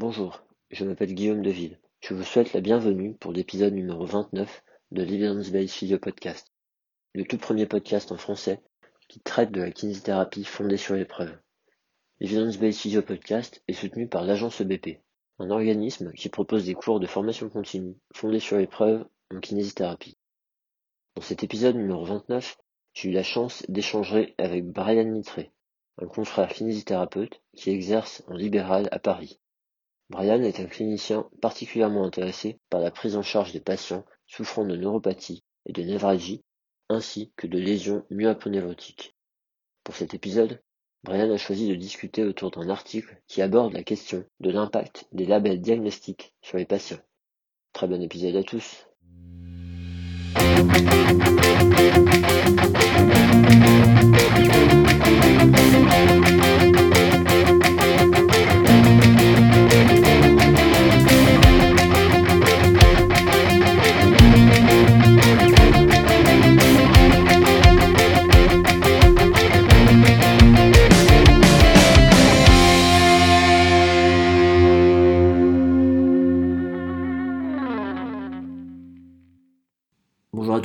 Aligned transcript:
Bonjour, 0.00 0.42
je 0.70 0.86
m'appelle 0.86 1.12
Guillaume 1.12 1.42
Deville. 1.42 1.78
Je 2.00 2.14
vous 2.14 2.22
souhaite 2.22 2.54
la 2.54 2.62
bienvenue 2.62 3.12
pour 3.16 3.34
l'épisode 3.34 3.74
numéro 3.74 4.06
29 4.06 4.64
de 4.92 5.02
l'Evidence-Based 5.02 5.68
Physio 5.68 5.98
Podcast, 5.98 6.54
le 7.12 7.26
tout 7.26 7.36
premier 7.36 7.66
podcast 7.66 8.10
en 8.10 8.16
français 8.16 8.62
qui 9.10 9.20
traite 9.20 9.50
de 9.52 9.60
la 9.60 9.70
kinésithérapie 9.70 10.44
fondée 10.44 10.78
sur 10.78 10.94
l'épreuve. 10.94 11.36
L'Evidence-Based 12.18 12.80
Physio 12.80 13.02
Podcast 13.02 13.62
est 13.68 13.74
soutenu 13.74 14.08
par 14.08 14.24
l'agence 14.24 14.62
EBP, 14.62 15.02
un 15.38 15.50
organisme 15.50 16.14
qui 16.14 16.30
propose 16.30 16.64
des 16.64 16.72
cours 16.72 16.98
de 16.98 17.06
formation 17.06 17.50
continue 17.50 17.98
fondés 18.14 18.40
sur 18.40 18.56
l'épreuve 18.56 19.04
en 19.30 19.40
kinésithérapie. 19.40 20.16
Dans 21.14 21.22
cet 21.22 21.44
épisode 21.44 21.76
numéro 21.76 22.06
29, 22.06 22.56
j'ai 22.94 23.10
eu 23.10 23.12
la 23.12 23.22
chance 23.22 23.66
d'échanger 23.68 24.34
avec 24.38 24.64
Brian 24.64 25.04
Nitré, 25.04 25.52
un 25.98 26.06
confrère 26.06 26.48
kinésithérapeute 26.48 27.42
qui 27.54 27.68
exerce 27.68 28.22
en 28.28 28.34
libéral 28.34 28.88
à 28.92 28.98
Paris. 28.98 29.38
Brian 30.10 30.42
est 30.42 30.58
un 30.58 30.66
clinicien 30.66 31.28
particulièrement 31.40 32.04
intéressé 32.04 32.58
par 32.68 32.80
la 32.80 32.90
prise 32.90 33.14
en 33.14 33.22
charge 33.22 33.52
des 33.52 33.60
patients 33.60 34.04
souffrant 34.26 34.64
de 34.64 34.76
neuropathie 34.76 35.44
et 35.66 35.72
de 35.72 35.82
névralgie, 35.82 36.42
ainsi 36.88 37.32
que 37.36 37.46
de 37.46 37.58
lésions 37.58 38.04
myoaponévrotiques. 38.10 39.14
Pour 39.84 39.94
cet 39.94 40.12
épisode, 40.12 40.60
Brian 41.04 41.30
a 41.30 41.36
choisi 41.36 41.68
de 41.68 41.76
discuter 41.76 42.24
autour 42.24 42.50
d'un 42.50 42.68
article 42.68 43.22
qui 43.28 43.40
aborde 43.40 43.72
la 43.72 43.84
question 43.84 44.24
de 44.40 44.50
l'impact 44.50 45.06
des 45.12 45.26
labels 45.26 45.60
diagnostiques 45.60 46.34
sur 46.42 46.58
les 46.58 46.66
patients. 46.66 47.00
Très 47.72 47.86
bon 47.86 48.02
épisode 48.02 48.34
à 48.34 48.42
tous. 48.42 48.88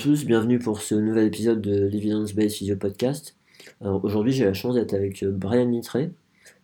Tous, 0.06 0.24
bienvenue 0.24 0.60
pour 0.60 0.82
ce 0.82 0.94
nouvel 0.94 1.26
épisode 1.26 1.62
de 1.62 1.88
l'Evidence 1.88 2.36
Based 2.36 2.58
Physio 2.58 2.76
Podcast. 2.76 3.36
Aujourd'hui 3.82 4.34
j'ai 4.34 4.46
la 4.46 4.54
chance 4.54 4.76
d'être 4.76 4.94
avec 4.94 5.24
euh, 5.24 5.32
Brian 5.32 5.66
Nitré. 5.66 6.12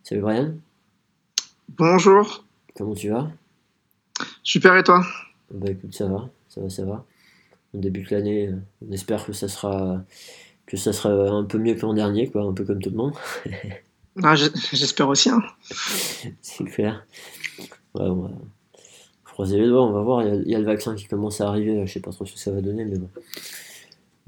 Salut 0.03 0.21
Brian, 0.21 0.53
Bonjour, 1.69 2.45
comment 2.77 2.93
tu 2.93 3.09
vas? 3.09 3.31
Super 4.43 4.77
et 4.77 4.83
toi? 4.83 5.03
Bah 5.49 5.71
écoute 5.71 5.95
ça 5.95 6.05
va, 6.05 6.29
ça 6.49 6.61
va, 6.61 6.69
ça 6.69 6.85
va. 6.85 7.03
On 7.73 7.79
débute 7.79 8.11
l'année, 8.11 8.49
euh, 8.49 8.57
on 8.87 8.91
espère 8.91 9.25
que 9.25 9.33
ça 9.33 9.47
sera 9.47 10.03
que 10.67 10.77
ça 10.77 10.93
sera 10.93 11.09
un 11.11 11.43
peu 11.43 11.57
mieux 11.57 11.73
que 11.73 11.81
l'an 11.81 11.95
dernier, 11.95 12.29
quoi, 12.29 12.43
un 12.43 12.53
peu 12.53 12.63
comme 12.63 12.79
tout 12.79 12.91
le 12.91 12.97
monde. 12.97 13.15
Ah, 14.21 14.35
J'espère 14.35 15.09
aussi. 15.09 15.31
hein. 15.31 15.41
C'est 16.41 16.65
clair. 16.65 17.07
Ouais, 17.95 18.03
on 18.03 18.21
va 18.21 18.29
croiser 19.31 19.57
les 19.57 19.67
doigts, 19.67 19.83
on 19.83 19.91
va 19.91 20.01
voir. 20.01 20.23
Il 20.23 20.27
y, 20.27 20.31
a, 20.31 20.35
il 20.35 20.51
y 20.51 20.55
a 20.55 20.59
le 20.59 20.65
vaccin 20.65 20.95
qui 20.95 21.05
commence 21.05 21.41
à 21.41 21.47
arriver, 21.47 21.85
je 21.85 21.91
sais 21.91 21.99
pas 21.99 22.11
trop 22.11 22.25
ce 22.25 22.33
que 22.33 22.39
ça 22.39 22.51
va 22.51 22.61
donner, 22.61 22.85
mais 22.85 22.97
bon. 22.97 23.09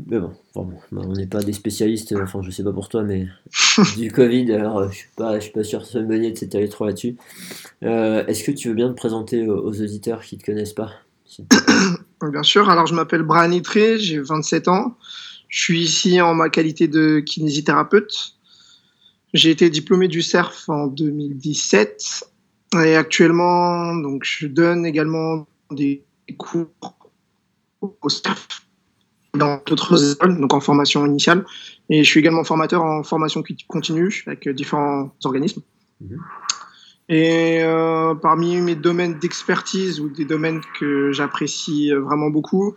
Mais 0.07 0.19
bon, 0.19 0.33
bah, 0.55 1.01
on 1.05 1.13
n'est 1.13 1.27
pas 1.27 1.41
des 1.43 1.53
spécialistes, 1.53 2.13
enfin 2.21 2.41
je 2.41 2.49
sais 2.49 2.63
pas 2.63 2.73
pour 2.73 2.89
toi, 2.89 3.03
mais 3.03 3.27
du 3.97 4.11
Covid, 4.11 4.51
alors 4.51 4.79
euh, 4.79 4.89
je 4.89 4.95
suis 4.95 5.09
pas, 5.15 5.35
je 5.35 5.43
suis 5.43 5.51
pas 5.51 5.63
sûr 5.63 5.79
que 5.79 5.85
ce 5.85 5.91
soit 5.91 6.01
une 6.01 6.07
bonne 6.07 6.23
idée 6.23 6.31
de 6.31 6.37
s'étaler 6.37 6.67
trop 6.67 6.85
là-dessus. 6.85 7.15
Euh, 7.83 8.25
Est-ce 8.25 8.43
que 8.43 8.51
tu 8.51 8.69
veux 8.69 8.73
bien 8.73 8.89
te 8.89 8.95
présenter 8.95 9.47
aux, 9.47 9.63
aux 9.63 9.81
auditeurs 9.81 10.21
qui 10.21 10.37
te 10.37 10.45
connaissent 10.45 10.73
pas 10.73 10.91
Bien 12.23 12.43
sûr, 12.43 12.69
alors 12.69 12.87
je 12.87 12.95
m'appelle 12.95 13.23
Brian 13.23 13.49
Nitré, 13.49 13.99
j'ai 13.99 14.19
27 14.19 14.67
ans. 14.67 14.97
Je 15.47 15.61
suis 15.61 15.81
ici 15.81 16.19
en 16.21 16.33
ma 16.33 16.49
qualité 16.49 16.87
de 16.87 17.19
kinésithérapeute. 17.19 18.33
J'ai 19.33 19.51
été 19.51 19.69
diplômé 19.69 20.07
du 20.07 20.21
CERF 20.21 20.69
en 20.69 20.87
2017 20.87 22.25
et 22.81 22.95
actuellement, 22.95 23.95
donc, 23.95 24.23
je 24.23 24.47
donne 24.47 24.85
également 24.85 25.45
des 25.71 26.03
cours 26.37 26.67
au 27.81 28.09
CERF 28.09 28.47
dans 29.35 29.61
d'autres 29.65 30.13
écoles, 30.13 30.39
donc 30.39 30.53
en 30.53 30.59
formation 30.59 31.05
initiale. 31.05 31.45
Et 31.89 32.03
je 32.03 32.09
suis 32.09 32.19
également 32.19 32.43
formateur 32.43 32.83
en 32.83 33.03
formation 33.03 33.43
continue 33.67 34.23
avec 34.27 34.47
différents 34.49 35.13
organismes. 35.23 35.61
Mhm. 36.01 36.19
Et 37.09 37.61
euh, 37.61 38.15
parmi 38.15 38.61
mes 38.61 38.75
domaines 38.75 39.19
d'expertise 39.19 39.99
ou 39.99 40.09
des 40.09 40.23
domaines 40.23 40.61
que 40.79 41.11
j'apprécie 41.11 41.91
vraiment 41.91 42.29
beaucoup, 42.29 42.75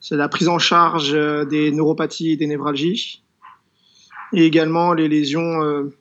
c'est 0.00 0.16
la 0.16 0.28
prise 0.28 0.48
en 0.48 0.58
charge 0.58 1.12
euh, 1.14 1.44
des 1.44 1.70
neuropathies 1.70 2.32
et 2.32 2.36
des 2.36 2.46
névralgies, 2.46 3.22
et 4.32 4.44
également 4.44 4.92
les 4.92 5.08
lésions 5.08 5.62
euh, 5.62 5.94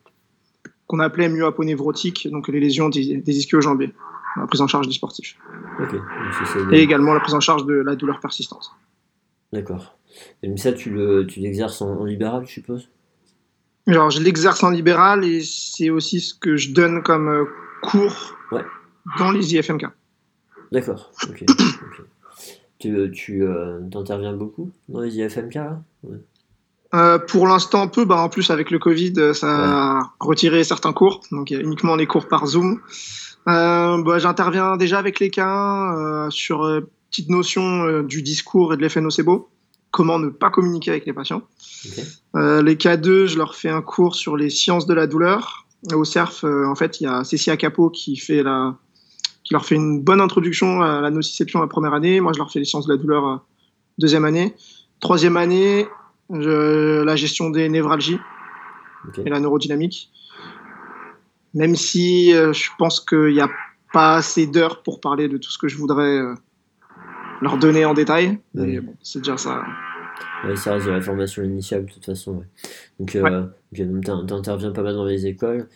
qu'on 0.89 0.99
appelait 0.99 1.29
myoaponévrotiques, 1.29 2.27
donc 2.31 2.47
les 2.47 2.59
lésions 2.59 2.89
des, 2.89 3.17
des 3.17 3.37
ischio-jambiers, 3.37 3.93
la 4.35 4.47
prise 4.47 4.59
en 4.61 4.67
charge 4.67 4.87
des 4.87 4.93
sportifs, 4.93 5.37
donc 5.79 5.93
et 6.73 6.81
également 6.81 7.13
la 7.13 7.19
prise 7.19 7.35
en 7.35 7.39
charge 7.39 7.65
de 7.67 7.73
la 7.75 7.95
douleur 7.95 8.19
persistante. 8.19 8.71
D'accord. 9.53 9.95
Et 10.41 10.47
mais 10.49 10.57
ça, 10.57 10.73
tu 10.73 10.89
le- 10.89 11.25
tu 11.27 11.39
l'exerces 11.41 11.81
en, 11.83 11.91
en 12.01 12.05
libéral, 12.05 12.43
je 12.47 12.51
suppose? 12.53 12.89
Genre, 13.85 14.09
je 14.09 14.21
l'exerce 14.21 14.63
en 14.63 14.71
libéral 14.71 15.23
et 15.23 15.41
c'est 15.43 15.89
aussi 15.91 16.19
ce 16.21 16.33
que 16.33 16.57
je 16.57 16.71
donne 16.73 17.03
comme 17.03 17.27
euh, 17.29 17.45
cours 17.83 18.35
Ouais. 18.51 18.63
dans 19.19 19.31
les 19.31 19.53
IFMK. 19.55 19.85
D'accord, 20.71 21.11
ok. 21.29 21.45
Tu, 22.79 23.11
tu 23.13 23.43
euh, 23.43 23.79
t'interviens 23.91 24.33
beaucoup 24.33 24.71
dans 24.87 25.01
les 25.01 25.17
IFMK 25.17 25.53
là? 25.55 25.81
Ouais. 26.03 26.17
Euh, 26.93 27.19
pour 27.19 27.47
l'instant, 27.47 27.87
peu. 27.87 28.05
Bah, 28.05 28.17
en 28.17 28.29
plus, 28.29 28.49
avec 28.49 28.71
le 28.71 28.79
Covid, 28.79 29.13
euh, 29.17 29.33
ça 29.33 29.47
a 29.49 30.13
retiré 30.19 30.63
certains 30.63 30.93
cours. 30.93 31.21
Donc, 31.31 31.51
il 31.51 31.57
y 31.57 31.57
a 31.57 31.63
uniquement 31.63 31.95
les 31.95 32.07
cours 32.07 32.27
par 32.27 32.47
Zoom. 32.47 32.79
Euh, 33.47 34.01
bah, 34.03 34.19
J'interviens 34.19 34.77
déjà 34.77 34.99
avec 34.99 35.19
les 35.19 35.29
cas 35.29 35.95
euh, 35.95 36.29
sur 36.29 36.63
euh, 36.63 36.81
petite 37.09 37.29
notion 37.29 38.03
du 38.03 38.21
discours 38.21 38.73
et 38.73 38.77
de 38.77 38.81
l'effet 38.81 39.01
nocebo. 39.01 39.49
Comment 39.91 40.19
ne 40.19 40.29
pas 40.29 40.51
communiquer 40.51 40.91
avec 40.91 41.07
les 41.07 41.13
patients. 41.13 41.41
Les 42.35 42.75
K2, 42.75 43.25
je 43.25 43.37
leur 43.37 43.55
fais 43.55 43.69
un 43.69 43.81
cours 43.81 44.13
sur 44.15 44.37
les 44.37 44.51
sciences 44.51 44.85
de 44.85 44.93
la 44.93 45.07
douleur. 45.07 45.65
Au 45.91 46.03
CERF, 46.03 46.43
en 46.43 46.75
fait, 46.75 47.01
il 47.01 47.05
y 47.05 47.07
a 47.07 47.23
Cécia 47.23 47.57
Capot 47.57 47.89
qui 47.89 48.15
fait 48.15 48.43
la, 48.43 48.77
qui 49.43 49.55
leur 49.55 49.65
fait 49.65 49.73
une 49.73 50.03
bonne 50.03 50.21
introduction 50.21 50.83
à 50.83 51.01
la 51.01 51.09
nociception 51.09 51.59
la 51.59 51.65
première 51.65 51.95
année. 51.95 52.21
Moi, 52.21 52.33
je 52.33 52.37
leur 52.37 52.51
fais 52.51 52.59
les 52.59 52.65
sciences 52.65 52.85
de 52.85 52.93
la 52.93 53.01
douleur 53.01 53.43
deuxième 53.97 54.25
année. 54.25 54.53
Troisième 54.99 55.37
année, 55.37 55.87
la 56.29 57.15
gestion 57.15 57.49
des 57.49 57.69
névralgies 57.69 58.19
et 59.25 59.29
la 59.29 59.39
neurodynamique. 59.39 60.11
Même 61.53 61.75
si 61.75 62.33
euh, 62.33 62.53
je 62.53 62.69
pense 62.77 62.99
qu'il 62.99 63.33
n'y 63.33 63.41
a 63.41 63.49
pas 63.91 64.15
assez 64.15 64.45
d'heures 64.45 64.83
pour 64.83 65.01
parler 65.01 65.27
de 65.27 65.37
tout 65.37 65.49
ce 65.49 65.57
que 65.57 65.67
je 65.67 65.77
voudrais 65.77 66.19
euh, 66.19 66.35
leur 67.41 67.57
donner 67.57 67.85
en 67.85 67.93
détail. 67.95 68.37
Mais 68.53 68.61
Ouais. 68.61 68.79
bon, 68.81 68.95
c'est 69.01 69.19
déjà 69.19 69.37
ça. 69.37 69.63
Ouais, 70.45 70.55
ça 70.55 70.73
reste 70.73 70.85
de 70.85 70.91
la 70.91 71.01
formation 71.01 71.43
initiale 71.43 71.85
de 71.85 71.91
toute 71.91 72.05
façon. 72.05 72.33
ouais. 72.37 72.45
Donc, 72.99 73.15
euh, 73.15 73.47
ok, 73.73 73.81
donc 73.87 74.03
t'in- 74.05 74.25
t'interviens 74.25 74.71
pas 74.71 74.83
mal 74.83 74.93
dans 74.93 75.05
les 75.05 75.25
écoles, 75.25 75.67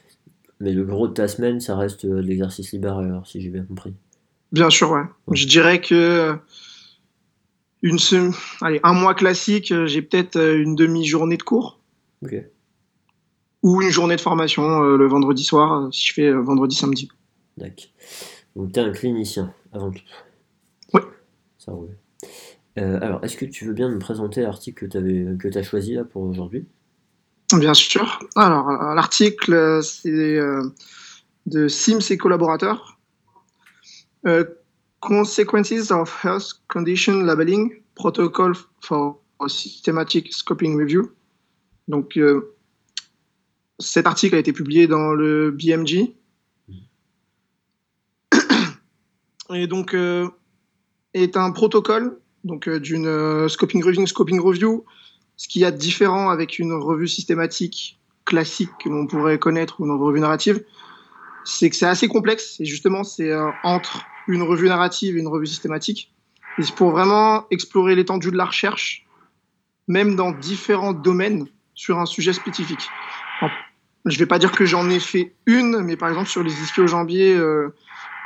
mais 0.59 0.73
le 0.73 0.83
gros 0.83 1.07
de 1.07 1.13
ta 1.13 1.27
semaine, 1.27 1.59
ça 1.59 1.75
reste 1.75 2.05
euh, 2.05 2.17
de 2.21 2.27
l'exercice 2.27 2.71
libéral, 2.71 3.05
alors, 3.05 3.25
si 3.25 3.41
j'ai 3.41 3.49
bien 3.49 3.63
compris. 3.63 3.93
Bien 4.51 4.69
sûr, 4.69 4.91
ouais. 4.91 5.01
Ouais. 5.27 5.35
Je 5.35 5.47
dirais 5.47 5.81
que 5.81 5.95
euh, 5.95 6.35
une 7.83 7.99
allez, 8.61 8.79
un 8.81 8.93
mois 8.93 9.13
classique, 9.13 9.71
euh, 9.71 9.85
j'ai 9.85 10.01
peut-être 10.01 10.37
euh, 10.37 10.61
une 10.61 10.73
demi-journée 10.73 11.37
de 11.37 11.43
cours 11.43 11.79
ou 13.61 13.81
une 13.81 13.89
journée 13.89 14.15
de 14.15 14.21
formation 14.21 14.83
euh, 14.83 14.97
le 14.97 15.05
vendredi 15.07 15.43
soir, 15.43 15.93
si 15.93 16.07
je 16.07 16.13
fais 16.13 16.27
euh, 16.27 16.41
vendredi, 16.41 16.75
samedi. 16.75 17.09
D'accord. 17.57 17.85
Donc, 18.55 18.71
t'es 18.71 18.79
un 18.79 18.91
clinicien, 18.91 19.53
avant 19.73 19.91
tout. 19.91 20.01
Oui. 20.93 21.01
Ça 21.57 21.73
roule. 21.73 21.97
Euh, 22.79 22.99
alors, 23.01 23.23
est-ce 23.23 23.35
que 23.35 23.45
tu 23.45 23.65
veux 23.65 23.73
bien 23.73 23.89
me 23.89 23.99
présenter 23.99 24.41
l'article 24.41 24.87
que 24.87 25.47
tu 25.47 25.57
as 25.57 25.63
choisi 25.63 25.93
là 25.93 26.05
pour 26.05 26.23
aujourd'hui? 26.23 26.65
Bien 27.53 27.73
sûr. 27.73 28.19
Alors, 28.35 28.71
l'article, 28.95 29.81
c'est 29.83 30.39
de 31.45 31.67
Sims 31.67 31.99
et 32.09 32.17
collaborateurs. 32.17 32.97
Consequences 35.03 35.91
of 35.91 36.09
Health 36.23 36.53
Condition 36.69 37.25
Labeling, 37.25 37.81
Protocol 37.93 38.53
for 38.79 39.19
Systematic 39.47 40.31
Scoping 40.31 40.77
Review. 40.77 41.11
Donc, 41.89 42.17
euh, 42.17 42.55
cet 43.79 44.07
article 44.07 44.35
a 44.35 44.37
été 44.37 44.53
publié 44.53 44.87
dans 44.87 45.11
le 45.11 45.51
BMG. 45.51 46.15
Et 49.53 49.67
donc, 49.67 49.93
euh, 49.93 50.29
est 51.13 51.35
un 51.35 51.51
protocole 51.51 52.17
donc 52.45 52.69
euh, 52.69 52.79
d'une 52.79 53.49
scoping 53.49 53.83
review. 53.83 54.07
Scoping 54.07 54.39
review, 54.39 54.85
ce 55.35 55.49
qu'il 55.49 55.63
y 55.63 55.65
a 55.65 55.71
de 55.71 55.77
différent 55.77 56.29
avec 56.29 56.59
une 56.59 56.71
revue 56.71 57.09
systématique 57.09 57.99
classique 58.23 58.69
que 58.81 58.87
l'on 58.87 59.05
pourrait 59.05 59.37
connaître 59.37 59.81
ou 59.81 59.85
une 59.85 60.01
revue 60.01 60.21
narrative, 60.21 60.63
c'est 61.43 61.69
que 61.69 61.75
c'est 61.75 61.87
assez 61.87 62.07
complexe 62.07 62.61
et 62.61 62.65
justement 62.65 63.03
c'est 63.03 63.35
entre 63.63 64.05
une 64.27 64.43
revue 64.43 64.67
narrative 64.67 65.17
une 65.17 65.27
revue 65.27 65.47
systématique. 65.47 66.11
Et 66.57 66.63
c'est 66.63 66.75
pour 66.75 66.91
vraiment 66.91 67.45
explorer 67.49 67.95
l'étendue 67.95 68.31
de 68.31 68.37
la 68.37 68.45
recherche, 68.45 69.05
même 69.87 70.15
dans 70.15 70.31
différents 70.31 70.93
domaines 70.93 71.47
sur 71.73 71.99
un 71.99 72.05
sujet 72.05 72.33
spécifique. 72.33 72.87
je 74.05 74.19
vais 74.19 74.25
pas 74.25 74.39
dire 74.39 74.51
que 74.51 74.65
j'en 74.65 74.89
ai 74.89 74.99
fait 74.99 75.33
une, 75.45 75.79
mais 75.81 75.97
par 75.97 76.09
exemple 76.09 76.29
sur 76.29 76.43
les 76.43 76.53
ischio-jambiers 76.61 77.35
euh, 77.35 77.73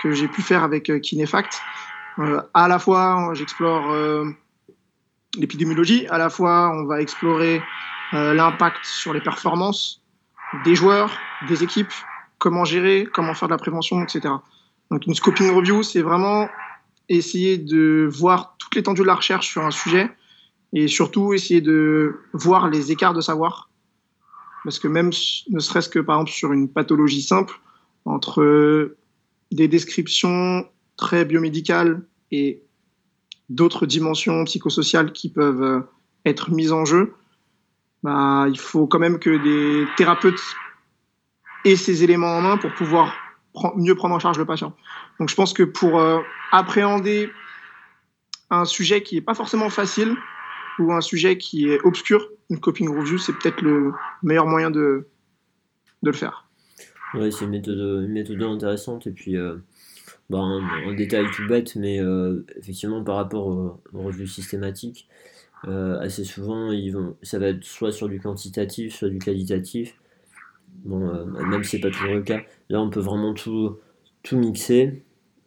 que 0.01 0.11
j'ai 0.11 0.27
pu 0.27 0.41
faire 0.41 0.63
avec 0.63 0.89
euh, 0.89 0.99
Kinefact, 0.99 1.61
euh, 2.19 2.41
à 2.53 2.67
la 2.67 2.79
fois 2.79 3.31
j'explore 3.33 3.91
euh, 3.91 4.25
l'épidémiologie, 5.37 6.07
à 6.07 6.17
la 6.17 6.29
fois 6.29 6.71
on 6.73 6.85
va 6.85 7.01
explorer 7.01 7.61
euh, 8.13 8.33
l'impact 8.33 8.83
sur 8.83 9.13
les 9.13 9.21
performances 9.21 10.01
des 10.65 10.75
joueurs, 10.75 11.11
des 11.47 11.63
équipes, 11.63 11.91
comment 12.39 12.65
gérer, 12.65 13.07
comment 13.13 13.33
faire 13.33 13.47
de 13.47 13.53
la 13.53 13.57
prévention, 13.57 14.01
etc. 14.01 14.33
Donc 14.91 15.05
une 15.05 15.15
scoping 15.15 15.51
review, 15.51 15.83
c'est 15.83 16.01
vraiment 16.01 16.47
essayer 17.09 17.57
de 17.57 18.07
voir 18.11 18.55
toute 18.57 18.75
l'étendue 18.75 19.01
de 19.01 19.07
la 19.07 19.15
recherche 19.15 19.47
sur 19.47 19.65
un 19.65 19.71
sujet 19.71 20.09
et 20.73 20.87
surtout 20.87 21.33
essayer 21.33 21.61
de 21.61 22.19
voir 22.33 22.69
les 22.69 22.91
écarts 22.91 23.13
de 23.13 23.21
savoir. 23.21 23.69
Parce 24.63 24.79
que 24.79 24.87
même, 24.87 25.11
ne 25.49 25.59
serait-ce 25.59 25.89
que 25.89 25.99
par 25.99 26.17
exemple 26.17 26.31
sur 26.31 26.53
une 26.53 26.69
pathologie 26.69 27.21
simple, 27.21 27.59
entre 28.05 28.95
des 29.51 29.67
descriptions 29.67 30.67
très 30.97 31.25
biomédicales 31.25 32.01
et 32.31 32.63
d'autres 33.49 33.85
dimensions 33.85 34.43
psychosociales 34.45 35.13
qui 35.13 35.29
peuvent 35.29 35.85
être 36.25 36.51
mises 36.51 36.73
en 36.73 36.83
jeu, 36.83 37.13
bah, 38.03 38.47
il 38.49 38.59
faut 38.59 38.87
quand 38.87 38.99
même 38.99 39.19
que 39.19 39.37
des 39.37 39.87
thérapeutes 39.95 40.41
aient 41.65 41.75
ces 41.75 42.03
éléments 42.03 42.37
en 42.37 42.41
main 42.41 42.57
pour 42.57 42.73
pouvoir 42.73 43.13
mieux 43.75 43.95
prendre 43.95 44.15
en 44.15 44.19
charge 44.19 44.37
le 44.37 44.45
patient. 44.45 44.73
Donc 45.19 45.29
je 45.29 45.35
pense 45.35 45.53
que 45.53 45.63
pour 45.63 45.99
euh, 45.99 46.19
appréhender 46.51 47.29
un 48.49 48.65
sujet 48.65 49.03
qui 49.03 49.15
n'est 49.15 49.21
pas 49.21 49.33
forcément 49.33 49.69
facile 49.69 50.15
ou 50.79 50.93
un 50.93 51.01
sujet 51.01 51.37
qui 51.37 51.69
est 51.69 51.79
obscur, 51.81 52.29
une 52.49 52.59
coping 52.59 52.89
review, 52.89 53.17
c'est 53.17 53.33
peut-être 53.33 53.61
le 53.61 53.93
meilleur 54.23 54.45
moyen 54.45 54.69
de, 54.69 55.07
de 56.03 56.09
le 56.09 56.15
faire. 56.15 56.47
Oui, 57.13 57.31
c'est 57.31 57.45
une 57.45 57.51
méthode, 57.51 57.77
une 57.77 58.11
méthode 58.11 58.41
intéressante. 58.43 59.07
Et 59.07 59.11
puis, 59.11 59.37
euh, 59.37 59.55
bah, 60.29 60.39
un, 60.39 60.93
détail 60.93 61.25
tout 61.31 61.47
bête, 61.47 61.75
mais 61.75 61.99
euh, 61.99 62.45
effectivement, 62.57 63.03
par 63.03 63.15
rapport 63.15 63.47
aux, 63.47 63.81
revues 63.93 64.27
systématiques, 64.27 65.07
euh, 65.67 65.99
assez 65.99 66.23
souvent, 66.23 66.71
ils 66.71 66.91
vont, 66.91 67.15
ça 67.23 67.39
va 67.39 67.47
être 67.47 67.63
soit 67.63 67.91
sur 67.91 68.09
du 68.09 68.19
quantitatif, 68.19 68.95
soit 68.95 69.09
du 69.09 69.19
qualitatif. 69.19 69.95
Bon, 70.85 71.25
même 71.25 71.63
si 71.63 71.71
c'est 71.71 71.79
pas 71.79 71.89
toujours 71.89 72.13
le 72.13 72.21
cas. 72.21 72.41
Là, 72.69 72.81
on 72.81 72.89
peut 72.89 72.99
vraiment 72.99 73.33
tout, 73.33 73.77
tout 74.23 74.37
mixer. 74.37 75.03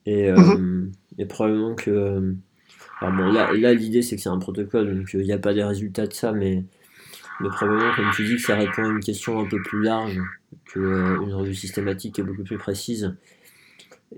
Et, 0.06 0.28
euh, 0.30 0.38
Mhm. 0.38 0.92
et 1.18 1.26
probablement 1.26 1.74
que. 1.74 1.90
euh, 1.90 2.34
alors 3.00 3.16
bon, 3.16 3.32
là, 3.32 3.52
là 3.54 3.74
l'idée, 3.74 4.02
c'est 4.02 4.16
que 4.16 4.22
c'est 4.22 4.28
un 4.30 4.38
protocole, 4.38 4.96
donc 4.98 5.12
il 5.14 5.20
n'y 5.22 5.32
a 5.32 5.38
pas 5.38 5.54
des 5.54 5.64
résultats 5.64 6.06
de 6.06 6.12
ça, 6.14 6.32
mais, 6.32 6.64
mais 7.40 7.48
probablement, 7.50 7.94
comme 7.96 8.10
tu 8.16 8.24
dis, 8.26 8.36
que 8.36 8.42
ça 8.42 8.56
répond 8.56 8.84
à 8.84 8.88
une 8.88 9.00
question 9.00 9.40
un 9.40 9.46
peu 9.46 9.60
plus 9.62 9.82
large 9.82 10.20
qu'une 10.66 11.34
revue 11.34 11.54
systématique 11.54 12.16
qui 12.16 12.20
est 12.22 12.24
beaucoup 12.24 12.44
plus 12.44 12.58
précise. 12.58 13.14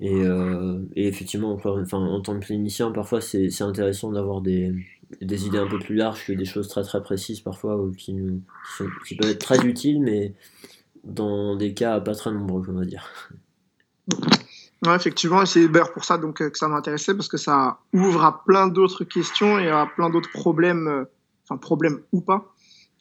Et, 0.01 0.15
euh, 0.25 0.79
et 0.97 1.07
effectivement, 1.07 1.53
enfin, 1.53 1.71
en 1.93 2.21
tant 2.21 2.39
que 2.39 2.47
clinicien, 2.47 2.91
parfois, 2.93 3.21
c'est 3.21 3.51
c'est 3.51 3.65
intéressant 3.65 4.11
d'avoir 4.11 4.41
des, 4.41 4.73
des 5.21 5.47
idées 5.47 5.59
un 5.59 5.67
peu 5.69 5.79
plus 5.79 5.95
larges 5.97 6.25
que 6.27 6.33
des 6.33 6.47
choses 6.47 6.69
très 6.69 6.83
très 6.83 7.03
précises 7.03 7.41
parfois 7.41 7.77
ou 7.77 7.93
qui, 7.93 8.15
nous, 8.15 8.41
qui, 8.67 8.73
sont- 8.79 8.89
qui 9.07 9.17
peuvent 9.17 9.31
être 9.31 9.39
très 9.41 9.65
utiles 9.67 10.01
mais 10.01 10.33
dans 11.05 11.57
des 11.57 11.75
cas 11.75 12.01
pas 12.01 12.15
très 12.15 12.31
nombreux 12.31 12.65
on 12.69 12.79
va 12.79 12.85
dire. 12.85 13.09
Ouais, 14.85 14.97
effectivement, 14.97 15.43
et 15.43 15.47
c'est 15.47 15.69
d'ailleurs 15.69 15.93
pour 15.93 16.05
ça 16.05 16.19
donc, 16.19 16.43
euh, 16.43 16.51
que 16.51 16.59
ça 16.59 16.67
m'intéressait, 16.67 17.15
parce 17.15 17.29
que 17.29 17.37
ça 17.37 17.79
ouvre 17.93 18.25
à 18.25 18.45
plein 18.45 18.67
d'autres 18.67 19.05
questions 19.05 19.61
et 19.61 19.69
à 19.71 19.87
plein 19.87 20.11
d'autres 20.11 20.31
problèmes, 20.33 20.89
euh, 20.89 21.05
enfin 21.45 21.57
problèmes 21.57 22.01
ou 22.11 22.21
pas, 22.21 22.53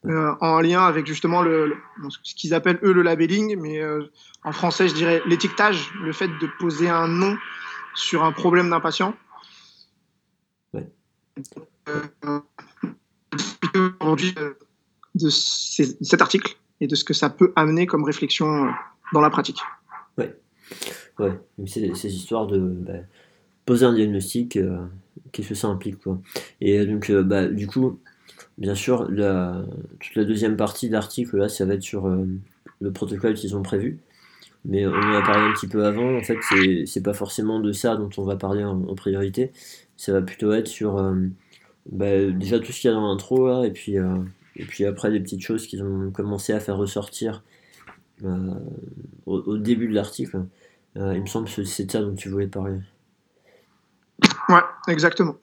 euh, 0.06 0.36
en 0.42 0.62
lien 0.62 0.84
avec 0.86 1.08
justement 1.08 1.42
le, 1.42 1.66
le- 1.68 1.78
ce 2.24 2.36
qu'ils 2.36 2.54
appellent 2.54 2.80
eux 2.84 2.94
le 2.94 3.02
labelling, 3.02 3.58
mais 3.60 3.80
euh, 3.82 4.04
en 4.44 4.52
français 4.52 4.88
je 4.90 4.94
dirais 4.94 5.24
l'étiquetage, 5.26 5.92
le 6.04 6.14
fait 6.14 6.28
de 6.28 6.48
poser 6.60 6.88
un 6.88 7.08
nom 7.08 7.36
sur 7.96 8.24
un 8.24 8.32
problème 8.32 8.70
d'un 8.70 8.80
patient. 8.80 9.16
Ouais. 10.74 10.88
Euh, 11.90 12.40
aujourd'hui 14.00 14.36
euh, 14.38 14.54
de 15.16 15.30
ces- 15.30 15.98
cet 16.04 16.22
article 16.22 16.56
et 16.82 16.88
de 16.88 16.96
ce 16.96 17.06
que 17.06 17.14
ça 17.14 17.30
peut 17.30 17.54
amener 17.56 17.86
comme 17.86 18.04
réflexion 18.04 18.66
euh, 18.66 18.70
dans 19.14 19.22
la 19.22 19.30
pratique. 19.30 19.60
Ouais, 21.20 21.38
donc 21.58 21.70
c'est 21.70 21.94
ces 21.96 22.16
histoires 22.16 22.48
de 22.48 22.58
bah, 22.60 22.94
poser 23.66 23.86
un 23.86 23.94
diagnostic, 23.94 24.58
euh, 24.58 24.78
qu'est-ce 25.32 25.50
que 25.50 25.56
ça 25.56 25.68
implique 25.68 26.00
quoi. 26.00 26.20
Et 26.62 26.80
euh, 26.80 26.86
donc 26.86 27.10
euh, 27.10 27.22
bah, 27.22 27.48
du 27.48 27.68
coup, 27.68 28.00
bien 28.58 28.76
sûr, 28.76 29.08
toute 29.08 30.16
la 30.16 30.24
deuxième 30.24 30.58
partie 30.58 30.88
de 30.88 30.94
l'article 30.94 31.38
là, 31.38 31.50
ça 31.50 31.66
va 31.66 31.76
être 31.76 31.84
sur 31.84 32.08
le 32.08 32.92
protocole 32.92 33.36
qu'ils 33.36 33.56
ont 33.56 33.62
prévu. 33.62 34.00
Mais 34.64 34.86
on 34.86 34.94
en 34.94 35.14
a 35.14 35.22
parlé 35.24 35.50
un 35.50 35.54
petit 35.54 35.68
peu 35.68 35.86
avant, 35.86 36.16
en 36.16 36.22
fait, 36.22 36.38
c'est 36.86 37.02
pas 37.02 37.14
forcément 37.14 37.60
de 37.60 37.72
ça 37.72 37.96
dont 37.96 38.10
on 38.18 38.24
va 38.24 38.36
parler 38.36 38.64
en, 38.64 38.94
priorité. 38.94 39.52
Ça 39.98 40.14
va 40.14 40.22
plutôt 40.22 40.54
être 40.54 40.68
sur 40.68 41.04
bah, 41.92 42.26
déjà 42.28 42.60
tout 42.60 42.72
ce 42.72 42.82
qu'il 42.82 42.90
y 42.90 42.94
a 42.94 42.96
dans 42.96 43.08
l'intro 43.08 43.48
là, 43.48 43.66
et 43.66 43.72
puis, 43.72 43.98
et 44.62 44.66
puis 44.66 44.86
après 44.86 45.10
des 45.10 45.20
petites 45.20 45.42
choses 45.42 45.66
qu'ils 45.66 45.84
ont 45.84 46.12
commencé 46.12 46.54
à 46.54 46.60
faire 46.60 46.78
ressortir 46.78 47.44
euh, 48.24 48.54
au, 49.26 49.58
début 49.58 49.88
de 49.88 49.96
l'article. 49.96 50.46
Euh, 50.98 51.16
il 51.16 51.22
me 51.22 51.26
semble 51.26 51.50
que 51.50 51.64
c'est 51.64 51.92
ça 51.92 52.02
dont 52.02 52.14
tu 52.14 52.30
voulais 52.30 52.48
parler. 52.48 52.80
Ouais, 54.50 54.62
exactement. 54.88 55.36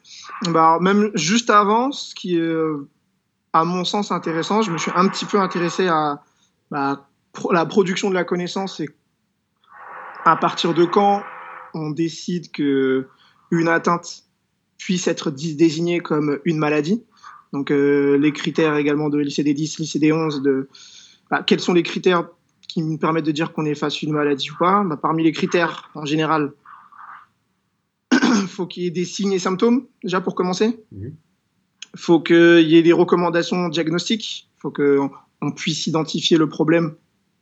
Bah, 0.50 0.78
même 0.80 1.10
juste 1.14 1.50
avant, 1.50 1.90
ce 1.90 2.14
qui 2.14 2.36
est, 2.36 2.40
euh, 2.40 2.88
à 3.52 3.64
mon 3.64 3.84
sens, 3.84 4.12
intéressant, 4.12 4.62
je 4.62 4.70
me 4.70 4.78
suis 4.78 4.92
un 4.94 5.08
petit 5.08 5.24
peu 5.24 5.40
intéressé 5.40 5.88
à 5.88 6.22
bah, 6.70 7.08
la 7.50 7.66
production 7.66 8.10
de 8.10 8.14
la 8.14 8.22
connaissance 8.22 8.78
et 8.78 8.88
à 10.24 10.36
partir 10.36 10.74
de 10.74 10.84
quand 10.84 11.24
on 11.74 11.90
décide 11.90 12.52
que 12.52 13.08
une 13.50 13.68
atteinte 13.68 14.22
puisse 14.76 15.08
être 15.08 15.32
désignée 15.32 15.98
comme 15.98 16.38
une 16.44 16.58
maladie. 16.58 17.02
Donc, 17.52 17.70
euh, 17.70 18.16
les 18.18 18.32
critères 18.32 18.76
également 18.76 19.08
de 19.08 19.18
l'ICD-10, 19.18 19.80
l'ICD-11, 19.80 20.42
de 20.42 20.68
bah, 21.30 21.42
quels 21.42 21.60
sont 21.60 21.72
les 21.72 21.82
critères 21.82 22.28
qui 22.68 22.82
me 22.82 22.98
permettent 22.98 23.26
de 23.26 23.32
dire 23.32 23.52
qu'on 23.52 23.64
est 23.64 23.74
face 23.74 23.94
à 23.94 23.98
une 24.02 24.12
maladie 24.12 24.50
ou 24.50 24.56
pas? 24.58 24.84
Bah, 24.84 24.98
parmi 25.00 25.24
les 25.24 25.32
critères, 25.32 25.90
en 25.94 26.04
général, 26.04 26.52
faut 28.48 28.66
qu'il 28.66 28.84
y 28.84 28.87
ait 28.87 28.90
des 28.90 29.04
signes 29.04 29.32
et 29.32 29.38
symptômes, 29.38 29.87
déjà 30.02 30.20
pour 30.20 30.34
commencer. 30.34 30.78
Mhm. 30.92 31.14
faut 31.96 32.20
qu'il 32.20 32.68
y 32.68 32.76
ait 32.76 32.82
des 32.82 32.92
recommandations 32.92 33.68
diagnostiques. 33.68 34.49
faut 34.58 34.70
qu'on 34.70 35.11
on 35.40 35.52
puisse 35.52 35.87
identifier 35.87 36.37
le 36.37 36.49
problème 36.49 36.94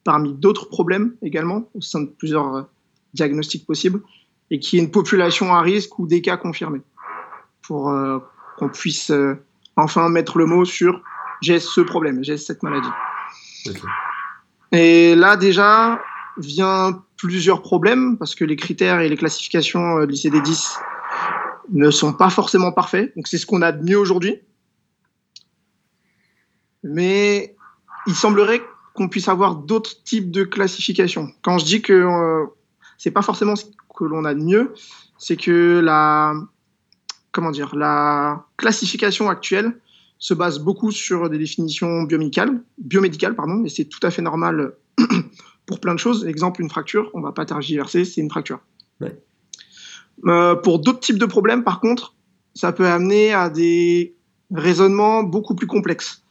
parmi 0.04 0.34
d'autres 0.34 0.68
problèmes 0.68 1.16
également, 1.20 1.68
au 1.74 1.80
sein 1.80 2.00
de 2.00 2.06
plusieurs 2.06 2.54
euh, 2.54 2.62
diagnostics 3.12 3.66
possibles, 3.66 4.00
et 4.50 4.60
qu'il 4.60 4.78
y 4.78 4.80
ait 4.80 4.84
une 4.84 4.92
population 4.92 5.52
à 5.52 5.60
risque 5.60 5.98
ou 5.98 6.06
des 6.06 6.22
cas 6.22 6.36
confirmés, 6.36 6.82
pour 7.62 7.90
euh, 7.90 8.20
qu'on 8.56 8.68
puisse 8.68 9.10
euh, 9.10 9.34
enfin 9.76 10.08
mettre 10.08 10.38
le 10.38 10.46
mot 10.46 10.64
sur 10.64 11.02
j'ai 11.42 11.60
ce 11.60 11.80
problème, 11.80 12.24
j'ai 12.24 12.36
cette 12.36 12.62
maladie. 12.62 12.88
Et 14.72 15.14
là, 15.14 15.36
déjà, 15.36 16.00
vient 16.36 17.02
plusieurs 17.16 17.62
problèmes, 17.62 18.18
parce 18.18 18.34
que 18.34 18.44
les 18.44 18.56
critères 18.56 19.00
et 19.00 19.08
les 19.08 19.16
classifications 19.16 19.98
euh, 19.98 20.06
de 20.06 20.12
l'ICD-10 20.12 20.78
ne 21.72 21.90
sont 21.90 22.12
pas 22.12 22.30
forcément 22.30 22.72
parfaits. 22.72 23.12
Donc, 23.16 23.26
c'est 23.26 23.38
ce 23.38 23.46
qu'on 23.46 23.62
a 23.62 23.72
de 23.72 23.84
mieux 23.84 23.98
aujourd'hui. 23.98 24.40
Mais 26.82 27.56
il 28.06 28.14
semblerait 28.14 28.62
qu'on 28.94 29.08
puisse 29.08 29.28
avoir 29.28 29.56
d'autres 29.56 30.02
types 30.04 30.30
de 30.30 30.44
classifications. 30.44 31.32
Quand 31.42 31.58
je 31.58 31.64
dis 31.64 31.82
que 31.82 31.92
euh, 31.92 32.46
c'est 32.98 33.10
pas 33.10 33.22
forcément 33.22 33.56
ce 33.56 33.64
que 33.96 34.04
l'on 34.04 34.24
a 34.24 34.34
de 34.34 34.42
mieux, 34.42 34.74
c'est 35.18 35.36
que 35.36 35.80
la, 35.82 36.34
comment 37.36 37.50
dire, 37.50 37.76
la 37.76 38.46
classification 38.56 39.28
actuelle 39.28 39.78
se 40.18 40.32
base 40.32 40.58
beaucoup 40.58 40.90
sur 40.90 41.28
des 41.28 41.36
définitions 41.36 42.04
biomédicales, 42.04 42.62
biomédicales 42.78 43.36
pardon, 43.36 43.62
et 43.66 43.68
c'est 43.68 43.84
tout 43.84 44.00
à 44.02 44.10
fait 44.10 44.22
normal 44.22 44.72
pour 45.66 45.78
plein 45.78 45.92
de 45.92 45.98
choses. 45.98 46.26
Exemple, 46.26 46.62
une 46.62 46.70
fracture, 46.70 47.10
on 47.12 47.20
va 47.20 47.32
pas 47.32 47.44
tergiverser, 47.44 48.06
c'est 48.06 48.22
une 48.22 48.30
fracture. 48.30 48.60
Ouais. 49.02 49.20
Euh, 50.24 50.54
pour 50.54 50.78
d'autres 50.78 51.00
types 51.00 51.18
de 51.18 51.26
problèmes, 51.26 51.62
par 51.62 51.80
contre, 51.80 52.14
ça 52.54 52.72
peut 52.72 52.86
amener 52.86 53.34
à 53.34 53.50
des 53.50 54.16
raisonnements 54.54 55.22
beaucoup 55.22 55.54
plus 55.54 55.66
complexes. 55.66 56.22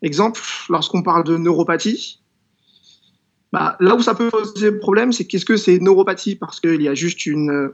Exemple, 0.00 0.40
lorsqu'on 0.70 1.02
parle 1.02 1.24
de 1.24 1.36
neuropathie, 1.36 2.22
bah, 3.52 3.76
là 3.80 3.94
où 3.94 4.00
ça 4.00 4.14
peut 4.14 4.30
poser 4.30 4.72
problème, 4.72 5.12
c'est 5.12 5.26
qu'est-ce 5.26 5.44
que 5.44 5.58
c'est 5.58 5.78
neuropathie? 5.78 6.36
Parce 6.36 6.58
qu'il 6.58 6.80
y 6.80 6.88
a 6.88 6.94
juste 6.94 7.26
une 7.26 7.70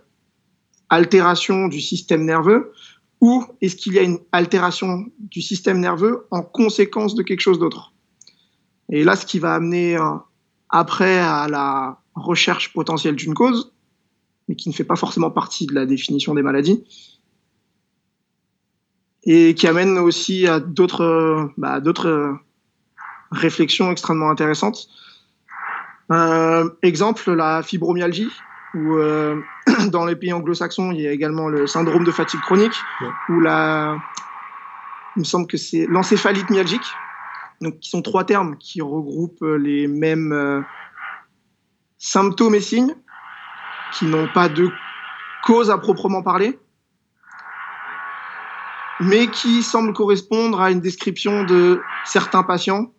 altération 0.91 1.69
du 1.69 1.81
système 1.81 2.25
nerveux, 2.25 2.73
ou 3.21 3.45
est-ce 3.61 3.77
qu'il 3.77 3.95
y 3.95 3.99
a 3.99 4.03
une 4.03 4.19
altération 4.33 5.07
du 5.19 5.43
système 5.43 5.79
nerveux 5.79 6.27
en 6.31 6.43
conséquence 6.43 7.15
de 7.15 7.23
quelque 7.23 7.41
chose 7.41 7.59
d'autre? 7.59 7.93
Et 8.91 9.05
là, 9.05 9.15
ce 9.17 9.25
qui 9.25 9.39
va 9.39 9.55
amener 9.55 9.97
euh, 9.97 10.17
après 10.69 11.19
à 11.19 11.49
la 11.49 11.99
recherche 12.15 12.73
potentielle 12.73 13.17
d'une 13.17 13.35
cause, 13.35 13.73
mais 14.49 14.57
qui 14.57 14.69
ne 14.69 14.75
fait 14.75 14.85
pas 14.85 14.97
forcément 14.97 15.31
partie 15.31 15.67
de 15.67 15.75
la 15.75 15.87
définition 15.87 16.35
des 16.35 16.43
maladies, 16.43 16.85
et 19.25 19.55
qui 19.55 19.67
amène 19.67 19.99
aussi 19.99 20.47
à 20.47 20.61
d'autres 20.61 21.51
bah, 21.57 21.81
réflexions 23.31 23.91
extrêmement 23.91 24.31
intéressantes. 24.31 24.89
Euh, 26.11 26.69
exemple, 26.83 27.31
la 27.33 27.63
fibromyalgie, 27.63 28.29
où 28.75 28.97
euh, 28.97 29.41
dans 29.89 30.05
les 30.05 30.17
pays 30.17 30.33
anglo-saxons, 30.33 30.93
il 30.93 31.01
y 31.01 31.09
a 31.09 31.13
également 31.13 31.49
le 31.49 31.67
syndrome 31.67 32.05
de 32.05 32.11
fatigue 32.11 32.41
chronique, 32.41 32.75
ou 33.29 33.41
la, 33.41 33.97
il 35.17 35.21
me 35.21 35.25
semble 35.25 35.47
que 35.47 35.57
c'est 35.57 35.87
l'encéphalite 35.87 36.51
myalgique, 36.51 36.87
donc 37.61 37.79
qui 37.81 37.91
sont 37.91 38.03
trois 38.03 38.25
termes 38.25 38.57
qui 38.59 38.81
regroupent 38.81 39.45
les 39.45 39.87
mêmes 39.87 40.33
euh, 40.33 40.63
symptômes 41.99 42.55
et 42.55 42.61
signes, 42.61 42.95
qui 43.93 44.07
n'ont 44.07 44.29
pas 44.29 44.49
de 44.49 44.71
cause 45.43 45.71
à 45.71 45.79
proprement 45.79 46.23
parler, 46.23 46.59
mais 49.01 49.27
qui 49.29 49.63
semblent 49.63 49.93
correspondre 49.93 50.61
à 50.61 50.71
une 50.71 50.81
description 50.81 51.45
de 51.45 51.81
certains 52.05 52.43
patients. 52.43 52.93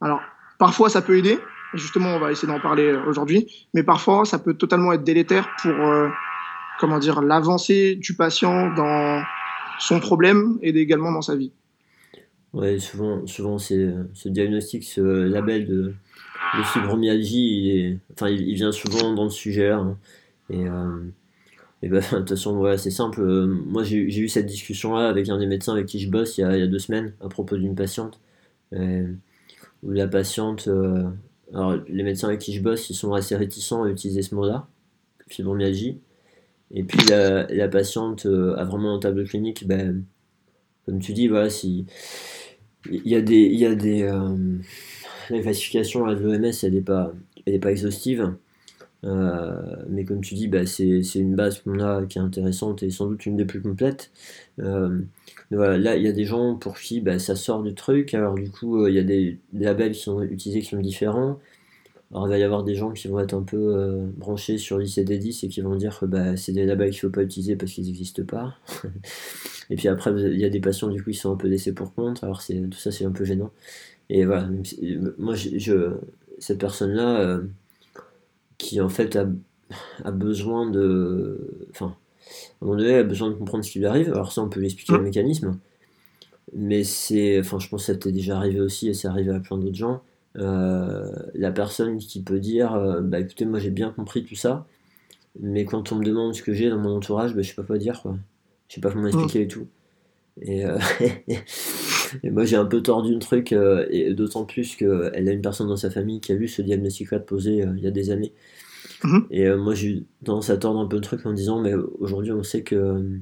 Alors, 0.00 0.20
parfois 0.58 0.88
ça 0.88 1.02
peut 1.02 1.16
aider, 1.16 1.40
justement 1.76 2.10
on 2.16 2.18
va 2.18 2.32
essayer 2.32 2.48
d'en 2.48 2.60
parler 2.60 2.92
aujourd'hui, 3.06 3.46
mais 3.74 3.82
parfois 3.82 4.24
ça 4.24 4.38
peut 4.38 4.54
totalement 4.54 4.92
être 4.92 5.04
délétère 5.04 5.48
pour, 5.62 5.72
euh, 5.72 6.08
comment 6.78 6.98
dire, 6.98 7.22
l'avancée 7.22 7.96
du 7.96 8.14
patient 8.14 8.74
dans 8.74 9.22
son 9.78 10.00
problème 10.00 10.58
et 10.62 10.70
également 10.70 11.12
dans 11.12 11.22
sa 11.22 11.36
vie. 11.36 11.52
Ouais, 12.52 12.78
souvent, 12.78 13.26
souvent 13.26 13.58
c'est 13.58 13.92
ce 14.14 14.28
diagnostic, 14.28 14.84
ce 14.84 15.00
label 15.00 15.66
de, 15.66 15.94
fibromyalgie, 16.72 17.38
il, 17.38 17.98
enfin, 18.12 18.28
il, 18.28 18.54
vient 18.54 18.72
souvent 18.72 19.12
dans 19.12 19.24
le 19.24 19.30
sujet. 19.30 19.70
Hein. 19.70 19.98
Et, 20.48 20.66
euh, 20.66 21.00
bah, 21.82 22.00
de 22.12 22.18
toute 22.18 22.30
façon, 22.30 22.56
voilà, 22.56 22.78
c'est 22.78 22.90
simple. 22.90 23.22
moi, 23.22 23.82
j'ai 23.84 23.98
eu 23.98 24.28
cette 24.28 24.46
discussion-là 24.46 25.08
avec 25.08 25.28
un 25.28 25.38
des 25.38 25.46
médecins 25.46 25.72
avec 25.72 25.86
qui 25.86 25.98
je 25.98 26.10
bosse 26.10 26.38
il 26.38 26.42
y 26.42 26.44
a, 26.44 26.66
deux 26.66 26.78
semaines 26.78 27.12
à 27.22 27.28
propos 27.28 27.56
d'une 27.56 27.74
patiente. 27.74 28.18
où 28.72 29.90
la 29.90 30.08
patiente, 30.08 30.68
euh, 30.68 31.04
alors 31.52 31.76
les 31.88 32.02
médecins 32.02 32.28
avec 32.28 32.40
qui 32.40 32.52
je 32.52 32.62
bosse, 32.62 32.90
ils 32.90 32.94
sont 32.94 33.12
assez 33.12 33.36
réticents 33.36 33.84
à 33.84 33.88
utiliser 33.88 34.22
ce 34.22 34.34
mot-là, 34.34 34.66
fibromyalgie. 35.28 35.98
Et 36.72 36.82
puis 36.82 36.98
la, 37.08 37.68
patiente 37.68 38.26
euh, 38.26 38.56
a 38.56 38.64
vraiment 38.64 38.96
un 38.96 38.98
tableau 38.98 39.24
clinique, 39.24 39.66
ben, 39.66 40.02
comme 40.84 40.98
tu 40.98 41.12
dis, 41.12 41.28
voilà, 41.28 41.48
il 41.64 41.86
y 43.04 43.14
a 43.14 43.20
des, 43.20 43.42
il 43.42 43.58
y 43.58 43.66
a 43.66 43.74
des, 43.74 44.02
euh, 44.02 44.58
la 45.30 45.40
classification 45.40 46.06
à 46.06 46.14
l'OMS, 46.14 46.52
n'est 46.62 46.80
pas, 46.80 47.12
exhaustive. 47.46 48.34
Euh, 49.04 49.84
mais 49.88 50.04
comme 50.04 50.20
tu 50.20 50.34
dis, 50.34 50.48
bah, 50.48 50.66
c'est 50.66 51.00
une 51.14 51.36
base 51.36 51.60
qu'on 51.60 51.78
a 51.78 52.04
qui 52.06 52.18
est 52.18 52.22
intéressante 52.22 52.82
et 52.82 52.90
sans 52.90 53.06
doute 53.06 53.24
une 53.26 53.36
des 53.36 53.44
plus 53.44 53.62
complètes. 53.62 54.10
Voilà, 55.50 55.78
là, 55.78 55.96
il 55.96 56.02
y 56.02 56.08
a 56.08 56.12
des 56.12 56.24
gens 56.24 56.56
pour 56.56 56.78
qui 56.78 57.00
bah, 57.00 57.18
ça 57.18 57.36
sort 57.36 57.62
du 57.62 57.74
truc. 57.74 58.14
Alors, 58.14 58.34
du 58.34 58.50
coup, 58.50 58.86
il 58.86 58.94
y 58.94 58.98
a 58.98 59.04
des, 59.04 59.38
labels 59.52 59.92
qui 59.92 60.00
sont 60.00 60.22
utilisés 60.22 60.60
qui 60.60 60.68
sont 60.68 60.80
différents. 60.80 61.38
Alors, 62.10 62.26
il 62.26 62.30
va 62.30 62.38
y 62.38 62.42
avoir 62.42 62.64
des 62.64 62.74
gens 62.74 62.92
qui 62.92 63.08
vont 63.08 63.20
être 63.20 63.34
un 63.34 63.42
peu 63.42 64.08
branchés 64.16 64.58
sur 64.58 64.78
l'ICD-10 64.78 65.46
et 65.46 65.48
qui 65.48 65.60
vont 65.60 65.76
dire 65.76 65.98
que 65.98 66.06
bah, 66.06 66.36
c'est 66.36 66.52
des 66.52 66.64
labels 66.64 66.90
qu'il 66.90 67.06
ne 67.06 67.10
faut 67.10 67.14
pas 67.14 67.22
utiliser 67.22 67.56
parce 67.56 67.72
qu'ils 67.72 67.86
n'existent 67.86 68.24
pas. 68.24 68.56
Et 69.70 69.76
puis 69.76 69.88
après, 69.88 70.12
il 70.12 70.38
y 70.38 70.44
a 70.44 70.48
des 70.48 70.60
patients 70.60 70.88
du 70.88 71.02
coup 71.02 71.10
qui 71.10 71.16
sont 71.16 71.32
un 71.32 71.36
peu 71.36 71.48
laissés 71.48 71.72
pour 71.72 71.94
compte. 71.94 72.22
Alors 72.22 72.42
tout 72.44 72.78
ça, 72.78 72.92
c'est 72.92 73.04
un 73.04 73.10
peu 73.10 73.24
gênant. 73.24 73.50
Et 74.08 74.24
voilà, 74.24 74.48
moi, 75.18 75.34
je, 75.34 75.96
cette 76.38 76.58
personne-là, 76.58 77.20
euh, 77.20 77.42
qui 78.58 78.80
en 78.80 78.88
fait 78.88 79.16
a, 79.16 79.26
a, 80.04 80.10
besoin 80.12 80.70
de, 80.70 81.66
enfin, 81.70 81.96
à 82.60 82.64
un 82.64 82.66
moment 82.66 82.78
donné, 82.78 82.94
a 82.94 83.02
besoin 83.02 83.30
de 83.30 83.34
comprendre 83.34 83.64
ce 83.64 83.70
qui 83.70 83.78
lui 83.78 83.86
arrive. 83.86 84.08
Alors 84.12 84.32
ça, 84.32 84.42
on 84.42 84.48
peut 84.48 84.60
lui 84.60 84.66
expliquer 84.66 84.94
le 84.94 85.00
mmh. 85.00 85.04
mécanisme. 85.04 85.58
Mais 86.54 86.84
c'est, 86.84 87.40
enfin, 87.40 87.58
je 87.58 87.68
pense 87.68 87.86
que 87.86 87.92
ça 87.92 87.98
t'est 87.98 88.12
déjà 88.12 88.36
arrivé 88.36 88.60
aussi 88.60 88.88
et 88.88 88.94
c'est 88.94 89.08
arrivé 89.08 89.32
à 89.32 89.40
plein 89.40 89.58
d'autres 89.58 89.76
gens. 89.76 90.02
Euh, 90.38 91.10
la 91.34 91.50
personne 91.50 91.98
qui 91.98 92.22
peut 92.22 92.38
dire, 92.38 92.74
euh, 92.74 93.00
bah 93.00 93.20
écoutez, 93.20 93.44
moi 93.46 93.58
j'ai 93.58 93.70
bien 93.70 93.90
compris 93.90 94.24
tout 94.24 94.34
ça, 94.34 94.66
mais 95.40 95.64
quand 95.64 95.92
on 95.92 95.96
me 95.96 96.04
demande 96.04 96.34
ce 96.34 96.42
que 96.42 96.52
j'ai 96.52 96.68
dans 96.68 96.78
mon 96.78 96.96
entourage, 96.96 97.34
bah, 97.34 97.42
je 97.42 97.48
sais 97.48 97.54
pas 97.54 97.62
quoi 97.62 97.78
dire 97.78 98.02
quoi. 98.02 98.16
Je 98.68 98.74
sais 98.74 98.80
pas 98.80 98.90
comment 98.90 99.06
expliquer 99.06 99.42
et 99.42 99.48
tout. 99.48 99.66
Et, 100.42 100.66
euh, 100.66 100.78
et 102.22 102.30
moi 102.30 102.44
j'ai 102.44 102.56
un 102.56 102.66
peu 102.66 102.82
tordu 102.82 103.14
le 103.14 103.18
truc, 103.18 103.52
et 103.52 104.12
d'autant 104.12 104.44
plus 104.44 104.76
qu'elle 104.76 105.28
a 105.28 105.32
une 105.32 105.42
personne 105.42 105.68
dans 105.68 105.76
sa 105.76 105.90
famille 105.90 106.20
qui 106.20 106.32
a 106.32 106.36
vu 106.36 106.48
ce 106.48 106.62
diagnostic-là 106.62 107.20
posé 107.20 107.64
il 107.76 107.82
y 107.82 107.86
a 107.86 107.90
des 107.90 108.10
années. 108.10 108.32
Mhm. 109.04 109.26
Et 109.30 109.50
moi 109.50 109.74
j'ai 109.74 109.88
eu 109.88 110.06
tendance 110.24 110.50
à 110.50 110.56
tordre 110.56 110.80
un 110.80 110.86
peu 110.86 110.96
le 110.96 111.02
truc 111.02 111.24
en 111.26 111.32
disant, 111.32 111.60
mais 111.60 111.74
aujourd'hui 111.74 112.32
on 112.32 112.42
sait 112.42 112.62
que. 112.62 113.20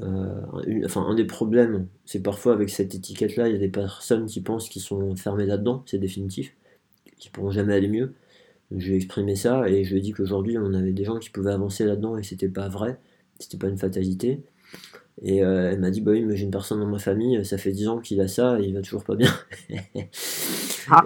enfin, 0.00 1.02
un 1.02 1.14
des 1.14 1.24
problèmes, 1.24 1.86
c'est 2.04 2.22
parfois 2.22 2.52
avec 2.52 2.70
cette 2.70 2.94
étiquette-là, 2.94 3.48
il 3.48 3.52
y 3.52 3.56
a 3.56 3.58
des 3.58 3.68
personnes 3.68 4.26
qui 4.26 4.40
pensent 4.40 4.68
qu'ils 4.68 4.82
sont 4.82 5.16
fermés 5.16 5.46
là-dedans, 5.46 5.82
c'est 5.86 5.98
définitif, 5.98 6.54
qui 7.18 7.30
pourront 7.30 7.50
jamais 7.50 7.74
aller 7.74 7.88
mieux. 7.88 8.14
je 8.76 8.86
lui 8.86 8.94
ai 8.94 8.96
exprimé 8.96 9.36
ça 9.36 9.68
et 9.68 9.84
je 9.84 9.92
lui 9.92 9.98
ai 9.98 10.02
dit 10.02 10.12
qu'aujourd'hui 10.12 10.58
on 10.58 10.74
avait 10.74 10.92
des 10.92 11.04
gens 11.04 11.18
qui 11.18 11.30
pouvaient 11.30 11.52
avancer 11.52 11.84
là-dedans 11.84 12.18
et 12.18 12.22
c'était 12.22 12.48
pas 12.48 12.68
vrai, 12.68 12.98
c'était 13.38 13.58
pas 13.58 13.68
une 13.68 13.78
fatalité. 13.78 14.42
Et 15.22 15.42
euh, 15.42 15.72
elle 15.72 15.80
m'a 15.80 15.90
dit, 15.90 16.00
bah 16.00 16.12
oui, 16.12 16.24
mais 16.24 16.36
j'ai 16.36 16.44
une 16.44 16.50
personne 16.50 16.80
dans 16.80 16.86
ma 16.86 16.98
famille, 16.98 17.44
ça 17.44 17.58
fait 17.58 17.72
10 17.72 17.88
ans 17.88 17.98
qu'il 17.98 18.20
a 18.20 18.28
ça 18.28 18.60
et 18.60 18.64
il 18.64 18.74
va 18.74 18.82
toujours 18.82 19.04
pas 19.04 19.16
bien. 19.16 19.32
ah, 20.90 21.02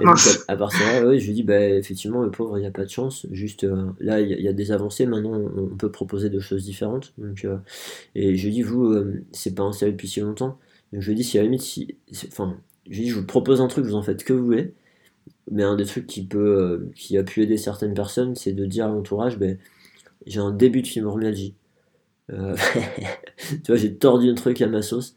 à, 0.49 0.57
part 0.57 0.73
ça, 0.73 1.19
je 1.19 1.27
lui 1.27 1.35
dit, 1.35 1.43
bah 1.43 1.61
effectivement, 1.61 2.23
le 2.23 2.31
pauvre, 2.31 2.59
il 2.59 2.63
n'y 2.63 2.67
a 2.67 2.71
pas 2.71 2.85
de 2.85 2.91
chance. 2.91 3.27
Juste 3.31 3.65
euh, 3.65 3.87
là, 4.01 4.21
il 4.21 4.29
y, 4.41 4.49
a 4.49 4.53
des 4.53 4.73
avancées, 4.73 5.07
maintenant 5.07 5.33
on, 5.57 5.77
peut 5.77 5.91
proposer 5.91 6.31
des 6.31 6.41
choses 6.41 6.65
différentes. 6.65 7.13
Donc, 7.19 7.45
euh, 7.45 7.59
et 8.15 8.37
je 8.37 8.47
lui 8.47 8.53
dit, 8.53 8.63
vous, 8.63 8.95
c'est 9.33 9.55
pas 9.55 9.63
installé 9.63 9.93
depuis 9.93 10.09
si 10.09 10.21
longtemps. 10.21 10.59
Je 10.93 11.09
lui 11.09 11.17
dit, 11.17 11.25
si 11.25 11.39
à 11.39 11.43
la 11.43 11.49
limite, 11.49 11.63
enfin, 12.29 12.57
je 12.91 12.97
lui 12.97 13.05
dit, 13.05 13.11
je 13.11 13.17
vous 13.17 13.27
propose 13.27 13.61
un 13.61 13.69
truc, 13.69 13.85
vous 13.85 13.95
en 13.95 14.03
faites 14.03 14.25
que 14.25 14.33
vous 14.33 14.45
voulez. 14.45 14.75
Mais 15.51 15.63
un 15.63 15.77
des 15.77 15.85
trucs 15.85 16.07
qui 16.07 16.25
peut, 16.25 16.89
qui 16.95 17.19
a 17.19 17.25
pu 17.25 17.43
aider 17.43 17.57
certaines 17.57 17.95
personnes, 17.95 18.35
c'est 18.37 18.53
de 18.53 18.67
dire 18.67 18.87
à 18.87 18.89
l'entourage, 18.89 19.39
ben, 19.39 19.59
j'ai 20.27 20.41
un 20.41 20.53
début 20.53 20.83
de 20.83 20.87
fibromyalgie 20.87 21.55
euh, 22.31 22.57
tu 23.37 23.63
vois, 23.67 23.77
j'ai 23.77 23.95
tordu 23.95 24.31
un 24.31 24.35
truc 24.35 24.61
à 24.63 24.67
ma 24.67 24.83
sauce. 24.83 25.17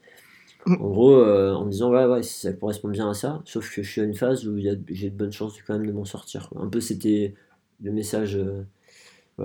En 0.68 0.74
gros, 0.76 1.14
euh, 1.14 1.54
en 1.54 1.66
me 1.66 1.72
disant, 1.72 1.92
ouais, 1.92 2.06
ouais, 2.06 2.24
ça 2.24 2.52
correspond 2.54 2.90
bien 2.90 3.10
à 3.10 3.14
ça, 3.14 3.42
sauf 3.46 3.70
que 3.74 3.84
je 3.84 3.90
suis 3.90 4.02
à 4.02 4.04
une 4.04 4.16
phase 4.16 4.48
où 4.48 4.58
j'ai 4.58 5.10
de 5.10 5.16
bonnes 5.16 5.32
chances 5.32 5.56
quand 5.66 5.74
même 5.74 5.86
de 5.86 5.92
m'en 5.92 6.06
sortir. 6.06 6.50
Un 6.56 6.68
peu, 6.68 6.80
c'était 6.80 7.36
le 7.82 7.92
message. 7.92 8.36
Euh, 8.36 8.64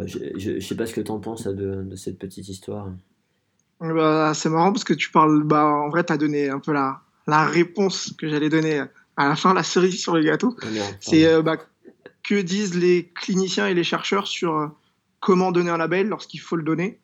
je, 0.07 0.19
je, 0.37 0.61
sais 0.61 0.77
pas 0.77 0.87
ce 0.87 0.95
que 0.95 1.01
tu 1.01 1.11
en 1.11 1.19
penses 1.19 1.47
de, 1.47 1.83
de, 1.83 1.97
cette 1.97 2.19
petite 2.19 2.49
histoire. 2.49 2.91
Bah, 3.81 4.33
c'est 4.35 4.49
marrant 4.49 4.73
parce 4.73 4.85
que 4.85 4.95
tu 4.95 5.11
parles, 5.11 5.43
bah, 5.45 5.67
en 5.67 5.91
vrai, 5.91 6.05
tu 6.05 6.13
as 6.13 6.17
donné 6.17 6.49
un 6.49 6.61
peu 6.61 6.73
la, 6.73 7.01
la 7.27 7.45
réponse 7.45 8.15
que 8.17 8.29
j'allais 8.29 8.49
donner 8.49 8.83
à 9.17 9.29
la 9.29 9.37
fin, 9.37 9.53
la 9.53 9.63
cerise 9.63 10.01
sur 10.01 10.15
le 10.15 10.23
gâteau. 10.23 10.57
Ah, 10.63 10.67
c'est 11.01 11.43
bah, 11.43 11.59
que 12.23 12.41
disent 12.41 12.77
les 12.77 13.11
cliniciens 13.15 13.67
et 13.67 13.75
les 13.75 13.85
chercheurs 13.85 14.27
sur 14.27 14.73
comment 15.21 15.53
donner 15.53 15.71
un 15.71 15.77
label 15.77 16.09
lorsqu'il 16.09 16.41
faut 16.41 16.57
le 16.57 16.63
donner? 16.63 16.99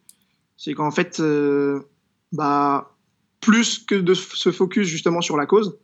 C'est 0.56 0.74
qu'en 0.74 0.90
fait, 0.90 1.20
euh, 1.20 1.80
bah, 2.32 2.95
plus 3.40 3.78
que 3.78 3.94
de 3.94 4.14
se 4.14 4.50
focus 4.50 4.88
justement 4.88 5.20
sur 5.20 5.36
la 5.36 5.46
cause, 5.46 5.78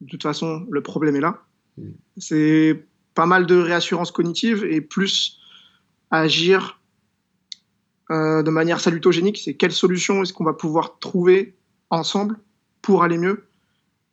de 0.00 0.06
toute 0.06 0.22
façon, 0.22 0.66
le 0.70 0.82
problème 0.82 1.16
est 1.16 1.20
là. 1.20 1.42
Mm. 1.76 1.90
C'est 2.16 2.84
pas 3.14 3.26
mal 3.26 3.46
de 3.46 3.56
réassurance 3.56 4.10
cognitive 4.10 4.64
et 4.64 4.80
plus 4.80 5.40
agir 6.10 6.80
euh, 8.10 8.42
de 8.42 8.50
manière 8.50 8.80
salutogénique. 8.80 9.38
C'est 9.38 9.54
quelle 9.54 9.72
solution 9.72 10.22
est-ce 10.22 10.32
qu'on 10.32 10.44
va 10.44 10.54
pouvoir 10.54 10.98
trouver 10.98 11.56
ensemble 11.90 12.38
pour 12.80 13.02
aller 13.02 13.18
mieux. 13.18 13.44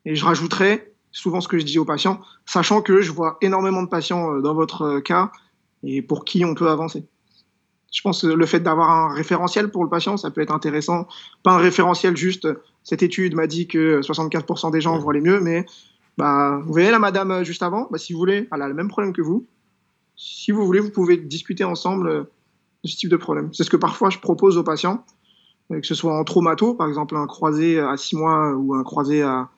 Et 0.04 0.16
je 0.16 0.24
rajouterais 0.24 0.92
souvent 1.12 1.40
ce 1.40 1.48
que 1.48 1.58
je 1.58 1.64
dis 1.64 1.78
aux 1.78 1.84
patients, 1.84 2.20
sachant 2.44 2.82
que 2.82 3.00
je 3.00 3.10
vois 3.10 3.38
énormément 3.40 3.82
de 3.82 3.88
patients 3.88 4.34
euh, 4.34 4.40
dans 4.42 4.54
votre 4.54 5.00
cas 5.00 5.32
et 5.82 6.02
pour 6.02 6.24
qui 6.24 6.44
on 6.44 6.54
peut 6.54 6.68
avancer. 6.68 7.06
Je 7.92 8.02
pense 8.02 8.22
que 8.22 8.26
le 8.26 8.46
fait 8.46 8.60
d'avoir 8.60 8.90
un 8.90 9.14
référentiel 9.14 9.70
pour 9.70 9.84
le 9.84 9.90
patient, 9.90 10.16
ça 10.16 10.30
peut 10.30 10.40
être 10.40 10.52
intéressant. 10.52 11.06
Pas 11.42 11.52
un 11.52 11.58
référentiel 11.58 12.16
juste, 12.16 12.48
cette 12.82 13.02
étude 13.02 13.34
m'a 13.34 13.46
dit 13.46 13.66
que 13.66 14.00
75% 14.00 14.70
des 14.70 14.80
gens 14.80 14.98
vont 14.98 15.10
aller 15.10 15.20
mieux, 15.20 15.40
mais 15.40 15.64
bah, 16.18 16.60
vous 16.64 16.72
voyez 16.72 16.90
la 16.90 16.98
madame 16.98 17.30
euh, 17.30 17.44
juste 17.44 17.62
avant, 17.62 17.88
bah, 17.90 17.98
si 17.98 18.12
vous 18.12 18.18
voulez, 18.18 18.48
elle 18.52 18.62
a 18.62 18.68
le 18.68 18.74
même 18.74 18.88
problème 18.88 19.12
que 19.12 19.22
vous. 19.22 19.46
Si 20.16 20.50
vous 20.50 20.64
voulez, 20.64 20.80
vous 20.80 20.90
pouvez 20.90 21.16
discuter 21.16 21.64
ensemble 21.64 22.08
euh, 22.08 22.24
de 22.84 22.88
ce 22.88 22.96
type 22.96 23.10
de 23.10 23.16
problème. 23.16 23.50
C'est 23.52 23.64
ce 23.64 23.70
que 23.70 23.76
parfois 23.76 24.10
je 24.10 24.18
propose 24.18 24.56
aux 24.56 24.62
patients, 24.62 25.04
euh, 25.70 25.80
que 25.80 25.86
ce 25.86 25.94
soit 25.94 26.16
en 26.16 26.24
traumato, 26.24 26.74
par 26.74 26.88
exemple 26.88 27.16
un 27.16 27.26
croisé 27.26 27.78
à 27.78 27.96
6 27.96 28.16
mois 28.16 28.52
ou 28.54 28.74
un 28.74 28.82
croisé 28.82 29.22
à, 29.22 29.50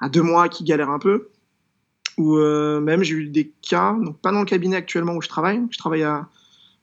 à 0.00 0.08
2 0.08 0.22
mois 0.22 0.48
qui 0.48 0.64
galère 0.64 0.90
un 0.90 0.98
peu. 0.98 1.28
Ou 2.18 2.36
même 2.36 3.02
j'ai 3.02 3.14
eu 3.14 3.28
des 3.28 3.50
cas, 3.62 3.94
donc 3.94 4.18
pas 4.18 4.32
dans 4.32 4.40
le 4.40 4.44
cabinet 4.44 4.76
actuellement 4.76 5.14
où 5.14 5.22
je 5.22 5.28
travaille, 5.28 5.62
je 5.70 5.78
travaille 5.78 6.02
à, 6.02 6.28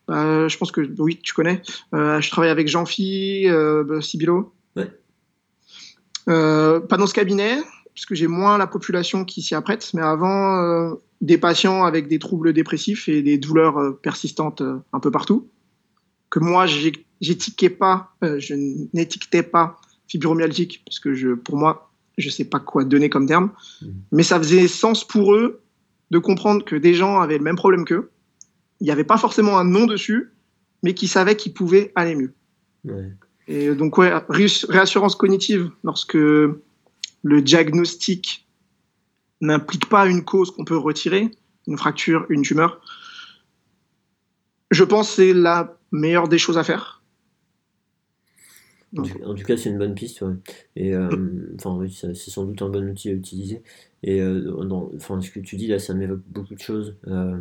je 0.09 0.57
pense 0.57 0.71
que 0.71 0.81
oui, 0.99 1.19
tu 1.21 1.33
connais. 1.33 1.61
Euh, 1.93 2.19
je 2.21 2.29
travaille 2.29 2.49
avec 2.49 2.67
Jean-Phi, 2.67 3.47
euh, 3.47 4.01
Sibilo. 4.01 4.53
Ouais. 4.75 4.89
pas 6.25 6.97
dans 6.97 7.07
ce 7.07 7.13
cabinet, 7.13 7.57
puisque 7.93 8.13
j'ai 8.13 8.27
moins 8.27 8.57
la 8.57 8.67
population 8.67 9.25
qui 9.25 9.41
s'y 9.41 9.55
apprête. 9.55 9.89
Mais 9.93 10.01
avant, 10.01 10.97
des 11.21 11.37
patients 11.37 11.83
avec 11.83 12.07
des 12.07 12.19
troubles 12.19 12.53
dépressifs 12.53 13.09
et 13.09 13.21
des 13.21 13.37
douleurs 13.37 13.77
euh, 13.77 13.91
persistantes 13.91 14.61
euh, 14.61 14.77
un 14.93 14.99
peu 14.99 15.11
partout. 15.11 15.47
Que 16.29 16.39
moi, 16.39 16.65
j'étiquetais 17.21 17.69
pas, 17.69 18.11
euh, 18.23 18.39
je 18.39 18.53
n'étiquetais 18.93 19.43
pas 19.43 19.77
fibromyalgique 20.07 20.83
parce 20.85 20.99
que 20.99 21.13
je, 21.13 21.29
pour 21.29 21.57
moi, 21.57 21.91
je 22.17 22.29
sais 22.29 22.45
pas 22.45 22.59
quoi 22.59 22.83
donner 22.83 23.09
comme 23.09 23.27
terme, 23.27 23.51
mmh. 23.81 23.87
mais 24.11 24.23
ça 24.23 24.37
faisait 24.37 24.67
sens 24.67 25.05
pour 25.05 25.33
eux 25.33 25.61
de 26.11 26.19
comprendre 26.19 26.63
que 26.65 26.75
des 26.75 26.93
gens 26.93 27.19
avaient 27.19 27.37
le 27.37 27.43
même 27.43 27.55
problème 27.55 27.85
qu'eux. 27.85 28.09
Il 28.79 28.85
n'y 28.85 28.91
avait 28.91 29.03
pas 29.03 29.17
forcément 29.17 29.57
un 29.57 29.63
nom 29.63 29.85
dessus, 29.85 30.31
mais 30.83 30.93
qui 30.93 31.07
savaient 31.07 31.35
qu'ils 31.35 31.53
pouvaient 31.53 31.91
aller 31.95 32.15
mieux. 32.15 32.33
Ouais. 32.85 33.11
Et 33.47 33.73
donc, 33.73 33.97
ouais, 33.97 34.11
réassurance 34.29 35.15
cognitive, 35.15 35.71
lorsque 35.83 36.13
le 36.13 37.41
diagnostic 37.41 38.47
n'implique 39.41 39.89
pas 39.89 40.07
une 40.07 40.23
cause 40.23 40.51
qu'on 40.51 40.65
peut 40.65 40.77
retirer, 40.77 41.31
une 41.67 41.77
fracture, 41.77 42.25
une 42.29 42.43
tumeur, 42.43 42.81
je 44.71 44.83
pense 44.83 45.09
que 45.09 45.15
c'est 45.15 45.33
la 45.33 45.77
meilleure 45.91 46.27
des 46.27 46.37
choses 46.37 46.57
à 46.57 46.63
faire. 46.63 46.99
En 48.97 49.03
tout, 49.35 49.43
cas, 49.45 49.55
c'est 49.55 49.69
une 49.69 49.77
bonne 49.77 49.93
piste. 49.93 50.23
Et 50.75 50.95
euh, 50.95 51.53
enfin, 51.55 51.75
oui, 51.75 51.91
c'est 51.91 52.15
sans 52.15 52.45
doute 52.45 52.61
un 52.61 52.69
bon 52.69 52.89
outil 52.89 53.09
à 53.09 53.13
utiliser. 53.13 53.61
Et 54.01 54.19
euh, 54.21 54.51
enfin, 54.95 55.21
ce 55.21 55.29
que 55.29 55.39
tu 55.39 55.57
dis 55.57 55.67
là, 55.67 55.77
ça 55.77 55.93
m'évoque 55.93 56.23
beaucoup 56.27 56.55
de 56.55 56.59
choses. 56.59 56.95
Euh, 57.07 57.39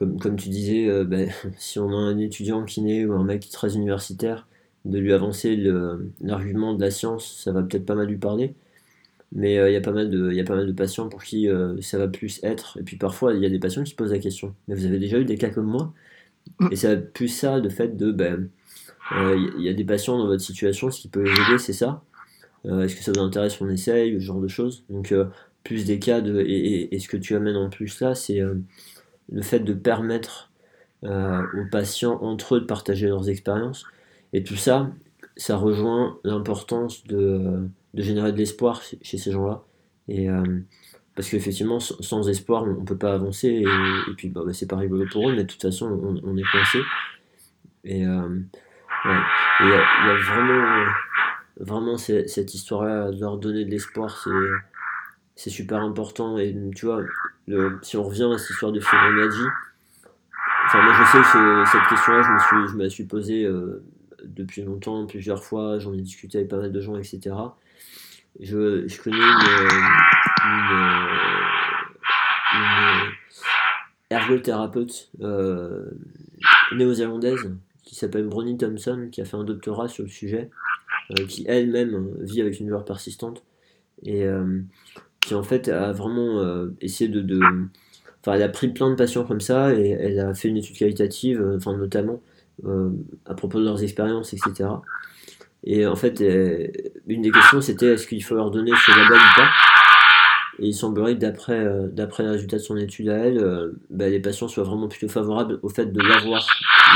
comme, 0.00 0.36
tu 0.36 0.48
disais, 0.48 1.04
ben, 1.04 1.30
si 1.58 1.78
on 1.78 1.90
a 1.90 1.96
un 1.96 2.18
étudiant 2.18 2.64
kiné 2.64 3.06
ou 3.06 3.12
un 3.14 3.24
mec 3.24 3.48
très 3.50 3.76
universitaire, 3.76 4.46
de 4.86 4.98
lui 4.98 5.12
avancer 5.12 5.56
l'argument 6.20 6.74
de 6.74 6.80
la 6.80 6.90
science, 6.90 7.42
ça 7.44 7.52
va 7.52 7.62
peut-être 7.62 7.84
pas 7.84 7.94
mal 7.94 8.06
lui 8.06 8.16
parler. 8.16 8.54
Mais 9.32 9.54
il 9.54 9.72
y, 9.72 9.76
a 9.76 9.80
pas 9.80 9.92
mal 9.92 10.10
de, 10.10 10.72
patients 10.72 11.08
pour 11.08 11.22
qui 11.22 11.48
ça 11.82 11.98
va 11.98 12.08
plus 12.08 12.40
être. 12.42 12.78
Et 12.80 12.82
puis 12.82 12.96
parfois, 12.96 13.34
il 13.34 13.40
y 13.42 13.46
a 13.46 13.50
des 13.50 13.58
patients 13.58 13.84
qui 13.84 13.90
se 13.90 13.96
posent 13.96 14.12
la 14.12 14.18
question. 14.18 14.54
Mais 14.66 14.74
vous 14.74 14.86
avez 14.86 14.98
déjà 14.98 15.18
eu 15.18 15.24
des 15.24 15.36
cas 15.36 15.50
comme 15.50 15.66
moi? 15.66 15.92
Et 16.70 16.76
ça 16.76 16.96
plus 16.96 17.28
ça, 17.28 17.60
de 17.60 17.68
fait 17.68 17.96
de. 17.96 18.10
Ben, 18.10 18.48
il 19.12 19.62
y 19.62 19.68
a 19.68 19.74
des 19.74 19.84
patients 19.84 20.18
dans 20.18 20.26
votre 20.26 20.42
situation, 20.42 20.90
ce 20.90 21.00
qui 21.00 21.08
peut 21.08 21.22
les 21.22 21.30
aider, 21.30 21.58
c'est 21.58 21.72
ça. 21.72 22.02
Est-ce 22.64 22.94
que 22.96 23.02
ça 23.02 23.12
vous 23.12 23.20
intéresse 23.20 23.56
qu'on 23.56 23.68
essaye, 23.68 24.14
ce 24.14 24.24
genre 24.24 24.40
de 24.40 24.48
choses? 24.48 24.84
Donc, 24.90 25.14
plus 25.64 25.84
des 25.84 25.98
cas 25.98 26.20
de. 26.20 26.40
Et, 26.40 26.98
ce 26.98 27.08
que 27.08 27.16
tu 27.16 27.34
amènes 27.34 27.56
en 27.56 27.70
plus 27.70 28.00
là, 28.00 28.14
c'est 28.14 28.40
le 29.30 29.42
fait 29.42 29.60
de 29.60 29.72
permettre 29.72 30.50
aux 31.02 31.64
patients 31.70 32.18
entre 32.20 32.56
eux 32.56 32.60
de 32.60 32.66
partager 32.66 33.08
leurs 33.08 33.30
expériences. 33.30 33.86
Et 34.32 34.44
tout 34.44 34.56
ça, 34.56 34.90
ça 35.36 35.56
rejoint 35.56 36.18
l'importance 36.24 37.04
de, 37.04 37.68
de, 37.94 38.02
générer 38.02 38.32
de 38.32 38.38
l'espoir 38.38 38.82
chez, 38.82 39.18
ces 39.18 39.32
gens-là. 39.32 39.62
Et 40.08 40.28
parce 41.14 41.28
qu'effectivement, 41.28 41.80
sans 41.80 42.28
espoir, 42.28 42.64
on 42.64 42.80
ne 42.80 42.84
peut 42.84 42.96
pas 42.96 43.12
avancer. 43.12 43.48
Et, 43.48 43.66
puis, 44.16 44.28
bah, 44.28 44.42
bah, 44.44 44.52
c'est 44.52 44.68
pas 44.68 44.76
rigolo 44.76 45.06
pour 45.10 45.28
eux, 45.28 45.34
mais 45.34 45.42
de 45.44 45.48
toute 45.48 45.60
façon, 45.60 46.18
on, 46.22 46.36
est 46.36 46.50
coincé. 46.50 46.78
Et 47.84 48.00
il 48.00 48.00
y, 48.00 48.04
a 48.04 48.24
vraiment, 50.24 50.86
vraiment 51.58 51.98
cette 51.98 52.54
histoire-là 52.54 53.10
de 53.10 53.20
leur 53.20 53.38
donner 53.38 53.64
de 53.64 53.70
l'espoir, 53.70 54.26
c'est 55.34 55.50
super 55.50 55.80
important. 55.80 56.38
Et 56.38 56.56
tu 56.74 56.86
vois, 56.86 57.02
le, 57.50 57.78
si 57.82 57.96
on 57.96 58.04
revient 58.04 58.30
à 58.32 58.38
cette 58.38 58.50
histoire 58.50 58.72
de 58.72 58.80
fibromyalgie, 58.80 59.48
enfin, 60.66 60.82
moi 60.82 60.92
je 60.92 61.04
sais 61.10 61.18
que 61.18 61.64
cette 61.70 61.88
question-là, 61.88 62.22
je 62.22 62.30
me, 62.32 62.38
suis, 62.68 62.84
je 62.84 62.88
suis 62.88 63.04
posée 63.04 63.44
euh, 63.44 63.82
depuis 64.24 64.62
longtemps, 64.62 65.06
plusieurs 65.06 65.42
fois, 65.42 65.78
j'en 65.78 65.92
ai 65.92 66.00
discuté 66.00 66.38
avec 66.38 66.48
pas 66.48 66.58
mal 66.58 66.72
de 66.72 66.80
gens, 66.80 66.96
etc. 66.96 67.34
Je, 68.38 69.02
connais 69.02 69.16
une, 69.16 69.50
ergothérapeute 74.10 75.10
euh, 75.20 75.90
néo-zélandaise 76.74 77.52
qui 77.84 77.94
s'appelle 77.94 78.26
Bronnie 78.26 78.56
Thompson, 78.56 79.08
qui 79.10 79.20
a 79.20 79.24
fait 79.24 79.36
un 79.36 79.44
doctorat 79.44 79.88
sur 79.88 80.04
le 80.04 80.10
sujet, 80.10 80.50
euh, 81.12 81.26
qui 81.26 81.44
elle-même 81.48 82.14
vit 82.20 82.40
avec 82.40 82.60
une 82.60 82.66
douleur 82.66 82.84
persistante, 82.84 83.42
et 84.02 84.24
euh, 84.24 84.60
qui 85.20 85.34
en 85.34 85.42
fait 85.42 85.68
a 85.68 85.92
vraiment 85.92 86.40
euh, 86.40 86.74
essayé 86.80 87.10
de, 87.10 87.40
Enfin, 88.22 88.34
elle 88.34 88.42
a 88.42 88.50
pris 88.50 88.68
plein 88.68 88.90
de 88.90 88.96
patients 88.96 89.24
comme 89.24 89.40
ça, 89.40 89.72
et 89.72 89.90
elle 89.90 90.20
a 90.20 90.34
fait 90.34 90.48
une 90.48 90.58
étude 90.58 90.76
qualitative, 90.76 91.42
enfin 91.56 91.74
notamment 91.74 92.20
à 93.24 93.32
propos 93.32 93.58
de 93.58 93.64
leurs 93.64 93.82
expériences, 93.82 94.34
etc. 94.34 94.68
Et 95.64 95.86
en 95.86 95.96
fait, 95.96 96.20
une 97.06 97.22
des 97.22 97.30
questions 97.30 97.62
c'était 97.62 97.94
est-ce 97.94 98.06
qu'il 98.06 98.22
faut 98.22 98.34
leur 98.34 98.50
donner 98.50 98.72
ce 98.84 98.90
label 98.90 99.16
ou 99.16 99.36
pas? 99.36 99.48
Et 100.60 100.68
il 100.68 100.74
semblerait 100.74 101.14
que 101.14 101.20
d'après 101.20 101.58
euh, 101.58 101.88
les 101.96 102.28
résultats 102.28 102.58
de 102.58 102.62
son 102.62 102.76
étude 102.76 103.08
à 103.08 103.16
elle, 103.16 103.38
euh, 103.38 103.72
bah, 103.88 104.10
les 104.10 104.20
patients 104.20 104.46
soient 104.46 104.64
vraiment 104.64 104.88
plutôt 104.88 105.08
favorables 105.08 105.58
au 105.62 105.70
fait 105.70 105.86
de 105.86 106.00
l'avoir 106.02 106.46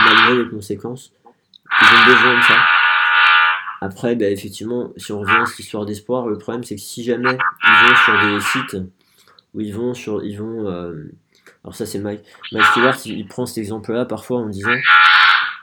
malgré 0.04 0.44
les 0.44 0.50
conséquences. 0.50 1.12
Ils 1.80 1.86
ont 1.86 2.12
besoin 2.12 2.38
de 2.38 2.42
ça. 2.42 2.56
Après, 3.80 4.16
bah, 4.16 4.28
effectivement, 4.30 4.92
si 4.96 5.12
on 5.12 5.20
revient 5.20 5.42
à 5.42 5.46
cette 5.46 5.60
histoire 5.60 5.86
d'espoir, 5.86 6.26
le 6.26 6.38
problème 6.38 6.64
c'est 6.64 6.76
que 6.76 6.80
si 6.80 7.04
jamais 7.04 7.36
ils 7.64 7.88
vont 7.88 7.96
sur 8.04 8.30
des 8.30 8.40
sites 8.40 8.76
où 9.54 9.60
ils 9.60 9.74
vont 9.74 9.94
sur, 9.94 10.24
ils 10.24 10.36
vont, 10.36 10.66
euh, 10.68 11.12
alors 11.62 11.74
ça 11.74 11.86
c'est 11.86 11.98
Mike, 11.98 12.22
Mike 12.52 12.64
Stewart, 12.66 12.96
il, 13.06 13.26
prend 13.26 13.46
cet 13.46 13.58
exemple-là 13.58 14.04
parfois 14.04 14.38
en 14.38 14.48
disant, 14.48 14.74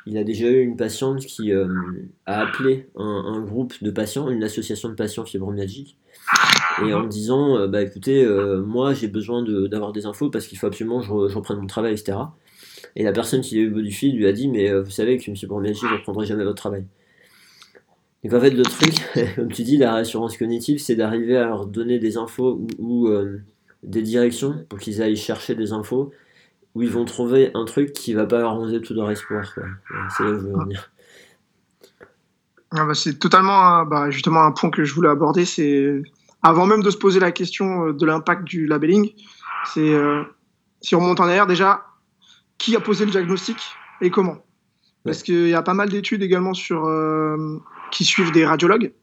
il 0.06 0.18
a 0.18 0.24
déjà 0.24 0.48
eu 0.48 0.62
une 0.62 0.78
patiente 0.78 1.26
qui 1.26 1.52
a 1.52 1.68
appelé 2.26 2.90
un, 2.96 3.42
groupe 3.42 3.74
de 3.82 3.92
patients, 3.92 4.30
une 4.30 4.44
association 4.44 4.90
de 4.90 4.96
patients 4.96 5.26
fibromyalgiques, 5.26 5.98
et 6.84 6.94
en 6.94 7.06
disant 7.06 7.58
euh, 7.58 7.68
bah 7.68 7.82
écoutez 7.82 8.24
euh, 8.24 8.62
moi 8.62 8.94
j'ai 8.94 9.08
besoin 9.08 9.44
d'avoir 9.44 9.92
des 9.92 10.06
infos 10.06 10.30
parce 10.30 10.48
qu'il 10.48 10.58
faut 10.58 10.68
absolument 10.68 11.00
que 11.02 11.06
je, 11.06 11.36
reprenne 11.36 11.58
mon 11.58 11.68
travail 11.68 11.94
etc 11.94 12.18
et 12.96 13.04
la 13.04 13.12
personne 13.12 13.42
qui 13.42 13.60
est 13.60 13.64
eu 13.64 13.84
du 13.84 13.92
fil 13.92 14.16
lui 14.16 14.28
a 14.28 14.32
dit 14.32 14.48
mais 14.48 14.70
euh, 14.70 14.82
vous 14.82 14.92
savez 14.92 15.22
M. 15.26 15.34
Bourmier 15.48 15.74
je 15.74 15.86
ne 15.86 15.94
reprendrai 15.94 16.26
jamais 16.26 16.44
votre 16.44 16.58
travail 16.58 16.86
donc 18.24 18.34
en 18.34 18.40
fait 18.40 18.52
le 18.52 18.64
truc 18.64 18.96
comme 19.36 19.52
tu 19.52 19.64
dis 19.64 19.78
la 19.78 19.96
réassurance 19.96 20.38
cognitive 20.38 20.80
c'est 20.80 20.96
d'arriver 20.96 21.38
à 21.38 21.46
leur 21.46 21.66
donner 21.66 22.00
des 22.00 22.18
infos 22.18 22.66
ou, 22.80 23.10
des 23.84 24.02
directions 24.04 24.66
pour 24.70 24.80
qu'ils 24.80 25.02
aillent 25.02 25.16
chercher 25.16 25.56
des 25.56 25.74
infos 25.74 26.12
où 26.76 26.84
ils 26.84 26.90
vont 26.90 27.06
trouver 27.06 27.52
un 27.56 27.66
truc 27.66 27.94
qui 27.94 28.14
va 28.14 28.26
pas 28.26 28.40
leur 28.40 28.52
arranger 28.52 28.80
tout 28.82 28.94
leur 28.94 29.10
espoir 29.10 29.56
c'est 30.16 30.24
là 30.24 30.30
où 30.32 30.40
je 30.40 30.46
veux 30.46 30.56
en 30.56 30.64
venir. 30.64 30.92
Ah 32.74 32.86
bah, 32.86 32.94
c'est 32.94 33.18
totalement 33.18 33.86
bah, 33.86 34.10
justement 34.12 34.44
un 34.44 34.52
point 34.52 34.70
que 34.70 34.84
je 34.84 34.94
voulais 34.94 35.10
aborder 35.10 35.46
c'est 35.46 36.02
avant 36.44 36.66
même 36.66 36.82
de 36.82 36.90
se 36.90 36.98
poser 36.98 37.20
la 37.20 37.32
question 37.32 37.88
euh, 37.88 37.94
de 37.94 38.06
l'impact 38.06 38.44
du 38.44 38.66
labeling, 38.66 39.12
c'est 39.66 39.94
euh, 39.94 40.24
si 40.82 40.96
on 40.96 41.00
remonte 41.00 41.20
en 41.20 41.26
arrière 41.26 41.48
déjà, 41.48 41.86
qui 42.58 42.76
a 42.76 42.80
posé 42.80 43.06
le 43.06 43.12
diagnostic 43.12 43.58
et 44.02 44.10
comment? 44.10 44.38
Parce 45.04 45.24
qu'il 45.24 45.48
y 45.48 45.54
a 45.54 45.62
pas 45.62 45.74
mal 45.74 45.90
d'études 45.90 46.22
également 46.22 46.54
sur 46.54 46.86
euh, 46.86 47.60
qui 47.92 48.06
suivent 48.06 48.32
des 48.32 48.46
radiologues 48.46 48.94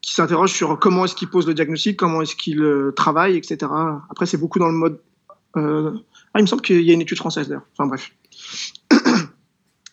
qui 0.00 0.14
s'interrogent 0.14 0.52
sur 0.52 0.78
comment 0.80 1.04
est-ce 1.04 1.14
qu'ils 1.14 1.30
posent 1.30 1.46
le 1.46 1.54
diagnostic, 1.54 1.96
comment 1.96 2.22
est-ce 2.22 2.34
qu'ils 2.34 2.92
travaillent, 2.96 3.36
etc. 3.36 3.70
Après, 4.10 4.26
c'est 4.26 4.36
beaucoup 4.36 4.58
dans 4.58 4.66
le 4.66 4.72
mode. 4.72 5.00
Ah, 5.54 5.60
il 6.38 6.42
me 6.42 6.46
semble 6.46 6.62
qu'il 6.62 6.82
y 6.82 6.90
a 6.90 6.94
une 6.94 7.02
étude 7.02 7.18
française 7.18 7.48
d'ailleurs. 7.48 7.66
Enfin 7.78 7.86
bref. 7.86 8.10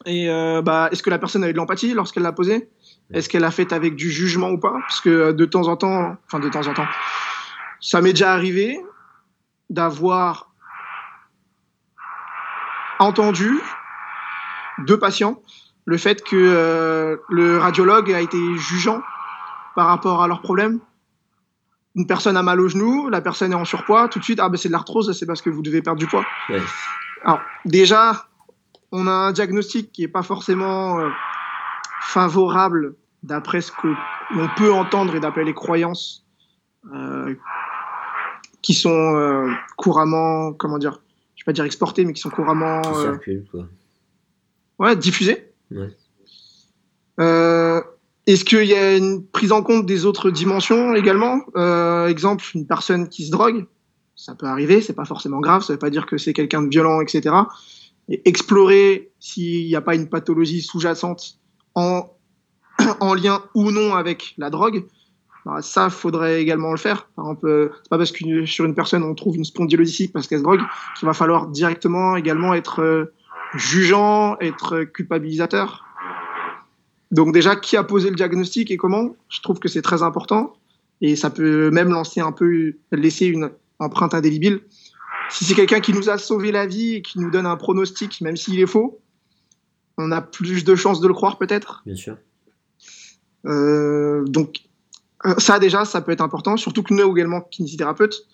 Et 0.07 0.27
bah, 0.65 0.89
est-ce 0.91 1.03
que 1.03 1.11
la 1.11 1.19
personne 1.19 1.43
a 1.43 1.49
eu 1.49 1.53
de 1.53 1.57
l'empathie 1.57 1.93
lorsqu'elle 1.93 2.23
l'a 2.23 2.31
posé 2.31 2.69
est-ce 3.11 3.27
qu'elle 3.27 3.43
a 3.43 3.51
fait 3.51 3.73
avec 3.73 3.95
du 3.95 4.11
jugement 4.11 4.49
ou 4.49 4.59
pas? 4.59 4.73
Parce 4.81 5.01
que 5.01 5.31
de 5.31 5.45
temps 5.45 5.67
en 5.67 5.75
temps, 5.75 6.15
enfin 6.27 6.39
de 6.39 6.49
temps 6.49 6.67
en 6.67 6.73
temps, 6.73 6.87
ça 7.81 8.01
m'est 8.01 8.11
déjà 8.13 8.33
arrivé 8.33 8.79
d'avoir 9.69 10.53
entendu 12.99 13.59
deux 14.79 14.99
patients 14.99 15.41
le 15.89 15.97
fait 15.97 16.23
que 16.23 16.35
euh, 16.35 17.17
le 17.29 17.57
radiologue 17.57 18.11
a 18.11 18.21
été 18.21 18.37
jugeant 18.57 19.01
par 19.75 19.87
rapport 19.87 20.21
à 20.21 20.27
leur 20.27 20.41
problème. 20.43 20.79
Une 21.95 22.05
personne 22.05 22.37
a 22.37 22.43
mal 22.43 22.61
au 22.61 22.67
genou, 22.67 23.09
la 23.09 23.21
personne 23.21 23.53
est 23.53 23.55
en 23.55 23.65
surpoids, 23.65 24.07
tout 24.07 24.19
de 24.19 24.23
suite, 24.23 24.39
ah 24.39 24.49
ben 24.49 24.57
c'est 24.57 24.69
de 24.69 24.73
l'arthrose, 24.73 25.17
c'est 25.17 25.25
parce 25.25 25.41
que 25.41 25.49
vous 25.49 25.63
devez 25.63 25.81
perdre 25.81 25.99
du 25.99 26.05
poids. 26.05 26.23
Alors 27.23 27.41
déjà, 27.65 28.27
on 28.91 29.07
a 29.07 29.11
un 29.11 29.31
diagnostic 29.31 29.91
qui 29.91 30.03
n'est 30.03 30.07
pas 30.07 30.21
forcément 30.21 30.99
euh, 30.99 31.09
favorable 32.01 32.93
d'après 33.23 33.61
ce 33.61 33.71
que 33.71 33.87
l'on 34.35 34.47
peut 34.57 34.71
entendre 34.71 35.15
et 35.15 35.19
d'après 35.19 35.43
les 35.43 35.55
croyances 35.55 36.23
euh, 36.93 37.33
qui 38.61 38.75
sont 38.75 39.55
couramment, 39.75 40.53
comment 40.53 40.77
dire, 40.77 41.01
je 41.35 41.41
vais 41.41 41.45
pas 41.45 41.53
dire 41.53 41.65
exportées, 41.65 42.05
mais 42.05 42.13
qui 42.13 42.21
sont 42.21 42.29
couramment 42.29 42.83
quoi. 42.83 43.65
Ouais, 44.77 44.95
diffusées. 44.95 45.48
Ouais. 45.71 45.95
Est-ce 48.27 48.45
qu'il 48.45 48.65
y 48.65 48.75
a 48.75 48.95
une 48.95 49.25
prise 49.25 49.51
en 49.51 49.63
compte 49.63 49.85
des 49.85 50.05
autres 50.05 50.29
dimensions 50.29 50.93
également? 50.93 51.41
Exemple, 52.07 52.45
une 52.55 52.67
personne 52.67 53.09
qui 53.09 53.25
se 53.25 53.31
drogue, 53.31 53.65
ça 54.19 54.35
peut 54.35 54.47
arriver, 54.47 54.81
c'est 54.81 54.93
pas 54.93 55.05
forcément 55.05 55.39
grave, 55.39 55.63
ça 55.63 55.73
veut 55.73 55.79
pas 55.79 55.89
dire 55.89 56.05
que 56.05 56.17
c'est 56.17 56.33
quelqu'un 56.33 56.61
de 56.61 56.67
violent, 56.67 56.99
etc. 56.99 57.35
Et 58.09 58.21
explorer 58.27 59.11
s'il 59.19 59.65
n'y 59.65 59.75
a 59.75 59.81
pas 59.81 59.95
une 59.95 60.09
pathologie 60.09 60.61
sous-jacente 60.61 61.39
en 61.73 62.09
en 62.99 63.13
lien 63.13 63.41
ou 63.55 63.71
non 63.71 63.95
avec 63.95 64.35
la 64.37 64.49
drogue, 64.49 64.85
bah, 65.45 65.61
ça, 65.61 65.89
faudrait 65.89 66.41
également 66.41 66.71
le 66.71 66.77
faire. 66.77 67.07
Par 67.15 67.25
exemple, 67.25 67.47
euh, 67.47 67.69
c'est 67.81 67.89
pas 67.89 67.97
parce 67.97 68.11
que 68.11 68.45
sur 68.45 68.65
une 68.65 68.75
personne 68.75 69.03
on 69.03 69.15
trouve 69.15 69.37
une 69.37 69.45
spondylolysie 69.45 70.09
parce 70.09 70.27
qu'elle 70.27 70.39
se 70.39 70.43
drogue 70.43 70.61
qu'il 70.97 71.05
va 71.05 71.13
falloir 71.13 71.47
directement 71.47 72.17
également 72.17 72.53
être 72.53 72.81
euh, 72.81 73.13
jugeant, 73.55 74.37
être 74.39 74.83
culpabilisateur. 74.83 75.85
Donc 77.11 77.33
déjà, 77.33 77.55
qui 77.55 77.77
a 77.77 77.83
posé 77.83 78.09
le 78.09 78.15
diagnostic 78.15 78.71
et 78.71 78.77
comment 78.77 79.15
Je 79.29 79.41
trouve 79.41 79.59
que 79.59 79.67
c'est 79.67 79.81
très 79.81 80.03
important 80.03 80.53
et 81.01 81.15
ça 81.15 81.29
peut 81.29 81.71
même 81.71 81.89
lancer 81.89 82.19
un 82.19 82.31
peu, 82.31 82.73
laisser 82.91 83.25
une 83.25 83.51
empreinte 83.79 84.13
indélébile. 84.13 84.61
Si 85.29 85.45
c'est 85.45 85.55
quelqu'un 85.55 85.79
qui 85.79 85.93
nous 85.93 86.09
a 86.09 86.17
sauvé 86.17 86.51
la 86.51 86.65
vie 86.65 86.95
et 86.95 87.01
qui 87.01 87.19
nous 87.19 87.29
donne 87.29 87.45
un 87.45 87.55
pronostic, 87.55 88.21
même 88.21 88.35
s'il 88.35 88.59
est 88.59 88.65
faux, 88.65 88.99
on 89.97 90.11
a 90.11 90.21
plus 90.21 90.63
de 90.63 90.75
chances 90.75 91.01
de 91.01 91.07
le 91.07 91.13
croire 91.13 91.37
peut-être. 91.37 91.81
Bien 91.85 91.95
sûr. 91.95 92.17
Euh, 93.45 94.23
donc 94.25 94.61
euh, 95.25 95.35
ça 95.37 95.59
déjà, 95.59 95.85
ça 95.85 96.01
peut 96.01 96.11
être 96.11 96.21
important, 96.21 96.57
surtout 96.57 96.83
que 96.83 96.93
nous 96.93 97.11
également 97.11 97.41
kinésithérapeutes, 97.41 98.27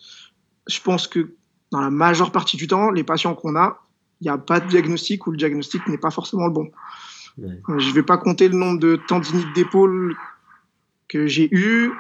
je 0.68 0.80
pense 0.82 1.08
que 1.08 1.36
dans 1.72 1.82
la 1.82 1.90
majeure 1.90 2.32
partie 2.32 2.58
du 2.58 2.68
temps, 2.68 2.92
les 2.92 3.04
patients 3.04 3.36
qu'on 3.36 3.56
a, 3.56 3.85
n'y 4.26 4.32
a 4.32 4.38
pas 4.38 4.60
de 4.60 4.68
diagnostic 4.68 5.28
ou 5.28 5.32
le 5.32 5.38
diagnostic 5.38 5.88
n'est 5.88 5.98
pas 5.98 6.12
forcément 6.12 6.48
le 6.48 6.54
bon. 6.54 6.72
Ouais. 7.38 7.62
Euh, 7.70 7.80
je 7.80 7.90
ne 7.90 7.94
vais 7.94 8.04
pas 8.04 8.18
compter 8.18 8.48
le 8.48 8.58
nombre 8.58 8.80
de 8.80 9.00
tendinites 9.08 9.54
d'épaule 9.54 10.16
que 11.08 11.28
j'ai 11.28 11.50
eu, 11.52 11.92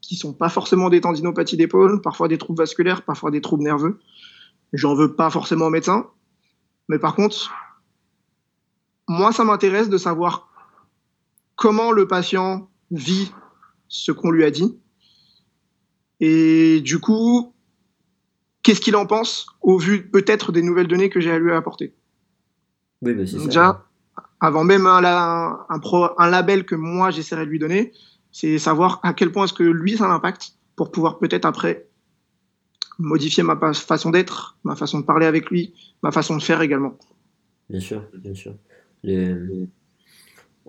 qui 0.00 0.16
sont 0.16 0.32
pas 0.32 0.48
forcément 0.48 0.90
des 0.90 1.00
tendinopathies 1.00 1.56
d'épaule, 1.56 2.02
parfois 2.02 2.28
des 2.28 2.38
troubles 2.38 2.58
vasculaires, 2.58 3.02
parfois 3.02 3.30
des 3.30 3.40
troubles 3.40 3.64
nerveux. 3.64 4.00
J'en 4.72 4.94
veux 4.94 5.14
pas 5.14 5.30
forcément 5.30 5.66
au 5.66 5.70
médecin, 5.70 6.06
mais 6.88 6.98
par 6.98 7.14
contre, 7.14 7.52
moi, 9.08 9.32
ça 9.32 9.44
m'intéresse 9.44 9.88
de 9.88 9.98
savoir 9.98 10.48
comment 11.56 11.92
le 11.92 12.06
patient 12.06 12.68
vit 12.90 13.32
ce 13.88 14.12
qu'on 14.12 14.30
lui 14.30 14.44
a 14.44 14.50
dit. 14.50 14.78
Et 16.20 16.80
du 16.80 16.98
coup, 16.98 17.51
qu'est-ce 18.62 18.80
qu'il 18.80 18.96
en 18.96 19.06
pense 19.06 19.46
au 19.60 19.78
vu 19.78 20.08
peut-être 20.08 20.52
des 20.52 20.62
nouvelles 20.62 20.88
données 20.88 21.10
que 21.10 21.20
j'ai 21.20 21.30
à 21.30 21.38
lui 21.38 21.52
apporter 21.52 21.94
Oui, 23.02 23.14
bah 23.14 23.26
c'est 23.26 23.38
ça. 23.38 23.44
Déjà, 23.46 23.86
avant 24.40 24.64
même 24.64 24.86
un, 24.86 25.02
un, 25.68 25.80
un 26.18 26.30
label 26.30 26.64
que 26.64 26.74
moi 26.74 27.10
j'essaierai 27.10 27.44
de 27.46 27.50
lui 27.50 27.58
donner, 27.58 27.92
c'est 28.30 28.58
savoir 28.58 29.00
à 29.02 29.12
quel 29.12 29.30
point 29.30 29.44
est-ce 29.44 29.52
que 29.52 29.62
lui 29.62 29.96
ça 29.96 30.08
l'impacte 30.08 30.54
pour 30.76 30.90
pouvoir 30.90 31.18
peut-être 31.18 31.44
après 31.44 31.86
modifier 32.98 33.42
ma 33.42 33.56
façon 33.72 34.10
d'être, 34.10 34.58
ma 34.64 34.76
façon 34.76 35.00
de 35.00 35.04
parler 35.04 35.26
avec 35.26 35.50
lui, 35.50 35.74
ma 36.02 36.12
façon 36.12 36.36
de 36.36 36.42
faire 36.42 36.62
également. 36.62 36.96
Bien 37.68 37.80
sûr, 37.80 38.04
bien 38.14 38.34
sûr. 38.34 38.54
Les, 39.02 39.34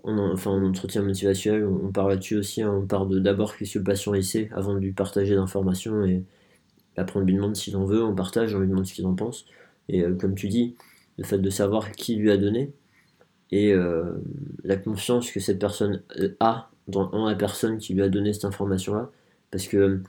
on, 0.04 0.18
enfin, 0.32 0.52
en 0.52 0.64
entretien 0.66 1.02
motivationnel, 1.02 1.66
on, 1.66 1.92
parle 1.92 2.12
là-dessus 2.12 2.38
aussi. 2.38 2.62
Hein. 2.62 2.72
on 2.74 2.86
parle 2.86 3.22
d'abord 3.22 3.56
qu'est-ce 3.56 3.74
que 3.74 3.80
le 3.80 3.84
patient 3.84 4.14
essaie 4.14 4.50
avant 4.54 4.74
de 4.74 4.80
lui 4.80 4.92
partager 4.92 5.36
l'information 5.36 6.04
et 6.06 6.24
après 6.98 7.20
on 7.20 7.24
lui 7.24 7.34
demande 7.34 7.56
s'il 7.56 7.76
en 7.76 7.86
veut, 7.86 8.04
on 8.04 8.16
partage, 8.16 8.56
on 8.56 8.60
lui 8.60 8.68
demande 8.68 8.86
ce 8.86 8.94
qu'il 8.94 9.06
en 9.06 9.16
pense. 9.16 9.46
Et 9.90 10.04
euh, 10.04 10.16
comme 10.16 10.36
tu 10.36 10.48
dis, 10.48 10.76
le 11.18 11.24
fait 11.24 11.40
de 11.40 11.50
savoir 11.50 11.92
qui 11.92 12.16
lui 12.16 12.32
a 12.32 12.38
donné 12.38 12.74
et 13.52 13.74
euh, 13.74 14.14
la 14.64 14.78
confiance 14.78 15.32
que 15.32 15.40
cette 15.40 15.60
personne 15.60 16.02
euh, 16.20 16.36
a 16.40 16.72
dans, 16.88 17.28
la 17.28 17.36
personne 17.36 17.78
qui 17.78 17.94
lui 17.94 18.02
a 18.02 18.10
donné 18.10 18.34
cette 18.34 18.46
information-là. 18.46 19.12
Parce 19.52 19.68
que 19.68 20.02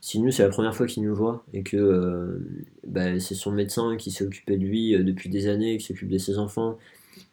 si 0.00 0.20
nous, 0.20 0.30
c'est 0.30 0.42
la 0.42 0.48
première 0.50 0.74
fois 0.74 0.86
qu'il 0.86 1.02
nous 1.02 1.14
voit 1.14 1.44
et 1.52 1.62
que 1.62 2.40
bah, 2.86 3.18
c'est 3.18 3.34
son 3.34 3.50
médecin 3.50 3.96
qui 3.96 4.10
s'est 4.10 4.24
occupé 4.24 4.56
de 4.56 4.64
lui 4.64 4.92
depuis 5.04 5.28
des 5.28 5.48
années, 5.48 5.76
qui 5.78 5.84
s'occupe 5.84 6.08
de 6.08 6.18
ses 6.18 6.38
enfants, 6.38 6.78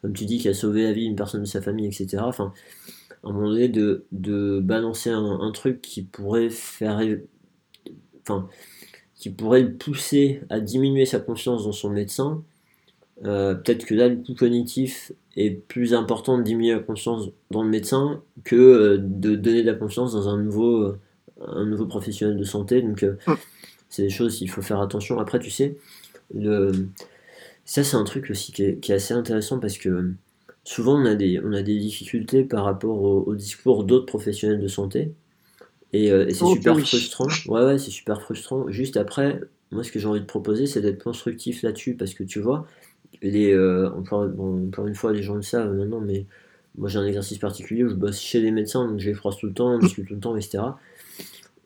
comme 0.02 0.14
tu 0.14 0.26
dis, 0.26 0.40
qui 0.40 0.50
a 0.50 0.54
sauvé 0.54 0.84
la 0.84 0.94
vie 0.94 1.06
d'une 1.06 1.16
personne 1.16 1.42
de 1.42 1.48
sa 1.48 1.62
famille, 1.62 1.86
etc. 1.86 2.24
Enfin, 2.26 2.54
à 3.24 3.30
un 3.30 3.34
moment 3.34 3.50
donné, 3.50 3.70
de, 3.70 4.06
de 4.12 4.60
balancer 4.60 5.10
un, 5.10 5.52
truc 5.52 5.82
qui 5.82 6.02
pourrait 6.02 6.50
faire. 6.50 7.02
Enfin, 8.22 8.50
qui 9.22 9.30
pourrait 9.30 9.62
le 9.62 9.74
pousser 9.74 10.42
à 10.50 10.60
diminuer 10.60 11.06
sa 11.06 11.20
confiance 11.20 11.66
dans 11.66 11.72
son 11.72 11.92
médecin. 11.92 12.44
Euh, 13.24 13.54
peut-être 13.54 13.86
que 13.86 13.94
là, 13.94 14.08
le 14.08 14.16
coût 14.16 14.34
cognitif 14.34 15.12
est 15.38 15.52
plus 15.52 15.94
important 15.94 16.40
de 16.40 16.44
diminuer 16.44 16.74
la 16.74 16.80
confiance 16.80 17.30
dans 17.52 17.62
le 17.62 17.70
médecin 17.70 18.24
que 18.44 18.56
euh, 18.56 18.98
de 19.00 19.36
donner 19.36 19.62
de 19.62 19.68
la 19.68 19.76
confiance 19.76 20.14
dans 20.14 20.28
un 20.28 20.42
nouveau, 20.42 20.82
euh, 20.82 21.00
un 21.46 21.68
nouveau 21.68 21.86
professionnel 21.86 22.36
de 22.36 22.44
santé. 22.44 22.82
Donc, 22.82 23.06
c'est 23.90 24.02
des 24.02 24.10
choses 24.10 24.38
qu'il 24.38 24.50
faut 24.50 24.64
faire 24.64 24.82
attention. 24.82 25.20
Après, 25.20 25.38
tu 25.38 25.52
sais, 25.52 25.78
le, 26.34 26.72
ça, 27.64 27.84
c'est 27.84 27.98
un 27.98 28.04
truc 28.04 28.32
aussi 28.32 28.52
qui 28.52 28.64
est, 28.64 28.90
assez 28.90 29.14
intéressant 29.14 29.60
parce 29.60 29.78
que 29.78 30.14
souvent 30.64 31.00
on 31.00 31.06
a 31.06 31.14
des, 31.14 31.40
on 31.46 31.54
a 31.54 31.62
des 31.62 31.78
difficultés 31.78 32.44
par 32.44 32.66
rapport 32.66 33.04
au, 33.04 33.36
discours 33.36 33.84
d'autres 33.84 34.08
professionnels 34.08 34.60
de 34.60 34.68
santé. 34.68 35.14
Et, 35.94 36.12
euh, 36.12 36.30
c'est 36.30 36.44
oh, 36.44 36.56
super 36.56 36.80
frustrant. 36.80 37.28
Ouais, 37.48 37.64
ouais, 37.64 37.78
c'est 37.78 37.92
super 37.92 38.22
frustrant. 38.22 38.70
Juste 38.70 38.98
après, 38.98 39.42
moi, 39.72 39.84
ce 39.84 39.92
que 39.92 40.00
j'ai 40.00 40.08
envie 40.08 40.22
de 40.22 40.26
proposer, 40.26 40.66
c'est 40.68 40.82
d'être 40.82 41.04
constructif 41.04 41.64
là-dessus 41.64 41.96
parce 41.96 42.14
que 42.14 42.24
tu 42.24 42.40
vois, 42.40 42.66
les, 43.22 43.52
euh, 43.54 43.90
encore, 43.92 44.26
une 44.26 44.96
fois, 44.96 45.12
les 45.14 45.24
gens 45.24 45.36
le 45.36 45.42
savent 45.42 45.74
maintenant, 45.74 46.00
mais 46.00 46.26
moi 46.78 46.88
j'ai 46.88 47.00
un 47.00 47.06
exercice 47.06 47.38
particulier 47.38 47.84
où 47.84 47.90
je 47.90 47.96
bosse 47.96 48.20
chez 48.20 48.40
les 48.40 48.52
médecins, 48.52 48.88
donc 48.88 49.00
je 49.00 49.10
les 49.10 49.14
froisse 49.14 49.38
tout 49.38 49.48
le 49.48 49.54
temps, 49.54 49.76
on 49.76 49.80
discute 49.80 50.08
tout 50.08 50.14
le 50.14 50.20
temps, 50.20 50.36
etc. 50.38 50.64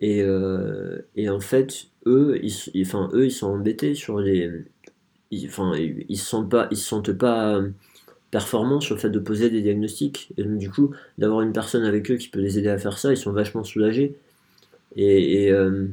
Et, 0.02 0.22
euh, 0.24 1.02
et 1.16 1.30
en 1.30 1.40
fait, 1.40 1.88
eux 2.06 2.40
ils, 2.44 2.82
enfin, 2.82 3.10
eux, 3.14 3.26
ils 3.26 3.32
sont 3.32 3.48
embêtés 3.48 3.96
sur 3.96 4.20
les, 4.20 4.50
ils, 5.32 5.48
enfin, 5.48 5.74
ils 5.76 6.18
se 6.18 6.26
sentent 6.26 6.50
pas, 6.50 6.68
ils 6.72 6.78
se 6.78 6.86
sentent 6.86 7.14
pas 7.14 7.62
euh, 8.26 8.32
performants 8.32 8.82
sur 8.82 8.96
le 8.96 9.02
fait 9.02 9.10
de 9.10 9.20
poser 9.20 9.50
des 9.50 9.62
diagnostics. 9.62 10.32
Et 10.38 10.44
donc, 10.44 10.58
du 10.58 10.70
coup, 10.70 10.92
d'avoir 11.18 11.42
une 11.42 11.54
personne 11.54 11.84
avec 11.84 12.10
eux 12.12 12.18
qui 12.18 12.30
peut 12.30 12.40
les 12.40 12.60
aider 12.60 12.70
à 12.70 12.78
faire 12.78 12.98
ça, 12.98 13.12
ils 13.12 13.18
sont 13.18 13.32
vachement 13.32 13.64
soulagés. 13.64 14.18
Et, 14.96 15.52
euh, 15.52 15.88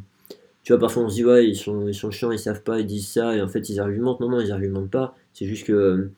tu 0.64 0.72
vois, 0.72 0.80
parfois 0.80 1.04
on 1.04 1.08
se 1.08 1.14
dit, 1.16 1.24
ouais, 1.24 1.48
ils 1.48 1.56
sont, 1.56 1.88
ils 1.88 1.94
sont 1.94 2.10
chiants, 2.10 2.30
ils 2.30 2.38
savent 2.38 2.62
pas, 2.62 2.78
ils 2.80 2.86
disent 2.86 3.08
ça, 3.08 3.36
et 3.36 3.42
en 3.42 3.48
fait, 3.48 3.68
ils 3.68 3.80
argumentent. 3.80 4.20
Non, 4.20 4.28
non, 4.28 4.40
ils 4.40 4.52
argumentent 4.52 4.90
pas. 4.90 5.16
C'est 5.34 5.46
juste 5.46 5.66
que 5.66 5.72
euh, 5.72 6.10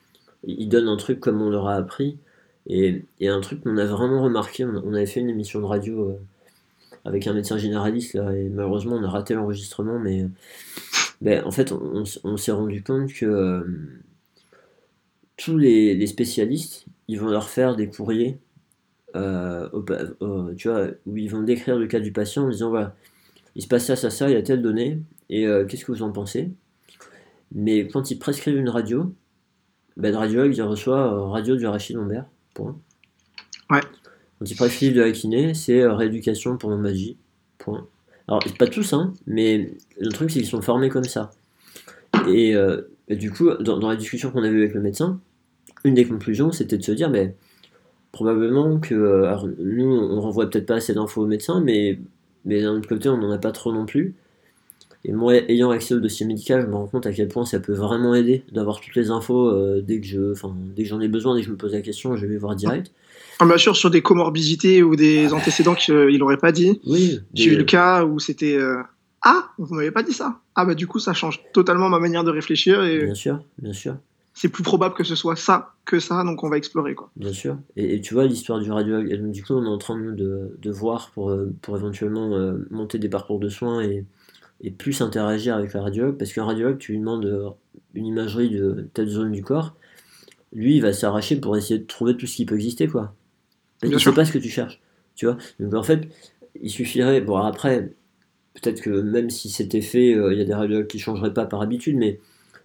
ils 0.44 0.68
donnent 0.68 0.88
un 0.88 0.96
truc 0.96 1.20
comme 1.20 1.40
on 1.42 1.50
leur 1.50 1.68
a 1.68 1.74
appris. 1.74 2.18
Et, 2.66 3.05
et 3.20 3.29
un 3.29 3.40
truc 3.40 3.62
qu'on 3.62 3.77
a 3.79 3.85
vraiment 3.85 4.22
remarqué, 4.22 4.64
on, 4.64 4.94
avait 4.94 5.07
fait 5.07 5.20
une 5.20 5.29
émission 5.29 5.61
de 5.61 5.66
radio 5.66 6.18
avec 7.05 7.27
un 7.27 7.35
médecin 7.35 7.59
généraliste, 7.59 8.14
là, 8.14 8.33
et 8.35 8.48
malheureusement, 8.48 8.96
on 8.96 9.05
a 9.05 9.11
raté 9.11 9.35
l'enregistrement, 9.35 9.98
mais 9.98 10.27
ben, 11.20 11.42
en 11.46 11.50
fait, 11.50 11.72
on, 11.72 12.37
s'est 12.37 12.53
rendu 12.53 12.83
compte 12.83 13.12
que 13.12 13.24
euh, 13.24 13.62
tous 15.37 15.59
les, 15.59 16.07
spécialistes, 16.07 16.87
ils 17.09 17.18
vont 17.18 17.29
leur 17.29 17.49
faire 17.49 17.77
des 17.77 17.88
courriers, 17.88 18.38
euh, 19.16 19.68
tu 20.57 20.68
vois, 20.68 20.88
où 21.07 21.16
ils 21.16 21.31
vont 21.31 21.42
décrire 21.42 21.77
le 21.77 21.87
cas 21.87 22.01
du 22.01 22.12
patient 22.12 22.44
en 22.44 22.49
disant 22.49 22.70
voilà, 22.70 22.94
il 23.55 23.62
se 23.62 23.68
passe 23.68 23.87
ça, 23.87 23.97
ça, 23.97 24.11
ça, 24.11 24.29
il 24.29 24.35
y 24.35 24.37
a 24.37 24.42
telle 24.42 24.62
donnée, 24.62 25.01
et 25.31 25.47
euh, 25.47 25.64
qu'est-ce 25.66 25.85
que 25.85 25.92
vous 25.92 26.03
en 26.03 26.12
pensez? 26.12 26.51
Mais 27.53 27.87
quand 27.88 28.11
ils 28.11 28.18
prescrivent 28.18 28.57
une 28.57 28.68
radio, 28.68 29.14
ben, 29.97 30.11
le 30.11 30.18
radiologue, 30.18 30.57
il 30.57 30.62
reçoit 30.62 31.29
radio 31.29 31.57
du 31.57 31.66
rachis 31.66 31.92
lombaire, 31.92 32.27
point. 32.53 32.77
Ouais. 33.70 33.81
Quand 34.38 34.51
ils 34.51 34.57
prescrivent 34.57 34.94
de 34.94 35.03
la 35.03 35.12
kiné, 35.12 35.55
c'est 35.55 35.87
rééducation 35.87 36.57
pour 36.57 36.70
magie, 36.70 37.16
point. 37.59 37.87
Alors, 38.27 38.42
pas 38.59 38.66
tous, 38.66 38.92
hein, 38.94 39.12
mais 39.27 39.77
le 40.01 40.11
truc, 40.11 40.31
c'est 40.31 40.40
qu'ils 40.40 40.49
sont 40.49 40.62
formés 40.62 40.88
comme 40.88 41.05
ça. 41.05 41.31
Et, 42.29 42.55
euh, 42.55 42.83
du 43.09 43.31
coup, 43.31 43.51
dans, 43.61 43.89
la 43.89 43.97
discussion 43.97 44.31
qu'on 44.31 44.43
a 44.43 44.49
eue 44.49 44.63
avec 44.63 44.75
le 44.75 44.81
médecin, 44.81 45.21
une 45.85 45.95
des 45.95 46.07
conclusions, 46.07 46.53
c'était 46.53 46.79
de 46.79 46.83
se 46.83 46.93
dire, 46.93 47.11
mais 47.11 47.35
probablement 48.13 48.79
que. 48.79 48.95
Euh, 48.95 49.27
alors, 49.27 49.49
nous, 49.59 49.87
on 49.87 50.21
renvoie 50.21 50.49
peut-être 50.49 50.67
pas 50.67 50.77
assez 50.77 50.95
d'infos 50.95 51.23
au 51.23 51.27
médecin, 51.27 51.61
mais, 51.61 51.99
mais 52.45 52.63
d'un 52.63 52.75
autre 52.77 52.89
côté, 52.89 53.09
on 53.09 53.19
n'en 53.19 53.31
a 53.31 53.39
pas 53.39 53.53
trop 53.53 53.73
non 53.73 53.87
plus. 53.87 54.15
Et 55.07 55.13
moi, 55.13 55.35
ayant 55.35 55.71
accès 55.71 55.95
au 55.95 56.01
dossier 56.01 56.25
médical, 56.25 56.63
je 56.63 56.67
me 56.67 56.75
rends 56.77 56.87
compte 56.87 57.05
à 57.05 57.13
quel 57.13 57.29
point 57.29 57.45
ça 57.45 57.61
peut 57.61 57.75
vraiment 57.75 58.15
aider 58.15 58.43
d'avoir 58.53 58.81
toutes 58.81 58.95
les 58.97 59.11
infos 59.11 59.49
euh, 59.49 59.83
dès 59.83 60.01
que 60.01 60.07
je, 60.07 60.35
dès 60.75 60.85
que 60.85 60.89
j'en 60.89 61.01
ai 61.01 61.09
besoin, 61.09 61.35
dès 61.35 61.43
que 61.43 61.47
je 61.47 61.53
me 61.53 61.59
pose 61.59 61.75
la 61.75 61.83
question, 61.83 62.17
je 62.17 62.25
vais 62.25 62.39
voir 62.39 62.57
direct. 62.57 62.91
Ah, 63.39 63.45
bien 63.45 63.59
sûr, 63.59 63.77
sur 63.77 63.91
des 63.91 64.01
comorbidités 64.01 64.83
ou 64.83 64.97
des 64.97 65.33
antécédents 65.35 65.75
qu'il 65.75 66.17
n'aurait 66.19 66.39
pas 66.39 66.53
dit. 66.53 66.81
Oui. 66.87 67.21
J'ai 67.35 67.53
eu 67.53 67.57
le 67.57 67.65
cas 67.65 68.05
où 68.05 68.19
c'était 68.19 68.57
euh, 68.57 68.77
Ah, 69.25 69.51
vous 69.59 69.75
m'avez 69.75 69.91
pas 69.91 70.03
dit 70.03 70.13
ça. 70.13 70.41
Ah, 70.55 70.65
bah 70.65 70.75
du 70.75 70.87
coup, 70.87 70.99
ça 70.99 71.15
change 71.15 71.43
totalement 71.53 71.89
ma 71.89 71.99
manière 71.99 72.25
de 72.25 72.31
réfléchir. 72.31 72.85
Et... 72.85 73.05
Bien 73.05 73.15
sûr, 73.15 73.43
bien 73.59 73.73
sûr. 73.73 73.97
C'est 74.35 74.49
plus 74.49 74.63
probable 74.63 74.95
que 74.95 75.05
ce 75.05 75.15
soit 75.15 75.37
ça 75.37 75.75
que 75.85 76.01
ça, 76.01 76.25
donc 76.25 76.45
on 76.45 76.51
va 76.51 76.57
explorer. 76.57 76.95
Quoi. 76.95 77.11
Bien 77.17 77.33
sûr. 77.33 77.57
Et, 77.77 78.01
tu 78.01 78.15
vois, 78.15 78.27
l'histoire 78.27 78.61
du 78.61 78.71
radiologue, 78.71 79.31
du 79.31 79.43
coup, 79.45 79.55
on 79.55 79.65
est 79.65 79.69
en 79.69 79.79
train 79.79 79.99
de, 79.99 80.57
de 80.61 80.71
voir 80.71 81.11
pour, 81.13 81.31
euh, 81.31 81.55
pour 81.63 81.77
éventuellement 81.77 82.33
euh, 82.35 82.67
monter 82.71 82.99
des 82.99 83.09
parcours 83.09 83.39
de 83.39 83.49
soins 83.49 83.83
et, 83.83 84.05
et 84.61 84.71
plus 84.71 85.01
interagir 85.01 85.57
avec 85.57 85.73
le 85.73 85.81
radiologue. 85.81 86.19
Parce 86.19 86.33
qu'un 86.33 86.45
radiologue, 86.45 86.79
tu 86.79 86.93
lui 86.93 86.99
demandes 86.99 87.55
une 87.95 88.07
imagerie 88.07 88.51
de 88.51 88.89
telle 88.93 89.09
zone 89.09 89.33
du 89.33 89.43
corps, 89.43 89.75
lui, 90.53 90.77
il 90.77 90.83
va 90.83 90.93
s'arracher 90.93 91.37
pour 91.37 91.57
essayer 91.57 91.81
de 91.81 91.85
trouver 91.85 92.17
tout 92.17 92.27
ce 92.27 92.37
qui 92.37 92.47
peut 92.47 92.55
exister, 92.55 92.87
quoi. 92.87 93.15
Il 93.83 93.91
ne 93.91 93.99
sait 93.99 94.13
pas 94.13 94.25
ce 94.25 94.33
que 94.33 94.39
tu 94.39 94.49
cherches. 94.49 94.81
Tu 95.15 95.27
vois 95.27 95.37
Donc 95.61 95.75
en 95.75 95.83
fait, 95.83 96.09
il 96.61 96.71
suffirait. 96.71 97.21
Bon, 97.21 97.37
après, 97.37 97.93
peut-être 98.55 98.81
que 98.81 98.90
même 98.90 99.31
si 99.31 99.51
c'était 99.51 99.83
fait, 99.83 100.14
euh, 100.14 100.33
il 100.33 100.38
y 100.38 100.43
a 100.43 100.45
des 100.45 100.55
radiologues 100.55 100.87
qui 100.87 100.97
ne 100.99 101.03
changeraient 101.03 101.35
pas 101.35 101.47
par 101.47 101.62
habitude, 101.62 101.97
mais 101.97 102.21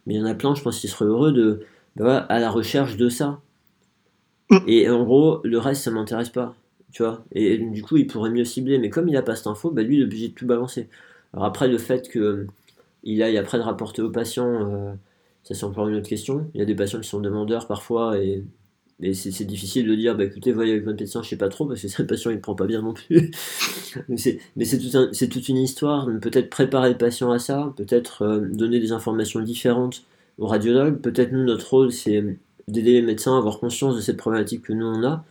mais 0.06 0.16
il 0.16 0.18
y 0.20 0.22
en 0.24 0.26
a 0.26 0.34
plein, 0.34 0.56
je 0.56 0.62
pense, 0.62 0.80
qui 0.80 0.88
seraient 0.88 1.06
heureux 1.06 1.32
de. 1.32 1.62
Bah, 1.96 2.18
à 2.30 2.40
la 2.40 2.50
recherche 2.50 2.98
de 2.98 3.10
ça. 3.10 3.42
Mm. 4.50 4.58
Et 4.68 4.90
en 4.90 5.04
gros, 5.04 5.42
le 5.44 5.58
reste, 5.60 5.84
ça 5.84 5.92
m'intéresse 5.92 6.30
pas. 6.30 6.56
tu 6.92 7.04
vois. 7.04 7.24
Et, 7.32 7.58
du 7.58 7.84
coup, 7.84 7.98
il 7.98 8.08
pourrait 8.08 8.30
mieux 8.30 8.46
cibler. 8.46 8.80
Mais 8.80 8.90
comme 8.90 9.08
il 9.08 9.14
n'a 9.14 9.22
pas 9.22 9.36
cette 9.36 9.48
info, 9.48 9.70
bah, 9.72 9.84
lui, 9.84 9.98
il 9.98 10.02
est 10.02 10.06
obligé 10.06 10.30
de 10.30 10.34
tout 10.34 10.46
balancer. 10.46 10.88
Alors 11.34 11.46
après, 11.46 11.68
le 11.68 11.78
fait 11.78 12.10
qu'il 12.10 13.22
aille 13.22 13.38
après 13.38 13.58
de 13.58 13.64
rapporter 13.64 14.02
aux 14.02 14.10
patients, 14.10 14.72
euh, 14.72 14.94
ça 15.44 15.54
c'est 15.54 15.66
encore 15.66 15.88
une 15.88 15.96
autre 15.96 16.10
question. 16.10 16.50
Il 16.54 16.60
y 16.60 16.64
a 16.64 16.66
des 16.66 16.76
patients 16.76 17.00
qui 17.00 17.08
sont 17.08 17.20
demandeurs 17.20 17.68
parfois 17.68 18.18
et, 18.18 18.44
c'est 19.14 19.46
difficile 19.46 19.88
de 19.88 19.96
dire, 19.96 20.16
bah 20.16 20.26
écoutez, 20.26 20.52
voyez 20.52 20.74
avec 20.74 20.84
votre 20.84 21.00
médecin, 21.00 21.22
je 21.24 21.30
sais 21.30 21.38
pas 21.38 21.48
trop, 21.48 21.66
parce 21.66 21.82
que 21.82 21.88
c'est 21.88 22.04
un 22.04 22.06
patient, 22.06 22.32
il 22.32 22.36
ne 22.36 22.42
prend 22.42 22.56
pas 22.56 22.66
bien 22.66 22.82
non 22.82 22.94
plus. 22.94 23.32
mais 24.10 24.18
c'est 24.18 24.78
tout 24.78 25.28
toute 25.30 25.50
une 25.50 25.58
histoire, 25.58 26.08
peut-être 26.22 26.50
préparer 26.50 26.90
le 26.90 26.98
patient 26.98 27.32
à 27.32 27.40
ça, 27.40 27.74
peut-être 27.78 28.24
euh, 28.24 28.40
donner 28.40 28.80
des 28.80 28.92
informations 28.92 29.40
différentes 29.40 30.04
au 30.38 30.48
radiologue. 30.48 31.00
Peut-être 31.00 31.32
nous, 31.32 31.44
notre 31.44 31.70
rôle, 31.70 31.92
c'est 31.94 32.24
d'aider 32.68 32.94
les 32.94 33.02
médecins 33.02 33.36
à 33.36 33.38
avoir 33.38 33.60
conscience 33.60 33.96
de 33.96 34.02
cette 34.02 34.18
problématique 34.18 34.64
que 34.64 34.74
nous 34.74 34.86
on 34.86 35.04
a. 35.04 35.24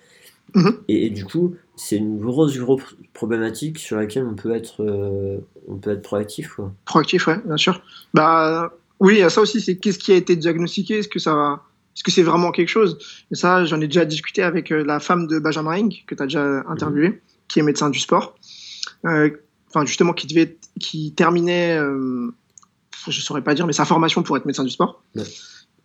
Mhm. 0.54 0.78
Et, 0.88 1.10
du 1.10 1.26
coup, 1.26 1.54
c'est 1.76 1.96
une 1.96 2.20
grosse, 2.20 2.56
grosse 2.56 2.96
problématique 3.12 3.78
sur 3.78 3.96
laquelle 3.96 4.24
on 4.24 4.34
peut 4.34 4.54
être, 4.54 4.82
euh, 4.82 5.38
on 5.68 5.76
peut 5.76 5.90
être 5.90 6.02
proactif. 6.02 6.54
Quoi. 6.54 6.72
Proactif, 6.86 7.26
ouais, 7.26 7.38
bien 7.44 7.58
sûr. 7.58 7.82
Bah 8.14 8.72
oui, 8.98 9.22
ça 9.28 9.42
aussi, 9.42 9.60
c'est 9.60 9.76
qu'est-ce 9.76 9.98
qui 9.98 10.12
a 10.12 10.16
été 10.16 10.36
diagnostiqué? 10.36 10.98
Est-ce 10.98 11.08
que 11.08 11.18
ça, 11.18 11.62
est-ce 11.98 12.04
que 12.04 12.10
c'est 12.10 12.22
vraiment 12.22 12.52
quelque 12.52 12.68
chose? 12.68 12.98
Et 13.32 13.34
ça, 13.34 13.64
j'en 13.64 13.80
ai 13.80 13.88
déjà 13.88 14.04
discuté 14.04 14.42
avec 14.42 14.70
euh, 14.70 14.84
la 14.84 15.00
femme 15.00 15.26
de 15.26 15.38
Benjamin 15.38 15.70
Ring 15.70 16.04
que 16.06 16.14
tu 16.14 16.22
as 16.22 16.26
déjà 16.26 16.62
interviewé, 16.68 17.20
qui 17.48 17.58
est 17.58 17.62
médecin 17.62 17.90
du 17.90 17.98
sport. 17.98 18.36
Euh, 19.04 19.30
enfin, 19.68 19.84
justement, 19.84 20.12
qui 20.12 20.26
devait, 20.28 20.56
qui 20.78 21.12
terminait 21.12 21.78
je 23.06 23.20
saurais 23.20 23.42
pas 23.42 23.54
dire, 23.54 23.66
mais 23.66 23.72
sa 23.72 23.84
formation 23.84 24.22
pour 24.22 24.36
être 24.36 24.46
médecin 24.46 24.64
du 24.64 24.70
sport. 24.70 25.02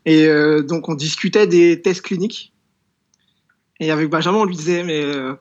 Et 0.06 0.28
euh, 0.28 0.62
donc 0.62 0.90
on 0.90 0.96
discutait 0.96 1.48
des 1.48 1.82
tests 1.82 2.02
cliniques. 2.02 2.54
Et 3.80 3.92
avec 3.92 4.10
Benjamin, 4.10 4.40
on 4.40 4.46
lui 4.46 4.56
disait, 4.56 4.84
mais 4.84 5.02
euh, 5.04 5.34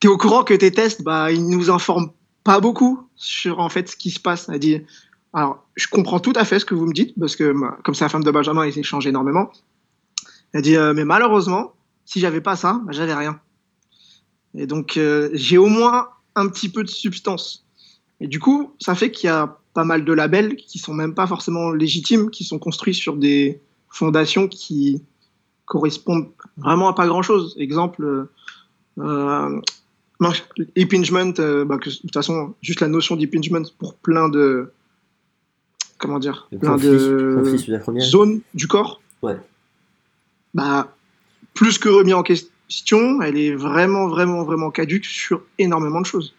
t'es 0.00 0.08
au 0.08 0.16
courant 0.16 0.44
que 0.44 0.54
tes 0.54 0.70
tests, 0.70 1.02
bah, 1.02 1.30
ils 1.30 1.46
nous 1.46 1.70
informent 1.70 2.10
pas 2.44 2.60
beaucoup 2.60 3.08
sur 3.14 3.60
en 3.60 3.68
fait 3.68 3.88
ce 3.88 3.96
qui 3.96 4.10
se 4.10 4.20
passe? 4.20 4.48
Elle 4.48 4.58
dit, 4.58 4.82
alors 5.32 5.64
je 5.76 5.86
comprends 5.88 6.20
tout 6.20 6.32
à 6.34 6.44
fait 6.44 6.58
ce 6.58 6.64
que 6.64 6.74
vous 6.74 6.86
me 6.86 6.92
dites 6.92 7.14
parce 7.18 7.36
que 7.36 7.52
comme 7.82 7.94
c'est 7.94 8.04
la 8.04 8.08
femme 8.08 8.24
de 8.24 8.30
Benjamin, 8.30 8.66
ils 8.66 8.78
échangent 8.78 9.06
énormément. 9.06 9.50
Elle 10.52 10.62
dit, 10.62 10.76
euh, 10.76 10.94
mais 10.94 11.04
malheureusement, 11.04 11.74
si 12.04 12.20
j'avais 12.20 12.40
pas 12.40 12.56
ça, 12.56 12.80
bah, 12.84 12.92
j'avais 12.92 13.14
rien. 13.14 13.40
Et 14.54 14.66
donc 14.66 14.98
j'ai 15.32 15.58
au 15.58 15.66
moins 15.66 16.08
un 16.34 16.48
petit 16.48 16.68
peu 16.68 16.82
de 16.82 16.88
substance. 16.88 17.64
Et 18.20 18.26
du 18.26 18.40
coup, 18.40 18.74
ça 18.80 18.94
fait 18.94 19.10
qu'il 19.10 19.28
y 19.28 19.30
a 19.30 19.58
pas 19.74 19.84
mal 19.84 20.04
de 20.04 20.12
labels 20.12 20.56
qui 20.56 20.78
sont 20.78 20.94
même 20.94 21.14
pas 21.14 21.26
forcément 21.26 21.70
légitimes, 21.70 22.30
qui 22.30 22.44
sont 22.44 22.58
construits 22.58 22.94
sur 22.94 23.16
des 23.16 23.60
fondations 23.88 24.48
qui 24.48 25.02
correspondent 25.66 26.30
vraiment 26.56 26.88
à 26.88 26.94
pas 26.94 27.06
grand 27.06 27.22
chose. 27.22 27.54
Exemple, 27.58 28.04
euh, 28.04 28.30
euh 28.98 29.60
impingement, 30.76 31.32
euh, 31.38 31.64
bah, 31.64 31.76
de 31.76 31.90
toute 31.90 32.12
façon, 32.12 32.54
juste 32.60 32.80
la 32.80 32.88
notion 32.88 33.14
d'impingement 33.14 33.62
pour 33.78 33.94
plein 33.94 34.28
de 34.28 34.72
comment 35.98 36.18
dire, 36.18 36.48
plein 36.60 36.76
de 36.76 38.00
zones 38.00 38.40
du 38.54 38.66
corps. 38.66 39.00
Ouais. 39.22 39.36
Bah, 40.54 40.94
plus 41.54 41.78
que 41.78 41.88
remis 41.88 42.14
en 42.14 42.22
question, 42.22 43.20
elle 43.22 43.36
est 43.36 43.54
vraiment, 43.54 44.08
vraiment, 44.08 44.44
vraiment 44.44 44.70
caduque 44.70 45.04
sur 45.04 45.42
énormément 45.58 46.00
de 46.00 46.06
choses 46.06 46.34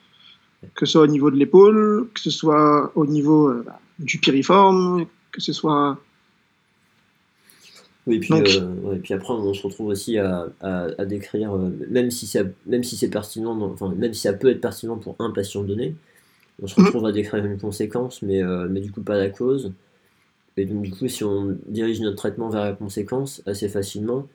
que 0.75 0.85
ce 0.85 0.93
soit 0.93 1.01
au 1.01 1.07
niveau 1.07 1.31
de 1.31 1.37
l'épaule, 1.37 2.07
que 2.13 2.19
ce 2.19 2.29
soit 2.29 2.91
au 2.95 3.05
niveau 3.05 3.49
euh, 3.49 3.65
du 3.99 4.19
piriforme, 4.19 5.05
que 5.31 5.41
ce 5.41 5.53
soit. 5.53 5.97
Oui, 8.07 8.15
et 8.15 8.19
puis, 8.19 8.33
euh, 8.33 8.95
puis 9.03 9.13
après, 9.13 9.33
on 9.33 9.53
se 9.53 9.61
retrouve 9.61 9.87
aussi 9.87 10.17
à, 10.17 10.47
à, 10.61 11.05
décrire, 11.05 11.55
euh, 11.55 11.69
même 11.89 12.09
si 12.09 12.27
ça, 12.27 12.41
même 12.65 12.83
si 12.83 12.97
c'est 12.97 13.09
pertinent, 13.09 13.59
enfin, 13.61 13.93
même 13.95 14.13
si 14.13 14.21
ça 14.21 14.33
peut 14.33 14.49
être 14.49 14.61
pertinent 14.61 14.97
pour 14.97 15.15
un 15.19 15.29
patient 15.31 15.63
donné, 15.63 15.95
on 16.61 16.67
se 16.67 16.79
retrouve 16.81 17.05
à 17.05 17.11
décrire 17.11 17.43
une 17.45 17.57
conséquence, 17.57 18.21
mais, 18.21 18.41
mais 18.69 18.81
du 18.81 18.91
coup 18.91 19.01
pas 19.01 19.17
la 19.17 19.29
cause. 19.29 19.71
Et 20.57 20.65
donc, 20.65 20.81
du 20.81 20.91
coup, 20.91 21.07
si 21.07 21.23
on 21.23 21.57
dirige 21.67 22.01
notre 22.01 22.17
traitement 22.17 22.49
vers 22.49 22.65
la 22.65 22.73
conséquence 22.73 23.41
assez 23.45 23.69
facilement, 23.69 24.27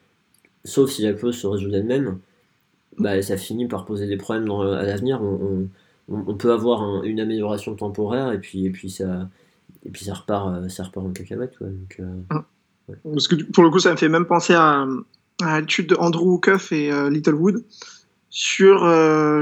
sauf 0.64 0.90
si 0.90 1.02
la 1.02 1.12
cause 1.12 1.37
se 1.37 1.46
résout 1.46 1.70
elle-même, 1.74 2.18
bah, 2.98 3.20
ça 3.20 3.37
finit 3.37 3.66
par 3.66 3.84
poser 3.84 4.06
des 4.06 4.16
problèmes 4.16 4.50
à 4.50 4.82
l'avenir. 4.84 5.20
on, 5.22 5.68
on, 6.08 6.34
peut 6.34 6.52
avoir 6.52 7.04
une 7.04 7.20
amélioration 7.20 7.74
temporaire 7.74 8.32
et 8.32 8.38
puis, 8.38 8.66
et 8.66 8.70
puis, 8.70 8.90
ça, 8.90 9.28
et 9.84 9.90
puis 9.90 10.04
ça, 10.04 10.14
repart, 10.14 10.48
euh, 10.48 10.68
ça 10.68 10.84
repart 10.84 11.06
en 11.06 11.12
cacahuète. 11.12 11.54
Donc, 11.60 11.96
euh, 12.00 12.20
ah. 12.30 12.44
Parce 13.04 13.28
que 13.28 13.37
pour 13.37 13.64
le 13.64 13.70
coup, 13.70 13.78
ça 13.78 13.90
me 13.90 13.96
fait 13.96 14.10
même 14.10 14.26
penser 14.26 14.52
à, 14.54 14.87
à 15.42 15.60
l'étude 15.60 15.88
de 15.88 15.96
Andrew 15.96 16.38
Cuff 16.38 16.70
et 16.72 16.92
euh, 16.92 17.08
Littlewood 17.08 17.64
sur 18.28 18.84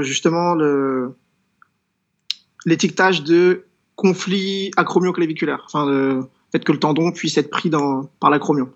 justement 0.03 0.53
le 0.53 1.15
l'étiquetage 2.65 3.23
de 3.23 3.65
conflit 3.95 4.71
acromioclaviculaire, 4.77 5.63
enfin 5.65 5.85
le 5.85 6.25
fait 6.51 6.63
que 6.63 6.71
le 6.71 6.79
tendon 6.79 7.11
puisse 7.11 7.37
être 7.37 7.49
pris 7.49 7.69
par 8.19 8.29
l'acromion. 8.29 8.69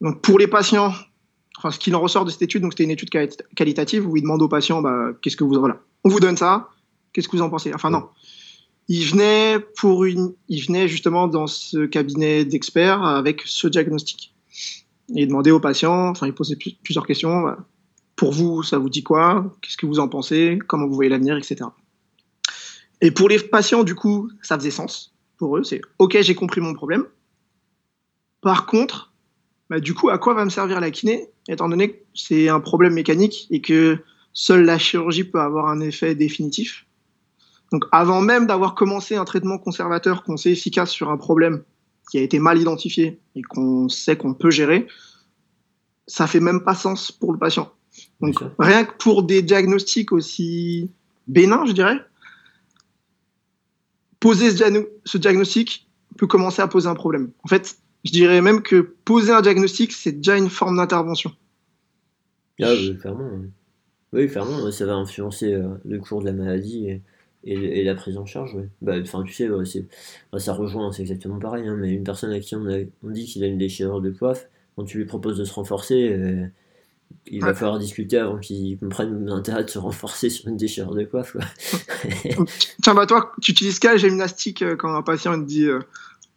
Donc 0.00 0.20
pour 0.20 0.38
les 0.38 0.46
patients, 0.46 0.92
enfin 1.58 1.70
ce 1.70 1.78
qu'il 1.78 1.94
en 1.94 2.00
ressort 2.00 2.24
de 2.24 2.30
cette 2.30 2.42
étude, 2.42 2.62
donc 2.62 2.72
c'était 2.72 2.84
une 2.84 2.90
étude 2.90 3.10
qualitative 3.54 4.08
où 4.08 4.16
il 4.16 4.22
demande 4.22 4.42
aux 4.42 4.48
patients, 4.48 4.82
bah, 4.82 5.10
qu'est-ce 5.22 5.36
que 5.36 5.44
vous, 5.44 5.58
voilà, 5.58 5.80
on 6.04 6.08
vous 6.08 6.20
donne 6.20 6.36
ça, 6.36 6.68
Qu'est-ce 7.14 7.28
que 7.28 7.36
vous 7.36 7.42
en 7.42 7.48
pensez? 7.48 7.72
Enfin 7.72 7.90
non. 7.90 8.08
Il 8.88 9.06
venait 9.06 9.58
pour 9.78 10.04
une, 10.04 10.34
justement 10.50 11.26
dans 11.26 11.46
ce 11.46 11.86
cabinet 11.86 12.44
d'experts 12.44 13.02
avec 13.02 13.42
ce 13.46 13.66
diagnostic. 13.66 14.34
il 15.08 15.26
demandait 15.28 15.52
aux 15.52 15.60
patients, 15.60 16.08
enfin 16.08 16.26
il 16.26 16.34
posait 16.34 16.58
plusieurs 16.82 17.06
questions. 17.06 17.46
Pour 18.16 18.32
vous, 18.32 18.62
ça 18.62 18.78
vous 18.78 18.90
dit 18.90 19.02
quoi? 19.02 19.50
Qu'est-ce 19.62 19.78
que 19.78 19.86
vous 19.86 20.00
en 20.00 20.08
pensez? 20.08 20.58
Comment 20.66 20.86
vous 20.86 20.94
voyez 20.94 21.08
l'avenir, 21.08 21.36
etc. 21.36 21.64
Et 23.00 23.10
pour 23.10 23.28
les 23.28 23.38
patients, 23.38 23.84
du 23.84 23.94
coup, 23.94 24.30
ça 24.42 24.58
faisait 24.58 24.70
sens. 24.70 25.14
Pour 25.36 25.56
eux, 25.56 25.64
c'est 25.64 25.80
OK, 25.98 26.16
j'ai 26.20 26.34
compris 26.34 26.60
mon 26.60 26.74
problème. 26.74 27.04
Par 28.40 28.66
contre, 28.66 29.12
bah, 29.70 29.80
du 29.80 29.94
coup, 29.94 30.10
à 30.10 30.18
quoi 30.18 30.34
va 30.34 30.44
me 30.44 30.50
servir 30.50 30.80
la 30.80 30.90
kiné, 30.90 31.28
étant 31.48 31.68
donné 31.68 31.92
que 31.92 31.96
c'est 32.14 32.48
un 32.48 32.60
problème 32.60 32.94
mécanique 32.94 33.46
et 33.50 33.60
que 33.60 33.98
seule 34.32 34.64
la 34.64 34.78
chirurgie 34.78 35.24
peut 35.24 35.40
avoir 35.40 35.68
un 35.68 35.80
effet 35.80 36.14
définitif? 36.14 36.86
Donc 37.72 37.86
avant 37.90 38.20
même 38.20 38.46
d'avoir 38.46 38.74
commencé 38.74 39.16
un 39.16 39.24
traitement 39.24 39.58
conservateur 39.58 40.22
qu'on 40.22 40.36
sait 40.36 40.52
efficace 40.52 40.90
sur 40.90 41.10
un 41.10 41.16
problème 41.16 41.64
qui 42.10 42.18
a 42.18 42.20
été 42.20 42.38
mal 42.38 42.60
identifié 42.60 43.18
et 43.34 43.42
qu'on 43.42 43.88
sait 43.88 44.16
qu'on 44.16 44.34
peut 44.34 44.50
gérer, 44.50 44.86
ça 46.06 46.26
fait 46.26 46.40
même 46.40 46.62
pas 46.62 46.74
sens 46.74 47.10
pour 47.10 47.32
le 47.32 47.38
patient. 47.38 47.72
Donc 48.20 48.36
rien 48.58 48.84
que 48.84 48.92
pour 48.98 49.22
des 49.22 49.42
diagnostics 49.42 50.12
aussi 50.12 50.90
bénins, 51.26 51.64
je 51.66 51.72
dirais, 51.72 51.98
poser 54.24 54.50
ce, 55.04 55.18
diagnostic 55.18 55.86
peut 56.16 56.26
commencer 56.26 56.62
à 56.62 56.66
poser 56.66 56.88
un 56.88 56.94
problème. 56.94 57.30
En 57.42 57.48
fait, 57.48 57.76
je 58.04 58.10
dirais 58.10 58.40
même 58.40 58.62
que 58.62 58.94
poser 59.04 59.32
un 59.32 59.42
diagnostic, 59.42 59.92
c'est 59.92 60.12
déjà 60.12 60.38
une 60.38 60.48
forme 60.48 60.78
d'intervention. 60.78 61.30
Ah 62.62 62.72
oui, 62.72 62.96
clairement. 62.98 63.30
Oui, 64.14 64.26
clairement, 64.28 64.70
ça 64.70 64.86
va 64.86 64.94
influencer 64.94 65.52
euh, 65.52 65.74
le 65.84 65.98
cours 65.98 66.20
de 66.20 66.26
la 66.26 66.32
maladie. 66.32 66.88
Et 66.88 67.02
et, 67.46 67.84
la 67.84 67.94
prise 67.94 68.16
en 68.16 68.24
charge, 68.24 68.54
ouais. 68.54 68.70
Bah, 68.80 68.94
enfin, 68.98 69.22
tu 69.22 69.34
sais, 69.34 69.46
bah, 70.32 70.38
ça 70.38 70.54
rejoint, 70.54 70.90
c'est 70.92 71.02
exactement 71.02 71.38
pareil, 71.38 71.68
hein, 71.68 71.76
mais 71.78 71.92
une 71.92 72.02
personne 72.02 72.32
à 72.32 72.40
qui 72.40 72.56
on, 72.56 72.66
a, 72.66 72.78
on 73.02 73.10
dit 73.10 73.26
qu'il 73.26 73.44
a 73.44 73.46
une 73.46 73.58
déchirure 73.58 74.00
de 74.00 74.08
coiffe, 74.08 74.48
quand 74.76 74.84
tu 74.84 74.96
lui 74.96 75.04
proposes 75.04 75.36
de 75.36 75.44
se 75.44 75.52
renforcer, 75.52 76.10
euh, 76.10 76.46
il 77.26 77.40
va 77.40 77.54
falloir 77.54 77.78
discuter 77.78 78.18
avant 78.18 78.38
qu'il 78.38 78.78
comprenne 78.78 79.26
l'intérêt 79.26 79.64
de 79.64 79.70
se 79.70 79.78
renforcer 79.78 80.30
sur 80.30 80.48
une 80.48 80.56
déchirure 80.56 80.94
de 80.94 81.04
coiffe. 81.04 81.36
Tiens, 82.82 82.94
bah 82.94 83.06
toi, 83.06 83.32
tu 83.40 83.52
utilises 83.52 83.78
quel 83.78 83.98
gymnastique 83.98 84.62
euh, 84.62 84.76
quand 84.76 84.94
un 84.94 85.02
patient 85.02 85.40
te 85.40 85.46
dit 85.46 85.66
euh, 85.66 85.80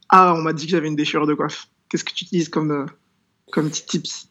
Ah, 0.10 0.34
on 0.36 0.42
m'a 0.42 0.54
dit 0.54 0.66
que 0.66 0.72
j'avais 0.72 0.88
une 0.88 0.96
déchirure 0.96 1.28
de 1.28 1.34
coiffe? 1.34 1.68
Qu'est-ce 1.90 2.04
que 2.04 2.13
tu 2.13 2.26
utilises 2.26 2.50
comme, 2.50 2.88
comme 3.52 3.70
petit 3.70 3.86
tips? 3.86 4.30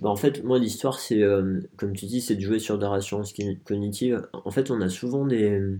Bah 0.00 0.08
en 0.08 0.16
fait, 0.16 0.42
moi, 0.42 0.58
l'histoire, 0.58 0.98
c'est, 0.98 1.22
comme 1.76 1.94
tu 1.94 2.06
dis, 2.06 2.20
c'est 2.20 2.34
de 2.34 2.40
jouer 2.40 2.58
sur 2.58 2.78
des 2.78 2.86
rassurances 2.86 3.32
cognitives. 3.64 4.26
En 4.32 4.50
fait, 4.50 4.70
on 4.70 4.80
a 4.80 4.88
souvent 4.88 5.24
des, 5.24 5.78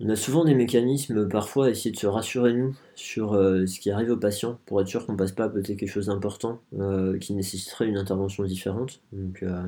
on 0.00 0.08
a 0.08 0.16
souvent 0.16 0.44
des 0.44 0.54
mécanismes 0.54 1.28
parfois 1.28 1.66
à 1.66 1.70
essayer 1.70 1.92
de 1.92 1.96
se 1.96 2.06
rassurer 2.06 2.52
nous 2.52 2.74
sur 2.96 3.34
euh, 3.34 3.66
ce 3.66 3.78
qui 3.78 3.90
arrive 3.90 4.10
au 4.10 4.16
patient 4.16 4.58
pour 4.66 4.80
être 4.80 4.88
sûr 4.88 5.06
qu'on 5.06 5.16
passe 5.16 5.32
pas 5.32 5.44
à 5.44 5.48
côté 5.48 5.76
quelque 5.76 5.90
chose 5.90 6.06
d'important 6.06 6.60
euh, 6.78 7.16
qui 7.18 7.32
nécessiterait 7.32 7.86
une 7.86 7.96
intervention 7.96 8.42
différente. 8.44 9.00
Donc 9.12 9.42
euh, 9.44 9.62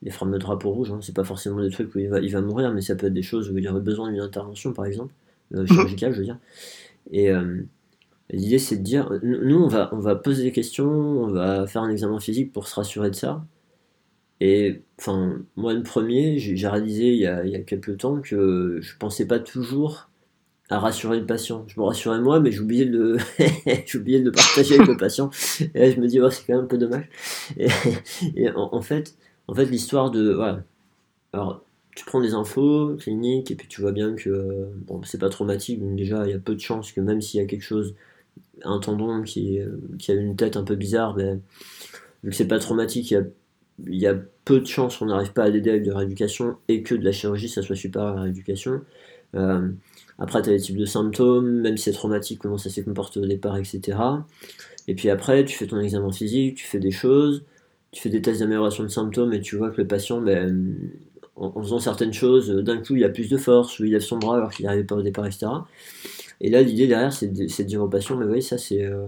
les 0.00 0.10
fameux 0.10 0.38
drapeaux 0.38 0.70
rouges, 0.70 0.90
hein, 0.90 1.00
c'est 1.02 1.14
pas 1.14 1.24
forcément 1.24 1.60
des 1.60 1.70
trucs 1.70 1.94
où 1.94 1.98
il 1.98 2.08
va, 2.08 2.20
il 2.20 2.32
va 2.32 2.40
mourir, 2.40 2.72
mais 2.72 2.80
ça 2.80 2.96
peut 2.96 3.08
être 3.08 3.12
des 3.12 3.22
choses 3.22 3.50
où 3.50 3.58
il 3.58 3.68
aurait 3.68 3.80
besoin 3.80 4.10
d'une 4.10 4.20
intervention 4.20 4.72
par 4.72 4.86
exemple, 4.86 5.12
mhm. 5.50 5.66
chirurgicale 5.66 6.12
je 6.14 6.18
veux 6.18 6.24
dire. 6.24 6.38
Et 7.10 7.30
l'idée 8.30 8.58
c'est 8.58 8.76
de 8.76 8.82
dire, 8.82 9.10
nous 9.22 9.62
on 9.62 9.68
va, 9.68 9.90
on 9.92 9.98
va 9.98 10.16
poser 10.16 10.44
des 10.44 10.52
questions, 10.52 10.88
on 10.88 11.26
va 11.26 11.66
faire 11.66 11.82
un 11.82 11.90
examen 11.90 12.20
physique 12.20 12.52
pour 12.52 12.68
se 12.68 12.74
rassurer 12.74 13.10
de 13.10 13.16
ça. 13.16 13.44
Et 14.44 14.82
enfin, 14.98 15.40
moi, 15.54 15.72
le 15.72 15.84
premier, 15.84 16.36
j'ai 16.40 16.66
réalisé 16.66 17.12
il 17.12 17.20
y, 17.20 17.28
a, 17.28 17.44
il 17.44 17.52
y 17.52 17.54
a 17.54 17.60
quelques 17.60 17.98
temps 17.98 18.20
que 18.20 18.80
je 18.80 18.96
pensais 18.98 19.24
pas 19.24 19.38
toujours 19.38 20.10
à 20.68 20.80
rassurer 20.80 21.20
le 21.20 21.26
patient. 21.26 21.64
Je 21.68 21.78
me 21.78 21.84
rassurais 21.86 22.20
moi, 22.20 22.40
mais 22.40 22.50
j'oubliais 22.50 22.86
de, 22.86 23.18
j'oubliais 23.86 24.18
de 24.18 24.30
partager 24.30 24.74
avec 24.74 24.88
le 24.88 24.96
patient. 24.96 25.30
Et 25.60 25.78
là, 25.78 25.90
je 25.92 26.00
me 26.00 26.08
dis, 26.08 26.20
oh, 26.20 26.28
c'est 26.28 26.44
quand 26.44 26.54
même 26.54 26.64
un 26.64 26.66
peu 26.66 26.76
dommage. 26.76 27.08
Et, 27.56 28.50
en, 28.50 28.80
fait, 28.80 29.14
En 29.46 29.54
fait, 29.54 29.66
l'histoire 29.66 30.10
de. 30.10 30.36
Alors, 31.32 31.64
tu 31.94 32.04
prends 32.04 32.20
des 32.20 32.34
infos 32.34 32.96
cliniques 32.96 33.52
et 33.52 33.54
puis 33.54 33.68
tu 33.68 33.80
vois 33.80 33.92
bien 33.92 34.16
que 34.16 34.66
bon, 34.88 35.04
c'est 35.04 35.20
pas 35.20 35.28
traumatique, 35.28 35.78
donc 35.80 35.94
déjà 35.94 36.24
il 36.26 36.30
y 36.32 36.34
a 36.34 36.38
peu 36.38 36.54
de 36.56 36.60
chances 36.60 36.90
que 36.90 37.00
même 37.00 37.20
s'il 37.20 37.40
y 37.40 37.44
a 37.44 37.46
quelque 37.46 37.62
chose, 37.62 37.94
un 38.64 38.80
tendon 38.80 39.22
qui, 39.22 39.60
qui 40.00 40.10
a 40.10 40.14
une 40.14 40.34
tête 40.34 40.56
un 40.56 40.64
peu 40.64 40.74
bizarre, 40.74 41.14
ben, 41.14 41.40
vu 42.24 42.30
que 42.30 42.36
c'est 42.36 42.48
pas 42.48 42.58
traumatique, 42.58 43.14
il 43.86 43.96
y 43.96 44.06
a 44.06 44.16
peu 44.44 44.60
de 44.60 44.66
chances 44.66 44.96
qu'on 44.98 45.06
n'arrive 45.06 45.32
pas 45.32 45.44
à 45.44 45.48
l'aider 45.48 45.70
avec 45.70 45.84
de 45.84 45.90
la 45.90 45.98
rééducation 45.98 46.56
et 46.68 46.82
que 46.82 46.94
de 46.94 47.04
la 47.04 47.12
chirurgie 47.12 47.48
ça 47.48 47.62
soit 47.62 47.76
super 47.76 48.02
à 48.02 48.14
la 48.14 48.20
rééducation. 48.22 48.80
Euh, 49.34 49.68
après, 50.18 50.42
tu 50.42 50.50
as 50.50 50.52
les 50.52 50.60
types 50.60 50.76
de 50.76 50.84
symptômes, 50.84 51.62
même 51.62 51.76
si 51.76 51.84
c'est 51.84 51.92
traumatique, 51.92 52.40
comment 52.40 52.58
ça 52.58 52.70
s'est 52.70 52.82
comporté 52.82 53.18
au 53.18 53.26
départ, 53.26 53.56
etc. 53.56 53.98
Et 54.88 54.94
puis 54.94 55.10
après, 55.10 55.44
tu 55.44 55.56
fais 55.56 55.66
ton 55.66 55.80
examen 55.80 56.12
physique, 56.12 56.56
tu 56.56 56.66
fais 56.66 56.80
des 56.80 56.90
choses, 56.90 57.44
tu 57.92 58.02
fais 58.02 58.08
des 58.08 58.22
tests 58.22 58.40
d'amélioration 58.40 58.82
de 58.82 58.88
symptômes 58.88 59.32
et 59.32 59.40
tu 59.40 59.56
vois 59.56 59.70
que 59.70 59.80
le 59.80 59.86
patient, 59.86 60.20
ben, 60.20 60.76
en, 61.36 61.62
faisant 61.62 61.78
certaines 61.78 62.12
choses, 62.12 62.50
d'un 62.50 62.78
coup, 62.78 62.96
il 62.96 63.04
a 63.04 63.08
plus 63.08 63.28
de 63.28 63.36
force, 63.36 63.78
ou 63.78 63.84
il 63.84 63.92
lève 63.92 64.02
son 64.02 64.18
bras 64.18 64.36
alors 64.36 64.50
qu'il 64.50 64.64
n'y 64.64 64.68
arrivait 64.68 64.84
pas 64.84 64.96
au 64.96 65.02
départ, 65.02 65.26
etc. 65.26 65.46
Et 66.40 66.50
là, 66.50 66.62
l'idée 66.62 66.86
derrière, 66.86 67.12
c'est 67.12 67.28
de, 67.28 67.62
dire 67.62 67.82
au 67.82 67.88
patient, 67.88 68.16
mais 68.16 68.26
oui, 68.26 68.42
ça, 68.42 68.58
c'est 68.58 68.84
euh, 68.84 69.06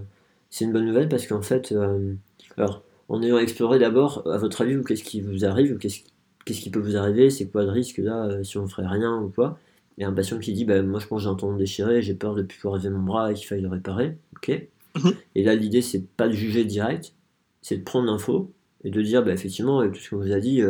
une 0.61 0.73
bonne 0.73 0.87
nouvelle 0.87 1.09
parce 1.09 1.27
qu'en 1.27 1.43
fait, 1.43 1.73
euh, 1.73 2.15
alors, 2.57 2.83
en 3.15 3.23
ayant 3.23 3.39
exploré 3.39 3.79
d'abord, 3.79 4.27
à 4.27 4.39
votre 4.39 4.63
avis, 4.63 4.83
qu'est-ce 4.85 5.05
qui 5.05 5.21
vous 5.21 5.45
arrive, 5.45 5.79
qu'est-ce 5.79 6.01
qu'est-ce 6.45 6.61
qui 6.61 6.71
peut 6.71 6.81
vous 6.81 6.97
arriver, 6.97 7.31
c'est 7.31 7.49
quoi 7.49 7.65
le 7.65 7.71
risque 7.71 7.99
là, 7.99 8.27
euh, 8.27 8.45
si 8.45 8.59
on 8.59 8.69
ferait 8.69 8.87
rien 8.87 9.19
ou 9.19 9.31
quoi? 9.31 9.59
Et 9.97 10.05
un 10.05 10.13
patient 10.13 10.39
qui 10.39 10.53
dit, 10.53 10.65
bah, 10.65 10.83
moi 10.83 11.01
je 11.01 11.07
pense 11.07 11.21
que 11.21 11.25
j'ai 11.25 11.31
un 11.31 11.37
tendon 11.37 11.57
déchiré, 11.57 12.03
j'ai 12.03 12.15
peur 12.15 12.35
de 12.35 12.43
plus 12.43 12.59
pouvoir 12.59 12.77
lever 12.77 12.91
mon 12.91 13.03
bras 13.03 13.31
et 13.31 13.35
qu'il 13.35 13.47
faille 13.47 13.63
le 13.63 13.69
réparer. 13.69 14.19
Ok? 14.37 14.69
Mhm. 14.97 15.13
Et 15.37 15.43
là, 15.43 15.55
l'idée, 15.55 15.81
c'est 15.83 16.07
pas 16.17 16.29
de 16.29 16.35
juger 16.35 16.65
direct, 16.65 17.15
c'est 17.63 17.79
de 17.79 17.83
prendre 17.83 18.07
l'info 18.07 18.53
et 18.85 18.91
de 18.91 19.01
dire, 19.01 19.25
bah, 19.25 19.33
effectivement, 19.33 19.81
avec 19.81 19.93
tout 19.93 20.01
ce 20.01 20.11
qu'on 20.11 20.19
vous 20.19 20.33
a 20.33 20.41
dit, 20.41 20.63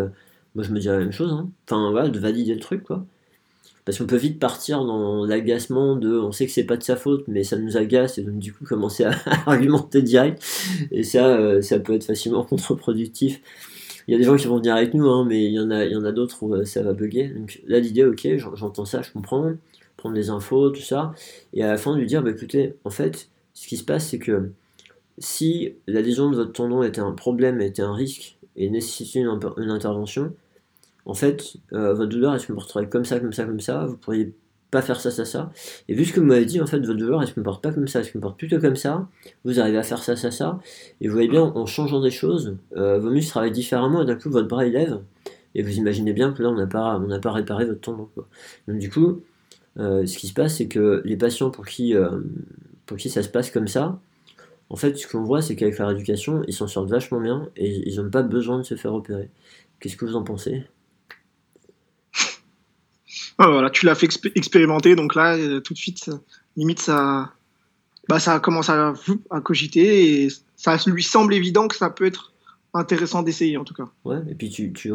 moi 0.54 0.64
je 0.64 0.72
me 0.72 0.78
dirais 0.78 0.96
la 0.98 1.02
même 1.02 1.12
chose. 1.12 1.32
Hein. 1.32 1.50
Enfin 1.66 1.90
voilà, 1.90 2.08
de 2.08 2.18
valider 2.18 2.54
le 2.54 2.60
truc 2.60 2.84
quoi. 2.84 3.04
Parce 3.84 3.98
qu'on 3.98 4.06
peut 4.06 4.16
vite 4.16 4.38
partir 4.38 4.84
dans 4.84 5.26
l'agacement 5.26 5.96
de 5.96 6.18
on 6.18 6.32
sait 6.32 6.46
que 6.46 6.52
c'est 6.52 6.64
pas 6.64 6.76
de 6.76 6.82
sa 6.82 6.96
faute, 6.96 7.24
mais 7.28 7.44
ça 7.44 7.58
nous 7.58 7.76
agace 7.76 8.16
et 8.16 8.22
donc 8.22 8.38
du 8.38 8.52
coup 8.52 8.64
commencer 8.64 9.04
à, 9.04 9.12
argumenter 9.46 10.00
direct. 10.00 10.42
Et 10.90 11.02
ça, 11.02 11.36
euh, 11.36 11.60
ça 11.60 11.78
peut 11.78 11.94
être 11.94 12.04
facilement 12.04 12.44
contre-productif. 12.48 13.40
Il 14.06 14.12
y 14.12 14.14
a 14.14 14.18
des 14.18 14.24
gens 14.24 14.36
qui 14.36 14.46
vont 14.46 14.56
venir 14.56 14.74
avec 14.74 14.94
nous, 14.94 15.08
hein, 15.08 15.24
mais 15.26 15.44
il 15.44 15.52
y 15.52 15.60
en 15.60 15.70
a, 15.70 15.84
il 15.84 15.92
y 15.92 15.96
en 15.96 16.04
a 16.04 16.12
d'autres 16.12 16.42
où 16.42 16.54
euh, 16.54 16.64
ça 16.64 16.82
va 16.82 16.92
bugger. 16.92 17.28
Donc 17.28 17.60
là, 17.66 17.78
l'idée, 17.78 18.04
ok, 18.04 18.26
j'entends 18.36 18.84
ça, 18.84 19.02
je 19.02 19.12
comprends, 19.12 19.52
prendre 19.96 20.14
les 20.14 20.30
infos, 20.30 20.70
tout 20.70 20.82
ça, 20.82 21.14
et 21.52 21.62
à 21.62 21.68
la 21.68 21.76
fin 21.76 21.96
lui 21.96 22.06
dire, 22.06 22.22
bah, 22.22 22.30
écoutez, 22.30 22.74
en 22.84 22.90
fait, 22.90 23.28
ce 23.54 23.66
qui 23.66 23.76
se 23.76 23.84
passe, 23.84 24.08
c'est 24.08 24.18
que 24.18 24.50
si 25.18 25.74
la 25.86 26.00
lésion 26.00 26.30
de 26.30 26.36
votre 26.36 26.52
tendon 26.52 26.82
était 26.82 27.00
un 27.00 27.12
problème, 27.12 27.60
était 27.60 27.82
un 27.82 27.94
risque 27.94 28.36
et 28.56 28.68
nécessitait 28.68 29.20
une 29.20 29.70
intervention, 29.70 30.32
en 31.06 31.14
fait, 31.14 31.56
euh, 31.72 31.94
votre 31.94 32.08
douleur, 32.10 32.34
elle 32.34 32.40
se 32.40 32.46
comporterait 32.46 32.88
comme 32.88 33.04
ça, 33.04 33.20
comme 33.20 33.32
ça, 33.32 33.44
comme 33.44 33.60
ça, 33.60 33.86
vous 33.86 33.96
pourriez 33.96 34.34
pas 34.70 34.82
faire 34.82 35.00
ça, 35.00 35.10
ça, 35.10 35.24
ça. 35.24 35.52
Et 35.88 35.94
vu 35.94 36.04
ce 36.04 36.12
que 36.12 36.20
vous 36.20 36.26
m'avez 36.26 36.46
dit, 36.46 36.60
en 36.60 36.66
fait, 36.66 36.78
votre 36.80 36.98
douleur, 36.98 37.22
elle 37.22 37.28
se 37.28 37.34
comporte 37.34 37.62
pas 37.62 37.72
comme 37.72 37.86
ça, 37.86 38.00
elle 38.00 38.06
se 38.06 38.12
comporte 38.12 38.38
plutôt 38.38 38.58
comme 38.58 38.76
ça, 38.76 39.06
vous 39.44 39.60
arrivez 39.60 39.78
à 39.78 39.82
faire 39.82 40.02
ça, 40.02 40.16
ça, 40.16 40.30
ça, 40.30 40.58
et 41.00 41.06
vous 41.06 41.12
voyez 41.14 41.28
bien, 41.28 41.42
en 41.42 41.66
changeant 41.66 42.00
des 42.00 42.10
choses, 42.10 42.56
euh, 42.76 42.98
vos 42.98 43.10
muscles 43.10 43.30
travaillent 43.30 43.52
différemment, 43.52 44.02
et 44.02 44.06
d'un 44.06 44.16
coup, 44.16 44.30
votre 44.30 44.48
bras, 44.48 44.66
il 44.66 44.72
lève, 44.72 45.00
et 45.54 45.62
vous 45.62 45.76
imaginez 45.76 46.12
bien 46.12 46.32
que 46.32 46.42
là, 46.42 46.48
on 46.50 46.56
n'a 46.56 46.66
pas, 46.66 47.00
pas 47.22 47.32
réparé 47.32 47.66
votre 47.66 47.80
tendon. 47.80 48.08
Donc 48.66 48.78
du 48.78 48.90
coup, 48.90 49.22
euh, 49.78 50.06
ce 50.06 50.18
qui 50.18 50.26
se 50.26 50.34
passe, 50.34 50.56
c'est 50.56 50.66
que 50.66 51.02
les 51.04 51.16
patients 51.16 51.50
pour 51.50 51.66
qui, 51.66 51.94
pour 52.86 52.96
qui 52.96 53.08
ça 53.10 53.22
se 53.22 53.28
passe 53.28 53.50
comme 53.50 53.68
ça, 53.68 54.00
en 54.70 54.76
fait, 54.76 54.96
ce 54.96 55.06
qu'on 55.06 55.22
voit, 55.22 55.42
c'est 55.42 55.54
qu'avec 55.54 55.78
la 55.78 55.86
rééducation, 55.86 56.42
ils 56.48 56.54
s'en 56.54 56.66
sortent 56.66 56.90
vachement 56.90 57.20
bien, 57.20 57.48
et 57.56 57.88
ils 57.88 58.00
n'ont 58.00 58.10
pas 58.10 58.22
besoin 58.22 58.58
de 58.58 58.64
se 58.64 58.74
faire 58.74 58.94
opérer. 58.94 59.30
Qu'est-ce 59.78 59.96
que 59.96 60.04
vous 60.04 60.16
en 60.16 60.24
pensez? 60.24 60.64
Voilà, 63.38 63.70
tu 63.70 63.86
l'as 63.86 63.94
fait 63.94 64.08
expérimenter, 64.34 64.96
donc 64.96 65.14
là, 65.14 65.36
euh, 65.36 65.60
tout 65.60 65.74
de 65.74 65.78
suite, 65.78 66.10
limite, 66.56 66.80
ça, 66.80 67.32
bah, 68.08 68.18
ça 68.18 68.38
commence 68.40 68.68
à, 68.68 68.94
à 69.30 69.40
cogiter 69.40 70.24
et 70.24 70.28
ça 70.56 70.76
lui 70.86 71.02
semble 71.02 71.34
évident 71.34 71.68
que 71.68 71.76
ça 71.76 71.90
peut 71.90 72.06
être 72.06 72.32
intéressant 72.74 73.22
d'essayer 73.22 73.56
en 73.56 73.64
tout 73.64 73.74
cas. 73.74 73.88
Ouais, 74.04 74.18
et 74.28 74.34
puis 74.34 74.50
tu, 74.50 74.72
tu, 74.72 74.92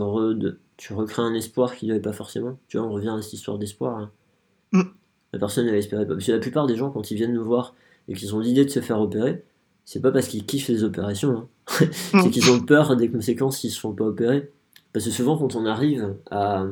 tu 0.77 0.93
recrées 0.93 1.21
un 1.21 1.33
espoir 1.33 1.75
qu'il 1.75 1.87
n'y 1.87 1.91
avait 1.91 2.01
pas 2.01 2.13
forcément. 2.13 2.57
Tu 2.67 2.77
vois, 2.77 2.85
on 2.85 2.91
revient 2.91 3.09
à 3.17 3.21
cette 3.21 3.33
histoire 3.33 3.57
d'espoir. 3.57 3.97
Hein. 3.97 4.11
Mm. 4.71 4.83
La 5.33 5.39
personne 5.39 5.65
n'avait 5.65 5.79
espéré 5.79 6.05
pas. 6.05 6.13
Parce 6.13 6.25
que 6.25 6.31
la 6.31 6.39
plupart 6.39 6.67
des 6.67 6.75
gens, 6.75 6.91
quand 6.91 7.09
ils 7.11 7.15
viennent 7.15 7.33
nous 7.33 7.43
voir 7.43 7.75
et 8.07 8.13
qu'ils 8.13 8.35
ont 8.35 8.39
l'idée 8.39 8.65
de 8.65 8.69
se 8.69 8.81
faire 8.81 8.99
opérer, 8.99 9.43
c'est 9.85 10.01
pas 10.01 10.11
parce 10.11 10.27
qu'ils 10.27 10.45
kiffent 10.45 10.67
les 10.67 10.83
opérations. 10.83 11.37
Hein. 11.37 11.47
c'est 12.11 12.17
mm. 12.17 12.31
qu'ils 12.31 12.51
ont 12.51 12.59
peur 12.59 12.95
des 12.95 13.09
conséquences 13.09 13.59
s'ils 13.59 13.71
se 13.71 13.79
font 13.79 13.93
pas 13.93 14.05
opérer. 14.05 14.51
Parce 14.91 15.05
que 15.05 15.11
souvent, 15.11 15.37
quand 15.37 15.55
on 15.55 15.65
arrive 15.65 16.15
à, 16.31 16.65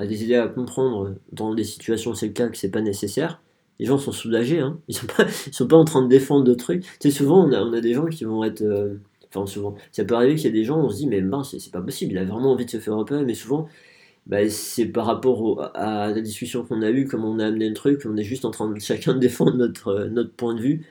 à 0.00 0.06
des 0.06 0.24
idées 0.24 0.36
à 0.36 0.48
comprendre 0.48 1.14
dans 1.32 1.54
des 1.54 1.64
situations 1.64 2.14
c'est 2.14 2.26
le 2.26 2.32
cas 2.32 2.48
que 2.48 2.56
c'est 2.56 2.70
pas 2.70 2.80
nécessaire. 2.80 3.42
Les 3.78 3.86
gens 3.86 3.98
sont 3.98 4.12
soulagés 4.12 4.60
hein. 4.60 4.78
ils 4.88 4.96
sont 4.96 5.06
sont 5.52 5.66
pas 5.66 5.76
en 5.76 5.84
train 5.84 6.02
de 6.02 6.08
défendre 6.08 6.44
de 6.44 6.54
trucs. 6.54 6.84
Tu 7.00 7.10
sais 7.10 7.18
souvent 7.18 7.46
on 7.46 7.52
a, 7.52 7.60
on 7.60 7.72
a 7.74 7.80
des 7.80 7.92
gens 7.92 8.06
qui 8.06 8.24
vont 8.24 8.42
être 8.42 8.62
euh, 8.62 8.96
enfin 9.28 9.46
souvent. 9.46 9.74
Ça 9.92 10.04
peut 10.04 10.14
arriver 10.14 10.36
qu'il 10.36 10.46
y 10.46 10.48
ait 10.48 10.52
des 10.52 10.64
gens 10.64 10.78
on 10.78 10.88
se 10.88 10.96
dit 10.96 11.06
mais 11.06 11.20
ben 11.20 11.44
c'est 11.44 11.70
pas 11.70 11.82
possible. 11.82 12.12
Il 12.12 12.18
a 12.18 12.24
vraiment 12.24 12.52
envie 12.52 12.64
de 12.64 12.70
se 12.70 12.78
faire 12.78 12.96
repérer 12.96 13.24
mais 13.26 13.34
souvent 13.34 13.68
bah, 14.26 14.48
c'est 14.48 14.86
par 14.86 15.06
rapport 15.06 15.70
à 15.74 16.08
la 16.08 16.20
discussion 16.22 16.64
qu'on 16.64 16.82
a 16.82 16.90
eue 16.90 17.06
comme 17.06 17.24
on 17.24 17.38
a 17.38 17.46
amené 17.46 17.68
le 17.68 17.74
truc 17.74 18.02
on 18.06 18.16
est 18.16 18.24
juste 18.24 18.44
en 18.46 18.50
train 18.50 18.70
de 18.70 18.80
chacun 18.80 19.14
défendre 19.18 19.56
notre 19.56 19.88
euh, 19.88 20.08
notre 20.08 20.32
point 20.32 20.54
de 20.54 20.60
vue. 20.62 20.86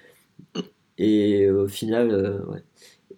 Et 1.00 1.50
au 1.50 1.68
final 1.68 2.12
euh, 2.12 2.46
ouais. 2.46 2.64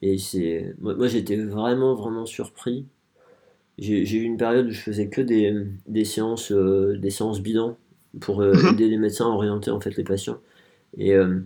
Et 0.01 0.17
c'est 0.17 0.73
moi 0.79 1.07
j'étais 1.07 1.35
vraiment 1.37 1.95
vraiment 1.95 2.25
surpris 2.25 2.85
j'ai 3.81 4.17
eu 4.17 4.23
une 4.23 4.37
période 4.37 4.67
où 4.67 4.71
je 4.71 4.79
faisais 4.79 5.09
que 5.09 5.21
des, 5.21 5.53
des 5.87 6.05
séances, 6.05 6.51
euh, 6.51 6.97
des 6.97 7.09
séances 7.09 7.41
bilan 7.41 7.77
pour 8.19 8.41
euh, 8.41 8.53
mhm. 8.53 8.73
aider 8.73 8.87
les 8.87 8.97
médecins 8.97 9.25
à 9.25 9.29
orienter 9.29 9.71
en 9.71 9.79
fait 9.79 9.95
les 9.97 10.03
patients. 10.03 10.37
Et 10.97 11.15
euh, 11.15 11.39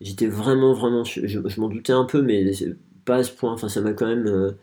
j'étais 0.00 0.26
vraiment, 0.26 0.72
vraiment, 0.72 1.04
je, 1.04 1.26
je 1.26 1.60
m'en 1.60 1.68
doutais 1.68 1.92
un 1.92 2.06
peu, 2.06 2.22
mais 2.22 2.50
pas 3.04 3.16
à 3.16 3.22
ce 3.22 3.30
point. 3.30 3.52
Enfin, 3.52 3.68
ça 3.68 3.82
m'a 3.82 3.92
quand 3.92 4.06
même 4.06 4.54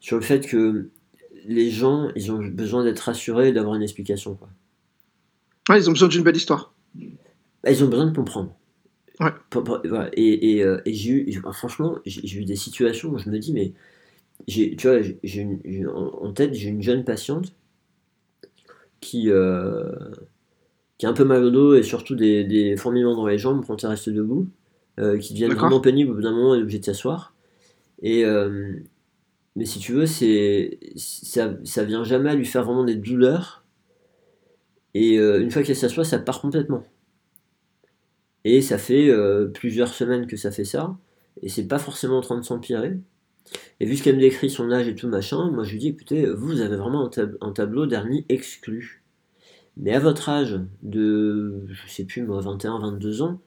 sur 0.00 0.16
le 0.16 0.22
fait 0.22 0.46
que 0.46 0.90
les 1.46 1.70
gens, 1.70 2.10
ils 2.14 2.30
ont 2.30 2.44
besoin 2.44 2.84
d'être 2.84 3.00
rassurés 3.00 3.48
et 3.48 3.52
d'avoir 3.52 3.74
une 3.74 3.82
explication. 3.82 4.34
Quoi. 4.34 4.48
Ouais, 5.70 5.78
ils 5.78 5.88
ont 5.88 5.92
besoin 5.92 6.08
d'une 6.08 6.22
belle 6.22 6.36
histoire. 6.36 6.74
Bah, 7.64 7.70
ils 7.70 7.82
ont 7.82 7.88
besoin 7.88 8.06
de 8.06 8.14
comprendre. 8.14 8.54
Ouais. 9.20 9.30
Et, 10.14 10.58
et, 10.58 10.66
et 10.84 10.92
j'ai 10.92 11.10
eu, 11.10 11.42
franchement, 11.52 11.98
j'ai 12.04 12.38
eu 12.38 12.44
des 12.44 12.56
situations 12.56 13.10
où 13.10 13.18
je 13.18 13.30
me 13.30 13.38
dis, 13.38 13.54
mais 13.54 13.72
j'ai, 14.46 14.76
tu 14.76 14.88
vois, 14.88 15.00
j'ai 15.22 15.86
en 15.86 16.32
tête, 16.32 16.54
j'ai 16.54 16.68
une 16.68 16.82
jeune 16.82 17.04
patiente 17.04 17.54
qui, 19.00 19.30
euh, 19.30 19.90
qui 20.98 21.06
a 21.06 21.08
un 21.08 21.14
peu 21.14 21.24
mal 21.24 21.42
au 21.42 21.50
dos 21.50 21.74
et 21.74 21.82
surtout 21.82 22.14
des, 22.14 22.44
des 22.44 22.76
fourmillements 22.76 23.16
dans 23.16 23.26
les 23.26 23.38
jambes 23.38 23.64
quand 23.66 23.82
elle 23.82 23.90
reste 23.90 24.08
debout, 24.08 24.48
euh, 24.98 25.18
qui 25.18 25.32
deviennent 25.32 25.54
vraiment 25.54 25.80
pénibles 25.80 26.12
au 26.12 26.14
bout 26.14 26.22
d'un 26.22 26.32
moment, 26.32 26.54
elle 26.54 26.60
est 26.60 26.62
obligée 26.62 26.78
de 26.80 26.84
s'asseoir. 26.84 27.34
Et, 28.02 28.24
euh, 28.24 28.74
mais 29.56 29.64
si 29.64 29.78
tu 29.78 29.92
veux, 29.92 30.06
c'est, 30.06 30.78
ça, 30.96 31.56
ça 31.64 31.84
vient 31.84 32.04
jamais 32.04 32.30
à 32.30 32.34
lui 32.34 32.46
faire 32.46 32.64
vraiment 32.64 32.84
des 32.84 32.96
douleurs. 32.96 33.64
Et 34.94 35.18
une 35.18 35.50
fois 35.52 35.62
qu'elle 35.62 35.76
s'assoit, 35.76 36.02
ça 36.02 36.18
part 36.18 36.40
complètement. 36.40 36.82
Et 38.44 38.60
ça 38.60 38.76
fait 38.76 39.08
plusieurs 39.54 39.94
semaines 39.94 40.26
que 40.26 40.36
ça 40.36 40.50
fait 40.50 40.64
ça. 40.64 40.96
Et 41.42 41.48
c'est 41.48 41.68
pas 41.68 41.78
forcément 41.78 42.18
en 42.18 42.22
train 42.22 42.36
de 42.36 42.44
s'empirer. 42.44 42.98
Et 43.80 43.86
vu 43.86 43.96
ce 43.96 44.02
qu'elle 44.02 44.16
me 44.16 44.20
décrit, 44.20 44.50
son 44.50 44.70
âge 44.70 44.88
et 44.88 44.94
tout 44.94 45.08
machin, 45.08 45.50
moi 45.50 45.64
je 45.64 45.72
lui 45.72 45.78
dis 45.78 45.88
écoutez, 45.88 46.26
vous 46.26 46.60
avez 46.60 46.76
vraiment 46.76 47.10
un, 47.40 47.52
tableau 47.52 47.86
d'hernie 47.86 48.24
exclu. 48.28 49.02
Mais 49.76 49.94
à 49.94 50.00
votre 50.00 50.28
âge 50.28 50.60
de, 50.82 51.64
je 51.68 51.88
sais 51.88 52.04
plus 52.04 52.22
moi, 52.22 52.40
21, 52.40 52.78
22 52.80 53.22
ans, 53.22 53.40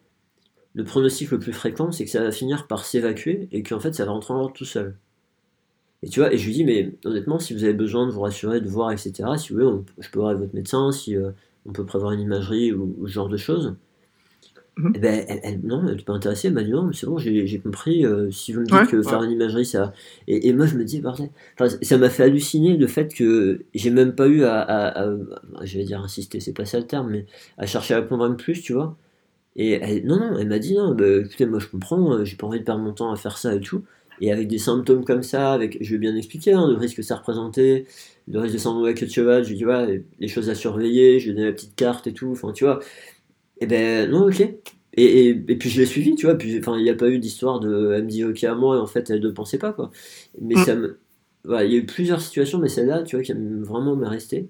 le 0.74 0.84
pronostic 0.84 1.30
le 1.32 1.40
plus 1.40 1.54
fréquent, 1.54 1.92
c'est 1.92 2.06
que 2.06 2.12
ça 2.12 2.24
va 2.24 2.32
finir 2.32 2.68
par 2.68 2.86
s'évacuer 2.86 3.48
et 3.52 3.62
qu'en 3.64 3.80
fait 3.80 3.94
ça 3.94 4.06
va 4.06 4.12
rentrer 4.12 4.34
en 4.34 4.40
ordre 4.40 4.54
tout 4.54 4.66
seul. 4.66 4.98
Et 6.04 6.10
tu 6.10 6.20
vois, 6.20 6.34
et 6.34 6.38
je 6.38 6.46
lui 6.46 6.54
dis, 6.54 6.66
mais 6.66 6.92
honnêtement, 7.06 7.40
si 7.40 7.54
vous 7.54 7.64
avez 7.64 7.74
besoin 7.74 8.06
de 8.06 8.12
vous 8.12 8.20
rassurer, 8.22 8.60
de 8.60 8.68
voir, 8.68 8.92
etc., 8.92 9.24
si 9.38 9.54
vous 9.54 9.60
voulez, 9.60 9.84
je 10.00 10.10
peux 10.10 10.20
voir 10.20 10.32
avec 10.32 10.42
votre 10.42 10.54
médecin, 10.54 10.92
si 10.92 11.16
euh, 11.16 11.32
on 11.66 11.72
peut 11.72 11.86
prévoir 11.86 12.12
une 12.12 12.20
imagerie 12.20 12.74
ou, 12.74 13.08
ce 13.08 13.12
genre 13.14 13.30
de 13.30 13.38
choses. 13.38 13.76
Mhm. 14.76 14.94
Eh 14.96 15.00
ben, 15.00 15.26
elle, 15.44 15.60
non, 15.64 15.88
elle 15.88 15.98
n'est 15.98 16.02
pas 16.02 16.14
intéressée, 16.14 16.48
elle 16.48 16.56
m'a 16.56 16.64
dit 16.64 16.72
non, 16.72 16.92
c'est 16.94 17.06
bon, 17.06 17.20
j'ai 17.20 17.60
compris, 17.60 18.06
euh, 18.06 18.32
si 18.32 18.54
vous 18.54 18.62
me 18.62 18.66
dites 18.66 18.90
que 18.90 19.04
faire 19.04 19.22
une 19.22 19.32
imagerie, 19.32 19.66
ça... 19.66 19.94
Et, 20.28 20.48
et, 20.48 20.54
moi, 20.54 20.66
je 20.66 20.76
me 20.76 20.84
dis, 20.84 21.02
enfin, 21.06 21.28
ça 21.82 21.98
m'a 22.00 22.10
fait 22.10 22.24
halluciner 22.24 22.76
le 22.76 22.88
fait 22.88 23.14
que 23.14 23.66
j'ai 23.76 23.92
même 23.92 24.16
pas 24.16 24.28
eu 24.28 24.44
à, 24.44 24.62
à, 24.62 25.14
je 25.62 25.78
vais 25.78 25.84
dire 25.84 26.02
insister, 26.02 26.40
c'est 26.40 26.54
pas 26.54 26.66
ça 26.66 26.80
le 26.80 26.88
terme, 26.88 27.12
mais 27.12 27.26
à 27.60 27.68
chercher 27.68 27.94
à 27.94 28.02
convaincre 28.02 28.38
plus, 28.38 28.62
tu 28.62 28.74
vois. 28.74 28.98
Et 29.56 29.74
elle, 29.74 30.06
non, 30.08 30.18
non, 30.18 30.40
elle 30.40 30.48
m'a 30.48 30.60
dit, 30.60 30.74
non, 30.76 30.96
bah, 30.96 31.06
écoutez, 31.24 31.46
moi 31.46 31.60
je 31.60 31.68
comprends, 31.68 32.14
euh, 32.14 32.26
j'ai 32.26 32.36
pas 32.36 32.48
envie 32.48 32.60
de 32.60 32.66
perdre 32.66 32.82
mon 32.82 32.94
temps 32.94 33.12
à 33.12 33.16
faire 33.16 33.38
ça 33.38 33.54
et 33.54 33.60
tout. 33.60 33.84
Et 34.22 34.32
avec 34.32 34.48
des 34.48 34.58
symptômes 34.58 35.06
comme 35.06 35.24
ça, 35.24 35.54
avec, 35.54 35.78
je 35.82 35.92
vais 35.92 35.98
bien 36.00 36.16
expliquer 36.16 36.54
hein, 36.54 36.68
le 36.68 36.76
risque 36.76 36.98
que 36.98 37.02
ça 37.04 37.16
représentait, 37.16 37.86
le 38.28 38.40
risque 38.40 38.54
de 38.54 38.60
syndrome 38.60 38.86
avec 38.86 39.02
le 39.02 39.08
cheval, 39.08 39.44
je 39.44 39.54
dis, 39.54 39.64
voilà, 39.64 39.92
les 40.20 40.28
choses 40.28 40.50
à 40.50 40.56
surveiller, 40.56 41.20
je 41.20 41.26
lui 41.26 41.32
ai 41.32 41.36
donné 41.36 41.48
la 41.48 41.54
petite 41.54 41.76
carte 41.76 42.08
et 42.08 42.14
tout, 42.14 42.32
enfin, 42.32 42.52
tu 42.54 42.64
vois. 42.64 42.80
Et 43.64 43.66
eh 43.66 43.68
ben 43.68 44.12
non, 44.12 44.28
ok. 44.28 44.42
Et, 44.96 45.30
et, 45.30 45.36
puis 45.36 45.70
je 45.70 45.80
l'ai 45.80 45.86
suivi, 45.86 46.16
tu 46.16 46.26
vois. 46.26 46.36
Puis 46.36 46.60
enfin, 46.60 46.78
il 46.78 46.84
n'y 46.84 46.90
a 46.90 46.96
pas 46.96 47.08
eu 47.08 47.18
d'histoire 47.18 47.62
de 47.62 47.94
elle 47.94 48.04
me 48.04 48.10
dit 48.10 48.26
ok 48.26 48.44
à 48.44 48.56
moi 48.56 48.76
et 48.76 48.80
en 48.80 48.88
fait 48.88 49.10
elle 49.10 49.22
ne 49.22 49.30
pensait 49.30 49.58
pas 49.58 49.72
quoi. 49.72 49.90
Mais 50.42 50.56
mm. 50.56 50.66
ça 50.66 50.76
me 50.76 51.00
il 51.46 51.72
y 51.72 51.76
a 51.76 51.78
eu 51.78 51.86
plusieurs 51.86 52.22
situations, 52.22 52.60
mais 52.60 52.70
celle-là, 52.70 53.04
tu 53.04 53.16
vois, 53.16 53.24
qui 53.24 53.34
vraiment 53.34 53.96
m'est 53.96 54.08
restée. 54.08 54.50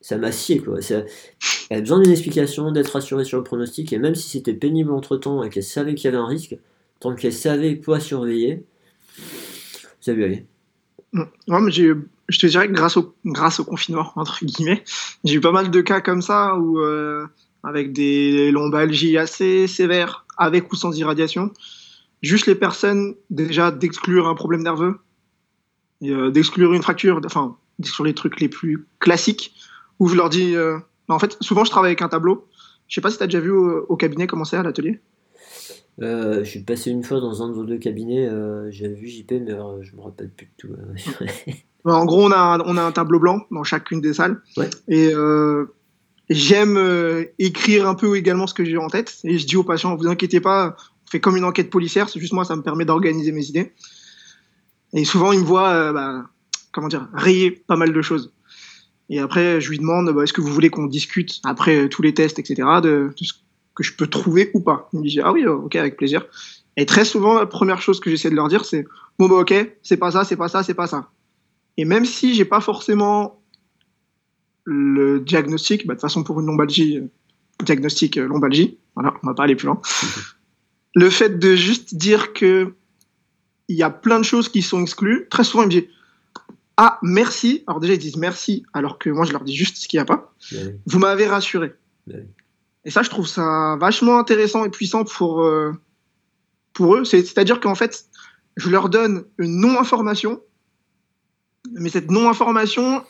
Ça 0.00 0.16
m'a 0.16 0.32
scié, 0.32 0.58
quoi. 0.60 0.78
elle 0.88 1.06
a 1.70 1.80
besoin 1.80 2.00
d'une 2.00 2.10
explication, 2.10 2.72
d'être 2.72 2.88
rassurée 2.88 3.24
sur 3.24 3.36
le 3.36 3.44
pronostic, 3.44 3.92
et 3.92 3.98
même 3.98 4.14
si 4.14 4.30
c'était 4.30 4.54
pénible 4.54 4.92
entre 4.92 5.18
temps 5.18 5.42
et 5.42 5.50
qu'elle 5.50 5.62
savait 5.62 5.94
qu'il 5.94 6.06
y 6.06 6.08
avait 6.08 6.22
un 6.22 6.26
risque, 6.26 6.56
tant 7.00 7.14
qu'elle 7.14 7.34
savait 7.34 7.78
quoi 7.78 8.00
surveiller, 8.00 8.64
ça 10.00 10.14
lui 10.14 10.24
allait. 10.24 10.46
Ouais, 11.12 11.60
mais 11.60 11.70
j'ai 11.70 11.92
je 12.30 12.38
te 12.38 12.46
dirais 12.46 12.68
que 12.68 12.72
grâce 12.72 12.96
au, 12.96 13.14
grâce 13.24 13.60
au 13.60 13.64
confinement, 13.64 14.12
entre 14.16 14.44
guillemets, 14.44 14.84
j'ai 15.24 15.34
eu 15.34 15.40
pas 15.40 15.52
mal 15.52 15.70
de 15.70 15.80
cas 15.80 16.00
comme 16.00 16.22
ça 16.22 16.56
où, 16.56 16.78
euh, 16.78 17.26
avec 17.62 17.92
des 17.92 18.50
lombalgies 18.50 19.18
assez 19.18 19.66
sévères, 19.66 20.26
avec 20.36 20.72
ou 20.72 20.76
sans 20.76 20.96
irradiation, 20.96 21.52
juste 22.22 22.46
les 22.46 22.54
personnes, 22.54 23.14
déjà, 23.30 23.70
d'exclure 23.70 24.28
un 24.28 24.34
problème 24.34 24.62
nerveux, 24.62 24.98
euh, 26.04 26.30
d'exclure 26.30 26.72
une 26.72 26.82
fracture, 26.82 27.20
enfin, 27.24 27.56
sur 27.82 28.04
les 28.04 28.14
trucs 28.14 28.40
les 28.40 28.48
plus 28.48 28.86
classiques, 28.98 29.54
où 29.98 30.08
je 30.08 30.16
leur 30.16 30.30
dis, 30.30 30.56
euh, 30.56 30.78
en 31.08 31.18
fait, 31.18 31.36
souvent 31.40 31.64
je 31.64 31.70
travaille 31.70 31.90
avec 31.90 32.02
un 32.02 32.08
tableau. 32.08 32.46
Je 32.88 32.94
sais 32.94 33.00
pas 33.00 33.10
si 33.10 33.18
tu 33.18 33.22
as 33.22 33.26
déjà 33.26 33.40
vu 33.40 33.50
au, 33.50 33.96
cabinet 33.96 34.26
comment 34.26 34.44
c'est 34.44 34.56
à 34.56 34.62
l'atelier. 34.62 35.00
je 35.98 36.42
suis 36.44 36.60
passé 36.60 36.90
une 36.90 37.04
fois 37.04 37.20
dans 37.20 37.42
un 37.42 37.48
de 37.48 37.52
vos 37.52 37.64
deux 37.64 37.78
cabinets, 37.78 38.28
j'avais 38.70 38.94
vu 38.94 39.06
JP, 39.06 39.32
mais 39.42 39.52
je 39.82 39.94
me 39.94 40.00
rappelle 40.00 40.30
plus 40.30 40.46
de 40.46 40.52
tout. 40.56 40.74
En 41.84 42.04
gros, 42.04 42.24
on 42.24 42.32
a, 42.32 42.58
on 42.66 42.76
a 42.76 42.82
un 42.82 42.92
tableau 42.92 43.18
blanc 43.18 43.40
dans 43.50 43.64
chacune 43.64 44.00
des 44.00 44.14
salles. 44.14 44.40
Et 44.88 45.12
euh, 45.14 45.66
j'aime 46.30 46.76
euh, 46.76 47.24
écrire 47.38 47.88
un 47.88 47.94
peu 47.94 48.16
également 48.16 48.46
ce 48.46 48.54
que 48.54 48.64
j'ai 48.64 48.78
en 48.78 48.88
tête. 48.88 49.18
Et 49.24 49.38
je 49.38 49.46
dis 49.46 49.56
aux 49.56 49.64
patients, 49.64 49.96
vous 49.96 50.06
inquiétez 50.06 50.40
pas, 50.40 50.76
on 51.06 51.10
fait 51.10 51.20
comme 51.20 51.36
une 51.36 51.44
enquête 51.44 51.68
policière. 51.68 52.08
C'est 52.08 52.20
juste 52.20 52.32
moi, 52.32 52.44
ça 52.44 52.56
me 52.56 52.62
permet 52.62 52.84
d'organiser 52.84 53.32
mes 53.32 53.44
idées. 53.44 53.72
Et 54.92 55.04
souvent, 55.04 55.32
ils 55.32 55.40
me 55.40 55.44
voient, 55.44 55.70
euh, 55.70 55.92
bah, 55.92 56.24
comment 56.72 56.88
dire, 56.88 57.08
rayer 57.12 57.50
pas 57.50 57.76
mal 57.76 57.92
de 57.92 58.02
choses. 58.02 58.32
Et 59.08 59.18
après, 59.18 59.60
je 59.60 59.68
lui 59.68 59.78
demande, 59.78 60.08
bah, 60.12 60.22
est-ce 60.22 60.32
que 60.32 60.40
vous 60.40 60.52
voulez 60.52 60.70
qu'on 60.70 60.86
discute 60.86 61.40
après 61.44 61.88
tous 61.88 62.02
les 62.02 62.14
tests, 62.14 62.38
etc., 62.38 62.62
de, 62.82 63.12
de, 63.16 63.24
ce 63.24 63.32
que 63.74 63.82
je 63.82 63.94
peux 63.94 64.06
trouver 64.06 64.52
ou 64.54 64.60
pas? 64.60 64.88
Il 64.92 65.00
me 65.00 65.08
dit, 65.08 65.20
ah 65.20 65.32
oui, 65.32 65.44
ok, 65.46 65.74
avec 65.74 65.96
plaisir. 65.96 66.24
Et 66.76 66.86
très 66.86 67.04
souvent, 67.04 67.34
la 67.34 67.46
première 67.46 67.82
chose 67.82 67.98
que 67.98 68.08
j'essaie 68.08 68.30
de 68.30 68.36
leur 68.36 68.46
dire, 68.46 68.64
c'est, 68.64 68.86
bon, 69.18 69.28
bah, 69.28 69.36
ok, 69.36 69.52
c'est 69.82 69.96
pas 69.96 70.12
ça, 70.12 70.22
c'est 70.22 70.36
pas 70.36 70.48
ça, 70.48 70.62
c'est 70.62 70.74
pas 70.74 70.86
ça. 70.86 71.10
Et 71.76 71.84
même 71.84 72.04
si 72.04 72.34
j'ai 72.34 72.44
pas 72.44 72.60
forcément 72.60 73.39
le 74.64 75.20
diagnostic, 75.20 75.86
bah, 75.86 75.94
de 75.94 75.98
toute 75.98 76.02
façon 76.02 76.22
pour 76.22 76.40
une 76.40 76.46
lombalgie, 76.46 76.98
euh, 76.98 77.08
diagnostic 77.64 78.16
euh, 78.16 78.26
lombalgie, 78.26 78.78
voilà, 78.94 79.14
on 79.22 79.26
va 79.26 79.34
pas 79.34 79.44
aller 79.44 79.56
plus 79.56 79.66
loin. 79.66 79.80
le 80.94 81.10
fait 81.10 81.38
de 81.38 81.54
juste 81.54 81.94
dire 81.94 82.32
que 82.32 82.74
il 83.68 83.76
y 83.76 83.82
a 83.82 83.90
plein 83.90 84.18
de 84.18 84.24
choses 84.24 84.48
qui 84.48 84.62
sont 84.62 84.82
exclues, 84.82 85.28
très 85.30 85.44
souvent 85.44 85.62
ils 85.62 85.66
me 85.66 85.70
disent 85.70 85.88
ah 86.76 86.98
merci. 87.02 87.62
Alors 87.66 87.80
déjà 87.80 87.94
ils 87.94 88.00
disent 88.00 88.16
merci 88.16 88.64
alors 88.72 88.98
que 88.98 89.10
moi 89.10 89.24
je 89.24 89.32
leur 89.32 89.44
dis 89.44 89.54
juste 89.54 89.76
ce 89.76 89.86
qu'il 89.86 89.98
n'y 89.98 90.02
a 90.02 90.06
pas. 90.06 90.34
Vous 90.86 90.98
m'avez 90.98 91.26
rassuré. 91.26 91.74
Et 92.84 92.90
ça 92.90 93.02
je 93.02 93.10
trouve 93.10 93.28
ça 93.28 93.76
vachement 93.78 94.18
intéressant 94.18 94.64
et 94.64 94.70
puissant 94.70 95.04
pour 95.04 95.42
euh, 95.42 95.72
pour 96.72 96.96
eux. 96.96 97.04
C'est-à-dire 97.04 97.60
qu'en 97.60 97.74
fait 97.74 98.06
je 98.56 98.70
leur 98.70 98.88
donne 98.88 99.24
une 99.38 99.60
non-information 99.60 100.40
mais 101.72 101.90
cette 101.90 102.10
non-information, 102.10 103.04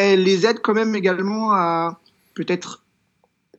elle 0.00 0.22
les 0.24 0.46
aide 0.46 0.60
quand 0.60 0.74
même 0.74 0.94
également 0.94 1.52
à 1.52 2.00
peut-être 2.34 2.84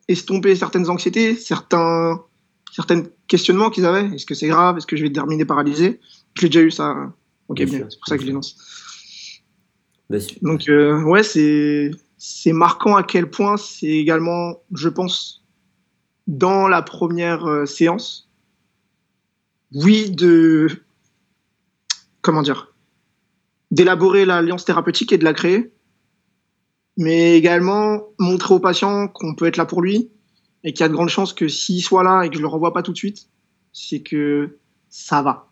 estomper 0.08 0.56
certaines 0.56 0.90
anxiétés, 0.90 1.36
certains, 1.36 2.24
certains 2.72 3.04
questionnements 3.28 3.70
qu'ils 3.70 3.86
avaient. 3.86 4.14
Est-ce 4.16 4.26
que 4.26 4.36
c'est 4.36 4.48
grave? 4.48 4.78
Est-ce 4.78 4.88
que 4.88 4.96
je 4.96 5.04
vais 5.04 5.12
terminer 5.12 5.46
paralysé? 5.46 6.00
J'ai 6.36 6.48
déjà 6.48 6.62
eu 6.62 6.72
ça 6.72 7.14
au 7.48 7.54
cabinet, 7.54 7.86
c'est 7.90 7.98
pour 7.98 8.08
ça 8.08 8.18
que 8.18 8.22
je 8.22 8.28
l'énonce. 8.28 8.58
Donc, 10.42 10.68
euh, 10.68 11.02
ouais, 11.04 11.24
c'est, 11.24 11.92
c'est 12.18 12.54
marquant 12.54 12.96
à 12.96 13.04
quel 13.04 13.30
point 13.30 13.56
c'est 13.58 13.88
également, 13.88 14.62
je 14.74 14.90
pense, 14.90 15.44
dans 16.28 16.68
la 16.68 16.82
première 16.82 17.46
euh, 17.46 17.66
séance, 17.66 18.30
oui, 19.74 20.10
de. 20.10 20.68
Comment 22.22 22.42
dire 22.42 22.72
d'élaborer 23.72 24.26
l'alliance 24.26 24.66
thérapeutique 24.66 25.14
et 25.14 25.18
de 25.18 25.24
la 25.24 25.34
créer, 25.34 25.72
mais 27.02 27.36
également 27.36 28.04
montrer 28.20 28.54
au 28.54 28.60
patient 28.60 29.08
qu'on 29.08 29.34
peut 29.34 29.48
être 29.48 29.58
là 29.58 29.66
pour 29.66 29.82
lui 29.82 30.12
et 30.64 30.72
qu'il 30.72 30.82
y 30.82 30.84
a 30.84 30.88
de 30.88 30.94
grandes 30.94 31.10
chances 31.10 31.34
que 31.34 31.48
s'il 31.48 31.82
soit 31.82 32.04
là 32.04 32.24
et 32.24 32.30
que 32.30 32.36
je 32.36 32.42
le 32.42 32.48
renvoie 32.48 32.74
pas 32.74 32.84
tout 32.84 32.92
de 32.92 32.98
suite, 32.98 33.28
c'est 33.74 34.02
que 34.02 34.58
ça 34.90 35.24
va. 35.24 35.48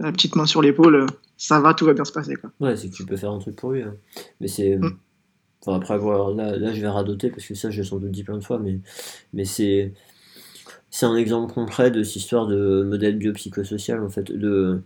La 0.00 0.10
petite 0.10 0.34
main 0.34 0.46
sur 0.46 0.60
l'épaule, 0.60 1.06
ça 1.36 1.60
va, 1.60 1.74
tout 1.74 1.84
va 1.84 1.92
bien 1.92 2.04
se 2.04 2.12
passer. 2.12 2.34
Quoi. 2.34 2.50
Ouais, 2.58 2.76
c'est 2.76 2.88
que 2.88 2.94
tu 2.94 3.06
peux 3.06 3.16
faire 3.16 3.30
un 3.30 3.38
truc 3.38 3.56
pour 3.56 3.72
lui. 3.72 3.82
Hein. 3.82 3.94
Mais 4.40 4.48
c'est. 4.48 4.76
Mm. 4.76 4.96
Enfin, 5.60 5.76
après 5.76 5.94
avoir. 5.94 6.34
Là, 6.34 6.56
là, 6.56 6.74
je 6.74 6.80
vais 6.80 6.88
radoter 6.88 7.30
parce 7.30 7.46
que 7.46 7.54
ça, 7.54 7.70
je 7.70 7.80
l'ai 7.80 7.86
sans 7.86 7.98
doute 7.98 8.10
dit 8.10 8.24
plein 8.24 8.38
de 8.38 8.44
fois, 8.44 8.58
mais, 8.58 8.78
mais 9.32 9.44
c'est. 9.44 9.92
C'est 10.90 11.06
un 11.06 11.16
exemple 11.16 11.52
concret 11.52 11.90
de 11.90 12.02
cette 12.02 12.16
histoire 12.16 12.46
de 12.46 12.82
modèle 12.82 13.18
biopsychosocial, 13.18 14.02
en 14.02 14.08
fait. 14.08 14.32
De, 14.32 14.80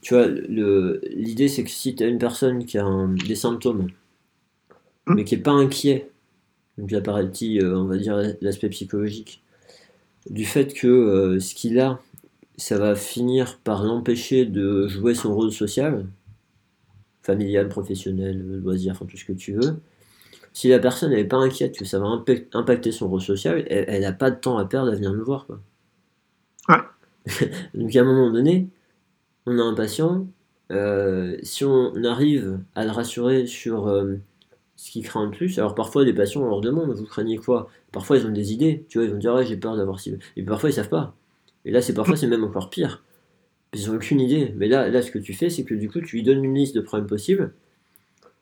tu 0.00 0.14
vois, 0.14 0.26
l'idée 0.26 1.48
c'est 1.48 1.62
que 1.62 1.70
si 1.70 1.94
tu 1.94 2.02
as 2.02 2.08
une 2.08 2.18
personne 2.18 2.64
qui 2.66 2.76
a 2.76 2.86
des 3.26 3.36
symptômes. 3.36 3.88
Mais 5.06 5.24
qui 5.24 5.36
n'est 5.36 5.42
pas 5.42 5.52
inquiet, 5.52 6.10
donc 6.78 6.90
là 6.90 7.00
par 7.00 7.16
euh, 7.16 7.76
on 7.76 7.84
va 7.84 7.96
dire 7.98 8.16
l'aspect 8.40 8.68
psychologique, 8.68 9.42
du 10.30 10.44
fait 10.44 10.72
que 10.72 10.86
euh, 10.86 11.40
ce 11.40 11.54
qu'il 11.54 11.78
a, 11.80 12.00
ça 12.56 12.78
va 12.78 12.94
finir 12.94 13.58
par 13.64 13.82
l'empêcher 13.82 14.44
de 14.44 14.86
jouer 14.88 15.14
son 15.14 15.34
rôle 15.34 15.52
social, 15.52 16.06
familial, 17.22 17.68
professionnel, 17.68 18.60
loisir, 18.62 18.92
enfin 18.92 19.06
tout 19.06 19.16
ce 19.16 19.24
que 19.24 19.32
tu 19.32 19.52
veux. 19.52 19.76
Si 20.52 20.68
la 20.68 20.78
personne 20.78 21.12
n'est 21.12 21.24
pas 21.24 21.38
inquiète 21.38 21.78
que 21.78 21.84
ça 21.84 21.98
va 21.98 22.06
impacter 22.52 22.92
son 22.92 23.08
rôle 23.08 23.22
social, 23.22 23.64
elle 23.68 24.02
n'a 24.02 24.12
pas 24.12 24.30
de 24.30 24.36
temps 24.36 24.58
à 24.58 24.66
perdre 24.66 24.92
à 24.92 24.94
venir 24.94 25.12
me 25.12 25.22
voir. 25.22 25.46
Quoi. 25.46 25.60
donc 27.74 27.96
à 27.96 28.00
un 28.00 28.04
moment 28.04 28.30
donné, 28.30 28.68
on 29.46 29.58
a 29.58 29.62
un 29.62 29.74
patient, 29.74 30.26
euh, 30.70 31.36
si 31.42 31.64
on 31.64 32.04
arrive 32.04 32.60
à 32.74 32.84
le 32.84 32.90
rassurer 32.90 33.46
sur 33.46 33.88
euh, 33.88 34.16
ce 34.82 34.90
qui 34.90 35.00
craint 35.02 35.26
le 35.26 35.30
plus, 35.30 35.60
alors 35.60 35.76
parfois 35.76 36.04
des 36.04 36.12
patients 36.12 36.42
on 36.42 36.48
leur 36.48 36.60
demande 36.60 36.90
vous 36.92 37.04
craignez 37.04 37.36
quoi? 37.38 37.68
Parfois 37.92 38.18
ils 38.18 38.26
ont 38.26 38.32
des 38.32 38.52
idées, 38.52 38.84
tu 38.88 38.98
vois, 38.98 39.06
ils 39.06 39.12
vont 39.12 39.18
dire 39.18 39.40
j'ai 39.44 39.56
peur 39.56 39.76
d'avoir 39.76 40.00
ci. 40.00 40.12
Et 40.36 40.42
parfois 40.42 40.70
ils 40.70 40.72
savent 40.72 40.88
pas. 40.88 41.14
Et 41.64 41.70
là 41.70 41.80
c'est 41.80 41.94
parfois 41.94 42.16
c'est 42.16 42.26
même 42.26 42.42
encore 42.42 42.68
pire. 42.68 43.04
Ils 43.74 43.90
ont 43.90 43.94
aucune 43.94 44.20
idée. 44.20 44.52
Mais 44.56 44.66
là, 44.66 44.88
là 44.88 45.00
ce 45.00 45.12
que 45.12 45.20
tu 45.20 45.34
fais, 45.34 45.50
c'est 45.50 45.62
que 45.62 45.74
du 45.74 45.88
coup 45.88 46.00
tu 46.00 46.16
lui 46.16 46.24
donnes 46.24 46.44
une 46.44 46.56
liste 46.56 46.74
de 46.74 46.80
problèmes 46.80 47.06
possibles. 47.06 47.54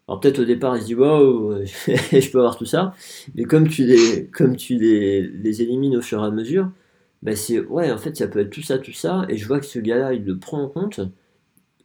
Alors 0.09 0.20
peut-être 0.20 0.38
au 0.38 0.45
départ 0.47 0.76
il 0.78 0.80
se 0.80 0.86
dit 0.86 0.95
waouh, 0.95 1.62
je 1.66 2.30
peux 2.30 2.38
avoir 2.38 2.57
tout 2.57 2.64
ça. 2.64 2.95
Mais 3.34 3.45
comme 3.45 3.68
tu 3.68 3.84
les, 3.84 4.26
comme 4.28 4.57
tu 4.57 4.76
les, 4.78 5.20
les 5.20 5.61
élimines 5.61 5.97
au 5.99 6.03
fur 6.03 6.22
et 6.24 6.26
à 6.26 6.30
mesure, 6.30 6.70
bah 7.22 7.36
c'est 7.36 7.61
ouais 7.61 7.93
en 7.93 7.99
fait 7.99 8.16
ça 8.16 8.28
peut 8.28 8.41
être 8.41 8.51
tout 8.51 8.62
ça 8.62 8.78
tout 8.78 8.93
ça 8.93 9.26
et 9.28 9.36
je 9.36 9.47
vois 9.47 9.61
que 9.61 9.66
ce 9.66 9.78
gars-là 9.78 10.14
il 10.14 10.24
le 10.24 10.38
prend 10.38 10.62
en 10.62 10.68
compte 10.68 11.01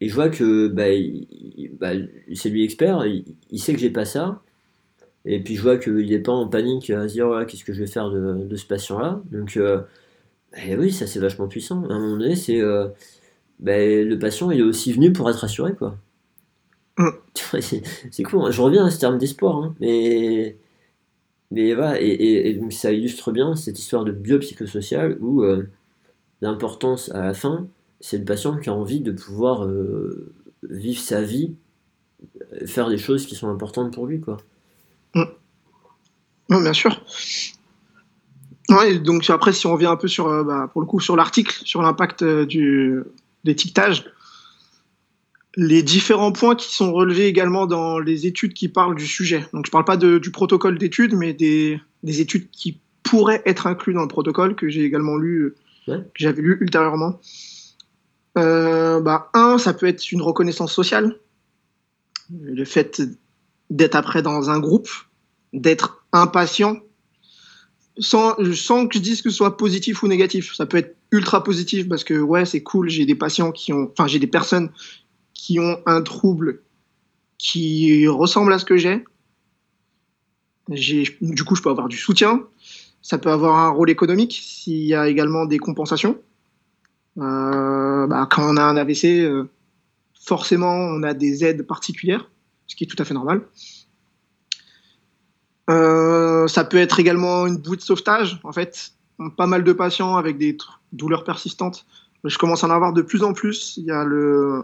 et 0.02 0.10
je 0.10 0.16
vois 0.16 0.30
que 0.30 0.68
bah, 0.68 0.86
bah 1.80 1.92
c'est 2.34 2.50
lui 2.50 2.64
expert 2.64 3.06
il, 3.06 3.60
sait 3.60 3.74
que 3.74 3.80
j'ai 3.80 3.90
pas 3.90 4.06
ça 4.06 4.42
et 5.26 5.42
puis 5.42 5.56
je 5.56 5.62
vois 5.62 5.78
qu'il 5.78 6.12
est 6.14 6.20
pas 6.20 6.32
en 6.32 6.48
panique 6.48 6.90
à 6.90 7.08
se 7.08 7.14
dire 7.14 7.46
qu'est-ce 7.48 7.64
que 7.64 7.74
je 7.74 7.82
vais 7.82 7.88
faire 7.88 8.10
de, 8.10 8.46
de 8.46 8.56
ce 8.56 8.66
patient 8.66 9.00
là 9.00 9.22
donc 9.32 9.58
euh, 9.58 9.82
bah, 10.54 10.60
oui 10.78 10.92
ça 10.92 11.08
c'est 11.08 11.20
vachement 11.20 11.48
puissant 11.48 11.84
à 11.90 11.94
un 11.94 12.00
moment 12.00 12.18
donné 12.18 12.36
c'est 12.36 12.62
euh, 12.62 12.88
bah, 13.60 13.78
le 13.78 14.16
patient 14.20 14.52
il 14.52 14.60
est 14.60 14.64
aussi 14.64 14.94
venu 14.94 15.12
pour 15.12 15.30
être 15.30 15.40
rassuré 15.40 15.74
quoi 15.74 15.98
mm. 16.98 17.10
c'est 18.12 18.24
cool 18.24 18.42
hein. 18.44 18.52
je 18.52 18.62
reviens 18.62 18.86
à 18.86 18.92
ce 18.92 19.00
terme 19.00 19.18
d'espoir 19.18 19.58
hein, 19.58 19.76
mais 19.80 20.58
mais 21.52 21.74
voilà, 21.76 22.02
et, 22.02 22.54
donc 22.56 22.74
ça 22.74 22.92
illustre 22.92 23.32
bien 23.32 23.56
cette 23.56 23.78
histoire 23.78 24.04
de 24.04 24.12
biopsychosocial 24.12 25.18
où 25.22 25.44
euh, 25.44 25.70
l'importance 26.42 27.12
à 27.12 27.22
la 27.24 27.34
fin, 27.36 27.68
c'est 28.00 28.18
le 28.18 28.26
patient 28.26 28.58
qui 28.58 28.70
a 28.70 28.74
envie 28.74 29.00
de 29.00 29.12
pouvoir 29.12 29.66
vivre 30.64 31.00
sa 31.00 31.22
vie, 31.22 31.54
faire 32.66 32.90
des 32.90 32.98
choses 32.98 33.28
qui 33.28 33.36
sont 33.36 33.48
importantes 33.48 33.94
pour 33.94 34.08
lui. 34.08 34.20
Quoi. 34.20 34.38
Mm. 35.16 36.62
bien 36.62 36.74
sûr. 36.74 37.02
donc 39.02 39.30
après, 39.30 39.54
si 39.54 39.66
on 39.66 39.74
revient 39.74 39.88
un 39.88 39.96
peu 39.96 40.08
sur, 40.08 40.44
bah, 40.44 40.70
pour 40.72 40.82
le 40.82 40.88
coup, 40.88 41.00
sur 41.00 41.16
l'article, 41.16 41.60
sur 41.64 41.82
l'impact 41.82 42.24
du 42.24 43.04
l'étiquetage, 43.44 44.06
les 45.56 45.84
différents 45.84 46.32
points 46.32 46.56
qui 46.56 46.74
sont 46.74 46.92
relevés 46.92 47.28
également 47.28 47.66
dans 47.66 48.00
les 48.00 48.28
études 48.28 48.54
qui 48.54 48.68
parlent 48.68 48.96
du 48.96 49.08
sujet. 49.08 49.46
Donc 49.54 49.66
je 49.66 49.70
ne 49.70 49.72
parle 49.72 49.86
pas 49.86 49.98
de, 49.98 50.18
du 50.18 50.32
protocole 50.32 50.78
d'études, 50.78 51.14
mais 51.16 51.34
des, 51.34 51.80
des, 52.04 52.22
études 52.22 52.50
qui 52.52 52.82
pourraient 53.04 53.42
être 53.46 53.68
inclus 53.68 53.94
dans 53.94 54.02
le 54.02 54.08
protocole 54.08 54.56
que 54.56 54.68
j'ai 54.68 54.84
également 54.84 55.16
lu, 55.16 55.56
que 55.88 56.02
j'avais 56.16 56.42
lu 56.42 56.58
ultérieurement. 56.60 57.22
Euh, 58.38 59.00
bah, 59.00 59.30
un, 59.34 59.58
ça 59.58 59.74
peut 59.74 59.86
être 59.86 60.12
une 60.12 60.22
reconnaissance 60.22 60.74
sociale, 60.74 61.18
le 62.30 62.66
fait 62.66 63.02
d'être 63.70 63.96
après 63.96 64.22
dans 64.22 64.50
un 64.50 64.60
groupe, 64.60 64.90
d'être 65.56 66.06
impatient, 66.12 66.78
sans, 67.98 68.36
sans 68.54 68.88
que 68.88 68.96
je 68.96 69.00
dise 69.00 69.22
que 69.22 69.30
ce 69.30 69.38
soit 69.38 69.58
positif 69.58 70.04
ou 70.04 70.08
négatif. 70.08 70.54
Ça 70.56 70.66
peut 70.66 70.78
être 70.78 70.96
ultra 71.12 71.44
positif 71.44 71.88
parce 71.88 72.04
que 72.04 72.20
ouais, 72.20 72.46
c'est 72.46 72.62
cool, 72.62 72.90
j'ai 72.90 73.06
des 73.06 73.16
patients 73.16 73.52
qui 73.52 73.74
ont, 73.74 73.90
enfin 73.92 74.08
j'ai 74.08 74.20
des 74.20 74.28
personnes 74.28 74.70
qui 75.34 75.60
ont 75.60 75.80
un 75.86 76.02
trouble 76.02 76.62
qui 77.38 78.08
ressemble 78.08 78.54
à 78.54 78.60
ce 78.60 78.66
que 78.66 78.78
j'ai. 78.78 79.04
Du 80.70 81.44
coup, 81.44 81.56
je 81.56 81.62
peux 81.62 81.70
avoir 81.70 81.88
du 81.88 81.98
soutien. 81.98 82.44
Ça 83.02 83.20
peut 83.20 83.30
avoir 83.30 83.58
un 83.60 83.70
rôle 83.70 83.92
économique 83.92 84.40
s'il 84.42 84.86
y 84.86 84.96
a 84.96 85.08
également 85.08 85.46
des 85.46 85.60
compensations. 85.60 86.20
Euh, 87.18 88.08
bah, 88.08 88.28
quand 88.30 88.52
on 88.52 88.58
a 88.58 88.64
un 88.64 88.76
AVC, 88.76 89.22
euh, 89.22 89.48
forcément, 90.20 90.74
on 90.74 91.04
a 91.04 91.14
des 91.14 91.46
aides 91.46 91.64
particulières, 91.64 92.30
ce 92.68 92.76
qui 92.76 92.86
est 92.86 92.88
tout 92.88 92.98
à 93.00 93.06
fait 93.06 93.14
normal. 93.14 93.42
Euh, 95.70 96.48
ça 96.48 96.64
peut 96.64 96.78
être 96.78 97.00
également 97.00 97.48
une 97.48 97.58
bouée 97.58 97.78
de 97.78 97.82
sauvetage. 97.82 98.40
En 98.44 98.52
fait, 98.52 98.92
pas 99.38 99.48
mal 99.48 99.64
de 99.64 99.74
patients 99.74 100.16
avec 100.16 100.38
des 100.38 100.58
douleurs 100.92 101.24
persistantes. 101.24 101.86
Je 102.24 102.38
commence 102.38 102.64
à 102.64 102.68
en 102.68 102.72
avoir 102.72 102.94
de 102.94 103.02
plus 103.02 103.24
en 103.24 103.34
plus. 103.34 103.78
Il 103.78 103.86
y 103.86 103.92
a 103.92 104.04
le 104.04 104.64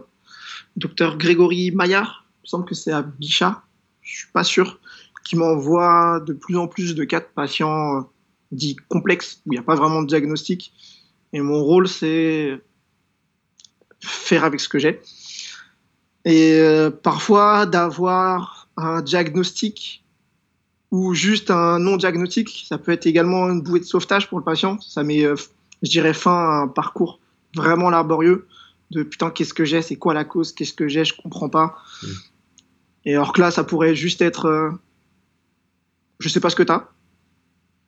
docteur 0.76 1.16
Grégory 1.16 1.70
Maillard, 1.70 2.24
il 2.38 2.46
me 2.46 2.48
semble 2.48 2.64
que 2.64 2.74
c'est 2.74 2.92
à 2.92 3.02
Bichat, 3.02 3.62
je 4.00 4.18
suis 4.18 4.32
pas 4.32 4.44
sûr, 4.44 4.80
qui 5.24 5.36
m'envoie 5.36 6.20
de 6.20 6.32
plus 6.32 6.56
en 6.56 6.66
plus 6.66 6.94
de 6.94 7.04
cas 7.04 7.20
de 7.20 7.28
patients 7.34 7.98
euh, 7.98 8.02
dits 8.50 8.76
complexes, 8.88 9.40
où 9.46 9.52
il 9.52 9.56
n'y 9.56 9.58
a 9.58 9.62
pas 9.62 9.74
vraiment 9.74 10.02
de 10.02 10.08
diagnostic. 10.08 10.72
Et 11.32 11.40
mon 11.40 11.62
rôle, 11.62 11.88
c'est 11.88 12.60
faire 14.00 14.44
avec 14.44 14.60
ce 14.60 14.68
que 14.68 14.78
j'ai. 14.78 15.00
Et 16.24 16.54
euh, 16.58 16.90
parfois, 16.90 17.66
d'avoir 17.66 18.68
un 18.76 19.02
diagnostic 19.02 20.01
ou 20.92 21.14
juste 21.14 21.50
un 21.50 21.78
non-diagnostic, 21.78 22.66
ça 22.68 22.76
peut 22.76 22.92
être 22.92 23.06
également 23.06 23.48
une 23.48 23.62
bouée 23.62 23.80
de 23.80 23.84
sauvetage 23.84 24.28
pour 24.28 24.38
le 24.38 24.44
patient. 24.44 24.78
Ça 24.78 25.02
met, 25.02 25.24
euh, 25.24 25.34
je 25.82 25.90
dirais, 25.90 26.12
fin 26.12 26.34
à 26.34 26.62
un 26.62 26.68
parcours 26.68 27.18
vraiment 27.56 27.90
laborieux 27.90 28.46
de 28.90 29.02
putain, 29.02 29.30
qu'est-ce 29.30 29.54
que 29.54 29.64
j'ai, 29.64 29.80
c'est 29.80 29.96
quoi 29.96 30.12
la 30.12 30.24
cause, 30.24 30.52
qu'est-ce 30.52 30.74
que 30.74 30.88
j'ai, 30.88 31.06
je 31.06 31.14
comprends 31.16 31.48
pas. 31.48 31.78
Mm. 32.02 32.06
Et 33.06 33.14
alors 33.14 33.32
que 33.32 33.40
là, 33.40 33.50
ça 33.50 33.64
pourrait 33.64 33.94
juste 33.94 34.20
être, 34.20 34.44
euh, 34.44 34.70
je 36.20 36.28
sais 36.28 36.40
pas 36.40 36.50
ce 36.50 36.56
que 36.56 36.62
t'as. 36.62 36.88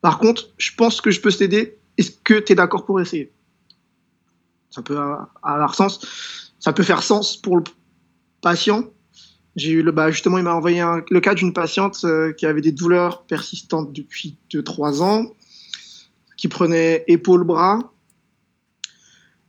Par 0.00 0.18
contre, 0.18 0.48
je 0.56 0.72
pense 0.74 1.02
que 1.02 1.10
je 1.10 1.20
peux 1.20 1.30
t'aider. 1.30 1.78
Est-ce 1.98 2.10
que 2.24 2.40
tu 2.40 2.52
es 2.52 2.54
d'accord 2.54 2.86
pour 2.86 3.02
essayer? 3.02 3.30
Ça 4.70 4.80
peut 4.80 4.98
avoir 5.42 5.74
sens. 5.74 6.00
Ça 6.58 6.72
peut 6.72 6.82
faire 6.82 7.02
sens 7.02 7.36
pour 7.36 7.58
le 7.58 7.64
patient, 8.40 8.84
j'ai 9.56 9.72
eu 9.72 9.82
le, 9.82 9.92
bah 9.92 10.10
justement, 10.10 10.38
il 10.38 10.44
m'a 10.44 10.54
envoyé 10.54 10.84
le 11.10 11.20
cas 11.20 11.34
d'une 11.34 11.52
patiente 11.52 12.00
euh, 12.04 12.32
qui 12.32 12.46
avait 12.46 12.60
des 12.60 12.72
douleurs 12.72 13.22
persistantes 13.24 13.92
depuis 13.92 14.36
2-3 14.50 15.02
ans, 15.02 15.32
qui 16.36 16.48
prenait 16.48 17.04
épaule-bras, 17.06 17.92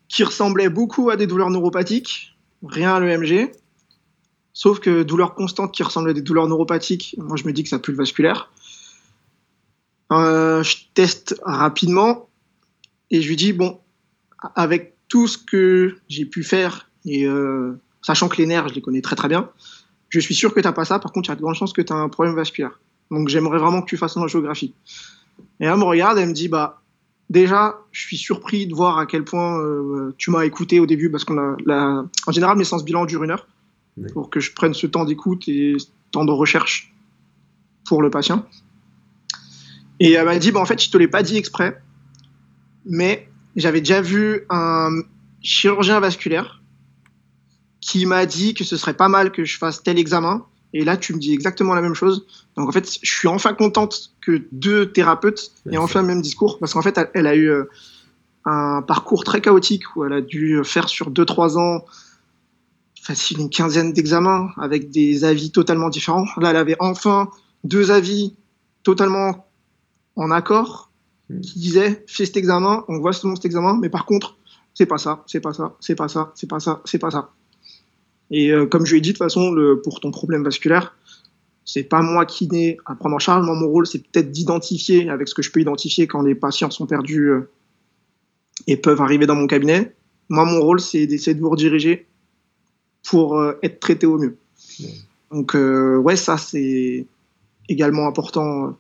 qui 0.08 0.24
ressemblait 0.24 0.70
beaucoup 0.70 1.10
à 1.10 1.16
des 1.16 1.26
douleurs 1.26 1.50
neuropathiques, 1.50 2.38
rien 2.64 2.94
à 2.94 3.00
l'EMG, 3.00 3.52
sauf 4.54 4.80
que 4.80 5.04
douleurs 5.04 5.34
constantes 5.34 5.74
qui 5.74 5.82
ressemblent 5.82 6.10
à 6.10 6.14
des 6.14 6.22
douleurs 6.22 6.48
neuropathiques, 6.48 7.16
moi 7.18 7.36
je 7.36 7.46
me 7.46 7.54
dis 7.54 7.64
que 7.64 7.70
ça 7.70 7.80
pue 7.80 7.92
le 7.92 7.98
vasculaire. 7.98 8.52
Euh, 10.12 10.62
je 10.62 10.78
teste 10.94 11.36
rapidement 11.44 12.30
et 13.10 13.22
je 13.22 13.28
lui 13.28 13.36
dis, 13.36 13.54
bon, 13.54 13.80
avec 14.56 14.96
tout 15.08 15.28
ce 15.28 15.40
que 15.40 15.98
j'ai 16.08 16.26
pu 16.26 16.44
faire, 16.44 16.90
et 17.06 17.26
euh, 17.26 17.80
sachant 18.02 18.30
que 18.30 18.38
les 18.38 18.46
nerfs, 18.46 18.70
je 18.70 18.76
les 18.76 18.82
connais 18.82 19.02
très 19.02 19.16
très 19.16 19.28
bien, 19.28 19.50
je 20.10 20.20
suis 20.20 20.36
sûr 20.36 20.54
que 20.54 20.60
tu 20.60 20.68
n'as 20.68 20.74
pas 20.74 20.86
ça. 20.86 21.00
Par 21.00 21.12
contre, 21.12 21.30
il 21.30 21.32
y 21.32 21.34
a 21.34 21.36
de 21.36 21.42
grandes 21.42 21.56
chances 21.56 21.74
que 21.74 21.82
tu 21.82 21.92
as 21.92 21.96
un 21.96 22.10
problème 22.10 22.36
vasculaire. 22.36 22.80
Donc, 23.12 23.28
j'aimerais 23.28 23.60
vraiment 23.60 23.82
que 23.82 23.88
tu 23.88 23.98
fasses 23.98 24.16
une 24.16 24.28
géographie. 24.28 24.74
Et 25.60 25.66
elle 25.66 25.78
me 25.78 25.84
regarde, 25.84 26.18
elle 26.18 26.30
me 26.30 26.34
dit, 26.34 26.48
bah, 26.48 26.82
déjà, 27.30 27.80
je 27.92 28.02
suis 28.02 28.18
surpris 28.18 28.68
de 28.68 28.74
voir 28.74 28.98
à 28.98 29.06
quel 29.06 29.24
point 29.24 29.60
euh, 29.60 30.14
tu 30.18 30.32
m'as 30.32 30.46
écouté 30.46 30.80
au 30.80 30.86
début, 30.86 31.10
parce 31.10 31.24
qu'on 31.24 31.38
a, 31.38 31.56
la... 31.66 32.06
en 32.28 32.32
général, 32.32 32.58
mes 32.58 32.64
séances 32.64 32.86
bilan 32.86 33.06
durent 33.06 33.24
une 33.24 33.32
heure, 33.32 33.48
pour 34.14 34.30
que 34.30 34.40
je 34.40 34.54
prenne 34.54 34.74
ce 34.74 34.88
temps 34.88 35.06
d'écoute 35.06 35.48
et 35.48 35.76
ce 35.78 35.88
temps 36.12 36.26
de 36.26 36.32
recherche 36.32 36.94
pour 37.86 38.02
le 38.02 38.10
patient. 38.10 38.46
Et 40.00 40.14
elle 40.14 40.26
m'a 40.26 40.38
dit, 40.38 40.52
bah, 40.52 40.60
en 40.60 40.66
fait, 40.66 40.82
je 40.82 40.90
te 40.90 40.98
l'ai 40.98 41.08
pas 41.08 41.24
dit 41.24 41.38
exprès, 41.38 41.82
mais 42.86 43.30
j'avais 43.56 43.80
déjà 43.80 44.02
vu 44.02 44.42
un 44.50 44.90
chirurgien 45.42 46.00
vasculaire 46.00 46.62
qui 47.86 48.08
m'a 48.08 48.26
dit 48.26 48.56
que 48.56 48.64
ce 48.64 48.78
serait 48.78 48.96
pas 48.96 49.10
mal 49.10 49.32
que 49.32 49.46
je 49.46 49.60
fasse 49.60 49.84
tel 49.84 50.00
examen. 50.00 50.44
Et 50.74 50.84
là, 50.84 50.98
tu 50.98 51.14
me 51.14 51.20
dis 51.20 51.34
exactement 51.34 51.76
la 51.76 51.82
même 51.82 51.94
chose. 51.94 52.26
Donc 52.58 52.68
en 52.68 52.72
fait, 52.72 52.98
je 53.02 53.16
suis 53.16 53.28
enfin 53.28 53.54
contente 53.54 54.12
que 54.22 54.42
deux 54.52 54.92
thérapeutes 54.92 55.52
aient 55.72 55.78
enfin 55.78 56.02
le 56.02 56.08
même 56.08 56.22
discours, 56.22 56.58
parce 56.58 56.74
qu'en 56.74 56.82
fait, 56.82 57.00
elle, 57.14 57.28
a 57.28 57.36
eu 57.36 57.48
euh, 57.48 57.66
un 58.44 58.82
parcours 58.82 59.24
très 59.24 59.40
chaotique 59.40 59.84
où 59.96 60.04
elle 60.04 60.14
a 60.14 60.22
dû 60.22 60.60
faire 60.64 60.90
sur 60.90 61.12
2-3 61.12 61.60
ans 61.60 61.86
facile 63.04 63.40
une 63.40 63.52
quinzaine 63.52 63.94
d'examens 63.94 64.50
avec 64.58 64.90
des 64.90 65.24
avis 65.24 65.52
totalement 65.52 65.90
différents. 65.90 66.26
Là, 66.38 66.50
elle 66.50 66.58
avait 66.58 66.78
enfin 66.80 67.30
deux 67.64 67.92
avis 67.92 68.36
totalement 68.82 69.46
en 70.16 70.32
accord 70.32 70.90
hmm. 71.30 71.40
qui 71.40 71.60
disaient 71.60 72.04
fais 72.08 72.26
cet 72.26 72.36
examen, 72.36 72.84
on 72.88 72.98
voit 72.98 73.14
selon 73.14 73.36
cet 73.36 73.46
examen, 73.46 73.78
mais 73.80 73.90
par 73.90 74.08
contre, 74.08 74.38
c'est 74.74 74.88
pas 74.88 74.98
ça, 74.98 75.24
c'est 75.28 75.40
pas 75.40 75.54
ça, 75.54 75.76
c'est 75.80 75.96
pas 75.96 76.08
ça, 76.08 76.32
c'est 76.34 76.50
pas 76.50 76.60
ça, 76.60 76.82
c'est 76.86 76.98
pas 76.98 77.12
ça. 77.12 77.30
Et 78.32 78.52
euh, 78.52 78.66
comme 78.66 78.86
je 78.86 78.92
lui 78.92 78.98
ai 79.00 79.02
dit, 79.02 79.10
de 79.10 79.14
toute 79.14 79.24
façon, 79.24 79.52
le, 79.52 79.82
pour 79.82 80.00
ton 80.00 80.12
problème 80.12 80.44
vasculaire, 80.44 80.96
c'est 81.64 81.84
pas 81.84 82.02
moi 82.02 82.26
qui 82.26 82.48
n'ai 82.48 82.78
à 82.86 82.96
prendre 82.96 83.16
en 83.16 83.20
charge. 83.20 83.46
Moi, 83.46 83.56
mon 83.56 83.68
rôle, 83.68 83.88
c'est 83.88 84.00
peut-être 84.00 84.32
d'identifier, 84.32 85.10
avec 85.10 85.28
ce 85.28 85.36
que 85.36 85.42
je 85.42 85.52
peux 85.52 85.62
identifier 85.62 86.08
quand 86.08 86.22
les 86.22 86.36
patients 86.36 86.72
sont 86.72 86.86
perdus 86.86 87.30
euh, 87.30 87.50
et 88.68 88.78
peuvent 88.78 89.02
arriver 89.02 89.26
dans 89.26 89.36
mon 89.36 89.48
cabinet. 89.48 89.96
Moi, 90.30 90.46
mon 90.46 90.62
rôle, 90.62 90.80
c'est 90.80 91.08
d'essayer 91.08 91.36
de 91.36 91.42
vous 91.42 91.50
rediriger 91.50 92.08
pour 93.04 93.38
euh, 93.38 93.54
être 93.62 93.80
traité 93.80 94.08
au 94.08 94.18
mieux. 94.18 94.38
Donc, 95.32 95.54
ouais, 95.56 96.16
ça, 96.16 96.38
c'est 96.38 97.08
également 97.68 98.08
important 98.08 98.78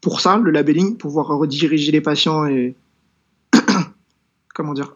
pour 0.00 0.20
ça, 0.20 0.36
le 0.36 0.50
labeling, 0.50 0.96
pouvoir 0.96 1.26
rediriger 1.26 1.90
les 1.90 2.00
patients 2.00 2.46
et 2.46 2.76
comment 4.54 4.74
dire, 4.74 4.94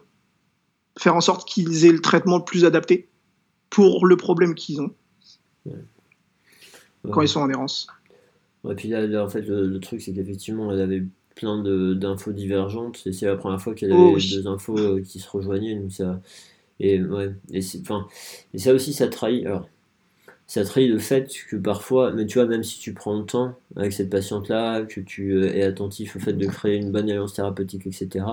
faire 0.97 1.15
en 1.15 1.21
sorte 1.21 1.45
qu'ils 1.47 1.85
aient 1.85 1.91
le 1.91 1.99
traitement 1.99 2.37
le 2.37 2.45
plus 2.45 2.63
adapté 2.63 3.09
pour 3.71 4.05
le 4.05 4.15
problème 4.15 4.53
qu'ils 4.53 4.79
ont 4.81 4.91
quand 7.09 7.21
ils 7.21 7.27
sont 7.27 7.39
en 7.39 7.49
errance. 7.49 7.87
Et 8.69 8.75
puis 8.75 8.89
là, 8.89 9.23
en 9.23 9.29
fait, 9.29 9.41
le, 9.41 9.79
truc, 9.79 10.01
c'est 10.01 10.13
qu'effectivement, 10.13 10.71
elle 10.71 10.81
avait 10.81 11.03
plein 11.35 11.63
d'infos 11.95 12.31
divergentes, 12.31 13.01
et 13.07 13.13
c'est 13.13 13.25
la 13.25 13.35
première 13.35 13.59
fois 13.59 13.73
qu'elle 13.73 13.91
oh 13.93 14.11
avait 14.11 14.21
deux 14.21 14.47
infos 14.47 14.77
euh, 14.77 15.01
qui 15.01 15.19
se 15.19 15.27
rejoignaient, 15.29 15.75
donc 15.75 15.91
ça. 15.91 16.21
Et, 16.79 17.01
ouais, 17.01 17.31
et, 17.51 17.61
enfin, 17.81 18.07
et 18.53 18.59
ça 18.59 18.73
aussi, 18.73 18.93
ça 18.93 19.07
trahit. 19.07 19.45
Alors, 19.45 19.67
ça 20.45 20.63
trahit 20.63 20.89
le 20.89 20.99
fait 20.99 21.31
que 21.49 21.55
parfois, 21.55 22.11
mais 22.11 22.25
tu 22.25 22.37
vois, 22.37 22.47
même 22.47 22.63
si 22.63 22.79
tu 22.79 22.93
prends 22.93 23.17
le 23.17 23.25
temps 23.25 23.55
avec 23.75 23.93
cette 23.93 24.09
patiente-là, 24.09 24.83
que 24.83 24.99
tu 24.99 25.31
euh, 25.31 25.55
es 25.55 25.63
attentif 25.63 26.15
au 26.15 26.19
fait 26.19 26.33
de 26.33 26.45
créer 26.45 26.75
une 26.75 26.91
bonne 26.91 27.09
alliance 27.09 27.33
thérapeutique, 27.33 27.87
etc., 27.87 28.25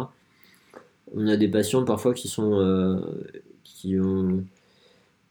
on 1.14 1.26
a 1.26 1.36
des 1.36 1.48
patients 1.48 1.84
parfois 1.84 2.12
qui 2.12 2.28
sont. 2.28 2.60
Euh, 2.60 3.00
qui 3.64 3.98
ont 4.00 4.44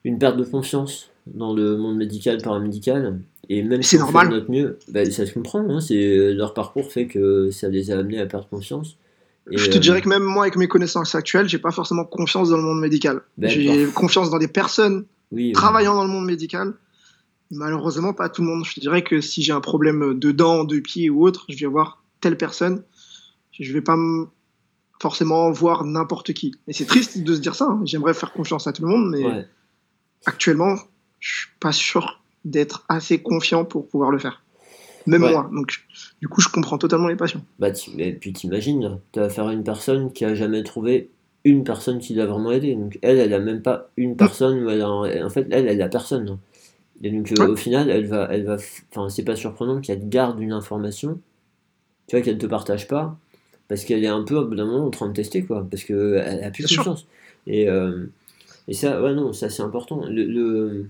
une 0.08 0.20
perte 0.20 0.38
de 0.38 0.44
confiance 0.46 1.10
dans 1.28 1.54
le 1.54 1.78
monde 1.78 1.98
médical, 1.98 2.42
paramédical. 2.42 3.20
Et 3.50 3.62
même 3.62 3.84
si 3.84 3.98
on 3.98 4.08
fait 4.08 4.28
notre 4.30 4.50
mieux, 4.50 4.80
bah, 4.88 5.04
ça 5.06 5.26
se 5.26 5.34
comprend. 5.34 5.60
Hein, 5.70 5.82
c'est, 5.82 6.34
leur 6.34 6.54
parcours 6.54 6.92
fait 6.92 7.08
que 7.08 7.52
ça 7.52 7.68
les 7.68 7.92
a 7.92 8.00
amenés 8.00 8.20
à 8.20 8.26
perdre 8.26 8.48
confiance. 8.48 8.96
je 9.52 9.70
te 9.70 9.78
dirais 9.78 10.00
euh, 10.00 10.02
que 10.02 10.10
même 10.10 10.24
moi, 10.24 10.44
avec 10.44 10.56
mes 10.56 10.70
connaissances 10.70 11.14
actuelles, 11.14 11.50
j'ai 11.50 11.58
pas 11.58 11.72
forcément 11.72 12.06
confiance 12.06 12.50
dans 12.50 12.58
le 12.58 12.64
monde 12.64 12.80
médical. 12.80 13.22
j'ai 13.38 13.86
confiance 13.88 14.30
dans 14.30 14.40
des 14.40 14.48
personnes 14.48 15.06
travaillant 15.54 15.96
dans 15.96 16.06
le 16.06 16.10
monde 16.10 16.26
médical. 16.26 16.74
Malheureusement, 17.52 18.14
pas 18.14 18.30
tout 18.30 18.42
le 18.42 18.48
monde. 18.48 18.66
Je 18.66 18.76
te 18.76 18.80
dirais 18.80 19.04
que 19.04 19.22
si 19.22 19.42
j'ai 19.42 19.54
un 19.54 19.62
problème 19.62 20.18
de 20.18 20.32
dents, 20.32 20.64
de 20.64 20.80
pieds 20.80 21.10
ou 21.10 21.26
autre, 21.26 21.46
je 21.50 21.58
vais 21.58 21.66
voir 21.66 22.04
telle 22.22 22.38
personne. 22.38 22.84
Je 23.52 23.74
vais 23.74 23.82
pas 23.82 23.98
forcément 25.02 25.52
voir 25.52 25.84
n'importe 25.84 26.34
qui. 26.34 26.56
Et 26.68 26.74
c'est 26.74 26.86
triste 26.86 27.24
de 27.24 27.36
se 27.36 27.40
dire 27.40 27.56
ça. 27.56 27.66
Hein. 27.66 27.82
J'aimerais 27.86 28.14
faire 28.14 28.32
confiance 28.32 28.68
à 28.68 28.74
tout 28.74 28.84
le 28.84 28.90
monde, 28.90 29.10
mais 29.10 29.46
actuellement, 30.26 30.76
je 31.20 31.40
suis 31.40 31.50
pas 31.60 31.72
sûr 31.72 32.22
d'être 32.46 32.86
assez 32.90 33.22
confiant 33.22 33.66
pour 33.66 33.88
pouvoir 33.88 34.12
le 34.12 34.20
faire. 34.20 34.44
Même 35.06 35.22
moi. 35.22 35.50
Donc, 35.54 35.86
du 36.22 36.28
coup, 36.28 36.42
je 36.42 36.50
comprends 36.50 36.78
totalement 36.78 37.08
les 37.08 37.16
patients. 37.16 37.42
Bah, 37.60 37.70
et 37.98 38.14
puis 38.14 38.34
t'imagines, 38.34 39.00
tu 39.14 39.20
vas 39.20 39.30
faire 39.30 39.50
une 39.50 39.64
personne 39.64 40.12
qui 40.12 40.26
a 40.26 40.36
jamais 40.36 40.64
trouvé 40.64 41.10
une 41.46 41.64
personne 41.64 42.00
qui 42.00 42.14
l'a 42.14 42.26
vraiment 42.26 42.52
aidé. 42.52 42.76
Donc, 42.76 43.00
elle, 43.02 43.20
elle 43.20 43.34
a 43.34 43.40
même 43.40 43.62
pas 43.62 43.90
une 43.96 44.18
personne. 44.18 44.68
en 44.82 45.30
fait, 45.30 45.48
elle, 45.50 45.68
elle 45.68 45.82
a 45.82 45.88
personne. 45.88 46.38
Et 47.02 47.12
donc, 47.12 47.32
euh, 47.40 47.48
au 47.48 47.56
final, 47.56 47.90
elle 47.90 48.06
va, 48.06 48.28
elle 48.32 48.44
va. 48.44 48.58
Enfin, 48.92 49.08
c'est 49.10 49.24
pas 49.24 49.36
surprenant 49.36 49.80
qu'elle 49.80 50.10
garde 50.10 50.40
une 50.42 50.52
information. 50.52 51.20
Tu 52.08 52.16
vois, 52.16 52.24
qu'elle 52.24 52.38
te 52.38 52.48
partage 52.48 52.88
pas. 52.88 53.18
Parce 53.70 53.86
qu'elle 53.86 54.04
est 54.04 54.08
un 54.08 54.24
peu, 54.24 54.36
au 54.36 54.46
bout 54.46 54.56
d'un 54.56 54.66
moment, 54.66 54.88
en 54.88 54.90
train 54.90 55.08
de 55.08 55.14
tester, 55.14 55.44
quoi. 55.44 55.66
Parce 55.70 55.84
qu'elle 55.84 56.44
a 56.44 56.52
plus 56.52 56.64
de 56.64 56.70
chance. 56.70 57.08
Et. 57.46 57.70
Euh, 57.70 58.08
et 58.68 58.74
ça, 58.74 59.02
ouais, 59.02 59.14
non, 59.14 59.34
ça 59.34 59.50
c'est 59.50 59.64
important. 59.64 60.02
Le, 60.10 60.86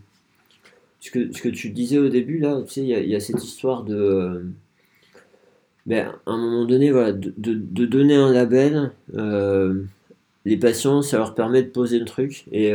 ce, 1.00 1.12
que, 1.12 1.32
ce 1.32 1.42
que 1.42 1.50
tu 1.50 1.70
disais 1.70 2.00
au 2.00 2.10
début, 2.10 2.40
là, 2.40 2.62
tu 2.66 2.74
sais, 2.74 2.82
il 2.82 3.10
y, 3.10 3.16
a 3.16 3.20
cette 3.20 3.44
histoire 3.44 3.84
de. 3.84 4.46
Ben, 5.86 6.14
à 6.26 6.32
un 6.32 6.38
moment 6.38 6.66
donné, 6.66 6.92
voilà, 6.92 7.14
de, 7.14 7.34
de, 7.38 7.86
donner 7.86 8.16
un 8.16 8.34
label, 8.34 8.92
euh, 9.16 9.84
les 10.44 10.58
patients, 10.58 11.02
ça 11.02 11.18
leur 11.18 11.34
permet 11.34 11.64
de 11.64 11.70
poser 11.70 12.00
le 12.00 12.06
truc. 12.06 12.46
Et 12.52 12.74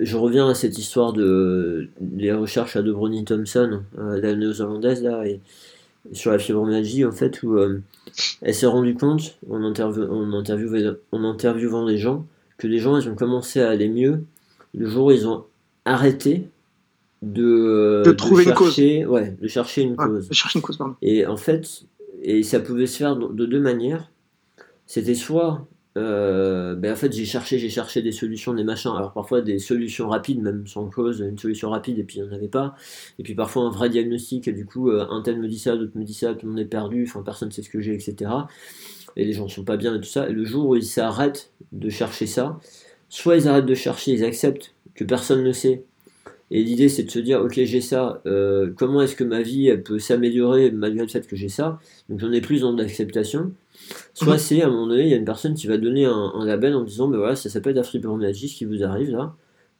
je 0.00 0.16
reviens 0.16 0.48
à 0.48 0.54
cette 0.54 0.78
histoire 0.78 1.12
de 1.12 1.88
les 2.16 2.32
recherches 2.32 2.76
à 2.76 2.82
De 2.82 2.92
Browning 2.92 3.24
Thompson, 3.24 3.82
la 3.98 4.34
néo-zélandaise 4.34 5.02
là, 5.02 5.26
et 5.26 5.40
sur 6.12 6.30
la 6.30 6.38
fibromyalgie 6.38 7.04
en 7.04 7.12
fait 7.12 7.42
où 7.42 7.58
elle 7.58 8.54
s'est 8.54 8.66
rendue 8.66 8.94
compte 8.94 9.38
en, 9.50 9.62
en, 9.62 10.32
en 10.32 11.24
interviewant 11.24 11.86
des 11.86 11.98
gens 11.98 12.26
que 12.64 12.68
les 12.68 12.78
gens 12.78 12.98
ils 12.98 13.08
ont 13.10 13.14
commencé 13.14 13.60
à 13.60 13.68
aller 13.68 13.90
mieux 13.90 14.24
le 14.72 14.88
jour 14.88 15.08
où 15.08 15.12
ils 15.12 15.28
ont 15.28 15.44
arrêté 15.84 16.48
de, 17.20 18.02
de 18.04 18.12
trouver 18.12 18.44
chercher, 18.44 19.00
une 19.00 19.04
cause. 19.04 19.12
Ouais, 19.12 19.36
de 19.38 19.48
chercher 19.48 19.82
une 19.82 19.96
cause. 19.96 20.28
De 20.28 20.34
chercher 20.34 20.58
une 20.58 20.62
cause, 20.62 20.78
pardon. 20.78 20.94
Et 21.02 21.26
en 21.26 21.36
fait, 21.36 21.84
et 22.22 22.42
ça 22.42 22.60
pouvait 22.60 22.86
se 22.86 22.96
faire 22.96 23.16
de 23.16 23.44
deux 23.44 23.60
manières. 23.60 24.10
C'était 24.86 25.14
soit, 25.14 25.66
euh, 25.98 26.74
ben 26.74 26.92
en 26.92 26.96
fait, 26.96 27.12
j'ai 27.12 27.26
cherché, 27.26 27.58
j'ai 27.58 27.68
cherché 27.68 28.00
des 28.00 28.12
solutions, 28.12 28.54
des 28.54 28.64
machins. 28.64 28.92
Alors 28.96 29.12
parfois 29.12 29.42
des 29.42 29.58
solutions 29.58 30.08
rapides, 30.08 30.40
même 30.40 30.66
sans 30.66 30.88
cause, 30.88 31.20
une 31.20 31.38
solution 31.38 31.68
rapide, 31.68 31.98
et 31.98 32.04
puis 32.04 32.18
il 32.18 32.22
n'y 32.22 32.30
en 32.30 32.32
avait 32.32 32.48
pas. 32.48 32.76
Et 33.18 33.22
puis 33.22 33.34
parfois 33.34 33.64
un 33.64 33.70
vrai 33.70 33.90
diagnostic, 33.90 34.48
et 34.48 34.52
du 34.52 34.64
coup, 34.64 34.90
euh, 34.90 35.06
un 35.10 35.20
tel 35.20 35.38
me 35.38 35.48
dit 35.48 35.58
ça, 35.58 35.76
d'autres 35.76 35.98
me 35.98 36.04
dit 36.04 36.14
ça, 36.14 36.34
tout 36.34 36.46
le 36.46 36.52
monde 36.52 36.60
est 36.60 36.64
perdu, 36.64 37.04
enfin 37.06 37.22
personne 37.22 37.48
ne 37.48 37.52
sait 37.52 37.62
ce 37.62 37.68
que 37.68 37.80
j'ai, 37.80 37.94
etc. 37.94 38.30
Et 39.16 39.24
les 39.24 39.32
gens 39.32 39.44
ne 39.44 39.50
sont 39.50 39.64
pas 39.64 39.76
bien 39.76 39.94
et 39.94 40.00
tout 40.00 40.08
ça. 40.08 40.28
Et 40.28 40.32
le 40.32 40.44
jour 40.44 40.68
où 40.68 40.76
ils 40.76 40.84
s'arrêtent 40.84 41.52
de 41.72 41.88
chercher 41.88 42.26
ça, 42.26 42.58
soit 43.08 43.36
ils 43.36 43.48
arrêtent 43.48 43.66
de 43.66 43.74
chercher, 43.74 44.12
ils 44.12 44.24
acceptent 44.24 44.74
que 44.94 45.04
personne 45.04 45.42
ne 45.42 45.52
sait, 45.52 45.84
et 46.50 46.62
l'idée, 46.62 46.88
c'est 46.88 47.04
de 47.04 47.10
se 47.10 47.18
dire, 47.18 47.40
ok, 47.40 47.54
j'ai 47.54 47.80
ça, 47.80 48.20
euh, 48.26 48.70
comment 48.76 49.00
est-ce 49.02 49.16
que 49.16 49.24
ma 49.24 49.42
vie 49.42 49.68
elle 49.68 49.82
peut 49.82 49.98
s'améliorer 49.98 50.70
malgré 50.70 51.02
le 51.02 51.10
fait 51.10 51.26
que 51.26 51.36
j'ai 51.36 51.48
ça? 51.48 51.80
Donc 52.08 52.20
j'en 52.20 52.32
ai 52.32 52.40
plus 52.40 52.60
dans 52.60 52.72
d'acceptation. 52.72 53.52
Soit 54.12 54.34
mhm. 54.34 54.38
c'est 54.38 54.62
à 54.62 54.66
un 54.66 54.70
moment 54.70 54.86
donné, 54.86 55.02
il 55.02 55.08
y 55.08 55.14
a 55.14 55.16
une 55.16 55.24
personne 55.24 55.54
qui 55.54 55.66
va 55.66 55.78
donner 55.78 56.04
un, 56.04 56.44
label 56.44 56.74
en 56.74 56.84
disant, 56.84 57.08
ben 57.08 57.18
voilà, 57.18 57.34
ça 57.34 57.48
s'appelle 57.48 57.74
la 57.74 57.82
fibromyalgie, 57.82 58.48
ce 58.48 58.56
qui 58.56 58.66
vous 58.66 58.84
arrive 58.84 59.10
là. 59.10 59.34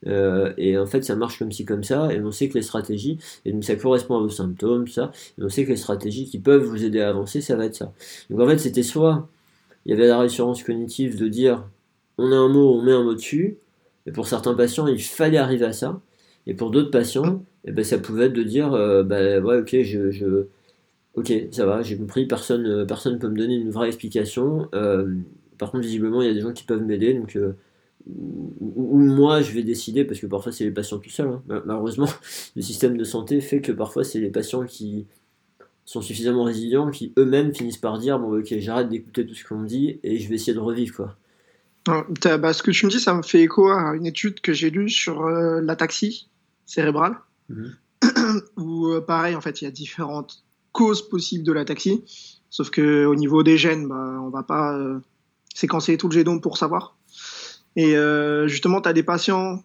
Euh, 0.07 0.53
et 0.59 0.77
en 0.79 0.87
fait, 0.87 1.03
ça 1.03 1.17
marche 1.17 1.39
comme 1.39 1.53
ci, 1.53 1.65
comme 1.65 1.85
ça, 1.85 2.13
et 2.13 2.21
on 2.21 2.31
sait 2.31 2.49
que 2.49 2.55
les 2.55 2.63
stratégies, 2.63 3.19
et 3.45 3.53
donc 3.53 3.65
ça 3.65 3.77
correspond 3.77 4.17
à 4.17 4.21
vos 4.21 4.29
symptômes, 4.29 4.87
ça, 4.89 5.11
et 5.39 5.43
on 5.43 5.49
sait 5.49 5.65
que 5.65 5.71
les 5.71 5.77
stratégies 5.77 6.27
qui 6.27 6.39
peuvent 6.39 6.65
vous 6.65 6.85
aider 6.85 7.01
à 7.01 7.09
avancer, 7.09 7.41
ça 7.41 7.57
va 7.57 7.67
être 7.67 7.75
ça. 7.75 7.93
Donc 8.31 8.41
en 8.41 8.47
fait, 8.47 8.59
c'était 8.59 8.83
soit, 8.83 9.29
il 9.87 9.91
y 9.91 9.95
avait 9.95 10.07
la 10.07 10.19
réassurance 10.19 10.63
cognitive 10.63 11.19
de 11.19 11.29
dire, 11.29 11.65
on 12.19 12.31
a 12.33 12.37
un 12.37 12.49
mot, 12.49 12.75
on 12.75 12.83
met 12.83 12.93
un 12.93 13.03
mot 13.03 13.15
dessus, 13.15 13.59
et 14.07 14.13
pour 14.13 14.29
certains 14.29 14.55
patients, 14.55 14.87
il 14.87 15.01
fallait 15.03 15.39
arriver 15.39 15.65
à 15.65 15.73
ça. 15.73 16.01
Et 16.47 16.55
pour 16.55 16.71
d'autres 16.71 16.91
patients, 16.91 17.43
eh 17.65 17.73
ben, 17.73 17.85
ça 17.85 17.99
pouvait 17.99 18.27
être 18.27 18.33
de 18.35 18.43
dire 18.43 18.75
euh, 18.75 19.03
bah, 19.03 19.41
ouais, 19.41 19.59
ok, 19.61 19.83
je, 19.83 20.47
ok, 21.15 21.33
ça 21.51 21.67
va, 21.67 21.83
j'ai 21.83 21.97
compris, 21.97 22.27
personne 22.27 22.63
ne 22.63 22.71
euh, 22.83 22.85
personne 22.85 23.19
peut 23.19 23.29
me 23.29 23.37
donner 23.37 23.55
une 23.57 23.71
vraie 23.71 23.89
explication. 23.89 24.69
Euh, 24.75 25.15
par 25.59 25.71
contre, 25.71 25.85
visiblement, 25.85 26.21
il 26.23 26.29
y 26.29 26.31
a 26.31 26.35
des 26.35 26.41
gens 26.41 26.53
qui 26.53 26.65
peuvent 26.65 26.83
m'aider, 26.83 27.15
donc 27.15 27.39
ou, 28.07 28.99
moi 28.99 29.43
je 29.43 29.53
vais 29.53 29.63
décider, 29.63 30.05
parce 30.05 30.21
que 30.21 30.27
parfois 30.27 30.53
c'est 30.53 30.65
les 30.65 30.71
patients 30.71 30.99
tout 30.99 31.11
seuls. 31.11 31.29
Hein. 31.29 31.43
Malheureusement, 31.47 32.09
le 32.57 32.63
système 32.63 32.97
de 32.97 33.05
santé 33.05 33.41
fait 33.41 33.61
que 33.61 33.73
parfois 33.73 34.05
c'est 34.05 34.21
les 34.21 34.31
patients 34.31 34.65
qui 34.65 35.07
sont 35.85 36.01
suffisamment 36.01 36.45
résilients 36.45 36.91
qui 36.91 37.13
eux-mêmes 37.19 37.55
finissent 37.55 37.79
par 37.79 37.99
dire 37.99 38.19
bon 38.19 38.39
ok 38.39 38.55
j'arrête 38.59 38.89
d'écouter 38.89 39.27
tout 39.27 39.35
ce 39.35 39.45
qu'on 39.45 39.59
me 39.59 39.67
dit 39.67 40.01
et 40.03 40.19
je 40.19 40.29
vais 40.31 40.37
essayer 40.37 40.55
de 40.55 40.59
revivre 40.59 40.97
quoi. 40.97 41.17
Bah, 41.87 42.53
ce 42.55 42.63
que 42.63 42.71
tu 42.71 42.87
me 42.87 42.91
dis, 42.91 42.99
ça 42.99 43.13
me 43.13 43.23
fait 43.23 43.43
écho 43.43 43.69
à 43.69 43.95
une 43.95 44.07
étude 44.07 44.41
que 44.41 44.55
j'ai 44.55 44.71
lue 44.71 44.89
sur 44.89 45.29
la 45.29 45.61
l'ataxie 45.61 46.29
cérébrale, 46.65 47.17
mhm. 47.51 47.73
où 48.57 48.89
euh, 48.89 49.01
pareil, 49.03 49.35
en 49.35 49.43
fait, 49.43 49.61
il 49.61 49.65
y 49.65 49.69
a 49.69 49.71
différentes 49.71 50.45
causes 50.73 51.07
possibles 51.07 51.45
de 51.45 51.53
l'ataxie, 51.53 52.03
sauf 52.49 52.71
que 52.71 53.05
au 53.05 53.15
niveau 53.15 53.43
des 53.43 53.59
gènes, 53.59 53.87
bah, 53.87 54.19
on 54.23 54.31
va 54.31 54.43
pas 54.43 54.75
euh, 54.79 54.99
séquencer 55.55 55.99
tout 55.99 56.09
le 56.09 56.15
génome 56.15 56.41
pour 56.41 56.57
savoir. 56.57 56.97
Et 57.77 57.97
euh, 57.97 58.47
justement, 58.49 58.81
tu 58.81 58.89
as 58.89 58.93
des 58.93 59.03
patients. 59.03 59.63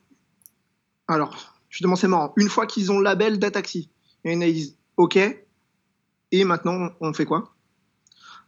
Alors, 1.07 1.55
justement, 1.69 1.95
c'est 1.95 2.07
marrant. 2.07 2.33
Une 2.37 2.49
fois 2.49 2.65
qu'ils 2.65 2.91
ont 2.91 2.97
le 2.97 3.03
label 3.03 3.39
d'ataxie, 3.39 3.89
et 4.23 4.33
ils 4.33 4.53
disent 4.53 4.77
OK, 4.97 5.17
et 6.31 6.43
maintenant, 6.43 6.89
on 6.99 7.13
fait 7.13 7.25
quoi? 7.25 7.53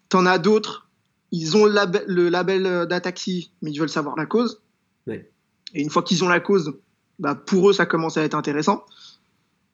T'en 0.10 0.26
as 0.26 0.38
d'autres, 0.38 0.90
ils 1.32 1.56
ont 1.56 1.66
le 1.66 1.72
label, 1.72 2.04
le 2.08 2.30
label 2.30 2.88
d'ataxie, 2.88 3.52
mais 3.62 3.72
ils 3.72 3.80
veulent 3.80 3.90
savoir 3.90 4.16
la 4.18 4.26
cause. 4.26 4.62
Et 5.08 5.82
une 5.82 5.90
fois 5.90 6.04
qu'ils 6.04 6.24
ont 6.24 6.30
la 6.30 6.40
cause, 6.40 6.74
bah, 7.20 7.36
pour 7.36 7.70
eux, 7.70 7.74
ça 7.74 7.86
commence 7.86 8.18
à 8.18 8.24
être 8.24 8.36
intéressant. 8.36 8.84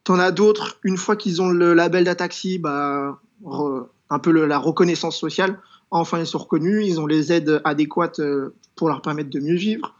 T'en 0.04 0.18
as 0.18 0.30
d'autres, 0.30 0.78
une 0.84 0.96
fois 0.96 1.16
qu'ils 1.16 1.42
ont 1.42 1.50
le 1.50 1.74
label 1.74 2.04
d'Ataxi, 2.04 2.58
bah, 2.58 3.20
un 3.44 4.18
peu 4.18 4.30
la 4.30 4.58
reconnaissance 4.58 5.18
sociale, 5.18 5.60
enfin 5.90 6.20
ils 6.20 6.26
sont 6.26 6.38
reconnus, 6.38 6.86
ils 6.86 7.00
ont 7.00 7.06
les 7.06 7.32
aides 7.32 7.60
adéquates 7.64 8.20
euh, 8.20 8.54
pour 8.76 8.88
leur 8.88 9.02
permettre 9.02 9.30
de 9.30 9.40
mieux 9.40 9.56
vivre. 9.56 9.94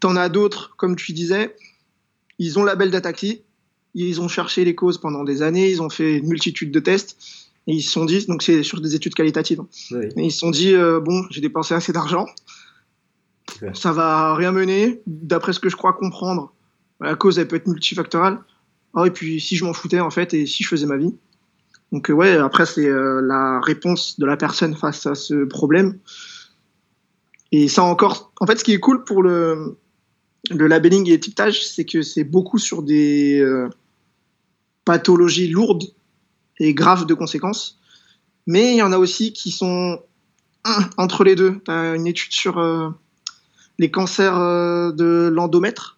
T'en 0.00 0.16
as 0.16 0.28
d'autres, 0.28 0.74
comme 0.76 0.96
tu 0.96 1.12
disais, 1.12 1.56
ils 2.38 2.58
ont 2.58 2.62
le 2.62 2.68
label 2.68 2.90
d'Ataxi, 2.90 3.42
ils 3.94 4.20
ont 4.20 4.28
cherché 4.28 4.64
les 4.64 4.74
causes 4.74 4.98
pendant 4.98 5.24
des 5.24 5.42
années, 5.42 5.70
ils 5.70 5.80
ont 5.80 5.88
fait 5.88 6.18
une 6.18 6.28
multitude 6.28 6.70
de 6.70 6.80
tests, 6.80 7.16
et 7.66 7.72
ils 7.72 7.82
se 7.82 7.90
sont 7.90 8.04
dit, 8.04 8.26
donc 8.26 8.42
c'est 8.42 8.62
sur 8.62 8.80
des 8.80 8.94
études 8.94 9.14
qualitatives, 9.14 9.60
hein. 9.60 10.00
et 10.16 10.24
ils 10.24 10.32
se 10.32 10.38
sont 10.38 10.50
dit, 10.50 10.74
euh, 10.74 11.00
bon, 11.00 11.24
j'ai 11.30 11.40
dépensé 11.40 11.72
assez 11.74 11.92
d'argent, 11.92 12.26
ça 13.72 13.92
va 13.92 14.34
rien 14.34 14.52
mener, 14.52 15.00
d'après 15.06 15.54
ce 15.54 15.60
que 15.60 15.70
je 15.70 15.76
crois 15.76 15.94
comprendre, 15.94 16.52
la 17.00 17.14
cause, 17.14 17.38
elle 17.38 17.48
peut 17.48 17.56
être 17.56 17.66
multifactorielle. 17.66 18.38
Ah, 18.94 19.06
et 19.06 19.10
puis, 19.10 19.40
si 19.40 19.56
je 19.56 19.64
m'en 19.64 19.74
foutais, 19.74 20.00
en 20.00 20.10
fait, 20.10 20.32
et 20.34 20.46
si 20.46 20.62
je 20.62 20.68
faisais 20.68 20.86
ma 20.86 20.96
vie. 20.96 21.14
Donc, 21.96 22.10
euh, 22.10 22.12
ouais, 22.12 22.36
après, 22.36 22.66
c'est 22.66 22.86
euh, 22.86 23.22
la 23.22 23.58
réponse 23.58 24.20
de 24.20 24.26
la 24.26 24.36
personne 24.36 24.76
face 24.76 25.06
à 25.06 25.14
ce 25.14 25.46
problème. 25.46 25.98
Et 27.52 27.68
ça 27.68 27.84
encore, 27.84 28.34
en 28.38 28.46
fait, 28.46 28.58
ce 28.58 28.64
qui 28.64 28.74
est 28.74 28.80
cool 28.80 29.02
pour 29.04 29.22
le, 29.22 29.78
le 30.50 30.66
labelling 30.66 31.06
et 31.06 31.12
l'étiquetage, 31.12 31.66
c'est 31.66 31.86
que 31.86 32.02
c'est 32.02 32.24
beaucoup 32.24 32.58
sur 32.58 32.82
des 32.82 33.40
euh, 33.40 33.70
pathologies 34.84 35.48
lourdes 35.48 35.84
et 36.60 36.74
graves 36.74 37.06
de 37.06 37.14
conséquences. 37.14 37.80
Mais 38.46 38.72
il 38.72 38.76
y 38.76 38.82
en 38.82 38.92
a 38.92 38.98
aussi 38.98 39.32
qui 39.32 39.50
sont 39.50 39.98
entre 40.98 41.24
les 41.24 41.34
deux. 41.34 41.62
Tu 41.64 41.70
as 41.70 41.94
une 41.94 42.06
étude 42.06 42.32
sur 42.32 42.62
les 43.78 43.90
cancers 43.90 44.92
de 44.92 45.30
l'endomètre 45.32 45.95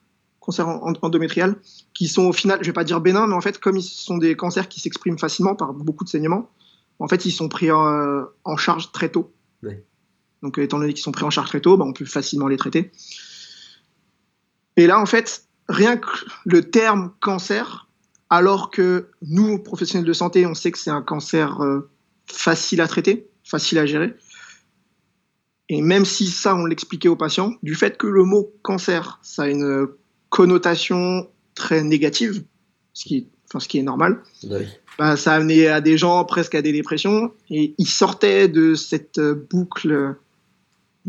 cancers 0.48 0.66
endométriales, 1.02 1.56
qui 1.92 2.08
sont 2.08 2.24
au 2.24 2.32
final, 2.32 2.58
je 2.62 2.66
vais 2.66 2.72
pas 2.72 2.84
dire 2.84 3.02
bénins, 3.02 3.26
mais 3.26 3.34
en 3.34 3.40
fait, 3.42 3.58
comme 3.58 3.76
ils 3.76 3.82
sont 3.82 4.16
des 4.16 4.34
cancers 4.34 4.68
qui 4.68 4.80
s'expriment 4.80 5.18
facilement 5.18 5.54
par 5.54 5.74
beaucoup 5.74 6.04
de 6.04 6.08
saignements, 6.08 6.50
en 7.00 7.06
fait, 7.06 7.26
ils 7.26 7.32
sont 7.32 7.48
pris 7.48 7.70
en, 7.70 8.56
charge 8.56 8.90
très 8.90 9.10
tôt. 9.10 9.34
Donc, 10.42 10.56
étant 10.56 10.78
donné 10.78 10.94
qu'ils 10.94 11.02
sont 11.02 11.12
pris 11.12 11.24
en 11.24 11.30
charge 11.30 11.48
très 11.48 11.60
tôt, 11.60 11.76
bah, 11.76 11.84
on 11.84 11.92
peut 11.92 12.06
facilement 12.06 12.48
les 12.48 12.56
traiter. 12.56 12.92
Et 14.76 14.86
là, 14.86 14.98
en 14.98 15.06
fait, 15.06 15.44
rien 15.68 15.98
que 15.98 16.08
le 16.46 16.70
terme 16.70 17.12
cancer, 17.20 17.88
alors 18.30 18.70
que 18.70 19.10
nous, 19.20 19.58
professionnels 19.58 20.06
de 20.06 20.12
santé, 20.12 20.46
on 20.46 20.54
sait 20.54 20.70
que 20.70 20.78
c'est 20.78 20.90
un 20.90 21.02
cancer 21.02 21.62
euh, 21.62 21.90
facile 22.26 22.80
à 22.80 22.88
traiter, 22.88 23.28
facile 23.44 23.78
à 23.78 23.86
gérer. 23.86 24.14
Et 25.68 25.82
même 25.82 26.06
si 26.06 26.28
ça, 26.28 26.54
on 26.54 26.64
l'expliquait 26.64 27.08
aux 27.08 27.16
patients, 27.16 27.52
du 27.62 27.74
fait 27.74 27.98
que 27.98 28.06
le 28.06 28.24
mot 28.24 28.54
cancer, 28.62 29.18
ça 29.22 29.42
a 29.42 29.48
une 29.48 29.88
connotation 30.30 31.28
très 31.54 31.82
négative, 31.82 32.44
ce 32.92 33.04
qui, 33.04 33.28
enfin, 33.48 33.60
ce 33.60 33.68
qui 33.68 33.78
est 33.78 33.82
normal. 33.82 34.22
Bah, 34.98 35.16
ça 35.16 35.32
a 35.32 35.36
amené 35.36 35.68
à 35.68 35.80
des 35.80 35.96
gens 35.96 36.24
presque 36.24 36.54
à 36.54 36.62
des 36.62 36.72
dépressions 36.72 37.32
et 37.50 37.74
ils 37.78 37.88
sortaient 37.88 38.48
de 38.48 38.74
cette 38.74 39.20
boucle 39.20 40.16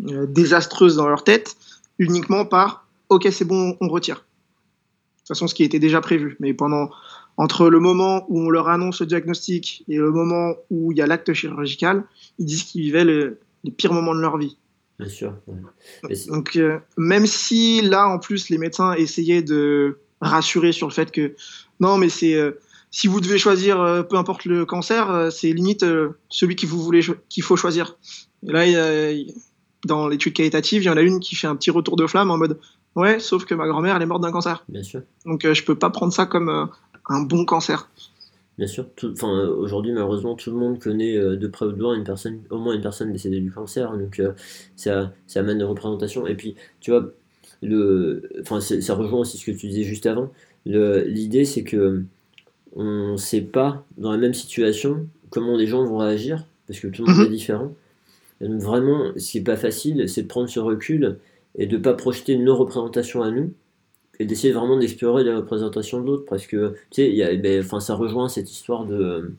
euh, 0.08 0.28
désastreuse 0.28 0.96
dans 0.96 1.08
leur 1.08 1.24
tête 1.24 1.56
uniquement 1.98 2.46
par 2.46 2.88
ok 3.10 3.28
c'est 3.32 3.46
bon 3.46 3.76
on 3.82 3.90
retire. 3.90 4.18
De 4.18 5.20
toute 5.20 5.28
façon 5.30 5.48
ce 5.48 5.56
qui 5.56 5.64
était 5.64 5.80
déjà 5.80 6.02
prévu. 6.02 6.38
Mais 6.40 6.54
pendant 6.54 6.90
entre 7.38 7.70
le 7.70 7.80
moment 7.80 8.26
où 8.30 8.42
on 8.42 8.50
leur 8.50 8.70
annonce 8.70 9.00
le 9.00 9.08
diagnostic 9.08 9.84
et 9.88 9.96
le 9.96 10.12
moment 10.12 10.56
où 10.70 10.92
il 10.92 10.98
y 10.98 11.02
a 11.02 11.08
l'acte 11.08 11.34
chirurgical, 11.34 12.04
ils 12.38 12.46
disent 12.46 12.64
qu'ils 12.64 12.82
vivaient 12.82 13.06
les 13.06 13.72
pires 13.72 13.94
moments 13.94 14.14
de 14.14 14.20
leur 14.20 14.38
vie. 14.38 14.58
Bien 15.00 15.08
sûr. 15.08 15.34
Donc, 16.28 16.58
euh, 16.58 16.80
même 16.98 17.26
si 17.26 17.82
là, 17.82 18.08
en 18.08 18.20
plus, 18.20 18.50
les 18.50 18.58
médecins 18.58 18.94
essayaient 18.94 19.42
de 19.42 20.00
rassurer 20.20 20.74
sur 20.74 20.88
le 20.88 20.94
fait 20.94 21.12
que 21.12 21.36
non, 21.80 21.98
mais 21.98 22.10
c'est 22.10 22.36
euh, 22.36 22.60
si 22.92 23.08
vous 23.08 23.22
devez 23.22 23.38
choisir, 23.38 23.80
euh, 23.80 24.04
peu 24.04 24.18
importe 24.18 24.44
le 24.44 24.66
cancer, 24.66 25.32
c'est 25.32 25.54
limite 25.54 25.86
celui 26.28 26.56
qui 26.58 26.66
vous 26.66 26.82
voulez 26.82 27.02
qu'il 27.30 27.44
faut 27.44 27.56
choisir. 27.56 27.98
Et 28.46 28.52
là, 28.52 29.14
dans 29.86 30.10
l'étude 30.10 30.34
qualitative, 30.34 30.84
il 30.84 30.88
y 30.88 30.90
en 30.90 30.98
a 30.98 31.02
une 31.02 31.22
qui 31.22 31.36
fait 31.36 31.48
un 31.48 31.56
petit 31.56 31.72
retour 31.72 31.96
de 31.96 32.06
flamme 32.06 32.30
en 32.32 32.38
mode 32.38 32.60
ouais, 32.96 33.20
sauf 33.22 33.46
que 33.46 33.56
ma 33.56 33.68
grand-mère 33.68 33.96
elle 33.96 34.02
est 34.02 34.08
morte 34.08 34.22
d'un 34.22 34.32
cancer. 34.32 34.66
Bien 34.68 34.84
sûr. 34.84 35.02
Donc 35.26 35.48
je 35.50 35.64
peux 35.64 35.76
pas 35.76 35.90
prendre 35.90 36.12
ça 36.12 36.26
comme 36.26 36.70
un 37.08 37.22
bon 37.22 37.46
cancer. 37.46 37.90
Bien 38.60 38.68
sûr, 38.68 38.88
enfin, 39.14 39.48
aujourd'hui 39.48 39.94
malheureusement 39.94 40.36
tout 40.36 40.52
le 40.52 40.58
monde 40.58 40.80
connaît 40.80 41.16
euh, 41.16 41.38
de 41.38 41.48
près 41.48 41.66
ou 41.66 41.72
de 41.72 41.80
loin 41.80 41.96
une 41.96 42.04
personne, 42.04 42.42
au 42.50 42.58
moins 42.58 42.74
une 42.74 42.82
personne 42.82 43.10
décédée 43.10 43.40
du 43.40 43.50
cancer, 43.50 43.98
donc 43.98 44.20
euh, 44.20 44.34
ça, 44.76 45.14
ça 45.28 45.40
amène 45.40 45.60
des 45.60 45.64
représentations. 45.64 46.28
Et 46.28 46.36
puis, 46.36 46.56
tu 46.82 46.92
vois, 46.92 47.10
le, 47.62 48.30
enfin, 48.42 48.60
ça 48.60 48.96
rejoint 48.96 49.22
aussi 49.22 49.38
ce 49.38 49.46
que 49.46 49.52
tu 49.52 49.68
disais 49.68 49.84
juste 49.84 50.06
avant. 50.08 50.30
L'idée 50.66 51.46
c'est 51.46 51.64
que 51.64 52.04
on 52.76 53.14
ne 53.14 53.18
sait 53.18 53.40
pas 53.40 53.86
dans 53.98 54.12
la 54.12 54.18
même 54.18 54.34
situation 54.34 55.08
comment 55.30 55.56
les 55.56 55.66
gens 55.66 55.86
vont 55.86 56.00
réagir, 56.00 56.46
parce 56.68 56.82
que 56.82 56.88
tout 56.88 57.06
le 57.06 57.14
monde 57.14 57.22
mhm. 57.22 57.28
est 57.28 57.38
différent. 57.38 57.74
donc 58.42 58.60
vraiment, 58.60 59.14
ce 59.16 59.32
qui 59.32 59.38
n'est 59.38 59.46
pas 59.46 59.56
facile, 59.56 60.10
c'est 60.10 60.24
de 60.24 60.28
prendre 60.28 60.50
ce 60.50 60.60
recul 60.60 61.18
et 61.58 61.66
de 61.66 61.78
pas 61.78 61.94
projeter 61.94 62.38
nos 62.38 62.58
représentations 62.58 63.24
à 63.24 63.32
nous 63.32 63.54
et 64.20 64.26
d'essayer 64.26 64.54
vraiment 64.54 64.78
d'explorer 64.78 65.24
les 65.24 65.34
représentations 65.34 66.02
de 66.02 66.06
l'autre 66.06 66.26
parce 66.30 66.46
que 66.46 66.76
tu 66.92 67.02
sais, 67.02 67.12
y 67.12 67.24
a, 67.24 67.36
ben, 67.36 67.64
enfin, 67.64 67.80
ça 67.80 67.96
rejoint 67.96 68.30
cette 68.30 68.52
histoire 68.52 68.86
de 68.86 69.34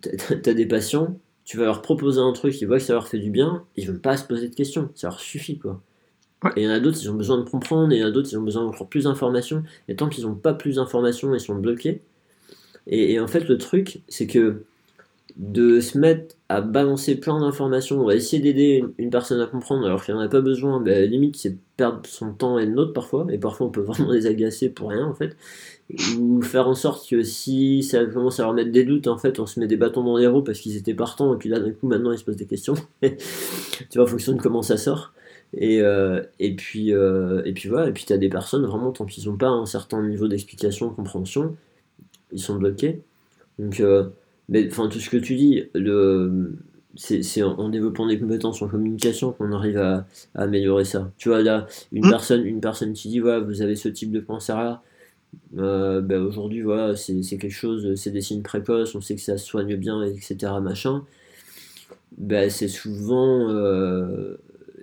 t'as 0.00 0.54
des 0.54 0.66
patients, 0.66 1.18
tu 1.44 1.56
vas 1.56 1.64
leur 1.64 1.82
proposer 1.82 2.20
un 2.20 2.32
truc, 2.32 2.60
ils 2.60 2.66
voient 2.66 2.78
que 2.78 2.84
ça 2.84 2.94
leur 2.94 3.08
fait 3.08 3.18
du 3.18 3.30
bien, 3.30 3.64
ils 3.76 3.90
vont 3.90 3.98
pas 3.98 4.16
se 4.16 4.24
poser 4.24 4.48
de 4.48 4.54
questions, 4.54 4.90
ça 4.94 5.08
leur 5.08 5.20
suffit 5.20 5.58
quoi. 5.58 5.80
Et 6.56 6.62
il 6.62 6.64
y 6.64 6.68
en 6.68 6.72
a 6.72 6.80
d'autres, 6.80 6.98
ils 7.00 7.10
ont 7.10 7.14
besoin 7.14 7.38
de 7.38 7.48
comprendre, 7.48 7.92
et 7.92 7.96
il 7.96 8.00
y 8.00 8.04
en 8.04 8.08
a 8.08 8.10
d'autres, 8.10 8.28
ils 8.32 8.36
ont 8.36 8.42
besoin 8.42 8.64
d'encore 8.64 8.88
plus 8.88 9.04
d'informations, 9.04 9.62
et 9.86 9.94
tant 9.94 10.08
qu'ils 10.08 10.24
n'ont 10.24 10.34
pas 10.34 10.54
plus 10.54 10.76
d'informations, 10.76 11.32
ils 11.34 11.40
sont 11.40 11.54
bloqués. 11.54 12.02
Et, 12.88 13.12
et, 13.12 13.20
en 13.20 13.28
fait, 13.28 13.46
le 13.48 13.58
truc, 13.58 14.00
c'est 14.08 14.26
que 14.26 14.64
de 15.36 15.80
se 15.80 15.96
mettre 15.96 16.36
à 16.48 16.60
balancer 16.60 17.16
plein 17.16 17.40
d'informations, 17.40 18.00
on 18.00 18.06
va 18.06 18.14
essayer 18.14 18.42
d'aider 18.42 18.84
une, 18.98 19.10
personne 19.10 19.40
à 19.40 19.46
comprendre 19.46 19.86
alors 19.86 20.04
qu'il 20.04 20.14
n'en 20.14 20.20
a 20.20 20.28
pas 20.28 20.40
besoin, 20.40 20.80
ben, 20.80 21.08
limite 21.08 21.36
c'est 21.36 21.56
perdre 21.76 22.02
son 22.04 22.32
temps 22.32 22.58
et 22.58 22.66
le 22.66 22.72
nôtre 22.72 22.92
parfois, 22.92 23.26
et 23.30 23.38
parfois 23.38 23.68
on 23.68 23.70
peut 23.70 23.80
vraiment 23.82 24.12
les 24.12 24.26
agacer 24.26 24.68
pour 24.68 24.90
rien 24.90 25.06
en 25.06 25.14
fait, 25.14 25.36
ou 26.18 26.42
faire 26.42 26.68
en 26.68 26.74
sorte 26.74 27.08
que 27.08 27.22
si 27.22 27.82
ça 27.82 28.04
commence 28.04 28.40
à 28.40 28.44
leur 28.44 28.52
mettre 28.52 28.70
des 28.70 28.84
doutes, 28.84 29.06
en 29.06 29.16
fait 29.16 29.40
on 29.40 29.46
se 29.46 29.58
met 29.58 29.66
des 29.66 29.76
bâtons 29.76 30.04
dans 30.04 30.18
les 30.18 30.26
roues 30.26 30.42
parce 30.42 30.60
qu'ils 30.60 30.76
étaient 30.76 30.94
partants, 30.94 31.34
et 31.34 31.38
puis 31.38 31.48
là 31.48 31.58
d'un 31.60 31.72
coup 31.72 31.86
maintenant 31.86 32.12
ils 32.12 32.18
se 32.18 32.24
posent 32.24 32.36
des 32.36 32.46
questions, 32.46 32.74
tu 33.02 33.08
vois 33.94 34.04
en 34.04 34.06
fonction 34.06 34.32
de 34.34 34.40
comment 34.40 34.62
ça 34.62 34.76
sort. 34.76 35.12
Et, 35.54 35.82
euh, 35.82 36.22
et, 36.38 36.56
puis, 36.56 36.94
euh, 36.94 37.42
et 37.44 37.52
puis 37.52 37.68
voilà, 37.68 37.88
et 37.88 37.92
puis 37.92 38.04
tu 38.06 38.12
as 38.12 38.18
des 38.18 38.30
personnes 38.30 38.64
vraiment 38.64 38.90
tant 38.90 39.04
qu'ils 39.04 39.28
n'ont 39.28 39.36
pas 39.36 39.48
un 39.48 39.66
certain 39.66 40.02
niveau 40.02 40.26
d'explication, 40.26 40.88
de 40.88 40.94
compréhension, 40.94 41.56
ils 42.32 42.40
sont 42.40 42.56
bloqués. 42.56 43.02
Donc 43.58 43.80
euh, 43.80 44.08
mais 44.52 44.68
enfin, 44.70 44.88
tout 44.88 45.00
ce 45.00 45.08
que 45.08 45.16
tu 45.16 45.34
dis, 45.34 45.64
le, 45.74 46.58
c'est 46.94 47.42
en, 47.42 47.70
développant 47.70 48.06
des 48.06 48.20
compétences 48.20 48.60
en 48.60 48.68
communication 48.68 49.32
qu'on 49.32 49.50
arrive 49.52 49.78
à, 49.78 50.06
améliorer 50.34 50.84
ça. 50.84 51.10
Tu 51.16 51.30
vois, 51.30 51.42
là, 51.42 51.66
une, 51.90 52.06
mm. 52.06 52.10
personne, 52.10 52.46
une 52.46 52.60
personne 52.60 52.92
qui 52.92 53.08
dit, 53.08 53.18
voilà, 53.18 53.40
vous 53.40 53.62
avez 53.62 53.76
ce 53.76 53.88
type 53.88 54.12
de 54.12 54.20
cancer-là, 54.20 54.82
euh, 55.56 56.02
ben 56.02 56.20
aujourd'hui, 56.20 56.60
voilà, 56.60 56.94
c'est 56.96 57.22
quelque 57.22 57.48
chose, 57.48 57.94
c'est 57.94 58.10
des 58.10 58.20
signes 58.20 58.42
précoces, 58.42 58.94
on 58.94 59.00
sait 59.00 59.14
que 59.14 59.22
ça 59.22 59.38
se 59.38 59.46
soigne 59.46 59.74
bien, 59.76 60.02
etc., 60.04 60.36
machin. 60.60 61.02
Ben, 62.18 62.50
c'est 62.50 62.68
souvent, 62.68 63.48
euh, 63.48 64.36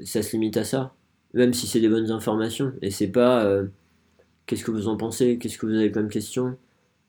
ça 0.04 0.24
se 0.24 0.32
limite 0.32 0.58
à 0.58 0.64
ça, 0.64 0.96
même 1.36 1.54
si 1.54 1.68
c'est 1.68 1.80
des 1.80 1.90
bonnes 1.90 2.10
informations, 2.10 2.74
et 2.82 2.90
c'est 2.90 3.08
pas, 3.08 3.46
euh, 3.46 3.68
qu'est-ce 4.48 4.64
que 4.64 4.72
vous 4.72 4.88
en 4.88 4.98
pensez, 4.98 5.38
qu'est-ce 5.38 5.60
que 5.60 5.68
vous 5.68 5.76
avez 5.76 5.92
comme 5.92 6.10
question, 6.10 6.58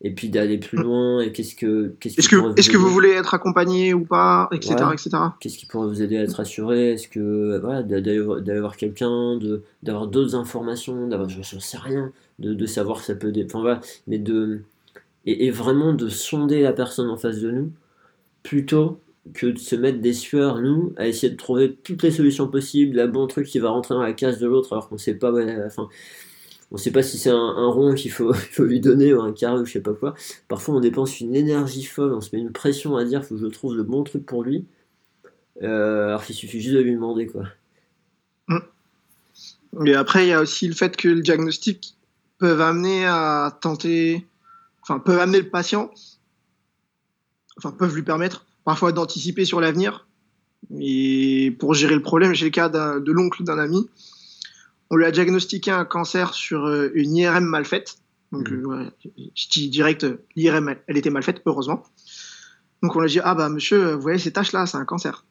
et 0.02 0.10
puis 0.12 0.30
d'aller 0.30 0.58
plus 0.58 0.78
loin 0.78 1.20
et 1.20 1.30
qu'est-ce 1.32 1.54
que 1.54 1.94
qu'est-ce 2.00 2.18
est-ce 2.18 2.28
que 2.28 2.58
est-ce 2.58 2.70
que 2.70 2.76
vous 2.76 2.88
voulez 2.88 3.10
être 3.10 3.34
accompagné 3.34 3.92
ou 3.92 4.04
pas 4.04 4.48
etc 4.52 4.74
etc 4.92 5.10
qu'est-ce 5.40 5.58
qui 5.58 5.66
pourrait 5.66 5.88
vous 5.88 6.02
aider 6.02 6.16
à 6.16 6.22
être 6.22 6.34
rassuré 6.34 6.92
est-ce 6.92 7.08
que 7.08 7.58
voilà 7.58 7.82
d'aller 7.82 8.18
voir 8.18 8.76
quelqu'un 8.76 9.36
de 9.36 9.62
d'avoir 9.82 10.06
d'autres 10.06 10.34
informations 10.34 11.06
d'avoir 11.06 11.28
je, 11.28 11.38
ne 11.38 11.60
sais 11.60 11.76
rien 11.76 12.12
de, 12.38 12.54
de 12.54 12.66
savoir 12.66 13.02
ça 13.02 13.14
peut 13.14 13.32
enfin 13.44 13.60
voilà 13.60 13.80
mais 14.06 14.18
de 14.18 14.62
et, 15.26 15.46
et, 15.46 15.50
vraiment 15.50 15.92
de 15.92 16.08
sonder 16.08 16.62
la 16.62 16.72
personne 16.72 17.10
en 17.10 17.18
face 17.18 17.40
de 17.40 17.50
nous 17.50 17.70
plutôt 18.42 19.00
que 19.34 19.48
de 19.48 19.58
se 19.58 19.76
mettre 19.76 20.00
des 20.00 20.14
sueurs 20.14 20.62
nous 20.62 20.94
à 20.96 21.06
essayer 21.08 21.30
de 21.30 21.36
trouver 21.36 21.74
toutes 21.84 22.02
les 22.02 22.10
solutions 22.10 22.48
possibles 22.48 22.96
la 22.96 23.06
bon 23.06 23.26
truc 23.26 23.46
qui 23.46 23.58
va 23.58 23.68
rentrer 23.68 23.94
dans 23.94 24.02
la 24.02 24.14
case 24.14 24.38
de 24.38 24.46
l'autre 24.46 24.72
alors 24.72 24.88
qu'on 24.88 24.96
sait 24.96 25.14
pas 25.14 25.30
ouais, 25.30 25.58
enfin 25.66 25.90
on 26.72 26.76
ne 26.76 26.80
sait 26.80 26.92
pas 26.92 27.02
si 27.02 27.18
c'est 27.18 27.30
un, 27.30 27.66
rond 27.66 27.94
qu'il 27.94 28.10
faut, 28.12 28.32
lui 28.58 28.80
donner 28.80 29.12
ou 29.12 29.20
un 29.20 29.32
carré 29.32 29.60
ou 29.60 29.64
je 29.64 29.72
sais 29.72 29.80
pas 29.80 29.94
quoi. 29.94 30.14
Parfois, 30.48 30.76
on 30.76 30.80
dépense 30.80 31.20
une 31.20 31.34
énergie 31.34 31.84
folle, 31.84 32.12
on 32.12 32.20
se 32.20 32.34
met 32.34 32.40
une 32.40 32.52
pression 32.52 32.96
à 32.96 33.04
dire 33.04 33.24
faut 33.24 33.34
que 33.34 33.40
je 33.40 33.46
trouve 33.46 33.76
le 33.76 33.82
bon 33.82 34.04
truc 34.04 34.24
pour 34.24 34.42
lui. 34.42 34.66
Euh, 35.62 36.08
alors 36.08 36.24
qu'il 36.24 36.34
suffit 36.34 36.60
juste 36.60 36.74
de 36.74 36.80
lui 36.80 36.94
demander 36.94 37.26
quoi. 37.26 37.44
Mais 39.72 39.94
après, 39.94 40.26
il 40.26 40.28
y 40.30 40.32
a 40.32 40.40
aussi 40.40 40.66
le 40.66 40.74
fait 40.74 40.96
que 40.96 41.08
le 41.08 41.20
diagnostic 41.20 41.96
peut 42.38 42.60
amener 42.60 43.06
à 43.06 43.56
tenter, 43.60 44.26
enfin, 44.82 44.98
peuvent 44.98 45.20
amener 45.20 45.40
le 45.40 45.48
patient, 45.48 45.92
enfin, 47.56 47.70
peuvent 47.70 47.94
lui 47.94 48.02
permettre 48.02 48.46
parfois 48.64 48.90
d'anticiper 48.90 49.44
sur 49.44 49.60
l'avenir. 49.60 50.08
Et 50.76 51.54
pour 51.60 51.74
gérer 51.74 51.94
le 51.94 52.02
problème, 52.02 52.34
j'ai 52.34 52.46
le 52.46 52.50
cas 52.50 52.68
de 52.68 53.12
l'oncle 53.12 53.44
d'un 53.44 53.58
ami 53.58 53.88
on 54.90 54.96
lui 54.96 55.04
a 55.04 55.10
diagnostiqué 55.10 55.70
un 55.70 55.84
cancer 55.84 56.34
sur 56.34 56.66
euh, 56.66 56.90
une 56.94 57.16
IRM 57.16 57.44
mal 57.44 57.64
faite. 57.64 57.98
Donc, 58.32 58.50
mmh. 58.50 58.72
euh, 58.72 58.90
je 59.34 59.48
dis 59.48 59.68
direct, 59.68 60.06
l'IRM, 60.36 60.74
elle 60.86 60.96
était 60.96 61.10
mal 61.10 61.22
faite, 61.22 61.42
heureusement. 61.46 61.82
Donc, 62.82 62.94
on 62.96 63.00
lui 63.00 63.06
a 63.06 63.08
dit, 63.08 63.20
ah 63.22 63.34
bah 63.34 63.48
monsieur, 63.48 63.94
vous 63.94 64.02
voyez 64.02 64.18
ces 64.18 64.32
taches-là, 64.32 64.66
c'est 64.66 64.76
un 64.76 64.84
cancer. 64.84 65.24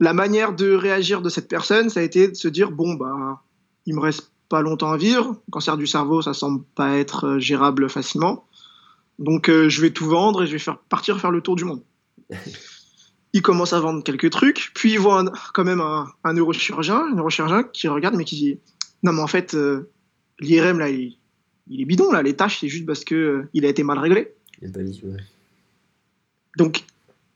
La 0.00 0.12
manière 0.12 0.54
de 0.54 0.72
réagir 0.72 1.22
de 1.22 1.28
cette 1.28 1.48
personne, 1.48 1.90
ça 1.90 2.00
a 2.00 2.02
été 2.02 2.28
de 2.28 2.34
se 2.34 2.48
dire, 2.48 2.70
bon, 2.70 2.94
bah, 2.94 3.42
il 3.86 3.94
me 3.94 4.00
reste 4.00 4.32
pas 4.48 4.62
longtemps 4.62 4.92
à 4.92 4.96
vivre. 4.96 5.36
Le 5.46 5.50
cancer 5.50 5.76
du 5.76 5.86
cerveau, 5.86 6.22
ça 6.22 6.34
semble 6.34 6.64
pas 6.74 6.96
être 6.96 7.26
euh, 7.26 7.38
gérable 7.38 7.88
facilement. 7.88 8.46
Donc, 9.18 9.50
je 9.50 9.80
vais 9.80 9.90
tout 9.90 10.06
vendre 10.06 10.44
et 10.44 10.46
je 10.46 10.52
vais 10.52 10.60
faire, 10.60 10.78
partir 10.78 11.18
faire 11.20 11.32
le 11.32 11.40
tour 11.40 11.56
du 11.56 11.64
monde. 11.64 11.82
il 13.32 13.42
commence 13.42 13.72
à 13.72 13.80
vendre 13.80 14.02
quelques 14.02 14.30
trucs, 14.30 14.72
puis 14.74 14.92
il 14.92 14.98
voit 14.98 15.24
quand 15.52 15.64
même 15.64 15.80
un, 15.80 16.32
neurochirurgien, 16.32 17.08
un 17.12 17.14
neurochirurgien 17.14 17.62
qui 17.64 17.88
regarde 17.88 18.14
mais 18.16 18.24
qui 18.24 18.36
dit 18.36 18.58
non 19.02 19.12
mais 19.12 19.22
en 19.22 19.26
fait 19.26 19.54
euh, 19.54 19.90
l'IRM 20.40 20.78
là 20.78 20.88
il, 20.88 21.18
est 21.70 21.84
bidon 21.84 22.10
là, 22.10 22.22
les 22.22 22.34
tâches 22.34 22.60
c'est 22.60 22.68
juste 22.68 22.86
parce 22.86 23.04
que 23.04 23.14
euh, 23.14 23.48
il 23.52 23.66
a 23.66 23.68
été 23.68 23.82
mal 23.82 23.98
réglé. 23.98 24.32
Donc 26.56 26.84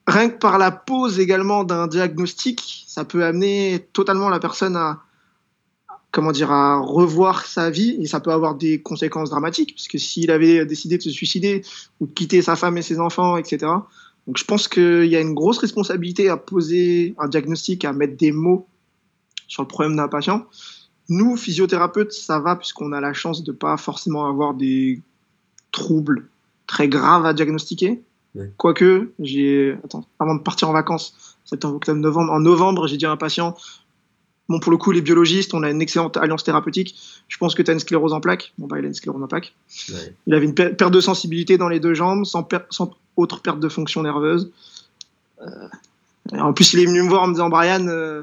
rien 0.07 0.31
que 0.31 0.39
par 0.39 0.59
la 0.59 0.71
pose 0.71 1.21
également 1.21 1.63
d'un 1.63 1.87
diagnostic, 1.87 2.85
ça 2.89 3.05
peut 3.05 3.25
amener 3.25 3.87
totalement 3.93 4.31
la 4.31 4.41
personne 4.41 4.77
à 4.77 5.03
comment 6.11 6.33
dire 6.33 6.51
à 6.51 6.79
revoir 6.79 7.47
sa 7.47 7.71
vie 7.71 7.97
et 8.01 8.07
ça 8.07 8.21
peut 8.21 8.33
avoir 8.33 8.55
des 8.55 8.83
conséquences 8.83 9.31
dramatiques 9.31 9.75
parce 9.75 9.89
que 9.89 9.99
s'il 9.99 10.31
avait 10.31 10.67
décidé 10.67 10.99
de 10.99 11.03
se 11.03 11.11
suicider 11.11 11.63
ou 12.01 12.07
de 12.07 12.13
quitter 12.13 12.43
sa 12.43 12.57
femme 12.57 12.77
et 12.77 12.83
ses 12.83 12.99
enfants, 12.99 13.37
etc 13.37 13.67
donc 14.27 14.39
je 14.39 14.45
pense 14.45 14.69
qu'il 14.69 15.07
y 15.07 15.17
a 15.17 15.21
une 15.21 15.35
grosse 15.35 15.59
responsabilité 15.59 16.29
à 16.29 16.37
poser 16.37 17.15
un 17.19 17.29
diagnostic, 17.29 17.85
à 17.85 17.93
mettre 17.93 18.17
des 18.17 18.33
mots 18.33 18.67
sur 19.49 19.63
le 19.63 19.69
problème 19.69 19.97
d'un 19.97 20.09
patient. 20.09 20.47
Nous, 21.09 21.37
physiothérapeutes, 21.37 22.13
ça 22.13 22.39
va 22.39 22.57
puisqu'on 22.57 22.93
a 22.93 23.01
la 23.01 23.13
chance 23.13 23.43
de 23.43 23.53
pas 23.53 23.77
forcément 23.77 24.27
avoir 24.27 24.55
des 24.55 25.01
troubles 25.73 26.29
très 26.67 26.89
graves 26.89 27.27
à 27.27 27.35
diagnostiquer. 27.35 28.03
Quoique, 28.57 29.13
j'ai, 29.19 29.77
avant 30.19 30.37
de 30.37 30.41
partir 30.41 30.71
en 30.71 30.73
vacances, 30.73 31.37
septembre, 31.45 31.77
octobre, 31.77 32.01
novembre, 32.01 32.33
en 32.33 32.41
novembre, 32.41 32.87
j'ai 32.87 32.97
dit 32.97 33.05
à 33.05 33.11
un 33.11 33.19
patient, 33.19 33.55
bon, 34.53 34.61
pour 34.61 34.71
le 34.71 34.79
coup, 34.79 34.93
les 34.93 35.01
biologistes, 35.01 35.55
on 35.55 35.63
a 35.63 35.71
une 35.71 35.83
excellente 35.83 36.17
alliance 36.17 36.45
thérapeutique. 36.45 36.95
Je 37.29 37.37
pense 37.39 37.55
que 37.55 37.63
tu 37.63 37.71
as 37.71 37.75
une 37.75 37.81
sclérose 37.81 38.13
en 38.13 38.21
plaques. 38.21 38.53
Bon, 38.59 38.67
bah, 38.67 38.79
il 38.79 38.85
a 38.85 38.89
une 38.89 38.95
sclérose 38.95 39.23
en 39.23 39.27
plaques. 39.27 39.55
Il 40.27 40.35
avait 40.35 40.45
une 40.45 40.55
perte 40.55 40.93
de 40.93 41.01
sensibilité 41.01 41.59
dans 41.59 41.69
les 41.69 41.81
deux 41.81 41.95
jambes, 41.95 42.25
sans, 42.25 42.47
sans 42.71 42.95
autre 43.17 43.41
perte 43.41 43.59
de 43.59 43.69
fonction 43.69 44.03
nerveuse. 44.03 44.51
Euh, 45.41 45.69
en 46.39 46.53
plus, 46.53 46.73
il 46.75 46.81
est 46.81 46.87
venu 46.87 47.03
me 47.03 47.09
voir 47.09 47.23
en 47.23 47.29
me 47.29 47.33
disant 47.33 47.49
Brian, 47.49 47.87
euh, 47.89 48.23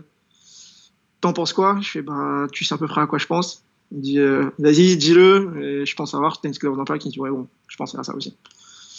t'en 1.22 1.34
penses 1.34 1.54
quoi? 1.54 1.78
Je 1.82 1.90
fais 1.90 2.02
ben, 2.02 2.48
tu 2.52 2.64
sais 2.64 2.74
à 2.74 2.78
peu 2.78 2.88
près 2.88 3.02
à 3.02 3.08
quoi 3.08 3.20
je 3.20 3.26
pense. 3.26 3.64
Il 3.92 3.98
me 3.98 4.04
dit 4.04 4.20
euh, 4.20 4.50
vas-y, 4.60 4.96
dis-le. 4.96 5.84
Je 5.86 5.96
pense 5.96 6.12
savoir, 6.12 6.40
t'as 6.40 6.48
une 6.48 6.54
sclérose 6.54 6.80
en 6.80 6.86
plaques. 6.86 7.04
Il 7.06 7.10
me 7.10 7.14
dit 7.14 7.20
ouais, 7.20 7.32
bon, 7.32 7.48
je 7.68 7.76
pense 7.76 7.96
à 7.96 8.04
ça 8.04 8.16
aussi. 8.16 8.36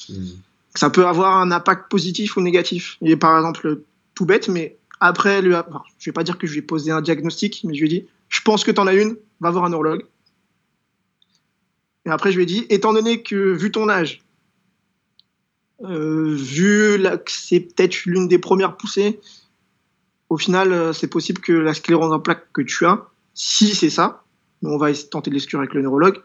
Hmm. 0.09 0.27
Ça 0.75 0.91
peut 0.91 1.07
avoir 1.07 1.39
un 1.39 1.51
impact 1.51 1.91
positif 1.91 2.37
ou 2.37 2.41
négatif. 2.41 2.99
Il 3.01 3.11
est 3.11 3.17
par 3.17 3.37
exemple 3.37 3.81
tout 4.15 4.27
bête, 4.27 4.49
mais 4.49 4.77
après, 5.01 5.41
lui, 5.43 5.55
je 5.99 6.11
vais 6.11 6.13
pas 6.13 6.25
dire 6.25 6.39
que 6.39 6.47
je 6.47 6.53
lui 6.53 6.59
ai 6.61 6.63
posé 6.63 6.91
un 6.91 7.01
diagnostic, 7.01 7.63
mais 7.65 7.75
je 7.75 7.81
lui 7.81 7.87
ai 7.87 8.01
dit 8.01 8.09
je 8.29 8.41
pense 8.43 8.63
que 8.65 8.71
t'en 8.71 8.87
as 8.87 8.95
une, 8.95 9.17
va 9.41 9.51
voir 9.51 9.65
un 9.65 9.71
neurologue. 9.71 10.07
Et 12.07 12.11
après, 12.11 12.31
je 12.31 12.37
lui 12.37 12.45
ai 12.45 12.47
dit 12.47 12.67
étant 12.69 12.93
donné 12.93 13.23
que, 13.23 13.53
vu 13.53 13.73
ton 13.73 13.89
âge, 13.89 14.23
euh, 15.83 16.35
vu 16.35 17.03
que 17.03 17.31
c'est 17.31 17.61
peut-être 17.61 18.05
l'une 18.05 18.29
des 18.29 18.39
premières 18.39 18.77
poussées, 18.77 19.21
au 20.29 20.37
final, 20.37 20.73
euh, 20.73 20.93
c'est 20.93 21.09
possible 21.09 21.41
que 21.41 21.53
la 21.53 21.75
sclérose 21.75 22.13
en 22.13 22.21
plaques 22.21 22.47
que 22.53 22.63
tu 22.63 22.87
as, 22.87 23.07
si 23.35 23.75
c'est 23.75 23.91
ça, 23.91 24.23
on 24.63 24.77
va 24.77 24.93
tenter 24.95 25.31
de 25.31 25.35
l'exclure 25.35 25.61
avec 25.61 25.75
le 25.75 25.83
neurologue, 25.83 26.21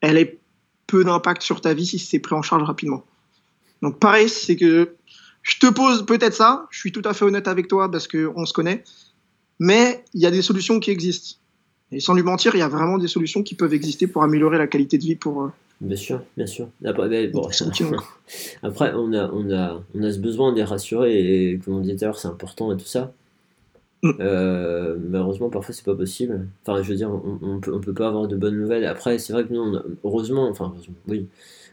elle 0.00 0.18
ait 0.18 0.38
peu 0.86 1.04
d'impact 1.04 1.42
sur 1.42 1.60
ta 1.60 1.72
vie 1.72 1.86
si 1.86 1.98
c'est 1.98 2.18
pris 2.18 2.34
en 2.34 2.42
charge 2.42 2.64
rapidement. 2.64 3.04
Donc 3.80 3.98
pareil, 3.98 4.28
c'est 4.28 4.56
que 4.56 4.94
je 5.44 5.58
te 5.58 5.66
pose 5.66 6.04
peut-être 6.04 6.34
ça, 6.34 6.66
je 6.70 6.78
suis 6.78 6.90
tout 6.90 7.02
à 7.04 7.14
fait 7.14 7.24
honnête 7.24 7.46
avec 7.46 7.68
toi 7.68 7.90
parce 7.90 8.08
qu'on 8.08 8.46
se 8.46 8.52
connaît, 8.52 8.82
mais 9.60 10.02
il 10.14 10.20
y 10.20 10.26
a 10.26 10.30
des 10.30 10.42
solutions 10.42 10.80
qui 10.80 10.90
existent. 10.90 11.38
Et 11.92 12.00
sans 12.00 12.14
lui 12.14 12.22
mentir, 12.22 12.56
il 12.56 12.58
y 12.58 12.62
a 12.62 12.68
vraiment 12.68 12.98
des 12.98 13.06
solutions 13.06 13.42
qui 13.42 13.54
peuvent 13.54 13.74
exister 13.74 14.06
pour 14.08 14.24
améliorer 14.24 14.58
la 14.58 14.66
qualité 14.66 14.98
de 14.98 15.04
vie 15.04 15.14
pour, 15.14 15.42
euh, 15.42 15.48
Bien 15.80 15.96
sûr, 15.96 16.22
bien 16.36 16.46
sûr. 16.46 16.68
Après, 16.84 17.28
bon, 17.28 17.48
après 18.62 18.92
on, 18.94 19.12
a, 19.12 19.30
on, 19.32 19.50
a, 19.50 19.82
on 19.94 20.02
a 20.02 20.12
ce 20.12 20.18
besoin 20.18 20.52
d'être 20.52 20.68
rassuré 20.68 21.50
et 21.52 21.58
comme 21.58 21.74
on 21.74 21.80
disait 21.80 21.96
tout 21.96 22.04
à 22.04 22.06
l'heure, 22.06 22.18
c'est 22.18 22.28
important 22.28 22.72
et 22.72 22.76
tout 22.76 22.86
ça. 22.86 23.12
Mm. 24.02 24.12
Euh, 24.20 24.96
malheureusement, 25.10 25.50
parfois, 25.50 25.74
c'est 25.74 25.84
pas 25.84 25.94
possible. 25.94 26.46
Enfin, 26.64 26.82
je 26.82 26.88
veux 26.88 26.96
dire, 26.96 27.10
on, 27.10 27.38
on, 27.42 27.60
peut, 27.60 27.72
on 27.74 27.80
peut 27.80 27.94
pas 27.94 28.08
avoir 28.08 28.28
de 28.28 28.36
bonnes 28.36 28.58
nouvelles. 28.58 28.86
Après, 28.86 29.18
c'est 29.18 29.32
vrai 29.32 29.44
que 29.44 29.52
nous, 29.52 29.60
on 29.60 29.82
heureusement, 30.04 30.48
enfin, 30.48 30.74
oui, 31.08 31.26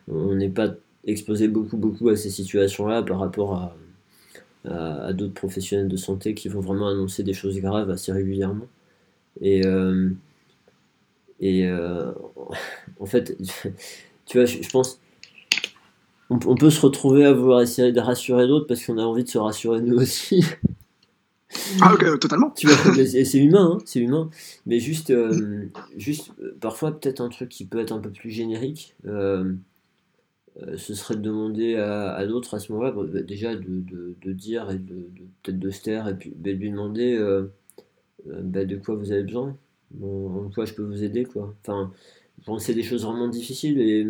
on 0.09 0.35
n'est 0.35 0.49
pas 0.49 0.69
exposé 1.05 1.47
beaucoup, 1.47 1.77
beaucoup 1.77 2.09
à 2.09 2.15
ces 2.15 2.29
situations-là 2.29 3.03
par 3.03 3.19
rapport 3.19 3.53
à, 3.55 3.75
à, 4.69 5.13
d'autres 5.13 5.33
professionnels 5.33 5.87
de 5.87 5.97
santé 5.97 6.33
qui 6.33 6.49
vont 6.49 6.59
vraiment 6.59 6.87
annoncer 6.87 7.23
des 7.23 7.33
choses 7.33 7.59
graves 7.59 7.89
assez 7.89 8.11
régulièrement. 8.11 8.67
Et, 9.41 9.61
et 11.39 11.69
en 12.99 13.05
fait, 13.05 13.37
tu 14.25 14.37
vois, 14.37 14.45
je, 14.45 14.69
pense, 14.69 14.99
on, 16.29 16.39
on, 16.45 16.55
peut 16.55 16.69
se 16.69 16.81
retrouver 16.81 17.25
à 17.25 17.33
vouloir 17.33 17.61
essayer 17.61 17.91
de 17.91 17.99
rassurer 17.99 18.47
d'autres 18.47 18.67
parce 18.67 18.85
qu'on 18.85 18.97
a 18.97 19.03
envie 19.03 19.23
de 19.23 19.29
se 19.29 19.37
rassurer 19.37 19.81
nous 19.81 19.97
aussi. 19.97 20.45
Ah 21.81 21.93
ok, 21.93 22.19
totalement. 22.19 22.53
c'est 22.55 23.37
humain, 23.37 23.73
hein, 23.73 23.77
c'est 23.85 23.99
humain. 23.99 24.29
Mais 24.65 24.79
juste, 24.79 25.09
euh, 25.11 25.69
juste 25.97 26.31
euh, 26.41 26.55
parfois 26.59 26.97
peut-être 26.97 27.21
un 27.21 27.29
truc 27.29 27.49
qui 27.49 27.65
peut 27.65 27.79
être 27.79 27.91
un 27.91 27.99
peu 27.99 28.09
plus 28.09 28.31
générique. 28.31 28.95
Euh, 30.63 30.77
ce 30.77 30.93
serait 30.93 31.15
de 31.15 31.21
demander 31.21 31.75
à, 31.75 32.25
d'autres 32.25 32.55
à 32.55 32.59
ce 32.59 32.71
moment-là, 32.71 32.91
bah, 32.91 33.21
déjà 33.21 33.55
de, 33.55 34.31
dire 34.33 34.69
et 34.71 34.77
de, 34.77 35.07
peut-être 35.43 35.59
de 35.59 35.69
se 35.71 35.81
taire 35.81 36.07
et 36.07 36.15
puis 36.15 36.31
bah, 36.35 36.51
de 36.51 36.57
lui 36.57 36.69
demander 36.71 37.17
bah, 38.25 38.65
de 38.65 38.75
quoi 38.75 38.95
vous 38.95 39.11
avez 39.11 39.23
besoin, 39.23 39.57
en 40.01 40.49
quoi 40.53 40.65
je 40.65 40.73
peux 40.73 40.83
vous 40.83 41.03
aider 41.03 41.25
quoi. 41.25 41.53
Enfin, 41.61 41.91
c'est 42.59 42.73
des 42.73 42.83
choses 42.83 43.05
vraiment 43.05 43.27
difficiles 43.27 43.79
et 43.79 44.07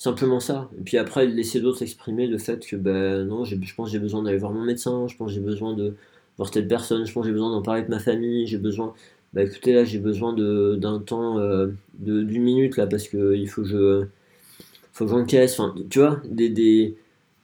simplement 0.00 0.40
ça. 0.40 0.70
Et 0.78 0.82
puis 0.82 0.96
après 0.96 1.26
laisser 1.26 1.60
d'autres 1.60 1.82
exprimer 1.82 2.26
le 2.26 2.38
fait 2.38 2.66
que 2.66 2.74
ben 2.74 3.24
non, 3.26 3.44
je 3.44 3.54
pense 3.76 3.88
que 3.88 3.92
j'ai 3.92 3.98
besoin 3.98 4.22
d'aller 4.22 4.38
voir 4.38 4.52
mon 4.52 4.64
médecin, 4.64 5.06
je 5.06 5.16
pense 5.16 5.28
que 5.28 5.34
j'ai 5.34 5.40
besoin 5.40 5.74
de 5.74 5.94
voir 6.38 6.50
telle 6.50 6.66
personne, 6.66 7.04
je 7.06 7.12
pense 7.12 7.22
que 7.22 7.28
j'ai 7.28 7.34
besoin 7.34 7.50
d'en 7.50 7.62
parler 7.62 7.80
avec 7.80 7.90
ma 7.90 7.98
famille, 7.98 8.46
j'ai 8.46 8.56
besoin, 8.56 8.94
bah 9.34 9.42
écoutez 9.42 9.74
là 9.74 9.84
j'ai 9.84 9.98
besoin 9.98 10.32
d'un 10.32 10.98
temps 11.00 11.38
euh, 11.38 11.68
d'une 11.94 12.42
minute 12.42 12.76
là 12.78 12.86
parce 12.86 13.08
que 13.08 13.34
il 13.36 13.48
faut 13.48 13.62
que 13.62 13.68
je 13.68 14.06
faut 14.92 15.04
que 15.04 15.10
j'encaisse, 15.10 15.58
enfin 15.58 15.74
tu 15.88 15.98
vois, 15.98 16.20
des, 16.24 16.48
des, 16.48 16.96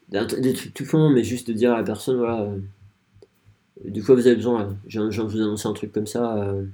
des, 0.09 0.53
trucs 0.53 0.75
tout 0.75 0.87
con, 0.87 1.11
mais 1.11 1.25
juste 1.25 1.49
de 1.49 1.53
dire 1.53 1.73
à 1.73 1.79
la 1.79 1.85
personne 1.85 2.17
voilà, 2.19 2.43
euh, 2.43 2.59
du 3.85 4.03
coup 4.03 4.15
vous 4.15 4.27
avez 4.27 4.37
besoin 4.37 4.65
là, 4.65 4.69
je 4.87 5.01
viens 5.01 5.25
de 5.25 5.31
vous 5.31 5.41
annoncer 5.41 5.69
un 5.69 5.73
truc 5.73 5.93
comme 5.93 6.07
ça, 6.07 6.37
euh, 6.37 6.65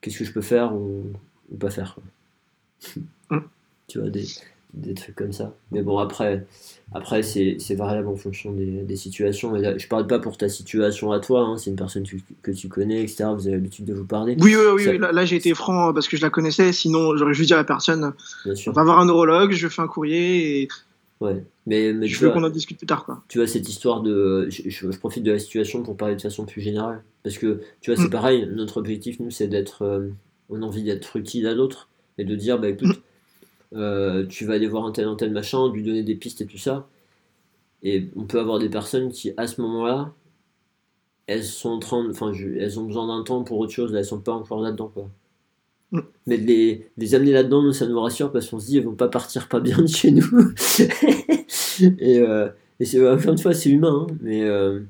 qu'est-ce 0.00 0.18
que 0.18 0.24
je 0.24 0.32
peux 0.32 0.42
faire 0.42 0.74
ou, 0.74 1.12
ou 1.50 1.56
pas 1.56 1.70
faire. 1.70 1.96
Mm. 3.30 3.38
tu 3.88 3.98
vois, 3.98 4.10
des, 4.10 4.26
des 4.74 4.94
trucs 4.94 5.14
comme 5.14 5.32
ça. 5.32 5.54
Mais 5.70 5.82
bon, 5.82 5.98
après, 5.98 6.46
après 6.92 7.22
c'est, 7.22 7.56
variable 7.74 8.08
en 8.08 8.16
fonction 8.16 8.52
des, 8.52 8.96
situations. 8.96 9.54
Et 9.56 9.78
je 9.78 9.88
parle 9.88 10.06
pas 10.06 10.18
pour 10.18 10.38
ta 10.38 10.48
situation 10.48 11.12
à 11.12 11.20
toi, 11.20 11.42
hein, 11.42 11.56
c'est 11.58 11.70
une 11.70 11.76
personne 11.76 12.04
que 12.42 12.50
tu 12.50 12.68
connais, 12.68 13.02
etc. 13.02 13.24
Vous 13.34 13.46
avez 13.46 13.56
l'habitude 13.56 13.84
de 13.84 13.94
vous 13.94 14.06
parler. 14.06 14.36
Oui, 14.40 14.54
oui, 14.56 14.86
oui. 14.86 14.98
Là, 14.98 15.24
j'ai 15.24 15.36
été 15.36 15.54
franc 15.54 15.92
parce 15.92 16.08
que 16.08 16.16
je 16.16 16.22
la 16.22 16.30
connaissais. 16.30 16.72
Sinon, 16.72 17.16
j'aurais 17.16 17.34
juste 17.34 17.48
dit 17.48 17.54
à 17.54 17.58
la 17.58 17.64
personne 17.64 18.12
on 18.44 18.72
va 18.72 18.84
voir 18.84 18.98
un 18.98 19.06
neurologue, 19.06 19.52
je 19.52 19.68
fais 19.68 19.82
un 19.82 19.88
courrier 19.88 20.62
et. 20.62 20.68
Ouais, 21.20 21.44
mais, 21.66 21.92
mais 21.92 22.08
je 22.08 22.18
veux 22.18 22.32
qu'on 22.32 22.42
en 22.42 22.50
discute 22.50 22.78
plus 22.78 22.86
tard. 22.86 23.04
Quoi. 23.04 23.22
Tu 23.28 23.38
vois, 23.38 23.46
cette 23.46 23.68
histoire 23.68 24.00
de. 24.00 24.48
Je, 24.50 24.86
profite 24.98 25.22
de 25.22 25.32
la 25.32 25.38
situation 25.38 25.82
pour 25.82 25.96
parler 25.96 26.16
de 26.16 26.20
façon 26.20 26.46
plus 26.46 26.60
générale. 26.60 27.04
Parce 27.22 27.38
que, 27.38 27.60
tu 27.80 27.92
vois, 27.92 28.00
c'est 28.00 28.08
mm. 28.08 28.10
pareil, 28.10 28.48
notre 28.52 28.78
objectif, 28.78 29.20
nous, 29.20 29.30
c'est 29.30 29.46
d'être. 29.46 29.82
Euh, 29.82 30.08
on 30.48 30.62
a 30.62 30.66
envie 30.66 30.82
d'être 30.82 31.16
utile 31.16 31.46
à 31.46 31.54
d'autres 31.54 31.88
et 32.18 32.24
de 32.24 32.34
dire, 32.34 32.58
bah 32.58 32.68
écoute. 32.68 32.88
Mm. 32.88 33.02
Euh, 33.74 34.26
tu 34.26 34.44
vas 34.44 34.54
aller 34.54 34.66
voir 34.66 34.84
un 34.84 34.92
tel, 34.92 35.06
un 35.06 35.16
tel 35.16 35.32
machin, 35.32 35.72
lui 35.72 35.82
donner 35.82 36.02
des 36.02 36.14
pistes 36.14 36.40
et 36.40 36.46
tout 36.46 36.58
ça. 36.58 36.88
Et 37.82 38.08
on 38.16 38.24
peut 38.24 38.38
avoir 38.38 38.58
des 38.58 38.68
personnes 38.68 39.10
qui, 39.10 39.32
à 39.36 39.46
ce 39.46 39.60
moment-là, 39.60 40.12
elles 41.26 41.44
sont 41.44 41.70
en 41.70 41.78
train, 41.78 42.08
enfin, 42.10 42.32
elles 42.32 42.78
ont 42.78 42.84
besoin 42.84 43.06
d'un 43.06 43.24
temps 43.24 43.42
pour 43.44 43.58
autre 43.58 43.72
chose, 43.72 43.92
là, 43.92 44.00
elles 44.00 44.04
sont 44.04 44.20
pas 44.20 44.32
encore 44.32 44.60
là-dedans, 44.60 44.88
quoi. 44.88 45.10
Mm. 45.92 46.00
Mais 46.26 46.38
de 46.38 46.46
les, 46.46 46.86
les 46.96 47.14
amener 47.14 47.32
là-dedans, 47.32 47.72
ça 47.72 47.86
nous 47.86 48.00
rassure 48.00 48.32
parce 48.32 48.48
qu'on 48.48 48.60
se 48.60 48.66
dit, 48.66 48.78
elles 48.78 48.84
vont 48.84 48.94
pas 48.94 49.08
partir 49.08 49.48
pas 49.48 49.60
bien 49.60 49.78
de 49.78 49.86
chez 49.86 50.12
nous. 50.12 50.24
et, 51.98 52.18
euh, 52.20 52.48
et 52.80 52.84
c'est, 52.84 53.06
encore 53.08 53.32
une 53.32 53.38
fois, 53.38 53.54
c'est 53.54 53.70
humain, 53.70 54.06
hein, 54.08 54.14
mais, 54.20 54.42
euh, 54.42 54.80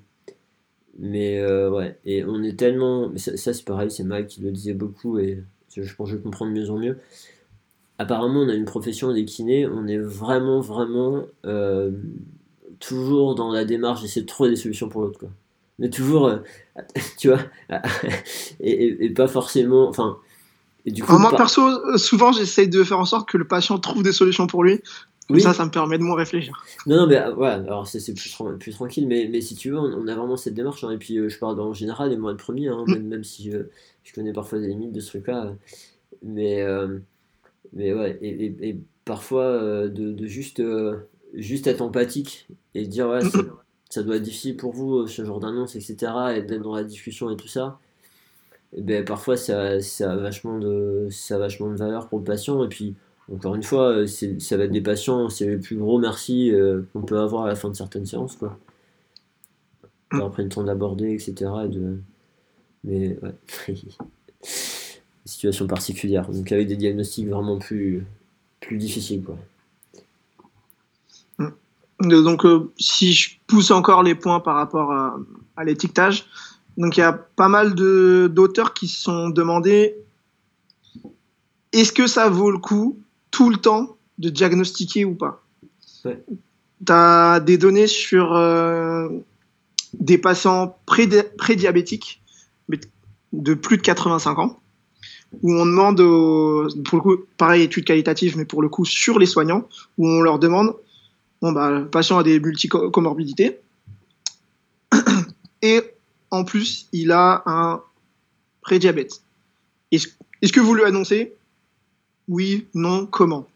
mais 0.98 1.44
ouais, 1.68 1.98
et 2.04 2.24
on 2.24 2.42
est 2.42 2.58
tellement, 2.58 3.10
ça, 3.16 3.36
ça 3.36 3.54
c'est 3.54 3.64
pareil, 3.64 3.90
c'est 3.90 4.04
Mike 4.04 4.28
qui 4.28 4.40
le 4.42 4.50
disait 4.50 4.74
beaucoup 4.74 5.18
et 5.18 5.42
je 5.74 5.94
pense 5.94 6.10
que 6.10 6.16
je 6.16 6.22
comprends 6.22 6.46
de 6.46 6.52
mieux 6.52 6.70
en 6.70 6.78
mieux 6.78 6.98
apparemment, 8.02 8.40
on 8.40 8.48
a 8.48 8.54
une 8.54 8.64
profession 8.64 9.12
des 9.12 9.24
kinés, 9.24 9.66
on 9.66 9.86
est 9.86 9.98
vraiment, 9.98 10.60
vraiment 10.60 11.24
euh, 11.46 11.92
toujours 12.80 13.34
dans 13.34 13.52
la 13.52 13.64
démarche 13.64 14.02
d'essayer 14.02 14.22
de 14.22 14.26
trouver 14.26 14.50
des 14.50 14.56
solutions 14.56 14.88
pour 14.88 15.02
l'autre. 15.02 15.18
Quoi. 15.18 15.30
Mais 15.78 15.88
toujours, 15.88 16.26
euh, 16.26 16.38
tu 17.18 17.28
vois, 17.28 17.40
et, 18.60 19.10
pas 19.10 19.28
forcément. 19.28 19.88
Enfin. 19.88 20.18
Et 20.84 20.90
du 20.90 21.04
coup, 21.04 21.16
moi, 21.16 21.30
perso, 21.36 21.96
souvent, 21.96 22.32
j'essaye 22.32 22.68
de 22.68 22.82
faire 22.82 22.98
en 22.98 23.04
sorte 23.04 23.28
que 23.28 23.38
le 23.38 23.46
patient 23.46 23.78
trouve 23.78 24.02
des 24.02 24.12
solutions 24.12 24.48
pour 24.48 24.64
lui. 24.64 24.80
Oui. 25.30 25.40
Ça, 25.40 25.54
ça 25.54 25.64
me 25.64 25.70
permet 25.70 25.96
de 25.96 26.02
moins 26.02 26.16
réfléchir. 26.16 26.60
Non, 26.86 26.96
non, 26.96 27.06
mais 27.06 27.16
euh, 27.16 27.32
voilà, 27.32 27.54
alors 27.54 27.86
c'est 27.86 28.12
plus, 28.12 28.36
plus, 28.58 28.72
tranquille, 28.72 29.06
mais, 29.06 29.28
mais 29.30 29.40
si 29.40 29.54
tu 29.54 29.70
veux, 29.70 29.78
on, 29.78 30.08
a 30.08 30.14
vraiment 30.16 30.36
cette 30.36 30.54
démarche. 30.54 30.82
Hein, 30.82 30.90
et 30.90 30.98
puis, 30.98 31.18
je 31.30 31.38
parle 31.38 31.60
en 31.60 31.72
général, 31.72 32.12
et 32.12 32.16
moi 32.16 32.32
le 32.32 32.36
premier, 32.36 32.66
hein, 32.66 32.84
mm. 32.84 32.98
même, 32.98 33.22
si 33.22 33.48
je, 33.48 33.58
connais 34.12 34.32
parfois 34.32 34.58
des 34.58 34.66
limites 34.66 34.90
de 34.90 34.98
ce 34.98 35.06
truc-là. 35.10 35.52
Mais, 36.24 36.66
mais 37.72 37.92
ouais, 37.92 38.18
et, 38.22 38.76
parfois 39.04 39.44
euh, 39.44 39.88
de, 39.88 40.26
juste, 40.26 40.60
euh, 40.60 41.08
juste 41.34 41.66
être 41.66 41.80
empathique 41.80 42.46
et 42.74 42.86
dire 42.86 43.08
ouais, 43.08 43.20
ça 43.88 44.02
doit 44.02 44.16
être 44.16 44.22
difficile 44.22 44.56
pour 44.56 44.72
vous 44.72 45.00
euh, 45.00 45.06
ce 45.06 45.24
genre 45.24 45.40
d'annonce, 45.40 45.76
etc. 45.76 46.12
Et 46.36 46.42
d'être 46.42 46.62
dans 46.62 46.74
la 46.74 46.84
discussion 46.84 47.30
et 47.30 47.36
tout 47.36 47.48
ça. 47.48 47.78
Et 48.74 48.82
ben, 48.82 49.04
parfois 49.04 49.36
ça, 49.36 49.80
ça, 49.80 50.12
a 50.12 50.16
vachement 50.16 50.58
de, 50.58 51.08
ça 51.10 51.36
a 51.36 51.38
vachement 51.38 51.70
de 51.70 51.76
valeur 51.76 52.08
pour 52.08 52.18
le 52.18 52.24
patient. 52.24 52.62
Et 52.64 52.68
puis, 52.68 52.94
encore 53.32 53.54
une 53.54 53.62
fois, 53.62 54.06
ça 54.06 54.56
va 54.56 54.64
être 54.64 54.72
des 54.72 54.80
patients, 54.80 55.28
c'est 55.28 55.46
le 55.46 55.60
plus 55.60 55.76
gros 55.76 55.98
merci 55.98 56.52
qu'on 56.92 57.02
peut 57.02 57.18
avoir 57.18 57.44
à 57.44 57.48
la 57.48 57.54
fin 57.54 57.68
de 57.68 57.76
certaines 57.76 58.06
séances. 58.06 58.36
Quoi. 58.36 58.58
Après 60.10 60.42
le 60.42 60.48
temps 60.48 60.64
d'aborder, 60.64 61.12
etc. 61.12 61.50
de... 61.68 61.98
Mais 62.84 63.18
ouais. 63.22 63.34
situation 65.42 65.66
particulière, 65.66 66.30
donc 66.30 66.52
avec 66.52 66.68
des 66.68 66.76
diagnostics 66.76 67.26
vraiment 67.26 67.58
plus, 67.58 68.06
plus 68.60 68.76
difficiles. 68.76 69.24
Quoi. 69.24 69.36
Mm. 71.38 72.22
Donc, 72.22 72.44
euh, 72.44 72.72
si 72.78 73.12
je 73.12 73.30
pousse 73.48 73.72
encore 73.72 74.04
les 74.04 74.14
points 74.14 74.38
par 74.38 74.54
rapport 74.54 74.92
à, 74.92 75.64
l'étiquetage, 75.64 76.26
donc 76.76 76.96
il 76.96 77.00
y 77.00 77.02
a 77.02 77.12
pas 77.12 77.48
mal 77.48 77.74
d'auteurs 77.74 78.72
qui 78.72 78.86
se 78.86 79.02
sont 79.02 79.30
demandé 79.30 79.96
est-ce 81.72 81.92
que 81.92 82.06
ça 82.06 82.28
vaut 82.28 82.50
le 82.50 82.58
coup 82.58 82.98
tout 83.30 83.50
le 83.50 83.56
temps 83.56 83.96
de 84.18 84.28
diagnostiquer 84.28 85.04
ou 85.04 85.14
pas? 85.14 85.42
Tu 86.04 86.12
as 86.88 87.40
des 87.40 87.58
données 87.58 87.86
sur 87.86 88.34
euh, 88.34 89.08
des 89.94 90.18
patients 90.18 90.76
prédiabétiques, 90.86 92.22
de 93.32 93.54
plus 93.54 93.76
de 93.76 93.82
85 93.82 94.38
ans, 94.38 94.61
où 95.42 95.54
on 95.54 95.66
demande, 95.66 95.96
pour 96.84 96.98
le 96.98 97.02
coup, 97.02 97.16
pareil, 97.36 97.62
étude 97.62 97.84
qualitative, 97.84 98.36
mais 98.36 98.44
pour 98.44 98.62
le 98.62 98.68
coup 98.68 98.84
sur 98.84 99.18
les 99.18 99.26
soignants, 99.26 99.66
où 99.98 100.08
on 100.08 100.20
leur 100.20 100.38
demande, 100.38 100.74
bon, 101.40 101.52
bah, 101.52 101.70
le 101.70 101.86
patient 101.86 102.18
a 102.18 102.22
des 102.22 102.38
multicomorbidités, 102.38 103.58
et 105.62 105.82
en 106.30 106.44
plus, 106.44 106.86
il 106.92 107.12
a 107.12 107.42
un 107.46 107.82
prédiabète. 108.62 109.22
Est-ce 109.90 110.08
est 110.40 110.50
que 110.50 110.60
vous 110.60 110.74
lui 110.74 110.84
annoncez? 110.84 111.34
Oui, 112.28 112.66
non, 112.74 113.06
comment? 113.06 113.46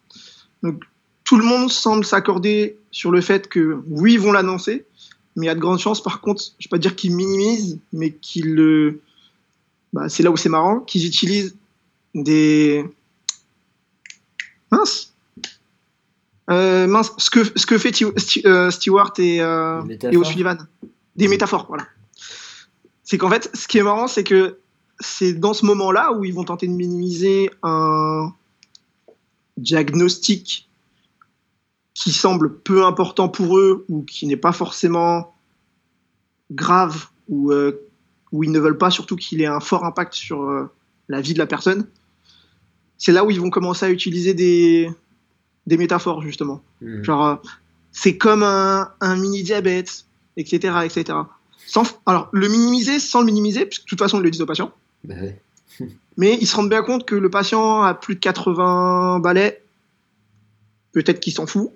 Donc, 0.62 0.82
tout 1.24 1.36
le 1.36 1.44
monde 1.44 1.70
semble 1.70 2.04
s'accorder 2.04 2.76
sur 2.90 3.10
le 3.10 3.20
fait 3.20 3.48
que 3.48 3.82
oui, 3.88 4.14
ils 4.14 4.20
vont 4.20 4.32
l'annoncer, 4.32 4.84
mais 5.34 5.46
il 5.46 5.48
y 5.48 5.50
a 5.50 5.54
de 5.54 5.60
grandes 5.60 5.78
chances, 5.78 6.02
par 6.02 6.20
contre, 6.20 6.42
je 6.42 6.48
ne 6.48 6.64
vais 6.64 6.70
pas 6.70 6.78
dire 6.78 6.96
qu'ils 6.96 7.14
minimisent, 7.14 7.78
mais 7.92 8.12
qu'ils 8.12 8.54
le. 8.54 9.00
Bah, 9.92 10.08
c'est 10.08 10.22
là 10.22 10.30
où 10.30 10.36
c'est 10.36 10.48
marrant, 10.48 10.80
qu'ils 10.80 11.06
utilisent 11.06 11.56
des. 12.16 12.84
Mince 14.72 15.12
euh, 16.50 16.86
mince, 16.86 17.12
ce 17.18 17.30
que, 17.30 17.42
ce 17.58 17.66
que 17.66 17.76
fait 17.76 17.92
euh, 18.44 18.70
Stewart 18.70 19.12
et, 19.18 19.40
euh, 19.40 19.82
et 20.02 20.16
O'Sullivan. 20.16 20.58
Des 21.16 21.28
métaphores, 21.28 21.66
voilà. 21.68 21.86
C'est 23.02 23.18
qu'en 23.18 23.30
fait, 23.30 23.50
ce 23.54 23.66
qui 23.66 23.78
est 23.78 23.82
marrant, 23.82 24.06
c'est 24.06 24.24
que 24.24 24.58
c'est 25.00 25.32
dans 25.32 25.54
ce 25.54 25.64
moment-là 25.66 26.12
où 26.12 26.24
ils 26.24 26.34
vont 26.34 26.44
tenter 26.44 26.68
de 26.68 26.72
minimiser 26.72 27.50
un 27.62 28.32
diagnostic 29.56 30.68
qui 31.94 32.12
semble 32.12 32.58
peu 32.58 32.84
important 32.84 33.28
pour 33.28 33.58
eux 33.58 33.84
ou 33.88 34.02
qui 34.02 34.26
n'est 34.26 34.36
pas 34.36 34.52
forcément 34.52 35.34
grave 36.50 37.06
ou 37.28 37.52
où 38.32 38.44
ils 38.44 38.52
ne 38.52 38.58
veulent 38.58 38.78
pas 38.78 38.90
surtout 38.90 39.16
qu'il 39.16 39.40
ait 39.40 39.46
un 39.46 39.60
fort 39.60 39.84
impact 39.84 40.14
sur 40.14 40.68
la 41.08 41.20
vie 41.20 41.32
de 41.32 41.38
la 41.38 41.46
personne 41.46 41.88
c'est 42.98 43.12
là 43.12 43.24
où 43.24 43.30
ils 43.30 43.40
vont 43.40 43.50
commencer 43.50 43.86
à 43.86 43.90
utiliser 43.90 44.34
des, 44.34 44.90
des 45.66 45.76
métaphores, 45.76 46.22
justement. 46.22 46.62
Hmm. 46.80 47.02
Genre, 47.02 47.26
euh, 47.26 47.34
c'est 47.92 48.16
comme 48.16 48.42
un, 48.42 48.90
un 49.00 49.16
mini-diabète, 49.16 50.04
etc., 50.36 50.74
etc. 50.84 51.18
Sans, 51.66 52.00
alors, 52.06 52.28
le 52.32 52.48
minimiser 52.48 52.98
sans 52.98 53.20
le 53.20 53.26
minimiser, 53.26 53.66
puisque 53.66 53.84
de 53.84 53.88
toute 53.88 53.98
façon, 53.98 54.18
ils 54.20 54.22
le 54.22 54.30
disent 54.30 54.42
au 54.42 54.46
patient. 54.46 54.72
Bah 55.04 55.14
Mais 56.16 56.38
ils 56.40 56.46
se 56.46 56.56
rendent 56.56 56.70
bien 56.70 56.82
compte 56.82 57.04
que 57.04 57.14
le 57.14 57.28
patient 57.28 57.82
a 57.82 57.92
plus 57.94 58.14
de 58.14 58.20
80 58.20 59.18
balais. 59.20 59.62
Peut-être 60.92 61.20
qu'il 61.20 61.34
s'en 61.34 61.46
fout. 61.46 61.70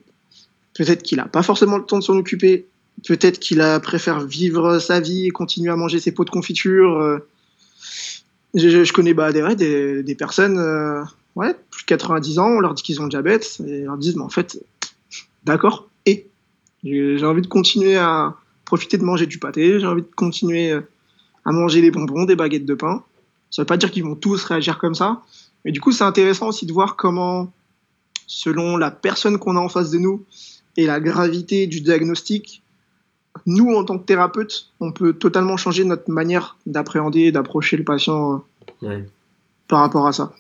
Peut-être 0.75 1.03
qu'il 1.03 1.19
n'a 1.19 1.27
pas 1.27 1.43
forcément 1.43 1.77
le 1.77 1.85
temps 1.85 1.99
de 1.99 2.05
s'en 2.05 2.17
occuper. 2.17 2.67
Peut-être 3.07 3.39
qu'il 3.39 3.63
préfère 3.83 4.21
vivre 4.21 4.79
sa 4.79 5.01
vie 5.01 5.27
et 5.27 5.31
continuer 5.31 5.71
à 5.71 5.77
manger 5.77 6.01
ses 6.01 6.13
pots 6.13 6.25
de 6.25 6.31
confiture. 6.31 6.99
Euh, 6.99 7.19
je, 8.55 8.93
connais 8.93 9.15
des, 10.03 10.15
personnes, 10.15 10.59
euh, 10.59 11.03
ouais, 11.37 11.55
plus 11.71 11.83
de 11.83 11.87
90 11.87 12.39
ans, 12.39 12.49
on 12.49 12.61
leur 12.61 12.75
dit 12.75 12.83
qu'ils 12.83 13.01
ont 13.01 13.05
le 13.05 13.11
diabète, 13.11 13.61
et 13.67 13.81
ils 13.81 13.85
leur 13.85 13.99
disent, 13.99 14.17
mais 14.17 14.23
en 14.23 14.29
fait, 14.29 14.63
d'accord, 15.45 15.89
et 16.07 16.27
j'ai 16.83 17.25
envie 17.25 17.43
de 17.43 17.47
continuer 17.47 17.97
à 17.97 18.35
profiter 18.65 18.99
de 18.99 19.05
manger 19.05 19.27
du 19.27 19.39
pâté, 19.39 19.81
j'ai 19.81 19.87
envie 19.87 20.03
de 20.03 20.09
continuer 20.15 20.73
à 21.45 21.53
manger 21.53 21.81
des 21.81 21.91
bonbons, 21.91 22.25
des 22.25 22.37
baguettes 22.37 22.67
de 22.67 22.75
pain. 22.75 23.05
Ça 23.51 23.63
veut 23.63 23.67
pas 23.67 23.77
dire 23.77 23.91
qu'ils 23.91 24.05
vont 24.05 24.15
tous 24.15 24.45
réagir 24.45 24.79
comme 24.79 24.95
ça, 24.95 25.23
mais 25.65 25.73
du 25.73 25.81
coup, 25.81 25.93
c'est 25.93 26.05
intéressant 26.05 26.49
aussi 26.49 26.67
de 26.67 26.73
voir 26.73 26.97
comment, 26.97 27.53
selon 28.27 28.77
la 28.77 28.91
personne 28.91 29.39
qu'on 29.39 29.57
a 29.57 29.61
en 29.61 29.69
face 29.69 29.91
de 29.91 29.99
nous 29.99 30.25
et 30.77 30.87
la 30.87 31.01
gravité 31.01 31.67
du 31.67 31.81
diagnostic, 31.81 32.63
nous, 33.47 33.75
en 33.75 33.85
tant 33.85 33.99
que 33.99 34.05
thérapeute, 34.05 34.71
on 34.81 34.93
peut 34.93 35.13
totalement 35.13 35.57
changer 35.57 35.85
notre 35.85 36.11
manière 36.11 36.57
d'appréhender, 36.67 37.33
d'approcher 37.33 37.77
le 37.77 37.85
patient 37.85 38.45
euh, 38.83 39.01
par 39.69 39.81
rapport 39.81 40.07
à 40.07 40.13
ça. 40.13 40.33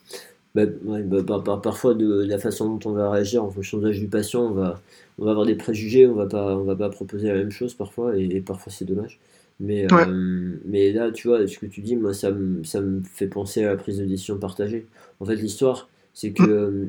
Bah, 0.54 0.62
bah, 0.66 1.60
parfois, 1.62 1.94
de, 1.94 2.24
la 2.24 2.38
façon 2.38 2.76
dont 2.76 2.90
on 2.90 2.92
va 2.92 3.10
réagir 3.10 3.44
en 3.44 3.50
fonction 3.50 3.78
de 3.78 3.86
l'âge 3.86 4.00
du 4.00 4.08
patient, 4.08 4.42
on 4.42 4.50
va, 4.50 4.80
on 5.18 5.24
va 5.24 5.30
avoir 5.30 5.46
des 5.46 5.54
préjugés, 5.54 6.06
on 6.06 6.14
va 6.14 6.26
pas, 6.26 6.56
on 6.56 6.64
va 6.64 6.74
pas 6.74 6.90
proposer 6.90 7.28
la 7.28 7.34
même 7.34 7.52
chose 7.52 7.74
parfois, 7.74 8.16
et, 8.16 8.40
parfois 8.40 8.72
c'est 8.72 8.84
dommage. 8.84 9.20
Mais, 9.60 9.86
euh, 9.92 10.56
mais 10.64 10.90
là, 10.92 11.12
tu 11.12 11.28
vois, 11.28 11.46
ce 11.46 11.58
que 11.58 11.66
tu 11.66 11.82
dis, 11.82 11.94
moi, 11.94 12.14
ça 12.14 12.30
me, 12.30 12.64
ça 12.64 12.80
me 12.80 13.02
fait 13.02 13.26
penser 13.26 13.62
à 13.62 13.68
la 13.68 13.76
prise 13.76 13.98
de 13.98 14.06
décision 14.06 14.38
partagée. 14.38 14.86
En 15.20 15.26
fait, 15.26 15.36
l'histoire, 15.36 15.88
c'est 16.14 16.32
que 16.32 16.42
euh, 16.42 16.86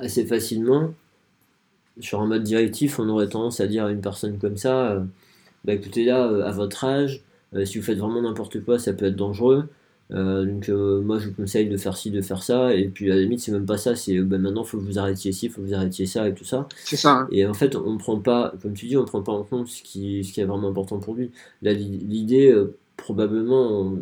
assez 0.00 0.24
facilement, 0.24 0.94
sur 2.00 2.20
un 2.20 2.26
mode 2.26 2.42
directif, 2.42 2.98
on 2.98 3.08
aurait 3.08 3.28
tendance 3.28 3.60
à 3.60 3.66
dire 3.66 3.84
à 3.84 3.90
une 3.90 4.00
personne 4.00 4.38
comme 4.38 4.56
ça, 4.56 4.92
euh, 4.92 5.00
bah 5.64 5.74
écoutez 5.74 6.04
là, 6.04 6.26
euh, 6.26 6.44
à 6.44 6.52
votre 6.52 6.84
âge, 6.84 7.22
euh, 7.54 7.64
si 7.64 7.78
vous 7.78 7.84
faites 7.84 7.98
vraiment 7.98 8.22
n'importe 8.22 8.62
quoi, 8.64 8.78
ça 8.78 8.92
peut 8.92 9.06
être 9.06 9.16
dangereux. 9.16 9.68
donc 10.10 10.68
moi 10.68 11.18
je 11.18 11.28
vous 11.28 11.34
conseille 11.34 11.68
de 11.68 11.76
faire 11.76 11.96
ci, 11.96 12.10
de 12.10 12.20
faire 12.20 12.42
ça, 12.42 12.74
et 12.74 12.88
puis 12.88 13.10
à 13.12 13.14
la 13.14 13.20
limite 13.20 13.40
c'est 13.40 13.52
même 13.52 13.66
pas 13.66 13.78
ça, 13.78 13.94
c'est 13.94 14.18
bah, 14.20 14.38
maintenant 14.38 14.64
faut 14.64 14.78
que 14.78 14.82
vous 14.82 14.98
arrêtiez 14.98 15.32
ci, 15.32 15.48
faut 15.48 15.60
que 15.60 15.66
vous 15.66 15.74
arrêtiez 15.74 16.06
ça 16.06 16.28
et 16.28 16.34
tout 16.34 16.44
ça. 16.44 16.68
C'est 16.84 16.96
ça. 16.96 17.12
Hein. 17.12 17.28
Et 17.30 17.46
en 17.46 17.54
fait 17.54 17.76
on 17.76 17.96
prend 17.96 18.18
pas, 18.18 18.52
comme 18.60 18.74
tu 18.74 18.86
dis, 18.86 18.96
on 18.96 19.04
prend 19.04 19.22
pas 19.22 19.32
en 19.32 19.44
compte 19.44 19.68
ce 19.68 19.82
qui, 19.82 20.24
ce 20.24 20.32
qui 20.32 20.40
est 20.40 20.44
vraiment 20.44 20.68
important 20.68 20.98
pour 20.98 21.14
lui. 21.14 21.30
l'idée 21.62 22.52
probablement, 22.96 23.94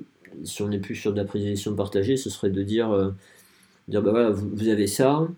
si 0.44 0.62
on 0.62 0.68
n'est 0.68 0.78
plus 0.78 0.94
sur 0.94 1.12
de 1.12 1.18
la 1.18 1.24
présélection 1.24 1.74
partagée, 1.74 2.16
ce 2.16 2.30
serait 2.30 2.50
de 2.50 2.62
dire, 2.62 3.12
dire 3.88 4.02
bah 4.02 4.10
voilà, 4.10 4.30
vous, 4.30 4.48
vous 4.50 4.68
avez 4.68 4.86
ça, 4.86 5.28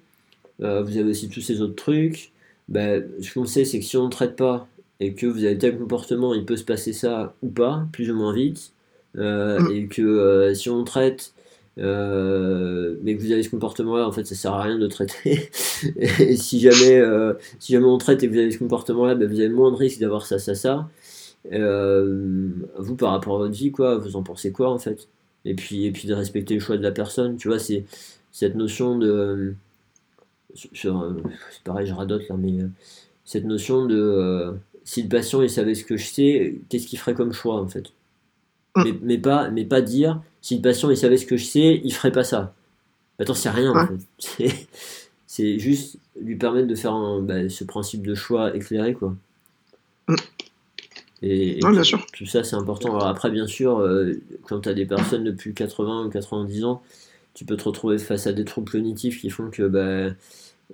vous 0.61 0.65
avez 0.67 1.11
aussi 1.11 1.29
tous 1.29 1.41
ces 1.41 1.63
autres 1.63 1.75
trucs, 1.75 2.33
ben, 2.71 3.05
ce 3.21 3.35
qu'on 3.35 3.45
sait, 3.45 3.65
c'est 3.65 3.81
que 3.81 3.85
si 3.85 3.97
on 3.97 4.05
ne 4.05 4.11
traite 4.11 4.37
pas 4.37 4.69
et 5.01 5.15
que 5.15 5.27
vous 5.27 5.45
avez 5.45 5.59
tel 5.59 5.77
comportement, 5.79 6.35
il 6.35 6.45
peut 6.45 6.57
se 6.57 6.65
passer 6.65 6.93
ça 6.93 7.35
ou 7.43 7.49
pas, 7.49 7.87
plus 7.93 8.11
ou 8.11 8.15
moins 8.15 8.33
vite. 8.33 8.73
Euh, 9.19 9.59
mm. 9.59 9.73
Et 9.73 9.87
que 9.89 10.03
euh, 10.03 10.55
si 10.55 10.71
on 10.71 10.85
traite, 10.85 11.33
euh, 11.79 12.97
mais 13.03 13.17
que 13.17 13.23
vous 13.23 13.33
avez 13.33 13.43
ce 13.43 13.51
comportement-là, 13.51 14.07
en 14.07 14.13
fait, 14.13 14.25
ça 14.25 14.35
sert 14.35 14.53
à 14.53 14.63
rien 14.63 14.79
de 14.79 14.87
traiter. 14.87 15.51
et 15.97 16.37
si 16.37 16.61
jamais, 16.61 17.03
si 17.59 17.73
jamais 17.73 17.87
on 17.87 17.99
traite 17.99 18.23
et 18.23 18.29
que 18.29 18.33
vous 18.33 18.39
avez 18.39 18.51
ce 18.53 18.59
comportement-là, 18.59 19.15
ben, 19.17 19.29
vous 19.29 19.41
avez 19.41 19.49
moins 19.49 19.73
de 19.73 19.77
risques 19.77 20.01
d'avoir 20.01 20.27
ça, 20.27 20.39
ça, 20.39 20.55
ça. 20.55 20.89
vous, 21.51 22.97
par 22.97 23.11
rapport 23.11 23.37
à 23.37 23.39
votre 23.39 23.55
vie, 23.55 23.73
quoi, 23.73 23.97
vous 23.97 24.17
en 24.17 24.23
pensez 24.23 24.53
quoi, 24.53 24.71
en 24.71 24.79
fait? 24.79 25.09
Et 25.45 25.55
puis, 25.55 25.87
et 25.87 25.91
puis 25.91 26.07
de 26.07 26.15
respecter 26.15 26.55
le 26.55 26.61
choix 26.61 26.77
de 26.77 26.83
la 26.83 26.93
personne, 26.93 27.37
tu 27.37 27.49
vois, 27.49 27.59
c'est 27.59 27.85
cette 28.31 28.55
notion 28.55 28.99
de 28.99 29.55
euh, 30.85 31.13
c'est 31.53 31.63
pareil, 31.65 31.87
je 31.87 31.95
radote 31.95 32.29
là, 32.29 32.37
mais 32.39 32.61
euh, 32.61 32.69
cette 33.25 33.45
notion 33.45 33.87
de 33.87 33.97
euh, 33.97 34.53
si 34.85 35.03
le 35.03 35.09
patient 35.09 35.43
il 35.43 35.51
savait 35.51 35.75
ce 35.75 35.85
que 35.85 35.97
je 35.97 36.07
sais, 36.07 36.61
qu'est-ce 36.69 36.87
qu'il 36.87 36.99
ferait 36.99 37.15
comme 37.15 37.33
choix 37.33 37.61
en 37.61 37.69
fait? 37.69 37.93
Mm. 38.77 38.91
mais, 39.03 39.19
pas, 39.19 39.51
mais 39.51 39.65
pas 39.65 39.81
dire 39.81 40.21
si 40.41 40.57
le 40.57 40.63
patient 40.63 40.91
il 40.91 40.97
savait 40.97 41.17
ce 41.17 41.27
que 41.27 41.37
je 41.37 41.45
sais, 41.45 41.81
il 41.85 41.93
ferait 41.93 42.13
pas 42.13 42.25
ça. 42.25 42.55
Attends, 43.19 43.35
c'est 43.35 43.51
rien 43.51 43.73
en 43.75 43.87
fait. 43.87 44.69
C'est 45.27 45.61
juste 45.61 45.97
lui 46.21 46.35
permettre 46.35 46.67
de 46.67 46.75
faire 46.75 47.21
bah, 47.21 47.49
ce 47.49 47.63
principe 47.63 48.05
de 48.05 48.17
choix 48.17 48.53
éclairé 48.57 48.95
quoi. 48.95 49.15
Mm. 50.09 50.15
Et, 51.23 51.61
bien 51.61 51.83
sûr. 51.85 52.05
tout 52.13 52.27
ça 52.27 52.43
c'est 52.43 52.57
important. 52.57 52.97
Alors 52.97 53.07
après, 53.07 53.31
bien 53.31 53.47
sûr, 53.47 53.87
quand 54.49 54.61
tu 54.61 54.69
as 54.69 54.75
des 54.75 54.87
personnes 54.87 55.23
depuis 55.23 55.55
80 55.55 56.07
ou 56.07 56.11
90 56.11 56.65
ans, 56.65 56.83
tu 57.35 57.45
peux 57.45 57.57
te 57.57 57.65
retrouver 57.65 57.99
face 57.99 58.27
à 58.27 58.33
des 58.33 58.45
troubles 58.45 58.71
cognitifs 58.71 59.21
qui 59.21 59.31
font 59.31 59.51
que 59.51 59.63
bah, 59.63 60.15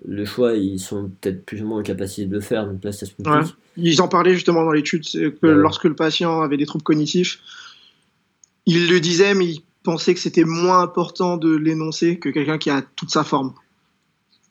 le 0.04 0.24
choix, 0.24 0.54
ils 0.54 0.78
sont 0.78 1.10
peut-être 1.20 1.44
plus 1.44 1.62
ou 1.62 1.66
moins 1.66 1.80
en 1.80 1.82
capacité 1.82 2.26
de 2.26 2.34
le 2.34 2.40
faire. 2.40 2.66
Donc 2.66 2.82
là, 2.84 2.92
ça 2.92 3.06
se 3.06 3.12
complique. 3.12 3.54
Ils 3.76 4.00
en 4.00 4.08
parlaient 4.08 4.34
justement 4.34 4.64
dans 4.64 4.72
l'étude, 4.72 5.04
que 5.04 5.46
lorsque 5.46 5.84
le 5.84 5.94
patient 5.94 6.40
avait 6.40 6.56
des 6.56 6.66
troubles 6.66 6.84
cognitifs, 6.84 7.40
il 8.64 8.88
le 8.88 9.00
disait, 9.00 9.34
mais 9.34 9.46
il 9.46 9.62
pensait 9.82 10.14
que 10.14 10.20
c'était 10.20 10.44
moins 10.44 10.80
important 10.80 11.36
de 11.36 11.54
l'énoncer 11.54 12.18
que 12.18 12.28
quelqu'un 12.28 12.58
qui 12.58 12.70
a 12.70 12.82
toute 12.82 13.10
sa 13.10 13.22
forme. 13.22 13.54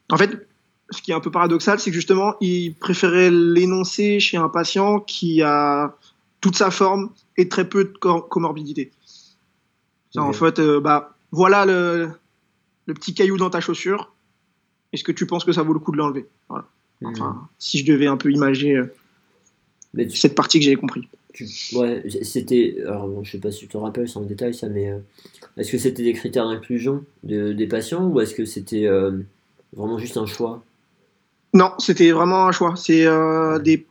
En 0.10 0.18
fait, 0.18 0.48
ce 0.92 1.02
qui 1.02 1.12
est 1.12 1.16
un 1.16 1.20
peu 1.20 1.32
paradoxal, 1.32 1.80
c'est 1.80 1.90
que 1.90 1.96
justement, 1.96 2.36
il 2.40 2.76
préférait 2.76 3.32
l'énoncer 3.32 4.20
chez 4.20 4.38
un 4.38 4.50
patient 4.50 5.00
qui 5.00 5.42
a 5.42 5.98
toute 6.42 6.56
sa 6.56 6.72
forme 6.72 7.10
et 7.38 7.50
très 7.50 7.68
peu 7.68 7.86
de 7.86 7.94
comorbidité. 8.30 8.92
En 10.16 10.32
fait, 10.32 10.60
euh, 10.60 10.80
bah, 10.80 11.15
voilà 11.36 11.66
le, 11.66 12.10
petit 12.88 13.14
caillou 13.14 13.38
dans 13.38 13.50
ta 13.50 13.60
chaussure. 13.60 14.14
Est-ce 14.94 15.04
que 15.04 15.12
tu 15.12 15.28
penses 15.28 15.44
que 15.44 15.52
ça 15.52 15.64
vaut 15.64 15.74
le 15.74 15.80
coup 15.80 15.92
de 15.92 15.98
l'enlever? 15.98 16.26
Voilà. 16.48 16.66
Hmm. 17.02 17.08
Enfin, 17.08 17.50
si 17.60 17.80
je 17.80 17.86
devais 17.86 18.08
un 18.08 18.16
peu 18.16 18.32
imager 18.32 18.78
euh, 18.78 20.10
cette 20.10 20.34
partie 20.34 20.60
que 20.60 20.66
j'avais 20.66 20.78
compris. 20.78 21.08
ouais, 21.74 22.04
c'était. 22.22 22.78
Alors, 22.88 23.08
bon, 23.08 23.24
je 23.24 23.32
sais 23.32 23.40
pas 23.40 23.52
si 23.52 23.60
tu 23.60 23.68
te 23.68 23.78
rappelles 23.78 24.08
sans 24.08 24.22
détail 24.22 24.54
ça, 24.54 24.70
mais 24.70 24.90
euh, 24.90 25.00
est-ce 25.58 25.72
que 25.72 25.78
c'était 25.78 26.04
des 26.04 26.14
critères 26.14 26.48
d'inclusion 26.48 27.04
des 27.24 27.68
patients 27.68 28.08
ou 28.08 28.22
est-ce 28.22 28.34
que 28.34 28.46
c'était 28.46 28.86
euh, 28.86 29.20
vraiment 29.74 29.98
juste 29.98 30.16
un 30.16 30.26
choix? 30.26 30.64
Non, 31.54 31.74
c'était 31.80 32.12
vraiment 32.12 32.48
un 32.48 32.52
choix. 32.52 32.76
C'est 32.78 33.06
des 33.62 33.86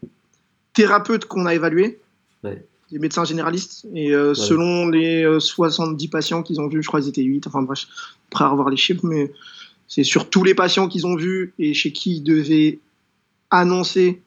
thérapeutes 0.73 1.27
qu'on 1.27 1.47
a 1.47 1.55
évalués. 1.55 2.01
Ouais 2.43 2.65
des 2.91 2.99
médecins 2.99 3.25
généralistes. 3.25 3.87
Et 3.95 4.15
euh, 4.15 4.35
selon 4.35 4.89
les 4.89 5.27
70 5.39 6.05
euh, 6.05 6.11
patients 6.11 6.43
qu'ils 6.43 6.61
ont 6.61 6.69
vus, 6.69 6.83
je 6.83 6.89
crois 6.89 7.01
qu'ils 7.01 7.11
étaient 7.11 7.23
8, 7.23 7.47
enfin 7.47 7.63
bref, 7.63 7.87
après 8.31 8.45
avoir 8.45 8.71
les 8.71 8.77
chiffres, 8.77 9.05
mais 9.05 9.33
c'est 9.89 10.05
sur 10.05 10.31
tous 10.31 10.45
les 10.45 10.55
patients 10.55 10.89
qu'ils 10.89 11.07
ont 11.07 11.17
vus 11.17 11.53
et 11.59 11.75
chez 11.75 11.93
qui 11.93 12.17
ils 12.17 12.23
devaient 12.23 12.79
annoncer 13.51 14.23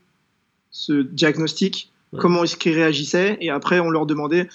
ce 0.71 0.93
diagnostic, 0.93 1.91
comment 2.17 2.43
est-ce 2.43 2.55
qu'ils 2.55 2.73
réagissaient, 2.73 3.37
et 3.41 3.49
après 3.49 3.79
on 3.79 3.89
leur 3.89 4.05
demandait 4.05 4.47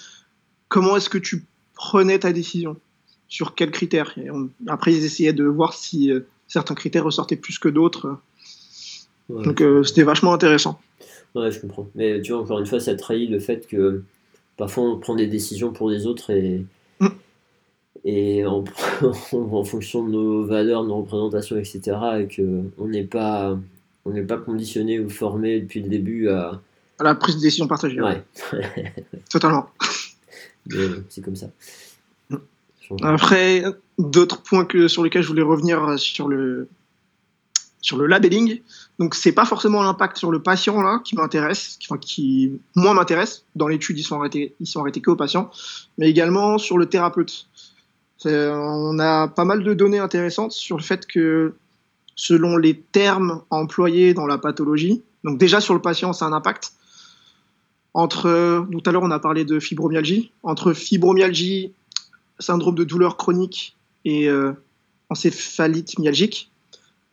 comment 0.69 0.95
est-ce 0.95 1.09
que 1.09 1.17
tu 1.17 1.45
prenais 1.75 2.19
ta 2.19 2.31
décision, 2.31 2.77
sur 3.27 3.55
quels 3.55 3.71
critères? 3.71 4.17
Et 4.17 4.29
après 4.67 4.93
ils 4.93 5.03
essayaient 5.03 5.33
de 5.33 5.43
voir 5.43 5.73
si 5.73 6.11
euh, 6.11 6.21
certains 6.47 6.75
critères 6.75 7.03
ressortaient 7.03 7.35
plus 7.35 7.59
que 7.59 7.69
d'autres. 7.69 8.17
Donc 9.29 9.63
c'était 9.85 10.03
vachement 10.03 10.33
intéressant. 10.33 10.79
Ouais, 11.35 11.51
je 11.51 11.59
comprends. 11.59 11.87
Mais 11.95 12.21
tu 12.21 12.31
vois, 12.31 12.41
encore 12.41 12.59
une 12.59 12.65
fois, 12.65 12.79
ça 12.79 12.95
trahit 12.95 13.29
le 13.29 13.39
fait 13.39 13.67
que 13.67 14.03
parfois 14.57 14.83
on 14.83 14.99
prend 14.99 15.15
des 15.15 15.27
décisions 15.27 15.71
pour 15.71 15.89
les 15.89 16.05
autres 16.05 16.29
et, 16.29 16.65
mm. 16.99 17.07
et 18.05 18.45
en, 18.45 18.63
en, 19.31 19.63
fonction 19.63 20.05
de 20.05 20.11
nos 20.11 20.45
valeurs, 20.45 20.83
de 20.83 20.89
nos 20.89 20.97
représentations, 20.97 21.57
etc. 21.57 21.81
et 22.19 22.27
qu'on 22.35 22.87
n'est 22.87 23.03
pas, 23.03 23.57
on 24.05 24.11
n'est 24.11 24.23
pas 24.23 24.37
conditionné 24.37 24.99
ou 24.99 25.09
formé 25.09 25.61
depuis 25.61 25.81
le 25.81 25.89
début 25.89 26.29
à. 26.29 26.61
À 26.99 27.03
la 27.03 27.15
prise 27.15 27.37
de 27.37 27.41
décision 27.41 27.67
partagée. 27.67 27.99
Ouais. 27.99 28.23
Totalement. 29.31 29.67
C'est 31.09 31.23
comme 31.23 31.35
ça. 31.35 31.47
Mm. 32.29 32.37
Après, 33.01 33.63
d'autres 33.97 34.43
points 34.43 34.65
que, 34.65 34.87
sur 34.87 35.03
lesquels 35.03 35.23
je 35.23 35.27
voulais 35.27 35.41
revenir 35.41 35.97
sur 35.97 36.27
le, 36.27 36.67
sur 37.81 37.97
le 37.97 38.07
labelling. 38.07 38.61
Donc 39.03 39.15
c'est 39.15 39.33
pas 39.33 39.43
forcément 39.43 39.83
l'impact 39.83 40.15
sur 40.15 40.31
le 40.31 40.41
patient 40.41 40.99
qui 40.99 41.17
m'intéresse, 41.17 41.75
qui, 41.77 41.87
enfin, 41.89 41.97
qui 41.99 42.53
moi 42.73 42.93
m'intéresse. 42.93 43.43
Dans 43.53 43.67
l'étude 43.67 43.99
ils 43.99 44.03
sont 44.03 44.17
arrêtés, 44.17 44.55
ils 44.61 44.65
sont 44.65 44.79
arrêtés 44.79 45.01
que 45.01 45.11
aux 45.11 45.17
patients, 45.17 45.51
mais 45.97 46.09
également 46.09 46.57
sur 46.57 46.77
le 46.77 46.85
thérapeute. 46.85 47.47
On 48.23 48.97
a 48.99 49.27
pas 49.27 49.43
mal 49.43 49.61
de 49.61 49.73
données 49.73 49.99
intéressantes 49.99 50.53
sur 50.53 50.77
le 50.77 50.83
fait 50.83 51.05
que 51.05 51.53
selon 52.15 52.55
les 52.55 52.79
termes 52.79 53.41
employés 53.49 54.13
dans 54.13 54.25
la 54.25 54.37
pathologie, 54.37 55.01
donc 55.25 55.37
déjà 55.37 55.59
sur 55.59 55.73
le 55.73 55.81
patient 55.81 56.13
c'est 56.13 56.23
un 56.23 56.31
impact. 56.31 56.71
Entre 57.93 58.65
tout 58.71 58.83
à 58.85 58.93
l'heure 58.93 59.03
on 59.03 59.11
a 59.11 59.19
parlé 59.19 59.43
de 59.43 59.59
fibromyalgie, 59.59 60.31
entre 60.43 60.71
fibromyalgie, 60.71 61.73
syndrome 62.39 62.75
de 62.75 62.85
douleur 62.85 63.17
chronique 63.17 63.75
et 64.05 64.29
euh, 64.29 64.53
encéphalite 65.09 65.99
myalgique 65.99 66.52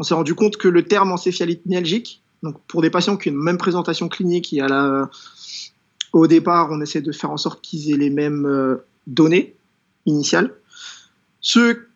on 0.00 0.02
s'est 0.02 0.14
rendu 0.14 0.34
compte 0.34 0.56
que 0.56 0.66
le 0.66 0.86
terme 0.86 1.12
encéphalite 1.12 1.66
myalgique, 1.66 2.22
pour 2.68 2.80
des 2.80 2.88
patients 2.88 3.18
qui 3.18 3.28
ont 3.28 3.32
une 3.32 3.38
même 3.38 3.58
présentation 3.58 4.08
clinique, 4.08 4.50
et 4.54 4.62
à 4.62 5.10
au 6.14 6.26
départ, 6.26 6.68
on 6.70 6.80
essaie 6.80 7.02
de 7.02 7.12
faire 7.12 7.30
en 7.30 7.36
sorte 7.36 7.60
qu'ils 7.60 7.92
aient 7.92 7.98
les 7.98 8.08
mêmes 8.08 8.46
euh, 8.46 8.86
données 9.06 9.54
initiales. 10.06 10.54
Ceux 11.42 11.90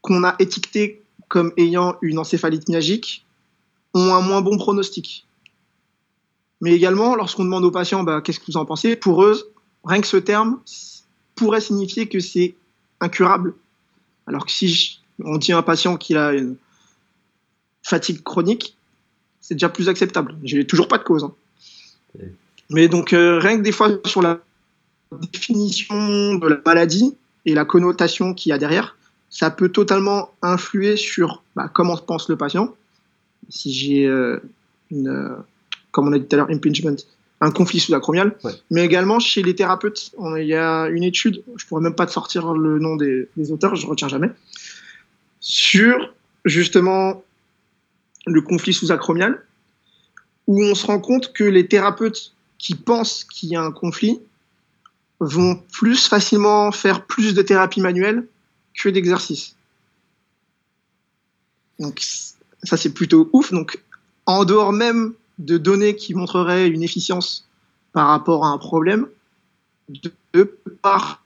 qu'on 0.00 0.22
a 0.22 0.36
étiquetés 0.38 1.02
comme 1.26 1.52
ayant 1.56 1.96
une 2.02 2.20
encéphalite 2.20 2.68
myalgique 2.68 3.26
ont 3.94 4.14
un 4.14 4.20
moins 4.20 4.40
bon 4.40 4.56
pronostic. 4.56 5.26
Mais 6.60 6.72
également, 6.72 7.16
lorsqu'on 7.16 7.44
demande 7.44 7.64
aux 7.64 7.72
patients 7.72 8.04
bah, 8.04 8.20
qu'est-ce 8.20 8.38
que 8.38 8.46
vous 8.46 8.56
en 8.56 8.64
pensez, 8.64 8.94
pour 8.94 9.24
eux, 9.24 9.52
rien 9.84 10.00
que 10.00 10.06
ce 10.06 10.18
terme 10.18 10.60
pourrait 11.34 11.60
signifier 11.60 12.08
que 12.08 12.20
c'est 12.20 12.54
incurable. 13.00 13.54
Alors 14.28 14.46
que 14.46 14.52
si 14.52 15.00
on 15.22 15.36
dit 15.36 15.52
à 15.52 15.58
un 15.58 15.62
patient 15.62 15.96
qu'il 15.96 16.16
a 16.16 16.32
une 16.32 16.56
fatigue 17.84 18.22
chronique, 18.22 18.76
c'est 19.40 19.54
déjà 19.54 19.68
plus 19.68 19.88
acceptable. 19.88 20.34
J'ai 20.42 20.66
toujours 20.66 20.88
pas 20.88 20.98
de 20.98 21.04
cause. 21.04 21.22
Hein. 21.22 21.34
Mais 22.70 22.88
donc, 22.88 23.12
euh, 23.12 23.38
rien 23.38 23.58
que 23.58 23.62
des 23.62 23.72
fois 23.72 23.90
sur 24.06 24.22
la 24.22 24.40
définition 25.32 26.34
de 26.34 26.48
la 26.48 26.56
maladie 26.64 27.14
et 27.44 27.54
la 27.54 27.64
connotation 27.64 28.34
qu'il 28.34 28.50
y 28.50 28.52
a 28.52 28.58
derrière, 28.58 28.96
ça 29.28 29.50
peut 29.50 29.68
totalement 29.68 30.30
influer 30.42 30.96
sur 30.96 31.42
bah, 31.54 31.70
comment 31.72 31.96
pense 31.96 32.28
le 32.28 32.36
patient. 32.36 32.74
Si 33.50 33.72
j'ai 33.72 34.06
euh, 34.06 34.40
une, 34.90 35.08
euh, 35.08 35.36
comme 35.90 36.08
on 36.08 36.12
a 36.12 36.18
dit 36.18 36.26
tout 36.26 36.34
à 36.34 36.38
l'heure, 36.38 36.50
impingement, 36.50 36.96
un 37.42 37.50
conflit 37.50 37.80
sous-acromial, 37.80 38.34
mais 38.70 38.84
également 38.84 39.18
chez 39.18 39.42
les 39.42 39.54
thérapeutes. 39.54 40.12
il 40.38 40.46
y 40.46 40.54
a 40.54 40.86
une 40.86 41.02
étude, 41.02 41.42
je 41.56 41.66
pourrais 41.66 41.82
même 41.82 41.94
pas 41.94 42.06
te 42.06 42.12
sortir 42.12 42.54
le 42.54 42.78
nom 42.78 42.96
des, 42.96 43.28
des 43.36 43.52
auteurs, 43.52 43.74
je 43.76 43.86
retiens 43.86 44.08
jamais, 44.08 44.30
sur 45.40 46.14
justement 46.46 47.23
le 48.26 48.40
conflit 48.40 48.72
sous-acromial, 48.72 49.44
où 50.46 50.62
on 50.62 50.74
se 50.74 50.86
rend 50.86 51.00
compte 51.00 51.32
que 51.32 51.44
les 51.44 51.66
thérapeutes 51.68 52.32
qui 52.58 52.74
pensent 52.74 53.24
qu'il 53.24 53.50
y 53.50 53.56
a 53.56 53.62
un 53.62 53.72
conflit 53.72 54.20
vont 55.20 55.56
plus 55.72 56.06
facilement 56.06 56.72
faire 56.72 57.06
plus 57.06 57.34
de 57.34 57.42
thérapie 57.42 57.80
manuelle 57.80 58.26
que 58.74 58.88
d'exercice. 58.88 59.56
Donc 61.78 62.00
ça 62.62 62.76
c'est 62.76 62.92
plutôt 62.92 63.28
ouf. 63.32 63.52
Donc 63.52 63.82
en 64.26 64.44
dehors 64.44 64.72
même 64.72 65.14
de 65.38 65.58
données 65.58 65.96
qui 65.96 66.14
montreraient 66.14 66.68
une 66.68 66.82
efficience 66.82 67.48
par 67.92 68.08
rapport 68.08 68.44
à 68.44 68.48
un 68.48 68.58
problème, 68.58 69.08
de, 69.88 70.44
part, 70.82 71.22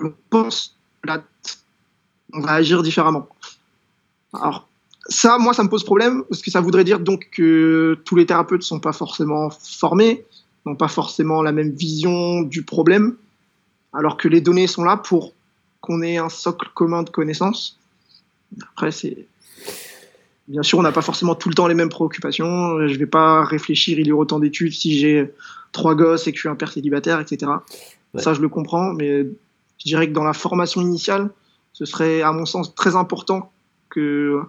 on 0.00 0.12
pense 0.30 0.76
là, 1.04 1.22
on 2.32 2.40
va 2.40 2.52
agir 2.52 2.82
différemment. 2.82 3.28
Alors 4.32 4.67
ça, 5.08 5.38
moi, 5.38 5.54
ça 5.54 5.62
me 5.62 5.68
pose 5.68 5.84
problème 5.84 6.24
parce 6.28 6.42
que 6.42 6.50
ça 6.50 6.60
voudrait 6.60 6.84
dire 6.84 7.00
donc 7.00 7.28
que 7.32 7.98
tous 8.04 8.16
les 8.16 8.26
thérapeutes 8.26 8.62
sont 8.62 8.80
pas 8.80 8.92
forcément 8.92 9.50
formés, 9.50 10.24
n'ont 10.66 10.76
pas 10.76 10.88
forcément 10.88 11.42
la 11.42 11.52
même 11.52 11.70
vision 11.70 12.42
du 12.42 12.62
problème, 12.62 13.16
alors 13.92 14.16
que 14.16 14.28
les 14.28 14.40
données 14.40 14.66
sont 14.66 14.84
là 14.84 14.96
pour 14.96 15.32
qu'on 15.80 16.02
ait 16.02 16.18
un 16.18 16.28
socle 16.28 16.68
commun 16.74 17.02
de 17.02 17.10
connaissances. 17.10 17.78
Après, 18.72 18.92
c'est 18.92 19.26
bien 20.48 20.62
sûr, 20.62 20.78
on 20.78 20.82
n'a 20.82 20.92
pas 20.92 21.02
forcément 21.02 21.34
tout 21.34 21.48
le 21.48 21.54
temps 21.54 21.66
les 21.66 21.74
mêmes 21.74 21.88
préoccupations. 21.88 22.86
Je 22.86 22.98
vais 22.98 23.06
pas 23.06 23.44
réfléchir, 23.44 23.98
il 23.98 24.06
y 24.06 24.12
aura 24.12 24.22
autant 24.22 24.40
d'études 24.40 24.72
si 24.72 24.98
j'ai 24.98 25.32
trois 25.72 25.94
gosses 25.94 26.26
et 26.26 26.32
que 26.32 26.36
je 26.36 26.40
suis 26.40 26.48
un 26.48 26.56
père 26.56 26.72
célibataire, 26.72 27.20
etc. 27.20 27.52
Ça, 28.16 28.34
je 28.34 28.40
le 28.40 28.48
comprends, 28.48 28.92
mais 28.94 29.26
je 29.78 29.84
dirais 29.84 30.08
que 30.08 30.12
dans 30.12 30.24
la 30.24 30.32
formation 30.32 30.80
initiale, 30.80 31.30
ce 31.72 31.84
serait, 31.84 32.22
à 32.22 32.32
mon 32.32 32.46
sens, 32.46 32.74
très 32.74 32.96
important 32.96 33.52
que 33.90 34.42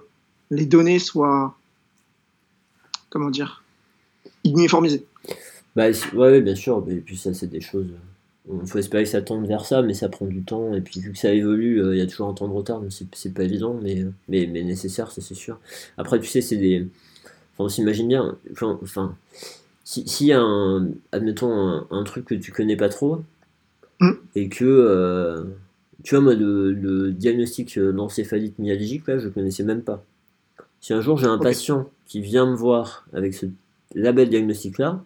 les 0.51 0.65
données 0.65 0.99
soient, 0.99 1.55
comment 3.09 3.29
dire, 3.29 3.63
uniformisées. 4.43 5.05
Bah, 5.75 5.87
ouais, 6.13 6.41
bien 6.41 6.55
sûr, 6.55 6.83
et 6.89 6.95
puis 6.95 7.17
ça, 7.17 7.33
c'est 7.33 7.47
des 7.47 7.61
choses. 7.61 7.87
Il 8.51 8.67
faut 8.67 8.79
espérer 8.79 9.03
que 9.03 9.09
ça 9.09 9.21
tende 9.21 9.47
vers 9.47 9.65
ça, 9.65 9.83
mais 9.83 9.93
ça 9.93 10.09
prend 10.09 10.25
du 10.25 10.41
temps. 10.41 10.73
Et 10.73 10.81
puis, 10.81 10.99
vu 10.99 11.11
que 11.11 11.17
ça 11.17 11.31
évolue, 11.31 11.81
euh, 11.83 11.95
il 11.95 11.99
y 11.99 12.01
a 12.01 12.07
toujours 12.07 12.27
un 12.27 12.33
temps 12.33 12.47
de 12.47 12.53
retard, 12.53 12.81
donc 12.81 12.91
c'est 12.91 13.33
pas 13.33 13.43
évident, 13.43 13.79
mais, 13.81 14.05
mais, 14.27 14.47
mais 14.47 14.63
nécessaire, 14.63 15.11
ça 15.11 15.21
c'est 15.21 15.35
sûr. 15.35 15.59
Après, 15.97 16.19
tu 16.19 16.27
sais, 16.27 16.41
c'est 16.41 16.57
des. 16.57 16.87
Enfin, 17.53 17.65
on 17.65 17.69
s'imagine 17.69 18.07
bien. 18.07 18.37
Enfin, 18.51 18.79
enfin 18.81 19.15
s'il 19.83 20.07
si 20.07 20.25
y 20.27 20.33
a 20.33 20.39
un. 20.39 20.89
Admettons, 21.11 21.85
un, 21.89 22.03
truc 22.03 22.25
que 22.25 22.35
tu 22.35 22.51
connais 22.51 22.75
pas 22.75 22.89
trop, 22.89 23.23
mm. 23.99 24.11
et 24.35 24.49
que. 24.49 24.65
Euh, 24.65 25.43
tu 26.03 26.15
vois, 26.15 26.23
moi, 26.23 26.33
le, 26.33 27.11
diagnostic 27.11 27.77
euh, 27.77 27.91
d'encéphalite 27.91 28.57
myalgique, 28.59 29.07
là, 29.07 29.17
je 29.19 29.27
connaissais 29.29 29.63
même 29.63 29.81
pas. 29.81 30.03
Si 30.81 30.93
un 30.93 31.01
jour 31.01 31.17
j'ai 31.17 31.27
un 31.27 31.37
patient 31.37 31.89
qui 32.05 32.21
vient 32.21 32.45
me 32.45 32.55
voir 32.55 33.05
avec 33.13 33.33
ce 33.33 33.45
label 33.95 34.29
diagnostic-là, 34.29 35.03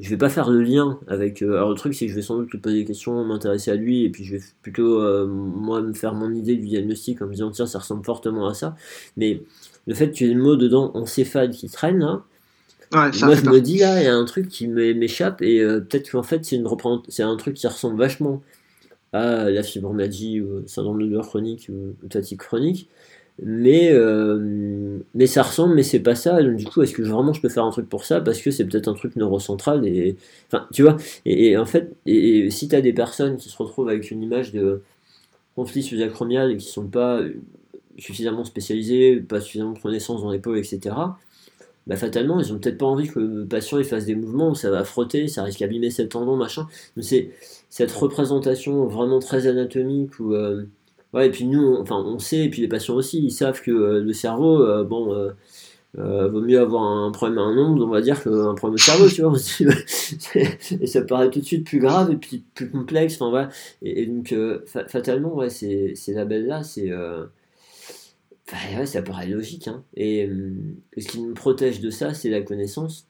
je 0.00 0.08
vais 0.08 0.16
pas 0.16 0.28
faire 0.28 0.50
le 0.50 0.62
lien 0.62 0.98
avec. 1.06 1.42
Euh, 1.42 1.56
alors 1.56 1.70
le 1.70 1.74
truc, 1.74 1.94
c'est 1.94 2.06
que 2.06 2.10
je 2.10 2.16
vais 2.16 2.22
sans 2.22 2.36
doute 2.36 2.50
lui 2.50 2.58
poser 2.58 2.78
des 2.78 2.84
questions, 2.84 3.24
m'intéresser 3.24 3.70
à 3.70 3.74
lui, 3.74 4.04
et 4.04 4.10
puis 4.10 4.24
je 4.24 4.36
vais 4.36 4.42
plutôt 4.62 5.00
euh, 5.00 5.26
moi 5.26 5.80
me 5.82 5.92
faire 5.92 6.14
mon 6.14 6.32
idée 6.32 6.56
du 6.56 6.66
diagnostic 6.66 7.20
en 7.22 7.26
me 7.26 7.32
disant 7.32 7.50
tiens, 7.50 7.66
ça 7.66 7.78
ressemble 7.78 8.04
fortement 8.04 8.48
à 8.48 8.54
ça. 8.54 8.74
Mais 9.16 9.42
le 9.86 9.94
fait 9.94 10.10
qu'il 10.10 10.26
y 10.26 10.30
ait 10.30 10.34
le 10.34 10.42
mot 10.42 10.56
dedans 10.56 10.90
encéphale 10.94 11.50
qui 11.50 11.68
traîne 11.68 11.98
là, 11.98 12.22
moi 12.92 13.10
je 13.10 13.48
me 13.48 13.60
dis 13.60 13.78
là, 13.78 14.00
il 14.00 14.04
y 14.04 14.08
a 14.08 14.14
un 14.14 14.24
truc 14.24 14.48
qui 14.48 14.66
m'échappe, 14.66 15.42
et 15.42 15.60
euh, 15.60 15.80
peut-être 15.80 16.10
qu'en 16.10 16.22
fait 16.22 16.44
c'est 16.44 16.56
une 16.56 16.68
c'est 17.08 17.22
un 17.22 17.36
truc 17.36 17.54
qui 17.54 17.66
ressemble 17.66 17.98
vachement 17.98 18.42
à 19.12 19.50
la 19.50 19.62
fibromyalgie 19.62 20.40
ou 20.40 20.66
syndrome 20.66 21.00
de 21.02 21.06
douleur 21.06 21.26
chronique 21.26 21.70
ou 21.70 21.94
fatigue 22.10 22.38
chronique 22.38 22.88
mais 23.40 23.90
euh, 23.92 24.98
mais 25.14 25.26
ça 25.26 25.42
ressemble 25.42 25.74
mais 25.74 25.82
c'est 25.82 26.00
pas 26.00 26.14
ça. 26.14 26.42
Donc 26.42 26.56
du 26.56 26.66
coup 26.66 26.82
est-ce 26.82 26.92
que 26.92 27.02
vraiment 27.02 27.32
je 27.32 27.40
peux 27.40 27.48
faire 27.48 27.64
un 27.64 27.70
truc 27.70 27.88
pour 27.88 28.04
ça? 28.04 28.20
Parce 28.20 28.40
que 28.40 28.50
c'est 28.50 28.64
peut-être 28.66 28.88
un 28.88 28.94
truc 28.94 29.16
neurocentral 29.16 29.86
et 29.86 30.16
enfin 30.48 30.66
tu 30.72 30.82
vois. 30.82 30.96
Et, 31.24 31.56
en 31.56 31.64
fait 31.64 31.92
et, 32.06 32.50
si 32.50 32.68
tu 32.68 32.76
as 32.76 32.80
des 32.80 32.92
personnes 32.92 33.36
qui 33.36 33.48
se 33.48 33.56
retrouvent 33.56 33.88
avec 33.88 34.10
une 34.10 34.22
image 34.22 34.52
de 34.52 34.82
conflit 35.56 35.82
sous-acromial 35.82 36.52
et 36.52 36.56
qui 36.56 36.66
sont 36.66 36.86
pas 36.86 37.20
suffisamment 37.98 38.44
spécialisés 38.44 39.20
pas 39.20 39.40
suffisamment 39.40 39.72
de 39.72 39.78
connaissances 39.78 40.22
dans 40.22 40.30
l'épaule 40.30 40.58
etc 40.58 40.94
bah 41.86 41.96
fatalement 41.96 42.40
ils 42.40 42.52
ont 42.52 42.58
peut-être 42.58 42.78
pas 42.78 42.86
envie 42.86 43.08
que 43.08 43.18
le 43.18 43.46
patient 43.46 43.78
il 43.78 43.84
fasse 43.84 44.06
des 44.06 44.14
mouvements 44.14 44.50
où 44.50 44.54
ça 44.54 44.70
va 44.70 44.84
frotter 44.84 45.28
ça 45.28 45.42
risque 45.42 45.60
d'abîmer 45.60 45.90
ses 45.90 46.08
tendons 46.08 46.36
machin. 46.36 46.62
Donc 46.96 47.04
c'est 47.04 47.30
cette 47.70 47.92
représentation 47.92 48.86
vraiment 48.86 49.18
très 49.18 49.46
anatomique 49.46 50.18
où 50.20 50.32
euh, 50.34 50.64
Ouais, 51.12 51.26
et 51.26 51.30
puis 51.30 51.44
nous, 51.44 51.76
enfin, 51.76 51.96
on 51.96 52.18
sait, 52.18 52.44
et 52.44 52.50
puis 52.50 52.62
les 52.62 52.68
patients 52.68 52.94
aussi, 52.94 53.22
ils 53.22 53.30
savent 53.30 53.60
que 53.60 53.70
euh, 53.70 54.00
le 54.00 54.12
cerveau, 54.14 54.62
euh, 54.62 54.82
bon, 54.82 55.12
euh, 55.98 56.28
vaut 56.28 56.40
mieux 56.40 56.58
avoir 56.58 56.82
un 56.82 57.10
problème 57.12 57.38
à 57.38 57.42
un 57.42 57.54
nombre, 57.54 57.84
on 57.84 57.88
va 57.88 58.00
dire, 58.00 58.22
qu'un 58.22 58.54
problème 58.54 58.76
de 58.76 58.80
cerveau, 58.80 59.08
tu 59.08 59.22
vois. 59.22 59.34
et 60.80 60.86
ça 60.86 61.02
paraît 61.02 61.30
tout 61.30 61.40
de 61.40 61.44
suite 61.44 61.66
plus 61.66 61.80
grave 61.80 62.10
et 62.10 62.16
puis 62.16 62.44
plus 62.54 62.70
complexe, 62.70 63.16
enfin, 63.16 63.28
voilà. 63.28 63.50
Et, 63.82 64.06
donc, 64.06 64.34
fatalement, 64.88 65.34
ouais, 65.34 65.50
ces, 65.50 65.94
ces 65.96 66.14
labels-là, 66.14 66.62
c'est. 66.62 66.90
ouais, 66.94 68.86
ça 68.86 69.02
paraît 69.02 69.28
logique, 69.28 69.68
hein. 69.68 69.84
Et, 69.94 70.30
ce 70.96 71.08
qui 71.08 71.20
nous 71.20 71.34
protège 71.34 71.80
de 71.80 71.90
ça, 71.90 72.14
c'est 72.14 72.30
la 72.30 72.40
connaissance. 72.40 73.06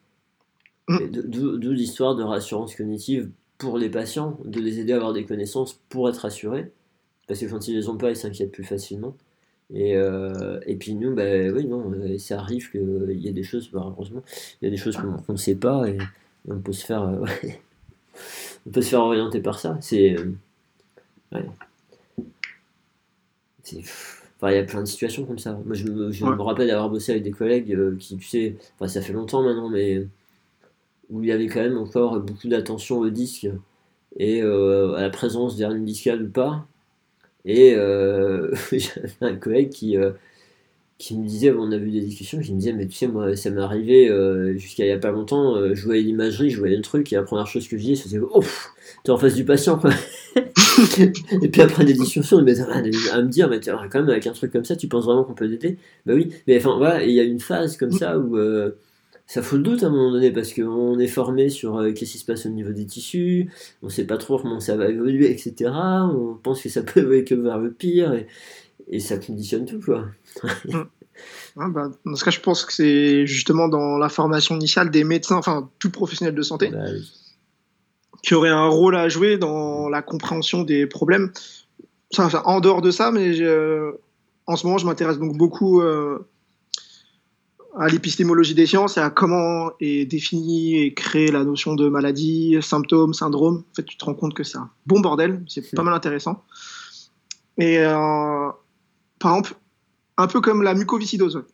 Mm. 0.89 1.07
D'où 1.09 1.71
l'histoire 1.71 2.17
de 2.17 2.25
rassurance 2.25 2.75
cognitive 2.75 3.31
pour 3.59 3.79
les 3.79 3.91
patients, 3.91 4.41
de 4.45 4.59
les 4.61 4.81
aider 4.81 4.93
à 4.93 4.97
avoir 4.97 5.13
des 5.13 5.25
connaissances 5.25 5.81
pour 5.89 6.09
être 6.09 6.17
rassurés 6.17 6.73
parce 7.33 7.41
que 7.41 7.47
quand 7.47 7.67
ils 7.67 7.75
les 7.75 7.89
ont 7.89 7.97
pas, 7.97 8.11
ils 8.11 8.17
s'inquiètent 8.17 8.53
plus 8.53 8.63
facilement. 8.63 9.17
Et, 9.73 9.97
euh, 9.97 10.61
et 10.67 10.77
puis 10.77 10.95
nous, 10.95 11.15
bah, 11.15 11.49
oui, 11.51 11.67
non, 11.67 11.91
euh, 11.91 12.19
ça 12.19 12.39
arrive 12.39 12.71
qu'il 12.71 13.19
y 13.23 13.27
a 13.27 13.33
des 13.33 13.43
choses, 13.43 13.71
bah, 13.73 13.81
heureusement, 13.87 14.23
il 14.61 14.67
y 14.67 14.69
a 14.69 14.71
des 14.71 14.77
choses 14.77 14.99
qu'on 14.99 15.33
ne 15.33 15.39
sait 15.39 15.55
pas 15.55 15.89
et, 15.89 15.97
on 16.47 16.59
peut 16.59 16.75
se 16.75 16.85
faire, 16.85 17.05
euh, 17.05 17.25
on 18.67 18.71
peut 18.71 18.83
se 18.83 18.91
faire 18.91 19.01
orienter 19.01 19.41
par 19.41 19.59
ça. 19.59 19.79
C'est, 19.81 20.15
ouais. 21.33 21.47
Enfin, 24.37 24.51
il 24.51 24.57
y 24.57 24.59
a 24.59 24.65
plein 24.65 24.83
de 24.83 24.87
situations 24.87 25.25
comme 25.25 25.39
ça. 25.39 25.59
Moi, 25.65 25.75
je, 25.75 25.87
me, 25.87 26.13
je 26.13 26.27
me 26.27 26.43
rappelle 26.43 26.67
d'avoir 26.67 26.91
bossé 26.91 27.13
avec 27.13 27.23
des 27.23 27.31
collègues 27.31 27.97
qui, 27.97 28.19
tu 28.19 28.27
sais, 28.27 28.57
enfin, 28.75 28.89
ça 28.89 29.01
fait 29.01 29.15
longtemps 29.15 29.43
maintenant, 29.43 29.71
mais 29.71 30.07
où 31.09 31.23
il 31.23 31.29
y 31.29 31.33
avait 31.33 31.47
quand 31.47 31.63
même 31.63 31.79
encore 31.79 32.21
beaucoup 32.21 32.49
d'attention 32.49 32.99
au 32.99 33.09
disque 33.09 33.49
et 34.19 34.43
à 34.43 35.01
la 35.01 35.09
présence 35.09 35.57
d'hernie 35.57 35.87
discale 35.87 36.25
ou 36.25 36.29
pas. 36.31 36.67
Et 37.45 37.75
euh, 37.75 38.55
j'avais 38.73 39.13
un 39.21 39.37
collègue 39.37 39.71
qui, 39.71 39.97
euh, 39.97 40.13
qui 40.99 41.17
me 41.17 41.27
disait, 41.27 41.53
on 41.53 41.73
a 41.73 41.77
vu 41.77 41.91
des 41.91 42.01
discussions, 42.01 42.41
qui 42.41 42.53
me 42.53 42.59
disait, 42.59 42.73
mais 42.73 42.87
tu 42.87 42.95
sais, 42.95 43.09
moi, 43.09 43.35
ça 43.37 43.51
m'est 43.51 43.61
arrivé 43.61 44.09
euh, 44.09 44.57
jusqu'à 44.57 44.85
il 44.85 44.89
n'y 44.89 44.93
a 44.93 44.99
pas 44.99 45.11
longtemps, 45.11 45.75
je 45.75 45.85
voyais 45.85 46.03
l'imagerie, 46.03 46.51
je 46.51 46.59
voyais 46.59 46.77
le 46.77 46.83
truc, 46.83 47.13
et 47.13 47.17
la 47.17 47.23
première 47.23 47.47
chose 47.47 47.67
que 47.69 47.77
je 47.77 47.83
disais, 47.83 47.97
c'était, 47.97 48.19
oh, 48.19 48.45
t'es 49.05 49.11
en 49.11 49.19
face 49.19 49.35
du 49.35 49.45
patient, 49.45 49.79
quoi. 49.79 49.91
et 50.99 51.49
puis 51.49 51.61
après 51.61 51.85
des 51.85 51.95
discussions, 51.95 52.39
il 52.41 52.49
à 52.51 53.23
me 53.23 53.29
dire, 53.29 53.49
mais 53.49 53.61
quand 53.61 53.95
même, 53.95 54.09
avec 54.09 54.27
un 54.27 54.33
truc 54.33 54.53
comme 54.53 54.65
ça, 54.65 54.77
tu 54.77 54.89
penses 54.89 55.05
vraiment 55.05 55.25
qu'on 55.25 55.35
peut 55.35 55.47
l'aider 55.47 55.79
Bah 56.07 56.15
oui, 56.15 56.31
mais 56.47 56.59
enfin, 56.59 56.77
voilà, 56.77 57.05
il 57.05 57.13
y 57.13 57.21
a 57.21 57.25
une 57.25 57.41
phase 57.41 57.77
comme 57.77 57.93
ça 57.93 58.19
où 58.19 58.37
ça 59.33 59.41
fout 59.41 59.57
le 59.57 59.65
doute 59.65 59.83
à 59.83 59.87
un 59.87 59.91
moment 59.91 60.11
donné 60.13 60.31
parce 60.31 60.53
qu'on 60.53 60.99
est 60.99 61.07
formé 61.07 61.49
sur 61.49 61.79
euh, 61.79 61.93
qu'est-ce 61.93 62.13
qui 62.13 62.19
se 62.19 62.27
passe 62.27 62.45
au 62.45 62.51
niveau 62.51 62.73
des 62.73 62.85
tissus, 62.85 63.51
on 63.83 63.89
sait 63.89 64.05
pas 64.05 64.19
trop 64.19 64.39
comment 64.39 64.61
ça 64.61 64.77
va 64.77 64.91
évoluer, 64.91 65.31
etc. 65.31 65.71
On 65.73 66.35
pense 66.35 66.61
que 66.61 66.69
ça 66.69 66.83
peut 66.83 67.01
évoluer 67.01 67.25
que 67.25 67.35
vers 67.35 67.57
le 67.57 67.73
pire 67.73 68.13
et, 68.13 69.01
ça 69.01 69.17
conditionne 69.17 69.65
tout, 69.65 69.81
quoi. 69.81 70.05
Ah, 71.57 71.69
bah, 71.69 71.91
dans 72.05 72.15
ce 72.15 72.25
cas, 72.25 72.31
je 72.31 72.41
pense 72.41 72.65
que 72.65 72.73
c'est 72.73 73.27
justement 73.27 73.69
dans 73.69 73.97
la 73.99 74.09
formation 74.09 74.55
initiale 74.57 74.91
des 74.91 75.05
médecins, 75.05 75.37
enfin 75.37 75.71
tout 75.79 75.91
professionnel 75.91 76.35
de 76.35 76.43
santé, 76.43 76.71
bah 76.71 76.85
qui 78.23 78.35
aurait 78.35 78.49
un 78.49 78.67
rôle 78.69 78.97
à 78.97 79.09
jouer 79.09 79.37
dans 79.37 79.89
la 79.89 80.03
compréhension 80.03 80.63
des 80.63 80.87
problèmes. 80.87 81.31
Enfin, 82.17 82.43
en 82.45 82.61
dehors 82.61 82.81
de 82.81 82.91
ça, 82.91 83.13
mais 83.13 83.41
euh, 83.41 83.93
en 84.47 84.57
ce 84.57 84.67
moment, 84.67 84.79
je 84.79 84.87
m'intéresse 84.87 85.19
donc 85.19 85.37
beaucoup 85.37 85.83
euh, 85.83 86.27
à 87.79 87.89
l'épistémologie 87.89 88.55
des 88.55 88.67
sciences 88.67 88.99
et 88.99 89.01
à 89.01 89.11
comment 89.11 89.71
est 89.81 90.05
définie 90.05 90.79
et 90.79 90.95
créée 90.95 91.31
la 91.31 91.45
notion 91.45 91.75
de 91.75 91.89
maladie, 91.89 92.57
symptômes, 92.61 93.15
syndrome. 93.15 93.65
En 93.71 93.75
fait, 93.75 93.85
tu 93.85 93.97
te 93.97 94.05
rends 94.05 94.15
compte 94.15 94.35
que 94.35 94.45
c'est 94.45 94.59
un 94.59 94.71
bon 94.87 95.01
bordel, 95.01 95.45
c'est 95.49 95.75
pas 95.75 95.83
mal 95.83 95.95
intéressant. 95.95 96.45
Et 97.59 97.79
par 99.19 99.37
exemple, 99.37 99.55
un 100.19 100.27
peu 100.27 100.41
comme 100.41 100.63
la 100.63 100.75
mucoviscidose. 100.75 101.45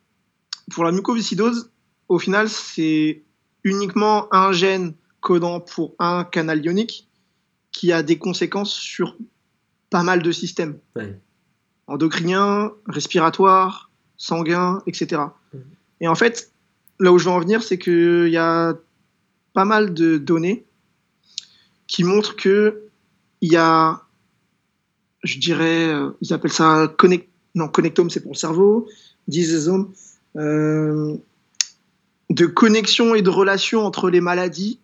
Pour 0.72 0.84
la 0.84 0.92
mucoviscidose, 0.92 1.70
au 2.08 2.18
final, 2.18 2.48
c'est 2.48 3.22
uniquement 3.62 4.32
un 4.34 4.52
gène 4.52 4.94
codant 5.20 5.60
pour 5.60 5.94
un 5.98 6.24
canal 6.24 6.64
ionique 6.64 7.08
qui 7.70 7.92
a 7.92 8.02
des 8.02 8.18
conséquences 8.18 8.72
sur 8.72 9.16
pas 9.90 10.02
mal 10.02 10.22
de 10.22 10.32
systèmes. 10.32 10.78
Endocriniens, 11.86 12.72
respiratoires, 12.86 13.90
sanguins, 14.16 14.82
etc. 14.86 15.22
Et 16.00 16.08
en 16.08 16.14
fait, 16.14 16.52
là 17.00 17.12
où 17.12 17.18
je 17.18 17.24
veux 17.24 17.30
en 17.30 17.40
venir, 17.40 17.62
c'est 17.62 17.78
qu'il 17.78 18.28
y 18.28 18.36
a 18.36 18.74
pas 19.52 19.64
mal 19.64 19.94
de 19.94 20.18
données 20.18 20.64
qui 21.86 22.04
montrent 22.04 22.36
que 22.36 22.82
il 23.40 23.52
y 23.52 23.56
a, 23.56 24.02
je 25.22 25.38
dirais, 25.38 25.88
euh, 25.88 26.10
ils 26.20 26.32
appellent 26.32 26.52
ça 26.52 26.92
connect, 26.98 27.28
non, 27.54 27.68
connectome, 27.68 28.10
c'est 28.10 28.20
pour 28.20 28.32
le 28.32 28.36
cerveau, 28.36 28.88
dysésome, 29.28 29.92
euh, 30.36 31.16
de 32.30 32.46
connexion 32.46 33.14
et 33.14 33.22
de 33.22 33.30
relation 33.30 33.84
entre 33.84 34.10
les 34.10 34.20
maladies, 34.20 34.80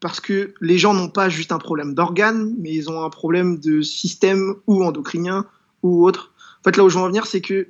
parce 0.00 0.20
que 0.20 0.54
les 0.60 0.76
gens 0.76 0.92
n'ont 0.92 1.08
pas 1.08 1.28
juste 1.28 1.52
un 1.52 1.58
problème 1.58 1.94
d'organes, 1.94 2.54
mais 2.58 2.72
ils 2.72 2.90
ont 2.90 3.02
un 3.02 3.10
problème 3.10 3.58
de 3.58 3.80
système 3.80 4.56
ou 4.66 4.84
endocrinien 4.84 5.46
ou 5.82 6.04
autre. 6.04 6.32
En 6.60 6.64
fait, 6.64 6.76
là 6.76 6.84
où 6.84 6.88
je 6.88 6.98
veux 6.98 7.04
en 7.04 7.08
venir, 7.08 7.26
c'est 7.26 7.40
que 7.40 7.68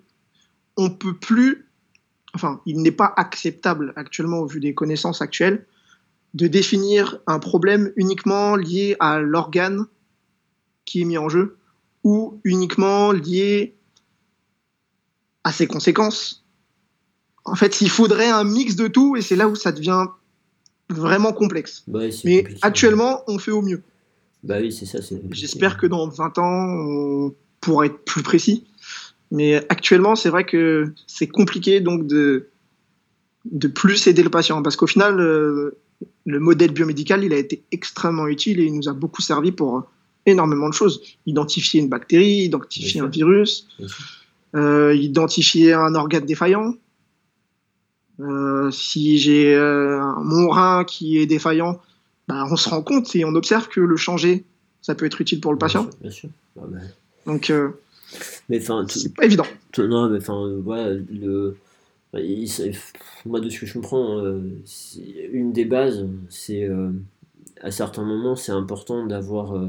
on 0.76 0.90
peut 0.90 1.14
plus, 1.14 1.66
enfin, 2.34 2.60
il 2.66 2.82
n'est 2.82 2.90
pas 2.92 3.12
acceptable 3.16 3.92
actuellement 3.96 4.38
au 4.40 4.46
vu 4.46 4.60
des 4.60 4.74
connaissances 4.74 5.22
actuelles 5.22 5.66
de 6.34 6.48
définir 6.48 7.20
un 7.26 7.38
problème 7.38 7.92
uniquement 7.96 8.56
lié 8.56 8.96
à 8.98 9.20
l'organe 9.20 9.86
qui 10.84 11.02
est 11.02 11.04
mis 11.04 11.16
en 11.16 11.28
jeu 11.28 11.56
ou 12.02 12.40
uniquement 12.44 13.12
lié 13.12 13.76
à 15.44 15.52
ses 15.52 15.66
conséquences. 15.66 16.44
En 17.44 17.54
fait, 17.54 17.80
il 17.80 17.90
faudrait 17.90 18.30
un 18.30 18.44
mix 18.44 18.74
de 18.74 18.88
tout 18.88 19.16
et 19.16 19.22
c'est 19.22 19.36
là 19.36 19.48
où 19.48 19.54
ça 19.54 19.70
devient 19.70 20.06
vraiment 20.90 21.32
complexe. 21.32 21.84
Bah 21.86 22.00
Mais 22.24 22.44
actuellement, 22.62 23.22
on 23.28 23.38
fait 23.38 23.50
au 23.50 23.62
mieux. 23.62 23.82
Bah 24.42 24.56
oui, 24.60 24.72
c'est 24.72 24.86
ça. 24.86 24.98
J'espère 25.30 25.78
que 25.78 25.86
dans 25.86 26.08
20 26.08 26.38
ans, 26.38 26.66
on 26.68 27.34
pourra 27.60 27.86
être 27.86 28.04
plus 28.04 28.22
précis. 28.22 28.66
Mais 29.30 29.56
actuellement, 29.68 30.14
c'est 30.14 30.30
vrai 30.30 30.44
que 30.44 30.92
c'est 31.06 31.26
compliqué 31.26 31.80
donc 31.80 32.06
de, 32.06 32.48
de 33.44 33.68
plus 33.68 34.06
aider 34.06 34.22
le 34.22 34.30
patient 34.30 34.62
parce 34.62 34.76
qu'au 34.76 34.86
final, 34.86 35.18
euh, 35.18 35.76
le 36.26 36.40
modèle 36.40 36.72
biomédical, 36.72 37.24
il 37.24 37.32
a 37.32 37.38
été 37.38 37.62
extrêmement 37.72 38.26
utile 38.26 38.60
et 38.60 38.64
il 38.64 38.74
nous 38.74 38.88
a 38.88 38.92
beaucoup 38.92 39.22
servi 39.22 39.52
pour 39.52 39.84
énormément 40.26 40.68
de 40.68 40.74
choses. 40.74 41.02
Identifier 41.26 41.80
une 41.80 41.88
bactérie, 41.88 42.44
identifier 42.44 43.00
un 43.00 43.08
virus, 43.08 43.68
euh, 44.54 44.94
identifier 44.94 45.72
un 45.72 45.94
organe 45.94 46.24
défaillant. 46.24 46.74
Euh, 48.20 48.70
si 48.70 49.18
j'ai 49.18 49.54
euh, 49.54 50.00
mon 50.22 50.48
rein 50.48 50.84
qui 50.84 51.18
est 51.18 51.26
défaillant, 51.26 51.80
bah, 52.28 52.46
on 52.50 52.56
se 52.56 52.68
rend 52.68 52.82
compte 52.82 53.14
et 53.16 53.24
on 53.24 53.34
observe 53.34 53.68
que 53.68 53.80
le 53.80 53.96
changer, 53.96 54.44
ça 54.82 54.94
peut 54.94 55.04
être 55.04 55.20
utile 55.20 55.40
pour 55.40 55.52
le 55.52 55.58
patient. 55.58 55.88
Bien 56.00 56.10
sûr. 56.10 56.28
Ah, 56.56 56.62
bah. 56.68 56.78
Donc, 57.26 57.52
mais 58.48 58.60
enfin, 58.60 58.84
c'est 58.88 59.14
pas 59.14 59.24
évident. 59.24 59.46
Non, 59.78 60.08
mais 60.08 60.18
enfin, 60.18 60.60
voilà, 60.62 60.94
le 60.94 61.56
moi, 63.26 63.40
de 63.40 63.48
ce 63.48 63.60
que 63.60 63.66
je 63.66 63.74
comprends, 63.74 64.18
euh, 64.18 64.40
une 65.32 65.52
des 65.52 65.64
bases, 65.64 66.06
c'est 66.28 66.64
euh, 66.64 66.90
à 67.60 67.70
certains 67.70 68.04
moments, 68.04 68.36
c'est 68.36 68.52
important 68.52 69.06
d'avoir 69.06 69.56
euh, 69.56 69.68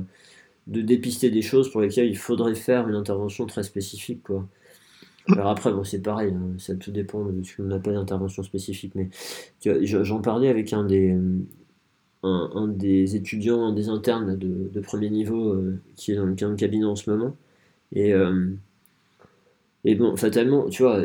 de 0.67 0.81
dépister 0.81 1.29
des 1.29 1.41
choses 1.41 1.71
pour 1.71 1.81
lesquelles 1.81 2.07
il 2.07 2.17
faudrait 2.17 2.55
faire 2.55 2.87
une 2.87 2.95
intervention 2.95 3.45
très 3.45 3.63
spécifique, 3.63 4.23
quoi. 4.23 4.47
Alors 5.29 5.47
après, 5.47 5.71
bon, 5.71 5.83
c'est 5.83 6.01
pareil, 6.01 6.33
hein, 6.35 6.53
ça 6.59 6.75
tout 6.75 6.91
dépend 6.91 7.25
de 7.25 7.43
ce 7.43 7.57
qu'on 7.57 7.71
appelle 7.71 7.95
intervention 7.95 8.43
spécifique, 8.43 8.93
mais 8.93 9.09
j'en 9.63 10.21
parlais 10.21 10.49
avec 10.49 10.71
un 10.71 10.83
des, 10.83 11.17
un, 12.21 12.67
des 12.67 13.15
étudiants, 13.15 13.65
un 13.65 13.73
des 13.73 13.89
internes 13.89 14.37
de, 14.37 14.79
premier 14.81 15.09
niveau 15.09 15.59
qui, 15.95 16.11
est 16.11 16.15
dans, 16.15 16.25
le 16.25 16.55
cabinet 16.55 16.85
en 16.85 16.95
ce 16.95 17.09
moment, 17.09 17.35
et 17.91 18.13
et 19.85 19.93
bon, 19.93 20.17
fatalement, 20.17 20.67
tu 20.67 20.81
vois, 20.81 21.03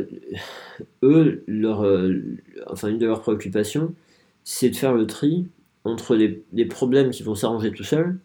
eux, 1.02 1.44
leur, 1.46 1.84
euh, 1.84 2.18
enfin, 2.66 2.88
une 2.88 2.98
de 2.98 3.06
leurs 3.06 3.20
préoccupations, 3.20 3.94
c'est 4.42 4.70
de 4.70 4.76
faire 4.76 4.94
le 4.94 5.06
tri 5.06 5.46
entre 5.84 6.16
les, 6.16 6.64
problèmes 6.64 7.10
qui 7.10 7.22
vont 7.22 7.34
s'arranger 7.34 7.72
tout 7.72 7.84
seuls, 7.84 8.18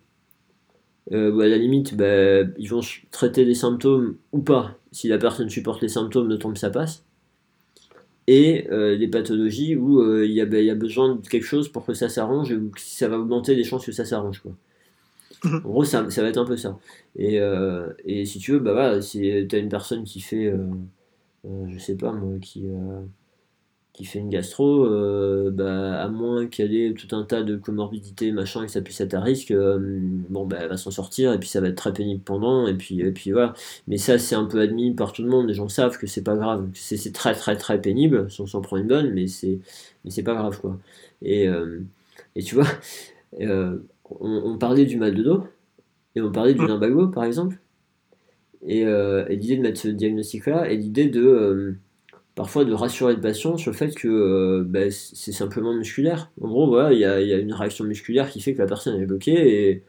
euh, 1.11 1.37
à 1.39 1.47
la 1.47 1.57
limite, 1.57 1.95
bah, 1.95 2.43
ils 2.57 2.69
vont 2.69 2.79
traiter 3.11 3.43
les 3.43 3.53
symptômes 3.53 4.15
ou 4.31 4.39
pas. 4.39 4.79
Si 4.93 5.09
la 5.09 5.17
personne 5.17 5.49
supporte 5.49 5.81
les 5.81 5.89
symptômes, 5.89 6.29
de 6.29 6.37
tombe, 6.37 6.57
ça 6.57 6.69
passe. 6.69 7.03
Et 8.27 8.67
euh, 8.71 8.95
les 8.95 9.07
pathologies 9.09 9.75
où 9.75 10.01
il 10.23 10.31
y, 10.31 10.41
a, 10.41 10.45
bah, 10.45 10.61
y, 10.61 10.69
a 10.69 10.75
besoin 10.75 11.15
de 11.15 11.27
quelque 11.27 11.45
chose 11.45 11.69
pour 11.69 11.85
que 11.85 11.93
ça 11.93 12.07
s'arrange, 12.07 12.51
ou 12.53 12.71
ça 12.77 13.09
va 13.09 13.19
augmenter 13.19 13.55
les 13.55 13.65
chances 13.65 13.85
que 13.85 13.91
ça 13.91 14.05
s'arrange. 14.05 14.39
Quoi. 14.39 14.53
En 15.45 15.69
gros, 15.69 15.83
ça, 15.83 16.01
va 16.01 16.27
être 16.27 16.37
un 16.37 16.45
peu 16.45 16.57
ça. 16.57 16.79
Et, 17.15 17.39
euh, 17.39 17.93
et 18.05 18.25
si 18.25 18.39
tu 18.39 18.51
veux, 18.53 18.59
bah 18.59 18.73
voilà, 18.73 19.01
si 19.01 19.45
tu 19.47 19.55
as 19.55 19.59
une 19.59 19.69
personne 19.69 20.03
qui 20.03 20.21
fait, 20.21 20.47
euh, 20.47 20.67
euh, 21.45 21.65
je 21.69 21.77
sais 21.79 21.95
pas 21.95 22.11
moi, 22.11 22.37
qui, 22.39 22.65
qui 23.93 24.05
fait 24.05 24.19
une 24.19 24.29
gastro, 24.29 24.87
bah, 25.51 26.01
à 26.01 26.09
moins 26.09 26.47
qu'elle 26.47 26.75
ait 26.75 26.93
tout 26.93 27.15
un 27.15 27.23
tas 27.23 27.43
de 27.43 27.55
comorbidités, 27.55 28.31
machin, 28.31 28.63
et 28.63 28.65
que 28.65 28.71
ça 28.71 28.81
puisse 28.81 28.99
être 29.01 29.13
à 29.13 29.21
risque, 29.21 29.53
bon, 29.53 30.45
bah, 30.45 30.57
elle 30.61 30.69
va 30.69 30.77
s'en 30.77 30.91
sortir, 30.91 31.33
et 31.33 31.39
puis 31.39 31.49
ça 31.49 31.61
va 31.61 31.67
être 31.69 31.77
très 31.77 31.93
pénible 31.93 32.21
pendant, 32.23 32.67
et 32.67 32.73
puis, 32.75 33.01
et 33.01 33.11
puis 33.11 33.31
voilà. 33.31 33.53
Mais 33.87 33.97
ça, 33.97 34.17
c'est 34.19 34.35
un 34.35 34.45
peu 34.45 34.59
admis 34.61 34.93
par 34.93 35.13
tout 35.13 35.23
le 35.23 35.29
monde, 35.29 35.47
les 35.47 35.53
gens 35.53 35.69
savent 35.69 35.97
que 35.97 36.07
c'est 36.07 36.23
pas 36.23 36.35
grave, 36.35 36.67
c'est 36.73 37.13
très 37.13 37.33
très 37.35 37.55
très 37.57 37.81
pénible, 37.81 38.29
si 38.29 38.41
on 38.41 38.47
s'en 38.47 38.61
prend 38.61 38.77
une 38.77 38.87
bonne, 38.87 39.11
mais 39.13 39.27
c'est 39.27 40.23
pas 40.23 40.35
grave, 40.35 40.59
quoi. 40.59 40.79
Et, 41.21 41.47
et 42.35 42.43
tu 42.43 42.55
vois, 42.55 42.67
on, 44.09 44.57
parlait 44.57 44.85
du 44.85 44.97
mal 44.97 45.15
de 45.15 45.23
dos, 45.23 45.43
et 46.15 46.21
on 46.21 46.31
parlait 46.31 46.53
du 46.53 46.61
mm. 46.61 46.67
lumbago, 46.67 47.07
par 47.07 47.23
exemple. 47.23 47.57
Euh, 48.67 49.25
et, 49.27 49.35
l'idée 49.35 49.57
de 49.57 49.61
mettre 49.61 49.79
ce 49.79 49.87
diagnostic-là, 49.87 50.69
et 50.69 50.77
l'idée 50.77 51.07
de 51.07 51.21
euh, 51.21 51.77
parfois 52.35 52.65
de 52.65 52.73
rassurer 52.73 53.15
le 53.15 53.21
patient 53.21 53.57
sur 53.57 53.71
le 53.71 53.77
fait 53.77 53.93
que 53.95 54.07
euh, 54.07 54.63
bah, 54.65 54.89
c'est 54.91 55.31
simplement 55.31 55.73
musculaire. 55.73 56.31
En 56.41 56.47
gros, 56.47 56.67
voilà, 56.67 56.93
il 56.93 56.99
y 56.99 57.05
a, 57.05 57.37
une 57.37 57.53
réaction 57.53 57.85
musculaire 57.85 58.29
qui 58.29 58.41
fait 58.41 58.53
que 58.53 58.59
la 58.59 58.67
personne 58.67 58.99
est 59.01 59.05
bloquée, 59.05 59.69
et 59.69 59.83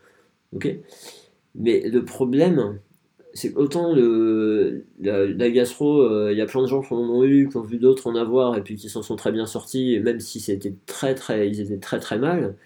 ok. 0.53 0.77
Mais 1.55 1.89
le 1.89 2.05
problème, 2.05 2.79
c'est 3.33 3.55
autant 3.57 3.95
le, 3.95 4.85
la, 5.01 5.51
gastro, 5.51 6.31
il 6.31 6.37
y 6.37 6.41
a 6.41 6.47
plein 6.47 6.63
de 6.63 6.67
gens 6.67 6.83
qui 6.83 6.93
en 6.93 6.99
ont 6.99 7.25
eu, 7.25 7.49
qui 7.49 7.57
ont 7.57 7.63
vu 7.63 7.79
d'autres 7.79 8.07
en 8.09 8.15
avoir, 8.15 8.57
et 8.59 8.63
puis 8.63 8.77
qui 8.77 8.89
s'en 8.91 9.03
sont 9.03 9.17
très 9.17 9.33
bien 9.33 9.47
sortis, 9.47 9.99
même 10.01 10.21
si 10.21 10.41
c'était 10.41 10.75
très 10.87 11.15
très, 11.15 11.49
ils 11.49 11.61
étaient 11.61 11.79
très 11.79 11.99
très 11.99 12.19
mal 12.19 12.57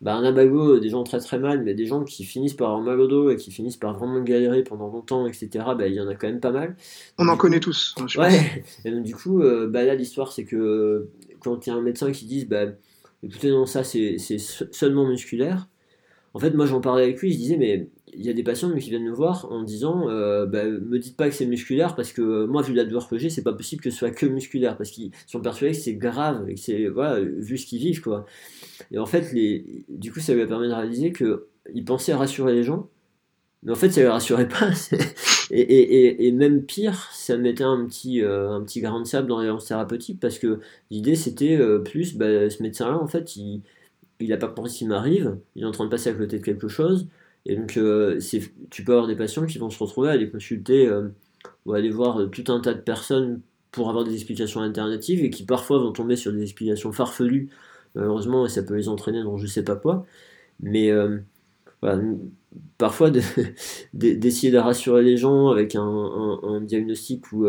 bah, 0.00 0.14
un 0.14 0.24
abago, 0.24 0.78
des 0.78 0.90
gens 0.90 1.02
très 1.02 1.18
très 1.18 1.38
mal, 1.38 1.62
mais 1.64 1.74
des 1.74 1.86
gens 1.86 2.04
qui 2.04 2.24
finissent 2.24 2.54
par 2.54 2.68
avoir 2.68 2.82
mal 2.82 3.00
au 3.00 3.08
dos 3.08 3.30
et 3.30 3.36
qui 3.36 3.50
finissent 3.50 3.76
par 3.76 3.98
vraiment 3.98 4.20
galérer 4.20 4.62
pendant 4.62 4.88
longtemps, 4.88 5.26
etc., 5.26 5.48
bah, 5.76 5.88
il 5.88 5.94
y 5.94 6.00
en 6.00 6.08
a 6.08 6.14
quand 6.14 6.28
même 6.28 6.40
pas 6.40 6.52
mal. 6.52 6.76
On 7.18 7.28
en 7.28 7.36
connaît 7.36 7.60
tous. 7.60 7.94
Hein, 7.98 8.06
ouais, 8.16 8.64
et 8.84 8.90
donc 8.90 9.02
du 9.02 9.14
coup, 9.14 9.42
euh, 9.42 9.66
bah, 9.66 9.84
là 9.84 9.94
l'histoire 9.94 10.32
c'est 10.32 10.44
que 10.44 11.08
quand 11.40 11.66
il 11.66 11.70
y 11.70 11.72
a 11.72 11.76
un 11.76 11.82
médecin 11.82 12.12
qui 12.12 12.26
dit, 12.26 12.44
bah, 12.44 12.66
écoutez, 13.22 13.50
non, 13.50 13.66
ça 13.66 13.82
c'est 13.82 14.18
seulement 14.18 15.06
musculaire, 15.06 15.68
en 16.34 16.38
fait, 16.38 16.52
moi 16.52 16.66
j'en 16.66 16.80
parlais 16.80 17.02
avec 17.02 17.20
lui, 17.20 17.32
je 17.32 17.38
disais, 17.38 17.56
mais 17.56 17.88
il 18.14 18.24
y 18.24 18.30
a 18.30 18.32
des 18.32 18.42
patients 18.42 18.72
qui 18.74 18.90
viennent 18.90 19.04
me 19.04 19.12
voir 19.12 19.50
en 19.50 19.62
disant 19.62 20.08
euh, 20.08 20.46
bah, 20.46 20.64
me 20.64 20.98
dites 20.98 21.16
pas 21.16 21.28
que 21.28 21.34
c'est 21.34 21.46
musculaire 21.46 21.94
parce 21.94 22.12
que 22.12 22.22
euh, 22.22 22.46
moi 22.46 22.62
vu 22.62 22.74
la 22.74 22.84
douleur 22.84 23.08
que 23.08 23.18
j'ai 23.18 23.30
c'est 23.30 23.42
pas 23.42 23.52
possible 23.52 23.82
que 23.82 23.90
ce 23.90 23.98
soit 23.98 24.10
que 24.10 24.26
musculaire 24.26 24.76
parce 24.76 24.90
qu'ils 24.90 25.10
sont 25.26 25.40
persuadés 25.40 25.74
que 25.74 25.80
c'est 25.80 25.94
grave 25.94 26.48
et 26.48 26.56
c'est 26.56 26.86
voilà 26.88 27.20
vu 27.20 27.58
ce 27.58 27.66
qu'ils 27.66 27.80
vivent 27.80 28.02
quoi. 28.02 28.26
Et 28.90 28.98
en 28.98 29.06
fait 29.06 29.32
les, 29.32 29.84
du 29.88 30.12
coup 30.12 30.20
ça 30.20 30.34
lui 30.34 30.42
a 30.42 30.46
permis 30.46 30.68
de 30.68 30.72
réaliser 30.72 31.12
que 31.12 31.48
il 31.74 31.84
pensait 31.84 32.12
à 32.12 32.18
rassurer 32.18 32.54
les 32.54 32.62
gens 32.62 32.88
mais 33.62 33.72
en 33.72 33.76
fait 33.76 33.90
ça 33.90 34.00
les 34.00 34.08
rassurait 34.08 34.48
pas. 34.48 34.70
Et, 35.50 36.26
et, 36.26 36.32
même 36.32 36.62
pire 36.62 37.08
ça 37.10 37.38
mettait 37.38 37.64
un 37.64 37.86
petit 37.86 38.22
euh, 38.22 38.50
un 38.50 38.62
petit 38.62 38.82
grain 38.82 39.00
de 39.00 39.06
sable 39.06 39.28
dans 39.28 39.40
les 39.40 39.50
thérapeutiques 39.66 40.20
parce 40.20 40.38
que 40.38 40.60
l'idée 40.90 41.14
c'était 41.14 41.58
plus 41.86 42.18
bah, 42.18 42.50
ce 42.50 42.62
médecin 42.62 42.90
là 42.90 42.98
en 42.98 43.06
fait 43.06 43.34
il 43.36 43.62
il 44.20 44.30
a 44.34 44.36
pas 44.36 44.48
compris 44.48 44.70
ce 44.70 44.78
qui 44.78 44.84
m'arrive 44.84 45.38
il 45.56 45.62
est 45.62 45.66
en 45.66 45.70
train 45.70 45.86
de 45.86 45.90
passer 45.90 46.10
à 46.10 46.12
côté 46.12 46.38
de 46.38 46.44
quelque 46.44 46.68
chose 46.68 47.08
et 47.48 47.56
donc, 47.56 47.76
euh, 47.78 48.20
tu 48.70 48.84
peux 48.84 48.92
avoir 48.92 49.06
des 49.06 49.16
patients 49.16 49.46
qui 49.46 49.58
vont 49.58 49.70
se 49.70 49.82
retrouver 49.82 50.10
à 50.10 50.12
aller 50.12 50.30
consulter 50.30 50.86
euh, 50.86 51.08
ou 51.64 51.72
aller 51.72 51.90
voir 51.90 52.30
tout 52.30 52.44
un 52.52 52.60
tas 52.60 52.74
de 52.74 52.80
personnes 52.80 53.40
pour 53.72 53.88
avoir 53.88 54.04
des 54.04 54.14
explications 54.14 54.60
alternatives 54.60 55.24
et 55.24 55.30
qui 55.30 55.44
parfois 55.44 55.78
vont 55.78 55.92
tomber 55.92 56.16
sur 56.16 56.32
des 56.32 56.42
explications 56.42 56.92
farfelues, 56.92 57.48
malheureusement, 57.94 58.46
et 58.46 58.50
ça 58.50 58.62
peut 58.62 58.74
les 58.74 58.88
entraîner 58.88 59.22
dans 59.22 59.38
je 59.38 59.46
sais 59.46 59.64
pas 59.64 59.76
quoi. 59.76 60.06
Mais 60.60 60.90
euh, 60.90 61.18
voilà, 61.82 62.02
parfois 62.76 63.10
d'essayer 63.94 64.52
de, 64.52 64.58
rassurer 64.58 65.02
les 65.02 65.16
gens 65.16 65.48
avec 65.48 65.74
un, 65.74 66.60
diagnostic 66.62 67.32
où, 67.32 67.46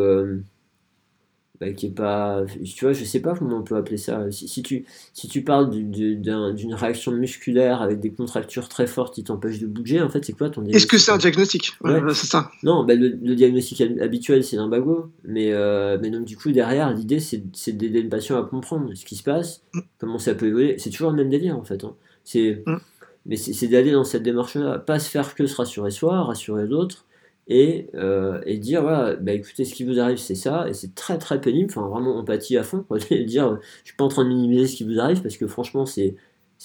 bah, 1.60 1.74
qui 1.74 1.88
est 1.88 1.92
pas. 1.92 2.46
Tu 2.64 2.86
vois, 2.86 2.94
je 2.94 3.04
sais 3.04 3.20
pas 3.20 3.34
comment 3.34 3.58
on 3.58 3.64
peut 3.64 3.76
appeler 3.76 3.98
ça. 3.98 4.32
Si, 4.32 4.64
tu, 4.64 4.86
si 5.14 5.28
tu 5.28 5.44
parles 5.44 5.70
d'une 5.70 6.74
réaction 6.74 7.12
musculaire 7.12 7.82
avec 7.82 8.00
des 8.00 8.12
contractures 8.12 8.70
très 8.70 8.88
fortes 8.88 9.14
qui 9.14 9.26
t'empêchent 9.26 9.60
de 9.60 9.68
bouger, 9.68 10.02
en 10.02 10.08
fait, 10.08 10.24
c'est 10.24 10.34
quoi 10.34 10.50
ton 10.50 10.62
diagnostic 10.62 10.76
Est-ce 10.76 10.88
que 10.88 10.98
c'est 10.98 11.12
un 11.12 11.18
diagnostic? 11.18 11.74
Ouais, 11.82 12.00
C'est 12.14 12.28
ça. 12.28 12.50
Non, 12.64 12.86
bah, 12.86 12.96
le, 12.96 13.36
diagnostic 13.36 13.82
habituel, 13.82 14.44
c'est 14.46 14.56
lumbago. 14.56 15.12
Mais, 15.26 15.52
euh, 15.52 15.98
mais 16.02 16.12
donc, 16.12 16.24
du 16.24 16.38
coup, 16.38 16.52
derrière, 16.52 16.94
l'idée, 16.94 17.20
c'est 17.20 17.72
d'aider 17.72 18.02
le 18.02 18.10
patient 18.10 18.40
à 18.40 18.44
comprendre 18.44 18.94
ce 18.94 19.04
qui 19.04 19.18
se 19.18 19.24
passe, 19.24 19.64
mm. 19.74 19.80
comment 20.00 20.18
ça 20.18 20.36
peut 20.36 20.48
évoluer. 20.48 20.78
C'est 20.78 20.92
toujours 20.92 21.10
le 21.10 21.18
même 21.18 21.30
délire, 21.30 21.58
en 21.58 21.64
fait. 21.64 21.84
Hein. 21.84 21.94
C'est. 22.24 22.64
Mm. 22.66 22.78
Mais 23.26 23.36
c'est 23.36 23.68
d'aller 23.68 23.92
dans 23.92 24.06
cette 24.06 24.24
démarche-là, 24.24 24.80
pas 24.80 24.98
se 24.98 25.10
faire 25.10 25.36
que 25.36 25.46
se 25.46 25.56
rassurer 25.58 25.92
soi, 25.92 26.24
rassurer 26.24 26.68
d'autres, 26.68 27.06
et, 27.50 27.90
euh, 27.96 28.40
et 28.46 28.58
dire 28.58 28.84
voilà, 28.84 29.16
bah 29.16 29.34
écoutez, 29.34 29.66
ce 29.66 29.74
qui 29.74 29.84
vous 29.84 30.00
arrive, 30.00 30.18
c'est 30.18 30.36
ça, 30.36 30.70
et 30.70 30.74
c'est 30.74 30.94
très 30.94 31.18
très 31.18 31.42
pénible, 31.42 31.72
enfin 31.72 31.88
vraiment 31.88 32.16
empathie 32.18 32.58
à 32.58 32.64
fond, 32.64 32.86
quoi, 32.88 33.00
dire 33.26 33.60
je 33.84 33.88
suis 33.88 33.98
pas 33.98 34.06
en 34.06 34.08
train 34.08 34.24
de 34.24 34.30
minimiser 34.30 34.68
ce 34.68 34.76
qui 34.76 34.84
vous 34.84 35.00
arrive 35.00 35.22
parce 35.24 35.36
que 35.36 35.48
franchement 35.48 35.86
c'est 35.86 36.16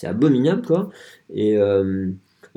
abominable 0.02 0.62
quoi, 0.66 0.90
et 1.32 1.56
euh, 1.56 2.10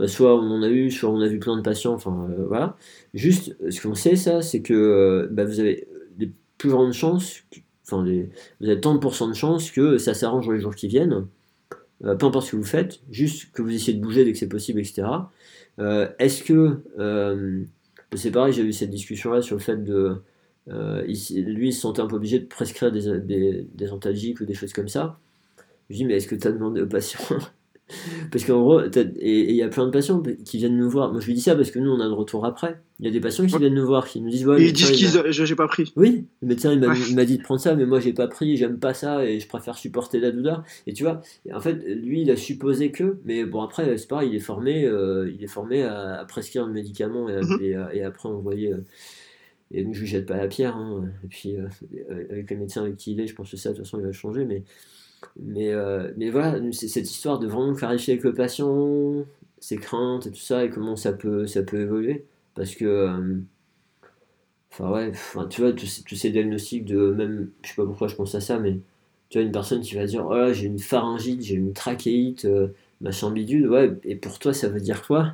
soit 0.08 0.36
on 0.36 0.52
en 0.52 0.62
a 0.62 0.70
eu, 0.70 0.92
soit 0.92 1.10
on 1.10 1.22
a 1.22 1.28
vu 1.28 1.40
plein 1.40 1.56
de 1.56 1.62
patients, 1.62 1.94
enfin 1.94 2.28
euh, 2.30 2.46
voilà. 2.48 2.76
Juste, 3.14 3.56
ce 3.72 3.82
qu'on 3.82 3.96
sait 3.96 4.18
ça, 4.18 4.42
c'est 4.42 4.62
que 4.62 5.30
bah, 5.32 5.46
vous 5.46 5.62
avez 5.62 5.88
des 6.18 6.32
plus 6.58 6.70
grandes 6.70 6.94
chances, 6.94 7.44
enfin 7.86 8.04
vous 8.60 8.68
avez 8.70 8.82
tant 8.82 8.94
de 8.94 9.00
pourcents 9.00 9.30
de 9.30 9.36
chances 9.36 9.72
que 9.72 9.98
ça 9.98 10.14
s'arrange 10.14 10.48
dans 10.48 10.52
les 10.52 10.60
jours 10.60 10.76
qui 10.76 10.90
viennent, 10.90 11.28
peu 12.02 12.26
importe 12.26 12.48
ce 12.48 12.52
que 12.52 12.58
vous 12.58 12.64
faiت, 12.64 13.00
juste 13.10 13.54
que 13.54 13.62
vous 13.62 13.74
essayez 13.74 13.98
de 13.98 14.04
bouger 14.04 14.26
dès 14.26 14.34
que 14.34 14.38
c'est 14.38 14.50
possible, 14.50 14.82
etc. 14.82 15.08
Est-ce 16.20 16.44
que 16.44 16.82
c'est 18.16 18.32
pareil, 18.32 18.54
j'ai 18.54 18.64
eu 18.64 18.74
cette 18.74 18.90
discussion-là 18.90 19.42
sur 19.42 19.56
le 19.56 19.62
fait 19.62 19.78
de. 19.78 20.22
Euh, 20.70 21.02
lui, 21.04 21.70
il 21.70 21.74
se 21.74 21.82
sentait 21.82 22.02
un 22.02 22.08
peu 22.08 22.18
obligé 22.18 22.40
de 22.40 22.46
prescrire 22.46 22.92
des, 22.92 23.22
des, 23.64 23.92
antalgiques 23.92 24.42
ou 24.42 24.46
des 24.46 24.54
choses 24.54 24.74
comme 24.74 24.90
ça. 24.90 25.20
Je 25.90 25.94
lui 25.94 25.98
dis, 25.98 26.06
mais 26.06 26.16
est-ce 26.16 26.28
que 26.28 26.36
tu 26.36 26.48
as 26.48 26.52
demandé 26.52 26.82
aux 26.82 26.88
patients 26.88 27.38
parce 28.32 28.44
qu'en 28.44 28.62
gros, 28.62 28.82
et 28.82 29.50
il 29.50 29.56
y 29.56 29.64
a 29.64 29.70
plein 29.70 29.86
de 29.86 29.92
patients 29.92 30.22
qui 30.44 30.58
viennent 30.58 30.78
nous 30.78 30.90
voir. 30.90 31.12
Moi, 31.12 31.22
je 31.22 31.28
lui 31.28 31.34
dis 31.34 31.42
ça 31.42 31.56
parce 31.56 31.72
que 31.72 31.80
nous, 31.80 31.90
on 31.90 32.00
a 32.02 32.08
de 32.08 32.14
retour 32.14 32.46
après. 32.46 32.82
Il 33.00 33.06
y 33.06 33.10
a 33.10 33.12
des 33.12 33.20
patients 33.20 33.46
qui 33.46 33.58
viennent 33.58 33.76
nous 33.76 33.86
voir, 33.86 34.08
qui 34.08 34.20
nous 34.22 34.30
disent 34.30 34.46
ouais, 34.48 34.62
Ils 34.62 34.74
disent 34.74 34.92
qu'ils 34.92 35.32
j'ai 35.32 35.56
pas 35.56 35.68
pris. 35.68 35.94
Oui, 35.96 36.26
le 36.42 36.48
médecin 36.48 36.74
il 36.74 37.16
m'a 37.16 37.26
dit 37.26 37.38
de 37.38 37.44
prendre 37.44 37.62
ça, 37.62 37.76
mais 37.76 37.86
moi 37.86 38.00
j'ai 38.00 38.14
pas 38.14 38.28
pris, 38.28 38.58
j'aime 38.58 38.80
pas 38.80 38.94
ça 38.96 39.24
et 39.24 39.40
je 39.40 39.48
préfère 39.48 39.78
supporter 39.78 40.20
la 40.20 40.32
douleur. 40.32 40.64
Et 40.88 40.94
tu 40.94 41.04
vois, 41.04 41.22
en 41.54 41.60
fait, 41.60 41.76
lui 41.88 42.24
il 42.24 42.32
a 42.32 42.36
supposé 42.36 42.92
que, 42.92 43.20
mais 43.24 43.46
bon 43.46 43.62
après 43.62 43.98
c'est 43.98 44.08
pareil, 44.08 44.30
il 44.32 44.36
est 44.36 44.40
formé, 44.40 44.86
euh, 44.86 45.32
il 45.32 45.44
est 45.44 45.48
formé 45.48 45.84
à, 45.84 46.26
prescrire 46.28 46.66
le 46.66 46.74
médicament 46.74 47.30
et, 47.30 47.40
mhm. 47.40 47.90
et, 47.94 48.04
après 48.04 48.30
envoyer. 48.30 48.74
Euh, 48.74 48.84
et 49.70 49.86
je 49.94 50.00
lui 50.00 50.08
jette 50.08 50.26
pas 50.26 50.38
la 50.38 50.48
pierre. 50.48 50.76
Hein. 50.76 51.06
Et 51.24 51.28
puis 51.28 51.56
euh, 51.56 51.68
avec 52.32 52.50
les 52.50 52.56
médecins 52.56 52.82
avec 52.82 52.98
qui 52.98 53.12
il 53.12 53.20
est, 53.20 53.28
je 53.28 53.36
pense 53.36 53.52
que 53.52 53.58
ça 53.58 53.70
de 53.70 53.76
toute 53.76 53.86
façon 53.86 54.00
il 54.00 54.06
va 54.06 54.12
changer, 54.12 54.44
mais 54.46 54.64
mais, 55.40 55.72
euh, 55.72 56.12
mais 56.18 56.30
voilà, 56.30 56.60
c'est 56.72 56.88
cette 56.88 57.10
histoire 57.10 57.40
de 57.40 57.48
vraiment 57.48 57.74
clarifier 57.74 58.14
avec 58.14 58.24
le 58.24 58.34
patient 58.34 59.26
ses 59.60 59.78
craintes 59.78 60.28
et 60.28 60.32
tout 60.32 60.38
ça 60.38 60.66
et 60.66 60.70
comment 60.70 60.96
ça 60.96 61.14
peut, 61.14 61.48
ça 61.48 61.64
peut 61.64 61.82
évoluer. 61.82 62.26
Parce 62.56 62.76
que, 62.76 62.86
euh, 62.86 63.36
enfin 64.72 64.92
ouais, 64.92 65.12
tu 65.50 65.62
vois, 65.62 65.74
tous, 65.74 66.04
ces 66.16 66.30
diagnostics 66.30 66.86
de 66.86 67.12
même, 67.12 67.50
je 67.64 67.70
sais 67.70 67.76
pas 67.76 67.86
pourquoi 67.86 68.08
je 68.08 68.16
pense 68.16 68.36
à 68.36 68.42
ça, 68.42 68.60
mais 68.60 68.80
tu 69.30 69.38
vois, 69.38 69.46
une 69.46 69.52
personne 69.52 69.82
qui 69.82 69.96
va 69.96 70.06
dire, 70.06 70.26
oh 70.30 70.54
j'ai 70.54 70.66
une 70.66 70.80
pharyngite, 70.80 71.42
j'ai 71.42 71.56
une 71.56 71.74
trachéite, 71.74 72.46
euh, 72.46 72.70
machin 73.02 73.32
bidule, 73.32 73.70
ouais, 73.70 73.94
et 74.04 74.16
pour 74.16 74.40
toi 74.40 74.54
ça 74.54 74.70
veut 74.70 74.80
dire 74.80 75.06
quoi? 75.06 75.34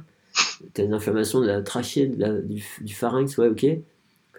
T'as 0.74 0.84
une 0.84 0.94
inflammation 0.94 1.42
de 1.42 1.48
la 1.48 1.62
trachée, 1.62 2.08
du, 2.08 2.64
du, 2.82 2.94
pharynx, 2.94 3.38
ouais, 3.38 3.50
ok. 3.50 3.66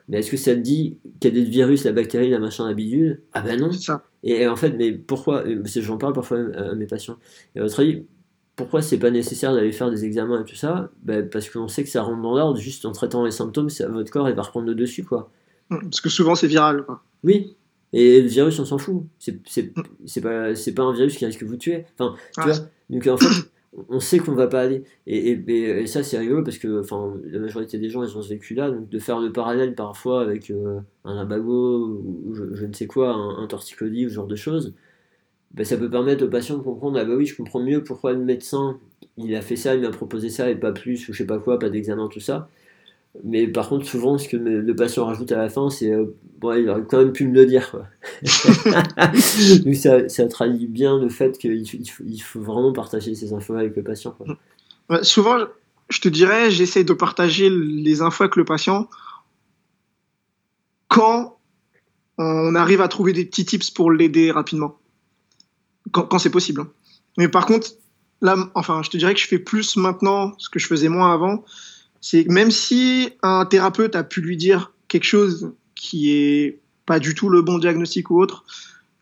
Mais 0.09 0.19
est-ce 0.19 0.31
que 0.31 0.37
ça 0.37 0.55
te 0.55 0.61
dit 0.61 0.99
qu'il 1.21 1.35
y 1.35 1.39
a 1.39 1.45
des 1.45 1.49
virus, 1.49 1.85
la 1.85 1.93
bactérie, 1.93 2.31
la 2.31 2.39
machin, 2.39 2.67
la 2.67 2.75
bidule? 2.75 3.23
Ah 3.33 3.43
ben 3.43 3.61
non. 3.61 3.71
Et, 4.25 4.49
en 4.49 4.57
fait, 4.57 4.71
mais 4.71 4.93
pourquoi 4.93 5.45
J'en 5.65 5.99
parle 5.99 6.15
parfois 6.15 6.39
à 6.57 6.75
mes 6.75 6.87
patients. 6.87 7.19
Et 7.55 7.61
à 7.61 7.63
votre 7.63 7.79
avis, 7.81 8.05
pourquoi 8.57 8.83
c'est 8.83 8.99
pas 8.99 9.11
nécessaire 9.11 9.53
d'aller 9.53 9.71
faire 9.71 9.91
des 9.91 10.05
examens 10.05 10.41
et 10.41 10.45
tout 10.45 10.57
ça? 10.57 10.91
Ben, 11.03 11.29
Parce 11.29 11.51
qu'on 11.51 11.69
sait 11.69 11.85
que 11.85 11.91
ça 11.91 12.03
rentre 12.03 12.23
dans 12.23 12.35
l'ordre, 12.35 12.59
juste 12.59 12.87
en 12.87 12.93
traitant 12.93 13.25
les 13.25 13.31
symptômes, 13.31 13.69
ça, 13.69 13.87
votre 13.89 14.11
corps 14.11 14.29
il 14.29 14.35
va 14.35 14.43
reprendre 14.43 14.67
le 14.67 14.75
dessus. 14.75 15.05
quoi. 15.05 15.31
Mmh, 15.71 15.79
parce 15.83 16.01
que 16.01 16.09
souvent 16.09 16.35
c'est 16.35 16.47
viral. 16.47 16.85
Quoi. 16.85 17.03
Oui, 17.23 17.55
et 17.93 18.23
le 18.23 18.29
virus, 18.29 18.59
on 18.59 18.65
s'en 18.65 18.79
fout. 18.79 19.05
C'est, 19.19 19.35
mmh. 19.35 20.21
pas, 20.23 20.53
pas 20.75 20.83
un 20.83 20.93
virus 20.93 21.17
qui 21.17 21.27
risque 21.27 21.43
de 21.43 21.49
vous 21.49 21.57
tuer. 21.57 21.85
Enfin, 21.99 22.17
tu 22.35 22.41
vois, 22.41 22.55
donc 22.91 23.07
en 23.07 23.17
fait, 23.17 23.51
on 23.89 24.01
sait 24.01 24.19
qu'on 24.19 24.35
va 24.35 24.47
pas 24.47 24.61
aller. 24.61 24.85
Et, 25.07 25.87
ça, 25.87 26.03
c'est 26.03 26.19
rigolo 26.19 26.43
parce 26.43 26.59
que 26.59 26.83
la 27.27 27.39
majorité 27.39 27.79
des 27.79 27.91
gens, 27.91 28.03
ils 28.03 28.17
ont 28.17 28.23
ce 28.23 28.29
vécu-là. 28.29 28.71
Donc, 28.71 28.89
de 28.89 28.99
faire 28.99 29.21
le 29.21 29.33
parallèle 29.33 29.75
parfois 29.75 30.23
avec 30.23 30.51
euh, 30.51 30.81
un 31.05 31.19
abago 31.19 32.01
ou 32.05 32.35
je, 32.35 32.65
ne 32.67 32.73
sais 32.73 32.87
quoi, 32.87 33.13
un, 33.13 33.43
un 33.43 33.47
torticolis 33.47 34.07
ou 34.07 34.09
ce 34.11 34.15
genre 34.15 34.27
de 34.27 34.37
choses, 34.37 34.75
ben, 35.53 35.65
ça 35.65 35.77
peut 35.77 35.91
permettre 35.91 36.25
aux 36.25 36.29
patients 36.29 36.59
de 36.59 36.63
comprendre 36.63 36.99
Ah, 36.99 37.05
bah 37.05 37.15
oui, 37.17 37.27
je 37.27 37.37
comprends 37.37 37.61
mieux 37.61 37.83
pourquoi 37.85 38.13
le 38.13 38.25
médecin 38.25 38.79
il 39.17 39.35
a 39.35 39.43
fait 39.43 39.57
ça, 39.57 39.75
il 39.75 39.83
m'a 39.83 39.91
proposé 39.91 40.29
ça 40.29 40.51
et 40.51 40.57
pas 40.57 40.73
plus, 40.73 41.09
ou 41.09 41.13
je 41.13 41.19
sais 41.19 41.27
pas 41.27 41.39
quoi, 41.39 41.59
pas 41.59 41.71
d'examen, 41.71 42.09
tout 42.09 42.21
ça. 42.21 42.49
Mais 43.23 43.47
par 43.47 43.69
contre, 43.69 43.87
souvent, 43.87 44.19
ce 44.19 44.29
que 44.29 44.37
le 44.37 44.75
patient 44.75 45.07
rajoute 45.07 45.31
à 45.31 45.37
la 45.37 45.49
fin, 45.49 45.71
c'est 45.71 45.93
euh, 45.93 46.17
bon, 46.39 46.53
il 46.55 46.69
aurait 46.69 46.83
quand 46.83 46.99
même 46.99 47.13
pu 47.13 47.27
me 47.29 47.35
le 47.35 47.47
dire. 47.47 47.71
Quoi. 47.71 47.87
Donc 49.65 49.75
ça, 49.77 50.09
ça, 50.09 50.27
traduit 50.27 50.67
bien 50.67 50.99
le 50.99 51.09
fait 51.09 51.39
qu'il 51.39 51.69
faut, 51.69 52.05
il 52.05 52.19
faut, 52.19 52.41
vraiment 52.41 52.73
partager 52.73 53.15
ces 53.15 53.33
infos 53.33 53.55
avec 53.55 53.77
le 53.77 53.85
patient. 53.85 54.17
Quoi. 54.17 55.05
souvent, 55.05 55.39
je 55.91 56.01
te 56.01 56.09
dirais, 56.09 56.51
j'essaie 56.51 56.83
de 56.83 56.93
partager 56.93 57.51
les 57.51 58.03
infos 58.03 58.25
avec 58.25 58.35
le 58.35 58.45
patient 58.45 58.89
quand 60.89 61.39
on 62.19 62.55
arrive 62.55 62.81
à 62.81 62.89
trouver 62.89 63.13
des 63.13 63.25
petits 63.25 63.45
tips 63.45 63.71
pour 63.71 63.93
l'aider 63.93 64.33
rapidement. 64.33 64.79
Quand, 65.93 66.03
quand 66.03 66.19
c'est 66.19 66.31
possible. 66.31 66.63
Hein. 66.63 66.69
Mais 67.17 67.29
par 67.29 67.47
contre, 67.47 67.69
là, 68.23 68.37
enfin, 68.55 68.83
je 68.83 68.91
te 68.91 68.97
dirais 68.97 69.15
que 69.15 69.21
je 69.21 69.27
fais 69.29 69.39
plus 69.39 69.77
maintenant 69.77 70.33
ce 70.39 70.49
que 70.49 70.59
je 70.59 70.67
faisais 70.67 70.89
moins 70.89 71.13
avant 71.13 71.45
c'est 72.05 72.29
même 72.29 72.51
si 72.51 73.15
un 73.23 73.47
thérapeute 73.47 73.97
a 73.97 74.05
pu 74.05 74.21
lui 74.21 74.37
dire 74.37 74.75
quelque 74.89 75.07
chose 75.07 75.55
qui 75.75 76.13
est 76.13 76.61
pas 76.85 76.99
du 76.99 77.15
tout 77.15 77.31
le 77.31 77.41
bon 77.41 77.57
diagnostic 77.57 78.11
ou 78.11 78.21
autre, 78.21 78.45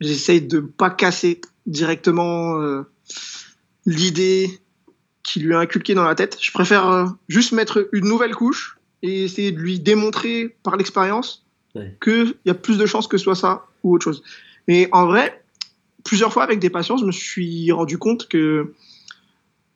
j'essaye 0.01 0.41
de 0.41 0.61
pas 0.61 0.89
casser 0.89 1.41
directement 1.67 2.61
euh, 2.61 2.83
l'idée 3.87 4.61
qui 5.25 5.41
lui 5.41 5.53
a 5.53 5.59
inculqué 5.59 5.95
dans 5.95 6.05
la 6.05 6.15
tête. 6.15 6.39
Je 6.41 6.53
préfère 6.53 6.89
euh, 6.89 7.07
juste 7.27 7.51
mettre 7.51 7.89
une 7.91 8.07
nouvelle 8.07 8.37
couche 8.37 8.79
et 9.03 9.25
essayer 9.25 9.51
de 9.51 9.59
lui 9.59 9.81
démontrer 9.81 10.55
par 10.63 10.77
l'expérience 10.77 11.45
qu'il 12.01 12.37
y 12.45 12.51
a 12.51 12.55
plus 12.55 12.79
de 12.79 12.87
chances 12.87 13.09
que 13.09 13.19
ce 13.19 13.25
soit 13.25 13.35
ça 13.35 13.67
ou 13.83 13.97
autre 13.97 14.05
chose. 14.05 14.23
Et 14.69 14.89
en 14.93 15.07
vrai, 15.07 15.43
plusieurs 16.05 16.33
fois 16.33 16.45
avec 16.45 16.61
des 16.61 16.71
patients, 16.71 16.99
je 16.99 17.05
me 17.05 17.11
suis 17.11 17.73
rendu 17.73 17.99
compte 17.99 18.29
que 18.29 18.73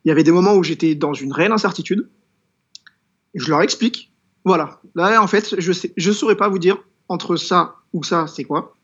il 0.05 0.07
y 0.07 0.11
avait 0.11 0.23
des 0.23 0.31
moments 0.31 0.55
où 0.55 0.63
j'étais 0.63 0.95
dans 0.95 1.13
une 1.13 1.33
réelle 1.33 1.51
incertitude 1.51 2.07
je 3.33 3.49
leur 3.49 3.61
explique. 3.61 4.11
Voilà. 4.45 4.81
Là, 4.95 5.21
en 5.21 5.27
fait, 5.27 5.59
je 5.59 5.71
sais, 5.71 5.93
je 5.97 6.11
saurais 6.11 6.37
pas 6.37 6.49
vous 6.49 6.59
dire 6.59 6.77
entre 7.09 7.35
ça 7.35 7.75
ou 7.93 8.03
ça, 8.03 8.27
c'est 8.27 8.43
quoi. 8.43 8.75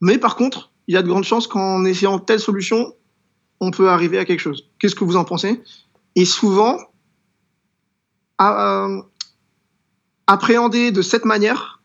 Mais 0.00 0.18
par 0.18 0.36
contre, 0.36 0.72
il 0.88 0.94
y 0.94 0.96
a 0.96 1.02
de 1.02 1.08
grandes 1.08 1.24
chances 1.24 1.46
qu'en 1.46 1.84
essayant 1.84 2.18
telle 2.18 2.40
solution, 2.40 2.94
on 3.60 3.70
peut 3.70 3.90
arriver 3.90 4.18
à 4.18 4.24
quelque 4.24 4.40
chose. 4.40 4.68
Qu'est-ce 4.78 4.94
que 4.94 5.04
vous 5.04 5.16
en 5.16 5.24
pensez? 5.24 5.62
Et 6.16 6.24
souvent, 6.24 6.78
à, 8.38 8.86
euh, 8.86 9.02
appréhender 10.26 10.90
de 10.90 11.02
cette 11.02 11.24
manière, 11.24 11.80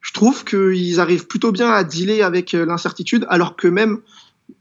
je 0.00 0.12
trouve 0.12 0.44
qu'ils 0.44 1.00
arrivent 1.00 1.26
plutôt 1.26 1.52
bien 1.52 1.70
à 1.70 1.84
dealer 1.84 2.22
avec 2.22 2.54
euh, 2.54 2.64
l'incertitude, 2.64 3.26
alors 3.28 3.56
que 3.56 3.68
même, 3.68 4.00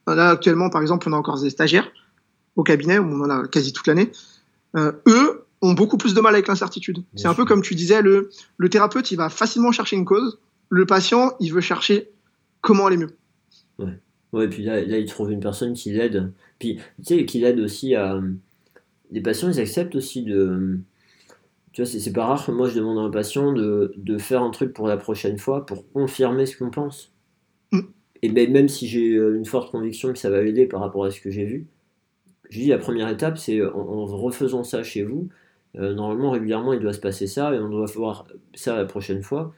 là 0.08 0.30
actuellement 0.30 0.70
par 0.70 0.82
exemple, 0.82 1.08
on 1.10 1.14
a 1.14 1.18
encore 1.18 1.40
des 1.42 1.50
stagiaires 1.50 1.90
au 2.56 2.64
cabinet, 2.64 3.00
où 3.00 3.06
on 3.06 3.22
en 3.22 3.30
a 3.30 3.48
quasi 3.48 3.74
toute 3.74 3.88
l'année, 3.88 4.12
euh, 4.76 4.92
eux, 5.08 5.43
ont 5.64 5.74
beaucoup 5.74 5.98
plus 5.98 6.14
de 6.14 6.20
mal 6.20 6.34
avec 6.34 6.48
l'incertitude. 6.48 7.04
C'est 7.16 7.28
un 7.28 7.34
peu 7.34 7.46
comme 7.46 7.62
tu 7.62 7.74
disais, 7.74 8.02
le, 8.02 8.30
le 8.58 8.70
thérapeute, 8.70 9.12
il 9.12 9.16
va 9.16 9.30
facilement 9.30 9.72
chercher 9.72 9.96
une 9.96 10.04
cause, 10.04 10.40
le 10.70 10.86
patient, 10.86 11.34
il 11.40 11.54
veut 11.54 11.62
chercher 11.62 12.12
comment 12.60 12.88
aller 12.88 12.98
mieux. 12.98 13.16
Ouais, 13.80 13.98
ouais 14.34 14.50
puis 14.50 14.64
là, 14.64 14.84
là, 14.84 14.98
il 14.98 15.06
trouve 15.06 15.32
une 15.32 15.40
personne 15.40 15.74
qui 15.74 15.92
l'aide. 15.92 16.34
Puis, 16.60 16.80
tu 16.98 17.16
sais, 17.18 17.26
qui 17.26 17.40
l'aide 17.40 17.60
aussi 17.60 17.96
à. 17.96 18.20
Les 19.10 19.22
patients, 19.22 19.50
ils 19.50 19.60
acceptent 19.60 19.96
aussi 19.96 20.24
de. 20.24 20.80
Tu 21.72 21.82
vois, 21.82 21.90
c'est 21.90 22.14
pas 22.14 22.26
rare 22.26 22.46
que 22.46 22.52
moi 22.52 22.70
je 22.70 22.76
demande 22.76 23.00
à 23.00 23.02
un 23.02 23.10
patient 23.10 23.52
de, 23.52 23.94
de, 23.98 24.18
faire 24.20 24.44
un 24.44 24.52
truc 24.52 24.74
pour 24.74 24.88
la 24.88 24.98
prochaine 24.98 25.40
fois 25.40 25.66
pour 25.66 25.90
confirmer 25.92 26.46
ce 26.46 26.58
qu'on 26.58 26.70
pense. 26.70 27.12
Mm. 27.72 27.80
Et 28.22 28.30
ben, 28.30 28.52
même 28.52 28.68
si 28.68 28.88
j'ai 28.88 29.16
euh, 29.16 29.36
une 29.36 29.46
forte 29.46 29.72
conviction 29.72 30.14
que 30.14 30.20
ça 30.20 30.30
va 30.30 30.44
l'aider 30.44 30.68
par 30.68 30.82
rapport 30.82 31.06
à 31.06 31.10
ce 31.10 31.20
que 31.20 31.32
j'ai 31.32 31.46
vu, 31.46 31.66
je 32.50 32.60
dis 32.60 32.68
la 32.68 32.78
première 32.78 33.10
étape, 33.10 33.40
c'est 33.40 33.66
en, 33.66 33.76
en 33.76 34.06
refaisant 34.06 34.64
ça 34.64 34.84
chez 34.84 35.02
vous, 35.04 35.30
euh, 35.78 35.94
normalement, 35.94 36.32
régulièrement, 36.32 36.74
il 36.74 36.80
doit 36.80 36.94
se 36.94 37.00
passer 37.00 37.28
ça 37.28 37.54
et 37.54 37.60
on 37.60 37.70
doit 37.70 37.86
voir 37.96 38.28
ça 38.54 38.76
la 38.76 38.86
prochaine 38.86 39.24
fois. 39.24 39.54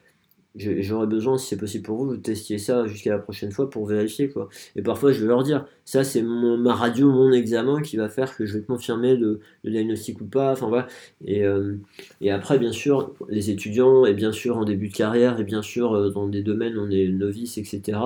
j'aurais 0.55 1.07
besoin, 1.07 1.37
si 1.37 1.47
c'est 1.47 1.57
possible 1.57 1.83
pour 1.83 1.97
vous, 1.97 2.15
de 2.15 2.21
tester 2.21 2.57
ça 2.57 2.87
jusqu'à 2.87 3.11
la 3.11 3.19
prochaine 3.19 3.51
fois 3.51 3.69
pour 3.69 3.85
vérifier. 3.85 4.29
quoi. 4.29 4.47
Et 4.77 4.81
parfois, 4.81 5.11
je 5.11 5.21
vais 5.21 5.27
leur 5.27 5.43
dire, 5.43 5.65
ça 5.83 6.03
c'est 6.05 6.21
ma 6.21 6.73
radio, 6.73 7.11
mon 7.11 7.31
examen 7.33 7.81
qui 7.81 7.97
va 7.97 8.07
faire 8.09 8.35
que 8.37 8.45
je 8.45 8.57
vais 8.57 8.63
confirmer 8.63 9.17
le, 9.17 9.41
diagnostic 9.65 10.21
ou 10.21 10.25
pas. 10.25 10.53
Enfin 10.53 10.69
voilà. 10.69 10.87
Et, 11.25 11.43
euh, 11.43 11.75
et 12.21 12.31
après, 12.31 12.59
bien 12.59 12.71
sûr, 12.71 13.13
les 13.29 13.49
étudiants, 13.49 14.05
et 14.05 14.13
bien 14.13 14.31
sûr 14.31 14.57
en 14.57 14.63
début 14.65 14.89
de 14.89 14.95
carrière, 14.95 15.39
et 15.39 15.43
bien 15.43 15.61
sûr 15.61 15.93
euh, 15.95 16.09
dans 16.11 16.27
des 16.27 16.43
domaines 16.43 16.77
où 16.77 16.81
on 16.81 16.89
est 16.89 17.07
novice, 17.09 17.57
etc., 17.57 17.99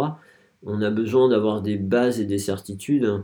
on 0.66 0.82
a 0.82 0.90
besoin 0.90 1.30
d'avoir 1.30 1.62
des 1.62 1.78
bases 1.78 2.20
et 2.20 2.26
des 2.26 2.40
certitudes 2.40 3.24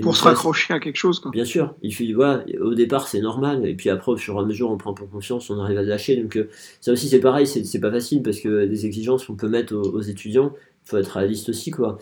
pour 0.00 0.16
se 0.16 0.24
raccrocher 0.24 0.72
à 0.72 0.80
quelque 0.80 0.96
chose. 0.96 1.20
Quoi. 1.20 1.30
Bien 1.30 1.44
sûr, 1.44 1.74
il 1.82 1.94
fait, 1.94 2.10
voilà, 2.12 2.44
au 2.60 2.74
départ 2.74 3.08
c'est 3.08 3.20
normal, 3.20 3.66
et 3.66 3.74
puis 3.74 3.90
après 3.90 4.12
au 4.12 4.16
fur 4.16 4.34
et 4.36 4.38
à 4.38 4.44
mesure 4.44 4.70
on 4.70 4.78
prend 4.78 4.94
pour 4.94 5.10
confiance, 5.10 5.50
on 5.50 5.60
arrive 5.60 5.78
à 5.78 5.82
lâcher. 5.82 6.16
Donc 6.16 6.36
euh, 6.36 6.48
ça 6.80 6.92
aussi 6.92 7.08
c'est 7.08 7.20
pareil, 7.20 7.46
c'est 7.46 7.80
pas 7.80 7.90
facile 7.90 8.22
parce 8.22 8.40
que 8.40 8.66
des 8.66 8.86
exigences 8.86 9.26
qu'on 9.26 9.36
peut 9.36 9.48
mettre 9.48 9.74
aux, 9.74 10.00
étudiants, 10.00 10.54
il 10.86 10.88
faut 10.88 10.96
être 10.96 11.08
réaliste 11.08 11.48
aussi 11.50 11.70
quoi. 11.70 11.98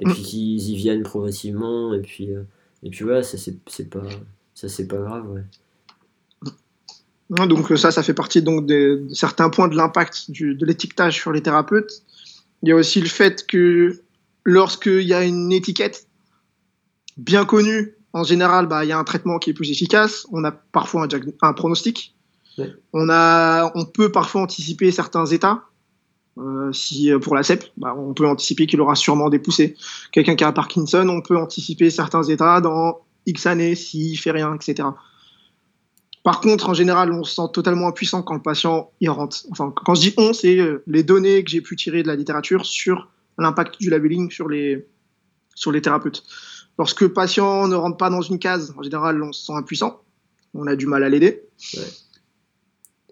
Et 0.00 0.06
mm. 0.06 0.12
puis 0.12 0.22
qu'ils 0.22 0.70
y 0.70 0.76
viennent 0.76 1.02
progressivement, 1.02 1.94
et 1.94 2.00
puis, 2.00 2.34
euh, 2.34 2.42
et 2.82 2.90
puis 2.90 3.04
voilà, 3.04 3.22
ça 3.22 3.38
c'est 3.38 3.90
pas, 3.90 4.02
ça 4.54 4.68
pas 4.84 4.98
grave. 4.98 5.30
Ouais. 5.30 5.42
Donc 7.46 7.76
ça, 7.76 7.90
ça 7.90 8.02
fait 8.02 8.14
partie 8.14 8.40
donc 8.40 8.66
de, 8.66 9.06
certains 9.12 9.50
points 9.50 9.68
de 9.68 9.76
l'impact 9.76 10.30
de 10.30 10.64
l'étiquetage 10.64 11.14
sur 11.14 11.30
les 11.30 11.42
thérapeutes. 11.42 12.02
Il 12.62 12.70
y 12.70 12.72
a 12.72 12.74
aussi 12.74 13.00
le 13.00 13.08
fait 13.08 13.46
que 13.46 14.00
lorsqu'il 14.44 15.02
y 15.02 15.12
a 15.12 15.24
une 15.24 15.52
étiquette 15.52 16.07
bien 17.18 17.44
connu, 17.44 17.94
en 18.12 18.24
général, 18.24 18.66
bah, 18.66 18.84
il 18.84 18.88
y 18.88 18.92
a 18.92 18.98
un 18.98 19.04
traitement 19.04 19.38
qui 19.38 19.50
est 19.50 19.54
plus 19.54 19.70
efficace. 19.70 20.26
On 20.32 20.44
a 20.44 20.52
parfois 20.52 21.04
un, 21.04 21.08
un 21.42 21.52
pronostic. 21.52 22.14
On, 22.92 23.08
a, 23.08 23.70
on 23.76 23.84
peut 23.84 24.10
parfois 24.10 24.42
anticiper 24.42 24.90
certains 24.90 25.26
états. 25.26 25.64
Euh, 26.38 26.72
si 26.72 27.10
pour 27.20 27.34
la 27.34 27.42
CEP, 27.42 27.64
bah, 27.76 27.94
on 27.96 28.14
peut 28.14 28.26
anticiper 28.26 28.66
qu'il 28.66 28.80
aura 28.80 28.94
sûrement 28.94 29.28
des 29.28 29.38
poussées. 29.38 29.76
Quelqu'un 30.12 30.36
qui 30.36 30.44
a 30.44 30.52
Parkinson, 30.52 31.08
on 31.08 31.20
peut 31.20 31.36
anticiper 31.36 31.90
certains 31.90 32.22
états 32.22 32.60
dans 32.60 33.00
X 33.26 33.46
années 33.46 33.74
s'il 33.74 34.18
fait 34.18 34.30
rien, 34.30 34.54
etc. 34.54 34.88
Par 36.22 36.40
contre, 36.40 36.68
en 36.68 36.74
général, 36.74 37.12
on 37.12 37.24
se 37.24 37.34
sent 37.34 37.48
totalement 37.52 37.88
impuissant 37.88 38.22
quand 38.22 38.34
le 38.34 38.42
patient 38.42 38.90
y 39.00 39.08
rentre. 39.08 39.38
Enfin, 39.50 39.72
quand 39.74 39.94
je 39.94 40.00
dis 40.00 40.14
on, 40.16 40.32
c'est 40.32 40.58
euh, 40.58 40.82
les 40.86 41.02
données 41.02 41.42
que 41.42 41.50
j'ai 41.50 41.60
pu 41.60 41.76
tirer 41.76 42.02
de 42.02 42.08
la 42.08 42.16
littérature 42.16 42.66
sur 42.66 43.08
l'impact 43.38 43.80
du 43.80 43.90
labeling 43.90 44.30
sur 44.30 44.48
les, 44.48 44.86
sur 45.54 45.72
les 45.72 45.80
thérapeutes. 45.80 46.22
Lorsque 46.78 47.00
le 47.00 47.12
patient 47.12 47.66
ne 47.66 47.74
rentre 47.74 47.96
pas 47.96 48.08
dans 48.08 48.22
une 48.22 48.38
case, 48.38 48.72
en 48.78 48.82
général, 48.82 49.20
on 49.22 49.32
se 49.32 49.46
sent 49.46 49.52
impuissant. 49.52 50.00
On 50.54 50.66
a 50.66 50.76
du 50.76 50.86
mal 50.86 51.02
à 51.02 51.08
l'aider. 51.08 51.42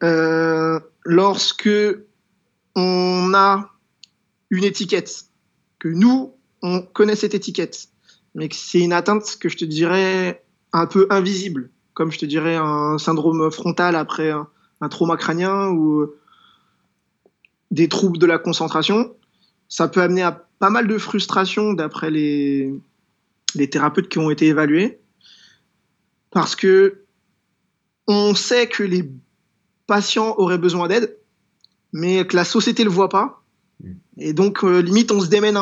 Euh, 0.03 0.79
lorsque 1.05 1.69
on 2.77 3.33
a 3.35 3.71
une 4.51 4.65
étiquette, 4.65 5.25
que 5.81 5.89
nous, 5.89 6.35
on 6.63 6.81
connaît 6.81 7.17
cette 7.17 7.35
étiquette, 7.35 7.89
mais 8.35 8.49
que 8.49 8.55
c'est 8.55 8.81
une 8.81 8.93
atteinte 8.93 9.37
que 9.41 9.49
je 9.49 9.57
te 9.57 9.65
dirais 9.65 10.45
un 10.73 10.87
peu 10.87 11.07
invisible, 11.11 11.71
comme 11.95 12.13
je 12.13 12.19
te 12.19 12.27
dirais 12.27 12.57
un 12.57 12.99
syndrome 12.99 13.51
frontal 13.51 13.97
après 13.97 14.31
un, 14.31 14.49
un 14.81 14.89
trauma 14.89 15.17
crânien 15.17 15.71
ou 15.71 16.07
des 17.71 17.89
troubles 17.89 18.19
de 18.19 18.27
la 18.27 18.39
concentration, 18.39 19.15
ça 19.69 19.89
peut 19.89 20.03
amener 20.03 20.23
à 20.23 20.47
pas 20.59 20.71
mal 20.71 20.87
de 20.87 20.99
frustration 20.99 21.73
d'après 21.73 22.11
les, 22.11 22.73
les 23.57 23.70
thérapeutes 23.70 24.09
qui 24.09 24.19
ont 24.19 24.31
été 24.31 24.47
évalués, 24.47 25.01
parce 26.31 26.57
que 26.57 27.05
on 28.07 28.35
sait 28.35 28.69
que 28.69 28.83
les 28.83 29.11
patients 29.87 30.35
auraient 30.39 30.59
besoin 30.59 30.89
d'aide, 30.89 31.16
mais 31.93 32.27
que 32.27 32.37
la 32.37 32.45
société 32.45 32.85
le 32.85 32.91
voit 32.91 33.09
pas. 33.09 33.43
Mm. 33.83 33.93
Et 34.19 34.33
donc, 34.33 34.65
euh, 34.65 34.81
limite, 34.81 35.11
on 35.11 35.20
se 35.20 35.28
démène 35.28 35.57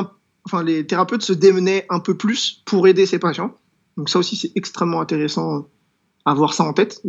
enfin, 0.44 0.62
les 0.62 0.86
thérapeutes 0.86 1.22
se 1.22 1.32
démenaient 1.32 1.86
un 1.90 2.00
peu 2.00 2.16
plus 2.16 2.62
pour 2.64 2.86
aider 2.86 3.06
ces 3.06 3.18
patients. 3.18 3.56
Donc 3.96 4.08
ça 4.08 4.18
aussi, 4.18 4.36
c'est 4.36 4.52
extrêmement 4.54 5.00
intéressant 5.00 5.68
à 6.24 6.34
voir 6.34 6.54
ça 6.54 6.64
en 6.64 6.72
tête. 6.72 7.02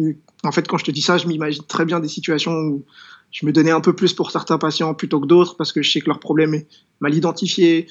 en 0.43 0.51
fait, 0.51 0.67
quand 0.67 0.77
je 0.77 0.85
te 0.85 0.91
dis 0.91 1.01
ça, 1.01 1.17
je 1.17 1.27
m'imagine 1.27 1.63
très 1.63 1.85
bien 1.85 1.99
des 1.99 2.07
situations 2.07 2.53
où 2.53 2.85
je 3.31 3.45
me 3.45 3.51
donnais 3.51 3.71
un 3.71 3.81
peu 3.81 3.93
plus 3.93 4.13
pour 4.13 4.31
certains 4.31 4.57
patients 4.57 4.93
plutôt 4.93 5.19
que 5.19 5.25
d'autres 5.25 5.55
parce 5.57 5.71
que 5.71 5.81
je 5.81 5.91
sais 5.91 6.01
que 6.01 6.07
leur 6.07 6.19
problème 6.19 6.53
est 6.53 6.67
mal 6.99 7.13
identifié, 7.13 7.87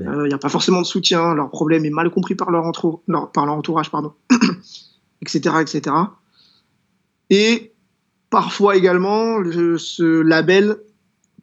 il 0.00 0.22
n'y 0.22 0.32
euh, 0.32 0.36
a 0.36 0.38
pas 0.38 0.48
forcément 0.48 0.80
de 0.80 0.86
soutien, 0.86 1.34
leur 1.34 1.50
problème 1.50 1.84
est 1.84 1.90
mal 1.90 2.10
compris 2.10 2.34
par 2.34 2.50
leur, 2.50 2.70
par 3.32 3.46
leur 3.46 3.54
entourage, 3.54 3.90
pardon, 3.90 4.12
etc., 5.22 5.56
etc. 5.60 5.96
Et 7.30 7.72
parfois 8.30 8.76
également, 8.76 9.42
ce 9.44 10.20
label 10.20 10.76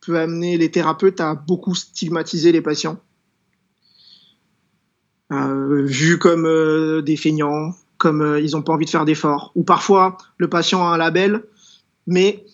peut 0.01 0.19
amener 0.19 0.57
les 0.57 0.71
thérapeutes 0.71 1.19
à 1.19 1.35
beaucoup 1.35 1.75
stigmatiser 1.75 2.51
les 2.51 2.61
patients, 2.61 2.99
euh, 5.31 5.83
vus 5.85 6.17
comme 6.17 6.45
euh, 6.45 7.01
des 7.01 7.17
feignants, 7.17 7.71
comme 7.97 8.39
ils 8.41 8.51
n'ont 8.51 8.61
pas 8.61 8.73
envie 8.73 8.85
de 8.85 8.89
faire 8.89 9.05
d'efforts. 9.05 9.51
Ou 9.55 9.63
parfois, 9.63 10.17
le 10.37 10.49
patient 10.49 10.85
a 10.85 10.93
un 10.93 10.97
label, 10.97 11.43
mais 12.07 12.45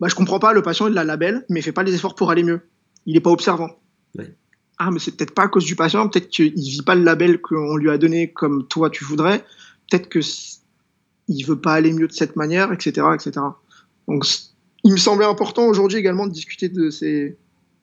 bah, 0.00 0.08
je 0.08 0.14
comprends 0.14 0.38
pas, 0.38 0.52
le 0.52 0.62
patient 0.62 0.86
il 0.88 0.96
a 0.98 1.00
un 1.00 1.04
label, 1.04 1.44
mais 1.48 1.60
il 1.60 1.62
fait 1.62 1.72
pas 1.72 1.82
les 1.82 1.94
efforts 1.94 2.14
pour 2.14 2.30
aller 2.30 2.42
mieux. 2.42 2.60
Il 3.06 3.14
n'est 3.14 3.20
pas 3.20 3.30
observant 3.30 3.70
ah 4.78 4.90
mais 4.90 4.98
c'est 4.98 5.16
peut-être 5.16 5.34
pas 5.34 5.44
à 5.44 5.48
cause 5.48 5.64
du 5.64 5.76
patient, 5.76 6.08
peut-être 6.08 6.28
qu'il 6.28 6.54
vit 6.54 6.82
pas 6.82 6.94
le 6.94 7.02
label 7.02 7.40
qu'on 7.40 7.76
lui 7.76 7.90
a 7.90 7.98
donné 7.98 8.32
comme 8.32 8.66
toi 8.66 8.90
tu 8.90 9.04
voudrais, 9.04 9.44
peut-être 9.90 10.08
que 10.08 10.20
il 11.28 11.42
veut 11.44 11.60
pas 11.60 11.74
aller 11.74 11.92
mieux 11.92 12.08
de 12.08 12.12
cette 12.12 12.36
manière, 12.36 12.72
etc., 12.72 13.06
etc. 13.14 13.44
Donc 14.06 14.24
il 14.84 14.92
me 14.92 14.96
semblait 14.96 15.26
important 15.26 15.66
aujourd'hui 15.66 15.98
également 15.98 16.26
de 16.26 16.32
discuter 16.32 16.68
de 16.68 16.90
ces, 16.90 17.36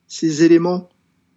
ces 0.08 0.42
éléments 0.42 0.88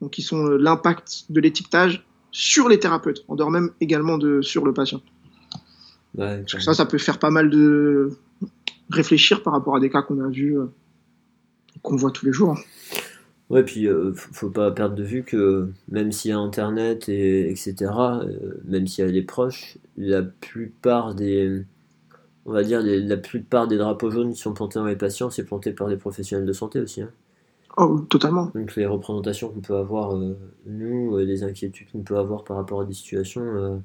donc, 0.01 0.11
qui 0.11 0.21
sont 0.21 0.43
l'impact 0.45 1.25
de 1.29 1.39
l'étiquetage 1.39 2.05
sur 2.31 2.69
les 2.69 2.79
thérapeutes, 2.79 3.25
en 3.27 3.35
dehors 3.35 3.51
même 3.51 3.71
également 3.81 4.17
de 4.17 4.41
sur 4.41 4.65
le 4.65 4.73
patient. 4.73 5.01
Parce 6.17 6.53
que 6.53 6.61
ça, 6.61 6.73
ça 6.73 6.85
peut 6.85 6.97
faire 6.97 7.19
pas 7.19 7.29
mal 7.29 7.49
de 7.49 8.17
réfléchir 8.89 9.43
par 9.43 9.53
rapport 9.53 9.75
à 9.75 9.79
des 9.79 9.89
cas 9.89 10.01
qu'on 10.01 10.23
a 10.23 10.29
vus, 10.29 10.57
euh, 10.57 10.65
qu'on 11.81 11.95
voit 11.95 12.11
tous 12.11 12.25
les 12.25 12.33
jours. 12.33 12.57
Ouais, 13.49 13.63
puis 13.63 13.87
euh, 13.87 14.13
faut 14.13 14.51
pas 14.51 14.69
perdre 14.71 14.93
de 14.95 15.03
vue 15.03 15.23
que 15.23 15.71
même 15.87 16.11
s'il 16.11 16.29
y 16.29 16.33
a 16.33 16.37
Internet 16.37 17.09
et 17.09 17.49
etc., 17.49 18.21
euh, 18.23 18.61
même 18.65 18.85
s'il 18.85 19.05
y 19.05 19.09
a 19.09 19.11
des 19.11 19.23
proches, 19.23 19.79
la 19.97 20.21
plupart 20.21 21.15
des, 21.15 21.65
on 22.45 22.53
va 22.53 22.63
dire, 22.63 22.81
la 22.83 23.17
plupart 23.17 23.67
des 23.67 23.77
drapeaux 23.77 24.11
jaunes 24.11 24.33
qui 24.33 24.39
sont 24.39 24.53
plantés 24.53 24.79
dans 24.79 24.85
les 24.85 24.95
patients, 24.97 25.29
c'est 25.31 25.45
planté 25.45 25.73
par 25.73 25.87
des 25.89 25.97
professionnels 25.97 26.45
de 26.47 26.53
santé 26.53 26.79
aussi. 26.79 27.01
Hein. 27.03 27.11
Oh, 27.77 28.01
totalement. 28.09 28.51
Donc 28.55 28.75
les 28.75 28.85
représentations 28.87 29.49
qu'on 29.49 29.61
peut 29.61 29.77
avoir, 29.77 30.15
euh, 30.17 30.37
nous, 30.67 31.17
les 31.19 31.43
inquiétudes 31.43 31.91
qu'on 31.91 32.03
peut 32.03 32.17
avoir 32.17 32.43
par 32.43 32.57
rapport 32.57 32.81
à 32.81 32.85
des 32.85 32.93
situations, 32.93 33.83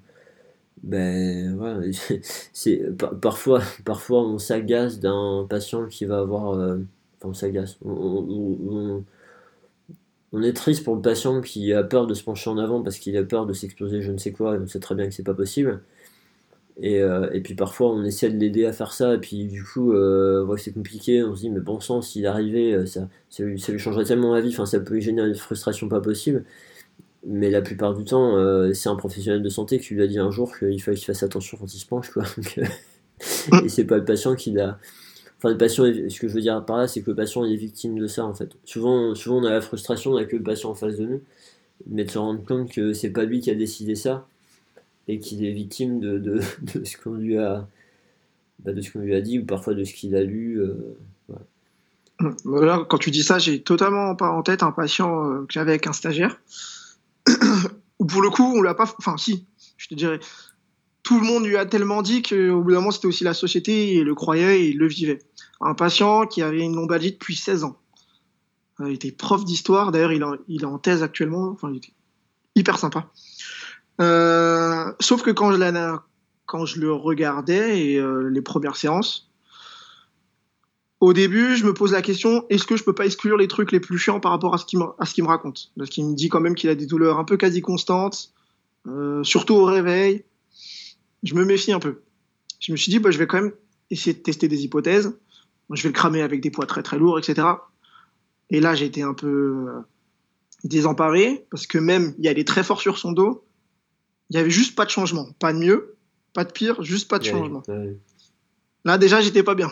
ben 0.83 1.57
voilà, 1.57 1.81
c'est 2.53 2.83
parfois, 3.21 3.61
parfois 3.85 4.23
on 4.23 4.39
s'agace 4.39 5.01
d'un 5.01 5.47
patient 5.49 5.87
qui 5.87 6.05
va 6.07 6.21
avoir, 6.21 6.53
enfin 6.59 7.29
on 7.31 7.35
s'agace, 7.35 7.79
on 7.85 7.91
on 7.91 9.05
est 10.43 10.53
triste 10.53 10.85
pour 10.85 10.97
le 10.97 11.03
patient 11.03 11.41
qui 11.41 11.73
a 11.73 11.83
peur 11.83 12.07
de 12.07 12.15
se 12.15 12.25
pencher 12.25 12.51
en 12.51 12.59
avant 12.59 12.83
parce 12.83 12.99
qu'il 12.99 13.17
a 13.17 13.23
peur 13.23 13.47
de 13.47 13.53
s'exploser 13.53 14.03
je 14.03 14.13
ne 14.13 14.19
sais 14.19 14.33
quoi, 14.33 14.57
et 14.57 14.59
on 14.59 14.67
sait 14.67 14.81
très 14.81 14.95
bien 14.95 15.07
que 15.07 15.15
c'est 15.15 15.23
pas 15.23 15.35
possible. 15.35 15.81
Et, 16.81 17.01
euh, 17.01 17.29
puis 17.45 17.55
parfois 17.55 17.93
on 17.93 18.05
essaie 18.05 18.31
de 18.31 18.37
l'aider 18.37 18.67
à 18.67 18.73
faire 18.73 18.93
ça, 18.93 19.15
et 19.15 19.19
puis 19.19 19.47
du 19.47 19.63
coup, 19.63 19.93
euh, 19.93 20.57
c'est 20.57 20.73
compliqué, 20.73 21.23
on 21.23 21.35
se 21.35 21.43
dit, 21.43 21.51
mais 21.51 21.61
bon 21.61 21.79
sang, 21.81 22.03
s'il 22.03 22.27
arrivait, 22.27 22.73
euh, 22.73 22.87
ça, 22.87 23.09
ça, 23.31 23.45
lui, 23.45 23.59
changerait 23.79 24.05
tellement 24.05 24.35
la 24.35 24.41
vie, 24.41 24.49
enfin 24.51 24.67
ça 24.67 24.81
peut 24.81 24.95
lui 24.95 25.03
générer 25.03 25.29
une 25.29 25.35
frustration 25.37 25.89
pas 25.89 26.01
possible. 26.01 26.45
Mais 27.27 27.51
la 27.51 27.63
plupart 27.63 27.95
du 27.95 28.05
temps, 28.05 28.37
c'est 28.75 28.91
un 28.91 28.97
professionnel 28.97 29.43
de 29.43 29.49
santé 29.49 29.79
qui 29.79 29.95
lui 29.95 30.03
a 30.03 30.07
dit 30.07 30.19
un 30.19 30.31
jour 30.31 30.53
qu'il 30.59 30.83
fallait 30.83 30.97
qu'il 30.97 31.07
fasse 31.07 31.23
attention 31.23 31.57
quand 31.59 31.73
il 31.73 31.79
se 31.79 31.87
penche, 31.87 32.11
quoi. 32.11 32.25
et 33.65 33.69
c'est 33.71 33.85
pas 33.85 33.97
le 33.97 34.05
patient 34.05 34.35
qui 34.35 34.51
l'a 34.51 34.79
Enfin, 35.39 35.51
le 35.51 35.59
patient, 35.59 35.85
ce 35.85 36.21
que 36.21 36.29
je 36.29 36.35
veux 36.35 36.41
dire 36.41 36.65
par 36.65 36.79
là, 36.79 36.89
c'est 36.89 37.03
que 37.03 37.11
le 37.11 37.17
patient 37.17 37.45
est 37.45 37.57
victime 37.57 37.99
de 37.99 38.07
ça, 38.07 38.25
en 38.25 38.35
fait. 38.35 38.51
Souvent, 38.65 39.15
souvent 39.15 39.39
on 39.39 39.45
a 39.45 39.51
la 39.51 39.61
frustration 39.61 40.17
avec 40.17 40.33
le 40.33 40.43
patient 40.43 40.71
en 40.71 40.75
face 40.75 40.97
de 40.97 41.05
nous, 41.05 41.21
mais 41.87 42.05
de 42.05 42.11
se 42.11 42.19
rendre 42.19 42.45
compte 42.45 42.71
que 42.71 42.93
c'est 42.93 43.11
pas 43.11 43.25
lui 43.25 43.41
qui 43.41 43.51
a 43.51 43.55
décidé 43.55 43.95
ça, 43.95 44.27
et 45.09 45.19
qu'il 45.19 45.45
est 45.45 45.53
victime 45.53 46.01
de, 46.01 46.19
de, 46.19 46.41
ce 46.85 46.97
qu'on 46.97 47.15
lui 47.15 47.37
a 47.37 47.67
bah, 48.65 48.73
de 48.73 48.81
ce 48.81 48.91
qu'on 48.91 49.01
lui 49.01 49.15
a 49.15 49.21
dit, 49.21 49.39
ou 49.39 49.45
parfois 49.45 49.75
de 49.75 49.85
ce 49.85 49.93
qu'il 49.93 50.17
a 50.17 50.23
lu. 50.23 50.61
Euh, 50.61 50.97
quand 52.89 52.99
tu 52.99 53.11
dis 53.11 53.23
ça, 53.23 53.39
j'ai 53.39 53.63
totalement 53.63 54.15
pas 54.15 54.31
en 54.31 54.43
tête 54.43 54.63
un 54.63 54.73
patient 54.73 55.31
euh, 55.31 55.41
que 55.41 55.53
j'avais 55.53 55.73
avec 55.73 55.87
un 55.87 55.93
stagiaire, 55.93 56.41
où 57.99 58.07
pour 58.07 58.23
le 58.23 58.31
coup, 58.31 58.55
on 58.57 58.63
l'a 58.63 58.75
pas... 58.75 58.93
Enfin, 58.99 59.17
si, 59.17 59.45
je 59.77 59.89
te 59.89 59.95
dirais 59.95 60.21
tout 61.05 61.21
le 61.21 61.27
monde 61.27 61.47
lui 61.47 61.57
a 61.57 61.67
tellement 61.67 62.03
dit 62.03 62.23
qu'au 62.23 62.63
bout 62.63 62.71
d'un 62.71 62.79
moment, 62.79 62.91
c'était 62.91 63.07
aussi 63.07 63.25
la 63.25 63.35
société, 63.35 63.93
il 63.93 64.05
le 64.05 64.15
croyait 64.15 64.63
et 64.63 64.69
il 64.71 64.79
le 64.79 64.89
vivait. 64.89 65.21
Un 65.61 65.75
patient 65.75 66.27
qui 66.27 66.43
avait 66.43 66.61
une 66.61 66.75
lombalgie 66.75 67.13
depuis 67.13 67.37
16 67.37 67.65
ans. 67.65 67.79
Euh, 68.81 68.89
il 68.89 68.95
était 68.95 69.13
prof 69.13 69.45
d'histoire, 69.45 69.93
d'ailleurs, 69.93 70.13
il, 70.13 70.63
est 70.63 70.65
en 70.65 70.79
thèse 70.79 71.03
actuellement, 71.03 71.57
il 71.71 71.77
était 71.77 71.93
hyper 72.57 72.79
sympa. 72.79 73.11
Euh, 74.01 74.93
sauf 74.99 75.23
que 75.23 75.31
quand 75.31 75.53
je, 75.53 76.81
le 76.81 76.93
regardais 76.93 77.81
et 77.81 77.99
euh, 77.99 78.29
les 78.31 78.43
premières 78.43 78.77
séances, 78.77 79.31
au 81.01 81.13
début, 81.13 81.55
je 81.55 81.67
me 81.67 81.75
pose 81.75 81.93
la 81.93 82.01
question 82.01 82.47
est-ce 82.49 82.65
que 82.65 82.79
je 82.79 82.83
peux 82.83 82.95
pas 82.95 83.05
exclure 83.05 83.37
les 83.37 83.47
trucs 83.47 83.73
les 83.73 83.81
plus 83.81 83.99
chiants 83.99 84.21
par 84.21 84.33
rapport 84.33 84.55
à 84.55 84.59
ce 84.59 84.65
qu'il 84.65 84.79
me, 84.79 85.29
raconte? 85.29 85.71
Parce 85.77 85.91
qu'il 85.91 86.07
me 86.07 86.15
dit 86.15 86.31
quand 86.31 86.41
même 86.41 86.55
qu'il 86.55 86.71
a 86.71 86.75
des 86.75 86.87
douleurs 86.87 87.19
un 87.19 87.25
peu 87.25 87.37
quasi 87.37 87.61
constantes, 87.61 88.33
surtout 89.23 89.55
au 89.55 89.65
réveil. 89.67 90.25
Je 91.25 91.35
me 91.35 91.45
méfie 91.45 91.73
un 91.73 91.81
peu. 91.81 92.03
Je 92.61 92.71
me 92.73 92.77
suis 92.77 92.91
dit 92.91 93.01
bah, 93.01 93.11
je 93.11 93.19
vais 93.19 93.27
quand 93.27 93.43
même 93.43 93.53
essayer 93.91 94.15
de 94.15 94.21
tester 94.21 94.49
des 94.49 94.63
hypothèses. 94.63 95.13
Je 95.71 95.83
vais 95.83 95.89
le 95.89 95.95
cramer 95.95 96.23
avec 96.23 96.41
des 96.41 96.51
poids 96.51 96.67
très 96.67 96.83
très 96.83 96.99
lourds, 96.99 97.19
etc. 97.19 97.49
Et 98.51 98.61
là, 98.61 98.75
j'ai 98.75 98.85
été 98.85 99.03
un 99.03 99.15
peu 99.15 99.67
euh, 99.69 99.81
désemparé 100.63 101.47
parce 101.51 101.67
que 101.67 101.79
même 101.79 102.15
il 102.19 102.25
y 102.25 102.29
allait 102.29 102.45
très 102.45 102.63
fort 102.63 102.81
sur 102.81 102.99
son 102.99 103.13
dos, 103.13 103.45
il 104.31 104.37
y 104.37 104.39
avait 104.39 104.51
juste 104.51 104.75
pas 104.75 104.85
de 104.85 104.91
changement, 104.91 105.29
pas 105.39 105.53
de 105.53 105.59
mieux, 105.59 105.97
pas 106.33 106.45
de 106.45 106.53
pire, 106.53 106.83
juste 106.83 107.09
pas 107.09 107.19
de 107.19 107.25
changement. 107.25 107.63
Là, 108.85 108.99
déjà, 108.99 109.21
j'étais 109.23 109.43
pas 109.43 109.55
bien. 109.55 109.71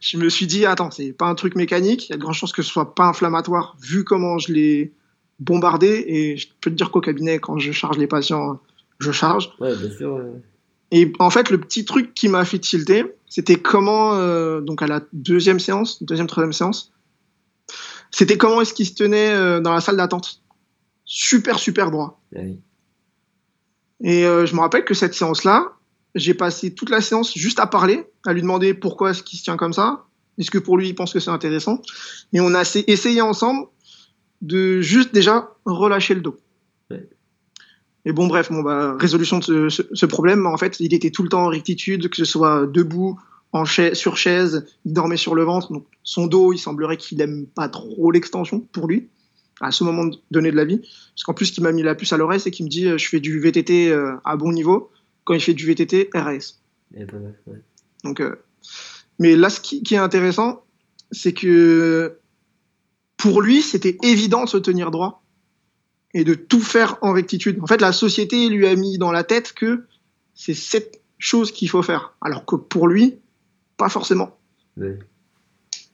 Je 0.00 0.16
me 0.16 0.30
suis 0.30 0.46
dit, 0.46 0.64
attends, 0.64 0.90
c'est 0.90 1.12
pas 1.12 1.26
un 1.26 1.34
truc 1.34 1.54
mécanique. 1.54 2.08
Il 2.08 2.12
y 2.12 2.14
a 2.14 2.16
de 2.16 2.22
grandes 2.22 2.34
chances 2.34 2.52
que 2.52 2.62
ce 2.62 2.70
soit 2.70 2.94
pas 2.94 3.04
inflammatoire, 3.04 3.76
vu 3.80 4.04
comment 4.04 4.38
je 4.38 4.52
l'ai 4.52 4.94
bombardé. 5.38 6.04
Et 6.06 6.36
je 6.38 6.48
peux 6.60 6.70
te 6.70 6.74
dire 6.74 6.90
qu'au 6.90 7.02
cabinet, 7.02 7.38
quand 7.38 7.58
je 7.58 7.72
charge 7.72 7.98
les 7.98 8.06
patients, 8.06 8.60
je 9.00 9.12
charge. 9.12 9.50
Ouais, 9.60 9.76
bien 9.76 9.90
sûr. 9.90 10.18
Et 10.90 11.12
en 11.18 11.30
fait, 11.30 11.50
le 11.50 11.58
petit 11.58 11.84
truc 11.84 12.14
qui 12.14 12.28
m'a 12.28 12.44
fait 12.44 12.58
tilter, 12.58 13.04
c'était 13.28 13.56
comment, 13.56 14.14
euh, 14.14 14.60
donc 14.60 14.82
à 14.82 14.86
la 14.86 15.02
deuxième 15.12 15.60
séance, 15.60 16.02
deuxième, 16.02 16.26
troisième 16.26 16.52
séance, 16.52 16.92
c'était 18.10 18.38
comment 18.38 18.60
est-ce 18.62 18.72
qu'il 18.72 18.86
se 18.86 18.94
tenait 18.94 19.30
euh, 19.30 19.60
dans 19.60 19.74
la 19.74 19.80
salle 19.80 19.96
d'attente. 19.96 20.42
Super, 21.04 21.58
super 21.58 21.90
droit. 21.90 22.20
Et 24.02 24.24
euh, 24.24 24.46
je 24.46 24.54
me 24.54 24.60
rappelle 24.60 24.84
que 24.84 24.94
cette 24.94 25.14
séance-là, 25.14 25.72
j'ai 26.14 26.34
passé 26.34 26.74
toute 26.74 26.90
la 26.90 27.00
séance 27.00 27.36
juste 27.36 27.60
à 27.60 27.66
parler, 27.66 28.06
à 28.24 28.32
lui 28.32 28.40
demander 28.40 28.72
pourquoi 28.72 29.10
est-ce 29.10 29.22
qu'il 29.22 29.38
se 29.38 29.44
tient 29.44 29.56
comme 29.56 29.72
ça, 29.74 30.06
est-ce 30.38 30.50
que 30.50 30.58
pour 30.58 30.78
lui 30.78 30.88
il 30.88 30.94
pense 30.94 31.12
que 31.12 31.20
c'est 31.20 31.30
intéressant. 31.30 31.82
Et 32.32 32.40
on 32.40 32.54
a 32.54 32.62
essayé 32.86 33.20
ensemble 33.20 33.66
de 34.40 34.80
juste 34.80 35.12
déjà 35.12 35.50
relâcher 35.64 36.14
le 36.14 36.20
dos. 36.20 36.38
Et 38.04 38.12
bon, 38.12 38.26
bref, 38.26 38.50
bon, 38.50 38.62
bah, 38.62 38.96
résolution 38.98 39.38
de 39.38 39.68
ce, 39.68 40.06
problème, 40.06 40.46
en 40.46 40.56
fait, 40.56 40.80
il 40.80 40.94
était 40.94 41.10
tout 41.10 41.22
le 41.22 41.28
temps 41.28 41.44
en 41.44 41.48
rectitude, 41.48 42.08
que 42.08 42.16
ce 42.16 42.24
soit 42.24 42.66
debout, 42.66 43.18
en 43.52 43.64
chaise, 43.64 43.94
sur 43.94 44.16
chaise, 44.16 44.66
il 44.84 44.92
dormait 44.92 45.16
sur 45.16 45.34
le 45.34 45.42
ventre. 45.42 45.72
Donc, 45.72 45.86
son 46.02 46.26
dos, 46.26 46.52
il 46.52 46.58
semblerait 46.58 46.96
qu'il 46.96 47.20
aime 47.20 47.46
pas 47.46 47.68
trop 47.68 48.10
l'extension 48.10 48.60
pour 48.60 48.86
lui, 48.86 49.08
à 49.60 49.72
ce 49.72 49.84
moment 49.84 50.10
donné 50.30 50.50
de 50.50 50.56
la 50.56 50.64
vie. 50.64 50.78
Parce 50.78 51.24
qu'en 51.24 51.34
plus, 51.34 51.46
ce 51.46 51.52
qui 51.52 51.60
m'a 51.60 51.72
mis 51.72 51.82
la 51.82 51.94
puce 51.94 52.12
à 52.12 52.16
l'oreille, 52.16 52.40
c'est 52.40 52.50
qu'il 52.50 52.64
me 52.66 52.70
dit 52.70 52.86
euh, 52.86 52.98
Je 52.98 53.08
fais 53.08 53.20
du 53.20 53.40
VTT 53.40 53.90
euh, 53.90 54.14
à 54.24 54.36
bon 54.36 54.52
niveau 54.52 54.90
quand 55.24 55.34
il 55.34 55.40
fait 55.40 55.54
du 55.54 55.66
VTT 55.66 56.10
RAS. 56.14 56.60
Donc, 58.04 58.20
euh, 58.20 58.36
mais 59.18 59.36
là, 59.36 59.50
ce 59.50 59.60
qui, 59.60 59.82
est 59.90 59.98
intéressant, 59.98 60.64
c'est 61.10 61.32
que 61.32 62.18
pour 63.16 63.42
lui, 63.42 63.62
c'était 63.62 63.98
évident 64.02 64.44
de 64.44 64.48
se 64.48 64.56
tenir 64.56 64.90
droit 64.90 65.22
et 66.14 66.24
de 66.24 66.34
tout 66.34 66.60
faire 66.60 66.98
en 67.02 67.12
rectitude. 67.12 67.58
En 67.62 67.66
fait, 67.66 67.80
la 67.80 67.92
société 67.92 68.48
lui 68.48 68.66
a 68.66 68.74
mis 68.74 68.98
dans 68.98 69.12
la 69.12 69.24
tête 69.24 69.52
que 69.52 69.84
c'est 70.34 70.54
cette 70.54 71.00
chose 71.18 71.52
qu'il 71.52 71.68
faut 71.68 71.82
faire, 71.82 72.14
alors 72.20 72.44
que 72.44 72.56
pour 72.56 72.88
lui, 72.88 73.18
pas 73.76 73.88
forcément. 73.88 74.38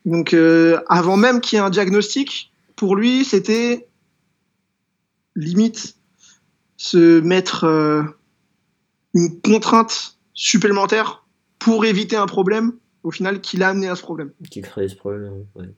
Donc, 0.05 0.35
euh, 0.35 0.81
avant 0.89 1.17
même 1.17 1.41
qu'il 1.41 1.57
y 1.57 1.61
ait 1.61 1.65
un 1.65 1.71
diagnostic, 1.71 2.53
pour 2.77 2.97
lui, 2.97 3.25
c'était 3.25 3.89
limite 5.35 5.97
se 6.77 7.21
mettre 7.21 7.65
euh, 7.65 8.03
une 9.15 9.41
contrainte 9.41 10.19
supplémentaire 10.35 11.25
pour 11.59 11.85
éviter 11.87 12.17
un 12.17 12.27
problème, 12.27 12.75
au 13.03 13.11
final, 13.11 13.41
qui 13.41 13.57
l'a 13.57 13.71
amené 13.71 13.89
à 13.89 13.97
ce 13.97 14.03
problème. 14.03 14.33
Qui 14.51 14.61
crée 14.61 14.89
ce 14.89 14.97
problème, 14.97 15.47
ouais. 15.55 15.71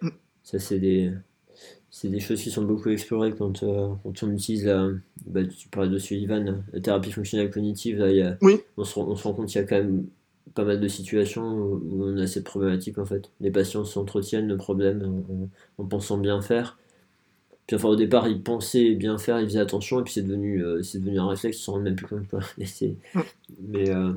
Mm. 0.00 0.10
Ça, 0.42 0.58
c'est 0.58 0.78
des, 0.78 1.12
c'est 1.96 2.08
des 2.08 2.18
choses 2.18 2.42
qui 2.42 2.50
sont 2.50 2.64
beaucoup 2.64 2.88
explorées 2.88 3.30
quand, 3.30 3.62
euh, 3.62 3.86
quand 4.02 4.22
on 4.24 4.32
utilise 4.32 4.66
la. 4.66 4.88
Bah, 5.26 5.44
tu 5.44 5.68
parlais 5.68 5.88
de 5.88 5.98
Sullivan, 5.98 6.64
la 6.72 6.80
thérapie 6.80 7.12
fonctionnelle 7.12 7.52
cognitive. 7.52 7.98
Là, 7.98 8.10
y 8.10 8.20
a, 8.20 8.36
oui. 8.42 8.60
on, 8.76 8.82
se, 8.82 8.98
on 8.98 9.14
se 9.14 9.22
rend 9.22 9.32
compte 9.32 9.46
qu'il 9.46 9.60
y 9.60 9.64
a 9.64 9.66
quand 9.66 9.76
même 9.76 10.04
pas 10.56 10.64
mal 10.64 10.80
de 10.80 10.88
situations 10.88 11.44
où 11.44 12.02
on 12.02 12.18
a 12.18 12.26
cette 12.26 12.42
problématique 12.42 12.98
en 12.98 13.04
fait. 13.04 13.30
Les 13.40 13.52
patients 13.52 13.84
s'entretiennent 13.84 14.48
le 14.48 14.56
problème 14.56 15.22
en, 15.78 15.82
en, 15.84 15.86
pensant 15.86 16.18
bien 16.18 16.42
faire 16.42 16.76
puis 17.66 17.76
enfin, 17.76 17.88
au 17.88 17.96
départ, 17.96 18.28
il 18.28 18.42
pensait 18.42 18.94
bien 18.94 19.16
faire, 19.16 19.40
il 19.40 19.46
faisait 19.46 19.60
attention, 19.60 20.00
et 20.00 20.02
puis 20.02 20.12
c'est 20.12 20.22
devenu, 20.22 20.62
euh, 20.62 20.82
c'est 20.82 20.98
devenu 20.98 21.18
un 21.18 21.28
réflexe, 21.28 21.58
il 21.58 21.62
s'en 21.62 21.72
rend 21.72 21.80
même 21.80 21.96
plus 21.96 22.06
compte. 22.06 22.28
Quoi. 22.28 22.40
mais 22.58 23.90
euh, 23.90 24.12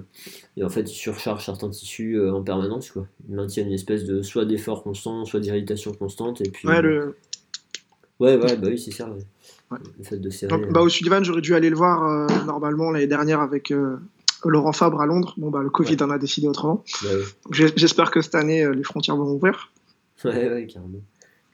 et 0.57 0.63
en 0.65 0.69
fait, 0.69 0.81
il 0.81 0.95
surcharge 0.95 1.45
certains 1.45 1.69
tissus 1.69 2.15
euh, 2.15 2.33
en 2.33 2.43
permanence. 2.43 2.91
Quoi. 2.91 3.07
Il 3.29 3.35
maintient 3.35 3.63
une 3.63 3.71
espèce 3.71 4.03
de 4.03 4.21
soit 4.21 4.43
d'effort 4.43 4.83
constant, 4.83 5.23
soit 5.23 5.39
d'irritation 5.39 5.93
constante. 5.93 6.41
Et 6.41 6.49
puis, 6.49 6.67
ouais, 6.67 6.81
le... 6.81 7.15
ouais, 8.19 8.37
ouais, 8.37 8.57
bah 8.57 8.67
oui, 8.69 8.79
c'est 8.79 8.91
ça. 8.91 9.09
Le 9.71 10.03
fait 10.03 10.17
de 10.17 10.29
serrer, 10.29 10.65
bah, 10.69 10.81
au 10.81 10.89
Sullivan, 10.89 11.23
j'aurais 11.23 11.41
dû 11.41 11.55
aller 11.55 11.69
le 11.69 11.75
voir 11.75 12.29
normalement 12.45 12.91
l'année 12.91 13.07
dernière 13.07 13.41
avec 13.41 13.73
Laurent 14.45 14.71
Fabre 14.71 15.01
à 15.01 15.05
Londres. 15.05 15.33
Bon, 15.37 15.49
bah, 15.49 15.61
le 15.61 15.69
Covid 15.69 15.97
en 16.01 16.09
a 16.09 16.17
décidé 16.17 16.47
autrement. 16.47 16.83
Bah 17.03 17.09
j'espère 17.51 18.11
que 18.11 18.21
cette 18.21 18.35
année, 18.35 18.65
les 18.73 18.83
frontières 18.83 19.17
vont 19.17 19.31
ouvrir. 19.31 19.71
Ouais, 20.23 20.49
ouais, 20.49 20.67
carrément 20.67 21.01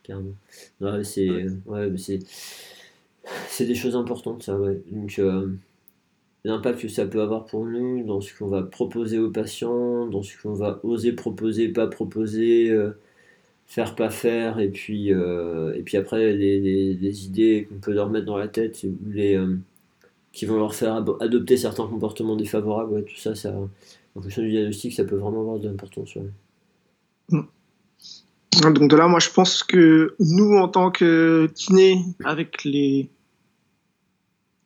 carrément. 0.04 0.36
c'est 1.04 1.30
ouais. 1.66 1.92
c'est 3.48 3.66
des 3.66 3.76
choses 3.76 3.96
importantes, 3.96 4.44
ça, 4.44 4.58
ouais. 4.60 4.82
Donc, 4.92 5.16
euh, 5.20 5.48
l'impact 6.44 6.82
que 6.82 6.88
ça 6.90 7.06
peut 7.06 7.22
avoir 7.22 7.46
pour 7.46 7.66
nous 7.66 8.06
dans 8.06 8.22
ce 8.22 8.38
qu'on 8.38 8.48
va 8.48 8.62
proposer 8.64 9.18
aux 9.18 9.32
patients, 9.32 10.08
dans 10.08 10.22
ce 10.22 10.40
qu'on 10.42 10.54
va 10.54 10.80
oser 10.84 11.14
proposer, 11.14 11.70
pas 11.70 11.88
proposer, 11.88 12.70
euh, 12.70 12.92
faire, 13.66 13.96
pas 13.96 14.10
faire, 14.10 14.60
et 14.60 14.70
puis, 14.70 15.14
euh, 15.14 15.74
et 15.76 15.82
puis 15.82 15.98
après, 15.98 16.34
les, 16.34 16.60
les, 16.94 17.26
idées 17.26 17.68
qu'on 17.70 17.80
peut 17.80 17.94
leur 17.94 18.10
mettre 18.10 18.26
dans 18.26 18.38
la 18.38 18.48
tête, 18.48 18.86
les, 19.08 19.40
qui 20.32 20.46
vont 20.46 20.58
leur 20.58 20.76
faire 20.76 21.06
adopter 21.20 21.58
certains 21.58 21.88
comportements 21.88 22.36
défavorables, 22.36 23.06
tout 23.06 23.18
ça, 23.18 23.36
ça, 23.36 23.54
en 24.16 24.22
fonction 24.22 24.42
du 24.42 24.50
diagnostic, 24.50 24.94
ça 24.94 25.06
peut 25.06 25.16
vraiment 25.16 25.42
avoir 25.42 25.60
de 25.60 25.68
l'importance. 25.68 26.18
Mm. 27.30 27.42
Donc 28.62 28.90
de 28.90 28.96
là, 28.96 29.08
moi, 29.08 29.20
je 29.20 29.30
pense 29.30 29.64
que 29.64 30.16
nous, 30.20 30.58
en 30.58 30.68
tant 30.68 30.92
que 30.92 31.50
kiné, 31.56 32.04
avec 32.24 32.64
les 32.64 33.10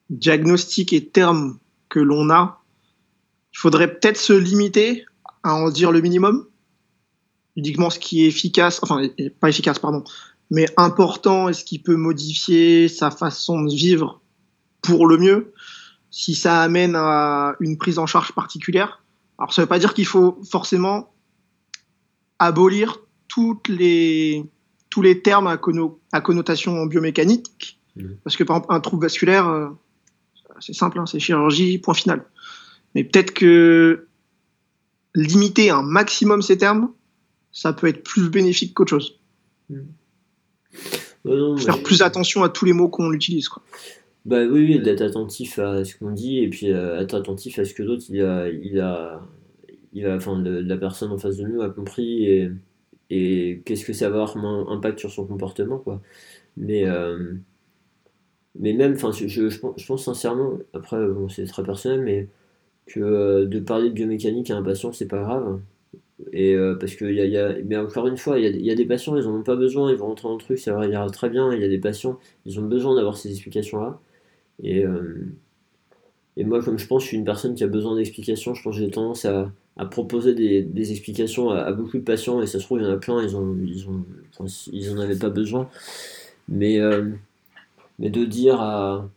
diagnostics 0.10 0.94
et 0.94 1.06
termes 1.06 1.58
que 1.90 2.00
l'on 2.00 2.30
a, 2.30 2.62
il 3.54 3.60
faudrait 3.60 3.94
peut-être 3.94 4.18
se 4.18 4.34
limiter 4.34 5.06
à 5.44 5.56
en 5.56 5.70
dire 5.70 5.92
le 5.92 6.02
minimum, 6.02 6.46
uniquement 7.58 7.90
ce 7.90 8.00
qui 8.00 8.24
est 8.24 8.28
efficace, 8.28 8.80
enfin 8.82 9.02
pas 9.42 9.50
efficace, 9.50 9.80
pardon, 9.80 10.04
mais 10.50 10.68
important 10.78 11.50
et 11.50 11.54
ce 11.54 11.66
qui 11.66 11.80
peut 11.80 11.98
modifier 11.98 12.88
sa 12.88 13.12
façon 13.12 13.64
de 13.64 13.74
vivre 13.74 14.22
pour 14.82 15.08
le 15.08 15.18
mieux, 15.18 15.54
si 16.12 16.36
ça 16.36 16.62
amène 16.62 16.96
à 16.96 17.56
une 17.60 17.78
prise 17.78 18.00
en 18.00 18.06
charge 18.06 18.32
particulière. 18.32 19.04
Alors 19.38 19.54
ça 19.54 19.62
ne 19.62 19.66
veut 19.66 19.70
pas 19.70 19.80
dire 19.80 19.94
qu'il 19.94 20.06
faut 20.06 20.40
forcément 20.50 21.12
abolir 22.40 23.00
toutes 23.28 23.68
les, 23.68 24.46
tous 24.90 25.02
les 25.02 25.22
termes 25.22 25.48
à, 25.48 25.60
à 26.12 26.22
connotation 26.22 26.86
biomécanique. 26.86 27.80
Mmh. 27.96 28.04
Parce 28.24 28.38
que 28.38 28.44
par 28.44 28.58
exemple, 28.58 28.74
un 28.74 28.80
trouble 28.80 29.04
vasculaire, 29.04 29.48
euh, 29.48 29.68
c'est 30.60 30.74
simple, 30.74 31.00
hein, 31.00 31.06
c'est 31.08 31.20
chirurgie, 31.20 31.80
point 31.80 31.96
final. 31.96 32.26
Mais 32.96 33.04
peut-être 33.04 33.34
que 33.34 34.08
limiter 35.16 35.72
un 35.72 35.82
maximum 35.82 36.42
ces 36.42 36.58
termes, 36.58 36.92
ça 37.52 37.74
peut 37.74 37.88
être 37.88 38.04
plus 38.04 38.30
bénéfique 38.30 38.74
qu'autre 38.74 38.92
chose. 38.92 39.20
Mmh. 39.70 39.82
Faire 41.58 41.84
plus 41.84 42.02
attention 42.02 42.44
à 42.44 42.50
tous 42.50 42.66
les 42.66 42.74
mots 42.74 42.88
qu'on 42.88 43.12
utilise. 43.12 43.50
Quoi. 43.50 43.64
Bah 44.28 44.46
oui, 44.46 44.80
d'être 44.82 45.02
attentif 45.02 45.58
à 45.58 45.86
ce 45.86 45.96
qu'on 45.96 46.12
dit 46.12 46.40
et 46.40 46.50
puis 46.50 46.74
euh, 46.74 47.00
être 47.00 47.14
attentif 47.14 47.60
à 47.60 47.66
ce 47.66 47.74
que 47.74 47.82
l'autre 47.82 48.04
il 48.10 48.22
a, 48.22 48.50
il 48.50 48.78
a, 48.82 49.22
il 49.94 50.06
a, 50.06 50.18
enfin 50.18 50.42
la 50.44 50.76
personne 50.76 51.14
en 51.14 51.18
face 51.18 51.38
de 51.38 51.48
nous 51.48 51.62
a 51.62 51.70
compris 51.70 52.26
et, 52.26 52.52
et 53.10 53.62
qu'est-ce 53.64 53.86
que 53.86 53.94
ça 53.94 54.10
va 54.10 54.24
avoir 54.24 54.36
un 54.36 54.68
impact 54.68 55.00
sur 55.00 55.12
son 55.12 55.26
comportement 55.26 55.78
quoi 55.78 56.02
mais 56.58 56.86
euh, 56.86 57.36
mais 58.60 58.74
même 58.74 58.96
enfin 58.96 59.12
je, 59.14 59.28
je, 59.28 59.60
pense, 59.60 60.04
sincèrement 60.04 60.58
après 60.74 61.08
bon, 61.08 61.30
c'est 61.30 61.46
très 61.46 61.64
personnel 61.64 62.02
mais 62.02 62.28
que 62.86 63.00
euh, 63.00 63.46
de 63.46 63.62
parler 63.62 63.90
de 63.90 63.94
biomécanique 63.94 64.52
à 64.52 64.58
un 64.58 64.64
patient 64.64 64.92
c'est 64.92 65.08
pas 65.08 65.22
grave 65.22 65.62
et 66.32 66.56
euh, 66.56 66.76
parce 66.76 66.96
que 66.96 67.06
y 67.06 67.22
a, 67.22 67.26
y 67.26 67.38
a, 67.38 67.56
mais 67.66 67.78
encore 67.78 68.08
une 68.08 68.18
fois 68.18 68.40
il 68.40 68.66
y 68.66 68.72
a, 68.72 68.76
des 68.76 68.86
patients 68.86 69.16
ils 69.18 69.28
en 69.28 69.36
ont 69.36 69.44
pas 69.44 69.56
besoin 69.56 69.92
ils 69.92 69.98
vont 69.98 70.08
rentrer 70.08 70.28
dans 70.28 70.36
le 70.36 70.42
truc 70.42 70.58
ça 70.58 70.74
va 70.74 70.88
ira 70.88 71.08
très 71.10 71.30
bien 71.30 71.54
il 71.54 71.62
y 71.62 71.64
a 71.64 71.68
des 71.68 71.78
patients 71.78 72.20
ils 72.46 72.60
ont 72.60 72.64
besoin 72.64 72.96
d'avoir 72.96 73.18
ces 73.18 73.30
explications 73.30 73.80
là 73.80 74.00
et 74.64 74.84
et 76.38 76.44
moi 76.44 76.64
comme 76.64 76.80
je 76.80 76.88
pense 76.88 77.04
je 77.04 77.10
suis 77.10 77.18
une 77.18 77.26
personne 77.26 77.54
qui 77.54 77.64
a 77.64 77.68
besoin 77.68 77.96
d'explications 77.96 78.56
je 78.56 78.64
pense 78.64 78.76
que 78.76 78.82
j'ai 78.82 78.90
tendance 78.90 79.26
à 79.78 79.86
proposer 79.86 80.34
des, 80.34 80.64
des 80.64 80.92
explications 80.92 81.52
à, 81.52 81.72
beaucoup 81.72 81.98
de 81.98 82.04
patients 82.04 82.42
et 82.42 82.48
ça 82.48 82.60
se 82.60 82.64
trouve 82.66 82.80
il 82.80 82.86
y 82.86 82.88
en 82.88 82.94
a 82.94 82.98
plein 82.98 83.22
ils 83.22 83.36
ont 83.36 83.56
ils 83.64 83.88
ont 83.88 84.04
ils 84.72 84.92
en 84.92 85.00
avaient 85.00 85.18
pas 85.18 85.30
besoin. 85.30 85.70
Mais 86.48 86.80
euh, 86.80 87.12
mais 88.00 88.10
de 88.10 88.26
dire 88.26 88.60
à 88.62 89.10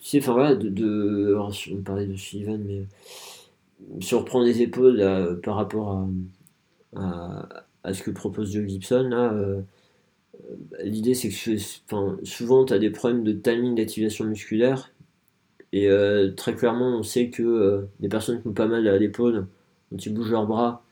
tu 0.00 0.08
sais 0.08 0.18
enfin 0.18 0.32
voilà 0.32 0.54
de, 0.56 0.68
de 0.68 1.36
on 1.36 1.82
parlait 1.82 2.06
de 2.06 2.16
Sullivan 2.16 2.58
mais 2.66 2.82
surprendre 4.00 4.44
les 4.44 4.62
épaules 4.62 5.40
par 5.42 5.56
rapport 5.56 5.92
à, 5.92 6.08
à, 6.96 7.48
à 7.84 7.94
ce 7.94 8.02
que 8.02 8.10
propose 8.10 8.52
Joe 8.52 8.66
Gibson. 8.66 9.08
Là, 9.10 9.32
euh, 9.32 9.60
l'idée 10.82 11.14
c'est 11.14 11.28
que 11.28 11.56
enfin, 11.86 12.16
souvent 12.22 12.64
tu 12.64 12.72
as 12.72 12.78
des 12.78 12.90
problèmes 12.90 13.24
de 13.24 13.32
timing 13.32 13.74
d'activation 13.74 14.24
musculaire. 14.24 14.92
Et 15.72 15.88
euh, 15.90 16.32
très 16.34 16.54
clairement, 16.54 16.98
on 16.98 17.02
sait 17.02 17.28
que 17.28 17.42
euh, 17.42 17.82
des 18.00 18.08
personnes 18.08 18.40
qui 18.40 18.48
ont 18.48 18.54
pas 18.54 18.66
mal 18.66 18.88
à 18.88 18.96
l'épaule, 18.98 19.46
quand 19.90 20.04
ils 20.04 20.14
bougent 20.14 20.30
leurs 20.30 20.46
bras, 20.46 20.82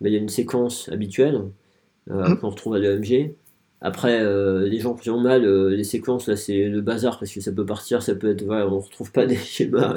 ben, 0.00 0.08
il 0.08 0.12
y 0.14 0.16
a 0.16 0.20
une 0.20 0.28
séquence 0.28 0.88
habituelle 0.88 1.42
mmh. 2.08 2.36
qu'on 2.36 2.50
retrouve 2.50 2.74
à 2.74 2.78
l'EMG. 2.78 3.34
Après, 3.82 4.22
les 4.66 4.78
gens 4.78 4.94
qui 4.94 5.08
ont 5.08 5.20
mal, 5.20 5.46
les 5.70 5.84
séquences, 5.84 6.26
là, 6.26 6.36
c'est 6.36 6.68
le 6.68 6.80
bazar 6.82 7.18
parce 7.18 7.32
que 7.32 7.40
ça 7.40 7.50
peut 7.50 7.64
partir, 7.64 8.02
ça 8.02 8.14
peut 8.14 8.30
être. 8.30 8.42
Voilà, 8.42 8.68
on 8.68 8.78
retrouve 8.78 9.10
pas 9.10 9.24
des 9.26 9.36
schémas. 9.36 9.94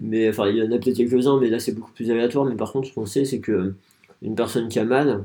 mais 0.00 0.28
enfin, 0.28 0.48
il 0.48 0.56
y 0.56 0.62
en 0.62 0.72
a 0.72 0.78
peut-être 0.78 0.96
quelques-uns, 0.96 1.38
mais 1.38 1.50
là, 1.50 1.58
c'est 1.58 1.72
beaucoup 1.72 1.92
plus 1.92 2.10
aléatoire. 2.10 2.46
Mais 2.46 2.56
par 2.56 2.72
contre, 2.72 2.88
ce 2.88 2.94
qu'on 2.94 3.06
sait, 3.06 3.24
c'est 3.24 3.40
que 3.40 3.74
une 4.22 4.34
personne 4.34 4.68
qui 4.68 4.78
a 4.78 4.84
mal, 4.84 5.24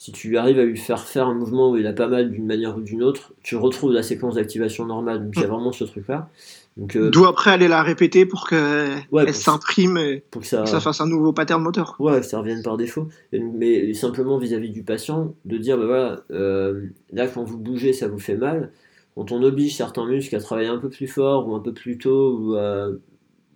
si 0.00 0.12
tu 0.12 0.38
arrives 0.38 0.58
à 0.58 0.64
lui 0.64 0.78
faire 0.78 1.06
faire 1.06 1.26
un 1.26 1.34
mouvement 1.34 1.72
où 1.72 1.76
il 1.76 1.86
a 1.86 1.92
pas 1.92 2.08
mal 2.08 2.30
d'une 2.30 2.46
manière 2.46 2.74
ou 2.74 2.80
d'une 2.80 3.02
autre, 3.02 3.34
tu 3.42 3.54
retrouves 3.54 3.92
la 3.92 4.02
séquence 4.02 4.36
d'activation 4.36 4.86
normale. 4.86 5.26
Donc 5.26 5.34
il 5.36 5.42
y 5.42 5.44
a 5.44 5.46
mm. 5.46 5.50
vraiment 5.50 5.72
ce 5.72 5.84
truc-là. 5.84 6.30
Donc, 6.78 6.96
euh, 6.96 7.10
D'où 7.10 7.26
après 7.26 7.50
aller 7.50 7.68
la 7.68 7.82
répéter 7.82 8.24
pour 8.24 8.48
qu'elle 8.48 9.34
s'imprime 9.34 9.98
et 9.98 10.24
pour 10.30 10.40
que 10.40 10.48
ça... 10.48 10.64
fasse 10.64 11.02
un 11.02 11.06
nouveau 11.06 11.34
pattern 11.34 11.62
moteur. 11.62 11.96
Ouais, 11.98 12.18
que 12.20 12.24
ça 12.24 12.38
revienne 12.38 12.62
par 12.62 12.78
défaut. 12.78 13.08
Mais 13.30 13.92
simplement 13.92 14.38
vis-à-vis 14.38 14.70
du 14.70 14.84
patient, 14.84 15.34
de 15.44 15.58
dire 15.58 15.76
bah 15.76 15.84
voilà, 15.84 16.20
euh, 16.30 16.86
là 17.12 17.26
quand 17.26 17.44
vous 17.44 17.58
bougez, 17.58 17.92
ça 17.92 18.08
vous 18.08 18.18
fait 18.18 18.38
mal. 18.38 18.72
Quand 19.16 19.32
on 19.32 19.42
oblige 19.42 19.76
certains 19.76 20.06
muscles 20.06 20.34
à 20.34 20.40
travailler 20.40 20.68
un 20.68 20.78
peu 20.78 20.88
plus 20.88 21.08
fort 21.08 21.46
ou 21.46 21.54
un 21.54 21.60
peu 21.60 21.74
plus 21.74 21.98
tôt 21.98 22.38
ou, 22.38 22.56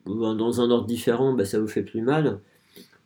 dans 0.05 0.61
un 0.61 0.71
ordre 0.71 0.87
différent, 0.87 1.33
bah, 1.33 1.47
ça 1.47 1.59
vous 1.59 1.69
fait 1.69 1.85
plus 1.85 2.03
mal. 2.03 2.41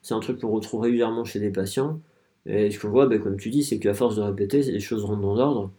C'est 0.03 0.15
un 0.15 0.21
truc 0.21 0.41
qu'on 0.41 0.51
retrouve 0.51 0.81
régulièrement 0.81 1.23
chez 1.23 1.39
des 1.39 1.51
patients. 1.51 2.01
Et 2.49 2.71
ce 2.71 2.81
qu'on 2.81 2.89
voit, 2.91 3.07
ben, 3.07 3.21
comme 3.21 3.37
tu 3.39 3.51
dis, 3.51 3.63
c'est 3.63 3.79
qu'à 3.79 3.95
force 3.95 4.17
de 4.17 4.23
répéter, 4.23 4.63
les 4.63 4.81
choses 4.81 5.05
rentrent 5.05 5.23
dans 5.23 5.35
l'ordre. 5.35 5.71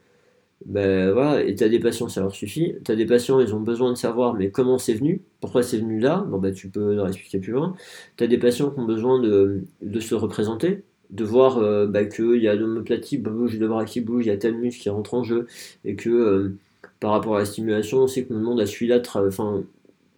Ben 0.65 1.11
voilà, 1.13 1.43
et 1.43 1.55
t'as 1.55 1.69
des 1.69 1.79
patients, 1.79 2.09
ça 2.09 2.21
leur 2.21 2.35
suffit. 2.35 2.75
T'as 2.83 2.95
des 2.95 3.05
patients, 3.05 3.39
ils 3.39 3.55
ont 3.55 3.61
besoin 3.61 3.91
de 3.91 3.97
savoir, 3.97 4.33
mais 4.33 4.51
comment 4.51 4.77
c'est 4.77 4.93
venu, 4.93 5.21
pourquoi 5.39 5.63
c'est 5.63 5.77
venu 5.79 5.99
là, 5.99 6.25
ben 6.29 6.53
tu 6.53 6.69
peux 6.69 6.93
leur 6.95 7.07
expliquer 7.07 7.39
plus 7.39 7.53
loin. 7.53 7.75
T'as 8.17 8.27
des 8.27 8.37
patients 8.37 8.69
qui 8.69 8.79
ont 8.79 8.85
besoin 8.85 9.19
de, 9.21 9.63
de 9.81 9.99
se 10.01 10.15
représenter, 10.15 10.83
de 11.11 11.23
voir 11.23 11.59
euh, 11.59 11.89
qu'il 12.05 12.41
y 12.43 12.47
a 12.49 12.55
l'homoplatie 12.55 13.17
bouge, 13.17 13.57
le 13.57 13.67
bras 13.67 13.85
qui 13.85 14.01
bouge, 14.01 14.25
il 14.25 14.29
y 14.29 14.31
a 14.31 14.37
tel 14.37 14.55
muscle 14.57 14.81
qui 14.81 14.89
rentre 14.89 15.13
en 15.13 15.23
jeu, 15.23 15.47
et 15.85 15.95
que 15.95 16.09
euh, 16.09 16.57
par 16.99 17.11
rapport 17.11 17.37
à 17.37 17.39
la 17.39 17.45
stimulation, 17.45 17.99
on 17.99 18.07
sait 18.07 18.25
que 18.25 18.33
le 18.33 18.39
monde 18.39 18.59
à 18.59 18.65
celui-là, 18.65 19.01
enfin, 19.15 19.63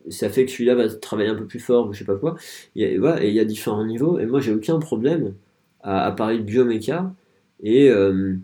ça 0.09 0.29
fait 0.29 0.45
que 0.45 0.51
celui-là 0.51 0.75
va 0.75 0.89
travailler 0.89 1.29
un 1.29 1.35
peu 1.35 1.45
plus 1.45 1.59
fort, 1.59 1.87
ou 1.87 1.93
je 1.93 1.99
sais 1.99 2.05
pas 2.05 2.15
quoi. 2.15 2.35
Et 2.75 2.95
il 2.95 3.33
y 3.33 3.39
a 3.39 3.45
différents 3.45 3.85
niveaux, 3.85 4.19
et 4.19 4.25
moi 4.25 4.39
j'ai 4.39 4.53
aucun 4.53 4.79
problème 4.79 5.33
à, 5.83 6.11
parler 6.11 6.37
de 6.39 6.43
bioméca 6.43 7.13
et, 7.63 7.89
euh, 7.89 8.35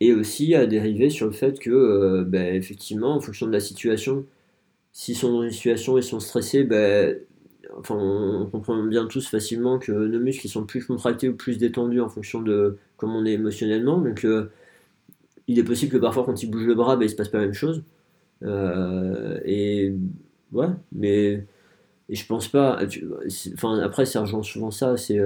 et 0.00 0.12
aussi 0.14 0.54
à 0.54 0.66
dériver 0.66 1.10
sur 1.10 1.26
le 1.26 1.32
fait 1.32 1.58
que, 1.58 1.70
euh, 1.70 2.24
ben, 2.26 2.54
effectivement, 2.54 3.14
en 3.16 3.20
fonction 3.20 3.46
de 3.46 3.52
la 3.52 3.60
situation, 3.60 4.26
s'ils 4.92 5.16
sont 5.16 5.32
dans 5.32 5.42
une 5.44 5.50
situation 5.50 5.98
et 5.98 6.02
sont 6.02 6.20
stressés, 6.20 6.64
ben, 6.64 7.18
enfin, 7.78 7.96
on, 7.96 8.46
comprend 8.46 8.82
bien 8.84 9.06
tous 9.06 9.28
facilement 9.28 9.78
que 9.78 9.92
nos 9.92 10.20
muscles 10.20 10.48
sont 10.48 10.64
plus 10.66 10.84
contractés 10.86 11.28
ou 11.28 11.36
plus 11.36 11.58
détendus 11.58 12.00
en 12.00 12.08
fonction 12.08 12.42
de 12.42 12.78
comment 12.96 13.18
on 13.18 13.26
est 13.26 13.32
émotionnellement. 13.32 13.98
Donc, 14.00 14.24
euh, 14.24 14.50
il 15.48 15.58
est 15.58 15.64
possible 15.64 15.92
que 15.92 15.98
parfois, 15.98 16.24
quand 16.24 16.42
ils 16.42 16.50
bougent 16.50 16.66
le 16.66 16.74
bras, 16.74 16.96
ben, 16.96 17.06
il 17.06 17.10
se 17.10 17.16
passe 17.16 17.28
pas 17.28 17.38
la 17.38 17.44
même 17.46 17.54
chose. 17.54 17.82
et 19.44 19.92
ouais, 20.52 20.68
mais 20.92 21.46
et 22.08 22.16
je 22.16 22.26
pense 22.26 22.48
pas. 22.48 22.80
enfin, 23.54 23.78
après, 23.80 24.06
ça 24.06 24.20
rejoint 24.22 24.42
souvent 24.42 24.70
ça. 24.70 24.96
C'est 24.96 25.18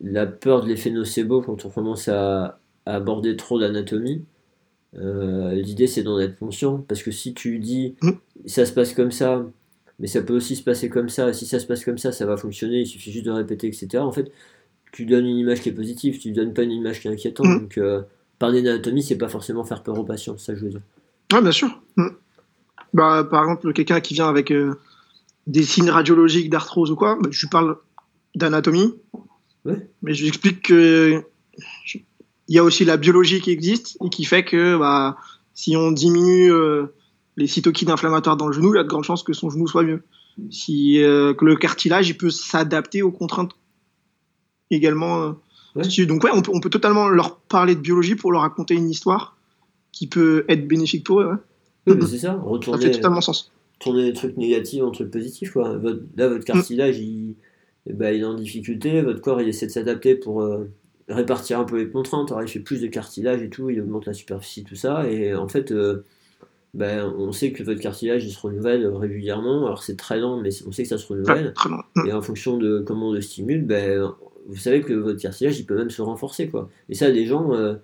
la 0.00 0.26
peur 0.26 0.62
de 0.62 0.68
l'effet 0.68 0.90
nocebo 0.90 1.42
quand 1.42 1.64
on 1.64 1.70
commence 1.70 2.08
à, 2.08 2.60
aborder 2.88 3.36
trop 3.36 3.58
d'anatomie. 3.58 4.24
Euh, 4.96 5.52
l'idée 5.54 5.88
c'est 5.88 6.04
d'en 6.04 6.20
être 6.20 6.38
conscient 6.38 6.78
parce 6.78 7.02
que 7.02 7.10
si 7.10 7.34
tu 7.34 7.58
dis 7.58 7.96
mm. 8.00 8.12
ça 8.46 8.64
se 8.64 8.72
passe 8.72 8.94
comme 8.94 9.10
ça, 9.10 9.44
mais 9.98 10.06
ça 10.06 10.22
peut 10.22 10.34
aussi 10.34 10.56
se 10.56 10.62
passer 10.62 10.88
comme 10.88 11.08
ça, 11.08 11.32
si 11.32 11.46
ça 11.46 11.58
se 11.58 11.66
passe 11.66 11.84
comme 11.84 11.98
ça, 11.98 12.12
ça 12.12 12.26
va 12.26 12.36
fonctionner, 12.36 12.80
il 12.80 12.86
suffit 12.86 13.10
juste 13.10 13.26
de 13.26 13.30
répéter, 13.30 13.66
etc. 13.66 13.98
En 13.98 14.12
fait, 14.12 14.30
tu 14.92 15.04
donnes 15.04 15.26
une 15.26 15.36
image 15.36 15.60
qui 15.60 15.70
est 15.70 15.72
positive, 15.72 16.18
tu 16.18 16.30
donnes 16.30 16.54
pas 16.54 16.62
une 16.62 16.72
image 16.72 17.00
qui 17.00 17.08
est 17.08 17.10
inquiétante. 17.10 17.46
Mm. 17.46 17.58
Donc, 17.60 17.78
euh, 17.78 18.02
parler 18.38 18.62
d'anatomie, 18.62 19.02
c'est 19.02 19.18
pas 19.18 19.28
forcément 19.28 19.64
faire 19.64 19.82
peur 19.82 19.98
aux 19.98 20.04
patients, 20.04 20.38
ça 20.38 20.54
je 20.54 20.64
veux 20.64 20.70
dire. 20.70 20.82
Ah, 21.32 21.40
bien 21.40 21.52
sûr. 21.52 21.82
Mm. 21.96 22.08
Bah, 22.94 23.26
par 23.28 23.42
exemple, 23.42 23.72
quelqu'un 23.72 24.00
qui 24.00 24.14
vient 24.14 24.28
avec 24.28 24.52
euh, 24.52 24.78
des 25.46 25.62
signes 25.62 25.90
radiologiques 25.90 26.50
d'arthrose 26.50 26.90
ou 26.90 26.96
quoi, 26.96 27.18
bah, 27.20 27.28
je 27.30 27.40
lui 27.40 27.48
parle 27.48 27.76
d'anatomie, 28.34 28.94
mais 30.02 30.14
je 30.14 30.22
lui 30.22 30.28
explique 30.28 30.62
que 30.62 31.22
il 32.48 32.54
y 32.54 32.58
a 32.58 32.64
aussi 32.64 32.84
la 32.84 32.96
biologie 32.96 33.40
qui 33.40 33.50
existe 33.50 33.96
et 34.04 34.08
qui 34.08 34.24
fait 34.24 34.44
que 34.44 34.76
bah, 34.78 35.16
si 35.54 35.76
on 35.76 35.90
diminue 35.90 36.52
euh, 36.52 36.86
les 37.36 37.46
cytokines 37.46 37.90
inflammatoires 37.90 38.36
dans 38.36 38.46
le 38.46 38.52
genou, 38.52 38.74
il 38.74 38.76
y 38.76 38.80
a 38.80 38.84
de 38.84 38.88
grandes 38.88 39.04
chances 39.04 39.22
que 39.22 39.32
son 39.32 39.50
genou 39.50 39.66
soit 39.66 39.82
mieux. 39.82 40.02
Si 40.50 41.02
euh, 41.02 41.34
que 41.34 41.44
le 41.44 41.56
cartilage 41.56 42.08
il 42.08 42.16
peut 42.16 42.30
s'adapter 42.30 43.02
aux 43.02 43.10
contraintes 43.10 43.52
également. 44.70 45.22
Euh, 45.22 45.32
donc 46.06 46.24
ouais, 46.24 46.30
on 46.32 46.42
peut, 46.42 46.52
on 46.54 46.60
peut, 46.60 46.70
totalement 46.70 47.08
leur 47.08 47.36
parler 47.36 47.74
de 47.74 47.80
biologie 47.80 48.14
pour 48.14 48.32
leur 48.32 48.42
raconter 48.42 48.74
une 48.74 48.88
histoire 48.88 49.36
qui 49.92 50.06
peut 50.06 50.44
être 50.48 50.66
bénéfique 50.66 51.04
pour 51.04 51.20
eux. 51.20 51.38
c'est 51.86 52.18
ça. 52.18 52.34
Retourner, 52.34 52.80
ça 52.80 52.86
fait 52.86 52.94
totalement 52.94 53.20
sens. 53.20 53.52
Tourner 53.78 54.04
les 54.04 54.12
trucs 54.14 54.36
négatifs 54.36 54.82
en 54.82 54.90
trucs 54.90 55.10
positifs. 55.10 55.52
Quoi. 55.52 55.78
là, 56.16 56.28
votre 56.28 56.44
cartilage, 56.44 56.98
il 56.98 57.34
et 57.88 57.92
bah, 57.92 58.12
il 58.12 58.22
est 58.22 58.26
en 58.26 58.34
difficulté, 58.34 59.00
votre 59.02 59.20
corps 59.20 59.40
il 59.40 59.48
essaie 59.48 59.66
de 59.66 59.70
s'adapter 59.70 60.14
pour 60.14 60.42
euh, 60.42 60.68
répartir 61.08 61.60
un 61.60 61.64
peu 61.64 61.78
les 61.78 61.88
contraintes, 61.88 62.32
alors 62.32 62.42
il 62.42 62.48
fait 62.48 62.60
plus 62.60 62.80
de 62.80 62.86
cartilage 62.88 63.42
et 63.42 63.48
tout, 63.48 63.70
il 63.70 63.80
augmente 63.80 64.06
la 64.06 64.12
superficie, 64.12 64.64
tout 64.64 64.74
ça, 64.74 65.08
et 65.08 65.34
en 65.34 65.48
fait, 65.48 65.70
euh, 65.70 66.04
bah, 66.74 67.06
on 67.16 67.32
sait 67.32 67.52
que 67.52 67.62
votre 67.62 67.80
cartilage 67.80 68.24
il 68.24 68.30
se 68.30 68.40
renouvelle 68.40 68.86
régulièrement, 68.86 69.66
alors 69.66 69.82
c'est 69.82 69.96
très 69.96 70.18
lent, 70.18 70.40
mais 70.40 70.50
on 70.66 70.72
sait 70.72 70.82
que 70.82 70.88
ça 70.88 70.98
se 70.98 71.06
renouvelle, 71.06 71.54
et 72.06 72.12
en 72.12 72.22
fonction 72.22 72.56
de 72.58 72.80
comment 72.80 73.10
on 73.10 73.12
le 73.12 73.20
stimule, 73.20 73.64
bah, 73.64 74.16
vous 74.48 74.56
savez 74.56 74.80
que 74.80 74.92
votre 74.92 75.20
cartilage 75.20 75.58
il 75.58 75.66
peut 75.66 75.76
même 75.76 75.90
se 75.90 76.02
renforcer, 76.02 76.48
quoi. 76.48 76.68
Et 76.88 76.94
ça, 76.94 77.08
les 77.08 77.26
gens. 77.26 77.54
Euh, 77.54 77.74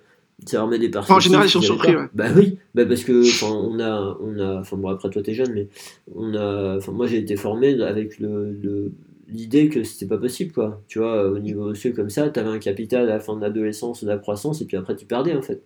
ça 0.47 0.57
leur 0.57 0.67
met 0.67 0.79
des 0.79 0.91
En 0.97 1.21
général, 1.21 1.47
ils 1.47 1.51
sont 1.51 1.61
surpris. 1.61 1.95
Bah 2.15 2.27
oui, 2.35 2.59
bah 2.75 2.85
parce 2.85 3.05
que 3.05 3.23
on 3.45 3.79
a, 3.79 4.19
on 4.21 4.41
a, 4.41 4.59
enfin 4.59 4.77
bon 4.77 4.89
après 4.89 5.09
toi 5.09 5.23
t'es 5.23 5.35
jeune, 5.35 5.53
mais 5.53 5.69
on 6.17 6.35
a, 6.35 6.79
enfin 6.79 6.91
moi 6.91 7.07
j'ai 7.07 7.19
été 7.19 7.37
formé 7.37 7.81
avec 7.81 8.19
le 8.19 8.91
l'idée 9.33 9.69
que 9.69 9.85
c'était 9.85 10.07
pas 10.07 10.19
possible, 10.19 10.53
quoi. 10.53 10.83
Tu 10.89 10.99
vois, 10.99 11.31
au 11.31 11.39
niveau 11.39 11.65
osseux 11.65 11.93
comme 11.93 12.11
ça, 12.11 12.29
tu 12.31 12.39
avais 12.39 12.51
un 12.51 12.59
capital 12.59 13.05
à 13.05 13.15
la 13.15 13.21
fin 13.21 13.37
de 13.37 13.41
l'adolescence, 13.41 14.05
de 14.05 14.09
la 14.09 14.19
croissance, 14.19 14.61
et 14.61 14.67
puis 14.67 14.77
après 14.77 14.97
tu 14.97 15.07
perdais, 15.07 15.35
en 15.35 15.43
fait. 15.43 15.63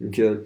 Donc, 0.00 0.18
euh, 0.18 0.44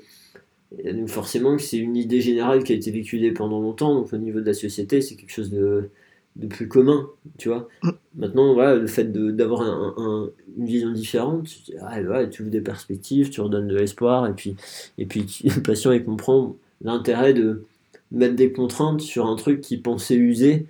donc 0.92 1.08
forcément, 1.08 1.58
c'est 1.58 1.78
une 1.78 1.96
idée 1.96 2.20
générale 2.20 2.64
qui 2.64 2.72
a 2.72 2.76
été 2.76 2.90
véhiculée 2.90 3.32
pendant 3.32 3.60
longtemps, 3.60 3.94
donc 3.94 4.12
au 4.12 4.16
niveau 4.16 4.40
de 4.40 4.46
la 4.46 4.54
société, 4.54 5.00
c'est 5.00 5.16
quelque 5.16 5.32
chose 5.32 5.50
de, 5.50 5.90
de, 6.36 6.46
plus 6.46 6.68
commun, 6.68 7.08
tu 7.38 7.48
vois. 7.48 7.68
Maintenant, 8.16 8.54
voilà, 8.54 8.76
le 8.76 8.86
fait 8.86 9.12
d'avoir 9.12 9.62
un, 9.62 10.30
une 10.56 10.66
vision 10.66 10.90
différente, 10.90 11.44
tu, 11.44 11.72
ah, 11.80 12.26
tu 12.26 12.42
ouvres 12.42 12.50
des 12.50 12.60
perspectives, 12.60 13.30
tu 13.30 13.40
redonnes 13.40 13.68
de 13.68 13.76
l'espoir, 13.76 14.26
et 14.26 14.32
puis, 14.32 14.56
et 14.98 15.06
puis 15.06 15.26
le 15.44 15.62
patient, 15.62 15.92
il 15.92 16.04
comprend 16.04 16.56
l'intérêt 16.82 17.34
de 17.34 17.64
mettre 18.10 18.36
des 18.36 18.52
contraintes 18.52 19.00
sur 19.00 19.26
un 19.26 19.36
truc 19.36 19.60
qui 19.60 19.76
pensait 19.76 20.16
usé, 20.16 20.66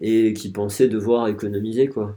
et 0.00 0.32
qui 0.32 0.50
pensaient 0.50 0.88
devoir 0.88 1.28
économiser, 1.28 1.88
quoi. 1.88 2.16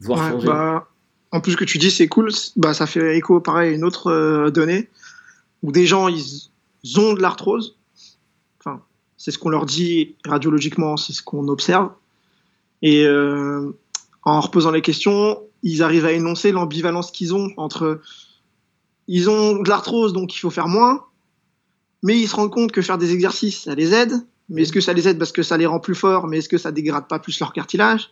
Voir 0.00 0.30
changer. 0.30 0.46
Bah, 0.46 0.88
en 1.32 1.40
plus, 1.40 1.52
ce 1.52 1.56
que 1.56 1.64
tu 1.64 1.78
dis, 1.78 1.90
c'est 1.90 2.08
cool. 2.08 2.30
Bah, 2.56 2.74
ça 2.74 2.86
fait 2.86 3.16
écho, 3.16 3.40
pareil, 3.40 3.72
à 3.72 3.74
une 3.74 3.84
autre 3.84 4.08
euh, 4.08 4.50
donnée 4.50 4.88
où 5.62 5.72
des 5.72 5.86
gens, 5.86 6.08
ils, 6.08 6.50
ont 6.98 7.14
de 7.14 7.22
l'arthrose. 7.22 7.78
Enfin, 8.60 8.82
c'est 9.16 9.30
ce 9.30 9.38
qu'on 9.38 9.48
leur 9.48 9.64
dit 9.64 10.16
radiologiquement, 10.24 10.96
c'est 10.96 11.14
ce 11.14 11.22
qu'on 11.22 11.48
observe. 11.48 11.90
Et 12.82 13.06
euh, 13.06 13.70
en 14.22 14.40
reposant 14.40 14.70
les 14.70 14.82
questions, 14.82 15.40
ils 15.62 15.82
arrivent 15.82 16.04
à 16.04 16.12
énoncer 16.12 16.52
l'ambivalence 16.52 17.10
qu'ils 17.10 17.34
ont 17.34 17.50
entre 17.56 18.00
ils 19.06 19.28
ont 19.28 19.60
de 19.60 19.68
l'arthrose, 19.68 20.12
donc 20.12 20.34
il 20.34 20.38
faut 20.38 20.50
faire 20.50 20.68
moins, 20.68 21.04
mais 22.02 22.18
ils 22.18 22.28
se 22.28 22.36
rendent 22.36 22.52
compte 22.52 22.72
que 22.72 22.82
faire 22.82 22.98
des 22.98 23.12
exercices, 23.12 23.62
ça 23.64 23.74
les 23.74 23.92
aide, 23.92 24.12
mais 24.48 24.62
est-ce 24.62 24.72
que 24.72 24.80
ça 24.80 24.92
les 24.92 25.08
aide 25.08 25.18
parce 25.18 25.32
que 25.32 25.42
ça 25.42 25.56
les 25.56 25.66
rend 25.66 25.80
plus 25.80 25.94
forts, 25.94 26.26
mais 26.26 26.38
est-ce 26.38 26.48
que 26.48 26.58
ça 26.58 26.72
dégrade 26.72 27.08
pas 27.08 27.18
plus 27.18 27.38
leur 27.40 27.52
cartilage? 27.52 28.10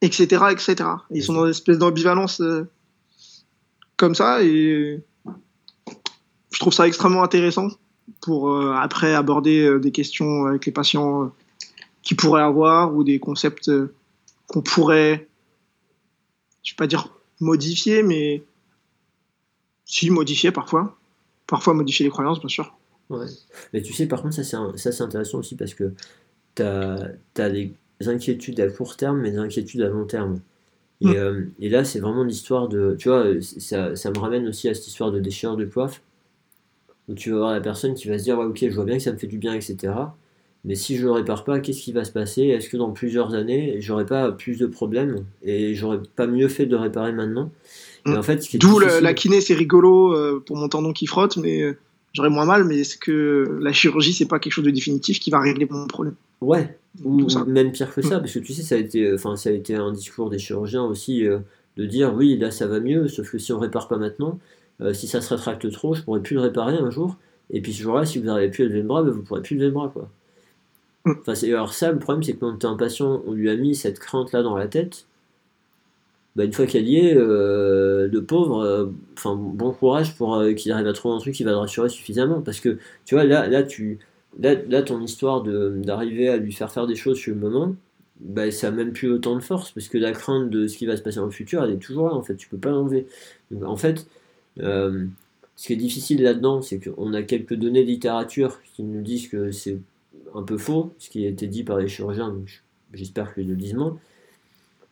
Etc. 0.00 0.24
etc. 0.50 0.90
ils 1.10 1.24
sont 1.24 1.34
dans 1.34 1.44
une 1.44 1.50
espèce 1.50 1.78
d'ambivalence 1.78 2.40
euh, 2.40 2.68
comme 3.96 4.14
ça, 4.14 4.42
et 4.44 5.02
je 6.50 6.58
trouve 6.58 6.72
ça 6.72 6.86
extrêmement 6.86 7.24
intéressant 7.24 7.68
pour 8.20 8.50
euh, 8.50 8.72
après 8.74 9.14
aborder 9.14 9.66
euh, 9.66 9.80
des 9.80 9.90
questions 9.90 10.46
avec 10.46 10.66
les 10.66 10.72
patients 10.72 11.32
qui 12.02 12.14
pourraient 12.14 12.42
avoir 12.42 12.94
ou 12.94 13.02
des 13.02 13.18
concepts 13.18 13.70
qu'on 14.46 14.62
pourrait, 14.62 15.28
je 16.62 16.72
vais 16.72 16.76
pas 16.76 16.86
dire 16.86 17.10
modifier, 17.40 18.02
mais 18.02 18.44
si 19.84 20.10
modifier 20.10 20.52
parfois. 20.52 20.96
Parfois 21.46 21.74
modifier 21.74 22.04
les 22.04 22.10
croyances, 22.10 22.40
bien 22.40 22.48
sûr. 22.48 22.77
Ouais. 23.10 23.26
Mais 23.72 23.82
tu 23.82 23.92
sais, 23.92 24.06
par 24.06 24.22
contre, 24.22 24.34
ça 24.34 24.42
c'est 24.76 25.02
intéressant 25.02 25.38
aussi 25.38 25.56
parce 25.56 25.74
que 25.74 25.92
tu 26.54 26.62
as, 26.62 27.50
des 27.50 27.72
inquiétudes 28.06 28.60
à 28.60 28.68
court 28.68 28.96
terme, 28.96 29.20
mais 29.20 29.30
des 29.30 29.38
inquiétudes 29.38 29.82
à 29.82 29.88
long 29.88 30.04
terme. 30.04 30.40
Et, 31.00 31.16
euh, 31.16 31.44
et 31.60 31.68
là, 31.68 31.84
c'est 31.84 32.00
vraiment 32.00 32.24
l'histoire 32.24 32.68
de. 32.68 32.96
Tu 32.98 33.08
vois, 33.08 33.26
ça, 33.40 33.94
ça, 33.94 34.10
me 34.10 34.18
ramène 34.18 34.48
aussi 34.48 34.68
à 34.68 34.74
cette 34.74 34.88
histoire 34.88 35.12
de 35.12 35.20
déchirure 35.20 35.56
de 35.56 35.64
coiffe. 35.64 36.02
Où 37.08 37.14
tu 37.14 37.30
vas 37.30 37.38
voir 37.38 37.52
la 37.52 37.60
personne 37.60 37.94
qui 37.94 38.08
va 38.08 38.18
se 38.18 38.24
dire 38.24 38.36
Ouais, 38.38 38.44
ok, 38.44 38.58
je 38.60 38.74
vois 38.74 38.84
bien 38.84 38.96
que 38.96 39.02
ça 39.02 39.12
me 39.12 39.16
fait 39.16 39.28
du 39.28 39.38
bien, 39.38 39.54
etc. 39.54 39.92
Mais 40.64 40.74
si 40.74 40.96
je 40.96 41.02
ne 41.02 41.06
le 41.06 41.12
répare 41.12 41.44
pas, 41.44 41.60
qu'est-ce 41.60 41.80
qui 41.80 41.92
va 41.92 42.04
se 42.04 42.10
passer? 42.10 42.42
Est-ce 42.42 42.68
que 42.68 42.76
dans 42.76 42.90
plusieurs 42.90 43.34
années, 43.34 43.80
j'aurai 43.80 44.04
pas 44.04 44.32
plus 44.32 44.58
de 44.58 44.66
problèmes 44.66 45.24
et 45.42 45.74
j'aurais 45.74 46.00
pas 46.16 46.26
mieux 46.26 46.48
fait 46.48 46.66
de 46.66 46.74
réparer 46.74 47.12
maintenant? 47.12 47.50
Et 48.06 48.10
en 48.10 48.22
fait, 48.22 48.44
D'où 48.56 48.78
la 48.78 49.14
kiné, 49.14 49.40
c'est 49.40 49.54
rigolo 49.54 50.14
euh, 50.14 50.42
pour 50.44 50.56
mon 50.56 50.68
tendon 50.68 50.92
qui 50.92 51.06
frotte, 51.06 51.36
mais 51.36 51.62
euh, 51.62 51.78
j'aurais 52.12 52.30
moins 52.30 52.44
mal. 52.44 52.64
Mais 52.64 52.80
est-ce 52.80 52.96
que 52.96 53.58
la 53.60 53.72
chirurgie, 53.72 54.12
c'est 54.12 54.26
pas 54.26 54.38
quelque 54.38 54.52
chose 54.52 54.64
de 54.64 54.70
définitif 54.70 55.20
qui 55.20 55.30
va 55.30 55.40
régler 55.40 55.66
mon 55.70 55.86
problème? 55.86 56.14
Ouais, 56.40 56.78
ou 57.04 57.26
même 57.46 57.72
pire 57.72 57.92
que 57.92 58.02
ça, 58.02 58.18
mm. 58.18 58.20
parce 58.20 58.32
que 58.32 58.38
tu 58.38 58.52
sais, 58.52 58.62
ça 58.62 58.76
a 58.76 58.78
été, 58.78 59.12
enfin, 59.12 59.36
ça 59.36 59.50
a 59.50 59.52
été 59.52 59.74
un 59.74 59.92
discours 59.92 60.30
des 60.30 60.38
chirurgiens 60.38 60.84
aussi 60.84 61.26
euh, 61.26 61.38
de 61.76 61.84
dire 61.84 62.14
oui, 62.14 62.36
là 62.38 62.50
ça 62.50 62.66
va 62.66 62.78
mieux, 62.78 63.08
sauf 63.08 63.30
que 63.30 63.38
si 63.38 63.52
on 63.52 63.58
répare 63.58 63.88
pas 63.88 63.96
maintenant, 63.96 64.38
si 64.92 65.08
ça 65.08 65.20
se 65.20 65.34
rétracte 65.34 65.68
trop, 65.72 65.94
je 65.94 66.02
pourrais 66.02 66.20
plus 66.20 66.34
le 66.34 66.40
réparer 66.42 66.74
un 66.74 66.90
jour. 66.90 67.16
Et 67.50 67.60
puis 67.60 67.72
ce 67.72 67.82
jour-là, 67.82 68.04
si 68.04 68.18
vous 68.18 68.26
n'arrivez 68.26 68.50
plus 68.50 68.64
à 68.64 68.66
lever 68.66 68.82
le 68.82 68.86
bras, 68.86 69.02
ben, 69.02 69.10
vous 69.10 69.22
pourrez 69.22 69.42
plus 69.42 69.56
lever 69.56 69.66
le 69.66 69.72
bras, 69.72 69.88
quoi. 69.88 70.08
Mm. 71.04 71.12
Enfin, 71.20 71.48
alors 71.48 71.72
ça, 71.72 71.92
le 71.92 71.98
problème, 71.98 72.22
c'est 72.22 72.34
que 72.34 72.40
quand 72.40 72.64
un 72.64 72.76
patient, 72.76 73.22
on 73.26 73.32
lui 73.32 73.48
a 73.50 73.56
mis 73.56 73.74
cette 73.74 73.98
crainte-là 73.98 74.42
dans 74.42 74.56
la 74.56 74.68
tête, 74.68 75.06
bah, 76.38 76.44
une 76.44 76.52
fois 76.52 76.66
qu'elle 76.66 76.88
y 76.88 76.98
est, 76.98 77.16
euh, 77.16 78.06
le 78.06 78.24
pauvre, 78.24 78.60
euh, 78.62 78.86
enfin 79.14 79.34
bon 79.34 79.72
courage 79.72 80.14
pour 80.16 80.36
euh, 80.36 80.52
qu'il 80.52 80.70
arrive 80.70 80.86
à 80.86 80.92
trouver 80.92 81.16
un 81.16 81.18
truc 81.18 81.34
qui 81.34 81.42
va 81.42 81.50
le 81.50 81.56
rassurer 81.56 81.88
suffisamment. 81.88 82.42
Parce 82.42 82.60
que, 82.60 82.78
tu 83.04 83.16
vois, 83.16 83.24
là, 83.24 83.48
là, 83.48 83.64
tu, 83.64 83.98
là, 84.38 84.82
ton 84.84 85.00
histoire 85.00 85.42
d'arriver 85.42 86.28
à 86.28 86.36
lui 86.36 86.52
faire 86.52 86.70
faire 86.70 86.86
des 86.86 86.94
choses 86.94 87.18
sur 87.18 87.34
le 87.34 87.40
moment, 87.40 87.74
bah, 88.20 88.52
ça 88.52 88.70
n'a 88.70 88.76
même 88.76 88.92
plus 88.92 89.10
autant 89.10 89.34
de 89.34 89.40
force, 89.40 89.72
parce 89.72 89.88
que 89.88 89.98
la 89.98 90.12
crainte 90.12 90.48
de 90.48 90.68
ce 90.68 90.78
qui 90.78 90.86
va 90.86 90.96
se 90.96 91.02
passer 91.02 91.16
dans 91.16 91.24
le 91.24 91.32
futur, 91.32 91.64
elle 91.64 91.72
est 91.72 91.78
toujours 91.78 92.06
là, 92.06 92.14
en 92.14 92.22
fait, 92.22 92.36
tu 92.36 92.48
peux 92.48 92.56
pas 92.56 92.70
l'enlever. 92.70 93.08
En 93.64 93.76
fait, 93.76 94.06
ce 94.58 95.66
qui 95.66 95.72
est 95.72 95.76
difficile 95.76 96.22
là-dedans, 96.22 96.62
c'est 96.62 96.78
qu'on 96.78 97.14
a 97.14 97.22
quelques 97.22 97.54
données 97.54 97.82
de 97.82 97.88
littérature 97.88 98.60
qui 98.76 98.84
nous 98.84 99.02
disent 99.02 99.26
que 99.26 99.50
c'est 99.50 99.78
un 100.36 100.44
peu 100.44 100.56
faux, 100.56 100.94
ce 100.98 101.10
qui 101.10 101.26
a 101.26 101.28
été 101.28 101.48
dit 101.48 101.64
par 101.64 101.78
les 101.78 101.88
chirurgiens, 101.88 102.32
j'espère 102.92 103.34
qu'ils 103.34 103.48
le 103.48 103.56
disent 103.56 103.74
moins, 103.74 103.98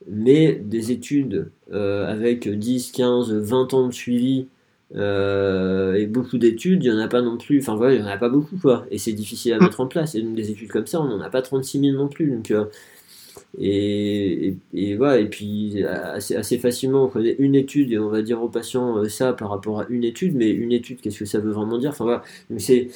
mais 0.08 0.54
des 0.54 0.92
études 0.92 1.50
euh, 1.72 2.06
avec 2.06 2.48
10, 2.48 2.92
15, 2.92 3.32
20 3.32 3.74
ans 3.74 3.88
de 3.88 3.92
suivi 3.92 4.46
euh, 4.94 5.94
et 5.94 6.06
beaucoup 6.06 6.38
d'études, 6.38 6.84
il 6.84 6.90
n'y 6.90 6.96
en 6.96 7.00
a 7.00 7.08
pas 7.08 7.22
non 7.22 7.36
plus, 7.36 7.60
enfin 7.60 7.74
voilà, 7.74 7.94
il 7.94 8.02
n'y 8.02 8.06
en 8.06 8.10
a 8.10 8.16
pas 8.16 8.28
beaucoup 8.28 8.56
quoi, 8.56 8.86
et 8.90 8.98
c'est 8.98 9.12
difficile 9.12 9.52
à 9.54 9.58
mettre 9.58 9.80
en 9.80 9.86
place, 9.86 10.14
et 10.14 10.22
donc 10.22 10.34
des 10.36 10.50
études 10.50 10.70
comme 10.70 10.86
ça, 10.86 11.00
on 11.00 11.08
n'en 11.08 11.20
a 11.20 11.28
pas 11.28 11.42
36 11.42 11.80
000 11.80 11.96
non 11.96 12.08
plus, 12.08 12.30
donc 12.30 12.50
euh, 12.52 12.66
et, 13.58 14.54
et, 14.74 14.96
voilà, 14.96 15.18
et 15.18 15.26
puis 15.28 15.82
assez, 15.84 16.36
assez, 16.36 16.58
facilement 16.58 17.04
on 17.04 17.08
connaît 17.08 17.36
une 17.38 17.54
étude 17.54 17.92
et 17.92 17.98
on 17.98 18.08
va 18.08 18.22
dire 18.22 18.42
aux 18.42 18.48
patients 18.48 19.04
ça 19.08 19.32
par 19.32 19.50
rapport 19.50 19.80
à 19.80 19.86
une 19.88 20.04
étude, 20.04 20.36
mais 20.36 20.50
une 20.50 20.72
étude, 20.72 21.00
qu'est-ce 21.00 21.18
que 21.18 21.24
ça 21.24 21.38
veut 21.40 21.52
vraiment 21.52 21.78
dire? 21.78 21.90
Enfin 21.90 22.04
voilà, 22.04 22.22
donc 22.50 22.60
c'est 22.60 22.88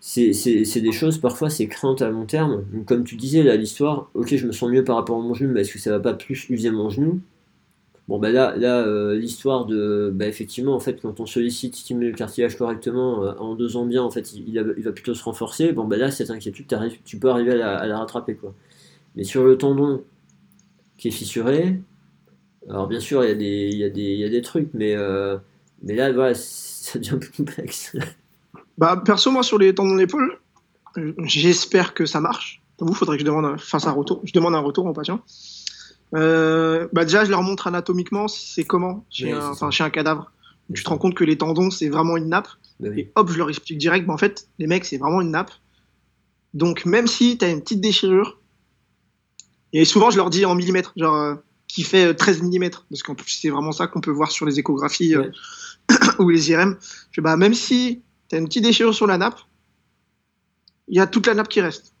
c'est 0.00 0.80
des 0.80 0.92
choses, 0.92 1.18
parfois, 1.18 1.50
c'est 1.50 1.66
crainte 1.66 2.02
à 2.02 2.10
long 2.10 2.26
terme. 2.26 2.64
comme 2.86 3.04
tu 3.04 3.16
disais, 3.16 3.42
là, 3.42 3.56
l'histoire, 3.56 4.10
ok, 4.14 4.34
je 4.36 4.46
me 4.46 4.52
sens 4.52 4.70
mieux 4.70 4.84
par 4.84 4.96
rapport 4.96 5.18
à 5.18 5.20
mon 5.20 5.34
genou, 5.34 5.52
mais 5.52 5.62
est-ce 5.62 5.72
que 5.72 5.78
ça 5.78 5.90
va 5.90 6.00
pas 6.00 6.14
plus 6.14 6.48
user 6.50 6.70
mon 6.70 6.88
genou? 6.90 7.20
Bon, 8.08 8.18
bah 8.18 8.30
là, 8.30 8.56
là 8.56 8.80
euh, 8.86 9.14
l'histoire 9.16 9.66
de. 9.66 10.10
Bah, 10.14 10.26
effectivement, 10.26 10.74
en 10.74 10.80
fait, 10.80 11.00
quand 11.02 11.20
on 11.20 11.26
sollicite, 11.26 11.76
stimuler 11.76 12.10
le 12.10 12.16
cartilage 12.16 12.56
correctement, 12.56 13.22
euh, 13.22 13.34
en 13.38 13.54
deux 13.54 13.76
ans 13.76 13.84
bien, 13.84 14.02
en 14.02 14.10
fait, 14.10 14.32
il, 14.32 14.58
va 14.58 14.92
plutôt 14.92 15.14
se 15.14 15.22
renforcer. 15.22 15.72
Bon, 15.72 15.84
bah 15.84 15.98
là, 15.98 16.10
cette 16.10 16.30
inquiétude, 16.30 16.66
tu 17.04 17.18
peux 17.18 17.28
arriver 17.28 17.60
à 17.60 17.86
la, 17.86 17.98
rattraper, 17.98 18.34
quoi. 18.34 18.54
Mais 19.16 19.24
sur 19.24 19.44
le 19.44 19.58
tendon 19.58 20.02
qui 20.96 21.08
est 21.08 21.10
fissuré, 21.12 21.80
alors 22.68 22.88
bien 22.88 23.00
sûr, 23.00 23.24
il 23.24 23.28
y, 23.28 23.32
a 23.32 23.34
des, 23.90 24.00
y, 24.00 24.18
y 24.18 24.24
a 24.24 24.28
des 24.28 24.42
trucs, 24.42 24.70
mais, 24.74 24.94
euh, 24.96 25.36
mais 25.82 25.94
là, 25.94 26.12
voilà, 26.12 26.34
ça 26.34 26.98
devient 26.98 27.18
plus 27.20 27.32
complexe. 27.32 27.96
Bah, 28.78 28.96
perso, 29.04 29.32
moi, 29.32 29.42
sur 29.42 29.58
les 29.58 29.74
tendons 29.74 29.96
d'épaule, 29.96 30.38
j'espère 31.24 31.94
que 31.94 32.06
ça 32.06 32.20
marche. 32.20 32.62
Vous, 32.78 32.94
faudrait 32.94 33.16
que 33.16 33.22
je 33.22 33.26
demande, 33.26 33.44
un 33.44 33.90
retour. 33.90 34.20
Je 34.24 34.32
demande 34.32 34.54
un 34.54 34.60
retour 34.60 34.86
aux 34.86 34.92
patients. 34.92 35.20
Euh, 36.14 36.88
bah 36.92 37.04
déjà, 37.04 37.24
je 37.24 37.30
leur 37.30 37.42
montre 37.42 37.66
anatomiquement 37.66 38.28
c'est 38.28 38.64
comment 38.64 39.04
chez, 39.10 39.32
un, 39.32 39.50
enfin, 39.50 39.70
chez 39.70 39.84
un 39.84 39.90
cadavre. 39.90 40.30
Tu 40.72 40.82
te 40.82 40.88
rends 40.88 40.96
compte 40.96 41.14
que 41.14 41.24
les 41.24 41.36
tendons, 41.36 41.70
c'est 41.70 41.88
vraiment 41.88 42.16
une 42.16 42.28
nappe. 42.28 42.48
Bah 42.80 42.88
et 42.96 43.10
hop, 43.16 43.30
je 43.30 43.36
leur 43.36 43.50
explique 43.50 43.78
direct, 43.78 44.06
bah, 44.06 44.14
en 44.14 44.18
fait, 44.18 44.48
les 44.58 44.68
mecs, 44.68 44.84
c'est 44.84 44.96
vraiment 44.96 45.20
une 45.20 45.32
nappe. 45.32 45.50
Donc, 46.54 46.86
même 46.86 47.08
si 47.08 47.36
tu 47.36 47.44
as 47.44 47.50
une 47.50 47.60
petite 47.60 47.80
déchirure, 47.80 48.38
et 49.72 49.84
souvent, 49.84 50.10
je 50.10 50.16
leur 50.16 50.30
dis 50.30 50.44
en 50.46 50.54
millimètres, 50.54 50.92
genre, 50.96 51.16
euh, 51.16 51.34
qui 51.66 51.82
fait 51.82 52.14
13 52.14 52.42
euh, 52.42 52.46
mm, 52.46 52.70
parce 52.88 53.02
qu'en 53.02 53.14
plus, 53.14 53.30
c'est 53.30 53.50
vraiment 53.50 53.72
ça 53.72 53.86
qu'on 53.88 54.00
peut 54.00 54.10
voir 54.10 54.30
sur 54.30 54.46
les 54.46 54.58
échographies 54.58 55.14
ou 56.20 56.30
les 56.30 56.50
IRM. 56.50 56.78
Je, 57.10 57.20
bah, 57.20 57.36
même 57.36 57.54
si 57.54 58.02
tu 58.28 58.36
as 58.36 58.38
une 58.38 58.46
petite 58.46 58.64
déchirure 58.64 58.94
sur 58.94 59.06
la 59.06 59.18
nappe, 59.18 59.38
il 60.88 60.96
y 60.96 61.00
a 61.00 61.06
toute 61.06 61.26
la 61.26 61.34
nappe 61.34 61.48
qui 61.48 61.60
reste. 61.60 61.94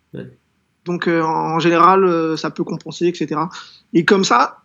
Donc 0.84 1.06
euh, 1.06 1.22
en 1.22 1.58
général, 1.58 2.04
euh, 2.04 2.36
ça 2.36 2.50
peut 2.50 2.64
compenser, 2.64 3.06
etc. 3.06 3.40
Et 3.92 4.04
comme 4.04 4.24
ça, 4.24 4.62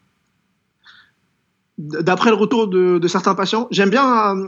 d'après 1.77 2.29
le 2.29 2.35
retour 2.35 2.67
de, 2.67 3.07
certains 3.07 3.35
patients, 3.35 3.67
j'aime 3.71 3.89
bien 3.89 4.37
euh, 4.37 4.47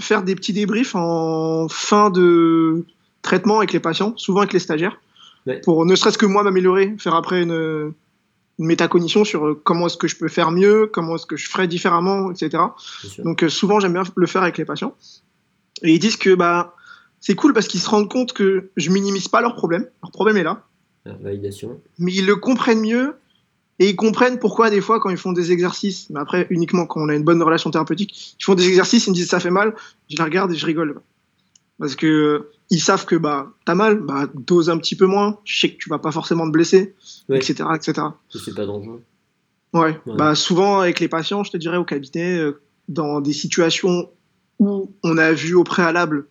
faire 0.00 0.22
des 0.22 0.34
petits 0.34 0.52
débriefs 0.52 0.94
en 0.94 1.68
fin 1.68 2.10
de 2.10 2.84
traitement 3.22 3.58
avec 3.58 3.72
les 3.72 3.80
patients, 3.80 4.14
souvent 4.16 4.40
avec 4.40 4.52
les 4.52 4.60
stagiaires, 4.60 5.00
pour 5.64 5.84
ne 5.84 5.94
serait-ce 5.96 6.18
que 6.18 6.26
moi 6.26 6.42
m'améliorer, 6.42 6.94
faire 6.98 7.14
après 7.14 7.42
une, 7.42 7.92
une 8.60 8.66
métacognition 8.66 9.24
sur 9.24 9.58
comment 9.64 9.86
est-ce 9.86 9.96
que 9.96 10.06
je 10.06 10.16
peux 10.16 10.28
faire 10.28 10.52
mieux, 10.52 10.88
comment 10.92 11.16
est-ce 11.16 11.26
que 11.26 11.36
je 11.36 11.48
ferais 11.48 11.66
différemment, 11.66 12.30
etc. 12.30 12.62
Donc 13.18 13.44
souvent 13.48 13.80
j'aime 13.80 13.94
bien 13.94 14.04
le 14.14 14.26
faire 14.26 14.42
avec 14.42 14.58
les 14.58 14.64
patients. 14.64 14.94
Et 15.82 15.94
ils 15.94 15.98
disent 15.98 16.16
que 16.16 16.34
bah, 16.34 16.74
c'est 17.20 17.34
cool 17.34 17.52
parce 17.52 17.68
qu'ils 17.68 17.80
se 17.80 17.88
rendent 17.88 18.10
compte 18.10 18.32
que 18.32 18.70
je 18.76 18.90
minimise 18.90 19.28
pas 19.28 19.40
leur 19.40 19.54
problème. 19.54 19.86
Leur 20.02 20.10
problème 20.10 20.36
est 20.36 20.42
là. 20.42 20.64
La 21.04 21.14
validation. 21.14 21.80
Mais 21.98 22.12
ils 22.12 22.26
le 22.26 22.36
comprennent 22.36 22.80
mieux 22.80 23.14
et 23.78 23.88
ils 23.88 23.96
comprennent 23.96 24.38
pourquoi 24.38 24.68
des 24.68 24.82
fois 24.82 25.00
quand 25.00 25.08
ils 25.08 25.16
font 25.16 25.32
des 25.32 25.52
exercices, 25.52 26.10
mais 26.10 26.20
après 26.20 26.46
uniquement 26.50 26.86
quand 26.86 27.00
on 27.00 27.08
a 27.08 27.14
une 27.14 27.24
bonne 27.24 27.42
relation 27.42 27.70
thérapeutique, 27.70 28.36
ils 28.38 28.44
font 28.44 28.54
des 28.54 28.68
exercices, 28.68 29.06
ils 29.06 29.10
me 29.10 29.14
disent 29.14 29.28
ça 29.28 29.40
fait 29.40 29.50
mal, 29.50 29.74
je 30.10 30.16
les 30.16 30.22
regarde 30.22 30.52
et 30.52 30.56
je 30.56 30.66
rigole. 30.66 31.00
Parce 31.78 31.96
que 31.96 32.50
ils 32.68 32.80
savent 32.80 33.06
que 33.06 33.16
bah 33.16 33.52
t'as 33.64 33.74
mal, 33.74 34.00
bah 34.00 34.28
dose 34.34 34.68
un 34.68 34.76
petit 34.76 34.96
peu 34.96 35.06
moins, 35.06 35.38
je 35.44 35.60
sais 35.60 35.70
que 35.72 35.78
tu 35.78 35.88
vas 35.88 35.98
pas 35.98 36.12
forcément 36.12 36.46
te 36.46 36.52
blesser, 36.52 36.94
etc. 37.30 37.64
etc. 37.74 38.08
C'est 38.28 38.54
pas 38.54 38.66
dangereux. 38.66 39.02
Ouais. 39.72 39.98
Bah 40.06 40.34
souvent 40.34 40.80
avec 40.80 41.00
les 41.00 41.08
patients, 41.08 41.42
je 41.42 41.50
te 41.50 41.56
dirais 41.56 41.78
au 41.78 41.84
cabinet, 41.84 42.36
euh, 42.36 42.60
dans 42.88 43.22
des 43.22 43.32
situations 43.32 44.10
où 44.60 44.94
on 45.02 45.18
a 45.18 45.32
vu 45.32 45.54
au 45.54 45.64
préalable 45.64 46.28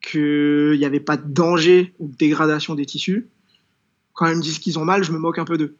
qu'il 0.00 0.76
n'y 0.78 0.84
avait 0.84 1.00
pas 1.00 1.16
de 1.16 1.32
danger 1.32 1.94
ou 1.98 2.08
de 2.08 2.16
dégradation 2.16 2.74
des 2.74 2.86
tissus, 2.86 3.28
quand 4.14 4.26
ils 4.26 4.36
me 4.36 4.42
disent 4.42 4.58
qu'ils 4.58 4.78
ont 4.78 4.84
mal, 4.84 5.04
je 5.04 5.12
me 5.12 5.18
moque 5.18 5.38
un 5.38 5.44
peu 5.44 5.58
d'eux. 5.58 5.76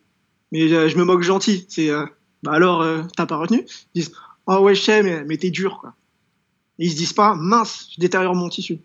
Mais 0.53 0.71
euh, 0.73 0.89
je 0.89 0.97
me 0.97 1.05
moque 1.05 1.23
gentil. 1.23 1.67
C'est 1.69 1.91
euh, 1.91 2.05
bah 2.43 2.53
alors, 2.53 2.83
euh, 2.83 3.03
t'as 3.17 3.27
pas 3.27 3.37
retenu? 3.37 3.67
Ils 3.95 4.03
disent 4.03 4.13
Oh 4.47 4.59
ouais, 4.59 4.75
je 4.75 4.83
sais, 4.83 5.03
mais, 5.03 5.25
mais 5.25 5.37
t'es 5.39 5.51
dur. 5.51 5.79
Quoi. 5.81 5.95
Et 6.79 6.87
ils 6.87 6.91
se 6.91 6.97
disent 6.97 7.13
pas 7.13 7.35
Mince, 7.35 7.89
je 7.95 8.01
détériore 8.01 8.35
mon 8.35 8.49
tissu. 8.49 8.79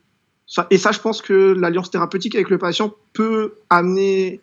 Ça, 0.48 0.66
et 0.72 0.78
ça, 0.78 0.92
je 0.92 1.00
pense 1.00 1.22
que 1.22 1.54
l'alliance 1.54 1.92
thérapeutique 1.92 2.36
avec 2.36 2.50
le 2.50 2.58
patient 2.58 2.94
peut 3.14 3.56
amener 3.70 4.42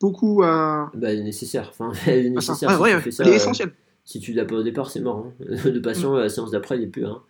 beaucoup 0.00 0.42
à. 0.42 0.90
Bah, 0.94 1.10
elle 1.10 1.20
est 1.20 1.24
nécessaire. 1.24 1.70
Enfin, 1.70 1.92
elle 2.06 2.26
est 2.26 2.30
nécessaire. 2.30 2.70
Ah, 2.70 2.80
ouais, 2.80 2.92
elle 2.92 3.28
est 3.28 3.36
essentielle 3.36 3.74
si 4.04 4.20
tu 4.20 4.32
l'as 4.32 4.44
pas 4.44 4.56
au 4.56 4.62
départ, 4.62 4.90
c'est 4.90 5.00
mort. 5.00 5.26
Hein. 5.26 5.32
Le 5.64 5.80
patient, 5.80 6.14
mm. 6.14 6.18
la 6.18 6.28
séance 6.28 6.50
d'après, 6.50 6.76
il 6.76 6.82
n'est 6.82 6.86
plus. 6.86 7.06
Hein. 7.06 7.22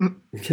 Mm. 0.00 0.08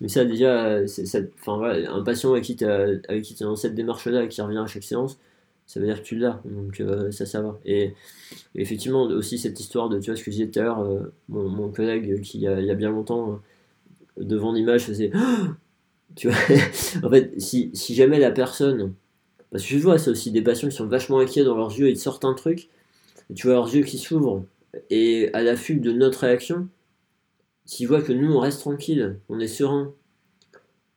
mais 0.00 0.08
ça, 0.08 0.24
déjà, 0.24 0.86
ça, 0.86 1.18
un 1.46 2.02
patient 2.02 2.32
avec 2.32 2.44
qui 2.44 2.56
tu 2.56 2.64
es 2.64 3.00
dans 3.40 3.56
cette 3.56 3.74
démarche-là 3.74 4.24
et 4.24 4.28
qui 4.28 4.40
revient 4.42 4.58
à 4.58 4.66
chaque 4.66 4.82
séance, 4.82 5.18
ça 5.66 5.80
veut 5.80 5.86
dire 5.86 6.02
que 6.02 6.06
tu 6.06 6.16
l'as. 6.16 6.40
Donc 6.44 6.80
euh, 6.80 7.10
ça, 7.10 7.26
ça 7.26 7.40
va. 7.40 7.58
Et, 7.64 7.94
effectivement, 8.54 9.02
aussi 9.04 9.38
cette 9.38 9.58
histoire 9.58 9.88
de, 9.88 9.98
tu 9.98 10.10
vois, 10.10 10.16
ce 10.16 10.24
que 10.24 10.30
je 10.30 10.36
disais 10.36 10.50
tout 10.50 10.60
à 10.60 10.62
l'heure, 10.62 10.80
euh, 10.80 11.12
mon, 11.28 11.70
collègue 11.70 12.20
qui, 12.20 12.38
il 12.38 12.42
y 12.42 12.70
a 12.70 12.74
bien 12.74 12.90
longtemps, 12.90 13.40
euh, 14.18 14.24
devant 14.24 14.52
l'image, 14.52 14.84
faisait. 14.84 15.10
tu 16.16 16.28
vois, 16.28 16.36
en 17.02 17.10
fait, 17.10 17.40
si, 17.40 17.70
si 17.74 17.94
jamais 17.94 18.18
la 18.18 18.30
personne. 18.30 18.94
Parce 19.50 19.62
que 19.64 19.70
je 19.70 19.78
vois, 19.78 19.98
c'est 19.98 20.10
aussi 20.10 20.32
des 20.32 20.42
patients 20.42 20.68
qui 20.68 20.74
sont 20.74 20.86
vachement 20.86 21.20
inquiets 21.20 21.44
dans 21.44 21.56
leurs 21.56 21.70
yeux, 21.78 21.88
ils 21.88 21.98
sortent 21.98 22.24
un 22.24 22.34
truc, 22.34 22.68
et 23.30 23.34
tu 23.34 23.46
vois 23.46 23.54
leurs 23.54 23.72
yeux 23.74 23.84
qui 23.84 23.96
s'ouvrent 23.96 24.44
et 24.90 25.30
à 25.32 25.42
l'affût 25.42 25.76
de 25.76 25.92
notre 25.92 26.20
réaction, 26.20 26.68
s'ils 27.64 27.88
voient 27.88 28.02
que 28.02 28.12
nous 28.12 28.32
on 28.32 28.40
reste 28.40 28.60
tranquille, 28.60 29.18
on 29.28 29.40
est 29.40 29.48
serein, 29.48 29.92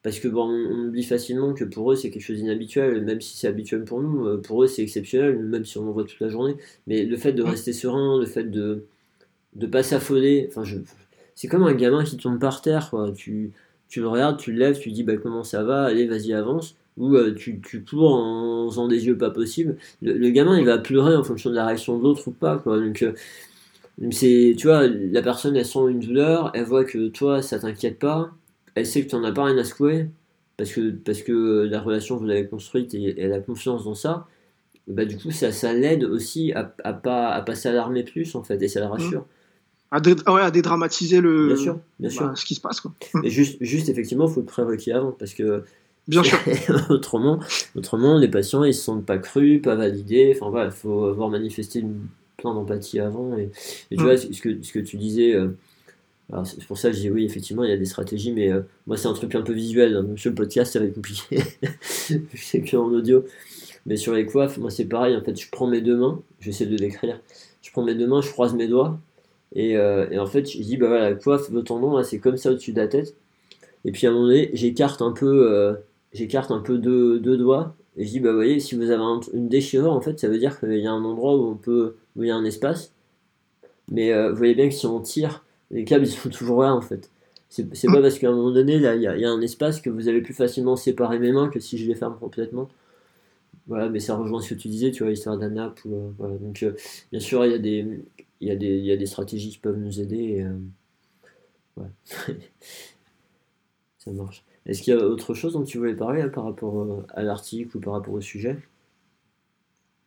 parce 0.03 0.19
que 0.19 0.27
bon, 0.27 0.47
on, 0.47 0.87
oublie 0.87 1.03
facilement 1.03 1.53
que 1.53 1.65
pour 1.65 1.91
eux 1.91 1.95
c'est 1.95 2.09
quelque 2.09 2.23
chose 2.23 2.37
d'inhabituel, 2.37 3.03
même 3.03 3.21
si 3.21 3.37
c'est 3.37 3.47
habituel 3.47 3.83
pour 3.83 4.01
nous, 4.01 4.25
euh, 4.27 4.41
pour 4.41 4.63
eux 4.63 4.67
c'est 4.67 4.81
exceptionnel, 4.83 5.37
même 5.39 5.65
si 5.65 5.77
on 5.77 5.87
en 5.89 5.91
voit 5.91 6.05
toute 6.05 6.19
la 6.19 6.29
journée. 6.29 6.55
Mais 6.87 7.03
le 7.03 7.17
fait 7.17 7.33
de 7.33 7.43
rester 7.43 7.73
serein, 7.73 8.17
le 8.19 8.25
fait 8.25 8.45
de 8.45 8.85
ne 9.55 9.67
pas 9.67 9.83
s'affoler, 9.83 10.47
enfin 10.49 10.63
je, 10.63 10.77
c'est 11.35 11.47
comme 11.47 11.63
un 11.63 11.73
gamin 11.73 12.03
qui 12.03 12.17
tombe 12.17 12.39
par 12.39 12.61
terre, 12.61 12.89
quoi. 12.89 13.11
Tu, 13.11 13.51
tu 13.89 14.01
le 14.01 14.07
regardes, 14.07 14.37
tu 14.39 14.51
le 14.53 14.59
lèves, 14.59 14.79
tu 14.79 14.91
dis 14.91 15.03
bah 15.03 15.17
comment 15.17 15.43
ça 15.43 15.63
va, 15.63 15.85
allez 15.85 16.07
vas-y 16.07 16.33
avance. 16.33 16.75
où 16.97 17.17
tu, 17.31 17.61
tu 17.61 17.83
cours 17.83 18.13
en 18.13 18.69
faisant 18.69 18.87
des 18.87 19.05
yeux 19.07 19.17
pas 19.17 19.31
possibles, 19.31 19.77
le, 20.01 20.29
gamin 20.29 20.59
il 20.59 20.65
va 20.65 20.77
pleurer 20.77 21.15
en 21.15 21.23
fonction 21.23 21.49
de 21.49 21.55
la 21.55 21.65
réaction 21.65 21.97
de 21.97 22.03
l'autre 22.03 22.27
ou 22.27 22.31
pas. 22.31 22.57
Quoi. 22.57 22.79
Donc, 22.79 23.03
c'est, 24.11 24.55
tu 24.57 24.67
vois, 24.67 24.87
la 24.87 25.21
personne 25.21 25.55
elle 25.55 25.65
sent 25.65 25.79
une 25.89 25.99
douleur, 25.99 26.51
elle 26.53 26.65
voit 26.65 26.85
que 26.85 27.09
toi 27.09 27.41
ça 27.41 27.59
t'inquiète 27.59 27.99
pas, 27.99 28.31
elle 28.75 28.85
sait 28.85 29.03
que 29.03 29.09
tu 29.09 29.15
n'en 29.15 29.23
as 29.23 29.31
pas 29.31 29.45
rien 29.45 29.57
à 29.57 29.63
secouer, 29.63 30.09
parce 30.57 30.71
que, 30.71 30.91
parce 30.91 31.21
que 31.21 31.67
la 31.69 31.81
relation 31.81 32.17
que 32.17 32.23
vous 32.23 32.29
avez 32.29 32.47
construite 32.47 32.93
et 32.93 33.19
elle 33.19 33.33
a 33.33 33.39
confiance 33.39 33.85
dans 33.85 33.95
ça, 33.95 34.27
bah, 34.87 35.05
du 35.05 35.17
coup, 35.17 35.31
ça, 35.31 35.51
ça 35.51 35.73
l'aide 35.73 36.03
aussi 36.03 36.51
à, 36.53 36.75
à, 36.83 36.93
pas, 36.93 37.29
à 37.29 37.41
pas 37.41 37.55
s'alarmer 37.55 38.03
plus, 38.03 38.35
en 38.35 38.43
fait, 38.43 38.61
et 38.61 38.67
ça 38.67 38.79
la 38.79 38.89
rassure. 38.89 39.25
À, 39.91 39.99
ouais, 39.99 40.41
à 40.41 40.51
dédramatiser 40.51 41.21
le, 41.21 41.47
bien 41.47 41.55
sûr, 41.55 41.79
bien 41.99 42.09
sûr. 42.09 42.27
Bah, 42.27 42.33
ce 42.35 42.45
qui 42.45 42.55
se 42.55 42.61
passe. 42.61 42.81
Quoi. 42.81 42.93
Et 43.23 43.29
juste, 43.29 43.57
juste 43.61 43.89
effectivement, 43.89 44.27
il 44.27 44.33
faut 44.33 44.41
le 44.41 44.45
prérequis 44.45 44.91
avant, 44.91 45.11
parce 45.11 45.33
que 45.33 45.63
Bien 46.07 46.23
sûr. 46.23 46.39
autrement, 46.89 47.39
autrement, 47.75 48.17
les 48.17 48.27
patients, 48.27 48.63
ils 48.63 48.73
se 48.73 48.81
sentent 48.81 49.05
pas 49.05 49.19
crus, 49.19 49.61
pas 49.61 49.75
validés. 49.75 50.33
Enfin 50.35 50.49
voilà, 50.49 50.65
il 50.65 50.71
faut 50.71 51.05
avoir 51.05 51.29
manifesté 51.29 51.79
une 51.79 52.07
plein 52.39 52.53
d'empathie 52.53 52.99
avant. 52.99 53.37
Et, 53.37 53.51
et 53.91 53.95
tu 53.95 54.03
vois, 54.03 54.17
ce 54.17 54.27
que, 54.41 54.61
ce 54.61 54.71
que 54.71 54.79
tu 54.79 54.97
disais, 54.97 55.35
euh, 55.35 55.49
c'est 56.43 56.65
pour 56.65 56.77
ça 56.77 56.89
que 56.89 56.95
je 56.95 57.01
dis 57.01 57.09
oui, 57.09 57.25
effectivement, 57.25 57.63
il 57.63 57.69
y 57.69 57.73
a 57.73 57.77
des 57.77 57.85
stratégies, 57.85 58.31
mais 58.31 58.51
euh, 58.51 58.61
moi, 58.87 58.97
c'est 58.97 59.07
un 59.07 59.13
truc 59.13 59.33
un 59.35 59.41
peu 59.41 59.53
visuel. 59.53 59.95
Hein. 59.95 60.07
Sur 60.15 60.29
le 60.29 60.35
podcast, 60.35 60.73
ça 60.73 60.79
va 60.79 60.85
être 60.85 60.95
compliqué. 60.95 61.39
c'est 62.35 62.61
que 62.61 62.77
en 62.77 62.91
audio. 62.91 63.25
Mais 63.85 63.97
sur 63.97 64.13
les 64.13 64.25
coiffes, 64.25 64.57
moi, 64.57 64.69
c'est 64.69 64.85
pareil. 64.85 65.15
En 65.15 65.23
fait, 65.23 65.39
je 65.39 65.49
prends 65.49 65.67
mes 65.67 65.81
deux 65.81 65.97
mains, 65.97 66.21
j'essaie 66.39 66.65
de 66.65 66.77
l'écrire. 66.77 67.19
Je 67.61 67.71
prends 67.71 67.83
mes 67.83 67.95
deux 67.95 68.07
mains, 68.07 68.21
je 68.21 68.29
croise 68.29 68.53
mes 68.53 68.67
doigts. 68.67 68.99
Et, 69.55 69.77
euh, 69.77 70.07
et 70.11 70.19
en 70.19 70.27
fait, 70.27 70.49
je 70.49 70.61
dis, 70.61 70.77
bah 70.77 70.87
voilà, 70.87 71.09
la 71.09 71.15
coiffe, 71.15 71.49
le 71.49 71.63
tendon, 71.63 71.97
là, 71.97 72.03
c'est 72.03 72.19
comme 72.19 72.37
ça 72.37 72.51
au-dessus 72.51 72.73
de 72.73 72.79
la 72.79 72.87
tête. 72.87 73.15
Et 73.85 73.91
puis 73.91 74.07
à 74.07 74.09
un 74.09 74.13
moment 74.13 74.27
donné, 74.27 74.51
j'écarte 74.53 75.01
un 75.01 75.11
peu, 75.11 75.51
euh, 75.51 75.73
j'écarte 76.13 76.51
un 76.51 76.59
peu 76.59 76.77
deux, 76.77 77.19
deux, 77.19 77.37
doigts. 77.37 77.75
Et 77.97 78.05
je 78.05 78.11
dis, 78.11 78.19
bah 78.19 78.29
vous 78.29 78.35
voyez, 78.35 78.59
si 78.59 78.75
vous 78.75 78.91
avez 78.91 79.03
une 79.33 79.49
déchirure, 79.49 79.91
en 79.91 80.01
fait, 80.01 80.19
ça 80.19 80.27
veut 80.27 80.37
dire 80.37 80.59
qu'il 80.59 80.77
y 80.77 80.87
a 80.87 80.91
un 80.91 81.03
endroit 81.03 81.35
où 81.35 81.49
on 81.49 81.55
peut, 81.55 81.95
où 82.15 82.23
il 82.23 82.27
y 82.27 82.31
a 82.31 82.35
un 82.35 82.45
espace. 82.45 82.93
Mais 83.91 84.13
vous 84.29 84.35
voyez 84.35 84.55
bien 84.55 84.69
que 84.69 84.75
si 84.75 84.85
on 84.85 84.99
tire, 84.99 85.43
les 85.71 85.83
câbles 85.83 86.05
ils 86.05 86.11
sont 86.11 86.29
toujours 86.29 86.61
là 86.61 86.73
en 86.73 86.81
fait. 86.81 87.09
C'est 87.49 87.87
pas 87.87 88.01
parce 88.01 88.19
qu'à 88.19 88.29
un 88.29 88.35
moment 88.35 88.51
donné, 88.51 88.77
là, 88.77 88.95
il 88.95 89.01
y, 89.01 89.25
a 89.25 89.31
un 89.31 89.41
espace 89.41 89.81
que 89.81 89.89
vous 89.89 90.07
allez 90.07 90.21
plus 90.21 90.35
facilement 90.35 90.75
séparer 90.75 91.17
mes 91.17 91.31
mains 91.31 91.49
que 91.49 91.59
si 91.59 91.79
je 91.79 91.87
les 91.87 91.95
ferme 91.95 92.15
complètement. 92.19 92.69
Voilà, 93.67 93.89
mais 93.89 93.99
ça 93.99 94.15
rejoint 94.15 94.41
ce 94.41 94.53
que 94.53 94.59
tu 94.59 94.67
disais, 94.67 94.91
tu 94.91 95.03
vois, 95.03 95.11
l'histoire 95.11 95.37
d'un 95.37 95.57
app. 95.57 95.79
Euh, 95.87 96.11
voilà. 96.17 96.37
Donc, 96.37 96.61
euh, 96.63 96.73
bien 97.11 97.19
sûr, 97.19 97.45
il 97.45 97.51
y, 97.51 97.55
a 97.55 97.57
des, 97.57 98.03
y 98.41 98.47
y 98.47 98.91
a 98.91 98.97
des 98.97 99.05
stratégies 99.07 99.49
qui 99.49 99.57
peuvent 99.57 99.77
nous 99.77 99.99
aider. 99.99 100.43
Euh, 100.43 101.81
ouais. 101.81 102.35
ça 103.97 104.11
marche. 104.11 104.43
Est-ce 104.67 104.83
qu'il 104.83 104.93
y 104.93 104.97
a 104.97 105.03
autre 105.03 105.33
chose 105.33 105.53
dont 105.53 105.63
tu 105.63 105.79
voulais 105.79 105.95
parler 105.95 106.21
hein, 106.21 106.29
par 106.29 106.43
rapport 106.43 107.03
à 107.09 107.23
l'article 107.23 107.77
ou 107.77 107.79
par 107.79 107.93
rapport 107.93 108.13
au 108.13 108.21
sujet? 108.21 108.57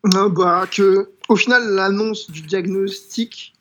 Non, 0.04 0.30
bah, 0.30 0.66
que, 0.66 1.10
Au 1.28 1.36
final, 1.36 1.74
l'annonce 1.74 2.30
du 2.30 2.42
diagnostic 2.42 3.52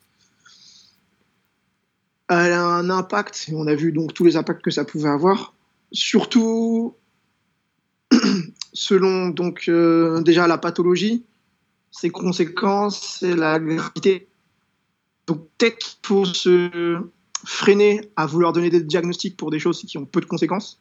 elle 2.28 2.52
a 2.52 2.64
un 2.64 2.90
impact, 2.90 3.46
et 3.48 3.54
on 3.54 3.66
a 3.66 3.74
vu 3.74 3.92
donc 3.92 4.14
tous 4.14 4.24
les 4.24 4.36
impacts 4.36 4.62
que 4.62 4.70
ça 4.70 4.84
pouvait 4.84 5.08
avoir, 5.08 5.54
surtout 5.92 6.94
selon 8.72 9.28
donc 9.28 9.64
euh, 9.68 10.22
déjà 10.22 10.46
la 10.46 10.58
pathologie, 10.58 11.24
ses 11.90 12.10
conséquences 12.10 13.22
et 13.22 13.34
la 13.34 13.58
gravité. 13.58 14.28
Donc 15.26 15.46
peut-être 15.58 15.78
qu'il 15.78 15.98
faut 16.02 16.24
se 16.24 16.98
freiner 17.44 18.10
à 18.16 18.26
vouloir 18.26 18.52
donner 18.52 18.70
des 18.70 18.82
diagnostics 18.82 19.36
pour 19.36 19.50
des 19.50 19.58
choses 19.58 19.82
qui 19.82 19.98
ont 19.98 20.06
peu 20.06 20.20
de 20.20 20.26
conséquences. 20.26 20.80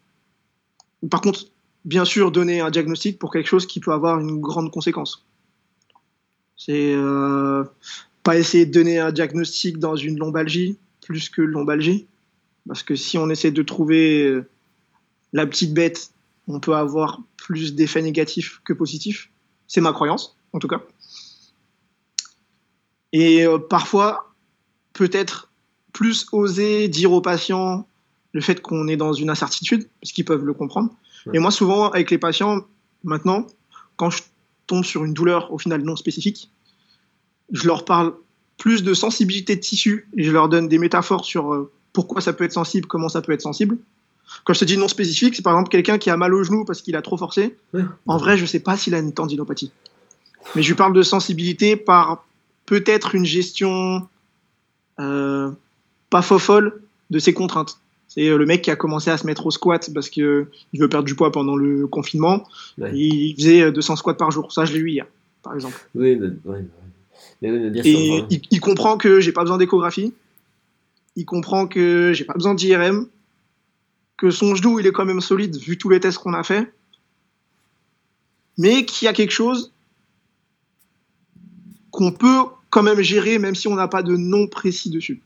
Par 1.10 1.22
contre, 1.22 1.46
bien 1.84 2.06
sûr, 2.06 2.32
donner 2.32 2.62
un 2.62 2.70
diagnostic 2.70 3.20
pour 3.20 3.32
quelque 3.32 3.48
chose 3.48 3.66
qui 3.66 3.80
peut 3.80 3.92
avoir 3.92 4.20
une 4.20 4.40
grande 4.40 4.72
conséquence. 4.72 5.26
C'est 6.64 6.94
euh, 6.94 7.64
pas 8.22 8.38
essayer 8.38 8.68
de 8.68 8.72
donner 8.72 9.00
un 9.00 9.12
diagnostic 9.12 9.80
dans 9.80 9.96
une 9.96 10.20
lombalgie 10.20 10.78
plus 11.02 11.28
que 11.28 11.42
lombalgie. 11.42 12.06
Parce 12.68 12.84
que 12.84 12.96
si 12.96 13.18
on 13.18 13.32
essaie 13.32 13.50
de 13.50 13.64
trouver 13.64 14.28
euh, 14.28 14.48
la 15.34 15.48
petite 15.48 15.74
bête, 15.74 16.12
on 16.48 16.60
peut 16.60 16.76
avoir 16.76 17.20
plus 17.36 17.74
d'effets 17.74 18.04
négatifs 18.04 18.62
que 18.64 18.74
positifs. 18.74 19.32
C'est 19.66 19.82
ma 19.82 19.92
croyance, 19.92 20.38
en 20.54 20.60
tout 20.60 20.68
cas. 20.68 20.84
Et 23.12 23.44
euh, 23.44 23.58
parfois, 23.58 24.32
peut-être 24.94 25.52
plus 25.94 26.28
oser 26.32 26.88
dire 26.90 27.12
aux 27.12 27.22
patients 27.22 27.88
le 28.34 28.42
fait 28.42 28.62
qu'on 28.62 28.88
est 28.88 28.98
dans 28.98 29.14
une 29.14 29.32
incertitude, 29.32 29.90
parce 30.00 30.12
qu'ils 30.12 30.26
peuvent 30.26 30.46
le 30.46 30.54
comprendre. 30.54 30.94
Et 31.34 31.40
moi, 31.40 31.50
souvent, 31.50 31.90
avec 31.90 32.12
les 32.12 32.20
patients, 32.20 32.62
maintenant, 33.04 33.48
quand 33.96 34.12
je 34.12 34.22
tombe 34.72 34.86
sur 34.86 35.04
une 35.04 35.14
douleur 35.14 35.52
au 35.52 35.58
final 35.58 35.82
non 35.84 35.98
spécifique, 35.98 36.50
je 37.52 37.68
leur 37.68 37.84
parle 37.84 38.14
plus 38.58 38.84
de 38.84 38.94
sensibilité 38.94 39.58
de 39.58 39.62
tissu 39.62 40.08
et 40.16 40.24
je 40.24 40.32
leur 40.32 40.48
donne 40.48 40.70
des 40.70 40.78
métaphores 40.78 41.26
sur 41.26 41.54
euh, 41.54 41.70
pourquoi 41.92 42.22
ça 42.22 42.32
peut 42.32 42.46
être 42.46 42.54
sensible, 42.54 42.88
comment 42.88 43.10
ça 43.10 43.22
peut 43.22 43.34
être 43.34 43.42
sensible. 43.42 43.78
Quand 44.46 44.54
je 44.54 44.62
te 44.62 44.66
dis 44.66 44.78
non 44.78 44.88
spécifique, 44.88 45.36
c'est 45.36 45.42
par 45.42 45.54
exemple 45.54 45.70
quelqu'un 45.70 45.98
qui 45.98 46.10
a 46.10 46.16
mal 46.16 46.34
au 46.34 46.42
genou 46.44 46.64
parce 46.64 46.82
qu'il 46.82 46.96
a 46.96 47.02
trop 47.02 47.18
forcé. 47.18 47.58
En 48.08 48.18
vrai, 48.18 48.38
je 48.38 48.46
sais 48.46 48.62
pas 48.62 48.78
s'il 48.78 48.96
a 48.96 49.00
une 49.00 49.14
tendinopathie. 49.14 49.74
Mais 50.56 50.64
je 50.64 50.70
lui 50.70 50.76
parle 50.76 50.94
de 50.94 51.04
sensibilité 51.04 51.76
par 51.76 52.26
peut-être 52.66 53.14
une 53.14 53.26
gestion 53.26 54.08
euh, 55.02 55.52
pas 56.10 56.22
folle 56.22 56.82
de 57.10 57.20
ses 57.20 57.34
contraintes. 57.34 57.78
C'est 58.14 58.28
euh, 58.28 58.38
le 58.38 58.46
mec 58.46 58.62
qui 58.62 58.72
a 58.72 58.76
commencé 58.76 59.10
à 59.10 59.18
se 59.18 59.26
mettre 59.26 59.46
au 59.46 59.52
squat 59.52 59.90
parce 59.94 60.10
qu'il 60.10 60.46
veut 60.74 60.90
perdre 60.90 61.06
du 61.06 61.16
poids 61.16 61.32
pendant 61.32 61.56
le 61.56 61.88
confinement. 61.88 62.44
Il 62.78 63.36
faisait 63.38 63.72
200 63.72 63.96
squats 63.96 64.16
par 64.16 64.32
jour. 64.32 64.52
Ça, 64.52 64.66
je 64.66 64.74
l'ai 64.74 64.80
eu 64.80 64.90
hier, 64.90 65.06
par 65.44 65.56
exemple. 65.56 65.80
Oui, 65.96 66.20
mais, 67.42 67.50
et 67.86 68.24
il, 68.52 68.60
comprend 68.60 68.98
que 68.98 69.22
j'ai 69.22 69.32
pas 69.32 69.44
besoin 69.44 69.58
d'échographie. 69.58 70.14
Il 71.16 71.26
comprend 71.26 71.68
que 71.68 72.12
j'ai 72.14 72.26
pas 72.26 72.34
besoin 72.34 72.54
d'IRM. 72.54 73.08
Que 74.18 74.30
son 74.30 74.56
genou, 74.56 74.82
il 74.82 74.86
est 74.86 74.92
quand 74.92 75.06
même 75.06 75.22
solide 75.22 75.56
vu 75.56 75.78
tous 75.78 75.88
les 75.88 76.02
tests 76.02 76.18
qu'on 76.18 76.34
a 76.34 76.44
fait. 76.44 76.70
Mais 78.58 78.84
qu'il 78.84 79.06
y 79.06 79.10
a 79.10 79.14
quelque 79.14 79.32
chose 79.32 79.72
qu'on 81.92 82.12
peut 82.12 82.44
quand 82.70 82.84
même 82.84 83.02
gérer, 83.02 83.40
même 83.40 83.56
si 83.56 83.70
on 83.70 83.76
n'a 83.76 83.88
pas 83.88 84.04
de 84.04 84.18
nom 84.18 84.48
précis 84.48 84.90
dessus. 84.90 85.22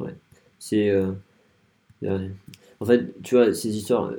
Ouais. 0.00 0.16
C'est. 0.58 0.90
Euh, 0.90 1.12
en 2.04 2.84
fait, 2.84 3.14
tu 3.22 3.34
vois, 3.34 3.52
ces 3.54 3.76
histoires 3.76 4.12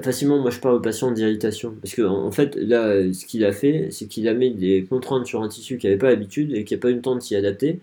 facilement, 0.00 0.38
moi 0.40 0.50
je 0.50 0.58
parle 0.58 0.76
aux 0.76 0.80
patients 0.80 1.10
d'irritation. 1.10 1.74
Parce 1.82 1.94
que 1.94 2.02
en 2.02 2.30
fait, 2.30 2.56
là, 2.56 3.12
ce 3.12 3.26
qu'il 3.26 3.44
a 3.44 3.52
fait, 3.52 3.88
c'est 3.90 4.06
qu'il 4.06 4.28
a 4.28 4.34
mis 4.34 4.52
des 4.52 4.84
contraintes 4.84 5.26
sur 5.26 5.42
un 5.42 5.48
tissu 5.48 5.76
qui 5.78 5.86
n'avait 5.86 5.98
pas 5.98 6.08
l'habitude 6.08 6.52
et 6.54 6.64
qui 6.64 6.74
n'a 6.74 6.80
pas 6.80 6.90
eu 6.90 6.94
le 6.94 7.02
temps 7.02 7.14
de 7.14 7.20
s'y 7.20 7.36
adapter. 7.36 7.80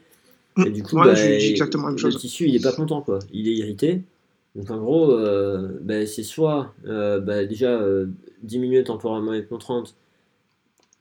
Mm. 0.58 0.68
Et 0.68 0.70
du 0.72 0.84
coup, 0.84 0.96
bah, 0.96 1.14
le 1.14 2.16
tissu, 2.16 2.46
il 2.48 2.54
n'est 2.54 2.60
pas 2.60 2.72
content, 2.72 3.02
quoi. 3.02 3.20
Il 3.32 3.48
est 3.48 3.54
irrité. 3.54 4.02
Donc 4.56 4.72
en 4.72 4.78
gros, 4.78 5.12
euh, 5.12 5.80
bah, 5.82 6.06
c'est 6.06 6.24
soit 6.24 6.74
euh, 6.88 7.20
bah, 7.20 7.46
déjà 7.46 7.80
euh, 7.80 8.08
diminuer 8.44 8.84
temporairement 8.84 9.32
les 9.32 9.44
contraintes 9.44 9.96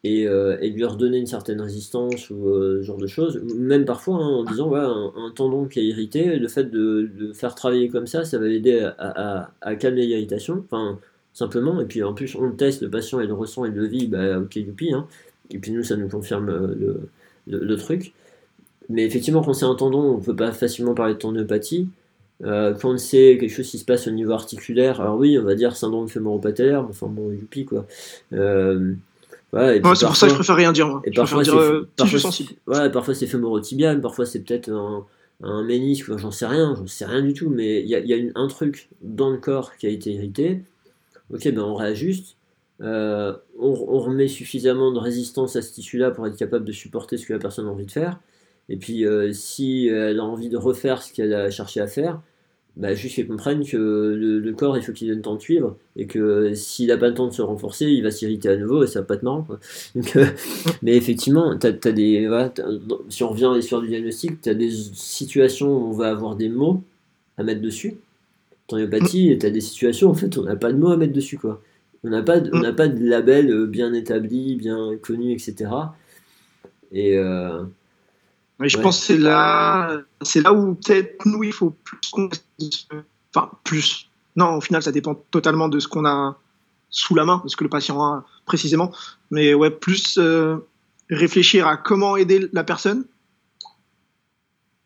euh, 0.07 0.57
et, 0.61 0.71
lui 0.71 0.85
redonner 0.85 1.19
une 1.19 1.27
certaine 1.27 1.61
résistance 1.61 2.31
ou 2.31 2.49
euh, 2.49 2.79
ce 2.81 2.87
genre 2.87 2.99
de 2.99 3.09
choses. 3.09 3.43
Même 3.57 3.85
parfois 3.85 4.17
hein, 4.17 4.29
en 4.29 4.45
disant 4.45 4.69
ouais, 4.69 4.79
un, 4.79 5.33
tendon 5.35 5.67
qui 5.67 5.81
est 5.81 5.85
irrité, 5.85 6.37
le 6.37 6.49
fait 6.49 6.65
de, 6.65 7.11
le 7.19 7.33
faire 7.33 7.55
travailler 7.57 7.89
comme 7.89 8.07
ça, 8.07 8.25
ça 8.25 8.39
va 8.39 8.47
l'aider 8.47 8.89
à, 8.99 9.51
calmer 9.77 10.07
l'irritation. 10.07 10.65
Enfin, 10.67 10.99
simplement. 11.35 11.81
Et 11.81 11.85
puis 11.87 12.03
en 12.05 12.15
plus, 12.15 12.37
on 12.37 12.47
le 12.47 12.57
teste, 12.57 12.83
le 12.83 12.91
patient, 12.91 13.21
il 13.21 13.27
le 13.27 13.35
ressent, 13.35 13.65
il 13.65 13.75
le 13.75 13.87
vit, 13.87 14.07
bah 14.07 14.39
ok, 14.39 14.57
youpi. 14.57 14.93
Hein. 14.93 15.07
Et 15.51 15.59
puis 15.59 15.73
nous, 15.73 15.83
ça 15.83 15.97
nous 15.97 16.09
confirme 16.09 16.49
euh, 16.49 17.01
le, 17.49 17.77
truc. 17.77 18.13
Mais 18.89 19.05
effectivement, 19.05 19.43
quand 19.43 19.55
c'est 19.55 19.67
un 19.67 19.75
tendon, 19.75 20.17
on 20.17 20.21
peut 20.21 20.37
pas 20.37 20.53
facilement 20.53 20.95
parler 20.95 21.15
de 21.15 21.19
tendinopathie. 21.19 21.89
quand 22.41 22.99
c'est 22.99 23.37
quelque 23.41 23.51
chose 23.51 23.69
qui 23.69 23.79
se 23.79 23.85
passe 23.85 24.07
au 24.07 24.13
niveau 24.13 24.33
articulaire, 24.33 25.01
alors 25.01 25.17
oui, 25.19 25.39
on 25.39 25.45
va 25.45 25.55
dire 25.57 25.77
syndrome 25.77 26.09
fémoro-patellaire, 26.09 26.85
enfin 26.89 27.09
bon, 27.09 27.33
youpi 27.33 27.65
quoi 27.65 27.87
c'est 29.53 29.81
pour 29.81 29.97
ça 29.97 30.27
que 30.27 30.31
je 30.31 30.35
préfère 30.35 30.57
rien 30.57 30.73
dire. 30.73 31.01
Et 31.05 31.11
parfois, 31.11 31.45
c'est 31.45 31.51
euh, 31.51 31.87
sensible. 32.19 32.51
Ouais, 32.67 32.91
parfois 32.91 33.15
c'est 33.15 33.27
fémorotibial, 33.27 34.01
parfois 34.01 34.27
c'est 34.27 34.41
peut-être 34.41 34.71
un, 34.71 35.07
un 35.43 35.63
ménisque, 35.63 36.17
j'en 36.17 36.31
sais 36.31 36.47
rien, 36.47 36.75
j'en 36.77 36.87
sais 36.87 37.07
rien 37.07 37.23
du 37.23 37.33
tout, 37.33 37.49
mais 37.49 37.81
il 37.83 37.89
y 37.89 37.95
a, 37.95 38.01
y 38.01 38.15
a 38.15 38.31
un 38.35 38.49
truc 38.49 38.89
dans 39.03 39.31
le 39.31 39.39
corps 39.39 39.77
qui 39.77 39.87
a 39.87 39.91
été 39.91 40.13
irrité. 40.13 40.63
Ok, 41.33 41.47
ben 41.51 41.63
on 41.63 41.75
réajuste, 41.75 42.37
euh, 42.81 43.35
on, 43.59 43.69
on, 43.69 43.99
remet 43.99 44.29
suffisamment 44.29 44.93
de 44.93 44.99
résistance 44.99 45.57
à 45.57 45.63
ce 45.63 45.73
tissu-là 45.73 46.11
pour 46.11 46.27
être 46.27 46.37
capable 46.37 46.65
de 46.65 46.73
supporter 46.73 47.19
ce 47.19 47.27
que 47.27 47.35
la 47.35 47.39
personne 47.39 47.67
a 47.67 47.71
envie 47.71 47.87
de 47.87 47.91
faire. 47.91 48.19
Et 48.71 48.77
puis, 48.77 49.05
euh, 49.05 49.33
si 49.33 49.89
elle 49.89 50.21
a 50.21 50.25
envie 50.25 50.49
de 50.49 50.57
refaire 50.57 51.03
ce 51.03 51.13
qu'elle 51.13 51.35
a 51.35 51.51
cherché 51.51 51.81
à 51.81 51.87
faire, 51.87 52.21
bah, 52.79 52.95
juste 52.95 53.17
qu'ils 53.17 53.27
comprennent 53.27 53.65
que 53.67 53.77
le, 53.77 54.53
corps, 54.53 54.77
il 54.77 54.83
faut 54.85 54.93
qu'il 54.93 55.11
ait 55.11 55.15
le 55.15 55.21
temps 55.21 55.35
de 55.35 55.41
suivre, 55.41 55.77
et 55.97 56.07
que 56.07 56.55
s'il 56.55 56.89
n'a 56.89 56.97
pas 56.97 57.09
le 57.09 57.15
temps 57.15 57.27
de 57.27 57.33
se 57.33 57.43
renforcer, 57.43 57.87
il 57.87 58.03
va 58.05 58.13
s'irriter 58.13 58.49
à 58.49 58.57
nouveau, 58.57 58.85
et 58.85 58.87
ça 58.87 59.01
va 59.01 59.07
pas 59.07 59.15
être 59.15 59.25
marrant. 59.25 59.47
Euh, 60.17 60.27
mais 60.83 60.97
effectivement, 60.97 61.51
as, 61.51 61.67
as 61.67 61.93
des, 61.93 62.29
si 63.09 63.23
on 63.25 63.31
revient 63.31 63.47
à 63.47 63.57
l'histoire 63.57 63.83
du 63.83 63.89
diagnostic, 63.89 64.41
tu 64.41 64.49
as 64.49 64.55
des 64.55 64.71
situations 64.71 65.77
où 65.77 65.91
on 65.91 65.93
va 65.93 66.11
avoir 66.11 66.37
des 66.37 66.49
mots 66.49 66.83
à 67.37 67.43
mettre 67.43 67.61
dessus. 67.61 67.97
En 68.71 68.77
homéopathie, 68.77 69.37
tu 69.41 69.47
as 69.47 69.51
des 69.51 69.61
situations, 69.61 70.11
en 70.11 70.15
fait, 70.15 70.39
on 70.39 70.45
n'a 70.45 70.57
pas 70.57 70.73
de 70.73 70.79
mots 70.79 70.91
à 70.91 70.97
mettre 70.97 71.13
dessus. 71.13 71.37
quoi. 71.39 71.61
On 72.05 72.11
n'a 72.11 72.23
pas, 72.23 72.39
de- 72.39 72.51
on 72.53 72.61
n'a 72.61 72.73
pas 72.73 72.87
de 72.87 73.05
label 73.05 73.51
euh, 73.51 73.67
bien 73.67 73.93
établi, 73.93 74.55
bien 74.55 74.97
connu, 75.03 75.33
etc. 75.33 75.71
Et 76.93 77.17
euh, 77.19 77.63
Mais 78.59 78.69
je 78.69 78.77
Ouais. 78.77 78.83
pense 78.83 78.99
que 79.01 79.07
c'est 79.07 79.19
là, 79.19 80.01
c'est 80.23 80.41
là 80.41 80.53
où 80.53 80.75
peut-être 80.75 81.25
nous, 81.27 81.45
il 81.45 81.53
faut 81.53 81.71
plus 81.71 81.99
qu'on 82.11 82.29
Enfin, 83.35 83.51
plus. 83.63 84.09
Non, 84.37 84.55
au 84.57 84.61
final, 84.61 84.83
ça 84.83 84.91
dépend 84.93 85.15
totalement 85.31 85.69
de 85.69 85.79
ce 85.79 85.87
qu'on 85.87 86.05
a 86.07 86.37
sous 86.91 87.15
la 87.15 87.25
main, 87.25 87.41
de 87.45 87.49
ce 87.49 87.57
que 87.57 87.65
le 87.65 87.71
patient 87.71 88.03
a 88.03 88.25
précisément. 88.47 88.93
Mais 89.31 89.53
ouais, 89.55 89.71
plus 89.71 90.17
euh, 90.19 90.57
réfléchir 91.11 91.67
à 91.69 91.77
comment 91.77 92.17
aider 92.17 92.49
la 92.53 92.65
personne 92.65 93.05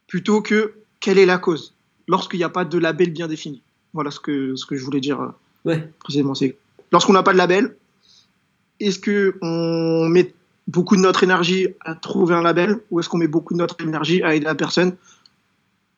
plutôt 0.07 0.43
que 0.43 0.75
quelle 1.01 1.19
est 1.19 1.27
la 1.27 1.39
cause 1.39 1.75
lorsqu'il 2.09 2.39
n'y 2.39 2.45
a 2.45 2.49
pas 2.51 2.65
de 2.65 2.79
label 2.79 3.13
bien 3.13 3.29
défini. 3.29 3.63
Voilà 3.95 4.11
ce 4.11 4.21
que, 4.21 4.57
ce 4.57 4.67
que 4.67 4.77
je 4.77 4.85
voulais 4.85 5.01
dire 5.01 5.21
euh, 5.21 5.29
ouais, 5.65 5.91
précisément. 6.01 6.35
C'est 6.35 6.57
lorsqu'on 6.91 7.13
n'a 7.13 7.23
pas 7.23 7.33
de 7.33 7.39
label, 7.39 7.77
est-ce 8.81 8.99
que 8.99 9.37
on 9.41 10.09
met 10.09 10.35
beaucoup 10.69 10.97
de 10.97 11.01
notre 11.01 11.25
énergie 11.25 11.69
à 11.81 11.95
trouver 11.95 12.35
un 12.35 12.43
label 12.43 12.79
ou 12.91 13.01
est-ce 13.01 13.09
qu'on 13.09 13.19
met 13.19 13.29
beaucoup 13.29 13.55
de 13.55 13.59
notre 13.59 13.81
énergie 13.81 14.23
à 14.23 14.35
aider 14.35 14.45
la 14.45 14.55
personne? 14.55 14.97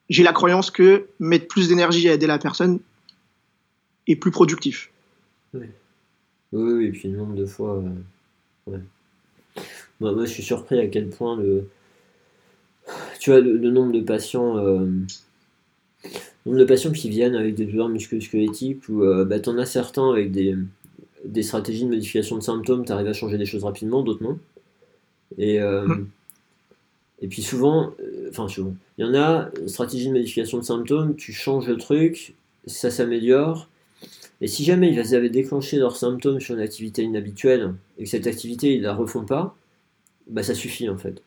J'ai 0.09 0.23
la 0.23 0.33
croyance 0.33 0.71
que 0.71 1.07
mettre 1.19 1.47
plus 1.47 1.67
d'énergie 1.67 2.09
à 2.09 2.13
aider 2.13 2.27
la 2.27 2.37
personne 2.37 2.79
est 4.07 4.15
plus 4.15 4.31
productif. 4.31 4.91
oui, 5.53 5.67
oui, 6.51 6.85
et 6.85 6.91
puis 6.91 7.09
le 7.09 7.17
nombre 7.17 7.35
de 7.35 7.45
fois. 7.45 7.77
euh, 7.77 8.71
ouais. 8.71 8.79
Moi, 9.99 10.11
moi, 10.11 10.25
je 10.25 10.31
suis 10.31 10.43
surpris 10.43 10.79
à 10.79 10.87
quel 10.87 11.09
point 11.09 11.37
le. 11.37 11.67
Tu 13.19 13.31
vois, 13.31 13.39
le, 13.39 13.71
nombre 13.71 13.93
de 13.93 14.01
patients. 14.01 14.57
euh, 14.57 14.87
nombre 16.45 16.59
de 16.59 16.65
patients 16.65 16.91
qui 16.91 17.09
viennent 17.09 17.35
avec 17.35 17.55
des 17.55 17.65
douleurs 17.65 17.89
musculo-squelettiques 17.89 18.87
ou 18.89 19.03
euh, 19.03 19.25
bah, 19.25 19.39
t'en 19.39 19.57
as 19.57 19.65
certains 19.65 20.11
avec 20.11 20.31
des, 20.31 20.55
des 21.23 21.41
stratégies 21.41 21.85
de 21.85 21.89
modification 21.89 22.37
de 22.37 22.43
symptômes, 22.43 22.85
t'arrives 22.85 23.07
à 23.07 23.13
changer 23.13 23.37
des 23.37 23.45
choses 23.45 23.63
rapidement, 23.63 24.03
d'autres 24.03 24.23
non. 24.23 24.37
Et, 25.37 25.59
euh, 25.59 25.87
Mm. 25.87 26.07
et 27.21 27.27
puis 27.27 27.41
souvent, 27.41 27.93
euh, 27.99 28.29
enfin 28.29 28.47
souvent, 28.47 28.75
il 28.97 29.05
y 29.05 29.09
en 29.09 29.13
a, 29.15 29.49
stratégie 29.67 30.07
de 30.07 30.13
modification 30.13 30.57
de 30.59 30.63
symptômes, 30.63 31.15
tu 31.15 31.33
changes 31.33 31.67
le 31.67 31.77
truc, 31.77 32.35
ça 32.65 32.91
s'améliore. 32.91 33.67
Et 34.41 34.47
si 34.47 34.63
jamais 34.63 34.91
ils 34.91 35.15
avaient 35.15 35.29
déclenché 35.29 35.77
leurs 35.77 35.95
symptômes 35.95 36.39
sur 36.39 36.55
une 36.55 36.61
activité 36.61 37.03
inhabituelle 37.03 37.73
et 37.97 38.03
que 38.03 38.09
cette 38.09 38.27
activité 38.27 38.75
ils 38.75 38.81
la 38.81 38.93
refont 38.93 39.23
pas, 39.25 39.55
bah 40.27 40.43
ça 40.43 40.53
suffit 40.55 40.89
en 40.89 40.97
fait. 40.97 41.21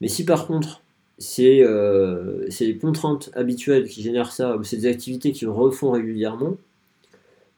Mais 0.00 0.08
si 0.08 0.24
par 0.24 0.46
contre 0.46 0.82
c'est 1.18 1.62
euh, 1.62 2.46
c'est 2.50 2.64
les 2.64 2.78
contraintes 2.78 3.30
habituelles 3.34 3.88
qui 3.88 4.02
génèrent 4.02 4.32
ça 4.32 4.56
ou 4.56 4.64
c'est 4.64 4.78
des 4.78 4.86
activités 4.86 5.32
qu'ils 5.32 5.48
refont 5.48 5.90
régulièrement, 5.90 6.56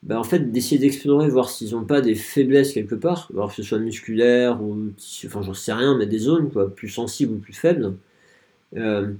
bah 0.02 0.18
en 0.18 0.24
fait 0.24 0.50
d'essayer 0.50 0.78
d'explorer, 0.78 1.28
voir 1.28 1.48
s'ils 1.50 1.72
n'ont 1.72 1.84
pas 1.84 2.00
des 2.00 2.14
faiblesses 2.14 2.72
quelque 2.72 2.94
part, 2.94 3.28
alors 3.32 3.50
que 3.50 3.56
ce 3.56 3.62
soit 3.62 3.78
musculaire 3.78 4.62
ou 4.62 4.90
enfin 5.26 5.42
j'en 5.42 5.54
sais 5.54 5.72
rien, 5.72 5.96
mais 5.96 6.06
des 6.06 6.18
zones 6.18 6.50
quoi, 6.50 6.68
plus 6.74 6.88
sensibles 6.88 7.34
ou 7.34 7.38
plus 7.38 7.52
faibles, 7.52 7.94
euh, 8.76 9.12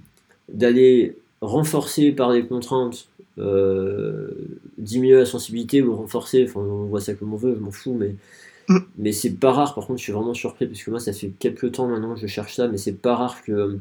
d'aller 0.49 1.17
renforcer 1.41 2.13
par 2.13 2.33
des 2.33 2.45
contraintes, 2.47 3.09
euh, 3.39 4.31
diminuer 4.79 5.15
la 5.15 5.27
sensibilité 5.27 5.83
ou 5.83 5.95
renforcer, 5.95 6.45
enfin 6.49 6.61
on 6.61 6.87
voit 6.87 7.01
ça 7.01 7.15
comme 7.15 7.33
on 7.33 7.37
veut, 7.37 7.55
je 7.55 7.61
m'en 7.61 7.71
fous, 7.71 7.95
mais 7.95 8.17
Mm. 8.69 8.79
mais 8.99 9.13
c'est 9.13 9.31
pas 9.35 9.53
rare. 9.53 9.75
Par 9.75 9.87
contre, 9.87 9.99
je 9.99 10.05
suis 10.05 10.13
vraiment 10.13 10.35
surpris 10.35 10.67
parce 10.67 10.83
que 10.83 10.91
moi 10.91 11.01
ça 11.01 11.13
fait 11.13 11.33
quelques 11.39 11.73
temps 11.73 11.89
maintenant 11.89 12.15
que 12.15 12.21
je 12.21 12.27
cherche 12.27 12.55
ça, 12.55 12.69
mais 12.69 12.79
c'est 12.79 12.93
pas 12.93 13.17
rare 13.17 13.43
que 13.43 13.53
euh, 13.53 13.81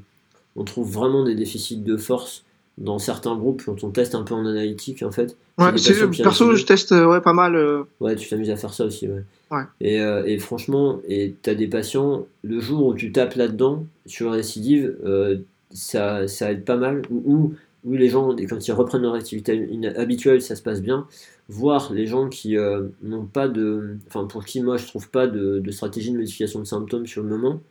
on 0.55 0.63
trouve 0.63 0.91
vraiment 0.91 1.23
des 1.23 1.35
déficits 1.35 1.77
de 1.77 1.97
force 1.97 2.43
dans 2.77 2.99
certains 2.99 3.35
groupes 3.35 3.63
quand 3.65 3.83
on 3.83 3.89
teste 3.89 4.15
un 4.15 4.23
peu 4.23 4.33
en 4.33 4.45
analytique 4.45 5.03
en 5.03 5.11
fait. 5.11 5.37
Ouais, 5.57 5.71
perso, 5.71 6.55
je 6.55 6.65
teste 6.65 6.91
euh, 6.93 7.05
ouais, 7.05 7.21
pas 7.21 7.33
mal. 7.33 7.55
euh, 7.55 7.83
Ouais, 7.99 8.15
tu 8.15 8.27
t'amuses 8.29 8.49
à 8.49 8.55
faire 8.55 8.73
ça 8.73 8.85
aussi, 8.85 9.07
ouais. 9.07 9.23
Ouais. 9.51 9.63
Et, 9.81 9.99
euh, 9.99 10.23
et 10.25 10.39
franchement, 10.39 11.01
et 11.07 11.35
t'as 11.41 11.53
des 11.53 11.67
patients, 11.67 12.25
le 12.43 12.59
jour 12.59 12.87
où 12.87 12.93
tu 12.93 13.11
tapes 13.11 13.35
là-dedans, 13.35 13.85
sur 14.05 14.29
la 14.29 14.37
récidive, 14.37 14.95
euh, 15.05 15.37
ça, 15.71 16.27
ça 16.27 16.51
aide 16.51 16.63
pas 16.63 16.77
mal. 16.77 17.01
Ou, 17.11 17.53
ou, 17.83 17.93
les 17.93 18.07
gens, 18.09 18.35
quand 18.49 18.67
ils 18.67 18.71
reprennent 18.71 19.01
leur 19.01 19.15
activité 19.15 19.67
habituelle, 19.97 20.41
ça 20.41 20.55
se 20.55 20.61
passe 20.61 20.81
bien. 20.81 21.05
Voir 21.49 21.91
les 21.91 22.07
gens 22.07 22.29
qui 22.29 22.55
n'ont 23.03 23.25
pas 23.25 23.47
de. 23.49 23.97
Enfin, 24.07 24.25
pour 24.25 24.45
qui 24.45 24.61
moi 24.61 24.77
je 24.77 24.87
trouve 24.87 25.09
pas 25.09 25.27
de, 25.27 25.59
de 25.59 25.71
stratégie 25.71 26.11
de 26.11 26.17
modification 26.17 26.59
de 26.59 26.65
symptômes 26.65 27.05
sur 27.05 27.21
le 27.23 27.29
moment, 27.29 27.61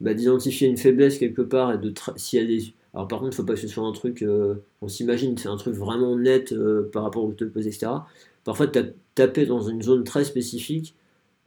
bah, 0.00 0.14
d'identifier 0.14 0.68
une 0.68 0.78
faiblesse 0.78 1.18
quelque 1.18 1.42
part 1.42 1.72
et 1.72 1.78
de. 1.78 1.92
Si 2.16 2.38
elle 2.38 2.50
est. 2.50 2.72
Alors 2.94 3.08
par 3.08 3.20
contre, 3.20 3.36
faut 3.36 3.44
pas 3.44 3.56
ce 3.56 3.68
soit 3.68 3.84
un 3.86 3.92
truc. 3.92 4.22
euh, 4.22 4.54
on 4.80 4.88
s'imagine, 4.88 5.36
c'est 5.36 5.48
un 5.48 5.56
truc 5.56 5.74
vraiment 5.74 6.16
net 6.16 6.52
euh, 6.52 6.88
par 6.92 7.02
rapport 7.02 7.24
au 7.24 7.30
que 7.30 7.36
te 7.36 7.44
pose, 7.44 7.66
etc. 7.66 7.92
Parfois, 8.44 8.68
taper 9.14 9.46
dans 9.46 9.62
une 9.62 9.82
zone 9.82 10.04
très 10.04 10.24
spécifique, 10.24 10.94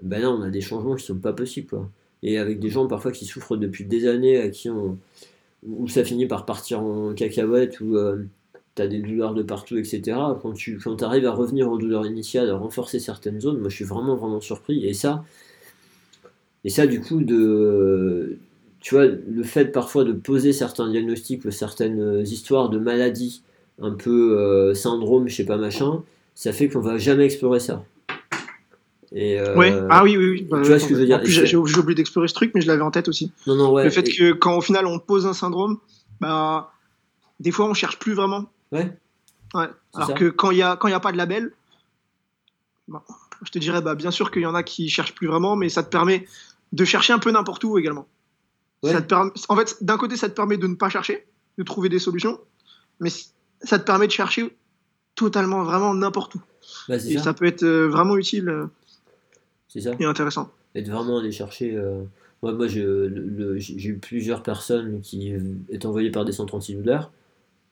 ben 0.03 0.21
là 0.21 0.31
on 0.31 0.41
a 0.41 0.49
des 0.49 0.61
changements 0.61 0.95
qui 0.95 1.05
sont 1.05 1.17
pas 1.17 1.33
possibles 1.33 1.67
quoi. 1.67 1.89
Et 2.23 2.37
avec 2.37 2.59
des 2.59 2.69
gens 2.69 2.87
parfois 2.87 3.11
qui 3.11 3.25
souffrent 3.25 3.57
depuis 3.57 3.85
des 3.85 4.07
années, 4.07 4.37
à 4.37 4.49
qui 4.49 4.69
on, 4.69 4.97
où 5.67 5.87
ça 5.87 6.03
finit 6.03 6.27
par 6.27 6.45
partir 6.45 6.81
en 6.81 7.13
cacahuète, 7.13 7.79
où 7.81 7.95
euh, 7.97 8.25
tu 8.75 8.81
as 8.81 8.87
des 8.87 8.99
douleurs 9.01 9.33
de 9.33 9.43
partout, 9.43 9.77
etc. 9.77 10.17
Quand 10.41 10.53
tu 10.53 10.79
arrives 11.03 11.25
à 11.25 11.31
revenir 11.31 11.69
aux 11.71 11.77
douleurs 11.77 12.05
initiales, 12.05 12.49
à 12.49 12.55
renforcer 12.57 12.99
certaines 12.99 13.41
zones, 13.41 13.59
moi 13.59 13.69
je 13.69 13.75
suis 13.75 13.85
vraiment 13.85 14.15
vraiment 14.15 14.41
surpris. 14.41 14.85
Et 14.85 14.93
ça, 14.93 15.23
et 16.63 16.69
ça 16.69 16.87
du 16.87 17.01
coup 17.01 17.21
de 17.23 18.37
tu 18.79 18.95
vois, 18.95 19.05
le 19.05 19.43
fait 19.43 19.65
parfois 19.65 20.03
de 20.03 20.13
poser 20.13 20.53
certains 20.53 20.89
diagnostics 20.89 21.43
ou 21.45 21.51
certaines 21.51 22.21
histoires 22.25 22.69
de 22.69 22.77
maladies, 22.79 23.41
un 23.81 23.91
peu 23.91 24.37
euh, 24.37 24.73
syndrome, 24.73 25.27
je 25.27 25.35
sais 25.35 25.45
pas 25.45 25.57
machin, 25.57 26.03
ça 26.35 26.53
fait 26.53 26.69
qu'on 26.69 26.79
va 26.81 26.97
jamais 26.97 27.25
explorer 27.25 27.59
ça. 27.59 27.83
Et, 29.13 29.39
euh, 29.39 29.55
Ouais. 29.55 29.73
Ah 29.89 30.03
oui, 30.03 30.17
oui, 30.17 30.29
oui. 30.29 30.47
bah, 30.49 30.59
tu 30.61 30.67
vois 30.69 30.79
ce 30.79 30.87
que 30.87 30.93
je 30.95 30.99
veux 30.99 31.05
dire 31.05 31.21
J'ai 31.25 31.55
oublié 31.55 31.95
d'explorer 31.95 32.27
ce 32.27 32.33
truc, 32.33 32.51
mais 32.53 32.61
je 32.61 32.67
l'avais 32.67 32.81
en 32.81 32.91
tête 32.91 33.07
aussi. 33.07 33.31
Non, 33.47 33.55
non, 33.55 33.71
ouais. 33.71 33.83
le 33.85 33.89
fait 33.89 34.07
et- 34.07 34.13
que 34.13 34.31
quand 34.33 34.57
au 34.57 34.61
final 34.61 34.85
on 34.85 34.99
pose 34.99 35.25
un 35.25 35.33
syndrome, 35.33 35.79
bah, 36.19 36.71
des 37.39 37.51
fois 37.51 37.67
on 37.67 37.73
cherche 37.73 37.97
plus 37.99 38.13
vraiment. 38.13 38.45
Ouais, 38.71 38.91
Alors 39.53 40.07
ça. 40.09 40.13
que 40.13 40.25
quand 40.25 40.51
il 40.51 40.57
y 40.57 40.61
a 40.61 40.75
quand 40.75 40.87
il 40.89 40.91
y 40.91 40.93
a 40.95 40.99
pas 40.99 41.13
de 41.13 41.17
label, 41.17 41.51
bah, 42.89 43.03
je 43.43 43.49
te 43.51 43.59
dirais 43.59 43.81
bah 43.81 43.95
bien 43.95 44.11
sûr 44.11 44.29
qu'il 44.29 44.41
y 44.41 44.45
en 44.45 44.55
a 44.55 44.63
qui 44.63 44.89
cherchent 44.89 45.15
plus 45.15 45.27
vraiment, 45.27 45.55
mais 45.55 45.69
ça 45.69 45.83
te 45.83 45.89
permet 45.89 46.25
de 46.73 46.83
chercher 46.85 47.13
un 47.13 47.19
peu 47.19 47.31
n'importe 47.31 47.63
où 47.63 47.77
également. 47.77 48.07
Ouais. 48.83 48.91
Ça 48.91 49.01
te 49.01 49.07
permet, 49.07 49.31
en 49.49 49.55
fait, 49.55 49.77
d'un 49.81 49.97
côté 49.97 50.15
ça 50.17 50.29
te 50.29 50.35
permet 50.35 50.57
de 50.57 50.67
ne 50.67 50.75
pas 50.75 50.89
chercher, 50.89 51.25
de 51.57 51.63
trouver 51.63 51.89
des 51.89 51.99
solutions, 51.99 52.39
mais 52.99 53.09
ça 53.61 53.79
te 53.79 53.83
permet 53.85 54.07
de 54.07 54.11
chercher 54.11 54.55
totalement 55.15 55.63
vraiment 55.63 55.93
n'importe 55.95 56.35
où. 56.35 56.41
bah, 56.87 56.95
Et 56.95 57.17
ça. 57.17 57.23
ça 57.23 57.33
peut 57.33 57.45
être 57.45 57.63
euh, 57.63 57.87
vraiment 57.87 58.17
utile 58.17 58.49
euh, 58.49 58.65
ça. 59.67 59.91
et 59.99 60.05
intéressant. 60.05 60.51
Et 60.75 60.81
de 60.83 60.91
vraiment 60.91 61.17
aller 61.19 61.31
chercher. 61.31 61.75
euh, 61.75 62.03
Moi, 62.43 62.67
j'ai 62.67 62.83
eu 62.83 63.97
plusieurs 63.99 64.43
personnes 64.43 65.01
qui 65.01 65.33
étaient 65.69 65.87
envoyées 65.87 66.11
par 66.11 66.23
des 66.23 66.31
centres 66.33 66.53
antidouleurs, 66.53 67.11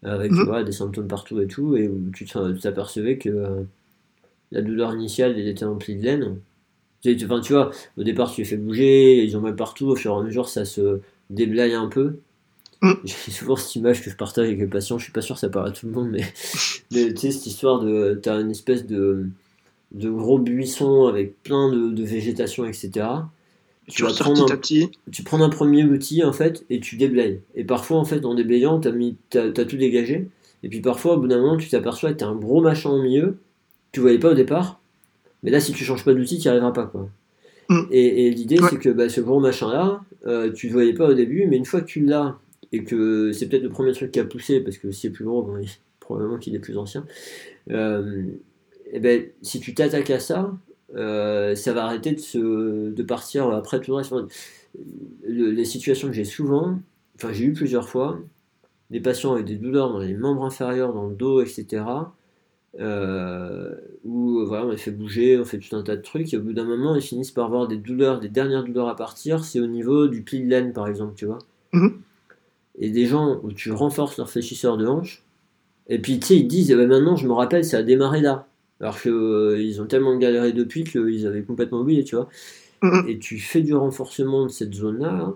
avec 0.01 0.31
Mhm. 0.31 0.63
des 0.65 0.71
symptômes 0.71 1.07
partout 1.07 1.39
et 1.39 1.45
tout, 1.47 1.75
et 1.77 1.87
où 1.87 2.09
tu 2.15 2.25
t'apercevais 2.25 3.17
que 3.19 3.29
euh, 3.29 3.61
la 4.51 4.61
douleur 4.63 4.93
initiale, 4.95 5.35
elle 5.37 5.47
était 5.47 5.65
remplie 5.65 5.95
de 5.97 6.03
laine. 6.03 6.39
Enfin, 7.25 7.41
tu 7.41 7.53
vois, 7.53 7.71
au 7.97 8.03
départ, 8.03 8.31
tu 8.31 8.41
les 8.41 8.45
fais 8.47 8.57
bouger, 8.57 9.23
ils 9.23 9.37
ont 9.37 9.41
mal 9.41 9.55
partout, 9.55 9.87
au 9.87 9.95
fur 9.95 10.13
et 10.13 10.19
à 10.19 10.23
mesure, 10.23 10.49
ça 10.49 10.65
se 10.65 11.01
déblaye 11.29 11.73
un 11.73 11.87
peu. 11.87 12.17
Mhm. 12.81 12.95
J'ai 13.03 13.31
souvent 13.31 13.55
cette 13.55 13.75
image 13.75 14.03
que 14.03 14.09
je 14.09 14.15
partage 14.15 14.47
avec 14.47 14.59
les 14.59 14.67
patients, 14.67 14.97
je 14.97 15.03
suis 15.05 15.13
pas 15.13 15.21
sûr 15.21 15.35
que 15.35 15.41
ça 15.41 15.49
parle 15.49 15.69
à 15.69 15.71
tout 15.71 15.85
le 15.87 15.91
monde, 15.93 16.09
mais, 16.11 16.23
mais 16.91 17.13
tu 17.13 17.21
sais, 17.21 17.31
cette 17.31 17.47
histoire 17.47 17.79
de. 17.81 18.19
T'as 18.21 18.41
une 18.41 18.51
espèce 18.51 18.85
de, 18.87 19.27
de 19.93 20.09
gros 20.09 20.39
buisson 20.39 21.05
avec 21.07 21.41
plein 21.43 21.71
de, 21.71 21.91
de 21.91 22.03
végétation, 22.03 22.65
etc. 22.65 23.31
Tu 23.87 24.03
vas 24.03 24.13
prendre 24.13 24.43
petit 24.43 24.51
un- 24.53 24.53
à 24.53 24.57
petit. 24.57 24.91
tu 25.11 25.23
prends 25.23 25.41
un 25.41 25.49
premier 25.49 25.83
outil 25.85 26.23
en 26.23 26.33
fait 26.33 26.65
et 26.69 26.79
tu 26.79 26.97
déblayes. 26.97 27.41
Et 27.55 27.63
parfois 27.65 27.97
en 27.99 28.05
fait 28.05 28.25
en 28.25 28.35
déblayant 28.35 28.79
t'as 28.79 28.91
mis 28.91 29.17
t'as, 29.29 29.51
t'as 29.51 29.65
tout 29.65 29.77
dégagé. 29.77 30.29
Et 30.63 30.69
puis 30.69 30.81
parfois 30.81 31.15
au 31.15 31.19
bout 31.21 31.27
d'un 31.27 31.39
moment 31.41 31.57
tu 31.57 31.69
t'aperçois 31.69 32.13
que 32.13 32.19
t'as 32.19 32.27
un 32.27 32.35
gros 32.35 32.61
machin 32.61 32.89
au 32.91 33.01
milieu. 33.01 33.37
Tu 33.93 34.01
voyais 34.01 34.19
pas 34.19 34.31
au 34.31 34.35
départ. 34.35 34.81
Mais 35.45 35.51
là 35.51 35.61
si 35.61 35.71
tu 35.71 35.85
changes 35.85 36.03
pas 36.03 36.13
d'outil 36.13 36.37
tu 36.39 36.47
n'y 36.47 36.49
arriveras 36.49 36.71
pas 36.73 36.87
quoi. 36.87 37.07
Mm. 37.69 37.79
Et, 37.91 38.27
et 38.27 38.31
l'idée 38.31 38.59
Ouais. 38.59 38.67
c'est 38.69 38.77
que 38.79 38.89
bah, 38.89 39.07
ce 39.07 39.21
gros 39.21 39.39
machin 39.39 39.71
là 39.71 40.01
tu 40.55 40.67
le 40.67 40.73
voyais 40.73 40.93
pas 40.93 41.07
au 41.07 41.13
début 41.13 41.45
mais 41.47 41.55
une 41.55 41.65
fois 41.65 41.79
que 41.81 41.85
tu 41.85 42.01
l'as 42.03 42.37
et 42.73 42.83
que 42.83 43.31
c'est 43.31 43.47
peut-être 43.47 43.63
le 43.63 43.69
premier 43.69 43.93
truc 43.93 44.11
qui 44.11 44.19
a 44.19 44.25
poussé 44.25 44.59
parce 44.59 44.77
que 44.77 44.91
c'est 44.91 45.09
plus 45.11 45.23
gros 45.23 45.41
bon, 45.43 45.57
il- 45.57 45.69
probablement 46.01 46.37
qu'il 46.37 46.53
est 46.55 46.59
plus 46.59 46.77
ancien. 46.77 47.05
Euh, 47.71 48.23
et 48.91 48.99
ben 48.99 49.23
si 49.41 49.59
tu 49.59 49.73
t'attaques 49.73 50.09
à 50.11 50.19
ça 50.19 50.53
euh, 50.95 51.55
ça 51.55 51.73
va 51.73 51.85
arrêter 51.85 52.11
de, 52.11 52.19
se, 52.19 52.91
de 52.91 53.03
partir 53.03 53.49
après 53.49 53.79
tout 53.79 53.91
le 53.91 53.97
reste. 53.97 54.13
Le- 55.27 55.49
les 55.51 55.65
situations 55.65 56.07
que 56.09 56.13
j'ai 56.13 56.25
souvent, 56.25 56.79
enfin 57.15 57.31
j'ai 57.33 57.45
eu 57.45 57.53
plusieurs 57.53 57.89
fois, 57.89 58.19
des 58.91 58.99
patients 58.99 59.33
avec 59.33 59.45
des 59.45 59.55
douleurs 59.55 59.89
dans 59.91 59.99
les 59.99 60.13
membres 60.13 60.43
inférieurs, 60.45 60.93
dans 60.93 61.07
le 61.07 61.15
dos, 61.15 61.41
etc. 61.41 61.83
euh, 62.79 63.73
où 64.03 64.45
voilà, 64.45 64.65
on 64.65 64.71
les 64.71 64.77
fait 64.77 64.91
bouger, 64.91 65.39
on 65.39 65.45
fait 65.45 65.59
tout 65.59 65.75
un 65.75 65.83
tas 65.83 65.95
de 65.95 66.01
trucs, 66.01 66.33
et 66.33 66.37
au 66.37 66.41
bout 66.41 66.53
d'un 66.53 66.65
moment, 66.65 66.95
ils 66.95 67.01
finissent 67.01 67.31
par 67.31 67.45
avoir 67.45 67.67
des 67.67 67.77
douleurs, 67.77 68.19
des 68.19 68.29
dernières 68.29 68.63
douleurs 68.63 68.89
à 68.89 68.95
partir, 68.95 69.43
c'est 69.45 69.59
au 69.59 69.67
niveau 69.67 70.07
du 70.07 70.23
pli 70.23 70.41
de 70.41 70.49
laine, 70.49 70.73
par 70.73 70.87
exemple, 70.87 71.13
tu 71.15 71.25
vois. 71.25 71.39
Mhm. 71.73 72.01
Et 72.77 72.89
des 72.89 73.05
gens 73.05 73.39
où 73.43 73.51
tu 73.53 73.71
renforces 73.71 74.17
leur 74.17 74.29
fléchisseur 74.29 74.77
de 74.77 74.85
hanche, 74.85 75.23
et 75.87 75.99
puis 75.99 76.19
tu 76.19 76.27
sais, 76.27 76.37
ils 76.37 76.47
disent, 76.47 76.71
eh 76.71 76.75
ben, 76.75 76.87
maintenant 76.87 77.15
je 77.15 77.27
me 77.27 77.33
rappelle, 77.33 77.63
ça 77.63 77.77
a 77.77 77.83
démarré 77.83 78.21
là. 78.21 78.47
Alors 78.81 78.99
qu'ils 78.99 79.61
ils 79.61 79.81
ont 79.81 79.85
tellement 79.85 80.17
galéré 80.17 80.51
depuis 80.51 80.83
qu'ils 80.83 81.25
avaient 81.27 81.43
complètement 81.43 81.79
oublié, 81.79 82.03
tu 82.03 82.15
vois. 82.15 82.27
Mhm. 82.81 83.05
Et 83.07 83.19
tu 83.19 83.39
fais 83.39 83.61
du 83.61 83.73
renforcement 83.73 84.43
de 84.43 84.51
cette 84.51 84.73
zone-là, 84.73 85.11
hein, 85.11 85.35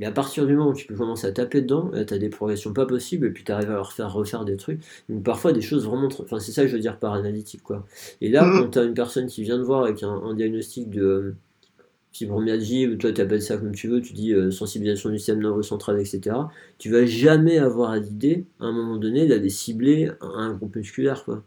et 0.00 0.06
à 0.06 0.10
partir 0.12 0.46
du 0.46 0.54
moment 0.56 0.70
où 0.70 0.74
tu 0.74 0.86
peux 0.86 0.94
commencer 0.96 1.26
à 1.26 1.32
taper 1.32 1.62
dedans, 1.62 1.90
là, 1.92 2.04
tu 2.04 2.14
as 2.14 2.18
des 2.18 2.28
progressions 2.28 2.72
pas 2.72 2.86
possibles, 2.86 3.26
et 3.28 3.30
puis 3.30 3.44
tu 3.44 3.52
arrives 3.52 3.70
à 3.70 3.74
leur 3.74 3.92
faire 3.92 4.12
refaire 4.12 4.44
des 4.44 4.56
trucs. 4.56 4.80
Donc 5.08 5.22
parfois 5.24 5.52
des 5.52 5.60
choses 5.62 5.86
vraiment. 5.86 6.08
Enfin, 6.20 6.40
c'est 6.40 6.52
ça 6.52 6.62
que 6.62 6.68
je 6.68 6.74
veux 6.74 6.80
dire 6.80 6.98
par 6.98 7.12
analytique, 7.14 7.62
quoi. 7.62 7.84
Et 8.20 8.28
là, 8.30 8.44
Mhm. 8.44 8.58
quand 8.64 8.70
tu 8.70 8.78
as 8.80 8.84
une 8.84 8.94
personne 8.94 9.26
qui 9.26 9.42
vient 9.42 9.56
te 9.58 9.62
voir 9.62 9.84
avec 9.84 10.02
un, 10.02 10.10
un 10.10 10.34
diagnostic 10.34 10.90
de 10.90 11.02
euh, 11.02 11.36
fibromyalgie, 12.12 12.86
ou 12.88 12.96
toi 12.96 13.12
tu 13.12 13.20
appelles 13.20 13.42
ça 13.42 13.56
comme 13.56 13.74
tu 13.74 13.88
veux, 13.88 14.00
tu 14.00 14.12
dis 14.12 14.32
euh, 14.32 14.50
sensibilisation 14.50 15.10
du 15.10 15.18
système 15.18 15.40
nerveux 15.42 15.62
central, 15.62 16.00
etc., 16.00 16.50
tu 16.78 16.90
vas 16.90 17.06
jamais 17.06 17.58
avoir 17.58 17.96
l'idée, 17.96 18.46
à 18.60 18.66
un 18.66 18.72
moment 18.72 18.96
donné, 18.96 19.26
d'aller 19.26 19.50
cibler 19.50 20.10
un, 20.20 20.28
un 20.28 20.54
groupe 20.54 20.76
musculaire, 20.76 21.24
quoi. 21.24 21.42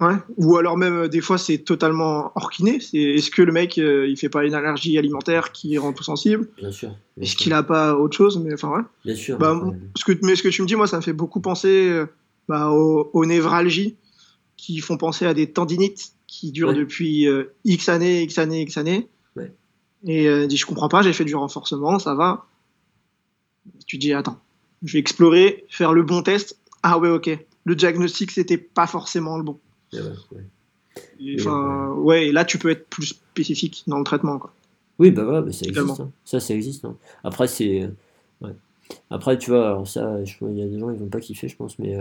Ouais. 0.00 0.14
Ou 0.38 0.56
alors 0.56 0.78
même 0.78 0.94
euh, 0.94 1.08
des 1.08 1.20
fois 1.20 1.36
c'est 1.36 1.58
totalement. 1.58 2.32
C'est 2.80 2.96
est-ce 2.98 3.30
que 3.30 3.42
le 3.42 3.52
mec 3.52 3.76
euh, 3.76 4.08
il 4.08 4.16
fait 4.16 4.30
pas 4.30 4.44
une 4.46 4.54
allergie 4.54 4.96
alimentaire 4.96 5.52
qui 5.52 5.76
rend 5.76 5.92
tout 5.92 6.02
sensible? 6.04 6.48
Bien 6.56 6.72
sûr. 6.72 6.96
Est-ce 7.20 7.36
qu'il 7.36 7.52
a 7.52 7.62
pas 7.62 7.94
autre 7.96 8.16
chose? 8.16 8.38
Mais 8.38 8.54
enfin 8.54 8.70
ouais. 8.70 8.82
Bien 9.04 9.14
sûr. 9.14 9.36
Bah, 9.36 9.60
ce 9.96 10.04
que, 10.06 10.12
mais 10.22 10.36
ce 10.36 10.42
que 10.42 10.48
tu 10.48 10.62
me 10.62 10.66
dis, 10.66 10.74
moi, 10.74 10.86
ça 10.86 10.96
me 10.96 11.02
fait 11.02 11.12
beaucoup 11.12 11.40
penser 11.40 11.88
euh, 11.90 12.06
bah, 12.48 12.70
aux, 12.70 13.10
aux 13.12 13.26
névralgies 13.26 13.96
qui 14.56 14.78
font 14.78 14.96
penser 14.96 15.26
à 15.26 15.34
des 15.34 15.52
tendinites 15.52 16.12
qui 16.26 16.50
durent 16.50 16.68
Ouais. 16.68 16.74
depuis 16.74 17.28
euh, 17.28 17.52
X 17.64 17.88
années, 17.90 18.22
X 18.22 18.38
années, 18.38 18.62
X 18.62 18.78
années. 18.78 19.08
Ouais. 19.36 19.52
Et 20.06 20.46
dis, 20.46 20.56
je 20.56 20.64
comprends 20.64 20.88
pas, 20.88 21.02
j'ai 21.02 21.12
fait 21.12 21.26
du 21.26 21.34
renforcement, 21.36 21.98
ça 21.98 22.14
va. 22.14 22.46
Tu 23.86 23.98
dis, 23.98 24.14
attends, 24.14 24.40
je 24.82 24.94
vais 24.94 24.98
explorer, 24.98 25.66
faire 25.68 25.92
le 25.92 26.02
bon 26.02 26.22
test. 26.22 26.58
Ah 26.82 26.98
ouais, 26.98 27.10
ok. 27.10 27.38
Le 27.66 27.74
diagnostic, 27.74 28.30
c'était 28.30 28.56
pas 28.56 28.86
forcément 28.86 29.36
le 29.36 29.42
bon. 29.42 29.58
Ouais. 29.92 30.00
Et, 31.20 31.32
Et, 31.34 31.40
Enfin, 31.40 31.92
ouais, 31.94 32.28
et 32.28 32.32
là, 32.32 32.44
tu 32.44 32.58
peux 32.58 32.70
être 32.70 32.86
plus 32.88 33.06
spécifique 33.06 33.84
dans 33.86 33.98
le 33.98 34.04
traitement. 34.04 34.38
Quoi. 34.38 34.52
Oui, 34.98 35.10
bah 35.10 35.24
ouais, 35.24 35.42
bah 35.42 35.52
ça 35.52 35.64
existe. 35.66 36.00
hein. 36.00 36.10
Ça, 36.24 36.40
ça 36.40 36.54
existe. 36.54 36.84
hein. 36.84 36.96
Après, 37.24 37.46
c'est. 37.46 37.88
ouais. 38.40 38.50
Après, 39.08 39.38
tu 39.38 39.50
vois, 39.50 39.66
alors 39.68 39.86
ça, 39.88 40.22
je- 40.24 40.34
il 40.42 40.58
y 40.58 40.62
a 40.62 40.66
des 40.66 40.78
gens 40.78 40.92
qui 40.92 40.98
vont 40.98 41.06
pas 41.08 41.20
kiffer, 41.20 41.48
je 41.48 41.56
pense, 41.56 41.78
mais 41.78 41.96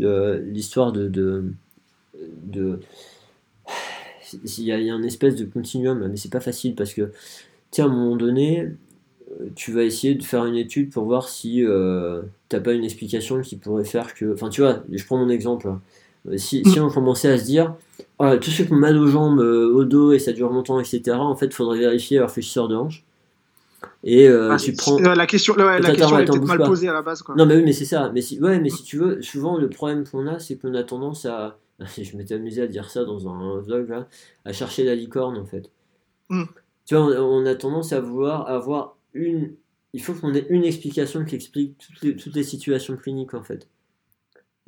euh, 0.00 0.38
l'histoire 0.38 0.92
de. 0.92 1.08
de, 1.08 1.52
de 2.44 2.80
il 4.44 4.64
y 4.64 4.70
a, 4.72 4.78
il 4.78 4.86
y 4.86 4.90
a 4.90 4.94
un 4.94 5.02
espèce 5.02 5.34
de 5.34 5.44
continuum, 5.44 6.06
mais 6.08 6.16
c'est 6.16 6.30
pas 6.30 6.40
facile 6.40 6.74
parce 6.76 6.94
que, 6.94 7.10
tiens, 7.72 7.86
à 7.86 7.88
un 7.88 7.92
moment 7.92 8.16
donné, 8.16 8.60
euh, 9.40 9.48
tu 9.56 9.72
vas 9.72 9.82
essayer 9.82 10.14
de 10.14 10.22
faire 10.22 10.44
une 10.46 10.54
étude 10.56 10.90
pour 10.92 11.04
voir 11.04 11.28
si 11.28 11.64
euh, 11.64 12.22
t'as 12.48 12.60
pas 12.60 12.72
une 12.74 12.84
explication 12.84 13.40
qui 13.40 13.56
pourrait 13.56 13.84
faire 13.84 14.14
que. 14.14 14.32
Enfin, 14.32 14.48
tu 14.48 14.60
vois, 14.60 14.84
je 14.90 15.04
prends 15.04 15.18
mon 15.18 15.28
exemple. 15.30 15.68
Euh, 16.28 16.36
Si, 16.36 16.64
si 16.64 16.80
on 16.80 16.90
commençait 16.90 17.30
à 17.30 17.38
se 17.38 17.44
dire, 17.44 17.74
ah, 18.18 18.36
tous 18.36 18.50
ceux 18.50 18.64
qui 18.64 18.72
ont 18.72 18.76
mal 18.76 18.96
aux 18.98 19.06
jambes, 19.06 19.40
euh, 19.40 19.72
au 19.72 19.84
dos 19.84 20.12
et 20.12 20.18
ça 20.18 20.32
dure 20.32 20.50
longtemps, 20.50 20.78
etc., 20.80 21.16
en 21.16 21.34
fait, 21.36 21.46
il 21.46 21.52
faudrait 21.54 21.78
vérifier 21.78 22.18
leur 22.18 22.30
fléchisseur 22.30 22.68
de 22.68 22.76
hanche. 22.76 23.04
Et 24.04 24.28
euh, 24.28 24.50
Ah, 24.52 24.56
tu 24.56 24.72
prends. 24.74 24.98
euh, 24.98 25.14
la 25.14 25.26
question, 25.26 25.54
ouais, 25.54 25.80
la 25.80 25.94
question 25.94 26.18
est 26.18 26.24
peut-être 26.26 26.44
mal 26.46 26.58
pas. 26.58 26.66
posée 26.66 26.88
à 26.88 26.92
la 26.92 27.02
base. 27.02 27.22
Quoi. 27.22 27.34
Non, 27.36 27.46
mais 27.46 27.56
oui, 27.56 27.62
mais 27.64 27.72
c'est 27.72 27.84
ça. 27.86 28.10
Mais 28.14 28.20
si, 28.20 28.38
ouais, 28.40 28.60
mais 28.60 28.68
si 28.70 28.82
tu 28.82 28.98
veux, 28.98 29.22
souvent 29.22 29.56
le 29.58 29.68
problème 29.70 30.04
qu'on 30.06 30.26
a, 30.26 30.38
c'est 30.38 30.56
qu'on 30.56 30.74
a 30.74 30.82
tendance 30.82 31.24
à. 31.26 31.58
Je 31.98 32.16
m'étais 32.16 32.34
amusé 32.34 32.60
à 32.62 32.66
dire 32.66 32.90
ça 32.90 33.04
dans 33.04 33.26
un 33.28 33.58
vlog 33.60 33.88
là, 33.88 34.06
à 34.44 34.52
chercher 34.52 34.84
la 34.84 34.94
licorne 34.94 35.38
en 35.38 35.46
fait. 35.46 35.70
Mm. 36.28 36.42
Tu 36.84 36.94
vois, 36.94 37.06
on, 37.06 37.42
on 37.42 37.46
a 37.46 37.54
tendance 37.54 37.92
à 37.94 38.00
vouloir 38.00 38.48
avoir 38.48 38.96
une. 39.14 39.52
Il 39.94 40.02
faut 40.02 40.12
qu'on 40.12 40.34
ait 40.34 40.46
une 40.50 40.64
explication 40.64 41.24
qui 41.24 41.34
explique 41.36 41.76
toutes 41.78 42.02
les, 42.02 42.16
toutes 42.16 42.34
les 42.34 42.42
situations 42.44 42.96
cliniques 42.96 43.32
en 43.34 43.42
fait. 43.42 43.66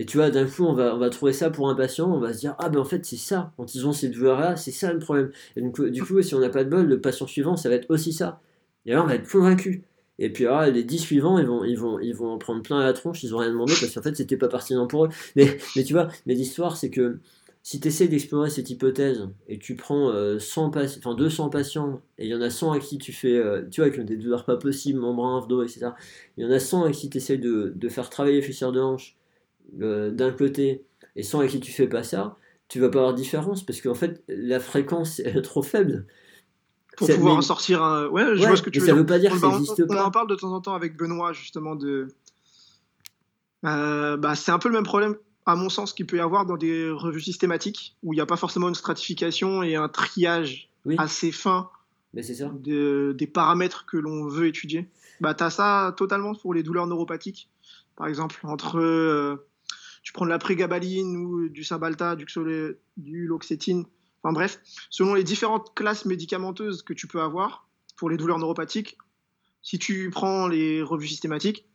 Et 0.03 0.05
tu 0.05 0.17
vois, 0.17 0.31
d'un 0.33 0.47
coup, 0.47 0.65
on 0.65 0.73
va, 0.73 0.97
on 0.97 0.99
va 0.99 1.11
trouver 1.11 1.33
ça 1.33 1.49
pour 1.49 1.69
un 1.71 1.77
patient, 1.77 2.13
on 2.13 2.19
va 2.19 2.33
se 2.35 2.41
dire, 2.41 2.57
ah 2.59 2.69
ben 2.69 2.81
en 2.81 2.85
fait, 2.85 3.05
c'est 3.07 3.17
ça. 3.17 3.53
Quand 3.57 3.73
ils 3.77 3.87
ont 3.87 3.93
ces 3.93 4.09
douleurs-là, 4.09 4.57
c'est 4.57 4.73
ça 4.73 4.93
le 4.93 4.99
problème. 4.99 5.31
Et 5.55 5.61
donc, 5.63 5.79
euh, 5.79 5.91
du 5.93 6.03
coup, 6.03 6.21
si 6.23 6.35
on 6.35 6.41
n'a 6.41 6.49
pas 6.49 6.65
de 6.65 6.71
bol, 6.71 6.87
le 6.89 7.01
patient 7.01 7.29
suivant, 7.29 7.57
ça 7.57 7.69
va 7.69 7.77
être 7.77 7.87
aussi 7.89 8.13
ça. 8.13 8.41
Et 8.85 8.91
là, 8.95 9.05
on 9.05 9.07
va 9.07 9.15
être 9.15 9.31
convaincu. 9.31 9.85
Et 10.19 10.33
puis 10.33 10.45
alors, 10.47 10.63
les 10.65 10.83
10 10.83 10.99
suivants, 10.99 11.39
ils 11.39 11.47
vont, 11.47 11.63
ils, 11.63 11.79
vont, 11.79 12.01
ils 12.01 12.17
vont 12.17 12.31
en 12.33 12.39
prendre 12.39 12.63
plein 12.63 12.81
à 12.81 12.85
la 12.85 12.93
tronche, 12.95 13.23
ils 13.23 13.33
ont 13.33 13.39
rien 13.39 13.51
demandé 13.51 13.75
parce 13.81 13.95
qu'en 13.95 14.03
fait, 14.03 14.17
c'était 14.17 14.37
pas 14.37 14.49
pertinent 14.49 14.89
pour 14.89 15.05
eux. 15.05 15.09
Mais, 15.37 15.57
mais 15.77 15.85
tu 15.85 15.93
vois, 15.93 16.09
mais 16.27 16.35
l'histoire, 16.35 16.77
c'est 16.77 16.91
que 16.91 17.21
si 17.63 17.79
tu 17.79 17.87
essaies 17.89 18.09
d'explorer 18.09 18.51
cette 18.51 18.71
hypothèse 18.71 19.29
et 19.47 19.59
tu 19.59 19.77
prends 19.77 20.11
euh, 20.11 20.41
100 20.41 20.71
pas- 20.71 20.85
enfin, 20.99 21.15
200 21.15 21.49
patients 21.49 22.01
et 22.19 22.25
il 22.27 22.31
y 22.31 22.35
en 22.35 22.41
a 22.41 22.51
100 22.51 22.73
à 22.73 22.81
qui 22.81 22.99
tu 22.99 23.13
fais, 23.13 23.37
euh, 23.37 23.63
tu 23.71 23.81
vois, 23.83 23.91
qui 23.91 24.01
ont 24.01 24.05
des 24.05 24.17
douleurs 24.17 24.45
pas 24.45 24.57
possibles, 24.57 24.99
membranes, 24.99 25.47
dos, 25.49 25.63
etc. 25.63 25.95
Il 26.37 26.45
y 26.45 26.47
en 26.49 26.51
a 26.51 26.59
100 26.59 26.83
à 26.85 26.91
qui 26.91 27.09
tu 27.09 27.19
essaies 27.19 27.39
de, 27.39 27.73
de 27.77 27.89
faire 27.89 28.11
travailler 28.11 28.37
les 28.37 28.43
fissures 28.43 28.73
de 28.73 28.81
hanche 28.81 29.17
euh, 29.17 29.22
d'un 29.73 30.33
côté 30.33 30.85
et 31.17 31.23
100 31.23 31.41
à 31.41 31.47
qui 31.47 31.61
tu 31.61 31.73
fais 31.73 31.87
pas 31.89 32.03
ça, 32.03 32.37
tu 32.69 32.81
vas 32.81 32.89
pas 32.89 32.99
avoir 33.01 33.13
de 33.15 33.19
différence 33.19 33.63
parce 33.65 33.81
qu'en 33.81 33.95
fait, 33.95 34.23
la 34.29 34.61
fréquence 34.61 35.21
est 35.21 35.43
trop 35.43 35.63
faible. 35.63 36.07
pour 36.97 37.09
pouvoir 37.09 37.35
mais- 37.35 37.39
en 37.39 37.43
sortir 37.43 37.83
un. 37.83 38.07
Ouais, 38.09 38.23
je 38.35 38.41
Ouais, 38.43 38.47
vois 38.49 38.57
ce 38.57 38.63
que 38.63 38.71
tu 38.71 38.79
mais 38.79 38.83
veux 38.83 38.87
ça 38.89 38.93
dire. 38.95 39.01
veut 39.03 39.07
pas 39.07 39.19
dire 39.19 39.31
on, 39.33 39.35
que 39.35 39.41
ça 39.41 39.49
n'existe 39.49 39.83
on 39.85 39.87
pas. 39.95 40.05
en 40.07 40.11
parle 40.11 40.29
de 40.29 40.35
temps 40.35 40.53
en 40.53 40.61
temps 40.61 40.75
avec 40.75 40.97
Benoît, 40.97 41.33
justement, 41.33 41.75
de. 41.75 42.09
Euh, 43.65 44.17
bah, 44.17 44.35
c'est 44.35 44.51
un 44.51 44.59
peu 44.59 44.69
le 44.69 44.75
même 44.75 44.85
problème, 44.85 45.17
à 45.47 45.55
mon 45.57 45.69
sens, 45.69 45.93
qu'il 45.93 46.07
peut 46.07 46.17
y 46.17 46.21
avoir 46.21 46.47
dans 46.47 46.57
des 46.57 46.91
revues 46.91 47.21
systématiques, 47.21 47.97
où 48.03 48.13
il 48.13 48.17
n'y 48.17 48.21
a 48.23 48.27
pas 48.27 48.37
forcément 48.37 48.69
une 48.69 48.75
stratification 48.75 49.63
et 49.63 49.77
un 49.77 49.89
triage 49.89 50.69
Oui, 50.85 50.97
assez 50.99 51.31
fin 51.33 51.71
ça. 52.21 52.51
de- 52.53 53.15
des 53.17 53.27
paramètres 53.27 53.87
que 53.87 53.97
l'on 53.97 54.27
veut 54.27 54.47
étudier. 54.49 54.89
Bah, 55.21 55.35
tu 55.35 55.45
as 55.45 55.51
ça 55.51 55.95
totalement 55.97 56.35
pour 56.35 56.55
les 56.55 56.63
douleurs 56.63 56.87
neuropathiques. 56.87 57.49
Par 57.97 58.07
exemple, 58.09 58.41
entre. 58.45 58.79
euh, 58.79 59.37
tu 60.03 60.13
prends 60.13 60.25
de 60.25 60.31
la 60.31 60.39
prégabaline 60.39 61.17
ou 61.17 61.49
du 61.49 61.65
Cymbalta, 61.65 62.17
du, 62.17 62.25
Xolé- 62.27 62.77
du 62.97 63.27
Loxétine. 63.27 63.85
Enfin 64.23 64.33
bref, 64.33 64.61
selon 64.91 65.15
les 65.15 65.25
différentes 65.25 65.75
classes 65.75 66.05
médicamenteuses 66.05 66.83
que 66.83 66.93
tu 66.93 67.07
peux 67.07 67.21
avoir 67.21 67.69
pour 67.97 68.11
les 68.11 68.17
douleurs 68.17 68.39
neuropathiques, 68.39 68.99
si 69.63 69.79
tu 69.79 70.11
prends 70.11 70.49
les 70.49 70.83
revues 70.83 71.09
systématiques, 71.09 71.67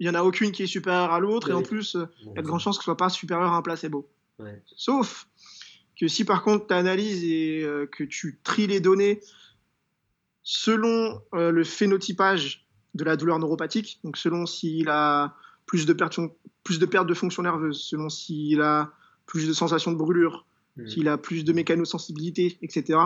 il 0.00 0.08
n'y 0.08 0.08
en 0.08 0.18
a 0.18 0.24
aucune 0.24 0.50
qui 0.50 0.64
est 0.64 0.66
supérieure 0.66 1.12
à 1.12 1.20
l'autre 1.20 1.50
et 1.50 1.52
en 1.52 1.62
plus, 1.62 1.94
euh, 1.94 2.06
il 2.22 2.32
y 2.34 2.38
a 2.38 2.42
de 2.42 2.46
grandes 2.46 2.60
chances 2.60 2.76
que 2.76 2.82
ce 2.82 2.86
soit 2.86 2.96
pas 2.96 3.08
supérieur 3.08 3.52
à 3.52 3.56
un 3.56 3.62
placebo. 3.62 4.10
Ouais. 4.40 4.60
Sauf 4.66 5.28
que 5.96 6.08
si 6.08 6.24
par 6.24 6.42
contre 6.42 6.66
tu 6.66 6.74
analyses 6.74 7.22
et 7.22 7.62
euh, 7.62 7.86
que 7.86 8.02
tu 8.02 8.40
tries 8.42 8.66
les 8.66 8.80
données 8.80 9.20
selon 10.42 11.22
euh, 11.34 11.52
le 11.52 11.62
phénotypage 11.62 12.66
de 12.94 13.04
la 13.04 13.16
douleur 13.16 13.38
neuropathique, 13.38 14.00
donc 14.02 14.16
selon 14.16 14.46
s'il 14.46 14.88
a 14.88 15.36
plus 15.66 15.86
de, 15.86 15.92
perte, 15.92 16.18
plus 16.62 16.78
de 16.78 16.86
perte 16.86 17.06
de 17.06 17.14
fonction 17.14 17.42
nerveuse, 17.42 17.80
selon 17.80 18.08
s'il 18.08 18.60
a 18.60 18.92
plus 19.26 19.48
de 19.48 19.52
sensations 19.52 19.92
de 19.92 19.96
brûlure, 19.96 20.46
Mm. 20.76 20.88
s'il 20.88 21.08
a 21.08 21.18
plus 21.18 21.44
de 21.44 21.52
mécanosensibilité, 21.52 22.58
etc., 22.62 22.98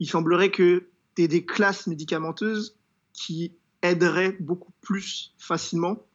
il 0.00 0.08
semblerait 0.08 0.50
que 0.50 0.86
tu 1.16 1.22
aies 1.22 1.28
des 1.28 1.44
classes 1.44 1.86
médicamenteuses 1.86 2.76
qui 3.12 3.52
aideraient 3.82 4.36
beaucoup 4.40 4.72
plus 4.80 5.34
facilement 5.38 6.06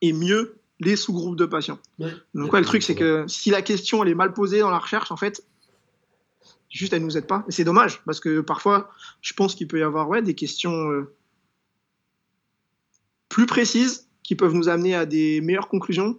et 0.00 0.12
mieux 0.12 0.58
les 0.80 0.96
sous-groupes 0.96 1.36
de 1.36 1.46
patients. 1.46 1.78
Ouais. 1.98 2.12
Donc 2.34 2.52
ouais, 2.52 2.60
le 2.60 2.66
truc 2.66 2.82
c'est 2.82 2.94
que 2.94 3.24
si 3.28 3.50
la 3.50 3.62
question 3.62 4.02
elle 4.02 4.10
est 4.10 4.14
mal 4.14 4.32
posée 4.32 4.60
dans 4.60 4.70
la 4.70 4.78
recherche, 4.78 5.10
en 5.10 5.16
fait, 5.16 5.44
juste 6.68 6.92
elle 6.92 7.04
nous 7.04 7.16
aide 7.16 7.26
pas. 7.26 7.44
Et 7.48 7.52
c'est 7.52 7.64
dommage 7.64 8.02
parce 8.04 8.20
que 8.20 8.40
parfois, 8.40 8.90
je 9.20 9.32
pense 9.34 9.54
qu'il 9.54 9.68
peut 9.68 9.78
y 9.78 9.82
avoir 9.82 10.08
ouais 10.08 10.22
des 10.22 10.34
questions 10.34 10.90
euh, 10.90 11.14
plus 13.28 13.46
précises 13.46 14.08
qui 14.32 14.36
peuvent 14.36 14.54
nous 14.54 14.70
amener 14.70 14.94
à 14.94 15.04
des 15.04 15.42
meilleures 15.42 15.68
conclusions. 15.68 16.18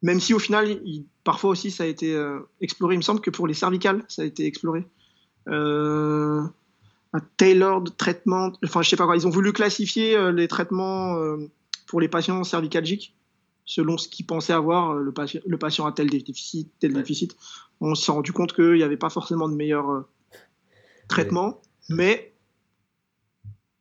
Même 0.00 0.20
si 0.20 0.32
au 0.32 0.38
final, 0.38 0.80
il- 0.84 1.06
parfois 1.24 1.50
aussi 1.50 1.72
ça 1.72 1.82
a 1.82 1.86
été 1.86 2.14
euh, 2.14 2.38
exploré. 2.60 2.94
Il 2.94 2.98
me 2.98 3.02
semble 3.02 3.20
que 3.20 3.30
pour 3.30 3.48
les 3.48 3.54
cervicales, 3.54 4.04
ça 4.06 4.22
a 4.22 4.24
été 4.24 4.46
exploré. 4.46 4.86
Euh, 5.48 6.40
un 7.12 7.20
tailored 7.36 7.96
traitement, 7.96 8.52
enfin 8.64 8.82
je 8.82 8.90
sais 8.90 8.96
pas 8.96 9.06
quoi. 9.06 9.16
Ils 9.16 9.26
ont 9.26 9.30
voulu 9.30 9.52
classifier 9.52 10.16
euh, 10.16 10.30
les 10.30 10.46
traitements 10.46 11.16
euh, 11.16 11.36
pour 11.88 12.00
les 12.00 12.06
patients 12.06 12.44
cervicalgiques 12.44 13.16
selon 13.64 13.98
ce 13.98 14.06
qu'ils 14.08 14.26
pensaient 14.26 14.52
avoir. 14.52 14.94
Le, 14.94 15.10
patient, 15.10 15.40
le 15.44 15.58
patient 15.58 15.84
a 15.84 15.90
tel 15.90 16.08
déficit, 16.08 16.70
tel 16.78 16.92
Ouais. 16.92 16.98
déficit. 17.02 17.36
On 17.80 17.96
s'est 17.96 18.12
rendu 18.12 18.30
compte 18.32 18.52
qu'il 18.52 18.74
n'y 18.74 18.84
avait 18.84 18.96
pas 18.96 19.10
forcément 19.10 19.48
de 19.48 19.54
meilleur 19.56 20.04
traitement, 21.08 21.60
mais 21.88 22.32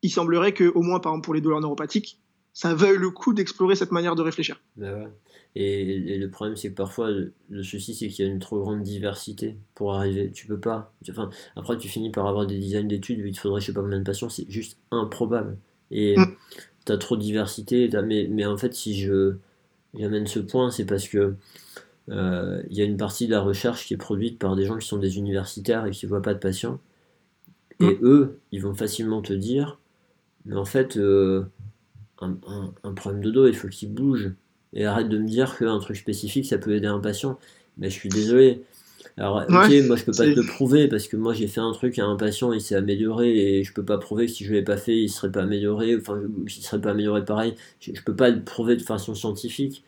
il 0.02 0.10
semblerait 0.10 0.54
que, 0.56 0.64
au 0.74 0.82
moins 0.82 1.00
par 1.00 1.12
exemple 1.12 1.26
pour 1.26 1.36
les 1.36 1.42
douleurs 1.42 1.62
neuropathiques, 1.62 2.20
ça 2.56 2.73
veuille 2.73 2.98
le 2.98 3.11
coup 3.11 3.34
d'explorer 3.34 3.76
cette 3.76 3.91
manière 3.91 4.15
de 4.15 4.22
réfléchir. 4.23 4.60
Bah. 4.77 5.10
Et, 5.56 6.14
et 6.14 6.18
le 6.18 6.30
problème, 6.30 6.56
c'est 6.56 6.69
que 6.69 6.76
parfois, 6.76 7.11
le, 7.11 7.34
le 7.49 7.64
souci, 7.64 7.94
c'est 7.94 8.07
qu'il 8.07 8.26
y 8.26 8.27
a 8.27 8.32
une 8.32 8.40
trop 8.40 8.60
grande 8.60 8.82
diversité 8.82 9.57
pour 9.76 9.94
arriver. 9.94 10.32
Tu 10.32 10.48
peux 10.48 10.60
pas. 10.60 10.94
Enfin, 11.10 11.30
après, 11.56 11.77
tu 11.77 11.88
finis 11.90 12.11
par 12.11 12.26
avoir 12.27 12.48
des 12.48 12.57
designs 12.57 12.88
d'études 12.88 13.19
où 13.22 13.26
il 13.26 13.34
te 13.36 13.40
faudrait 13.41 13.61
je 13.61 13.68
sais 13.68 13.73
pas 13.73 13.82
combien 13.82 13.99
de 13.99 14.03
patients, 14.06 14.30
c'est 14.30 14.49
juste 14.49 14.77
improbable. 14.90 15.57
Et 15.91 16.18
Mm. 16.18 16.26
t'as 16.86 16.98
trop 16.98 17.18
de 17.18 17.22
diversité. 17.22 17.90
Mais, 18.06 18.27
mais 18.32 18.45
en 18.45 18.57
fait, 18.57 18.73
si 18.73 18.99
je 18.99 19.36
j'amène 19.98 20.26
ce 20.27 20.40
point, 20.40 20.72
c'est 20.72 20.86
parce 20.86 21.07
que 21.10 21.36
euh, 22.10 22.61
il 22.69 22.77
y 22.77 22.82
a 22.82 22.86
une 22.86 22.98
partie 22.98 23.27
de 23.27 23.32
la 23.32 23.41
recherche 23.41 23.86
qui 23.86 23.94
est 23.94 23.98
produite 23.98 24.40
par 24.40 24.56
des 24.56 24.65
gens 24.65 24.77
qui 24.77 24.88
sont 24.88 24.98
des 24.98 25.18
universitaires 25.18 25.86
et 25.86 25.91
qui 25.91 26.06
voient 26.06 26.22
pas 26.22 26.34
de 26.34 26.40
patients. 26.40 26.80
Et 27.82 27.98
eux, 28.02 28.40
ils 28.53 28.61
vont 28.61 28.73
facilement 28.73 29.22
te 29.22 29.34
dire, 29.34 29.80
mais 30.45 30.56
en 30.56 30.64
fait, 30.65 30.95
euh, 30.98 31.44
un, 32.22 32.38
un- 32.48 32.74
un 32.84 32.94
problème 32.94 33.24
de 33.24 33.32
dos, 33.32 33.48
il 33.48 33.56
faut 33.56 33.68
qu'il 33.68 33.92
bouge. 33.94 34.32
Et 34.74 34.86
arrête 34.86 35.08
de 35.10 35.18
me 35.18 35.28
dire 35.28 35.58
qu'un 35.58 35.80
truc 35.80 35.96
spécifique, 35.96 36.46
ça 36.46 36.58
peut 36.58 36.76
aider 36.76 36.88
un 36.88 37.00
patient. 37.00 37.40
Mais 37.78 37.90
je 37.90 37.96
suis 37.96 38.10
désolé. 38.10 38.62
Alors, 39.18 39.44
ok, 39.48 39.72
moi 39.88 39.96
je 39.96 40.04
peux 40.04 40.12
pas 40.12 40.26
te 40.26 40.40
le 40.40 40.46
prouver 40.46 40.88
parce 40.90 41.08
que 41.08 41.16
moi 41.16 41.34
j'ai 41.34 41.48
fait 41.48 41.62
un 41.62 41.72
truc 41.72 42.00
à 42.00 42.06
un 42.06 42.18
patient, 42.18 42.52
il 42.52 42.60
s'est 42.60 42.76
amélioré 42.76 43.60
et 43.60 43.64
je 43.64 43.72
peux 43.72 43.84
pas 43.84 43.98
prouver 43.98 44.26
que 44.26 44.32
si 44.32 44.44
je 44.44 44.54
l'ai 44.54 44.62
pas 44.62 44.76
fait, 44.76 44.98
il 44.98 45.10
serait 45.10 45.32
pas 45.32 45.44
amélioré, 45.44 45.96
enfin, 45.96 46.22
il 46.46 46.52
serait 46.52 46.82
pas 46.82 46.92
amélioré 46.92 47.24
pareil. 47.24 47.56
Je, 47.80 47.92
peux 48.02 48.16
pas 48.16 48.30
le 48.30 48.42
prouver 48.42 48.76
de 48.76 48.82
façon 48.82 49.16
scientifique. 49.16 49.84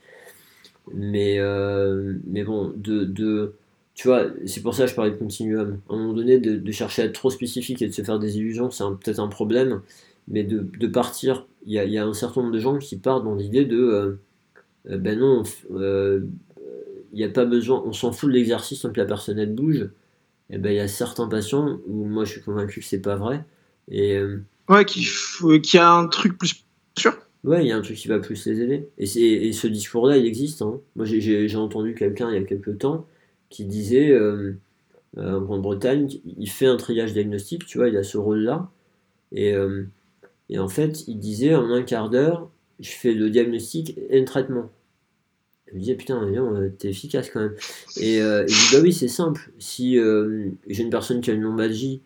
Mais, 0.94 1.40
euh, 1.40 2.14
mais 2.26 2.44
bon, 2.44 2.72
de, 2.78 3.04
de, 3.04 3.54
tu 3.95 4.08
vois, 4.08 4.28
c'est 4.45 4.62
pour 4.62 4.74
ça 4.74 4.84
que 4.86 4.91
je 4.91 4.95
parlais 4.95 5.12
de 5.12 5.18
continuum. 5.18 5.80
À 5.90 5.94
un 5.94 5.98
moment 5.98 6.14
donné, 6.14 6.40
de, 6.40 6.72
chercher 6.72 7.02
à 7.02 7.06
être 7.06 7.14
trop 7.14 7.30
spécifique 7.30 7.82
et 7.82 7.88
de 7.88 7.94
se 7.94 8.04
faire 8.04 8.20
des 8.20 8.38
illusions, 8.38 8.72
c'est 8.72 8.84
peut-être 9.04 9.20
un 9.20 9.28
problème, 9.28 9.82
mais 10.28 10.44
de, 10.44 10.60
de 10.80 10.88
partir, 10.88 11.45
il 11.66 11.74
y 11.74 11.80
a, 11.80 11.86
y 11.86 11.98
a, 11.98 12.06
un 12.06 12.14
certain 12.14 12.41
nombre 12.41 12.54
de 12.54 12.60
gens 12.60 12.78
qui 12.78 12.98
partent 12.98 13.24
dans 13.24 13.36
l'idée 13.36 13.66
de, 13.66 13.78
euh, 13.78 14.20
euh, 14.90 14.98
ben 14.98 15.20
non, 15.20 15.44
il 15.72 16.28
n'y 17.14 17.24
a 17.24 17.30
pas 17.30 17.45
besoin, 17.45 17.82
on 17.86 17.94
s'en 17.94 18.12
fout 18.12 18.30
de 18.30 18.34
l'exercice 18.34 18.82
tant 18.82 18.91
que 18.91 18.99
la 18.99 19.06
personne 19.06 19.40
elle 19.40 19.54
bouge. 19.54 19.90
Et 20.49 20.56
eh 20.56 20.58
ben 20.60 20.72
il 20.72 20.78
y 20.78 20.80
a 20.80 20.88
certains 20.88 21.28
patients 21.28 21.80
où 21.88 22.06
moi 22.06 22.24
je 22.24 22.32
suis 22.32 22.41
convaincu 22.41 22.80
que 22.80 22.86
c'est 22.86 23.02
pas 23.02 23.18
vrai. 23.18 23.44
Et, 23.91 24.18
ouais, 24.70 24.86
qui, 24.86 25.06
qui 25.62 25.78
a 25.78 25.91
un 25.91 26.08
truc 26.08 26.38
plus 26.38 26.64
sûr. 26.98 27.18
Ouais, 27.44 27.64
il 27.64 27.68
y 27.68 27.72
a 27.72 27.78
un 27.78 27.82
truc 27.82 27.98
qui 27.98 28.08
va 28.08 28.20
plus 28.20 28.45
les 28.45 28.62
aider. 28.62 28.90
Et, 28.98 29.48
et 29.48 29.54
ce 29.54 29.68
discours-là, 29.68 30.18
il 30.18 30.26
existe. 30.26 30.62
Hein. 30.62 30.80
Moi, 30.95 31.06
j'ai 31.06 31.56
entendu 31.56 31.95
quelqu'un 31.95 32.30
il 32.30 32.36
y 32.36 32.44
a 32.44 32.44
quelques 32.44 32.78
temps 32.78 33.06
qui 33.49 33.66
disait 33.66 34.12
euh, 34.12 34.58
euh, 35.18 35.38
en 35.38 35.41
Grande-Bretagne, 35.41 36.10
il 36.26 36.49
fait 36.49 36.66
un 36.66 36.78
triage 36.78 37.14
diagnostique, 37.14 37.66
tu 37.66 37.78
vois, 37.78 37.90
il 37.90 37.98
a 37.98 38.04
ce 38.04 38.18
rôle-là. 38.18 38.70
Et, 39.32 39.54
euh, 39.54 39.86
et, 40.49 40.60
en 40.60 40.68
fait, 40.68 41.07
il 41.07 41.19
disait 41.19 41.56
en 41.56 41.69
un 41.72 41.84
quart 41.84 42.10
d'heure, 42.10 42.49
je 42.80 42.91
fais 42.91 43.14
le 43.14 43.30
diagnostic 43.30 43.98
et 44.10 44.19
le 44.19 44.26
traitement. 44.26 44.69
Je 45.68 45.76
me 45.76 45.80
disais, 45.80 45.95
putain, 45.95 46.26
t'es 46.78 46.90
efficace 46.90 47.30
quand 47.30 47.41
même. 47.41 47.56
Et 47.98 48.18
il 48.18 48.45
dit, 48.45 48.69
bah 48.72 48.80
oui, 48.82 48.94
c'est 48.94 49.10
simple. 49.10 49.52
Si 49.60 49.95
j'ai 49.95 50.84
une 50.84 50.90
personne 50.90 51.22
qui 51.22 51.32
a 51.32 51.34
une 51.34 51.41
lombalgie, 51.41 52.02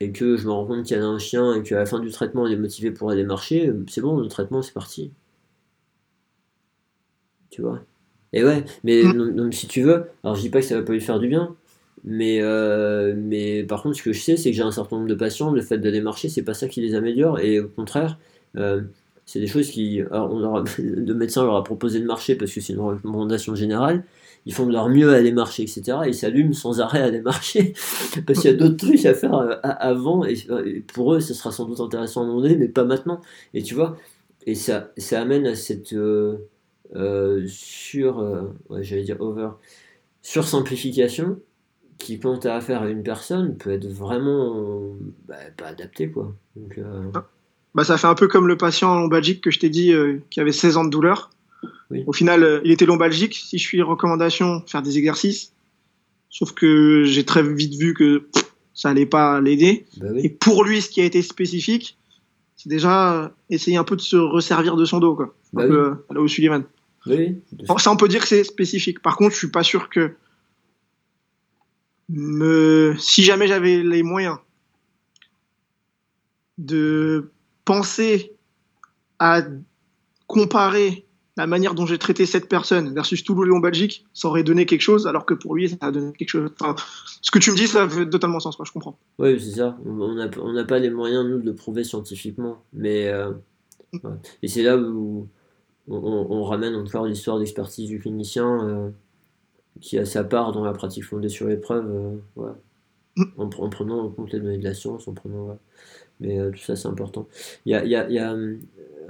et 0.00 0.12
que 0.12 0.36
je 0.36 0.46
me 0.46 0.50
rends 0.52 0.66
compte 0.66 0.84
qu'il 0.84 0.96
y 0.96 1.00
a 1.00 1.04
un 1.04 1.18
chien 1.18 1.54
et 1.54 1.62
qu'à 1.62 1.76
la 1.76 1.86
fin 1.86 2.00
du 2.00 2.10
traitement 2.10 2.46
elle 2.46 2.54
est 2.54 2.56
motivée 2.56 2.90
pour 2.90 3.10
aller 3.10 3.24
marcher, 3.24 3.70
c'est 3.86 4.00
bon, 4.00 4.16
le 4.16 4.28
traitement 4.28 4.62
c'est 4.62 4.72
parti. 4.72 5.12
Tu 7.50 7.60
vois? 7.62 7.80
Et 8.32 8.44
ouais, 8.44 8.64
mais 8.84 9.02
mm. 9.02 9.52
si 9.52 9.66
tu 9.66 9.82
veux, 9.82 10.06
alors 10.24 10.36
je 10.36 10.40
dis 10.40 10.50
pas 10.50 10.60
que 10.60 10.66
ça 10.66 10.76
va 10.76 10.82
pas 10.82 10.92
lui 10.92 11.00
faire 11.00 11.18
du 11.18 11.28
bien, 11.28 11.54
mais, 12.04 12.40
euh, 12.40 13.14
mais 13.16 13.62
par 13.64 13.82
contre 13.82 13.96
ce 13.96 14.02
que 14.02 14.12
je 14.12 14.20
sais 14.20 14.36
c'est 14.36 14.50
que 14.50 14.56
j'ai 14.56 14.62
un 14.62 14.72
certain 14.72 14.96
nombre 14.96 15.08
de 15.08 15.14
patients, 15.14 15.50
le 15.50 15.60
fait 15.60 15.78
d'aller 15.78 16.00
marcher 16.00 16.28
c'est 16.28 16.42
pas 16.42 16.54
ça 16.54 16.68
qui 16.68 16.80
les 16.80 16.94
améliore, 16.94 17.40
et 17.40 17.60
au 17.60 17.68
contraire, 17.68 18.18
euh, 18.56 18.82
c'est 19.26 19.40
des 19.40 19.46
choses 19.46 19.70
qui. 19.70 20.00
Alors 20.10 20.64
le 20.78 21.14
médecin 21.14 21.44
leur 21.44 21.56
a 21.56 21.64
proposé 21.64 22.00
de 22.00 22.06
marcher 22.06 22.34
parce 22.34 22.52
que 22.52 22.60
c'est 22.60 22.72
une 22.72 22.80
recommandation 22.80 23.54
générale, 23.54 24.04
ils 24.46 24.54
font 24.54 24.66
de 24.66 24.72
leur 24.72 24.88
mieux 24.88 25.12
à 25.12 25.16
aller 25.16 25.32
marcher, 25.32 25.62
etc. 25.62 25.98
Et 26.06 26.08
ils 26.08 26.14
s'allument 26.14 26.52
sans 26.52 26.80
arrêt 26.80 27.00
à 27.00 27.04
aller 27.04 27.20
marcher, 27.20 27.74
parce 28.26 28.40
qu'il 28.40 28.50
y 28.50 28.54
a 28.54 28.56
d'autres 28.56 28.76
trucs 28.76 29.04
à 29.04 29.14
faire 29.14 29.34
euh, 29.34 29.56
avant, 29.62 30.24
et 30.24 30.36
pour 30.92 31.14
eux, 31.14 31.20
ce 31.20 31.34
sera 31.34 31.52
sans 31.52 31.66
doute 31.66 31.80
intéressant 31.80 32.22
à 32.22 32.26
demander, 32.26 32.56
mais 32.56 32.68
pas 32.68 32.84
maintenant. 32.84 33.20
Et 33.54 33.62
tu 33.62 33.74
vois, 33.74 33.96
et 34.46 34.54
ça, 34.54 34.90
ça 34.96 35.20
amène 35.20 35.46
à 35.46 35.54
cette 35.54 35.92
euh, 35.92 36.38
sur, 37.46 38.48
j'allais 38.80 39.02
dire 39.02 39.20
over, 39.20 39.50
sur 40.22 40.44
simplification 40.44 41.38
qui, 42.00 42.18
quand 42.18 42.38
tu 42.38 42.48
as 42.48 42.56
affaire 42.56 42.82
à 42.82 42.88
une 42.88 43.02
personne, 43.02 43.56
peut 43.56 43.70
être 43.70 43.86
vraiment 43.86 44.96
bah, 45.28 45.36
pas 45.56 45.66
adapté, 45.66 46.10
quoi. 46.10 46.34
Donc, 46.56 46.80
ah. 47.14 47.24
bah, 47.74 47.84
ça 47.84 47.96
fait 47.96 48.06
un 48.06 48.14
peu 48.14 48.28
comme 48.28 48.48
le 48.48 48.56
patient 48.56 48.98
lombalgique 48.98 49.42
que 49.42 49.50
je 49.50 49.58
t'ai 49.58 49.68
dit 49.68 49.92
qui 50.30 50.40
avait 50.40 50.52
16 50.52 50.76
ans 50.76 50.84
de 50.84 50.90
douleur 50.90 51.30
au 52.06 52.12
final, 52.12 52.42
euh, 52.42 52.60
il 52.64 52.70
était 52.70 52.86
lombalgique. 52.86 53.34
Si 53.34 53.58
je 53.58 53.62
suis 53.62 53.82
recommandation, 53.82 54.62
faire 54.66 54.82
des 54.82 54.98
exercices. 54.98 55.52
Sauf 56.28 56.52
que 56.52 57.04
j'ai 57.04 57.24
très 57.24 57.42
vite 57.42 57.74
vu 57.74 57.94
que 57.94 58.28
ça 58.74 58.90
allait 58.90 59.06
pas 59.06 59.40
l'aider. 59.40 59.86
Bah 59.96 60.06
Et 60.16 60.28
pour 60.28 60.64
lui, 60.64 60.80
ce 60.80 60.88
qui 60.88 61.00
a 61.00 61.04
été 61.04 61.22
spécifique, 61.22 61.98
c'est 62.56 62.68
déjà 62.68 63.14
euh, 63.14 63.28
essayer 63.48 63.76
un 63.76 63.84
peu 63.84 63.96
de 63.96 64.00
se 64.00 64.16
resservir 64.16 64.76
de 64.76 64.84
son 64.84 65.00
dos, 65.00 65.16
quoi. 65.16 65.34
Bah 65.52 65.64
euh, 65.64 65.94
là 66.10 66.20
où 66.20 66.28
Sullivan. 66.28 66.62
Ça, 67.78 67.90
on 67.90 67.96
peut 67.96 68.08
dire 68.08 68.20
que 68.20 68.28
c'est 68.28 68.44
spécifique. 68.44 69.00
Par 69.00 69.16
contre, 69.16 69.32
je 69.32 69.38
suis 69.38 69.50
pas 69.50 69.62
sûr 69.62 69.88
que 69.88 70.12
me... 72.10 72.94
si 72.98 73.22
jamais 73.22 73.46
j'avais 73.46 73.82
les 73.82 74.02
moyens 74.02 74.38
de 76.58 77.30
penser 77.64 78.32
à 79.18 79.42
comparer 80.26 81.06
la 81.36 81.46
manière 81.46 81.74
dont 81.74 81.86
j'ai 81.86 81.98
traité 81.98 82.26
cette 82.26 82.48
personne 82.48 82.92
versus 82.92 83.24
tout 83.24 83.34
le 83.34 83.60
Belgique, 83.60 84.04
ça 84.12 84.28
aurait 84.28 84.42
donné 84.42 84.66
quelque 84.66 84.82
chose, 84.82 85.06
alors 85.06 85.24
que 85.24 85.34
pour 85.34 85.54
lui, 85.54 85.70
ça 85.70 85.76
a 85.80 85.90
donné 85.90 86.12
quelque 86.12 86.28
chose. 86.28 86.50
Enfin, 86.60 86.76
ce 87.22 87.30
que 87.30 87.38
tu 87.38 87.50
me 87.50 87.56
dis, 87.56 87.66
ça 87.66 87.88
fait 87.88 88.08
totalement 88.08 88.40
sens, 88.40 88.58
je 88.62 88.72
comprends. 88.72 88.98
Oui, 89.18 89.40
c'est 89.40 89.58
ça. 89.58 89.78
On 89.86 90.52
n'a 90.52 90.64
pas 90.64 90.78
les 90.78 90.90
moyens, 90.90 91.24
nous, 91.26 91.40
de 91.40 91.46
le 91.46 91.54
prouver 91.54 91.84
scientifiquement. 91.84 92.62
Mais, 92.74 93.08
euh, 93.08 93.32
Et 94.42 94.48
c'est 94.48 94.62
là 94.62 94.76
où 94.76 95.28
on, 95.88 96.44
ramène 96.44 96.74
encore 96.74 97.06
l'histoire 97.06 97.38
d'expertise 97.38 97.88
du 97.88 98.00
clinicien 98.00 98.68
euh, 98.68 98.90
qui 99.80 99.98
a 99.98 100.04
sa 100.04 100.24
part 100.24 100.52
dans 100.52 100.64
la 100.64 100.72
pratique 100.72 101.04
fondée 101.04 101.28
sur 101.28 101.46
l'épreuve, 101.48 102.20
euh, 102.38 102.52
mm. 103.16 103.24
en, 103.38 103.68
prenant 103.68 104.04
en 104.04 104.08
compte 104.10 104.32
les 104.32 104.40
données 104.40 104.58
de 104.58 104.64
la 104.64 104.74
science, 104.74 105.08
en 105.08 105.14
prenant. 105.14 105.58
Mais 106.20 106.38
tout 106.50 106.58
ça, 106.58 106.76
c'est 106.76 106.88
important. 106.88 107.26
Il 107.64 107.72
y 107.72 107.74
a, 107.74 107.84
y 107.84 107.96
a, 107.96 108.10
y 108.10 108.18
a 108.18 108.36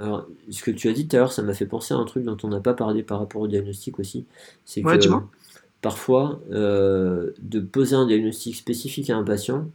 alors, 0.01 0.27
ce 0.49 0.63
que 0.63 0.71
tu 0.71 0.89
as 0.89 0.93
dit 0.93 1.07
tout 1.07 1.15
à 1.15 1.19
l'heure, 1.19 1.31
ça 1.31 1.43
m'a 1.43 1.53
fait 1.53 1.67
penser 1.67 1.93
à 1.93 1.97
un 1.97 2.05
truc 2.05 2.23
dont 2.23 2.37
on 2.43 2.47
n'a 2.47 2.59
pas 2.59 2.73
parlé 2.73 3.03
par 3.03 3.19
rapport 3.19 3.41
au 3.41 3.47
diagnostic 3.47 3.99
aussi. 3.99 4.25
C'est 4.65 4.81
que 4.81 4.97
parfois, 5.81 6.41
euh, 6.51 7.31
de 7.39 7.59
poser 7.59 7.95
un 7.95 8.07
diagnostic 8.07 8.55
spécifique 8.55 9.11
à 9.11 9.15
un 9.15 9.23
patient, 9.23 9.69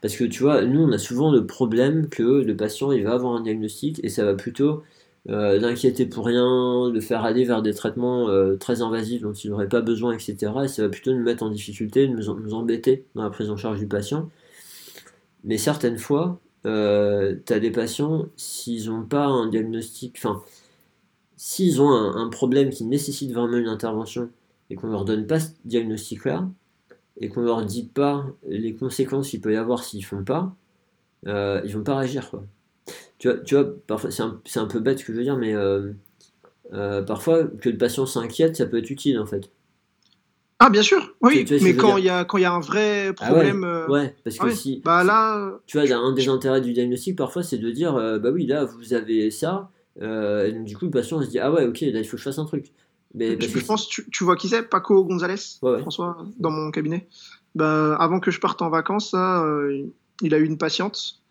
parce 0.00 0.14
que 0.14 0.24
tu 0.24 0.44
vois, 0.44 0.62
nous, 0.64 0.80
on 0.80 0.92
a 0.92 0.98
souvent 0.98 1.32
le 1.32 1.46
problème 1.46 2.08
que 2.08 2.22
le 2.22 2.56
patient, 2.56 2.92
il 2.92 3.02
va 3.02 3.14
avoir 3.14 3.34
un 3.34 3.40
diagnostic 3.40 4.00
et 4.04 4.08
ça 4.08 4.24
va 4.24 4.34
plutôt 4.34 4.84
euh, 5.28 5.58
l'inquiéter 5.58 6.06
pour 6.06 6.26
rien, 6.26 6.90
le 6.90 7.00
faire 7.00 7.24
aller 7.24 7.44
vers 7.44 7.62
des 7.62 7.74
traitements 7.74 8.28
euh, 8.28 8.56
très 8.56 8.82
invasifs 8.82 9.22
dont 9.22 9.32
il 9.32 9.50
n'aurait 9.50 9.68
pas 9.68 9.80
besoin, 9.80 10.12
etc. 10.12 10.52
Et 10.64 10.68
ça 10.68 10.82
va 10.82 10.88
plutôt 10.88 11.12
nous 11.12 11.22
mettre 11.22 11.42
en 11.42 11.50
difficulté, 11.50 12.08
nous, 12.08 12.34
nous 12.34 12.54
embêter 12.54 13.06
dans 13.14 13.22
la 13.22 13.30
prise 13.30 13.50
en 13.50 13.56
charge 13.56 13.78
du 13.78 13.86
patient. 13.86 14.30
Mais 15.44 15.58
certaines 15.58 15.98
fois, 15.98 16.40
euh, 16.66 17.36
tu 17.46 17.52
as 17.52 17.60
des 17.60 17.70
patients, 17.70 18.26
s'ils 18.36 18.88
n'ont 18.88 19.04
pas 19.04 19.26
un 19.26 19.48
diagnostic, 19.48 20.14
enfin, 20.18 20.42
s'ils 21.36 21.80
ont 21.82 21.90
un, 21.90 22.28
problème 22.28 22.70
qui 22.70 22.84
nécessite 22.84 23.32
vraiment 23.32 23.56
une 23.56 23.68
intervention 23.68 24.30
et 24.70 24.76
qu'on 24.76 24.88
leur 24.88 25.04
donne 25.04 25.26
pas 25.26 25.40
ce 25.40 25.50
diagnostic-là, 25.64 26.48
et 27.20 27.28
qu'on 27.28 27.42
leur 27.42 27.64
dit 27.64 27.84
pas 27.84 28.26
les 28.48 28.74
conséquences 28.74 29.30
qu'il 29.30 29.40
peut 29.40 29.52
y 29.52 29.56
avoir 29.56 29.84
s'ils 29.84 30.04
font 30.04 30.24
pas, 30.24 30.54
euh, 31.26 31.60
ils 31.64 31.76
vont 31.76 31.84
pas 31.84 31.96
réagir. 31.96 32.30
Quoi. 32.30 32.44
Tu 33.18 33.28
vois, 33.28 33.38
tu 33.38 33.54
vois 33.54 33.66
parfois, 33.86 34.10
c'est 34.10 34.22
un, 34.22 34.40
un, 34.56 34.66
peu 34.66 34.80
bête 34.80 34.98
ce 34.98 35.04
que 35.04 35.12
je 35.12 35.18
veux 35.18 35.24
dire, 35.24 35.36
mais 35.36 35.54
euh, 35.54 35.92
euh, 36.72 37.02
parfois 37.02 37.44
que 37.44 37.68
le 37.68 37.78
patient 37.78 38.06
s'inquiète, 38.06 38.56
ça 38.56 38.66
peut 38.66 38.78
être 38.78 38.90
utile 38.90 39.18
en 39.18 39.26
fait. 39.26 39.50
Ah 40.58 40.70
bien 40.70 40.82
sûr, 40.82 41.14
oui, 41.20 41.44
mais 41.62 41.74
quand 41.74 41.96
il 41.96 42.04
y 42.04 42.08
a 42.08 42.24
quand 42.24 42.38
il 42.38 42.42
y 42.42 42.44
a 42.44 42.52
un 42.52 42.60
vrai 42.60 43.12
ah 43.18 43.26
problème. 43.30 43.64
ouais, 43.88 44.14
parce 44.24 44.38
que 44.38 44.50
si. 44.50 44.80
Bah 44.84 45.02
là. 45.02 45.58
Tu 45.66 45.78
vois, 45.78 45.96
un 45.96 46.12
des 46.12 46.28
intérêts 46.28 46.60
du 46.60 46.72
diagnostic 46.72 47.16
parfois, 47.16 47.42
c'est 47.42 47.58
de 47.58 47.70
dire, 47.70 47.96
euh, 47.96 48.18
bah 48.18 48.30
oui, 48.30 48.46
là 48.46 48.64
vous 48.64 48.92
avez 48.94 49.30
ça, 49.30 49.70
et 50.00 50.52
donc, 50.52 50.64
du 50.64 50.76
coup 50.76 50.84
le 50.86 50.90
patient 50.90 51.20
se 51.20 51.28
dit, 51.28 51.38
ah 51.38 51.52
ouais, 51.52 51.66
ok, 51.66 51.80
là 51.80 52.00
il 52.00 52.04
faut 52.04 52.12
que 52.12 52.18
je 52.18 52.24
fasse 52.24 52.38
un 52.38 52.44
truc. 52.44 52.72
Mais 53.14 53.38
je, 53.38 53.64
pense, 53.64 53.88
tu, 53.88 54.08
tu, 54.10 54.24
vois 54.24 54.36
qui 54.36 54.48
c'est, 54.48 54.62
Paco 54.62 55.04
Gonzalez, 55.04 55.36
François, 55.60 56.24
dans 56.38 56.50
mon 56.50 56.70
cabinet. 56.70 57.08
Bah, 57.54 57.94
avant 58.00 58.20
que 58.20 58.30
je 58.30 58.40
parte 58.40 58.62
en 58.62 58.70
vacances, 58.70 59.14
il 60.22 60.34
a 60.34 60.38
eu 60.38 60.44
une 60.44 60.58
patiente 60.58 61.22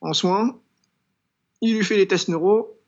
en 0.00 0.12
soins, 0.12 0.56
il 1.60 1.76
lui 1.76 1.84
fait 1.84 1.96
les 1.96 2.06
tests 2.06 2.28
neuro, 2.28 2.78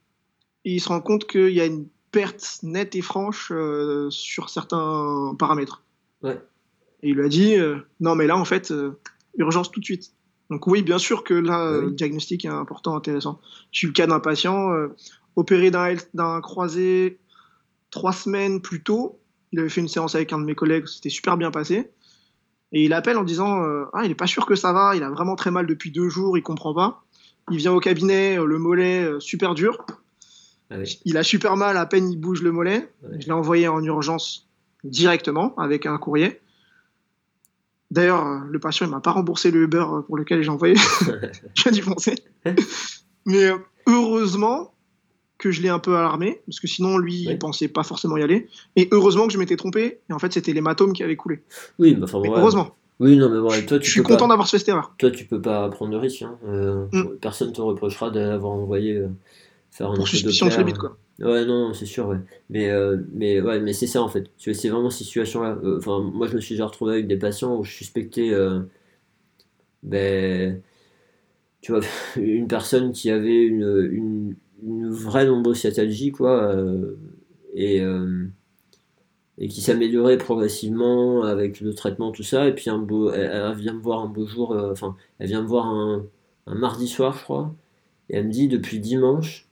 et 0.64 0.74
il 0.74 0.80
se 0.80 0.88
rend 0.88 1.00
compte 1.00 1.26
qu'il 1.26 1.50
y 1.50 1.60
a 1.60 1.66
une 1.66 1.86
perte 2.10 2.60
nette 2.62 2.94
et 2.94 3.02
franche 3.02 3.50
euh, 3.52 4.10
sur 4.10 4.50
certains 4.50 5.34
paramètres. 5.38 5.82
Ouais. 6.22 6.40
Et 7.02 7.10
il 7.10 7.14
lui 7.14 7.24
a 7.24 7.28
dit 7.28 7.54
euh, 7.56 7.78
non, 8.00 8.14
mais 8.14 8.26
là, 8.26 8.36
en 8.36 8.44
fait, 8.44 8.70
euh, 8.70 8.98
urgence 9.36 9.70
tout 9.70 9.80
de 9.80 9.84
suite. 9.84 10.12
Donc, 10.50 10.66
oui, 10.66 10.82
bien 10.82 10.98
sûr 10.98 11.24
que 11.24 11.34
là, 11.34 11.70
le 11.72 11.90
diagnostic 11.90 12.46
est 12.46 12.48
important, 12.48 12.96
intéressant. 12.96 13.38
J'ai 13.70 13.86
eu 13.86 13.90
le 13.90 13.92
cas 13.92 14.06
d'un 14.06 14.18
patient 14.18 14.70
opéré 15.36 15.70
d'un 15.70 16.40
croisé 16.40 17.18
trois 17.90 18.14
semaines 18.14 18.62
plus 18.62 18.82
tôt. 18.82 19.20
Il 19.52 19.60
avait 19.60 19.68
fait 19.68 19.82
une 19.82 19.88
séance 19.88 20.14
avec 20.14 20.32
un 20.32 20.38
de 20.38 20.44
mes 20.44 20.54
collègues, 20.54 20.86
c'était 20.86 21.10
super 21.10 21.36
bien 21.36 21.50
passé. 21.50 21.90
Et 22.72 22.82
il 22.82 22.94
appelle 22.94 23.18
en 23.18 23.24
disant 23.24 23.62
Ah, 23.92 24.04
il 24.04 24.08
n'est 24.08 24.14
pas 24.14 24.26
sûr 24.26 24.46
que 24.46 24.54
ça 24.54 24.72
va, 24.72 24.96
il 24.96 25.02
a 25.02 25.10
vraiment 25.10 25.36
très 25.36 25.50
mal 25.50 25.66
depuis 25.66 25.90
deux 25.90 26.08
jours, 26.08 26.38
il 26.38 26.42
comprend 26.42 26.72
pas. 26.72 27.04
Il 27.50 27.58
vient 27.58 27.72
au 27.72 27.80
cabinet, 27.80 28.36
le 28.36 28.58
mollet 28.58 29.08
super 29.20 29.54
dur. 29.54 29.84
Ah 30.70 30.76
il 31.04 31.16
a 31.16 31.22
super 31.22 31.56
mal, 31.56 31.76
à 31.76 31.86
peine 31.86 32.10
il 32.10 32.18
bouge 32.18 32.42
le 32.42 32.52
mollet. 32.52 32.90
Je 33.18 33.26
l'ai 33.26 33.32
envoyé 33.32 33.68
en 33.68 33.82
urgence 33.82 34.48
directement 34.84 35.54
avec 35.56 35.86
un 35.86 35.98
courrier. 35.98 36.40
D'ailleurs, 37.90 38.26
euh, 38.26 38.38
le 38.48 38.58
patient 38.58 38.86
ne 38.86 38.90
m'a 38.90 39.00
pas 39.00 39.12
remboursé 39.12 39.50
le 39.50 39.62
Uber 39.62 39.84
euh, 39.90 40.02
pour 40.02 40.16
lequel 40.16 40.42
j'ai 40.42 40.50
envoyé. 40.50 40.74
j'ai 41.54 41.70
dû 41.70 41.82
penser. 41.82 42.14
Mais 43.24 43.44
euh, 43.44 43.56
heureusement, 43.86 44.74
que 45.38 45.50
je 45.50 45.62
l'ai 45.62 45.68
un 45.68 45.78
peu 45.78 45.96
alarmé, 45.96 46.42
parce 46.46 46.60
que 46.60 46.66
sinon, 46.66 46.98
lui, 46.98 47.22
il 47.22 47.38
pensait 47.38 47.68
pas 47.68 47.84
forcément 47.84 48.16
y 48.16 48.22
aller. 48.22 48.48
Et 48.76 48.88
heureusement 48.90 49.26
que 49.26 49.32
je 49.32 49.38
m'étais 49.38 49.56
trompé, 49.56 50.00
et 50.10 50.12
en 50.12 50.18
fait, 50.18 50.32
c'était 50.32 50.52
l'hématome 50.52 50.92
qui 50.92 51.02
avait 51.02 51.16
coulé. 51.16 51.42
Oui, 51.78 51.94
bah, 51.94 52.04
enfin, 52.04 52.20
Mais 52.20 52.28
ouais. 52.28 52.38
heureusement. 52.38 52.74
Oui, 53.00 53.16
non, 53.16 53.28
mais 53.28 53.38
bon, 53.38 53.48
toi, 53.66 53.78
tu 53.78 53.86
Je 53.86 53.90
suis 53.92 54.02
content 54.02 54.24
pas... 54.26 54.28
d'avoir 54.30 54.48
fait 54.48 54.58
cette 54.58 54.68
erreur. 54.68 54.94
Toi, 54.98 55.10
tu 55.10 55.24
peux 55.24 55.40
pas 55.40 55.68
prendre 55.70 55.92
de 55.92 55.96
risque. 55.96 56.22
Hein. 56.22 56.36
Euh, 56.46 56.86
Mm. 56.92 57.16
Personne 57.20 57.52
te 57.52 57.60
reprochera 57.60 58.10
d'avoir 58.10 58.52
envoyé 58.52 58.96
euh, 58.96 59.08
faire 59.70 59.90
un 59.90 59.94
Pour 59.94 60.08
suspicion 60.08 60.46
de 60.46 60.52
flébite, 60.52 60.78
quoi. 60.78 60.96
Ouais, 61.20 61.44
non, 61.44 61.72
c'est 61.74 61.86
sûr, 61.86 62.06
ouais. 62.08 62.18
Mais, 62.50 62.70
euh, 62.70 62.96
mais, 63.12 63.40
ouais, 63.40 63.60
mais 63.60 63.72
c'est 63.72 63.86
ça, 63.86 64.02
en 64.02 64.08
fait. 64.08 64.30
Tu 64.36 64.50
vois, 64.50 64.58
C'est 64.60 64.68
vraiment 64.68 64.90
cette 64.90 65.06
situation-là. 65.06 65.58
Euh, 65.62 65.78
Enfin, 65.78 66.00
moi, 66.00 66.26
je 66.26 66.34
me 66.34 66.40
suis 66.40 66.54
déjà 66.54 66.66
retrouvé 66.66 66.94
avec 66.94 67.06
des 67.06 67.16
patients 67.16 67.56
où 67.56 67.64
je 67.64 67.72
suspectais, 67.72 68.30
euh, 68.32 68.60
ben, 69.82 70.60
tu 71.60 71.72
vois, 71.72 71.80
une 72.16 72.48
personne 72.48 72.92
qui 72.92 73.10
avait 73.10 73.42
une, 73.44 73.88
une, 73.92 74.36
une 74.64 74.90
vraie 74.90 75.26
lombocytalgie, 75.26 76.10
quoi, 76.12 76.42
euh, 76.54 76.96
et, 77.54 77.80
euh, 77.80 78.26
et 79.38 79.48
qui 79.48 79.60
s'améliorait 79.60 80.18
progressivement 80.18 81.22
avec 81.22 81.60
le 81.60 81.72
traitement, 81.74 82.12
tout 82.12 82.22
ça. 82.22 82.48
Et 82.48 82.54
puis, 82.54 82.70
un 82.70 82.78
beau, 82.78 83.10
elle, 83.12 83.30
elle 83.30 83.56
vient 83.56 83.72
me 83.72 83.80
voir 83.80 84.00
un 84.00 84.08
beau 84.08 84.26
jour, 84.26 84.52
euh, 84.52 84.72
enfin, 84.72 84.96
elle 85.18 85.28
vient 85.28 85.42
me 85.42 85.46
voir 85.46 85.66
un, 85.66 86.04
un 86.46 86.54
mardi 86.54 86.88
soir, 86.88 87.16
je 87.16 87.22
crois, 87.22 87.54
et 88.10 88.16
elle 88.16 88.26
me 88.26 88.32
dit, 88.32 88.48
depuis 88.48 88.80
dimanche, 88.80 89.48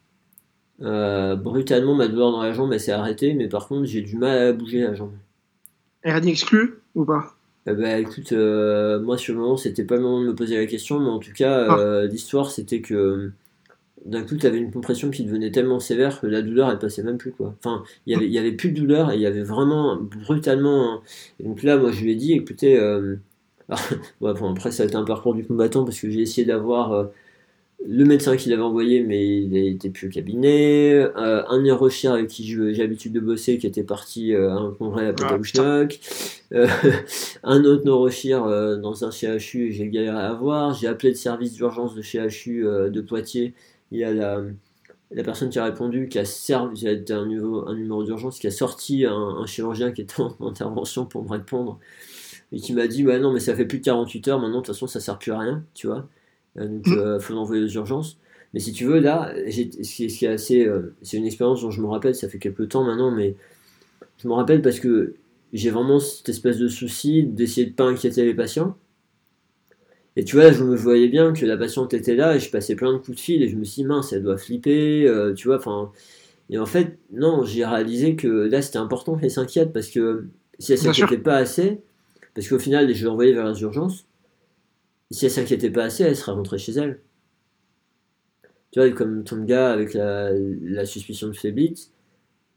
euh, 0.82 1.36
brutalement, 1.36 1.94
ma 1.94 2.08
douleur 2.08 2.32
dans 2.32 2.42
la 2.42 2.52
jambe, 2.52 2.72
elle 2.72 2.80
s'est 2.80 2.92
arrêtée, 2.92 3.34
mais 3.34 3.48
par 3.48 3.68
contre, 3.68 3.84
j'ai 3.84 4.02
du 4.02 4.16
mal 4.16 4.38
à 4.38 4.52
bouger 4.52 4.82
la 4.82 4.94
jambe. 4.94 5.12
Hernie 6.02 6.30
exclue 6.30 6.78
ou 6.94 7.04
pas? 7.04 7.34
Eh 7.68 7.72
ben, 7.72 8.00
écoute, 8.00 8.32
euh, 8.32 9.00
moi 9.00 9.18
sur 9.18 9.34
le 9.34 9.40
moment, 9.40 9.56
c'était 9.56 9.84
pas 9.84 9.96
le 9.96 10.02
moment 10.02 10.20
de 10.20 10.26
me 10.26 10.34
poser 10.34 10.56
la 10.56 10.66
question, 10.66 11.00
mais 11.00 11.08
en 11.08 11.18
tout 11.18 11.32
cas, 11.32 11.78
euh, 11.78 12.06
l'histoire 12.06 12.50
c'était 12.50 12.80
que 12.80 13.32
d'un 14.06 14.22
coup, 14.22 14.36
tu 14.36 14.46
avais 14.46 14.58
une 14.58 14.72
compression 14.72 15.10
qui 15.10 15.24
devenait 15.24 15.50
tellement 15.50 15.80
sévère 15.80 16.20
que 16.20 16.26
la 16.26 16.42
douleur 16.42 16.70
elle 16.70 16.78
passait 16.78 17.02
même 17.02 17.18
plus 17.18 17.32
quoi. 17.32 17.54
Enfin, 17.58 17.82
il 18.06 18.12
y 18.12 18.16
avait, 18.16 18.28
y 18.28 18.38
avait 18.38 18.52
plus 18.52 18.70
de 18.70 18.76
douleur 18.80 19.12
et 19.12 19.16
il 19.16 19.20
y 19.20 19.26
avait 19.26 19.42
vraiment 19.42 19.96
brutalement. 19.96 21.02
Et 21.40 21.44
donc 21.44 21.62
là, 21.62 21.76
moi 21.76 21.92
je 21.92 22.02
lui 22.02 22.12
ai 22.12 22.14
dit, 22.14 22.32
écoutez, 22.32 22.78
euh, 22.78 23.16
alors, 23.68 23.80
ouais, 24.20 24.34
bon, 24.34 24.52
après 24.52 24.70
ça 24.70 24.84
a 24.84 24.86
été 24.86 24.96
un 24.96 25.04
parcours 25.04 25.34
du 25.34 25.44
combattant 25.44 25.84
parce 25.84 26.00
que 26.00 26.10
j'ai 26.10 26.20
essayé 26.20 26.46
d'avoir 26.46 26.92
euh, 26.92 27.04
le 27.84 28.04
médecin 28.04 28.36
qui 28.36 28.48
l'avait 28.48 28.62
envoyé, 28.62 29.02
mais 29.02 29.42
il 29.42 29.56
était 29.56 29.90
plus 29.90 30.08
au 30.08 30.10
cabinet, 30.10 30.94
euh, 30.94 31.42
un 31.48 31.60
neurochir 31.60 32.12
avec 32.12 32.28
qui 32.28 32.44
j'ai 32.44 32.72
l'habitude 32.74 33.12
de 33.12 33.20
bosser 33.20 33.58
qui 33.58 33.66
était 33.66 33.84
parti 33.84 34.34
à 34.34 34.54
un 34.54 34.72
congrès 34.72 35.08
à 35.08 35.14
Ah. 35.20 35.86
Euh, 36.52 36.66
un 37.42 37.64
autre 37.64 37.84
neurochir 37.84 38.44
euh, 38.44 38.76
dans 38.76 39.04
un 39.04 39.10
CHU, 39.10 39.72
j'ai 39.72 39.88
galéré 39.88 40.16
à 40.16 40.30
avoir. 40.30 40.74
J'ai 40.74 40.86
appelé 40.86 41.10
le 41.10 41.16
service 41.16 41.52
d'urgence 41.52 41.94
de 41.94 42.02
CHU 42.02 42.64
de 42.64 43.00
Poitiers. 43.00 43.54
Il 43.92 43.98
y 43.98 44.04
a 44.04 44.12
la, 44.12 44.42
la 45.12 45.24
personne 45.24 45.50
qui 45.50 45.58
a 45.58 45.64
répondu, 45.64 46.08
qui 46.08 46.18
a 46.18 46.24
servi, 46.24 46.88
été 46.88 47.12
un, 47.12 47.26
numéro, 47.26 47.68
un 47.68 47.74
numéro 47.74 48.04
d'urgence, 48.04 48.38
qui 48.38 48.46
a 48.48 48.50
sorti 48.50 49.04
un, 49.06 49.14
un 49.14 49.46
chirurgien 49.46 49.92
qui 49.92 50.02
était 50.02 50.20
en 50.20 50.36
intervention 50.46 51.06
pour 51.06 51.24
me 51.24 51.30
répondre 51.30 51.78
et 52.52 52.58
qui 52.58 52.72
m'a 52.74 52.86
dit 52.86 53.02
Bah 53.02 53.18
non, 53.18 53.32
mais 53.32 53.40
ça 53.40 53.54
fait 53.54 53.66
plus 53.66 53.78
de 53.78 53.84
48 53.84 54.28
heures, 54.28 54.38
maintenant 54.40 54.58
de 54.60 54.66
toute 54.66 54.74
façon 54.74 54.86
ça 54.86 55.00
sert 55.00 55.18
plus 55.18 55.32
à 55.32 55.38
rien, 55.38 55.64
tu 55.74 55.86
vois. 55.86 56.08
Euh, 56.58 56.66
donc 56.68 56.86
Mm. 56.86 56.92
euh, 56.92 57.20
faut 57.20 57.34
l'envoyer 57.34 57.62
aux 57.64 57.68
urgences. 57.68 58.18
Mais 58.54 58.60
si 58.60 58.72
tu 58.72 58.84
veux, 58.84 59.00
là, 59.00 59.32
j'ai- 59.46 59.70
ce 59.84 59.96
qui 60.18 60.24
est 60.24 60.28
assez. 60.28 60.66
euh, 60.66 60.94
c'est 61.02 61.16
une 61.18 61.26
expérience 61.26 61.62
dont 61.62 61.70
je 61.70 61.80
me 61.82 61.86
rappelle, 61.88 62.14
ça 62.14 62.28
fait 62.28 62.38
quelques 62.38 62.68
temps 62.70 62.84
maintenant, 62.84 63.10
mais 63.10 63.36
je 64.18 64.28
me 64.28 64.34
rappelle 64.34 64.62
parce 64.62 64.80
que 64.80 65.14
j'ai 65.52 65.70
vraiment 65.70 66.00
cette 66.00 66.28
espèce 66.28 66.58
de 66.58 66.68
souci 66.68 67.24
d'essayer 67.24 67.66
de 67.66 67.72
pas 67.74 67.84
inquiéter 67.84 68.24
les 68.24 68.34
patients. 68.34 68.76
Et 70.16 70.24
tu 70.24 70.36
vois, 70.36 70.50
je 70.50 70.64
me 70.64 70.74
voyais 70.74 71.08
bien 71.08 71.32
que 71.32 71.44
la 71.44 71.56
patiente 71.56 71.92
était 71.94 72.14
là 72.16 72.36
et 72.36 72.40
je 72.40 72.50
passais 72.50 72.74
plein 72.74 72.92
de 72.92 72.98
coups 72.98 73.16
de 73.16 73.20
fil 73.20 73.42
et 73.42 73.48
je 73.48 73.56
me 73.56 73.64
suis 73.64 73.82
dit, 73.82 73.84
mince, 73.84 74.12
elle 74.12 74.22
doit 74.22 74.38
flipper, 74.38 75.06
euh, 75.06 75.34
tu 75.34 75.48
vois, 75.48 75.58
enfin. 75.58 75.92
Et 76.50 76.58
en 76.58 76.66
fait, 76.66 76.98
non, 77.12 77.44
j'ai 77.44 77.64
réalisé 77.66 78.16
que 78.16 78.28
là, 78.28 78.62
c'était 78.62 78.78
important 78.78 79.16
qu'elle 79.16 79.30
s'inquiète 79.30 79.72
parce 79.72 79.88
que 79.88 80.26
si 80.58 80.72
elle 80.72 80.78
s'inquiétait 80.78 81.18
pas 81.18 81.36
assez, 81.36 81.80
parce 82.34 82.48
qu'au 82.48 82.58
final, 82.58 82.92
je 82.94 83.04
l'ai 83.04 83.10
envoyée 83.10 83.32
vers 83.32 83.48
les 83.52 83.60
urgences, 83.62 84.06
si 85.10 85.26
elle 85.26 85.30
s'inquiétait 85.30 85.70
pas 85.70 85.84
assez, 85.84 86.04
elle 86.04 86.16
serait 86.16 86.32
rentrée 86.32 86.58
chez 86.58 86.72
elle. 86.72 87.00
Tu 88.70 88.80
vois, 88.80 88.90
comme 88.90 89.24
ton 89.24 89.44
gars 89.44 89.72
avec 89.72 89.94
la, 89.94 90.30
la 90.32 90.84
suspicion 90.84 91.28
de 91.28 91.32
phlébite, 91.32 91.90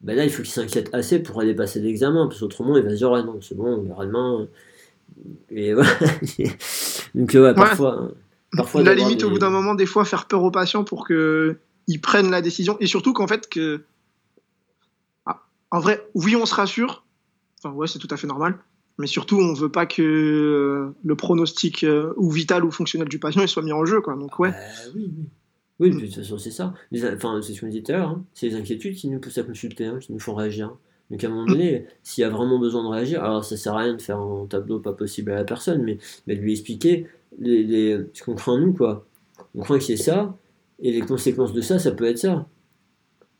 ben 0.01 0.15
là, 0.15 0.23
il 0.23 0.29
faut 0.29 0.43
qu'il 0.43 0.51
s'inquiète 0.51 0.89
assez 0.93 1.19
pour 1.19 1.39
aller 1.41 1.53
passer 1.55 1.81
l'examen, 1.81 2.27
parce 2.27 2.39
qu'autrement, 2.39 2.77
il 2.77 2.83
va 2.83 2.91
se 2.91 2.95
dire, 2.95 3.11
ouais, 3.11 3.23
non, 3.23 3.41
c'est 3.41 3.55
bon, 3.55 3.65
on 3.79 3.83
verra 3.83 4.05
demain. 4.05 4.47
Et 5.51 5.73
voilà. 5.73 5.89
Donc, 7.15 7.31
ouais, 7.33 7.53
parfois. 7.53 8.11
parfois 8.55 8.83
la 8.83 8.93
limite, 8.95 9.19
des- 9.19 9.25
au 9.25 9.29
bout 9.31 9.39
d'un 9.39 9.49
moment, 9.49 9.75
des 9.75 9.85
fois, 9.85 10.05
faire 10.05 10.25
peur 10.25 10.43
aux 10.43 10.51
patients 10.51 10.83
pour 10.83 11.07
qu'ils 11.07 12.01
prennent 12.01 12.31
la 12.31 12.41
décision. 12.41 12.77
Et 12.79 12.87
surtout 12.87 13.13
qu'en 13.13 13.27
fait, 13.27 13.49
que. 13.49 13.83
Ah, 15.25 15.41
en 15.71 15.79
vrai, 15.79 16.05
oui, 16.13 16.35
on 16.35 16.45
se 16.45 16.53
rassure. 16.55 17.05
Enfin, 17.63 17.75
ouais, 17.75 17.87
c'est 17.87 17.99
tout 17.99 18.07
à 18.11 18.17
fait 18.17 18.27
normal. 18.27 18.57
Mais 18.97 19.07
surtout, 19.07 19.37
on 19.37 19.53
veut 19.53 19.69
pas 19.71 19.85
que 19.85 20.91
le 21.03 21.15
pronostic 21.15 21.83
euh, 21.83 22.13
ou 22.17 22.29
vital 22.31 22.65
ou 22.65 22.71
fonctionnel 22.71 23.07
du 23.07 23.17
patient 23.17 23.41
il 23.41 23.47
soit 23.47 23.63
mis 23.63 23.71
en 23.71 23.85
jeu, 23.85 24.01
quoi. 24.01 24.15
Donc, 24.15 24.37
ouais. 24.39 24.51
Bah, 24.51 24.57
oui, 24.95 25.11
oui. 25.17 25.25
Oui, 25.81 25.91
de 25.91 25.99
toute 26.01 26.15
façon, 26.15 26.37
c'est 26.37 26.51
ça. 26.51 26.73
Enfin, 27.15 27.39
c'est 27.41 27.53
ce 27.53 27.61
qu'on 27.61 27.67
disait 27.67 27.81
tout 27.81 27.93
à 27.93 27.95
l'heure, 27.97 28.09
hein. 28.09 28.25
c'est 28.33 28.49
les 28.49 28.55
inquiétudes 28.55 28.95
qui 28.95 29.07
nous 29.07 29.19
poussent 29.19 29.37
à 29.37 29.43
consulter, 29.43 29.85
hein, 29.85 29.99
qui 30.01 30.11
nous 30.11 30.19
font 30.19 30.35
réagir. 30.35 30.75
Donc, 31.09 31.23
à 31.23 31.27
un 31.27 31.29
moment 31.31 31.45
donné, 31.45 31.85
s'il 32.03 32.21
y 32.21 32.25
a 32.25 32.29
vraiment 32.29 32.59
besoin 32.59 32.83
de 32.83 32.89
réagir, 32.89 33.23
alors 33.23 33.43
ça 33.43 33.57
sert 33.57 33.73
à 33.73 33.79
rien 33.79 33.95
de 33.95 34.01
faire 34.01 34.19
un 34.19 34.45
tableau 34.47 34.79
pas 34.79 34.93
possible 34.93 35.31
à 35.31 35.35
la 35.35 35.43
personne, 35.43 35.81
mais, 35.83 35.97
mais 36.27 36.35
de 36.35 36.41
lui 36.41 36.51
expliquer 36.51 37.07
les, 37.39 37.63
les- 37.63 38.05
ce 38.13 38.23
qu'on 38.23 38.35
craint 38.35 38.59
nous, 38.59 38.73
quoi. 38.73 39.05
On 39.55 39.61
craint 39.61 39.79
y 39.79 39.93
ait 39.93 39.97
ça, 39.97 40.37
et 40.79 40.91
les 40.91 41.01
conséquences 41.01 41.53
de 41.53 41.61
ça, 41.61 41.79
ça 41.79 41.91
peut 41.91 42.05
être 42.05 42.19
ça. 42.19 42.47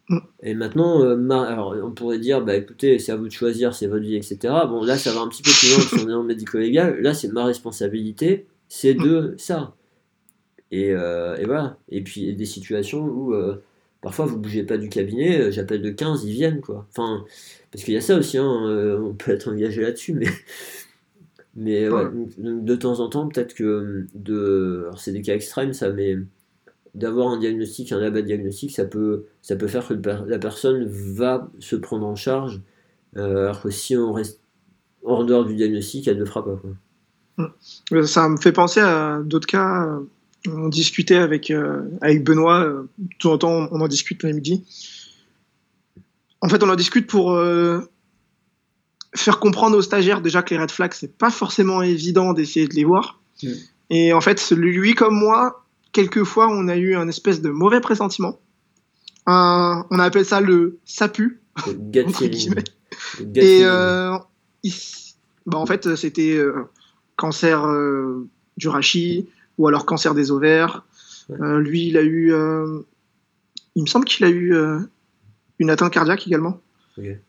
Mm. 0.09 0.17
Et 0.43 0.53
maintenant, 0.55 1.03
euh, 1.03 1.15
ma- 1.15 1.43
alors, 1.47 1.75
on 1.83 1.91
pourrait 1.91 2.19
dire, 2.19 2.43
bah 2.43 2.55
écoutez, 2.55 2.97
c'est 2.99 3.11
à 3.11 3.15
vous 3.15 3.27
de 3.27 3.31
choisir, 3.31 3.73
c'est 3.75 3.87
votre 3.87 4.03
vie, 4.03 4.15
etc. 4.15 4.53
Bon, 4.67 4.83
là, 4.83 4.97
ça 4.97 5.11
va 5.13 5.21
un 5.21 5.27
petit 5.27 5.43
peu 5.43 5.51
plus 5.51 5.69
loin 5.69 5.77
que 5.77 5.97
si 5.99 6.05
on 6.05 6.09
est 6.09 6.13
en 6.13 6.23
médico-légal. 6.23 6.99
Là, 7.01 7.13
c'est 7.13 7.27
ma 7.31 7.45
responsabilité, 7.45 8.47
c'est 8.67 8.95
de 8.95 9.35
ça. 9.37 9.75
Et, 10.71 10.91
euh, 10.91 11.35
et 11.37 11.45
voilà. 11.45 11.77
Et 11.89 12.01
puis, 12.03 12.29
a 12.29 12.33
des 12.33 12.45
situations 12.45 13.03
où 13.05 13.33
euh, 13.33 13.61
parfois 14.01 14.25
vous 14.25 14.37
bougez 14.37 14.63
pas 14.63 14.77
du 14.77 14.89
cabinet, 14.89 15.39
euh, 15.39 15.51
j'appelle 15.51 15.81
de 15.81 15.89
15, 15.89 16.23
ils 16.23 16.31
viennent, 16.31 16.61
quoi. 16.61 16.87
Enfin, 16.89 17.25
parce 17.71 17.83
qu'il 17.83 17.93
y 17.93 17.97
a 17.97 18.01
ça 18.01 18.17
aussi, 18.17 18.37
hein, 18.37 18.65
euh, 18.67 18.99
on 18.99 19.13
peut 19.13 19.31
être 19.31 19.49
engagé 19.49 19.81
là-dessus, 19.81 20.13
mais. 20.13 20.27
Mais 21.55 21.89
ouais, 21.89 22.05
de 22.37 22.75
temps 22.75 22.99
en 23.01 23.09
temps, 23.09 23.27
peut-être 23.27 23.53
que 23.53 24.05
de. 24.13 24.83
Alors, 24.85 24.99
c'est 24.99 25.11
des 25.11 25.21
cas 25.21 25.33
extrêmes, 25.33 25.73
ça, 25.73 25.89
mais 25.89 26.15
d'avoir 26.95 27.29
un 27.29 27.39
diagnostic, 27.39 27.91
un 27.91 27.99
label 27.99 28.23
diagnostic, 28.23 28.71
ça 28.71 28.85
peut, 28.85 29.25
ça 29.41 29.55
peut 29.55 29.67
faire 29.67 29.87
que 29.87 29.93
la 29.93 30.39
personne 30.39 30.85
va 30.85 31.49
se 31.59 31.75
prendre 31.75 32.05
en 32.05 32.15
charge, 32.15 32.61
euh, 33.17 33.45
alors 33.45 33.61
que 33.61 33.69
si 33.69 33.97
on 33.97 34.13
reste 34.13 34.41
hors 35.03 35.25
dehors 35.25 35.45
du 35.45 35.55
diagnostic, 35.55 36.07
elle 36.07 36.15
ne 36.15 36.21
le 36.21 36.25
fera 36.25 36.45
pas. 36.45 36.55
Quoi. 36.55 38.05
Ça 38.05 38.29
me 38.29 38.37
fait 38.37 38.51
penser 38.51 38.79
à 38.79 39.21
d'autres 39.23 39.47
cas. 39.47 39.99
On 40.47 40.69
discutait 40.69 41.15
avec, 41.15 41.51
euh, 41.51 41.81
avec 42.01 42.23
Benoît, 42.23 42.63
euh, 42.63 42.89
de 42.97 43.07
temps 43.19 43.33
en 43.33 43.37
temps 43.37 43.67
on 43.71 43.81
en 43.81 43.87
discute 43.87 44.23
le 44.23 44.31
midi. 44.31 44.63
En 46.41 46.47
fait, 46.47 46.63
on 46.63 46.69
en 46.69 46.75
discute 46.75 47.07
pour 47.07 47.33
euh, 47.33 47.81
faire 49.15 49.39
comprendre 49.39 49.77
aux 49.77 49.81
stagiaires 49.81 50.21
déjà 50.21 50.41
que 50.41 50.53
les 50.53 50.61
red 50.61 50.71
flags, 50.71 50.93
c'est 50.93 51.17
pas 51.17 51.29
forcément 51.29 51.81
évident 51.81 52.31
d'essayer 52.33 52.67
de 52.67 52.73
les 52.75 52.85
voir. 52.85 53.19
Mm. 53.43 53.47
Et 53.89 54.13
en 54.13 54.21
fait, 54.21 54.51
lui 54.51 54.95
comme 54.95 55.15
moi, 55.15 55.65
quelquefois, 55.91 56.47
on 56.49 56.67
a 56.69 56.77
eu 56.77 56.95
un 56.95 57.07
espèce 57.09 57.41
de 57.41 57.49
mauvais 57.49 57.81
pressentiment. 57.81 58.39
Un- 59.25 59.85
on 59.91 59.99
appelle 59.99 60.25
ça 60.25 60.39
le 60.39 60.79
sapu. 60.85 61.41
Le 61.67 62.03
Entre 62.07 62.25
guillemets. 62.27 62.63
Le 63.19 63.37
Et 63.43 63.61
il- 64.63 64.73
bah, 65.45 65.57
en 65.57 65.65
fait, 65.65 65.95
c'était 65.95 66.39
cancer 67.17 67.65
du 68.57 68.67
rachis 68.69 69.27
ou 69.59 69.67
alors 69.67 69.85
cancer 69.85 70.15
des 70.15 70.31
ovaires. 70.31 70.85
Euh, 71.29 71.59
lui, 71.59 71.87
il 71.89 71.97
a 71.97 72.01
eu, 72.01 72.33
euh, 72.33 72.79
il 73.75 73.83
me 73.83 73.87
semble 73.87 74.05
qu'il 74.05 74.25
a 74.25 74.29
eu 74.29 74.55
euh, 74.55 74.79
une 75.59 75.69
atteinte 75.69 75.93
cardiaque 75.93 76.25
également. 76.25 76.59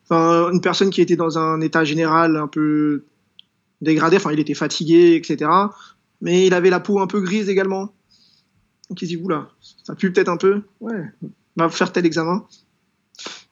Enfin, 0.03 0.51
une 0.51 0.59
personne 0.59 0.89
qui 0.89 0.99
était 0.99 1.15
dans 1.15 1.37
un 1.37 1.61
état 1.61 1.85
général 1.85 2.35
un 2.35 2.47
peu 2.47 3.05
dégradé. 3.79 4.17
Enfin, 4.17 4.33
il 4.33 4.39
était 4.39 4.53
fatigué, 4.53 5.15
etc. 5.15 5.49
Mais 6.19 6.47
il 6.47 6.53
avait 6.53 6.69
la 6.69 6.81
peau 6.81 6.99
un 6.99 7.07
peu 7.07 7.21
grise 7.21 7.47
également. 7.47 7.93
Donc 8.89 9.01
il 9.01 9.05
se 9.05 9.15
dit, 9.15 9.17
oula, 9.17 9.49
ça 9.83 9.95
pue 9.95 10.11
peut-être 10.11 10.27
un 10.27 10.35
peu. 10.35 10.63
Ouais, 10.81 11.05
on 11.21 11.29
va 11.63 11.69
faire 11.69 11.93
tel 11.93 12.05
examen. 12.05 12.45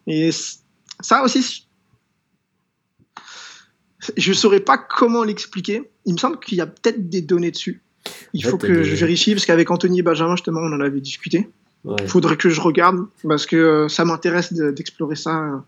Et 0.07 0.31
ça 0.99 1.23
aussi, 1.23 1.67
je 4.17 4.33
saurais 4.33 4.59
pas 4.59 4.77
comment 4.77 5.23
l'expliquer. 5.23 5.89
Il 6.05 6.13
me 6.13 6.17
semble 6.17 6.39
qu'il 6.39 6.57
y 6.57 6.61
a 6.61 6.67
peut-être 6.67 7.09
des 7.09 7.21
données 7.21 7.51
dessus. 7.51 7.81
Il 8.33 8.45
Ouais, 8.45 8.51
faut 8.51 8.57
que 8.57 8.67
des- 8.67 8.83
je 8.83 8.95
vérifie 8.95 9.33
parce 9.33 9.45
qu'avec 9.45 9.69
Anthony 9.71 9.99
et 9.99 10.03
Benjamin 10.03 10.35
justement 10.35 10.61
on 10.61 10.73
en 10.73 10.79
avait 10.81 11.01
discuté. 11.01 11.49
Ouais. 11.85 11.95
Il 12.01 12.07
faudrait 12.07 12.35
que 12.37 12.49
je 12.49 12.59
regarde 12.61 13.05
parce 13.27 13.45
que 13.45 13.55
euh, 13.55 13.87
ça 13.87 14.03
m'intéresse 14.05 14.51
de- 14.53 14.71
d'explorer 14.71 15.15
ça 15.15 15.63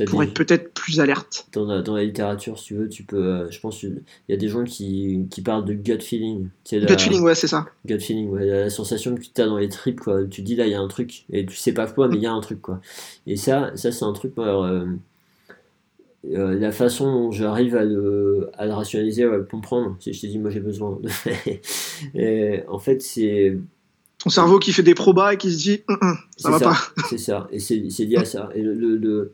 euh, 0.00 0.04
pour 0.06 0.24
être 0.24 0.34
peut-être 0.34 0.74
plus 0.74 0.98
alerte. 0.98 1.46
Dans 1.52 1.64
la, 1.66 1.80
dans 1.80 1.94
la, 1.94 2.02
littérature, 2.02 2.58
si 2.58 2.64
tu 2.64 2.74
veux, 2.74 2.88
tu 2.88 3.04
peux. 3.04 3.16
Euh, 3.24 3.50
je 3.52 3.60
pense 3.60 3.78
qu'il 3.78 4.02
y 4.28 4.32
a 4.32 4.36
des 4.36 4.48
gens 4.48 4.64
qui, 4.64 5.28
qui 5.30 5.40
parlent 5.42 5.64
de 5.64 5.74
gut 5.74 6.00
feeling. 6.00 6.48
gut 6.68 6.98
feeling, 6.98 7.22
ouais, 7.22 7.36
c'est 7.36 7.46
ça. 7.46 7.66
Gut 7.86 8.00
feeling, 8.00 8.28
ouais, 8.30 8.44
la 8.44 8.70
sensation 8.70 9.14
que 9.14 9.20
tu 9.20 9.40
as 9.40 9.46
dans 9.46 9.58
les 9.58 9.68
tripes, 9.68 10.00
quoi. 10.00 10.24
Tu 10.24 10.42
dis 10.42 10.56
là, 10.56 10.66
il 10.66 10.72
y 10.72 10.74
a 10.74 10.80
un 10.80 10.88
truc, 10.88 11.24
et 11.30 11.46
tu 11.46 11.54
sais 11.54 11.70
pas 11.72 11.86
quoi, 11.86 12.08
mais 12.08 12.16
il 12.16 12.22
y 12.22 12.26
a 12.26 12.32
un 12.32 12.40
truc, 12.40 12.60
quoi. 12.60 12.80
Et 13.28 13.36
ça, 13.36 13.70
ça 13.76 13.92
c'est 13.92 14.04
un 14.04 14.12
truc, 14.12 14.32
euh, 14.38 14.86
euh, 16.32 16.58
la 16.58 16.72
façon 16.72 17.12
dont 17.12 17.30
j'arrive 17.30 17.76
à 17.76 17.84
le, 17.84 18.50
à 18.54 18.66
le 18.66 18.72
rationaliser, 18.72 19.24
à 19.24 19.36
le 19.36 19.44
comprendre, 19.44 19.96
si 20.00 20.12
je 20.12 20.20
te 20.20 20.26
dis, 20.26 20.38
moi 20.38 20.50
j'ai 20.50 20.60
besoin. 20.60 20.98
et, 22.14 22.62
en 22.68 22.78
fait, 22.78 23.02
c'est 23.02 23.56
ton 24.18 24.30
cerveau 24.30 24.58
qui 24.58 24.72
fait 24.72 24.82
des 24.82 24.94
probas 24.94 25.34
et 25.34 25.36
qui 25.36 25.52
se 25.52 25.58
dit 25.58 25.82
hum, 25.88 25.98
hum, 26.00 26.16
ça 26.36 26.50
va 26.50 26.58
pas. 26.58 26.76
C'est 27.10 27.18
ça, 27.18 27.46
et 27.50 27.58
c'est 27.58 27.76
lié 27.76 28.16
à 28.16 28.24
ça. 28.24 28.48
Et 28.54 28.62
le, 28.62 29.32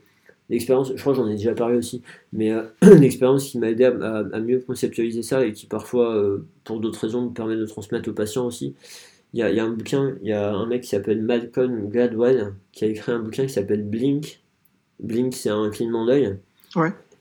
l'expérience, 0.49 0.93
je 0.95 1.01
crois 1.01 1.13
que 1.13 1.19
j'en 1.19 1.29
ai 1.29 1.37
déjà 1.37 1.55
parlé 1.55 1.77
aussi, 1.77 2.03
mais 2.33 2.51
euh, 2.51 2.63
l'expérience 2.83 3.45
qui 3.45 3.59
m'a 3.59 3.71
aidé 3.71 3.85
à, 3.85 4.41
mieux 4.41 4.59
conceptualiser 4.59 5.23
ça 5.23 5.47
et 5.47 5.53
qui 5.53 5.67
parfois, 5.67 6.17
euh, 6.17 6.45
pour 6.65 6.81
d'autres 6.81 7.01
raisons, 7.01 7.27
me 7.27 7.31
permet 7.31 7.57
de 7.57 7.67
transmettre 7.67 8.09
aux 8.09 8.15
patients 8.15 8.47
aussi. 8.47 8.75
Il 9.33 9.39
y 9.39 9.43
a, 9.43 9.65
un 9.65 9.71
bouquin, 9.71 10.17
il 10.23 10.29
y 10.29 10.33
a 10.33 10.53
un 10.53 10.67
mec 10.67 10.83
qui 10.83 10.89
s'appelle 10.89 11.23
Malcolm 11.23 11.89
Gladwell 11.89 12.55
qui 12.73 12.85
a 12.85 12.89
écrit 12.89 13.13
un 13.13 13.21
bouquin 13.21 13.47
qui 13.47 13.53
s'appelle 13.53 13.85
Blink. 13.85 14.41
Blink, 14.99 15.35
c'est 15.35 15.51
un 15.51 15.71
clignement 15.71 16.05
d'œil. 16.05 16.37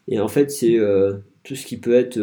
Et 0.07 0.19
en 0.19 0.27
fait, 0.27 0.51
c'est 0.51 0.77
euh, 0.77 1.13
tout 1.43 1.55
ce 1.55 1.65
qui 1.65 1.77
peut 1.77 1.93
être 1.93 2.19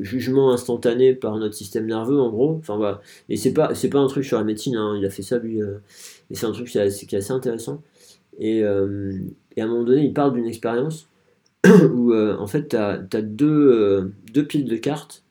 jugement 0.00 0.52
instantané 0.52 1.14
par 1.14 1.36
notre 1.38 1.54
système 1.54 1.86
nerveux, 1.86 2.20
en 2.20 2.30
gros. 2.30 2.56
Enfin. 2.58 3.00
Et 3.28 3.36
c'est 3.36 3.52
pas, 3.52 3.74
c'est 3.74 3.90
pas 3.90 3.98
un 3.98 4.06
truc 4.06 4.24
sur 4.24 4.38
la 4.38 4.44
médecine, 4.44 4.76
hein. 4.76 4.96
il 4.98 5.04
a 5.04 5.10
fait 5.10 5.22
ça 5.22 5.38
lui. 5.38 5.60
et 5.60 6.34
c'est 6.34 6.46
un 6.46 6.52
truc 6.52 6.68
qui 6.68 6.78
est, 6.78 7.14
assez 7.14 7.32
intéressant. 7.32 7.82
Et, 8.38 8.64
à 8.64 8.74
un 9.64 9.66
moment 9.66 9.84
donné, 9.84 10.02
il 10.04 10.12
parle 10.12 10.34
d'une 10.34 10.46
expérience 10.46 11.10
où 11.92 12.12
euh, 12.12 12.36
en 12.38 12.46
fait, 12.46 12.68
tu 12.68 12.76
as, 12.76 12.98
deux, 13.22 13.46
euh, 13.48 14.12
deux 14.32 14.46
piles 14.46 14.64
de 14.64 14.76
cartes 14.76 15.24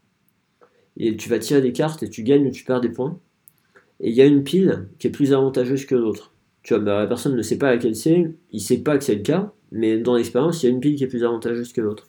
et 0.97 1.15
tu 1.15 1.30
vas 1.30 1.39
tirer 1.39 1.61
des 1.61 1.73
cartes 1.73 2.03
et 2.03 2.09
tu 2.09 2.23
gagnes 2.23 2.47
ou 2.47 2.51
tu 2.51 2.63
perds 2.63 2.81
des 2.81 2.89
points. 2.89 3.19
Et 3.99 4.09
il 4.09 4.15
y 4.15 4.21
a 4.21 4.26
une 4.26 4.43
pile 4.43 4.88
qui 4.99 5.07
est 5.07 5.11
plus 5.11 5.34
avantageuse 5.34 5.85
que 5.85 5.95
l'autre. 5.95 6.34
Tu 6.63 6.73
vois, 6.73 6.84
bah, 6.84 6.99
la 6.99 7.07
personne 7.07 7.35
ne 7.35 7.41
sait 7.41 7.57
pas 7.57 7.71
laquelle 7.71 7.95
c'est, 7.95 8.31
il 8.51 8.61
sait 8.61 8.77
pas 8.77 8.97
que 8.97 9.03
c'est 9.03 9.15
le 9.15 9.23
cas, 9.23 9.53
mais 9.72 9.98
dans 9.98 10.16
l'expérience, 10.16 10.64
il 10.64 10.68
y 10.68 10.70
a 10.70 10.72
une 10.72 10.80
pile 10.80 10.96
qui 10.96 11.04
est 11.04 11.08
plus 11.08 11.24
avantageuse 11.24 11.74
que 11.74 11.82
l'autre. 11.82 12.08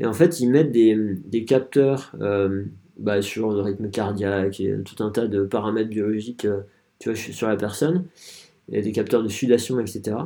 Et 0.00 0.06
en 0.06 0.12
fait, 0.12 0.40
ils 0.40 0.50
mettent 0.50 0.72
des, 0.72 0.96
des 1.26 1.44
capteurs 1.44 2.12
euh, 2.20 2.64
bah, 2.98 3.22
sur 3.22 3.50
le 3.50 3.60
rythme 3.60 3.90
cardiaque 3.90 4.60
et 4.60 4.74
tout 4.84 5.02
un 5.02 5.10
tas 5.10 5.26
de 5.26 5.42
paramètres 5.44 5.90
biologiques 5.90 6.46
tu 6.98 7.10
vois, 7.10 7.16
sur 7.16 7.48
la 7.48 7.56
personne. 7.56 8.04
A 8.72 8.80
des 8.80 8.92
capteurs 8.92 9.22
de 9.22 9.28
sudation, 9.28 9.78
etc. 9.78 10.16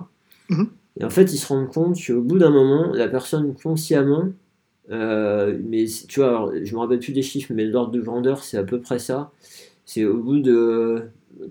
Et 0.99 1.05
en 1.05 1.11
fait, 1.11 1.33
ils 1.33 1.39
se 1.39 1.47
rendent 1.47 1.69
compte 1.69 1.97
qu'au 2.05 2.23
bout 2.23 2.39
d'un 2.39 2.51
moment, 2.51 2.93
la 2.93 3.09
personne 3.09 3.55
consciemment, 3.55 4.29
euh, 4.91 5.59
mais 5.65 5.85
tu 6.09 6.21
vois, 6.21 6.51
je 6.63 6.75
me 6.75 6.81
rappelle 6.81 6.99
plus 6.99 7.13
des 7.13 7.23
chiffres, 7.23 7.53
mais 7.55 7.65
l'ordre 7.65 7.93
de 7.93 8.01
grandeur, 8.01 8.43
c'est 8.43 8.57
à 8.57 8.65
peu 8.65 8.81
près 8.81 8.99
ça. 8.99 9.31
C'est 9.85 10.05
au 10.05 10.19
bout 10.19 10.41
de 10.41 11.03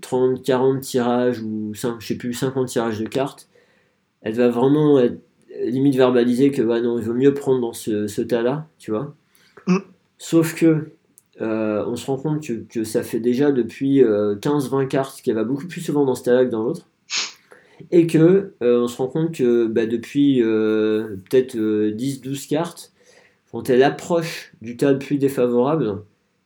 30, 0.01 0.43
40 0.43 0.81
tirages 0.81 1.41
ou 1.41 1.73
5, 1.73 1.97
je 1.99 2.07
sais 2.07 2.15
plus, 2.15 2.33
50 2.33 2.67
tirages 2.67 2.99
de 2.99 3.05
cartes, 3.05 3.48
elle 4.21 4.33
va 4.33 4.49
vraiment 4.49 4.99
être, 4.99 5.19
limite 5.61 5.95
verbaliser 5.95 6.51
que 6.51 6.61
bah 6.61 6.81
non, 6.81 6.97
il 6.99 7.05
vaut 7.05 7.13
mieux 7.13 7.33
prendre 7.33 7.61
dans 7.61 7.73
ce, 7.73 8.21
tas-là, 8.21 8.67
tu 8.77 8.91
vois. 8.91 9.15
Mm. 9.67 9.79
Sauf 10.17 10.55
que 10.55 10.91
euh, 11.41 11.85
on 11.87 11.95
se 11.95 12.05
rend 12.05 12.17
compte 12.17 12.45
que, 12.67 12.83
ça 12.83 13.03
fait 13.03 13.19
déjà 13.19 13.51
depuis 13.51 14.01
15-20 14.01 14.03
euh, 14.03 14.85
cartes 14.85 15.21
qu'elle 15.21 15.35
va 15.35 15.43
beaucoup 15.43 15.67
plus 15.67 15.81
souvent 15.81 16.05
dans 16.05 16.15
ce 16.15 16.23
tas-là 16.23 16.45
que 16.45 16.51
dans 16.51 16.63
l'autre 16.63 16.87
et 17.91 18.07
que 18.07 18.53
euh, 18.61 18.81
on 18.81 18.87
se 18.87 18.97
rend 18.97 19.07
compte 19.07 19.33
que 19.33 19.67
bah, 19.67 19.85
depuis 19.85 20.41
peut-être 20.41 21.55
10-12 21.55 22.27
euh, 22.27 22.49
cartes, 22.49 22.91
quand 23.51 23.69
elle 23.69 23.83
approche 23.83 24.51
du 24.61 24.77
tas 24.77 24.91
le 24.91 24.99
plus 24.99 25.17
défavorable, 25.17 26.03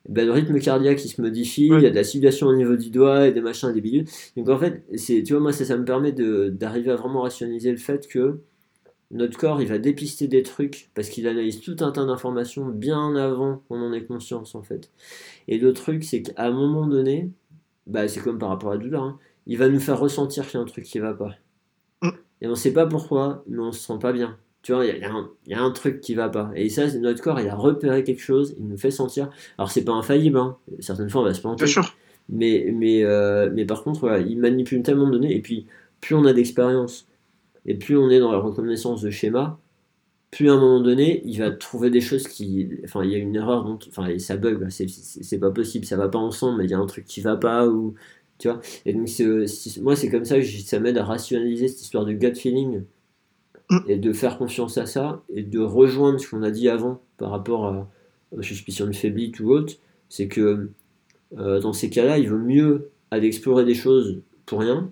bah, 0.09 0.25
le 0.25 0.31
rythme 0.31 0.59
cardiaque 0.59 1.03
il 1.05 1.09
se 1.09 1.21
modifie, 1.21 1.67
il 1.67 1.81
y 1.81 1.85
a 1.85 1.89
de 1.89 1.95
la 1.95 2.03
situation 2.03 2.47
au 2.47 2.55
niveau 2.55 2.75
du 2.75 2.89
doigt 2.89 3.27
et 3.27 3.31
des 3.31 3.41
machins 3.41 3.69
et 3.69 3.73
des 3.73 3.81
bidules. 3.81 4.05
Donc 4.35 4.49
en 4.49 4.57
fait, 4.57 4.83
c'est, 4.95 5.23
tu 5.23 5.33
vois, 5.33 5.41
moi 5.41 5.53
ça, 5.53 5.63
ça 5.65 5.77
me 5.77 5.85
permet 5.85 6.11
d'arriver 6.11 6.91
à 6.91 6.95
vraiment 6.95 7.21
rationaliser 7.21 7.71
le 7.71 7.77
fait 7.77 8.07
que 8.07 8.39
notre 9.11 9.37
corps 9.37 9.61
il 9.61 9.67
va 9.67 9.77
dépister 9.77 10.27
des 10.27 10.43
trucs 10.43 10.89
parce 10.95 11.09
qu'il 11.09 11.27
analyse 11.27 11.61
tout 11.61 11.77
un 11.81 11.91
tas 11.91 12.05
d'informations 12.05 12.67
bien 12.67 13.15
avant 13.15 13.63
qu'on 13.67 13.79
en 13.79 13.93
ait 13.93 14.03
conscience 14.03 14.55
en 14.55 14.63
fait. 14.63 14.91
Et 15.47 15.57
le 15.57 15.71
truc 15.71 16.03
c'est 16.03 16.21
qu'à 16.21 16.47
un 16.47 16.51
moment 16.51 16.87
donné, 16.87 17.29
bah, 17.87 18.07
c'est 18.07 18.21
comme 18.21 18.39
par 18.39 18.49
rapport 18.49 18.71
à 18.71 18.75
la 18.75 18.81
douleur, 18.81 19.03
hein, 19.03 19.19
il 19.45 19.57
va 19.57 19.69
nous 19.69 19.79
faire 19.79 19.99
ressentir 19.99 20.45
qu'il 20.47 20.57
y 20.57 20.57
a 20.57 20.63
un 20.63 20.67
truc 20.67 20.83
qui 20.83 20.99
va 20.99 21.13
pas. 21.13 21.35
Mm. 22.01 22.09
Et 22.41 22.47
on 22.47 22.51
ne 22.51 22.55
sait 22.55 22.73
pas 22.73 22.87
pourquoi, 22.87 23.43
mais 23.47 23.59
on 23.59 23.71
se 23.71 23.81
sent 23.81 23.99
pas 24.01 24.13
bien. 24.13 24.37
Tu 24.63 24.71
vois, 24.71 24.85
il 24.85 24.97
y, 25.47 25.53
a 25.53 25.61
un 25.61 25.71
truc 25.71 25.99
qui 25.99 26.15
va 26.15 26.29
pas. 26.29 26.49
Et 26.55 26.69
ça, 26.69 26.87
notre 26.97 27.21
corps, 27.21 27.39
il 27.41 27.49
a 27.49 27.55
repéré 27.55 28.05
quelque 28.05 28.21
chose, 28.21 28.55
il 28.57 28.65
nous 28.65 28.77
fait 28.77 28.91
sentir. 28.91 29.29
Alors, 29.57 29.69
c'est 29.69 29.83
pas 29.83 29.91
infaillible, 29.91 30.37
hein. 30.37 30.55
certaines 30.79 31.09
fois, 31.09 31.21
on 31.21 31.25
va 31.25 31.33
se 31.33 31.41
planter. 31.41 31.65
Bien 31.65 31.73
sûr. 31.73 31.95
Mais, 32.29 32.71
mais, 32.73 33.03
euh, 33.03 33.49
mais 33.53 33.65
par 33.65 33.83
contre, 33.83 34.23
il 34.25 34.39
manipule 34.39 34.81
tellement 34.81 35.07
de 35.07 35.11
données. 35.11 35.35
Et 35.35 35.41
puis, 35.41 35.67
plus 35.99 36.15
on 36.15 36.23
a 36.23 36.31
d'expérience, 36.31 37.07
et 37.65 37.75
plus 37.75 37.97
on 37.97 38.09
est 38.09 38.19
dans 38.19 38.31
la 38.31 38.37
reconnaissance 38.37 39.01
de 39.01 39.09
schéma, 39.09 39.59
plus 40.31 40.49
à 40.49 40.53
un 40.53 40.59
moment 40.59 40.79
donné, 40.79 41.21
il 41.25 41.39
va 41.39 41.51
trouver 41.51 41.89
des 41.89 42.01
choses 42.01 42.29
qui. 42.29 42.69
Enfin, 42.85 43.03
il 43.03 43.11
y 43.11 43.15
a 43.15 43.17
une 43.17 43.35
erreur, 43.35 43.65
donc, 43.65 43.83
enfin, 43.89 44.17
ça 44.17 44.37
bug, 44.37 44.67
c'est 44.69 45.39
pas 45.39 45.51
possible, 45.51 45.85
ça 45.85 45.97
va 45.97 46.07
pas 46.07 46.19
ensemble, 46.19 46.59
mais 46.59 46.65
il 46.65 46.71
y 46.71 46.73
a 46.73 46.79
un 46.79 46.85
truc 46.85 47.05
qui 47.05 47.19
va 47.19 47.35
pas, 47.35 47.67
ou 47.67 47.95
tu 48.39 48.47
vois 48.47 48.61
et 48.85 48.93
donc, 48.93 49.09
moi, 49.81 49.95
c'est 49.95 50.09
comme 50.09 50.25
ça 50.25 50.39
que 50.39 50.45
ça 50.45 50.79
m'aide 50.79 50.97
à 50.97 51.03
rationaliser 51.03 51.67
cette 51.67 51.81
histoire 51.81 52.05
de 52.05 52.13
gut 52.13 52.35
feeling. 52.35 52.83
Et 53.87 53.97
de 53.97 54.13
faire 54.13 54.37
confiance 54.37 54.77
à 54.77 54.85
ça 54.85 55.23
et 55.33 55.43
de 55.43 55.59
rejoindre 55.59 56.19
ce 56.19 56.29
qu'on 56.29 56.43
a 56.43 56.51
dit 56.51 56.69
avant 56.69 57.01
par 57.17 57.31
rapport 57.31 57.65
à, 57.65 57.89
aux 58.31 58.41
suspicions 58.41 58.85
de 58.85 58.93
faiblesse 58.93 59.39
ou 59.39 59.51
autre. 59.51 59.73
C'est 60.09 60.27
que 60.27 60.69
euh, 61.37 61.59
dans 61.59 61.73
ces 61.73 61.89
cas-là, 61.89 62.17
il 62.17 62.29
vaut 62.29 62.37
mieux 62.37 62.91
aller 63.11 63.27
explorer 63.27 63.65
des 63.65 63.75
choses 63.75 64.21
pour 64.45 64.59
rien 64.59 64.91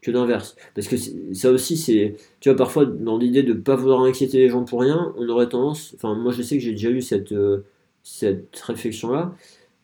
que 0.00 0.10
l'inverse. 0.10 0.56
Parce 0.74 0.86
que 0.86 0.96
ça 1.34 1.50
aussi, 1.50 1.76
c'est. 1.76 2.16
Tu 2.40 2.48
vois, 2.48 2.56
parfois, 2.56 2.84
dans 2.84 3.18
l'idée 3.18 3.42
de 3.42 3.54
ne 3.54 3.58
pas 3.58 3.76
vouloir 3.76 4.02
inquiéter 4.02 4.38
les 4.38 4.48
gens 4.48 4.64
pour 4.64 4.80
rien, 4.80 5.14
on 5.16 5.28
aurait 5.28 5.48
tendance. 5.48 5.94
Enfin, 5.96 6.14
moi, 6.14 6.32
je 6.32 6.42
sais 6.42 6.56
que 6.56 6.62
j'ai 6.62 6.72
déjà 6.72 6.90
eu 6.90 7.00
cette, 7.00 7.32
euh, 7.32 7.64
cette 8.02 8.58
réflexion-là, 8.60 9.34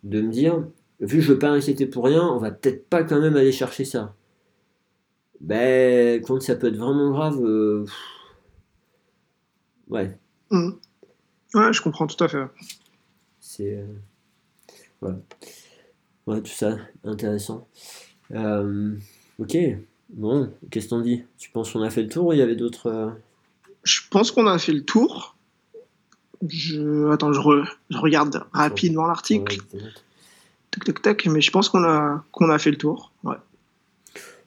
de 0.05 0.21
me 0.21 0.31
dire 0.31 0.63
vu 1.01 1.19
que 1.19 1.25
je 1.25 1.33
veux 1.33 1.39
pas 1.39 1.51
inquiéter 1.51 1.87
pour 1.87 2.05
rien, 2.05 2.23
on 2.23 2.39
va 2.39 2.51
peut-être 2.51 2.87
pas 2.89 3.03
quand 3.03 3.21
même 3.21 3.37
aller 3.37 3.53
chercher 3.53 3.85
ça. 3.85 4.15
Ben, 5.41 6.23
quand 6.23 6.41
ça 6.43 6.55
peut 6.57 6.69
être 6.69 6.77
vraiment 6.77 7.11
grave, 7.11 7.39
euh, 7.43 7.87
ouais. 9.89 10.17
Mmh. 10.51 10.71
Ouais, 11.55 11.73
je 11.73 11.83
comprends 11.83 12.07
tout 12.07 12.23
à 12.23 12.29
fait. 12.29 12.45
C'est. 13.41 13.77
Euh, 13.77 13.87
voilà. 15.01 15.19
Ouais, 16.27 16.43
tout 16.43 16.53
ça, 16.53 16.77
intéressant. 17.05 17.67
Euh, 18.33 18.95
ok, 19.39 19.57
bon, 20.11 20.53
qu'est-ce 20.71 20.89
qu'on 20.89 21.01
dit 21.01 21.25
Tu 21.39 21.51
penses 21.51 21.73
qu'on 21.73 21.83
a 21.83 21.91
fait 21.91 22.03
le 22.03 22.09
tour 22.09 22.27
ou 22.27 22.33
il 22.33 22.39
y 22.39 22.43
avait 22.43 22.57
d'autres. 22.57 23.15
Je 23.83 24.01
pense 24.11 24.31
qu'on 24.31 24.47
a 24.47 24.59
fait 24.59 24.73
le 24.73 24.85
tour. 24.85 25.37
Je... 26.47 27.11
Attends, 27.11 27.33
je, 27.33 27.41
je 27.91 27.99
regarde 27.99 28.45
rapidement 28.53 29.07
l'article 29.07 29.59
tac, 30.71 31.03
tac, 31.03 31.27
mais 31.27 31.41
je 31.41 31.51
pense 31.51 31.69
qu'on 31.69 31.85
a, 31.85 32.25
qu'on 32.33 32.51
a 32.51 32.59
fait 32.59 32.71
le 32.71 32.77
tour. 32.77 33.12
Ouais. 33.25 33.37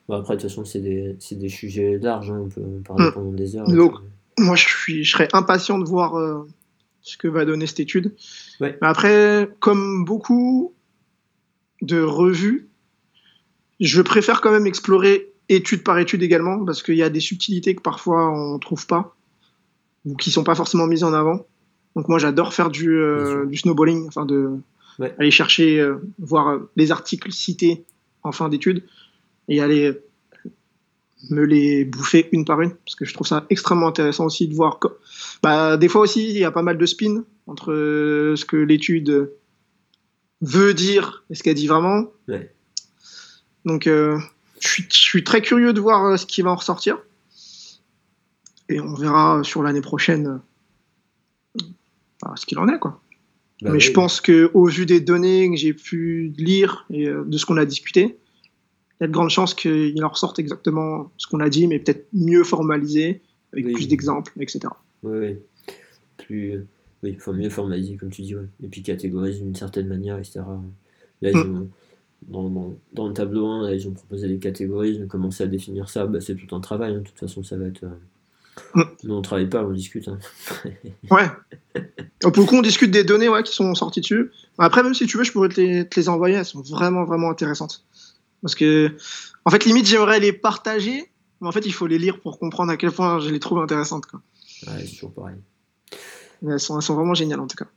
Après, 0.10 0.36
de 0.36 0.42
toute 0.42 0.50
façon, 0.50 0.66
c'est 0.66 0.80
des, 0.80 1.18
des, 1.32 1.50
sujets 1.50 1.98
larges, 1.98 2.32
hein, 2.32 2.42
on 2.46 2.50
peut 2.50 2.62
parler 2.86 3.06
hmm. 3.06 3.14
pendant 3.14 3.32
des 3.32 3.56
heures. 3.56 3.68
Donc, 3.68 3.96
moi, 4.38 4.56
je, 4.56 4.68
suis, 4.68 5.04
je 5.04 5.12
serais 5.12 5.30
impatient 5.34 5.80
de 5.80 5.86
voir 5.86 6.18
euh, 6.18 6.48
ce 7.02 7.18
que 7.18 7.28
va 7.28 7.46
donner 7.46 7.68
cette 7.68 7.80
étude. 7.80 8.14
Ouais. 8.60 8.78
Mais 8.82 8.88
après, 8.88 9.50
comme 9.60 10.04
beaucoup 10.06 10.74
de 11.82 12.02
revues, 12.02 12.68
je 13.80 14.02
préfère 14.02 14.42
quand 14.42 14.52
même 14.52 14.68
explorer 14.68 15.34
étude 15.50 15.84
par 15.84 16.00
étude 16.00 16.24
également, 16.24 16.64
parce 16.66 16.84
qu'il 16.84 16.96
y 16.96 17.04
a 17.04 17.10
des 17.10 17.20
subtilités 17.20 17.76
que 17.76 17.82
parfois 17.82 18.30
on 18.32 18.56
ne 18.56 18.60
trouve 18.60 18.88
pas, 18.88 19.16
ou 20.06 20.16
qui 20.16 20.32
sont 20.32 20.44
pas 20.44 20.56
forcément 20.56 20.88
mises 20.88 21.04
en 21.04 21.14
avant. 21.14 21.46
Donc 21.96 22.08
moi, 22.08 22.18
j'adore 22.18 22.54
faire 22.54 22.70
du, 22.70 22.90
euh, 22.90 23.46
du 23.46 23.58
snowballing, 23.58 24.08
enfin 24.08 24.26
de 24.26 24.58
aller 25.18 25.32
chercher, 25.32 25.80
euh, 25.80 25.98
voir 26.20 26.50
euh, 26.50 26.70
les 26.76 26.92
articles 26.92 27.32
cités 27.32 27.84
en 28.24 28.32
fin 28.32 28.50
d'étude 28.50 28.84
et 29.48 29.62
aller 29.62 29.88
euh, 29.88 30.04
me 31.30 31.44
les 31.44 31.86
bouffer 31.86 32.30
une 32.32 32.46
par 32.46 32.62
une, 32.62 32.72
parce 32.72 32.96
que 32.96 33.06
je 33.06 33.14
trouve 33.14 33.28
ça 33.28 33.46
extrêmement 33.50 33.88
intéressant 33.88 34.26
aussi 34.26 34.48
de 34.48 34.56
voir. 34.56 34.80
Que, 34.80 34.88
bah, 35.42 35.78
des 35.78 35.88
fois 35.88 36.02
aussi, 36.02 36.30
il 36.30 36.38
y 36.38 36.44
a 36.44 36.52
pas 36.52 36.64
mal 36.64 36.78
de 36.78 36.86
spin 36.86 37.24
entre 37.48 37.74
ce 38.36 38.46
que 38.46 38.58
l'étude 38.58 39.32
veut 40.42 40.74
dire 40.74 41.24
et 41.30 41.36
ce 41.36 41.44
qu'elle 41.44 41.56
dit 41.56 41.68
vraiment. 41.68 42.12
Donc, 43.66 43.86
je, 43.86 44.20
suis, 44.60 44.84
je, 44.90 44.98
suis, 44.98 45.24
très 45.24 45.42
curieux 45.42 45.72
de 45.72 45.80
voir 45.80 46.20
ce 46.20 46.26
qui 46.26 46.42
va 46.42 46.52
en 46.52 46.56
ressortir. 46.56 46.98
Et 48.70 48.80
on 48.80 48.94
verra 48.96 49.42
sur 49.44 49.64
l'année 49.64 49.82
prochaine 49.82 50.42
bah, 52.24 52.34
ce 52.36 52.46
qu'il 52.46 52.60
en 52.60 52.68
est, 52.68 52.80
quoi. 52.80 53.02
Bah 53.62 53.72
Mais 53.72 53.80
je 53.80 53.92
pense 53.92 54.22
qu'au 54.22 54.66
vu 54.66 54.86
des 54.86 55.00
données 55.00 55.50
que 55.50 55.56
j'ai 55.56 55.74
pu 55.74 56.34
lire 56.38 56.86
et 56.90 57.08
euh, 57.08 57.24
de 57.26 57.38
ce 57.38 57.46
qu'on 57.46 57.58
a 57.58 57.66
discuté, 57.66 58.18
il 59.00 59.04
y 59.04 59.06
a 59.06 59.08
de 59.08 59.12
grandes 59.14 59.30
chances 59.30 59.54
qu'il 59.54 60.04
en 60.04 60.10
ressorte 60.10 60.40
exactement 60.40 61.12
ce 61.18 61.28
qu'on 61.28 61.40
a 61.40 61.50
dit, 61.50 61.68
mais 61.68 61.80
peut-être 61.80 62.08
mieux 62.14 62.44
formalisé 62.44 63.22
avec 63.52 63.66
Oui. 63.66 63.74
plus 63.74 63.88
d'exemples, 63.88 64.32
etc. 64.40 64.62
Oui, 65.04 65.18
oui. 65.20 65.38
Plus, 66.18 66.66
oui, 67.04 67.16
faut 67.20 67.34
mieux 67.34 67.50
formaliser, 67.50 67.98
comme 67.98 68.10
tu 68.12 68.22
dis, 68.22 68.36
ouais. 68.36 68.48
Et 68.64 68.68
puis 68.68 68.82
catégoriser 68.84 69.40
d'une 69.42 69.56
certaine 69.56 69.88
manière, 69.88 70.18
etc. 70.18 70.42
Là, 71.22 71.32
ils 71.32 71.38
Mm. 71.38 71.58
ont, 71.58 71.70
dans, 72.28 72.50
dans, 72.50 72.76
dans 72.94 73.08
le 73.08 73.14
tableau 73.14 73.46
1, 73.48 73.64
là, 73.64 73.74
ils 73.74 73.88
ont 73.88 73.92
proposé 73.92 74.28
des 74.28 74.38
catégories, 74.40 74.96
ils 74.96 75.04
ont 75.04 75.08
commencé 75.08 75.44
à 75.44 75.48
définir 75.48 75.90
ça. 75.90 76.06
Bah, 76.06 76.22
c'est 76.22 76.36
tout 76.36 76.56
un 76.56 76.62
travail, 76.62 76.94
hein. 76.96 77.00
de 77.00 77.04
toute 77.04 77.20
façon, 77.20 77.44
ça 77.44 77.58
va 77.58 77.66
être. 77.66 77.84
euh, 77.84 77.90
Mm. 78.76 78.82
Nous, 79.06 79.16
on 79.16 79.22
travaille 79.24 79.50
pas, 79.50 79.66
on 79.66 79.72
discute. 79.72 80.08
hein. 80.08 80.20
Ouais. 81.12 81.26
Pour 82.22 82.32
le 82.38 82.46
coup, 82.46 82.56
on 82.56 82.62
discute 82.62 82.92
des 82.92 83.04
données 83.04 83.28
ouais, 83.28 83.42
qui 83.42 83.54
sont 83.54 83.74
sorties 83.74 84.02
dessus. 84.02 84.30
Après, 84.60 84.84
même 84.84 84.94
si 84.94 85.08
tu 85.08 85.18
veux, 85.18 85.24
je 85.24 85.32
pourrais 85.32 85.50
te 85.50 85.60
les, 85.60 85.90
te 85.90 86.00
les 86.00 86.08
envoyer. 86.08 86.36
Elles 86.36 86.46
sont 86.46 86.62
vraiment, 86.62 87.04
vraiment 87.04 87.32
intéressantes. 87.32 87.84
Parce 88.44 88.54
que, 88.54 88.92
en 89.46 89.50
fait, 89.50 89.66
limite, 89.66 89.88
j'aimerais 89.88 90.20
les 90.20 90.34
partager. 90.34 91.10
Mais 91.42 91.48
en 91.48 91.52
fait, 91.52 91.66
il 91.66 91.74
faut 91.74 91.88
les 91.88 91.98
lire 91.98 92.22
pour 92.22 92.38
comprendre 92.38 92.72
à 92.72 92.78
quel 92.78 92.92
point 92.92 93.20
je 93.20 93.32
les 93.32 93.40
trouve 93.40 93.58
intéressantes. 93.58 94.06
Quoi. 94.06 94.22
Ouais, 94.68 94.86
c'est 94.86 94.94
toujours 94.94 95.14
pareil. 95.14 95.38
Mais 96.44 96.54
Elles, 96.54 96.60
sont, 96.60 96.78
elles 96.78 96.84
sont 96.84 96.96
vraiment 96.96 97.16
géniales, 97.16 97.40
en 97.40 97.48
tout 97.48 97.58
cas. 97.58 97.68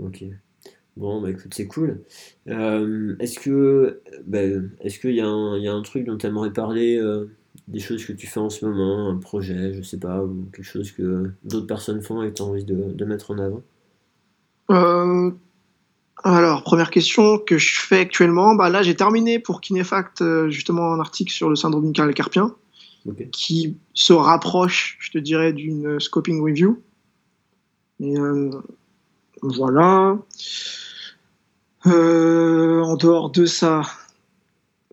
Ok. 0.00 0.24
Bon, 0.96 1.20
bah 1.20 1.30
écoute, 1.30 1.52
c'est 1.54 1.68
cool. 1.68 2.00
Euh, 2.48 3.14
est-ce 3.20 3.38
que, 3.38 4.00
bah, 4.26 4.40
est-ce 4.80 4.98
qu'il 4.98 5.14
y 5.14 5.20
a 5.20 5.28
un, 5.28 5.56
il 5.56 5.62
y 5.62 5.68
a 5.68 5.72
un 5.72 5.82
truc 5.82 6.04
dont 6.04 6.16
tu 6.16 6.26
aimerais 6.26 6.52
parler, 6.52 6.96
euh, 6.96 7.30
des 7.68 7.78
choses 7.78 8.04
que 8.04 8.12
tu 8.12 8.26
fais 8.26 8.40
en 8.40 8.50
ce 8.50 8.64
moment, 8.64 9.08
un 9.08 9.18
projet, 9.18 9.74
je 9.74 9.82
sais 9.82 9.98
pas, 9.98 10.24
ou 10.24 10.48
quelque 10.52 10.64
chose 10.64 10.90
que 10.90 11.30
d'autres 11.44 11.68
personnes 11.68 12.02
font 12.02 12.22
et 12.22 12.30
que 12.30 12.34
tu 12.34 12.42
as 12.42 12.46
envie 12.46 12.64
de, 12.64 12.92
de 12.92 13.04
mettre 13.04 13.30
en 13.30 13.38
avant? 13.38 13.62
Euh, 14.70 15.30
alors, 16.24 16.62
première 16.62 16.90
question 16.90 17.38
que 17.38 17.58
je 17.58 17.80
fais 17.80 18.00
actuellement. 18.00 18.54
Bah, 18.54 18.68
là, 18.70 18.82
j'ai 18.82 18.96
terminé 18.96 19.38
pour 19.38 19.60
Kinefact, 19.60 20.22
euh, 20.22 20.50
justement, 20.50 20.92
un 20.92 21.00
article 21.00 21.32
sur 21.32 21.48
le 21.48 21.56
syndrome 21.56 21.86
du 21.86 21.92
carré 21.92 22.14
carpien 22.14 22.54
qui 23.32 23.76
se 23.94 24.12
rapproche, 24.12 24.98
je 25.00 25.10
te 25.10 25.18
dirais, 25.18 25.52
d'une 25.52 25.98
scoping 26.00 26.42
review. 26.42 26.82
Et 28.00 28.16
euh, 28.18 28.50
voilà. 29.42 30.18
Euh, 31.86 32.82
en 32.82 32.96
dehors 32.96 33.30
de 33.30 33.46
ça, 33.46 33.82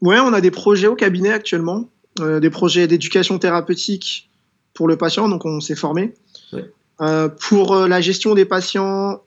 ouais, 0.01 0.19
on 0.19 0.33
a 0.33 0.41
des 0.41 0.51
projets 0.51 0.87
au 0.87 0.95
cabinet 0.95 1.31
actuellement, 1.31 1.89
euh, 2.19 2.39
des 2.39 2.49
projets 2.49 2.87
d'éducation 2.87 3.37
thérapeutique 3.39 4.29
pour 4.73 4.87
le 4.87 4.97
patient, 4.97 5.27
donc 5.27 5.45
on 5.45 5.59
s'est 5.59 5.75
formé. 5.75 6.13
Ouais. 6.53 6.71
Euh, 7.01 7.27
pour 7.27 7.75
la 7.75 7.99
gestion 8.01 8.35
des 8.35 8.45
patients 8.45 9.21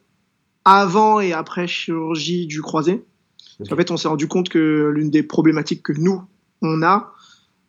avant 0.68 1.20
et 1.20 1.32
après 1.32 1.66
chirurgie 1.66 2.46
du 2.46 2.60
croisé. 2.60 3.04
En 3.70 3.76
fait, 3.76 3.90
on 3.90 3.96
s'est 3.96 4.08
rendu 4.08 4.28
compte 4.28 4.48
que 4.48 4.90
l'une 4.94 5.10
des 5.10 5.22
problématiques 5.22 5.82
que 5.82 5.92
nous, 5.92 6.22
on 6.62 6.82
a, 6.82 7.12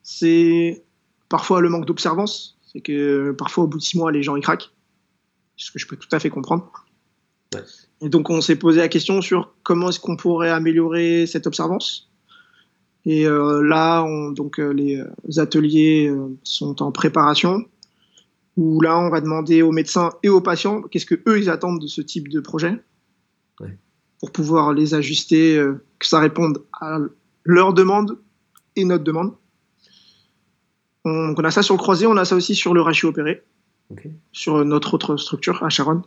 c'est 0.03 0.83
parfois 1.29 1.61
le 1.61 1.69
manque 1.69 1.85
d'observance. 1.85 2.57
C'est 2.71 2.81
que 2.81 3.31
parfois, 3.31 3.63
au 3.63 3.67
bout 3.67 3.79
de 3.79 3.83
six 3.83 3.97
mois, 3.97 4.11
les 4.11 4.21
gens 4.21 4.35
y 4.35 4.41
craquent. 4.41 4.71
Ce 5.55 5.71
que 5.71 5.79
je 5.79 5.87
peux 5.87 5.95
tout 5.95 6.09
à 6.11 6.19
fait 6.19 6.29
comprendre. 6.29 6.71
Ouais. 7.55 7.61
Et 8.01 8.09
donc, 8.09 8.29
on 8.29 8.41
s'est 8.41 8.55
posé 8.55 8.79
la 8.79 8.87
question 8.87 9.21
sur 9.21 9.53
comment 9.63 9.89
est-ce 9.89 9.99
qu'on 9.99 10.15
pourrait 10.15 10.51
améliorer 10.51 11.25
cette 11.25 11.47
observance. 11.47 12.09
Et 13.05 13.25
euh, 13.25 13.61
là, 13.63 14.03
on, 14.03 14.31
donc, 14.31 14.59
euh, 14.59 14.69
les 14.71 14.97
euh, 14.97 15.41
ateliers 15.41 16.07
euh, 16.07 16.37
sont 16.43 16.83
en 16.83 16.91
préparation. 16.91 17.65
Où 18.57 18.81
là, 18.81 18.99
on 18.99 19.09
va 19.09 19.21
demander 19.21 19.61
aux 19.61 19.71
médecins 19.71 20.11
et 20.21 20.29
aux 20.29 20.41
patients 20.41 20.81
qu'est-ce 20.81 21.05
que 21.05 21.15
eux 21.27 21.39
ils 21.39 21.49
attendent 21.49 21.81
de 21.81 21.87
ce 21.87 22.01
type 22.01 22.27
de 22.27 22.39
projet 22.41 22.77
Ouais. 23.59 23.77
pour 24.19 24.31
pouvoir 24.31 24.73
les 24.73 24.93
ajuster, 24.93 25.57
euh, 25.57 25.83
que 25.99 26.07
ça 26.07 26.19
réponde 26.19 26.63
à 26.73 26.99
leur 27.43 27.73
demande 27.73 28.17
et 28.75 28.85
notre 28.85 29.03
demande. 29.03 29.33
On, 31.05 31.29
donc 31.29 31.39
on 31.39 31.43
a 31.43 31.51
ça 31.51 31.63
sur 31.63 31.75
le 31.75 31.79
croisé, 31.79 32.05
on 32.07 32.17
a 32.17 32.25
ça 32.25 32.35
aussi 32.35 32.55
sur 32.55 32.73
le 32.73 32.81
ratio 32.81 33.09
opéré, 33.09 33.43
sur 34.31 34.63
notre 34.65 34.93
autre 34.93 35.17
structure 35.17 35.63
à 35.63 35.69
Charonne. 35.69 36.03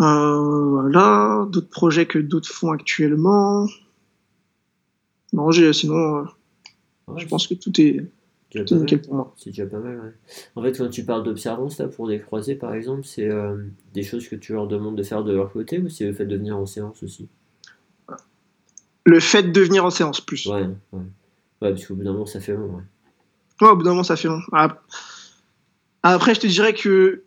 Euh, 0.00 0.70
voilà, 0.70 1.46
d'autres 1.50 1.68
projets 1.68 2.06
que 2.06 2.18
d'autres 2.18 2.48
font 2.48 2.70
actuellement. 2.70 3.66
Non, 5.32 5.50
sinon, 5.52 6.18
euh, 6.18 6.24
Ouais, 7.08 7.20
je 7.20 7.26
pense 7.26 7.46
que 7.46 7.54
tout 7.54 7.80
est, 7.80 8.04
déjà 8.50 8.64
tout 8.64 8.74
est 8.74 8.76
pas 8.76 8.80
nickel 8.80 8.98
mal. 8.98 9.06
pour 9.06 9.14
moi. 9.14 9.34
C'est 9.36 9.50
déjà 9.50 9.66
pas 9.66 9.78
mal, 9.78 10.00
ouais. 10.00 10.12
En 10.56 10.62
fait, 10.62 10.72
quand 10.78 10.88
tu 10.88 11.04
parles 11.04 11.22
d'observance, 11.22 11.78
là, 11.78 11.88
pour 11.88 12.08
des 12.08 12.20
croisés, 12.20 12.54
par 12.54 12.74
exemple, 12.74 13.04
c'est 13.04 13.28
euh, 13.28 13.56
des 13.94 14.02
choses 14.02 14.28
que 14.28 14.36
tu 14.36 14.52
leur 14.52 14.66
demandes 14.66 14.96
de 14.96 15.02
faire 15.02 15.24
de 15.24 15.32
leur 15.32 15.52
côté 15.52 15.78
ou 15.78 15.88
c'est 15.88 16.06
le 16.06 16.12
fait 16.12 16.26
de 16.26 16.36
venir 16.36 16.56
en 16.56 16.66
séance 16.66 17.02
aussi? 17.02 17.28
Le 19.04 19.20
fait 19.20 19.44
de 19.44 19.60
venir 19.60 19.84
en 19.84 19.90
séance 19.90 20.20
plus. 20.20 20.46
Ouais, 20.46 20.66
ouais. 20.92 21.00
Ouais, 21.60 21.70
parce 21.70 21.86
qu'au 21.86 21.94
bout 21.94 22.04
d'un 22.04 22.12
moment, 22.12 22.26
ça 22.26 22.40
fait 22.40 22.54
long, 22.54 22.66
ouais. 22.76 22.82
Ouais, 23.60 23.68
au 23.68 23.76
bout 23.76 23.82
d'un 23.82 23.90
moment, 23.90 24.04
ça 24.04 24.16
fait 24.16 24.28
long. 24.28 24.40
Ah, 24.52 24.80
Après, 26.02 26.34
je 26.34 26.40
te 26.40 26.46
dirais 26.46 26.74
que 26.74 27.24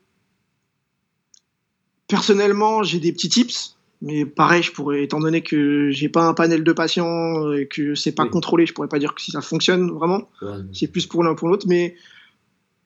personnellement, 2.08 2.84
j'ai 2.84 3.00
des 3.00 3.12
petits 3.12 3.30
tips, 3.30 3.78
mais 4.02 4.26
pareil, 4.26 4.64
je 4.64 4.72
pourrais, 4.72 5.04
étant 5.04 5.20
donné 5.20 5.42
que 5.42 5.92
j'ai 5.92 6.10
pas 6.10 6.28
un 6.28 6.34
panel 6.34 6.64
de 6.64 6.74
patients 6.74 7.52
et 7.54 7.68
que 7.68 7.94
c'est 7.96 8.12
pas 8.14 8.24
Oui. 8.24 8.30
contrôlé, 8.32 8.66
je 8.66 8.74
pourrais 8.74 8.88
pas 8.88 9.00
dire 9.00 9.14
que 9.14 9.22
si 9.22 9.32
ça 9.32 9.42
fonctionne 9.42 9.92
vraiment. 9.92 10.30
Ouais. 10.42 10.58
C'est 10.74 10.88
plus 10.88 11.06
pour 11.06 11.24
l'un 11.24 11.36
pour 11.36 11.48
l'autre, 11.50 11.68
mais 11.68 11.96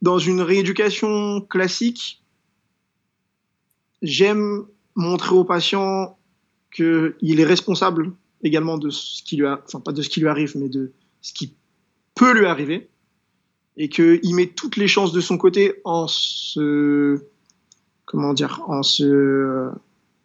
dans 0.01 0.19
une 0.19 0.41
rééducation 0.41 1.41
classique, 1.41 2.21
j'aime 4.01 4.65
montrer 4.95 5.35
au 5.35 5.45
patient 5.45 6.17
qu'il 6.73 7.39
est 7.39 7.45
responsable 7.45 8.11
également 8.43 8.77
de 8.77 8.89
ce 8.89 9.23
qui 9.23 9.37
lui 9.37 9.45
a, 9.45 9.61
enfin 9.65 9.79
pas 9.79 9.93
de 9.93 10.01
ce 10.01 10.09
qui 10.09 10.19
lui 10.19 10.27
arrive, 10.27 10.55
mais 10.57 10.67
de 10.69 10.91
ce 11.21 11.33
qui 11.33 11.53
peut 12.13 12.37
lui 12.37 12.45
arriver, 12.45 12.89
et 13.77 13.89
qu'il 13.89 14.35
met 14.35 14.47
toutes 14.47 14.75
les 14.75 14.87
chances 14.87 15.11
de 15.13 15.21
son 15.21 15.37
côté 15.37 15.75
en 15.85 16.07
se, 16.07 17.21
comment 18.05 18.33
dire, 18.33 18.61
en 18.67 18.83
se, 18.83 19.69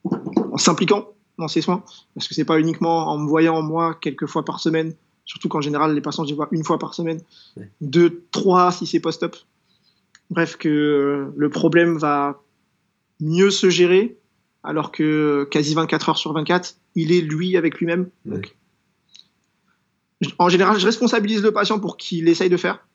en 0.04 0.56
s'impliquant 0.58 1.08
dans 1.38 1.48
ses 1.48 1.60
soins, 1.62 1.82
parce 2.14 2.28
que 2.28 2.34
c'est 2.34 2.44
pas 2.44 2.58
uniquement 2.60 3.08
en 3.08 3.18
me 3.18 3.26
voyant 3.28 3.62
moi 3.62 3.94
quelques 4.00 4.26
fois 4.26 4.44
par 4.44 4.60
semaine, 4.60 4.94
surtout 5.24 5.48
qu'en 5.48 5.60
général 5.60 5.94
les 5.94 6.00
patients 6.00 6.24
je 6.24 6.30
les 6.30 6.34
vois 6.36 6.48
une 6.50 6.64
fois 6.64 6.78
par 6.78 6.94
semaine, 6.94 7.20
Ouais. 7.56 7.70
deux, 7.80 8.24
trois 8.30 8.72
si 8.72 8.86
c'est 8.86 9.00
post-op. 9.00 9.36
Bref, 10.30 10.56
que 10.56 10.68
euh, 10.68 11.32
le 11.36 11.50
problème 11.50 11.98
va 11.98 12.40
mieux 13.20 13.50
se 13.50 13.68
gérer, 13.70 14.18
alors 14.62 14.92
que 14.92 15.48
quasi 15.50 15.74
24 15.74 16.10
heures 16.10 16.18
sur 16.18 16.32
24, 16.32 16.76
il 16.94 17.10
est 17.12 17.20
lui 17.20 17.56
avec 17.56 17.78
lui-même. 17.78 18.10
Ouais. 18.26 18.42
En 20.38 20.48
général, 20.50 20.78
je 20.78 20.84
responsabilise 20.84 21.42
le 21.42 21.50
patient 21.52 21.80
pour 21.80 21.96
qu'il 21.96 22.28
essaye 22.28 22.50
de 22.50 22.56
faire. 22.58 22.86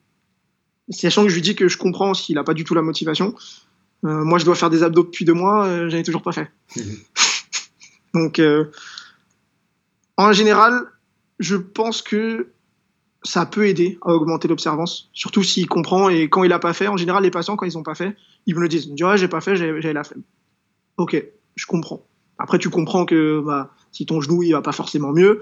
Sachant 0.90 1.24
que 1.24 1.30
je 1.30 1.36
lui 1.36 1.42
dis 1.42 1.56
que 1.56 1.68
je 1.68 1.78
comprends 1.78 2.14
s'il 2.14 2.36
n'a 2.36 2.44
pas 2.44 2.54
du 2.54 2.64
tout 2.64 2.76
la 2.76 2.84
motivation. 2.84 3.34
Euh, 4.06 4.24
moi, 4.24 4.38
je 4.40 4.46
dois 4.46 4.56
faire 4.56 4.70
des 4.70 4.84
abdos 4.84 5.04
depuis 5.04 5.26
deux 5.26 5.34
mois, 5.34 5.66
euh, 5.66 5.90
j'en 5.90 5.98
ai 5.98 6.04
toujours 6.04 6.22
pas 6.22 6.32
fait. 6.32 6.50
Donc, 8.14 8.40
euh, 8.40 8.66
en 10.18 10.32
général, 10.32 10.86
je 11.40 11.56
pense 11.56 12.02
que 12.02 12.48
ça 13.24 13.46
peut 13.46 13.68
aider 13.68 13.98
à 14.04 14.14
augmenter 14.14 14.48
l'observance, 14.48 15.10
surtout 15.14 15.44
s'il 15.44 15.68
comprend 15.68 16.10
et 16.10 16.30
quand 16.30 16.44
il 16.44 16.54
a 16.54 16.60
pas 16.60 16.74
fait. 16.74 16.88
En 16.88 16.98
général, 16.98 17.24
les 17.24 17.32
patients, 17.32 17.56
quand 17.56 17.66
ils 17.66 17.78
ont 17.78 17.84
pas 17.84 17.96
fait, 17.96 18.16
ils 18.46 18.56
me 18.56 18.62
le 18.62 18.68
disent. 18.68 18.86
Ils 18.86 18.92
me 18.92 18.96
disent, 18.96 19.20
j'ai 19.20 19.28
pas 19.28 19.42
fait, 19.42 19.56
j'ai- 19.56 19.82
j'avais 19.82 19.94
la 19.94 20.04
flemme. 20.04 20.22
Ok, 20.98 21.22
je 21.56 21.66
comprends. 21.66 22.06
Après, 22.38 22.60
tu 22.60 22.70
comprends 22.70 23.06
que 23.06 23.42
bah, 23.46 23.72
si 23.92 24.06
ton 24.06 24.22
genou 24.22 24.44
il 24.44 24.52
va 24.52 24.62
pas 24.62 24.72
forcément 24.72 25.12
mieux, 25.12 25.42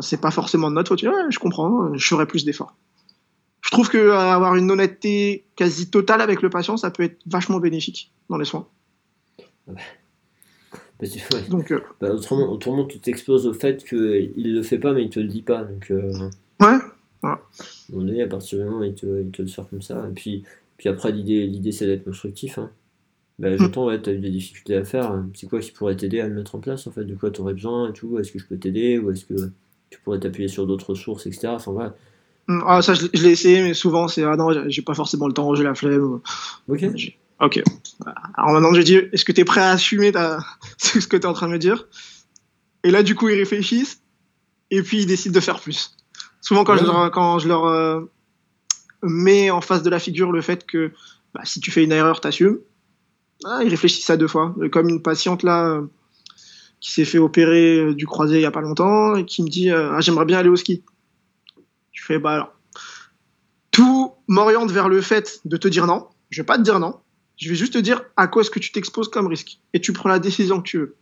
c'est 0.00 0.20
pas 0.20 0.30
forcément 0.30 0.70
de 0.70 0.74
notre 0.76 0.88
faute. 0.88 0.98
Tu 1.00 1.04
dis, 1.06 1.10
Ouais, 1.12 1.30
je 1.30 1.38
comprends, 1.38 1.92
je 1.94 2.06
ferai 2.06 2.24
plus 2.26 2.44
d'efforts. 2.44 2.74
Je 3.68 3.72
trouve 3.72 3.90
que 3.90 3.98
euh, 3.98 4.18
avoir 4.18 4.54
une 4.54 4.70
honnêteté 4.70 5.44
quasi 5.54 5.90
totale 5.90 6.22
avec 6.22 6.40
le 6.40 6.48
patient, 6.48 6.78
ça 6.78 6.90
peut 6.90 7.02
être 7.02 7.18
vachement 7.26 7.60
bénéfique 7.60 8.10
dans 8.30 8.38
les 8.38 8.46
soins. 8.46 8.66
Parce 10.98 11.12
que, 11.12 11.36
ouais. 11.36 11.42
Donc, 11.50 11.70
euh, 11.70 11.80
Bah, 12.00 12.10
autrement, 12.10 12.50
autrement, 12.50 12.86
tu 12.86 12.98
t'exposes 12.98 13.46
au 13.46 13.52
fait 13.52 13.84
qu'il 13.84 14.32
le 14.54 14.62
fait 14.62 14.78
pas, 14.78 14.94
mais 14.94 15.02
il 15.04 15.10
te 15.10 15.20
le 15.20 15.28
dit 15.28 15.42
pas. 15.42 15.64
Donc, 15.64 15.90
euh, 15.90 16.10
ouais, 16.60 16.66
à 17.22 17.28
un 17.28 17.38
moment 17.90 18.06
donné, 18.06 18.22
à 18.22 18.26
partir 18.26 18.58
du 18.58 18.64
moment 18.64 18.78
où 18.78 18.84
il 18.84 18.94
te, 18.94 19.20
il 19.20 19.30
te 19.30 19.42
le 19.42 19.48
sort 19.48 19.68
comme 19.68 19.82
ça. 19.82 20.08
Et 20.08 20.14
puis, 20.14 20.44
puis 20.78 20.88
après, 20.88 21.12
l'idée, 21.12 21.46
l'idée 21.46 21.70
c'est 21.70 21.84
d'être 21.84 22.04
constructif. 22.04 22.56
Hein. 22.56 22.70
Bah, 23.38 23.54
j'entends, 23.58 23.84
ouais, 23.84 24.00
t'as 24.00 24.12
eu 24.12 24.18
des 24.18 24.30
difficultés 24.30 24.76
à 24.76 24.84
faire. 24.84 25.22
C'est 25.34 25.46
quoi 25.46 25.60
qui 25.60 25.72
pourrait 25.72 25.94
t'aider 25.96 26.20
à 26.20 26.26
le 26.26 26.34
mettre 26.34 26.54
en 26.54 26.58
place 26.58 26.86
en 26.86 26.90
fait? 26.90 27.04
De 27.04 27.14
quoi 27.14 27.30
t'aurais 27.30 27.52
besoin 27.52 27.90
et 27.90 27.92
tout? 27.92 28.18
Est-ce 28.18 28.32
que 28.32 28.38
je 28.38 28.46
peux 28.46 28.56
t'aider? 28.56 28.98
Ou 28.98 29.10
est-ce 29.10 29.26
que 29.26 29.50
tu 29.90 30.00
pourrais 30.00 30.20
t'appuyer 30.20 30.48
sur 30.48 30.66
d'autres 30.66 30.90
ressources, 30.90 31.26
etc. 31.26 31.48
Enfin, 31.48 31.72
voilà. 31.72 31.94
Mm, 32.48 32.62
Ah, 32.66 32.82
ça, 32.82 32.94
je, 32.94 33.02
l'ai- 33.02 33.10
je 33.14 33.22
l'ai 33.22 33.30
essayé, 33.30 33.62
mais 33.62 33.74
souvent, 33.74 34.08
c'est 34.08 34.24
ah 34.24 34.36
non, 34.36 34.52
j'ai- 34.52 34.68
j'ai 34.70 34.82
pas 34.82 34.94
forcément 34.94 35.26
le 35.26 35.32
temps, 35.34 35.54
j'ai 35.54 35.64
la 35.64 35.74
flemme. 35.74 36.20
Ok. 36.68 36.84
J'ai- 36.96 37.18
Ok. 37.40 37.62
Alors 38.34 38.50
maintenant, 38.52 38.74
je 38.74 38.80
dis 38.82 38.94
est-ce 38.96 39.24
que 39.24 39.30
tu 39.32 39.42
es 39.42 39.44
prêt 39.44 39.60
à 39.60 39.70
assumer 39.70 40.10
ta... 40.10 40.38
ce 40.78 41.06
que 41.06 41.16
tu 41.16 41.22
es 41.22 41.26
en 41.26 41.32
train 41.34 41.46
de 41.46 41.52
me 41.52 41.58
dire? 41.58 41.86
Et 42.82 42.90
là, 42.90 43.02
du 43.04 43.14
coup, 43.14 43.28
ils 43.28 43.38
réfléchissent 43.38 44.00
et 44.72 44.82
puis 44.82 44.98
ils 45.02 45.06
décident 45.06 45.34
de 45.34 45.40
faire 45.40 45.60
plus. 45.60 45.96
Souvent, 46.40 46.64
quand 46.64 46.76
je 46.76 46.84
leur, 46.92 47.10
quand 47.12 47.38
je 47.38 47.46
leur 47.48 47.64
euh, 47.66 48.00
mets 49.02 49.50
en 49.50 49.60
face 49.60 49.82
de 49.84 49.90
la 49.90 49.98
figure 50.00 50.32
le 50.32 50.42
fait 50.42 50.66
que 50.66 50.90
bah, 51.34 51.42
si 51.44 51.60
tu 51.60 51.70
fais 51.70 51.84
une 51.84 51.92
erreur, 51.92 52.20
t'assumes, 52.20 52.58
ah, 53.44 53.60
ils 53.62 53.68
réfléchissent 53.68 54.10
à 54.10 54.16
deux 54.16 54.26
fois. 54.28 54.54
Comme 54.72 54.88
une 54.88 55.02
patiente 55.02 55.42
là 55.44 55.64
euh, 55.68 55.82
qui 56.80 56.90
s'est 56.92 57.04
fait 57.04 57.18
opérer 57.18 57.78
euh, 57.78 57.94
du 57.94 58.06
croisé 58.06 58.36
il 58.38 58.42
y 58.42 58.46
a 58.46 58.50
pas 58.50 58.60
longtemps 58.62 59.14
et 59.16 59.24
qui 59.24 59.42
me 59.44 59.48
dit 59.48 59.70
euh, 59.70 59.92
ah, 59.94 60.00
j'aimerais 60.00 60.24
bien 60.24 60.38
aller 60.38 60.48
au 60.48 60.56
ski. 60.56 60.82
Je 62.08 62.14
fais 62.14 62.18
bah 62.18 62.32
alors 62.32 62.54
tout 63.70 64.14
m'oriente 64.28 64.70
vers 64.70 64.88
le 64.88 65.00
fait 65.02 65.40
de 65.44 65.56
te 65.56 65.68
dire 65.68 65.86
non. 65.86 66.08
Je 66.30 66.40
vais 66.40 66.46
pas 66.46 66.56
te 66.56 66.62
dire 66.62 66.80
non. 66.80 66.98
Je 67.36 67.48
vais 67.48 67.54
juste 67.54 67.74
te 67.74 67.78
dire 67.78 68.02
à 68.16 68.26
quoi 68.26 68.42
est-ce 68.42 68.50
que 68.50 68.58
tu 68.58 68.72
t'exposes 68.72 69.08
comme 69.08 69.26
risque. 69.26 69.60
Et 69.74 69.80
tu 69.80 69.92
prends 69.92 70.08
la 70.08 70.18
décision 70.18 70.58
que 70.58 70.66
tu 70.66 70.78
veux. 70.78 70.96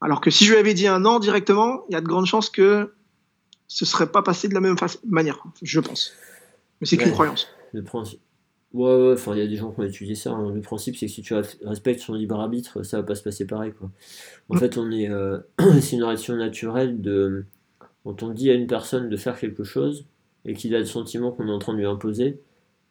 Alors 0.00 0.20
que 0.20 0.30
si 0.30 0.44
je 0.44 0.52
lui 0.52 0.58
avais 0.58 0.74
dit 0.74 0.86
un 0.86 1.00
non 1.00 1.18
directement, 1.18 1.84
il 1.88 1.94
y 1.94 1.96
a 1.96 2.00
de 2.02 2.06
grandes 2.06 2.26
chances 2.26 2.50
que 2.50 2.94
ce 3.66 3.84
serait 3.84 4.12
pas 4.12 4.22
passé 4.22 4.46
de 4.46 4.54
la 4.54 4.60
même 4.60 4.76
manière, 5.08 5.42
je 5.62 5.80
pense. 5.80 6.12
Mais 6.80 6.86
c'est 6.86 6.96
qu'une 6.96 7.12
croyance. 7.12 7.48
Le 7.72 7.82
principe. 7.82 8.20
Ouais, 8.72 9.12
enfin, 9.14 9.34
il 9.34 9.38
y 9.38 9.42
a 9.42 9.46
des 9.46 9.56
gens 9.56 9.72
qui 9.72 9.80
ont 9.80 9.84
étudié 9.84 10.14
ça. 10.14 10.30
Hein. 10.30 10.52
Le 10.54 10.60
principe, 10.60 10.96
c'est 10.96 11.06
que 11.06 11.12
si 11.12 11.22
tu 11.22 11.34
respectes 11.34 12.00
son 12.00 12.14
libre 12.14 12.38
arbitre, 12.38 12.84
ça 12.84 12.98
va 12.98 13.02
pas 13.02 13.14
se 13.16 13.22
passer 13.22 13.46
pareil, 13.46 13.72
quoi. 13.72 13.90
En 14.48 14.56
fait, 14.56 14.78
on 14.78 14.92
est, 14.92 15.08
euh, 15.08 15.38
c'est 15.80 15.96
une 15.96 16.04
réaction 16.04 16.36
naturelle 16.36 17.00
de, 17.00 17.46
quand 18.04 18.22
on 18.22 18.30
dit 18.30 18.50
à 18.50 18.54
une 18.54 18.66
personne 18.66 19.08
de 19.08 19.16
faire 19.16 19.38
quelque 19.38 19.64
chose 19.64 20.06
et 20.44 20.54
qu'il 20.54 20.74
a 20.74 20.78
le 20.78 20.86
sentiment 20.86 21.32
qu'on 21.32 21.48
est 21.48 21.52
en 21.52 21.58
train 21.58 21.74
de 21.74 21.78
lui 21.78 21.86
imposer, 21.86 22.40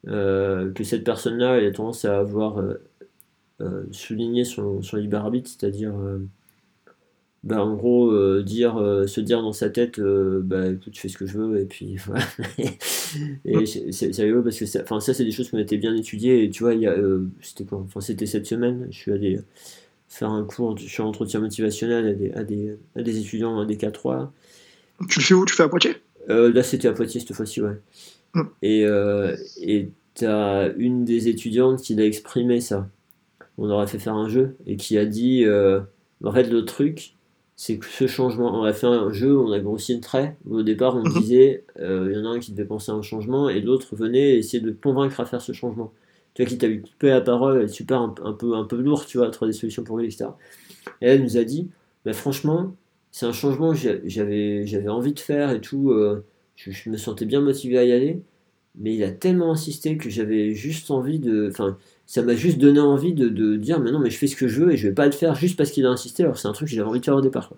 euh, 0.08 0.72
que 0.74 0.84
cette 0.84 1.04
personne-là, 1.04 1.58
elle 1.58 1.66
a 1.66 1.72
tendance 1.72 2.06
à 2.06 2.20
avoir 2.20 2.60
euh, 3.62 3.86
souligné 3.92 4.46
son, 4.46 4.82
son 4.82 4.98
libre 4.98 5.18
arbitre, 5.18 5.50
c'est-à-dire 5.50 5.94
bah, 7.44 7.64
en 7.64 7.74
gros 7.76 8.12
euh, 8.12 8.44
dire 8.44 8.78
euh, 8.78 9.08
se 9.08 9.22
dire 9.22 9.42
dans 9.42 9.54
sa 9.54 9.70
tête 9.70 9.98
euh, 10.00 10.42
bah 10.44 10.68
écoute 10.68 10.94
je 10.94 11.00
fais 11.00 11.08
ce 11.08 11.18
que 11.18 11.26
je 11.26 11.38
veux 11.38 11.62
et 11.62 11.66
puis 11.66 11.96
voilà. 12.06 12.26
Et 13.46 13.66
c'est 13.66 14.22
rigolo 14.22 14.44
parce 14.44 14.60
que 14.60 14.66
ça, 14.66 14.84
ça 14.86 15.14
c'est 15.14 15.24
des 15.24 15.32
choses 15.32 15.50
qui 15.50 15.56
ont 15.56 15.60
été 15.60 15.78
bien 15.78 15.96
étudiées 15.96 16.44
et 16.44 16.50
tu 16.50 16.64
vois 16.64 16.74
a 16.74 16.96
c'était 17.42 17.64
quoi 17.64 17.80
enfin 17.80 18.02
c'était 18.02 18.26
cette 18.26 18.46
semaine 18.46 18.88
je 18.92 18.98
suis 18.98 19.12
allé 19.14 19.40
faire 20.10 20.32
un 20.32 20.44
cours 20.44 20.78
sur 20.80 21.06
l'entretien 21.06 21.40
motivationnel 21.40 22.08
à 22.08 22.14
des, 22.14 22.32
à 22.34 22.44
des, 22.44 22.78
à 22.98 23.04
des 23.04 23.20
étudiants 23.20 23.58
à 23.60 23.66
des 23.66 23.78
K3 23.78 24.30
tu 25.08 25.20
le 25.20 25.26
fais 25.26 25.34
où? 25.34 25.46
Tu 25.46 25.56
fais 25.56 25.64
à 25.64 25.70
Poitiers? 25.70 25.98
Là 26.28 26.64
c'était 26.64 26.88
à 26.88 26.94
Poitiers 26.94 27.20
cette 27.20 27.34
fois-ci 27.34 27.62
ouais 27.62 27.78
mm. 28.36 28.42
et 28.62 28.86
et 29.62 29.90
t'as 30.14 30.72
une 30.74 31.06
des 31.06 31.28
étudiantes 31.28 31.82
qui 31.82 31.96
l'a 31.96 32.06
exprimé 32.06 32.62
ça 32.62 32.88
on 33.58 33.70
aurait 33.70 33.88
fait 33.88 33.98
faire 33.98 34.14
un 34.14 34.30
jeu 34.30 34.56
et 34.68 34.76
qui 34.76 35.00
a 35.00 35.06
dit 35.06 35.46
en 36.24 36.32
fait 36.32 36.44
le 36.44 36.66
truc 36.66 37.16
c'est 37.62 37.78
que 37.78 37.88
ce 37.88 38.08
changement, 38.08 38.58
on 38.58 38.64
a 38.64 38.72
fait 38.72 38.88
un 38.88 39.12
jeu, 39.12 39.38
on 39.38 39.52
a 39.52 39.60
grossi 39.60 39.94
le 39.94 40.00
trait. 40.00 40.38
Au 40.50 40.64
départ, 40.64 40.96
on 40.96 41.04
mhm. 41.04 41.20
disait, 41.20 41.66
euh, 41.82 42.08
il 42.10 42.18
y 42.18 42.22
en 42.22 42.24
a 42.24 42.30
un 42.34 42.40
qui 42.40 42.54
devait 42.54 42.64
penser 42.64 42.90
à 42.90 42.96
un 42.96 43.02
changement 43.02 43.50
et 43.50 43.60
l'autre 43.60 43.98
venait 43.98 44.38
essayer 44.38 44.64
de 44.64 44.72
convaincre 44.72 45.20
à 45.20 45.26
faire 45.26 45.42
ce 45.42 45.52
changement. 45.52 45.92
Tu 46.34 46.42
vois, 46.42 46.50
qui 46.50 46.58
t'a 46.58 46.68
eu 46.68 46.82
coupé 46.82 47.10
la 47.10 47.20
parole, 47.20 47.68
super 47.68 48.00
un, 48.00 48.32
peu, 48.32 48.56
un 48.56 48.64
peu 48.64 48.78
lourd, 48.78 49.06
tu 49.06 49.18
vois, 49.18 49.28
à 49.28 49.30
trouver 49.30 49.52
des 49.52 49.58
solutions 49.58 49.84
pour 49.84 49.98
lui, 49.98 50.06
etc. 50.06 50.28
Et 51.02 51.08
elle 51.08 51.22
nous 51.22 51.36
a 51.36 51.44
dit, 51.44 51.68
bah, 52.06 52.14
franchement, 52.14 52.74
c'est 53.12 53.26
un 53.26 53.32
changement 53.32 53.74
que 53.74 54.02
j'avais, 54.06 54.66
j'avais 54.66 54.90
envie 54.90 55.14
de 55.14 55.20
faire 55.20 55.52
et 55.52 55.62
tout, 55.62 55.92
euh, 55.92 56.24
je, 56.56 56.90
me 56.90 56.98
sentais 56.98 57.26
bien 57.26 57.42
motivé 57.42 57.78
à 57.78 57.84
y 57.84 57.92
aller, 57.92 58.22
mais 58.78 58.96
il 58.96 59.04
a 59.04 59.12
tellement 59.12 59.52
insisté 59.52 59.98
que 59.98 60.10
j'avais 60.10 60.54
juste 60.54 60.92
envie 60.92 61.20
de. 61.20 61.48
Enfin, 61.50 61.78
ça 62.10 62.24
m'a 62.24 62.36
juste 62.36 62.58
donné 62.58 62.80
envie 62.80 63.14
de, 63.14 63.30
de, 63.30 63.56
dire 63.56 63.80
mais 63.80 63.92
non 63.92 64.00
mais 64.00 64.10
je 64.10 64.18
fais 64.18 64.26
ce 64.26 64.36
que 64.36 64.48
je 64.48 64.62
veux 64.62 64.72
et 64.72 64.78
je 64.78 64.88
vais 64.88 64.94
pas 64.96 65.06
le 65.06 65.12
faire 65.12 65.36
juste 65.36 65.56
parce 65.56 65.70
qu'il 65.70 65.86
a 65.86 65.90
insisté 65.90 66.24
alors 66.24 66.40
c'est 66.40 66.48
un 66.48 66.54
truc 66.54 66.68
que 66.68 66.74
j'avais 66.74 66.90
envie 66.90 67.00
de 67.00 67.06
faire 67.06 67.16
au 67.16 67.22
départ 67.22 67.54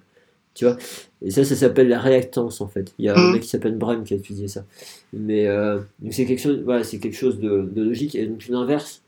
tu 0.54 0.66
vois? 0.66 0.76
Et 1.22 1.32
ça 1.32 1.46
ça 1.46 1.56
s'appelle 1.56 1.88
la 1.88 2.02
réactance 2.02 2.60
en 2.60 2.68
fait 2.68 2.94
il 3.00 3.06
y 3.06 3.10
a 3.10 3.18
un 3.18 3.30
mmh. 3.30 3.32
mec 3.32 3.42
qui 3.44 3.48
s'appelle 3.48 3.78
Brem 3.78 4.04
qui 4.04 4.14
a 4.14 4.18
étudié 4.18 4.50
ça 4.50 4.66
mais 5.14 5.48
euh, 5.48 5.80
c'est 6.10 6.26
quelque 6.26 6.42
chose 6.42 6.62
voilà 6.66 6.84
c'est 6.84 7.00
quelque 7.00 7.16
chose 7.16 7.40
de, 7.40 7.62
de, 7.62 7.82
logique 7.82 8.14
et 8.16 8.28
donc 8.28 8.46
l'inverse 8.50 9.04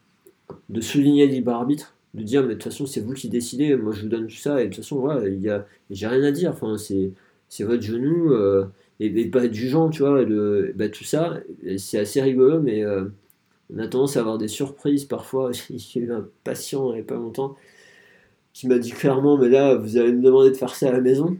de 0.69 0.79
souligner 0.79 1.27
le 1.27 1.33
libre 1.33 1.51
arbitre 1.51 1.93
de 2.13 2.23
dire 2.23 2.43
mais 2.43 2.49
de 2.49 2.53
toute 2.53 2.63
façon 2.63 2.85
c'est 2.85 3.01
vous 3.01 3.13
qui 3.13 3.29
décidez 3.29 3.75
moi 3.75 3.91
je 3.93 4.03
vous 4.03 4.09
donne 4.09 4.27
tout 4.27 4.35
ça 4.35 4.61
et 4.61 4.65
de 4.65 4.69
toute 4.69 4.83
façon 4.83 4.99
voilà 4.99 5.27
il 5.27 5.41
y 5.41 5.49
a 5.49 5.65
j'ai 5.89 6.07
rien 6.07 6.23
à 6.23 6.31
dire 6.31 6.51
enfin 6.51 6.77
c'est 6.77 7.11
c'est 7.49 7.63
votre 7.63 7.81
genou 7.81 8.31
euh, 8.33 8.65
et, 8.99 9.29
pas 9.29 9.45
être 9.45 9.53
jugeant 9.53 9.89
tu 9.89 10.03
vois 10.03 10.23
bah, 10.75 10.89
tout 10.89 11.03
ça 11.03 11.39
c'est 11.77 11.99
assez 11.99 12.21
rigolo 12.21 12.59
mais 12.61 12.83
euh, 12.83 13.05
on 13.73 13.79
a 13.79 13.87
tendance 13.87 14.17
à 14.17 14.19
avoir 14.19 14.37
des 14.37 14.47
surprises 14.47 15.05
parfois. 15.05 15.51
J'ai 15.75 15.99
eu 15.99 16.11
un 16.11 16.27
patient 16.43 16.91
il 16.91 16.95
n'y 16.95 17.01
a 17.01 17.03
pas 17.03 17.15
longtemps 17.15 17.55
qui 18.53 18.67
m'a 18.67 18.77
dit 18.77 18.91
clairement 18.91 19.37
Mais 19.37 19.49
là, 19.49 19.75
vous 19.75 19.97
allez 19.97 20.13
me 20.13 20.21
demander 20.21 20.51
de 20.51 20.55
faire 20.55 20.75
ça 20.75 20.89
à 20.89 20.91
la 20.91 21.01
maison. 21.01 21.37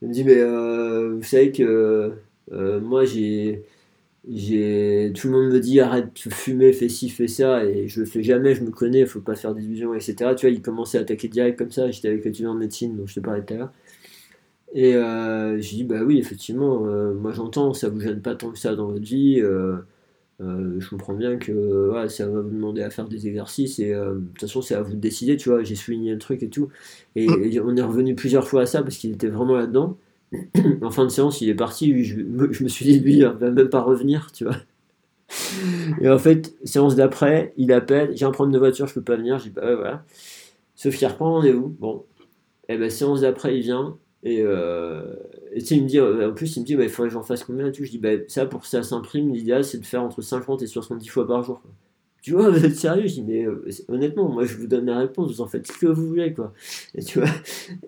Il 0.00 0.08
me 0.08 0.12
dit 0.12 0.24
Mais 0.24 0.38
euh, 0.38 1.14
vous 1.16 1.22
savez 1.22 1.52
que 1.52 2.14
moi, 2.50 3.04
j'ai. 3.04 3.64
Tout 4.24 4.30
le 4.30 5.30
monde 5.30 5.52
me 5.52 5.58
dit 5.58 5.80
arrête 5.80 6.10
de 6.14 6.32
fumer, 6.32 6.72
fais 6.72 6.88
ci, 6.88 7.08
fais 7.08 7.26
ça, 7.26 7.64
et 7.64 7.88
je 7.88 8.00
le 8.00 8.06
fais 8.06 8.22
jamais, 8.22 8.54
je 8.54 8.62
me 8.62 8.70
connais, 8.70 9.00
il 9.00 9.06
faut 9.06 9.20
pas 9.20 9.34
faire 9.34 9.54
des 9.54 9.64
illusions, 9.64 9.94
etc. 9.94 10.14
Tu 10.36 10.46
vois, 10.46 10.50
il 10.54 10.62
commençait 10.62 10.98
à 10.98 11.00
attaquer 11.00 11.28
direct 11.28 11.58
comme 11.58 11.72
ça, 11.72 11.90
j'étais 11.90 12.08
avec 12.08 12.24
l'étudiant 12.24 12.52
en 12.52 12.54
médecine, 12.54 12.96
dont 12.96 13.06
je 13.06 13.16
te 13.16 13.20
parlais 13.20 13.42
tout 13.44 13.54
à 13.54 13.56
l'heure. 13.56 13.72
Et 14.74 14.94
euh, 14.94 15.60
j'ai 15.60 15.76
dit, 15.76 15.84
bah 15.84 16.02
oui, 16.04 16.18
effectivement, 16.18 16.86
euh, 16.86 17.12
moi 17.14 17.32
j'entends, 17.32 17.74
ça 17.74 17.88
vous 17.88 18.00
gêne 18.00 18.22
pas 18.22 18.34
tant 18.34 18.50
que 18.50 18.58
ça 18.58 18.74
dans 18.74 18.86
votre 18.86 19.04
vie, 19.04 19.40
euh, 19.40 19.76
je 20.40 20.88
comprends 20.88 21.14
bien 21.14 21.36
que 21.36 21.92
ça 22.08 22.26
va 22.26 22.40
vous 22.40 22.50
demander 22.50 22.82
à 22.82 22.90
faire 22.90 23.06
des 23.06 23.28
exercices 23.28 23.78
et 23.78 23.92
de 23.92 24.20
toute 24.32 24.40
façon 24.40 24.60
c'est 24.60 24.74
à 24.74 24.82
vous 24.82 24.94
de 24.94 24.98
décider, 24.98 25.36
tu 25.36 25.50
vois, 25.50 25.62
j'ai 25.62 25.76
souligné 25.76 26.12
le 26.12 26.18
truc 26.18 26.42
et 26.42 26.48
tout. 26.48 26.68
Et, 27.16 27.28
mm. 27.28 27.62
on 27.64 27.76
est 27.76 27.82
revenu 27.82 28.14
plusieurs 28.16 28.46
fois 28.48 28.62
à 28.62 28.66
ça 28.66 28.82
parce 28.82 28.96
qu'il 28.96 29.12
était 29.12 29.28
vraiment 29.28 29.56
là-dedans. 29.56 29.96
En 30.82 30.90
fin 30.90 31.04
de 31.04 31.10
séance, 31.10 31.40
il 31.40 31.48
est 31.48 31.54
parti, 31.54 32.04
je, 32.04 32.20
me 32.20 32.68
suis 32.68 32.84
dit, 32.84 33.00
lui, 33.00 33.18
il 33.18 33.24
va 33.24 33.50
même 33.50 33.68
pas 33.68 33.82
revenir, 33.82 34.30
tu 34.32 34.44
vois. 34.44 34.56
Et 36.00 36.08
en 36.08 36.18
fait, 36.18 36.54
séance 36.64 36.94
d'après, 36.94 37.54
il 37.56 37.72
appelle, 37.72 38.16
j'ai 38.16 38.24
un 38.24 38.30
problème 38.30 38.52
de 38.52 38.58
voiture, 38.58 38.86
je 38.86 38.94
peux 38.94 39.02
pas 39.02 39.16
venir, 39.16 39.38
je 39.38 39.44
dis 39.44 39.50
bah 39.50 39.64
ouais, 39.64 39.74
voilà. 39.74 40.04
Sauf 40.74 40.96
qu'il 40.96 41.06
reprend 41.06 41.32
rendez-vous, 41.32 41.68
bon. 41.68 42.04
Et 42.68 42.76
ben 42.76 42.90
séance 42.90 43.22
d'après, 43.22 43.56
il 43.56 43.62
vient, 43.62 43.96
et, 44.22 44.40
euh, 44.42 45.02
il 45.54 45.82
me 45.82 45.88
dit, 45.88 45.98
euh, 45.98 46.30
en 46.30 46.34
plus, 46.34 46.56
il 46.56 46.60
me 46.60 46.66
dit, 46.66 46.76
bah, 46.76 46.84
il 46.84 46.90
faudrait 46.90 47.08
que 47.08 47.14
j'en 47.14 47.22
fasse 47.22 47.44
combien 47.44 47.66
et 47.66 47.72
tout. 47.72 47.84
Je 47.84 47.90
dis, 47.90 47.98
bah, 47.98 48.10
ça, 48.28 48.46
pour 48.46 48.60
que 48.60 48.66
ça 48.68 48.82
s'imprime, 48.82 49.32
l'idéal, 49.32 49.64
c'est 49.64 49.78
de 49.78 49.86
faire 49.86 50.02
entre 50.02 50.22
50 50.22 50.62
et 50.62 50.66
70 50.66 51.08
fois 51.08 51.26
par 51.26 51.42
jour. 51.42 51.60
Tu 52.22 52.32
vois, 52.32 52.50
vous 52.50 52.64
êtes 52.64 52.76
sérieux 52.76 53.08
Je 53.08 53.14
dis, 53.14 53.22
mais 53.22 53.44
euh, 53.44 53.64
honnêtement, 53.88 54.28
moi, 54.28 54.44
je 54.44 54.56
vous 54.56 54.68
donne 54.68 54.86
la 54.86 54.98
réponse, 55.00 55.32
vous 55.32 55.40
en 55.40 55.48
faites 55.48 55.66
ce 55.66 55.76
que 55.76 55.86
vous 55.86 56.06
voulez, 56.06 56.32
quoi. 56.32 56.54
Et 56.94 57.02
tu 57.02 57.18
vois, 57.18 57.28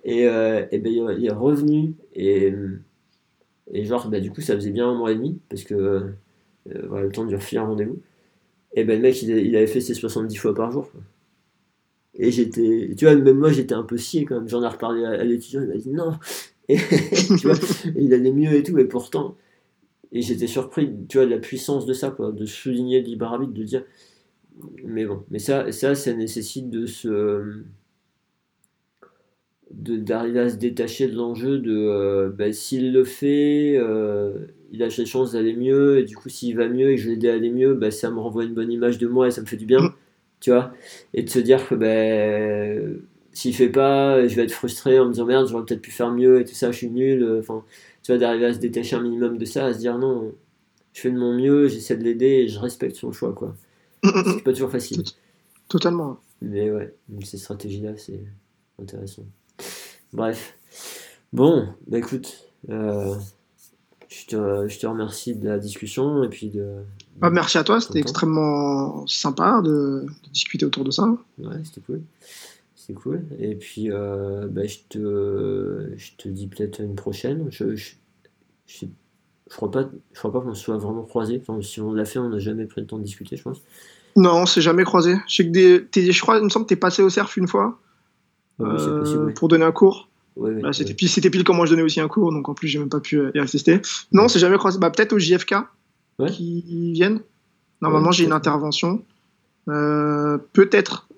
et, 0.04 0.26
euh, 0.26 0.66
et 0.72 0.78
ben, 0.78 0.92
il 0.92 1.24
est 1.24 1.30
revenu, 1.30 1.94
et, 2.14 2.52
et 3.72 3.84
genre, 3.84 4.08
bah, 4.10 4.20
du 4.20 4.32
coup, 4.32 4.40
ça 4.40 4.54
faisait 4.56 4.72
bien 4.72 4.88
un 4.88 4.94
mois 4.94 5.12
et 5.12 5.14
demi, 5.14 5.38
parce 5.48 5.62
que, 5.62 6.14
voilà, 6.66 7.06
le 7.06 7.12
temps 7.12 7.24
de 7.24 7.28
lui 7.30 7.36
refiler 7.36 7.60
un 7.60 7.66
rendez-vous. 7.66 8.00
Et 8.74 8.84
ben, 8.84 8.96
le 8.96 9.02
mec, 9.02 9.22
il, 9.22 9.56
avait 9.56 9.68
fait 9.68 9.80
ses 9.80 9.94
70 9.94 10.36
fois 10.36 10.54
par 10.54 10.72
jour, 10.72 10.90
quoi. 10.90 11.00
Et 12.16 12.30
j'étais, 12.30 12.94
tu 12.96 13.06
vois, 13.06 13.16
même 13.16 13.38
moi 13.38 13.50
j'étais 13.50 13.74
un 13.74 13.82
peu 13.82 13.96
scié 13.96 14.24
quand 14.24 14.36
même. 14.36 14.48
J'en 14.48 14.62
ai 14.62 14.68
reparlé 14.68 15.04
à, 15.04 15.24
l'étudiant, 15.24 15.62
il 15.62 15.68
m'a 15.68 15.76
dit 15.76 15.90
non. 15.90 16.12
Et, 16.68 16.78
tu 16.78 17.46
vois, 17.46 17.56
il 17.94 18.14
allait 18.14 18.32
mieux 18.32 18.54
et 18.54 18.62
tout, 18.62 18.78
et 18.78 18.86
pourtant, 18.86 19.36
et 20.12 20.22
j'étais 20.22 20.46
surpris, 20.46 20.90
tu 21.08 21.18
vois, 21.18 21.26
de 21.26 21.30
la 21.30 21.38
puissance 21.38 21.84
de 21.84 21.92
ça, 21.92 22.10
quoi, 22.10 22.32
de 22.32 22.46
souligner 22.46 23.02
le 23.02 23.46
de 23.46 23.62
dire, 23.64 23.84
mais 24.84 25.04
bon, 25.06 25.24
mais 25.30 25.38
ça, 25.38 25.72
ça, 25.72 25.94
ça 25.94 26.12
nécessite 26.14 26.70
de 26.70 26.86
se, 26.86 27.62
d'arriver 29.70 30.40
à 30.40 30.48
se 30.50 30.56
détacher 30.56 31.08
de 31.08 31.16
l'enjeu 31.16 31.58
de, 31.58 31.72
euh, 31.72 32.30
bah, 32.30 32.52
s'il 32.52 32.92
le 32.92 33.04
fait, 33.04 33.74
euh, 33.76 34.46
il 34.72 34.82
a 34.82 34.88
la 34.88 35.04
chance 35.04 35.32
d'aller 35.32 35.54
mieux, 35.56 35.98
et 35.98 36.04
du 36.04 36.16
coup, 36.16 36.28
s'il 36.28 36.56
va 36.56 36.68
mieux 36.68 36.90
et 36.92 36.96
que 36.96 37.00
je 37.02 37.10
l'aide 37.10 37.26
à 37.26 37.34
aller 37.34 37.50
mieux, 37.50 37.74
bah, 37.74 37.90
ça 37.90 38.10
me 38.10 38.18
renvoie 38.20 38.44
une 38.44 38.54
bonne 38.54 38.70
image 38.70 38.98
de 38.98 39.06
moi 39.08 39.28
et 39.28 39.30
ça 39.30 39.40
me 39.40 39.46
fait 39.46 39.56
du 39.56 39.66
bien 39.66 39.94
tu 40.40 40.50
vois, 40.50 40.74
et 41.14 41.22
de 41.22 41.30
se 41.30 41.38
dire 41.38 41.66
que 41.68 41.74
ben, 41.74 43.00
s'il 43.32 43.54
fait 43.54 43.70
pas, 43.70 44.26
je 44.28 44.36
vais 44.36 44.44
être 44.44 44.52
frustré 44.52 44.98
en 45.00 45.06
me 45.06 45.12
disant 45.12 45.24
merde, 45.26 45.48
j'aurais 45.48 45.64
peut-être 45.64 45.82
pu 45.82 45.90
faire 45.90 46.10
mieux 46.12 46.40
et 46.40 46.44
tout 46.44 46.54
ça, 46.54 46.70
je 46.72 46.76
suis 46.78 46.90
nul. 46.90 47.38
Enfin, 47.40 47.64
tu 48.02 48.12
vois, 48.12 48.18
d'arriver 48.18 48.46
à 48.46 48.52
se 48.54 48.58
détacher 48.58 48.96
un 48.96 49.00
minimum 49.02 49.38
de 49.38 49.44
ça, 49.46 49.66
à 49.66 49.72
se 49.72 49.78
dire 49.78 49.98
non, 49.98 50.34
je 50.94 51.00
fais 51.02 51.10
de 51.10 51.18
mon 51.18 51.34
mieux, 51.34 51.68
j'essaie 51.68 51.96
de 51.96 52.04
l'aider 52.04 52.26
et 52.26 52.48
je 52.48 52.58
respecte 52.60 52.96
son 52.96 53.12
choix, 53.12 53.32
quoi. 53.34 53.54
C'est 54.04 54.44
pas 54.44 54.52
toujours 54.52 54.70
facile. 54.70 55.02
Totalement. 55.68 56.20
Mais 56.42 56.70
ouais, 56.70 56.94
ces 57.22 57.38
stratégies-là, 57.38 57.96
c'est 57.96 58.24
intéressant. 58.80 59.24
Bref. 60.12 60.56
Bon, 61.32 61.68
bah 61.86 61.98
écoute, 61.98 62.48
euh, 62.70 63.16
je, 64.08 64.26
te, 64.26 64.68
je 64.68 64.78
te 64.78 64.86
remercie 64.86 65.34
de 65.34 65.48
la 65.48 65.58
discussion 65.58 66.22
et 66.22 66.28
puis 66.28 66.50
de, 66.50 66.84
bah, 67.20 67.30
merci 67.30 67.58
à 67.58 67.64
toi, 67.64 67.80
c'était 67.80 68.00
extrêmement 68.00 69.06
sympa 69.06 69.62
de, 69.62 70.06
discuter 70.32 70.66
autour 70.66 70.84
de 70.84 70.90
ça. 70.90 71.16
Ouais, 71.38 71.56
c'était 71.64 71.80
cool. 71.80 72.02
C'est 72.74 72.94
cool. 72.94 73.24
Et 73.38 73.54
puis, 73.54 73.90
euh, 73.90 74.48
bah, 74.48 74.66
je, 74.66 74.78
te, 74.88 75.92
je 75.96 76.10
te 76.16 76.28
dis 76.28 76.48
peut-être 76.48 76.80
une 76.80 76.96
prochaine. 76.96 77.46
Je, 77.50 77.76
je, 77.76 77.94
je, 78.66 78.86
crois 79.48 79.70
pas, 79.70 79.88
je 80.12 80.18
crois 80.18 80.32
pas 80.32 80.40
qu'on 80.40 80.54
se 80.54 80.62
soit 80.62 80.76
vraiment 80.76 81.02
croisés. 81.02 81.40
Enfin, 81.40 81.62
si 81.62 81.80
on 81.80 81.92
l'a 81.92 82.04
fait, 82.04 82.18
on 82.18 82.28
n'a 82.28 82.40
jamais 82.40 82.66
pris 82.66 82.80
le 82.80 82.86
temps 82.86 82.98
de 82.98 83.04
discuter, 83.04 83.36
je 83.36 83.42
pense. 83.42 83.62
Non, 84.16 84.42
on 84.42 84.46
s'est 84.46 84.60
jamais 84.60 84.84
croisé. 84.84 85.16
Je 85.26 85.36
sais 85.36 85.46
que 85.46 85.50
des, 85.50 86.12
je 86.12 86.20
crois, 86.20 86.38
il 86.38 86.44
me 86.44 86.48
semble 86.48 86.66
que 86.66 86.68
tu 86.68 86.74
es 86.74 86.78
passé 86.78 87.02
au 87.02 87.10
CERF 87.10 87.36
une 87.36 87.48
fois 87.48 87.78
euh, 88.60 89.32
pour 89.32 89.48
donner 89.48 89.64
un 89.64 89.72
cours. 89.72 90.08
Ouais, 90.36 90.72
c'était 90.72 90.94
pile, 90.94 91.08
pile 91.08 91.44
quand 91.44 91.54
moi 91.54 91.64
je 91.66 91.70
donnais 91.70 91.82
aussi 91.82 92.00
un 92.00 92.08
cours, 92.08 92.32
donc 92.32 92.48
en 92.48 92.54
plus 92.54 92.66
j'ai 92.66 92.80
même 92.80 92.88
pas 92.88 93.00
pu 93.00 93.20
y 93.34 93.38
assister. 93.38 93.80
Non, 94.12 94.24
on 94.24 94.28
s'est 94.28 94.40
jamais 94.40 94.56
croisé. 94.56 94.78
Bah, 94.78 94.90
peut-être 94.90 95.12
au 95.12 95.18
JFK 95.18 95.54
qui 96.28 96.92
viennent. 96.92 97.20
Normalement, 97.80 98.12
j'ai 98.12 98.24
une 98.24 98.32
intervention. 98.32 99.04
Euh, 99.68 100.38
peut-être, 100.52 101.08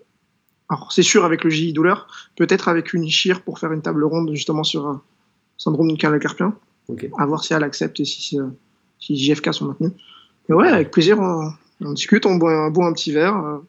alors 0.68 0.92
c'est 0.92 1.02
sûr 1.02 1.24
avec 1.24 1.44
le 1.44 1.50
GI 1.50 1.72
douleur, 1.72 2.06
peut-être 2.36 2.68
avec 2.68 2.92
une 2.92 3.04
ICHIR 3.04 3.42
pour 3.42 3.58
faire 3.58 3.72
une 3.72 3.82
table 3.82 4.04
ronde 4.04 4.30
justement 4.32 4.64
sur 4.64 4.86
un 4.86 5.02
syndrome 5.58 5.88
du 5.88 5.96
canal 5.96 6.18
carpien. 6.20 6.54
À 7.18 7.26
voir 7.26 7.42
si 7.42 7.52
elle 7.52 7.64
accepte 7.64 7.98
et 8.00 8.04
si, 8.04 8.38
si 9.00 9.16
JFK 9.16 9.52
sont 9.52 9.66
maintenus. 9.66 9.92
ouais, 10.48 10.68
avec 10.68 10.90
plaisir. 10.90 11.18
On, 11.18 11.52
discute, 11.80 12.26
on 12.26 12.36
boit, 12.36 12.52
un, 12.52 12.66
un 12.68 12.92
petit 12.92 13.12
verre. 13.12 13.60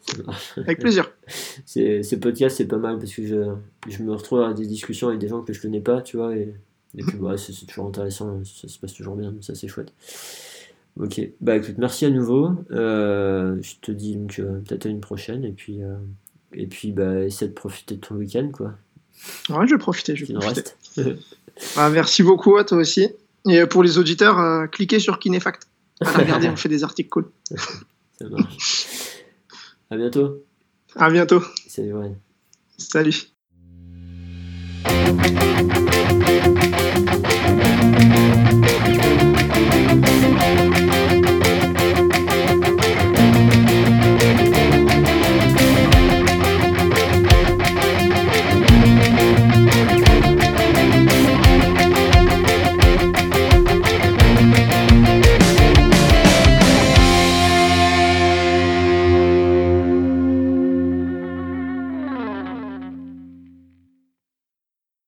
avec 0.57 0.79
plaisir. 0.79 1.11
Ces 1.65 2.19
podcasts, 2.19 2.57
c'est 2.57 2.67
pas 2.67 2.77
mal 2.77 2.99
parce 2.99 3.13
que 3.13 3.25
je, 3.25 3.53
je, 3.87 4.03
me 4.03 4.13
retrouve 4.13 4.41
à 4.41 4.53
des 4.53 4.65
discussions 4.65 5.09
avec 5.09 5.19
des 5.19 5.27
gens 5.27 5.41
que 5.41 5.53
je 5.53 5.61
connais 5.61 5.81
pas, 5.81 6.01
tu 6.01 6.17
vois. 6.17 6.35
Et, 6.35 6.53
et 6.95 7.03
puis, 7.03 7.17
ouais, 7.17 7.37
c'est 7.37 7.65
toujours 7.65 7.87
intéressant. 7.87 8.41
Ça 8.43 8.67
se 8.67 8.79
passe 8.79 8.93
toujours 8.93 9.15
bien. 9.15 9.33
Ça, 9.41 9.55
c'est 9.55 9.67
chouette. 9.67 9.93
Ok, 10.99 11.21
bah 11.41 11.55
écoute, 11.57 11.75
merci 11.77 12.05
à 12.05 12.09
nouveau. 12.09 12.51
Euh, 12.71 13.57
je 13.61 13.73
te 13.81 13.91
dis 13.91 14.15
donc 14.15 14.39
euh, 14.39 14.61
peut-être 14.61 14.87
à 14.87 14.89
une 14.89 14.99
prochaine 14.99 15.43
et 15.43 15.51
puis 15.51 15.83
euh, 15.83 15.95
et 16.53 16.65
puis 16.65 16.91
bah 16.91 17.23
essaie 17.23 17.47
de 17.47 17.53
profiter 17.53 17.95
de 17.95 18.01
ton 18.01 18.15
week-end 18.15 18.49
quoi. 18.51 18.73
Ouais, 19.49 19.67
je 19.67 19.75
vais 19.75 19.79
profiter, 19.79 20.15
je 20.15 20.25
vais 20.25 20.33
profiter. 20.33 20.71
ah, 21.75 21.89
merci 21.89 22.23
beaucoup 22.23 22.57
à 22.57 22.63
toi 22.63 22.79
aussi. 22.79 23.09
Et 23.47 23.65
pour 23.65 23.83
les 23.83 23.97
auditeurs, 23.97 24.69
cliquez 24.71 24.99
sur 24.99 25.19
Kinefact. 25.19 25.67
Regardez, 26.01 26.49
on 26.53 26.55
fait 26.55 26.69
des 26.69 26.83
articles 26.83 27.09
cool. 27.09 27.29
Ça 28.19 28.27
marche. 28.29 28.87
À 29.89 29.97
bientôt. 29.97 30.43
À 30.95 31.09
bientôt. 31.09 31.41
Salut. 31.67 31.93
Ouais. 31.93 32.15
Salut. 32.77 33.31